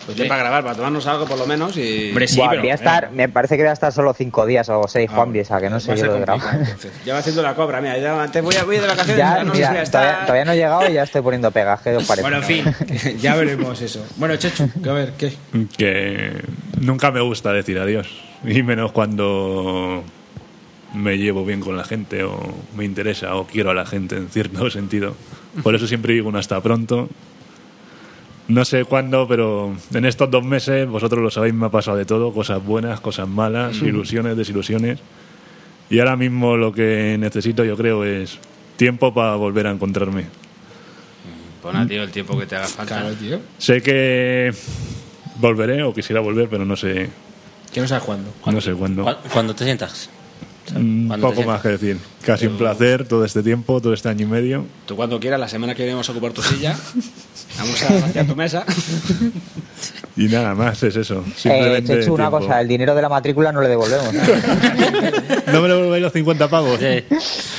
Pues 0.09 0.16
ya 0.16 0.26
para 0.26 0.40
grabar, 0.40 0.62
para 0.62 0.74
tomarnos 0.74 1.06
algo 1.06 1.26
por 1.26 1.39
lo 1.39 1.47
menos 1.47 1.76
y... 1.76 2.09
Hombre, 2.09 2.26
sí, 2.26 2.39
Buah, 2.39 2.48
pero, 2.48 2.62
voy 2.62 2.70
a 2.70 2.74
estar, 2.74 3.10
me 3.12 3.28
parece 3.28 3.59
que 3.59 3.62
voy 3.62 3.68
a 3.68 3.74
estar 3.74 3.93
solo 3.93 4.14
cinco 4.14 4.47
días 4.47 4.66
o 4.70 4.89
seis, 4.89 5.10
Juan 5.10 5.35
Biesa, 5.35 5.60
que 5.60 5.68
no 5.68 5.78
sé 5.80 5.94
yo 5.98 6.06
lo 6.06 6.14
de 6.14 6.20
grabar. 6.20 6.60
Ya 7.05 7.12
va 7.12 7.18
haciendo 7.18 7.43
la 7.43 7.55
cobra, 7.55 7.82
mira, 7.82 7.98
ya 7.98 8.22
antes 8.22 8.43
voy, 8.43 8.56
a, 8.56 8.64
voy 8.64 8.78
de 8.78 8.86
vacaciones, 8.86 9.18
Ya, 9.18 9.36
ya 9.36 9.44
no 9.44 9.52
voy 9.52 9.62
a 9.62 9.68
mira, 9.68 9.82
estar... 9.82 10.02
todavía, 10.02 10.26
todavía 10.26 10.44
no 10.47 10.52
he 10.52 10.56
llegado 10.56 10.89
y 10.90 10.94
ya 10.94 11.02
estoy 11.02 11.20
poniendo 11.20 11.51
pegas. 11.51 11.82
¿Qué 11.82 11.94
os 11.94 12.05
parece? 12.06 12.22
Bueno, 12.22 12.39
en 12.39 12.43
fin, 12.43 12.64
ya 13.20 13.36
veremos 13.36 13.82
eso. 13.82 14.02
Bueno, 14.16 14.35
Chechu, 14.36 14.70
que 14.82 14.89
a 14.89 14.94
ver, 14.94 15.12
¿qué? 15.18 15.35
Que 15.76 16.43
nunca 16.80 17.10
me 17.10 17.20
gusta 17.20 17.52
decir 17.52 17.78
adiós. 17.78 18.09
Y 18.47 18.62
menos 18.62 18.93
cuando 18.93 20.05
me 20.94 21.18
llevo 21.18 21.44
bien 21.44 21.60
con 21.60 21.76
la 21.76 21.85
gente 21.85 22.24
o 22.24 22.55
me 22.74 22.86
interesa 22.86 23.35
o 23.36 23.47
quiero 23.47 23.70
a 23.70 23.74
la 23.74 23.85
gente 23.85 24.16
en 24.16 24.30
cierto 24.30 24.70
sentido. 24.70 25.14
Por 25.62 25.74
eso 25.74 25.86
siempre 25.86 26.14
digo 26.14 26.30
un 26.30 26.36
hasta 26.36 26.59
pronto. 26.62 27.10
No 28.49 28.65
sé 28.65 28.85
cuándo, 28.87 29.29
pero 29.29 29.77
en 29.93 30.05
estos 30.07 30.31
dos 30.31 30.43
meses, 30.43 30.89
vosotros 30.89 31.23
lo 31.23 31.31
sabéis, 31.31 31.53
me 31.55 31.66
ha 31.66 31.70
pasado 31.70 31.97
de 31.99 32.07
todo, 32.07 32.33
cosas 32.33 32.65
buenas, 32.65 32.99
cosas 33.01 33.29
malas, 33.29 33.77
ilusiones, 33.83 34.37
desilusiones. 34.37 34.99
Y 35.91 35.99
ahora 36.01 36.16
mismo 36.16 36.57
lo 36.57 36.73
que 36.73 37.16
necesito, 37.19 37.62
yo 37.65 37.77
creo, 37.77 38.05
es 38.05 38.39
tiempo 38.77 39.12
para 39.12 39.35
volver 39.37 39.66
a 39.66 39.70
encontrarme. 39.70 40.25
Pon 41.62 41.77
a 41.77 41.87
tío 41.87 42.03
el 42.03 42.11
tiempo 42.11 42.39
que 42.39 42.47
te 42.47 42.57
haga 42.57 42.66
falta. 42.69 43.01
Claro, 43.01 43.15
tío. 43.16 43.41
Sé 43.59 43.83
que 43.83 44.53
volveré 45.41 45.83
o 45.83 45.93
quisiera 45.93 46.20
volver, 46.20 46.49
pero 46.49 46.65
no 46.65 46.77
sé, 46.77 47.11
Que 47.73 47.81
no 47.83 47.89
sabes 47.89 48.05
cuándo. 48.05 48.31
no 48.47 48.61
sé 48.62 48.73
cuándo. 48.73 49.05
Cu- 49.05 49.29
Cuando 49.33 49.55
te 49.55 49.65
sientas. 49.65 50.09
Mm, 50.75 51.11
te 51.12 51.19
Poco 51.19 51.43
más 51.45 51.61
que 51.62 51.69
decir. 51.69 51.99
Casi 52.25 52.47
un 52.47 52.57
placer 52.59 53.07
todo 53.09 53.25
este 53.25 53.43
tiempo, 53.43 53.81
todo 53.81 53.93
este 53.95 54.09
año 54.09 54.27
y 54.27 54.29
medio. 54.31 54.66
Tú 54.87 54.97
cuando 54.97 55.19
quieras, 55.19 55.41
la 55.41 55.49
semana 55.49 55.75
que 55.75 55.83
viene 55.83 55.95
vamos 55.95 56.09
a 56.09 56.12
ocupar 56.12 56.33
tu 56.33 56.43
silla. 56.43 56.77
Vamos 57.57 57.83
a 57.83 57.93
vaciar 58.01 58.27
tu 58.27 58.37
mesa. 58.37 58.65
Y 60.16 60.27
nada 60.29 60.55
más, 60.55 60.83
es 60.83 60.97
eso. 60.97 61.25
Eh, 61.27 61.33
Simplemente 61.37 61.99
Chechu, 62.01 62.15
una 62.15 62.25
tiempo. 62.29 62.41
cosa, 62.47 62.61
el 62.61 62.69
dinero 62.69 62.95
de 62.95 63.03
la 63.03 63.09
matrícula 63.09 63.53
no 63.53 63.61
le 63.61 63.69
devolvemos. 63.69 64.12
¿No 65.53 65.62
me 65.62 65.69
devolvéis 65.69 66.03
los 66.03 66.12
50 66.12 66.49
pavos? 66.49 66.79
Sí. 66.79 67.05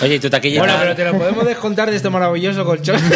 Oye, 0.01 0.15
¿y 0.15 0.19
tu 0.19 0.29
taquilla? 0.29 0.59
Bueno, 0.61 0.75
pero 0.79 0.95
te 0.95 1.05
lo 1.05 1.17
podemos 1.17 1.45
descontar 1.45 1.89
de 1.89 1.95
este 1.97 2.09
maravilloso 2.09 2.63
colchón. 2.65 3.01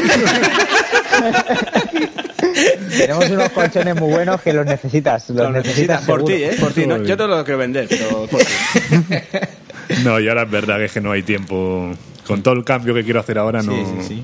Tenemos 2.97 3.29
unos 3.29 3.49
colchones 3.49 3.95
muy 3.99 4.11
buenos 4.11 4.41
que 4.41 4.53
los 4.53 4.65
necesitas. 4.65 5.29
Los 5.29 5.37
Lo 5.37 5.51
necesitas 5.51 6.03
por 6.03 6.23
ti, 6.23 6.33
¿eh? 6.33 6.55
Por 6.59 6.73
ti. 6.73 6.85
No, 6.85 6.97
yo 7.03 7.17
te 7.17 7.27
lo 7.27 7.43
quiero 7.43 7.57
vender, 7.57 7.87
pero 7.89 8.27
por 8.27 8.39
ti. 8.39 8.45
No, 10.03 10.17
y 10.19 10.29
ahora 10.29 10.43
es 10.43 10.49
verdad 10.49 10.77
que 10.77 10.85
es 10.85 10.91
que 10.93 11.01
no 11.01 11.11
hay 11.11 11.23
tiempo. 11.23 11.91
Con 12.25 12.41
todo 12.41 12.53
el 12.53 12.63
cambio 12.63 12.93
que 12.93 13.03
quiero 13.03 13.19
hacer 13.19 13.37
ahora, 13.37 13.61
no. 13.61 13.73
sí, 14.07 14.23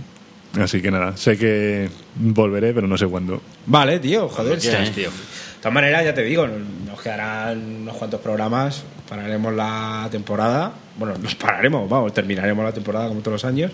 Así 0.57 0.81
que 0.81 0.89
nada, 0.89 1.15
sé 1.15 1.37
que 1.37 1.89
volveré, 2.15 2.73
pero 2.73 2.87
no 2.87 2.97
sé 2.97 3.05
cuándo. 3.05 3.41
Vale, 3.65 3.99
tío, 3.99 4.27
joder. 4.29 4.57
quieras, 4.59 4.87
sí. 4.87 4.93
tío. 4.93 5.09
De 5.09 5.63
todas 5.63 5.73
maneras, 5.73 6.05
ya 6.05 6.13
te 6.13 6.23
digo, 6.23 6.47
nos 6.47 7.01
quedarán 7.01 7.81
unos 7.81 7.97
cuantos 7.97 8.21
programas, 8.21 8.83
pararemos 9.07 9.53
la 9.53 10.07
temporada, 10.09 10.71
bueno, 10.97 11.15
nos 11.17 11.35
pararemos, 11.35 11.89
vamos, 11.89 12.13
terminaremos 12.13 12.63
la 12.63 12.71
temporada 12.71 13.09
como 13.09 13.19
todos 13.19 13.33
los 13.33 13.45
años. 13.45 13.71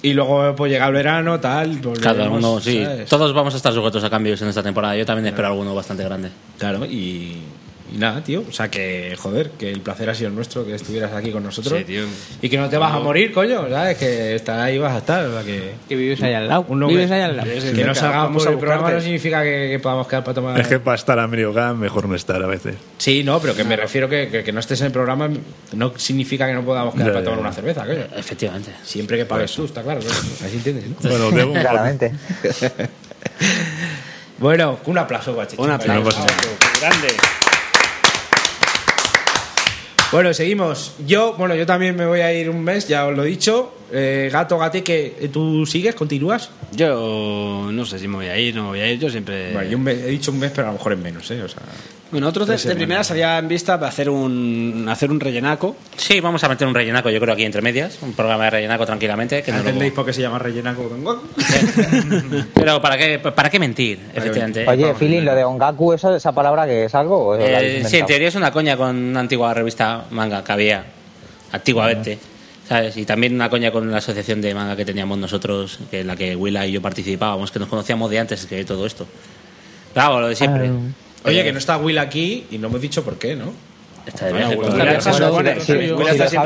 Y 0.00 0.12
luego 0.12 0.54
pues 0.54 0.70
llega 0.70 0.86
el 0.86 0.92
verano, 0.92 1.40
tal, 1.40 1.80
Cada 2.00 2.30
uno, 2.30 2.60
sí. 2.60 2.84
¿sabes? 2.84 3.08
Todos 3.08 3.32
vamos 3.32 3.54
a 3.54 3.56
estar 3.56 3.72
sujetos 3.72 4.04
a 4.04 4.10
cambios 4.10 4.40
en 4.42 4.48
esta 4.48 4.62
temporada. 4.62 4.96
Yo 4.96 5.04
también 5.04 5.26
espero 5.26 5.48
alguno 5.48 5.74
bastante 5.74 6.04
grande. 6.04 6.30
Claro, 6.56 6.84
y, 6.86 7.38
y 7.92 7.98
nada, 7.98 8.22
tío, 8.22 8.44
o 8.48 8.52
sea 8.52 8.70
que, 8.70 9.14
joder, 9.18 9.50
que 9.52 9.70
el 9.70 9.80
placer 9.80 10.10
ha 10.10 10.14
sido 10.14 10.30
nuestro 10.30 10.64
que 10.66 10.74
estuvieras 10.74 11.12
aquí 11.12 11.30
con 11.30 11.42
nosotros. 11.42 11.78
Sí, 11.78 11.84
tío. 11.84 12.04
Y 12.42 12.48
que 12.48 12.58
no 12.58 12.68
te 12.68 12.76
vas 12.76 12.92
a 12.94 12.98
morir, 12.98 13.32
coño, 13.32 13.68
¿sabes? 13.68 13.96
Que 13.98 14.34
está 14.34 14.64
ahí 14.64 14.78
vas 14.78 14.92
a 14.94 14.98
estar, 14.98 15.24
o 15.26 15.32
sea 15.32 15.42
que... 15.42 15.72
Que 15.88 15.96
vives 15.96 16.22
ahí 16.22 16.34
al 16.34 16.48
lado. 16.48 16.64
Vives 16.64 17.08
que- 17.08 17.14
ahí 17.14 17.20
al 17.22 17.36
lado. 17.36 17.48
Que 17.74 17.84
no 17.84 17.94
salgamos 17.94 18.28
Vamos 18.28 18.42
por 18.44 18.48
a 18.50 18.52
el 18.54 18.58
programa 18.58 18.90
no 18.92 19.00
significa 19.00 19.42
que, 19.42 19.68
que 19.72 19.78
podamos 19.78 20.06
quedar 20.06 20.24
para 20.24 20.34
tomar... 20.34 20.60
Es 20.60 20.66
que 20.68 20.78
para 20.80 20.96
estar 20.96 21.18
a 21.18 21.26
medio 21.26 21.52
gas, 21.52 21.74
mejor 21.76 22.08
no 22.08 22.14
estar 22.14 22.42
a 22.42 22.46
veces. 22.46 22.74
Sí, 22.98 23.24
no, 23.24 23.40
pero 23.40 23.54
que 23.54 23.64
me 23.64 23.76
refiero 23.76 24.08
que, 24.08 24.28
que, 24.28 24.44
que 24.44 24.52
no 24.52 24.60
estés 24.60 24.80
en 24.80 24.86
el 24.86 24.92
programa 24.92 25.28
no 25.72 25.92
significa 25.96 26.46
que 26.46 26.54
no 26.54 26.64
podamos 26.64 26.94
quedar 26.94 27.06
Ya, 27.08 27.12
para 27.12 27.20
ya, 27.20 27.24
tomar 27.24 27.38
ya. 27.38 27.46
una 27.46 27.52
cerveza, 27.52 27.86
coño. 27.86 28.04
Efectivamente. 28.16 28.70
Siempre 28.84 29.16
que 29.16 29.24
pagues 29.24 29.52
tú, 29.52 29.64
está 29.64 29.82
claro. 29.82 30.00
¿no? 30.02 30.10
Así 30.46 30.56
entiendes, 30.56 30.84
¿no? 30.88 30.96
Bueno, 31.08 31.30
debo. 31.30 31.52
Claramente. 31.54 32.12
Bueno, 34.38 34.78
un 34.86 34.96
aplauso, 34.96 35.34
guachichi. 35.34 35.60
Un 35.60 35.70
aplauso. 35.72 36.24
Grande. 36.80 37.08
Bueno, 40.10 40.32
seguimos. 40.32 40.94
Yo, 41.06 41.34
bueno, 41.34 41.54
yo 41.54 41.66
también 41.66 41.94
me 41.94 42.06
voy 42.06 42.20
a 42.20 42.32
ir 42.32 42.48
un 42.48 42.64
mes, 42.64 42.88
ya 42.88 43.06
os 43.06 43.14
lo 43.14 43.24
he 43.24 43.26
dicho. 43.26 43.70
Eh, 43.90 44.28
gato, 44.30 44.58
gateque, 44.58 45.30
¿tú 45.32 45.64
sigues? 45.64 45.94
¿Continúas? 45.94 46.50
Yo 46.72 47.68
no 47.72 47.84
sé 47.86 47.98
si 47.98 48.06
me 48.06 48.16
voy 48.16 48.26
a 48.26 48.36
ir, 48.38 48.54
no 48.54 48.64
me 48.64 48.68
voy 48.68 48.80
a 48.80 48.90
ir. 48.92 48.98
Yo 48.98 49.08
siempre. 49.08 49.52
Bueno, 49.52 49.70
yo 49.70 49.76
un 49.78 49.84
mes- 49.84 49.98
he 50.04 50.08
dicho 50.08 50.30
un 50.30 50.38
mes, 50.38 50.50
pero 50.54 50.66
a 50.68 50.70
lo 50.72 50.78
mejor 50.78 50.92
es 50.92 50.98
menos, 50.98 51.30
¿eh? 51.30 51.42
O 51.42 51.48
sea, 51.48 51.62
Bueno, 52.10 52.28
otros 52.28 52.46
de, 52.48 52.56
de 52.58 52.74
primeras 52.76 53.10
en 53.10 53.48
vista 53.48 53.78
para 53.78 53.88
hacer 53.88 54.10
un, 54.10 54.86
hacer 54.90 55.10
un 55.10 55.18
rellenaco. 55.18 55.74
Sí, 55.96 56.20
vamos 56.20 56.44
a 56.44 56.48
meter 56.50 56.68
un 56.68 56.74
rellenaco, 56.74 57.08
yo 57.08 57.18
creo, 57.18 57.32
aquí 57.32 57.44
entre 57.44 57.62
medias. 57.62 57.98
Un 58.02 58.12
programa 58.12 58.44
de 58.44 58.50
rellenaco 58.50 58.84
tranquilamente. 58.84 59.42
Que 59.42 59.52
no 59.52 59.58
¿Entendéis 59.58 59.92
por 59.94 60.04
qué 60.04 60.12
se 60.12 60.20
llama 60.20 60.38
rellenaco? 60.38 60.90
Pero 62.54 62.80
¿para 62.82 62.98
qué, 62.98 63.18
¿para 63.18 63.48
qué 63.50 63.58
mentir? 63.58 64.00
Efectivamente. 64.14 64.66
Oye, 64.68 64.94
Feeling, 64.94 65.22
lo 65.22 65.34
de 65.34 65.44
ongaku, 65.44 65.94
¿eso, 65.94 66.14
¿esa 66.14 66.32
palabra 66.32 66.66
que 66.66 66.84
es 66.84 66.94
algo? 66.94 67.28
¿O 67.28 67.38
la 67.38 67.58
habéis 67.58 67.86
Eh, 67.86 67.88
sí, 67.88 67.96
en 67.98 68.06
teoría 68.06 68.28
es 68.28 68.34
una 68.34 68.50
coña 68.50 68.76
con 68.76 68.94
una 68.96 69.20
antigua 69.20 69.52
revista 69.54 70.04
manga 70.10 70.44
que 70.44 70.52
había 70.52 70.84
antiguamente. 71.52 72.18
¿Sabes? 72.68 72.96
Y 72.98 73.06
también 73.06 73.34
una 73.34 73.48
coña 73.48 73.70
con 73.70 73.90
la 73.90 73.96
asociación 73.98 74.42
de 74.42 74.54
manga 74.54 74.76
que 74.76 74.84
teníamos 74.84 75.16
nosotros, 75.16 75.78
que 75.90 76.00
en 76.00 76.06
la 76.06 76.16
que 76.16 76.36
Willa 76.36 76.66
y 76.66 76.72
yo 76.72 76.82
participábamos, 76.82 77.50
que 77.50 77.58
nos 77.58 77.68
conocíamos 77.68 78.10
de 78.10 78.18
antes 78.18 78.44
que 78.44 78.62
todo 78.64 78.84
esto. 78.84 79.06
Claro, 79.94 80.20
lo 80.20 80.28
de 80.28 80.36
siempre. 80.36 80.70
Oye, 81.24 81.42
que 81.42 81.52
no 81.52 81.58
está 81.58 81.78
Will 81.78 81.98
aquí 81.98 82.46
y 82.50 82.58
no 82.58 82.68
hemos 82.68 82.80
dicho 82.80 83.02
por 83.02 83.18
qué, 83.18 83.34
¿no? 83.34 83.52
Está 84.06 84.26
de 84.26 84.32
viaje. 84.34 84.56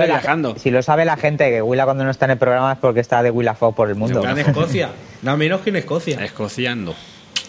Viajando, 0.07 0.55
si, 0.59 0.71
lo 0.71 0.83
sabe 0.83 1.05
la, 1.05 1.17
gente, 1.17 1.51
que 1.51 1.61
Willa 1.63 1.85
cuando 1.85 2.05
no 2.05 2.11
está 2.11 2.27
en 2.27 2.33
el 2.33 2.39
programa 2.39 2.73
es 2.73 2.79
porque 2.79 3.01
está 3.01 3.23
de 3.23 3.31
Willa 3.31 3.55
Fogg 3.55 3.75
por 3.75 3.89
el 3.89 3.95
mundo. 3.97 4.21
Está 4.21 4.31
en 4.33 4.39
Escocia. 4.39 4.91
Nada 5.23 5.37
menos 5.37 5.61
que 5.61 5.71
en 5.71 5.77
Escocia. 5.77 6.25
Escociando. 6.25 6.95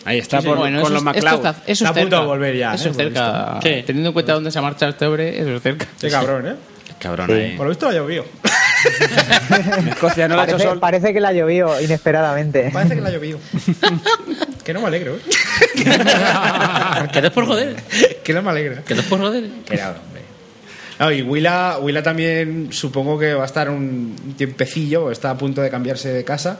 Ahí 0.05 0.17
está 0.19 0.41
Sí, 0.41 0.47
por, 0.47 0.57
bueno, 0.57 0.81
con 0.81 0.85
eso 0.87 0.93
los 0.95 1.03
MacLeod. 1.03 1.33
está, 1.35 1.49
eso 1.49 1.61
Está 1.65 1.71
es 1.71 1.81
a 1.83 1.87
punto 1.93 2.01
cerca. 2.09 2.19
de 2.21 2.25
volver 2.27 2.57
ya, 2.57 2.73
Eso 2.73 2.87
¿eh? 2.87 2.91
es 2.91 2.97
cerca. 2.97 3.59
Teniendo 3.61 4.09
en 4.09 4.13
cuenta 4.13 4.33
dónde 4.33 4.51
se 4.51 4.59
ha 4.59 4.61
marchado 4.61 4.91
este 4.91 5.05
hombre, 5.05 5.39
eso 5.39 5.55
es 5.55 5.61
cerca. 5.63 5.87
Qué 5.99 6.09
cabrón, 6.09 6.47
¿eh? 6.47 6.55
Cabrón 6.99 7.27
Sí. 7.27 7.33
ahí. 7.33 7.57
Por 7.57 7.65
lo 7.65 7.69
visto 7.69 7.87
ha 7.87 7.93
llovido. 7.93 8.25
En 9.79 9.87
Escocia 9.89 10.27
no 10.27 10.35
lo 10.35 10.41
ha 10.41 10.45
hecho 10.45 10.53
Parece, 10.53 10.69
sol. 10.69 10.79
parece 10.79 11.13
que 11.13 11.19
la 11.19 11.33
llovió 11.33 11.79
inesperadamente. 11.81 12.69
Parece 12.71 12.95
que 12.95 13.01
la 13.01 13.09
ha 13.09 13.11
llovido. 13.11 13.39
que 14.63 14.73
no 14.73 14.81
me 14.81 14.87
alegro, 14.87 15.15
¿eh? 15.15 15.19
Que 17.11 17.21
no 17.21 17.27
es 17.27 17.33
por 17.33 17.45
joder. 17.45 17.75
que 18.23 18.33
no 18.33 18.41
me 18.41 18.49
alegra. 18.51 18.81
Que 18.83 18.95
no 18.95 19.01
es 19.01 19.07
por 19.07 19.19
joder. 19.19 19.43
Que 19.65 19.75
nada, 19.77 19.97
hombre. 20.05 20.21
No, 20.99 21.11
y 21.11 21.21
Willa, 21.21 21.79
Willa 21.79 22.03
también 22.03 22.69
supongo 22.71 23.17
que 23.17 23.33
va 23.33 23.43
a 23.43 23.45
estar 23.45 23.69
un 23.69 24.35
tiempecillo, 24.37 25.11
está 25.11 25.31
a 25.31 25.37
punto 25.37 25.61
de 25.61 25.69
cambiarse 25.69 26.09
de 26.13 26.23
casa. 26.23 26.59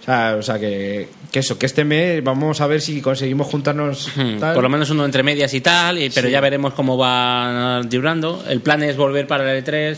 O 0.00 0.04
sea, 0.04 0.36
o 0.38 0.42
sea 0.42 0.58
que, 0.58 1.08
que 1.32 1.38
eso, 1.38 1.58
que 1.58 1.64
este 1.64 1.82
mes 1.82 2.22
vamos 2.22 2.60
a 2.60 2.66
ver 2.66 2.82
si 2.82 3.00
conseguimos 3.00 3.46
juntarnos. 3.46 4.10
Hmm, 4.14 4.38
tal. 4.38 4.52
Por 4.54 4.62
lo 4.62 4.68
menos 4.68 4.90
uno 4.90 5.04
entre 5.06 5.22
medias 5.22 5.54
y 5.54 5.62
tal, 5.62 5.96
y- 5.98 6.10
pero 6.10 6.26
Sí. 6.28 6.32
ya 6.32 6.40
veremos 6.42 6.74
cómo 6.74 6.98
va 6.98 7.80
durando. 7.84 8.44
El 8.46 8.60
plan 8.60 8.82
es 8.82 8.96
volver 8.98 9.26
para 9.26 9.50
el 9.50 9.56
E 9.58 9.64
E3. 9.64 9.96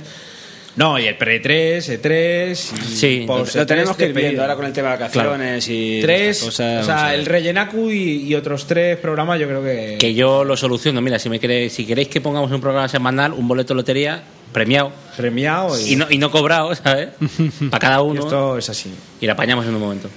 No, 0.77 0.98
y 0.98 1.07
el 1.07 1.16
pre-3, 1.16 2.01
E3. 2.01 2.51
Y 2.53 2.97
Sí, 2.97 3.24
post- 3.27 3.57
Lo 3.57 3.65
tenemos 3.66 3.93
E3 3.94 3.97
que 3.97 4.05
ir 4.07 4.12
viendo 4.12 4.43
ahora 4.43 4.57
con 4.57 4.66
el 4.66 4.73
tema 4.74 4.90
de 4.90 4.98
vacaciones 4.98 5.66
y 5.70 6.01
Tres, 6.03 6.39
cosas, 6.43 6.82
o 6.82 6.86
sea, 6.86 7.07
a 7.07 7.15
el 7.15 7.20
ver. 7.23 7.28
rellenaku 7.32 7.90
y, 7.90 8.24
y 8.28 8.35
otros 8.35 8.66
tres 8.66 8.98
programas, 8.98 9.40
yo 9.40 9.47
creo 9.48 9.62
que. 9.65 9.97
Que 9.98 10.12
yo 10.15 10.44
lo 10.44 10.55
soluciono. 10.57 11.01
Mira, 11.01 11.19
si 11.19 11.31
me 11.31 11.40
queréis, 11.40 11.73
si 11.73 11.86
queréis 11.86 12.09
que 12.09 12.20
pongamos 12.20 12.51
un 12.53 12.61
programa 12.61 12.89
semanal, 12.89 13.32
un 13.32 13.48
boleto 13.48 13.73
de 13.73 13.77
lotería 13.77 14.23
premiado 14.53 14.93
premiado 15.16 15.78
y, 15.81 15.93
y 15.94 15.97
no, 15.97 16.07
y 16.11 16.19
no 16.19 16.31
cobrado, 16.31 16.74
¿sabes? 16.74 17.09
Para 17.70 17.78
cada 17.81 17.98
y 17.98 18.01
uno. 18.03 18.20
esto 18.20 18.59
es 18.59 18.69
así. 18.69 18.90
Y 19.20 19.27
la 19.27 19.32
apañamos 19.32 19.65
en 19.66 19.74
un 19.74 19.81
momento. 19.81 20.11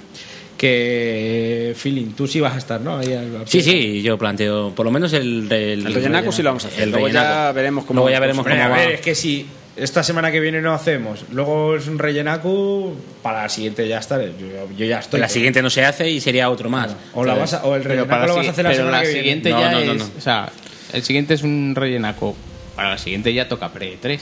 Que, 0.58 1.72
feeling, 1.76 2.12
tú 2.12 2.26
sí 2.26 2.38
vas 2.38 2.54
a 2.54 2.58
estar, 2.58 2.80
¿no? 2.82 2.98
Ahí 2.98 3.12
al- 3.14 3.44
Sí, 3.46 3.62
sí, 3.62 4.02
yo 4.02 4.18
planteo, 4.18 4.74
por 4.74 4.84
lo 4.84 4.92
menos 4.92 5.10
el. 5.14 5.50
El, 5.50 5.86
El 5.86 5.94
rellenaco 5.94 6.30
sí 6.32 6.42
lo 6.42 6.50
vamos 6.50 6.66
a 6.66 6.68
hacer. 6.68 6.82
El 6.84 6.90
Luego 6.90 7.08
ya 7.08 7.50
veremos 7.52 7.84
cómo- 7.86 8.00
Luego 8.00 8.10
ya 8.10 8.20
veremos 8.20 8.46
cómo 8.46 8.62
a 8.62 8.68
va. 8.68 8.76
ver, 8.76 8.92
es 8.92 9.00
que 9.00 9.14
si 9.14 9.46
esta 9.80 10.02
semana 10.02 10.30
que 10.30 10.40
viene 10.40 10.60
no 10.60 10.72
hacemos, 10.74 11.24
luego 11.32 11.74
es 11.76 11.86
un 11.88 11.98
rellenaku, 11.98 12.94
para 13.22 13.42
la 13.42 13.48
siguiente 13.48 13.86
ya 13.88 13.98
estaré. 13.98 14.32
Yo, 14.38 14.46
yo 14.76 14.86
ya 14.86 14.98
estoy. 15.00 15.20
la 15.20 15.28
siguiente 15.28 15.62
no 15.62 15.70
se 15.70 15.84
hace 15.84 16.08
y 16.10 16.20
sería 16.20 16.50
otro 16.50 16.68
más. 16.68 16.94
O, 17.14 17.24
la 17.24 17.34
vas 17.34 17.54
a- 17.54 17.64
o 17.64 17.74
el 17.76 17.82
para 17.82 17.94
lo 17.96 18.06
la, 18.06 18.34
vas 18.34 18.46
a 18.48 18.50
hacer 18.50 18.64
la 18.64 18.74
semana 18.74 18.98
la 18.98 19.02
que 19.02 19.08
viene. 19.08 19.20
siguiente 19.22 19.50
No, 19.50 19.60
ya 19.60 19.70
no, 19.72 19.80
no, 19.84 19.92
es. 19.92 19.98
no. 19.98 20.10
O 20.16 20.20
sea, 20.20 20.50
el 20.92 21.02
siguiente 21.02 21.34
es 21.34 21.42
un 21.42 21.74
rellenaco. 21.74 22.36
Para 22.76 22.90
la 22.90 22.98
siguiente 22.98 23.32
ya 23.34 23.48
toca 23.48 23.72
pre-3. 23.72 24.20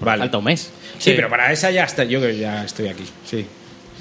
Vale. 0.00 0.20
Falta 0.22 0.38
un 0.38 0.44
mes. 0.44 0.60
Sí, 0.98 1.10
Sí. 1.10 1.12
pero 1.16 1.28
para 1.28 1.50
esa 1.52 1.70
ya 1.70 1.84
está. 1.84 2.04
Yo 2.04 2.20
que 2.20 2.36
ya 2.38 2.64
estoy 2.64 2.88
aquí. 2.88 3.04
Sí. 3.24 3.44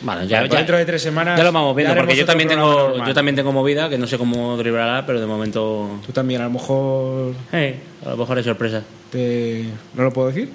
Vale, 0.04 0.28
ya, 0.28 0.40
Pues 0.42 0.52
ya- 0.52 0.58
dentro 0.58 0.78
de 0.78 0.86
tres 0.86 1.02
semanas. 1.02 1.36
ya 1.40 1.44
lo 1.44 1.52
vamos 1.52 1.76
viendo, 1.76 1.96
porque 1.96 2.16
yo 2.16 2.24
también, 2.24 2.48
tengo, 2.50 2.72
normal. 2.90 3.08
yo 3.08 3.14
también 3.16 3.36
tengo 3.36 3.52
movida, 3.52 3.90
que 3.90 3.98
no 3.98 4.06
sé 4.06 4.20
cómo 4.20 4.56
dribblará, 4.56 5.06
pero 5.08 5.20
de 5.20 5.26
momento. 5.26 6.00
Tú 6.06 6.12
también, 6.12 6.42
a 6.42 6.44
lo 6.44 6.52
mejor. 6.52 7.34
Eh, 7.52 7.78
a 8.06 8.10
lo 8.10 8.18
mejor 8.18 8.38
es 8.38 8.46
sorpresa. 8.46 8.84
Te... 9.12 9.64
¿No 9.96 10.04
lo 10.04 10.14
puedo 10.14 10.28
decir? 10.28 10.50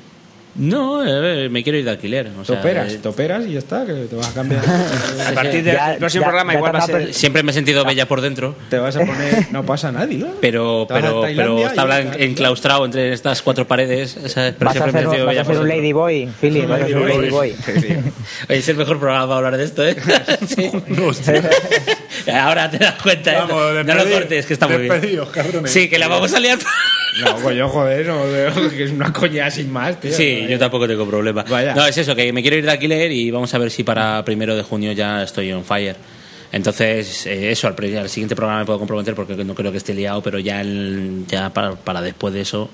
No, 0.54 1.00
a 1.00 1.04
ver, 1.20 1.48
me 1.48 1.62
quiero 1.62 1.78
ir 1.78 1.84
de 1.86 1.92
alquiler. 1.92 2.28
O 2.38 2.40
Te 2.40 2.46
sea, 2.48 2.58
operas, 2.60 2.92
eh, 2.92 2.98
te 3.02 3.08
operas 3.08 3.46
y 3.46 3.52
ya 3.52 3.58
está, 3.58 3.86
que 3.86 3.92
te 3.94 4.14
vas 4.14 4.28
a 4.28 4.34
cambiar. 4.34 4.62
A 5.26 5.32
partir 5.32 5.64
del 5.64 5.74
Ya- 5.76 5.96
próximo 5.98 6.22
ya- 6.22 6.26
programa 6.28 6.52
ya 6.52 6.58
igual 6.58 6.74
va 6.74 6.78
a 6.80 6.86
ser... 6.86 7.14
Siempre 7.14 7.42
me 7.42 7.52
he 7.52 7.54
sentido 7.54 7.84
bella 7.86 8.06
por 8.06 8.20
dentro, 8.20 8.54
te 8.68 8.78
vas 8.78 8.94
a 8.96 9.00
poner. 9.00 9.46
No 9.50 9.64
pasa 9.64 9.88
a 9.88 9.92
nadie, 9.92 10.18
¿no? 10.18 10.26
pero, 10.42 10.82
a 10.82 10.86
pero, 10.88 11.22
pero 11.22 11.66
estaba 11.66 12.00
enclaustrado 12.00 12.84
entre 12.84 13.14
estas 13.14 13.40
cuatro 13.40 13.66
paredes. 13.66 14.16
Esa, 14.18 14.52
pero 14.58 14.66
Vas 14.70 14.76
a 14.76 14.80
siempre 14.80 14.92
me 14.92 14.98
ser, 14.98 15.00
he 15.00 15.02
sentido 15.04 15.26
vas 15.26 15.32
bella 15.32 15.40
a 15.40 15.44
por 15.44 15.54
ser 15.54 15.62
un 15.62 15.68
dentro. 15.68 15.82
ladyboy, 15.82 16.28
Philly, 16.40 16.60
vas 16.66 16.80
a 16.82 16.86
ser 16.86 16.96
un 16.98 17.08
ladyboy. 17.08 17.54
Oye, 17.78 17.98
es 18.48 18.68
el 18.68 18.76
mejor 18.76 18.98
programa 18.98 19.24
para 19.26 19.36
hablar 19.38 19.56
de 19.56 19.64
esto, 19.64 19.86
¿eh? 19.86 19.96
Sí. 20.46 20.70
Ahora 22.30 22.70
te 22.70 22.78
das 22.78 22.94
cuenta, 23.02 23.32
¿eh? 23.32 23.36
Vamos, 23.38 23.86
no 23.86 23.94
lo 23.94 24.04
cortes, 24.10 24.44
que 24.46 24.52
está 24.52 24.68
muy 24.68 24.82
bien. 24.82 25.00
Sí, 25.64 25.88
que 25.88 25.98
la 25.98 26.08
vamos 26.08 26.32
a 26.34 26.40
liar. 26.40 26.58
No, 27.20 27.36
coño, 27.42 27.68
joder, 27.68 28.06
no, 28.06 28.70
que 28.70 28.84
es 28.84 28.90
una 28.90 29.12
coña 29.12 29.50
sin 29.50 29.70
más, 29.70 30.00
tío. 30.00 30.12
Sí, 30.12 30.46
yo 30.48 30.58
tampoco 30.58 30.88
tengo 30.88 31.06
problema. 31.06 31.44
Vaya. 31.48 31.74
No, 31.74 31.86
es 31.86 31.96
eso, 31.98 32.14
que 32.16 32.32
me 32.32 32.40
quiero 32.42 32.56
ir 32.56 32.64
de 32.64 32.70
alquiler 32.70 33.12
y 33.12 33.30
vamos 33.30 33.52
a 33.52 33.58
ver 33.58 33.70
si 33.70 33.84
para 33.84 34.24
primero 34.24 34.56
de 34.56 34.62
junio 34.62 34.92
ya 34.92 35.22
estoy 35.22 35.52
on 35.52 35.64
fire. 35.64 35.96
Entonces, 36.52 37.26
eh, 37.26 37.50
eso, 37.52 37.66
al, 37.66 37.74
al 37.96 38.08
siguiente 38.08 38.36
programa 38.36 38.60
me 38.60 38.66
puedo 38.66 38.78
comprometer 38.78 39.14
porque 39.14 39.34
no 39.44 39.54
creo 39.54 39.70
que 39.72 39.78
esté 39.78 39.94
liado, 39.94 40.22
pero 40.22 40.38
ya, 40.38 40.60
el- 40.60 41.24
ya 41.26 41.52
para, 41.52 41.72
para 41.76 42.00
después 42.02 42.32
de 42.34 42.42
eso, 42.42 42.68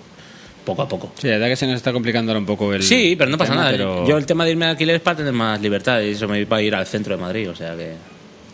poco 0.64 0.82
a 0.82 0.88
poco. 0.88 1.12
Sí, 1.18 1.26
la 1.28 1.34
verdad 1.34 1.48
que 1.48 1.56
se 1.56 1.66
nos 1.66 1.76
está 1.76 1.92
complicando 1.92 2.32
ahora 2.32 2.40
un 2.40 2.46
poco 2.46 2.72
el 2.74 2.82
Sí, 2.82 3.14
pero 3.16 3.30
no 3.30 3.38
pasa 3.38 3.52
tema, 3.52 3.62
nada. 3.64 3.72
pero- 3.76 4.06
Yo 4.06 4.16
el 4.18 4.26
tema 4.26 4.44
de 4.44 4.50
irme 4.52 4.64
de 4.66 4.72
alquiler 4.72 4.96
es 4.96 5.02
para 5.02 5.16
tener 5.18 5.32
más 5.32 5.60
libertad 5.60 6.00
y 6.00 6.10
eso 6.10 6.26
me 6.28 6.44
va 6.44 6.56
a 6.58 6.62
ir 6.62 6.74
al 6.74 6.86
centro 6.86 7.16
de 7.16 7.22
Madrid, 7.22 7.50
o 7.50 7.54
sea 7.56 7.76
que 7.76 7.92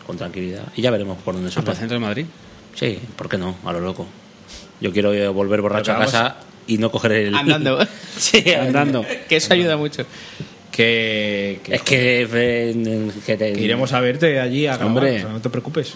con 0.05 0.15
tranquilidad. 0.17 0.63
Y 0.75 0.81
ya 0.83 0.91
veremos 0.91 1.17
por 1.23 1.33
dónde 1.33 1.49
Ah, 1.49 1.53
¿Para 1.55 1.61
el 1.61 1.65
surge. 1.67 1.79
centro 1.79 1.99
de 1.99 2.05
Madrid? 2.05 2.25
Sí, 2.75 2.99
¿por 3.15 3.27
qué 3.29 3.37
no? 3.39 3.55
A 3.65 3.73
lo 3.73 3.79
loco. 3.79 4.05
Yo 4.81 4.91
quiero 4.91 5.13
eh, 5.13 5.27
volver 5.27 5.61
borracho 5.61 5.93
a 5.93 5.99
casa 5.99 6.35
y 6.67 6.77
no 6.77 6.91
coger 6.91 7.11
el. 7.13 7.35
Andando. 7.35 7.79
sí, 8.17 8.43
Andando. 8.59 9.05
que 9.29 9.35
eso 9.37 9.53
ayuda 9.53 9.77
mucho. 9.77 10.05
Que, 10.71 11.61
que- 11.63 11.75
Es 11.75 11.81
que, 11.83 12.27
eh, 12.33 13.11
que 13.25 13.37
te- 13.37 13.53
que 13.53 13.61
iremos 13.61 13.93
a 13.93 13.99
verte 14.01 14.39
allí 14.41 14.67
a 14.67 14.71
grabar, 14.75 14.87
Hombre. 14.87 15.17
o 15.17 15.21
sea, 15.21 15.29
no 15.29 15.41
te 15.41 15.49
preocupes. 15.49 15.93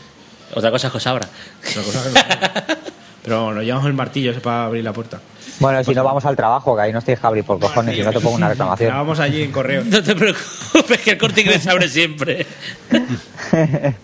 Otra 0.53 0.71
cosa 0.71 0.87
es 0.87 0.91
que 0.91 0.97
os 0.97 1.07
abra. 1.07 1.27
Otra 1.69 1.83
cosa 1.83 2.03
que 2.03 2.09
no- 2.73 2.75
Pero 3.23 3.53
nos 3.53 3.63
llevamos 3.63 3.85
el 3.87 3.93
martillo 3.93 4.31
ese 4.31 4.39
para 4.39 4.65
abrir 4.65 4.83
la 4.83 4.93
puerta. 4.93 5.19
Bueno, 5.59 5.83
si 5.83 5.93
no 5.93 6.05
vamos 6.05 6.23
al 6.23 6.37
trabajo, 6.37 6.73
que 6.75 6.81
ahí 6.83 6.93
nos 6.93 7.03
tienes 7.03 7.19
que 7.19 7.27
abrir 7.27 7.43
por 7.43 7.59
cojones 7.59 7.97
y 7.97 8.01
no 8.01 8.13
te 8.13 8.21
pongo 8.21 8.37
una 8.37 8.47
La 8.47 8.53
reclamación. 8.53 8.93
vamos 8.93 9.19
allí 9.19 9.43
en 9.43 9.51
correo. 9.51 9.83
No 9.83 10.01
te 10.01 10.15
preocupes, 10.15 11.01
que 11.03 11.11
el 11.11 11.17
corte 11.17 11.41
inglés 11.41 11.61
se 11.63 11.69
abre 11.69 11.89
siempre. 11.89 12.45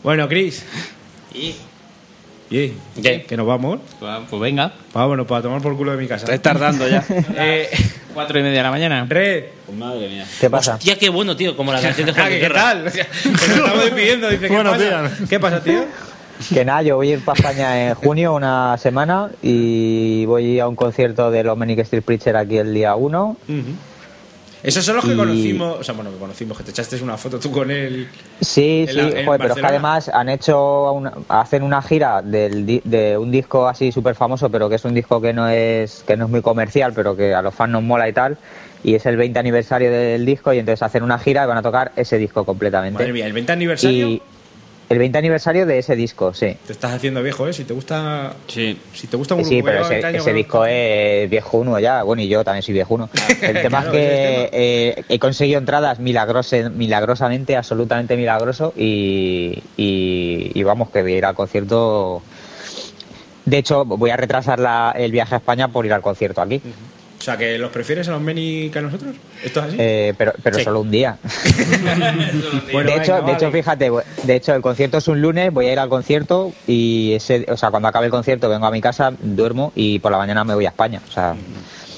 Bueno, 0.03 0.27
Chris. 0.27 0.63
Y. 1.33 1.55
¿Qué? 2.49 2.73
Que 3.27 3.37
nos 3.37 3.47
vamos. 3.47 3.79
Pues 4.29 4.41
venga. 4.41 4.71
Vámonos 4.93 5.25
para 5.27 5.41
tomar 5.41 5.61
por 5.61 5.75
culo 5.75 5.91
de 5.91 5.97
mi 5.97 6.07
casa. 6.07 6.25
Estás 6.25 6.41
tardando 6.41 6.87
ya. 6.87 7.03
Eh, 7.37 7.69
Cuatro 8.13 8.39
y 8.39 8.43
media 8.43 8.59
de 8.59 8.63
la 8.63 8.71
mañana. 8.71 9.05
Red. 9.09 9.43
Pues 9.65 9.77
madre 9.77 10.07
mía. 10.07 10.25
¿Qué 10.39 10.49
pasa? 10.49 10.75
Hostia, 10.75 10.97
qué 10.97 11.09
bueno, 11.09 11.35
tío, 11.35 11.57
como 11.57 11.73
la 11.73 11.81
canción 11.81 12.05
de 12.07 12.13
Juan 12.13 12.25
Ah, 12.27 12.29
¿qué, 12.29 12.33
de 12.35 12.39
qué 12.39 12.47
Guerra. 12.47 12.61
tal? 12.61 12.83
Nos 12.85 12.95
estamos 12.95 13.83
despidiendo. 13.83 14.29
Dice, 14.29 14.47
¿qué 14.47 14.53
Buenos 14.53 14.73
pasa? 14.77 14.83
días. 15.01 15.29
¿Qué 15.29 15.39
pasa, 15.39 15.63
tío? 15.63 15.85
Que 16.53 16.63
nada, 16.65 16.81
yo 16.81 16.95
voy 16.97 17.11
a 17.11 17.13
ir 17.13 17.25
para 17.25 17.37
España 17.39 17.87
en 17.89 17.95
junio 17.95 18.35
una 18.35 18.77
semana 18.77 19.29
y 19.41 20.25
voy 20.25 20.59
a 20.59 20.67
un 20.67 20.75
concierto 20.75 21.31
de 21.31 21.43
los 21.43 21.57
Manic 21.57 21.79
Street 21.79 22.03
Preacher 22.03 22.35
aquí 22.37 22.57
el 22.57 22.73
día 22.73 22.95
1. 22.95 23.37
Esos 24.65 24.83
son 24.83 24.95
los 24.95 25.05
que 25.05 25.13
Y- 25.13 25.15
conocimos. 25.15 25.79
O 25.79 25.83
sea, 25.83 25.93
bueno, 25.93 26.11
que 26.11 26.17
conocimos, 26.17 26.57
que 26.57 26.63
te 26.63 26.71
echaste 26.71 27.01
una 27.03 27.17
foto 27.17 27.39
tú 27.39 27.51
con 27.51 27.69
él. 27.69 28.07
Sí, 28.41 28.85
sí, 28.89 28.95
joder, 29.25 29.39
pero 29.39 29.53
es 29.53 29.59
que 29.59 29.65
además 29.65 30.09
han 30.09 30.27
hecho 30.29 30.91
una, 30.91 31.13
hacen 31.29 31.61
una 31.63 31.81
gira 31.81 32.21
del, 32.23 32.81
de 32.83 33.17
un 33.17 33.31
disco 33.31 33.67
así 33.67 33.91
súper 33.91 34.15
famoso, 34.15 34.49
pero 34.49 34.67
que 34.67 34.75
es 34.75 34.85
un 34.85 34.93
disco 34.93 35.21
que 35.21 35.33
no 35.33 35.47
es 35.47 36.03
que 36.07 36.17
no 36.17 36.25
es 36.25 36.31
muy 36.31 36.41
comercial, 36.41 36.93
pero 36.95 37.15
que 37.15 37.33
a 37.35 37.41
los 37.41 37.53
fans 37.53 37.71
nos 37.73 37.83
mola 37.83 38.09
y 38.09 38.13
tal. 38.13 38.37
Y 38.83 38.95
es 38.95 39.05
el 39.05 39.17
20 39.17 39.39
aniversario 39.39 39.89
del 39.91 40.25
disco 40.25 40.53
y 40.53 40.59
entonces 40.59 40.81
hacen 40.83 41.03
una 41.03 41.17
gira 41.19 41.43
y 41.43 41.47
van 41.47 41.57
a 41.57 41.61
tocar 41.61 41.91
ese 41.95 42.17
disco 42.17 42.43
completamente. 42.45 42.99
Madre 42.99 43.13
mía, 43.13 43.25
el 43.25 43.33
20 43.33 43.51
aniversario. 43.51 44.07
y 44.09 44.21
el 44.87 44.99
20 44.99 45.17
aniversario 45.17 45.65
de 45.65 45.79
ese 45.79 45.95
disco, 45.95 46.33
sí. 46.33 46.55
Te 46.67 46.73
estás 46.73 46.93
haciendo 46.93 47.23
viejo, 47.23 47.47
¿eh? 47.47 47.53
Si 47.53 47.63
te 47.63 47.73
gusta. 47.73 48.33
Sí. 48.47 48.77
Si 48.93 49.07
te 49.07 49.17
gusta 49.17 49.33
un 49.35 49.43
Sí, 49.43 49.55
grupo 49.55 49.65
pero 49.67 49.81
ese, 49.81 49.89
20 49.89 50.07
años 50.07 50.21
ese 50.21 50.29
con- 50.31 50.37
disco 50.37 50.65
es 50.67 51.29
viejuno 51.29 51.79
ya. 51.79 52.03
Bueno, 52.03 52.21
y 52.21 52.27
yo 52.27 52.43
también 52.43 52.61
soy 52.61 52.73
viejuno. 52.75 53.09
El 53.41 53.61
tema 53.61 53.81
Claro, 53.81 53.87
es 53.87 53.91
que 53.93 54.43
es 54.43 54.49
eh, 54.53 55.03
he 55.09 55.17
conseguido 55.19 55.59
entradas 55.59 55.99
milagrose- 55.99 56.69
milagrosamente, 56.69 57.55
absolutamente 57.57 58.15
milagroso. 58.15 58.73
Y, 58.77 59.63
y, 59.75 60.51
y 60.53 60.63
vamos, 60.63 60.89
que 60.91 61.01
voy 61.01 61.13
a 61.13 61.17
ir 61.17 61.25
al 61.25 61.35
concierto. 61.35 62.21
De 63.45 63.57
hecho, 63.59 63.85
voy 63.85 64.09
a 64.09 64.17
retrasar 64.17 64.59
la- 64.59 64.93
el 64.97 65.11
viaje 65.11 65.35
a 65.35 65.37
España 65.39 65.67
por 65.67 65.85
ir 65.85 65.93
al 65.93 66.01
concierto 66.01 66.41
aquí. 66.41 66.61
O 67.17 67.21
sea, 67.25 67.37
que 67.37 67.57
los 67.57 67.71
prefieres 67.71 68.07
a 68.07 68.11
los 68.11 68.21
Meni 68.21 68.69
que 68.69 68.79
a 68.79 68.81
nosotros. 68.83 69.15
¿Esto 69.43 69.59
es 69.61 69.65
así? 69.67 69.75
Eh, 69.79 70.13
pero 70.17 70.33
pero 70.43 70.57
Sí. 70.57 70.63
solo 70.63 70.81
un 70.81 70.91
día. 70.91 71.17
Bueno, 72.71 72.89
de 72.91 72.97
hecho, 72.97 73.13
venga, 73.15 73.25
de 73.27 73.33
hecho, 73.33 73.45
vale. 73.45 73.51
fíjate, 73.57 73.91
de 74.23 74.35
hecho 74.35 74.53
el 74.55 74.61
concierto 74.61 74.97
es 74.97 75.07
un 75.07 75.21
lunes, 75.21 75.51
voy 75.53 75.67
a 75.67 75.73
ir 75.73 75.79
al 75.79 75.89
concierto 75.89 76.51
y 76.67 77.13
ese, 77.13 77.45
o 77.49 77.57
sea, 77.57 77.71
cuando 77.71 77.87
acabe 77.87 78.05
el 78.07 78.11
concierto 78.11 78.49
vengo 78.49 78.65
a 78.65 78.71
mi 78.71 78.81
casa, 78.81 79.13
duermo 79.21 79.71
y 79.75 79.99
por 79.99 80.11
la 80.11 80.17
mañana 80.17 80.43
me 80.43 80.53
voy 80.55 80.65
a 80.65 80.69
España. 80.69 81.01
O 81.07 81.11
sea, 81.11 81.35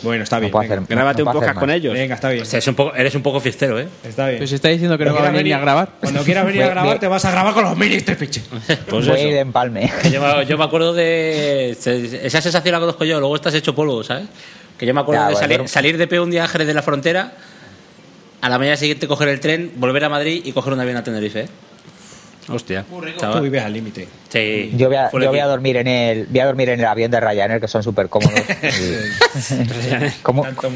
Bueno, 0.03 0.23
está 0.23 0.38
no 0.38 0.41
bien. 0.41 0.52
venga. 0.53 0.76
hacer- 0.76 0.85
Grábate 0.95 1.23
no 1.23 1.30
un 1.31 1.34
podcast 1.38 1.60
con 1.60 1.69
ellos. 1.72 1.94
Venga, 1.94 2.15
está 2.15 2.30
bien. 2.30 2.44
O 2.44 2.45
sea, 2.45 2.60
es 2.60 2.68
un 2.68 2.76
poco, 2.76 2.95
eres 2.95 3.15
un 3.15 3.23
poco 3.23 3.39
fiestero, 3.39 3.80
¿eh? 3.80 3.88
Está 4.03 4.27
bien. 4.27 4.38
Pues 4.39 4.52
está 4.52 4.69
diciendo 4.69 4.98
que 4.98 5.06
no 5.06 5.14
va 5.14 5.22
a 5.27 5.31
venir 5.31 5.44
ni 5.45 5.52
a 5.53 5.60
grabar. 5.60 5.89
Cuando 5.99 6.22
quieras 6.23 6.45
venir 6.45 6.64
a 6.64 6.69
grabar, 6.69 6.99
te 6.99 7.07
vas 7.07 7.26
a 7.26 7.31
grabar 7.31 7.53
con 7.53 7.64
los 7.64 7.76
Mini 7.77 7.95
este 7.95 8.15
piche. 8.15 8.44
Pues 8.89 9.07
voy 9.07 9.18
a 9.19 9.23
ir 9.27 9.34
de 9.34 9.39
empalme. 9.39 9.91
Yo, 10.11 10.22
me- 10.22 10.45
yo 10.45 10.57
me 10.57 10.64
acuerdo 10.64 10.94
de. 10.94 11.72
Esa 11.72 12.41
sensación 12.41 12.72
la 12.73 12.80
conozco 12.80 13.03
yo, 13.06 13.19
luego 13.19 13.35
estás 13.35 13.53
hecho 13.53 13.73
polvo, 13.73 14.03
¿sabes? 14.03 14.26
Que 14.77 14.85
yo 14.85 14.93
me 14.93 15.01
acuerdo 15.01 15.21
Ya, 15.21 15.27
de 15.27 15.33
bueno, 15.33 15.47
salir, 15.47 15.69
salir 15.69 15.97
de 15.97 16.07
P 16.07 16.19
un 16.19 16.29
día 16.29 16.43
a 16.43 16.47
Jerez 16.47 16.67
de 16.67 16.73
la 16.73 16.83
Frontera, 16.83 17.33
a 18.41 18.49
la 18.49 18.59
mañana 18.59 18.77
siguiente 18.77 19.07
coger 19.07 19.29
el 19.29 19.39
tren, 19.39 19.71
volver 19.75 20.03
a 20.03 20.09
Madrid 20.09 20.41
y 20.45 20.51
coger 20.51 20.73
un 20.73 20.79
avión 20.79 20.97
a 20.97 21.03
Tenerife. 21.03 21.41
¿eh? 21.41 21.47
Hostia. 22.49 22.86
Tú 22.88 23.41
vives 23.41 23.61
al 23.64 23.74
límite. 23.74 24.07
Sí, 24.30 24.72
Yo 24.76 24.88
voy 24.88 24.98
a, 24.98 25.10
yo 25.11 25.30
voy 25.30 25.40
a 25.40 25.45
dormir 25.45 25.78
en 25.78 25.88
el 25.88 26.28
voy 26.28 26.40
a 26.40 26.45
dormir 26.45 26.69
en 26.69 26.80
el 26.80 26.86
avión 26.86 27.11
de 27.11 27.19
Ryanair 27.19 27.60
que 27.61 27.68
son 27.68 27.84
súper 27.84 28.07
cómodos. 28.10 28.40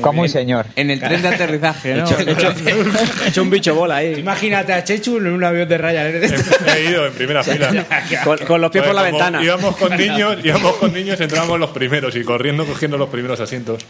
Como 0.01 0.21
un 0.21 0.29
señor. 0.29 0.65
En 0.75 0.89
el 0.89 0.99
tren 0.99 1.21
de 1.21 1.27
aterrizaje, 1.27 1.95
¿no? 1.95 2.05
He 3.25 3.27
hecho 3.29 3.41
un 3.41 3.49
bicho 3.49 3.75
bola 3.75 3.97
ahí. 3.97 4.15
Imagínate 4.19 4.73
a 4.73 4.83
Chechu 4.83 5.17
en 5.17 5.27
un 5.27 5.43
avión 5.43 5.67
de 5.67 5.77
Ryanair. 5.77 6.33
He 6.75 6.89
ido 6.89 7.05
en 7.05 7.13
primera 7.13 7.43
fila. 7.43 7.71
Con, 8.23 8.37
con 8.39 8.61
los 8.61 8.71
pies 8.71 8.83
Pues 8.83 8.93
por 8.93 8.95
la 8.95 9.09
como 9.09 9.17
ventana. 9.17 9.43
Íbamos 9.43 9.75
con 9.77 9.97
niños, 9.97 10.37
íbamos 10.43 10.75
con 10.75 10.93
niños, 10.93 11.19
entrábamos 11.19 11.59
los 11.59 11.71
primeros 11.71 12.15
y 12.15 12.23
corriendo 12.23 12.65
cogiendo 12.65 12.97
los 12.97 13.09
primeros 13.09 13.39
asientos. 13.39 13.85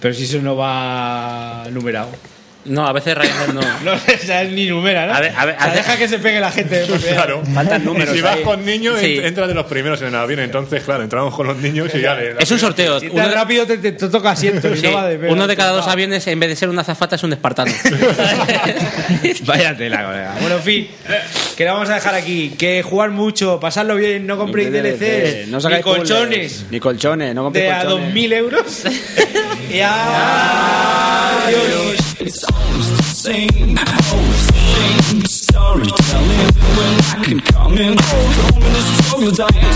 Pero 0.00 0.14
si 0.14 0.24
eso 0.24 0.38
no 0.40 0.56
va 0.56 1.64
numerado. 1.70 2.08
No, 2.66 2.86
a 2.86 2.92
veces 2.92 3.16
Ryanair 3.16 3.54
no. 3.54 3.60
No, 3.84 3.92
o 3.94 3.98
sea, 4.24 4.42
es 4.42 4.52
ni 4.52 4.66
numera, 4.66 5.06
¿no? 5.06 5.14
A 5.14 5.20
ver, 5.20 5.32
a 5.36 5.46
ver, 5.46 5.54
O 5.56 5.58
sea, 5.58 5.66
a 5.66 5.74
ver. 5.74 5.76
deja 5.84 5.96
que 5.96 6.08
se 6.08 6.18
pegue 6.18 6.40
la 6.40 6.50
gente. 6.50 6.84
Claro. 7.16 7.42
Faltan 7.54 7.84
números 7.84 8.14
Si 8.14 8.20
vas 8.20 8.36
ahí. 8.36 8.42
con 8.42 8.64
niños, 8.64 8.98
Sí. 9.00 9.18
entras 9.22 9.48
de 9.48 9.54
los 9.54 9.66
primeros 9.66 10.00
en 10.02 10.08
el 10.08 10.14
avión. 10.16 10.40
Entonces, 10.40 10.82
claro, 10.82 11.02
entramos 11.02 11.34
con 11.34 11.46
los 11.46 11.56
niños 11.56 11.90
y 11.94 12.00
ya 12.00 12.14
le. 12.14 12.34
Es 12.38 12.50
un 12.50 12.58
sorteo. 12.58 13.00
Si 13.00 13.06
Uno, 13.08 13.28
rápido 13.30 13.66
te, 13.66 13.78
te- 13.78 13.92
te 13.92 14.08
toca 14.08 14.30
asiento. 14.30 14.68
y 14.72 14.76
sí, 14.76 14.86
no 14.86 14.92
va 14.94 15.06
de 15.08 15.16
uno 15.30 15.46
de 15.46 15.56
cada 15.56 15.70
dos 15.72 15.86
aviones, 15.86 16.26
en 16.26 16.38
vez 16.40 16.48
de 16.50 16.56
ser 16.56 16.68
una 16.68 16.82
azafata, 16.82 17.16
es 17.16 17.22
un 17.22 17.32
espartano. 17.32 17.72
Vaya 19.46 19.76
tela, 19.76 20.04
colega. 20.04 20.34
Bueno, 20.40 20.56
en 20.56 20.62
fin, 20.62 20.88
que 21.56 21.64
lo 21.64 21.72
vamos 21.74 21.88
a 21.90 21.94
dejar 21.94 22.14
aquí. 22.14 22.50
Que 22.58 22.82
jugar 22.82 23.10
mucho, 23.10 23.58
pasarlo 23.60 23.96
bien, 23.96 24.26
no 24.26 24.36
compréis 24.36 24.70
DLCs, 24.72 25.48
No 25.48 25.58
ni 25.68 25.80
colchones 25.82 26.66
Ni 26.70 26.80
colchones, 26.80 27.34
no 27.34 27.44
compréis 27.44 27.66
de 27.68 27.72
a 27.72 27.84
colchones. 27.84 28.14
2.000 28.14 28.32
euros. 28.34 28.82
y 29.72 29.80
same, 33.26 33.74
the 33.74 34.38
same 34.54 35.24
storytelling. 35.26 36.46
When 36.78 36.94
I 37.10 37.18
can 37.24 37.40
come 37.40 37.74
in, 37.74 37.98
hold 37.98 38.38
on 38.46 38.62
in 38.62 38.70
this 38.70 38.86
struggle 39.02 39.32
dying. 39.34 39.66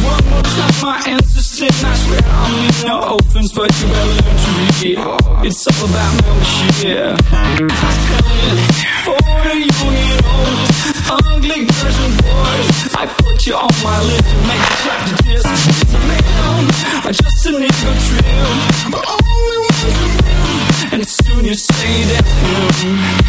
One 0.00 0.24
more 0.32 0.40
time, 0.56 0.76
my 0.80 0.96
answer's. 1.04 1.44
I 1.60 1.68
swear 1.68 2.20
I 2.24 2.48
mean 2.56 2.72
no 2.88 3.16
offense, 3.16 3.52
but 3.52 3.68
you 3.80 3.88
better 3.88 4.16
learn 4.16 4.36
to 4.44 4.50
read 4.56 4.80
it. 4.92 4.98
It's 5.44 5.66
all 5.68 5.84
about 5.84 6.12
membership. 6.24 7.20
Telling 7.28 7.68
for 9.04 9.20
the 9.44 9.54
young 9.60 9.96
and 10.04 10.24
old, 10.32 10.64
ugly 11.20 11.68
girls 11.68 11.98
and 12.00 12.16
boys. 12.24 12.96
I 12.96 13.04
put 13.20 13.46
you 13.46 13.56
on 13.56 13.72
my 13.84 13.98
list 14.08 14.24
to 14.24 14.36
make 14.48 14.64
you 14.68 14.76
clap 14.84 15.00
to 15.04 15.14
this. 15.22 15.44
It's 15.44 15.92
a 15.92 16.00
man, 16.08 17.12
just 17.12 17.44
a 17.44 17.50
nigga 17.60 17.92
trim, 18.08 19.15
Mm-hmm. 22.76 23.25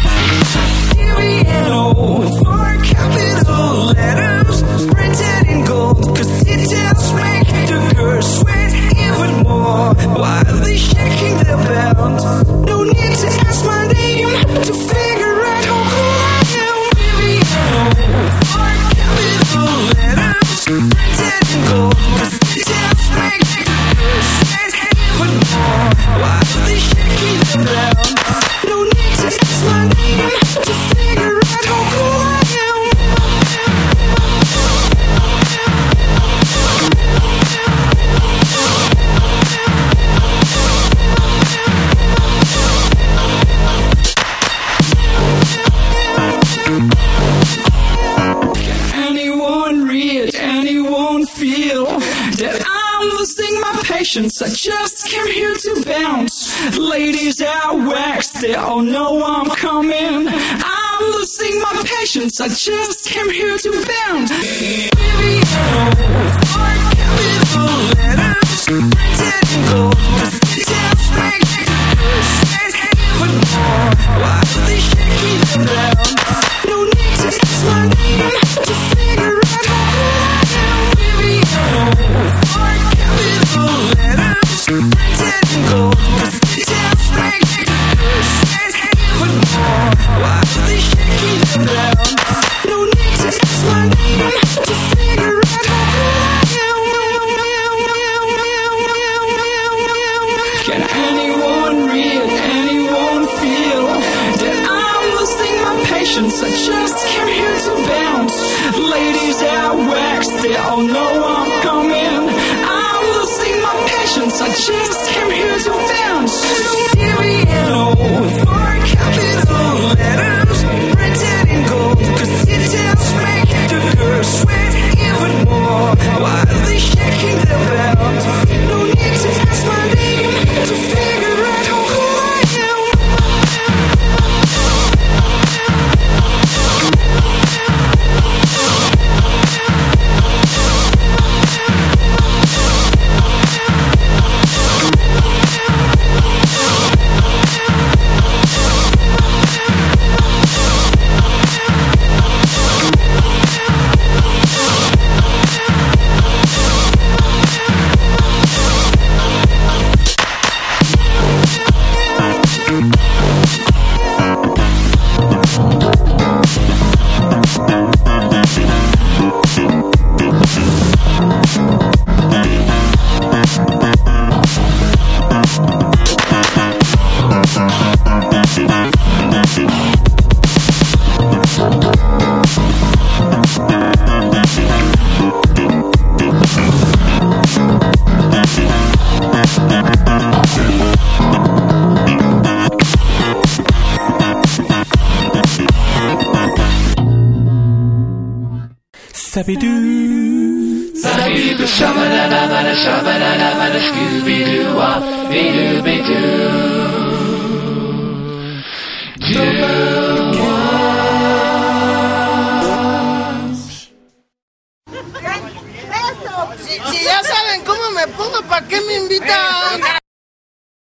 I 62.48 62.50
just 62.50 63.10
came 63.10 63.28
here 63.28 63.58
to 63.58 63.70
bounce. 64.06 64.97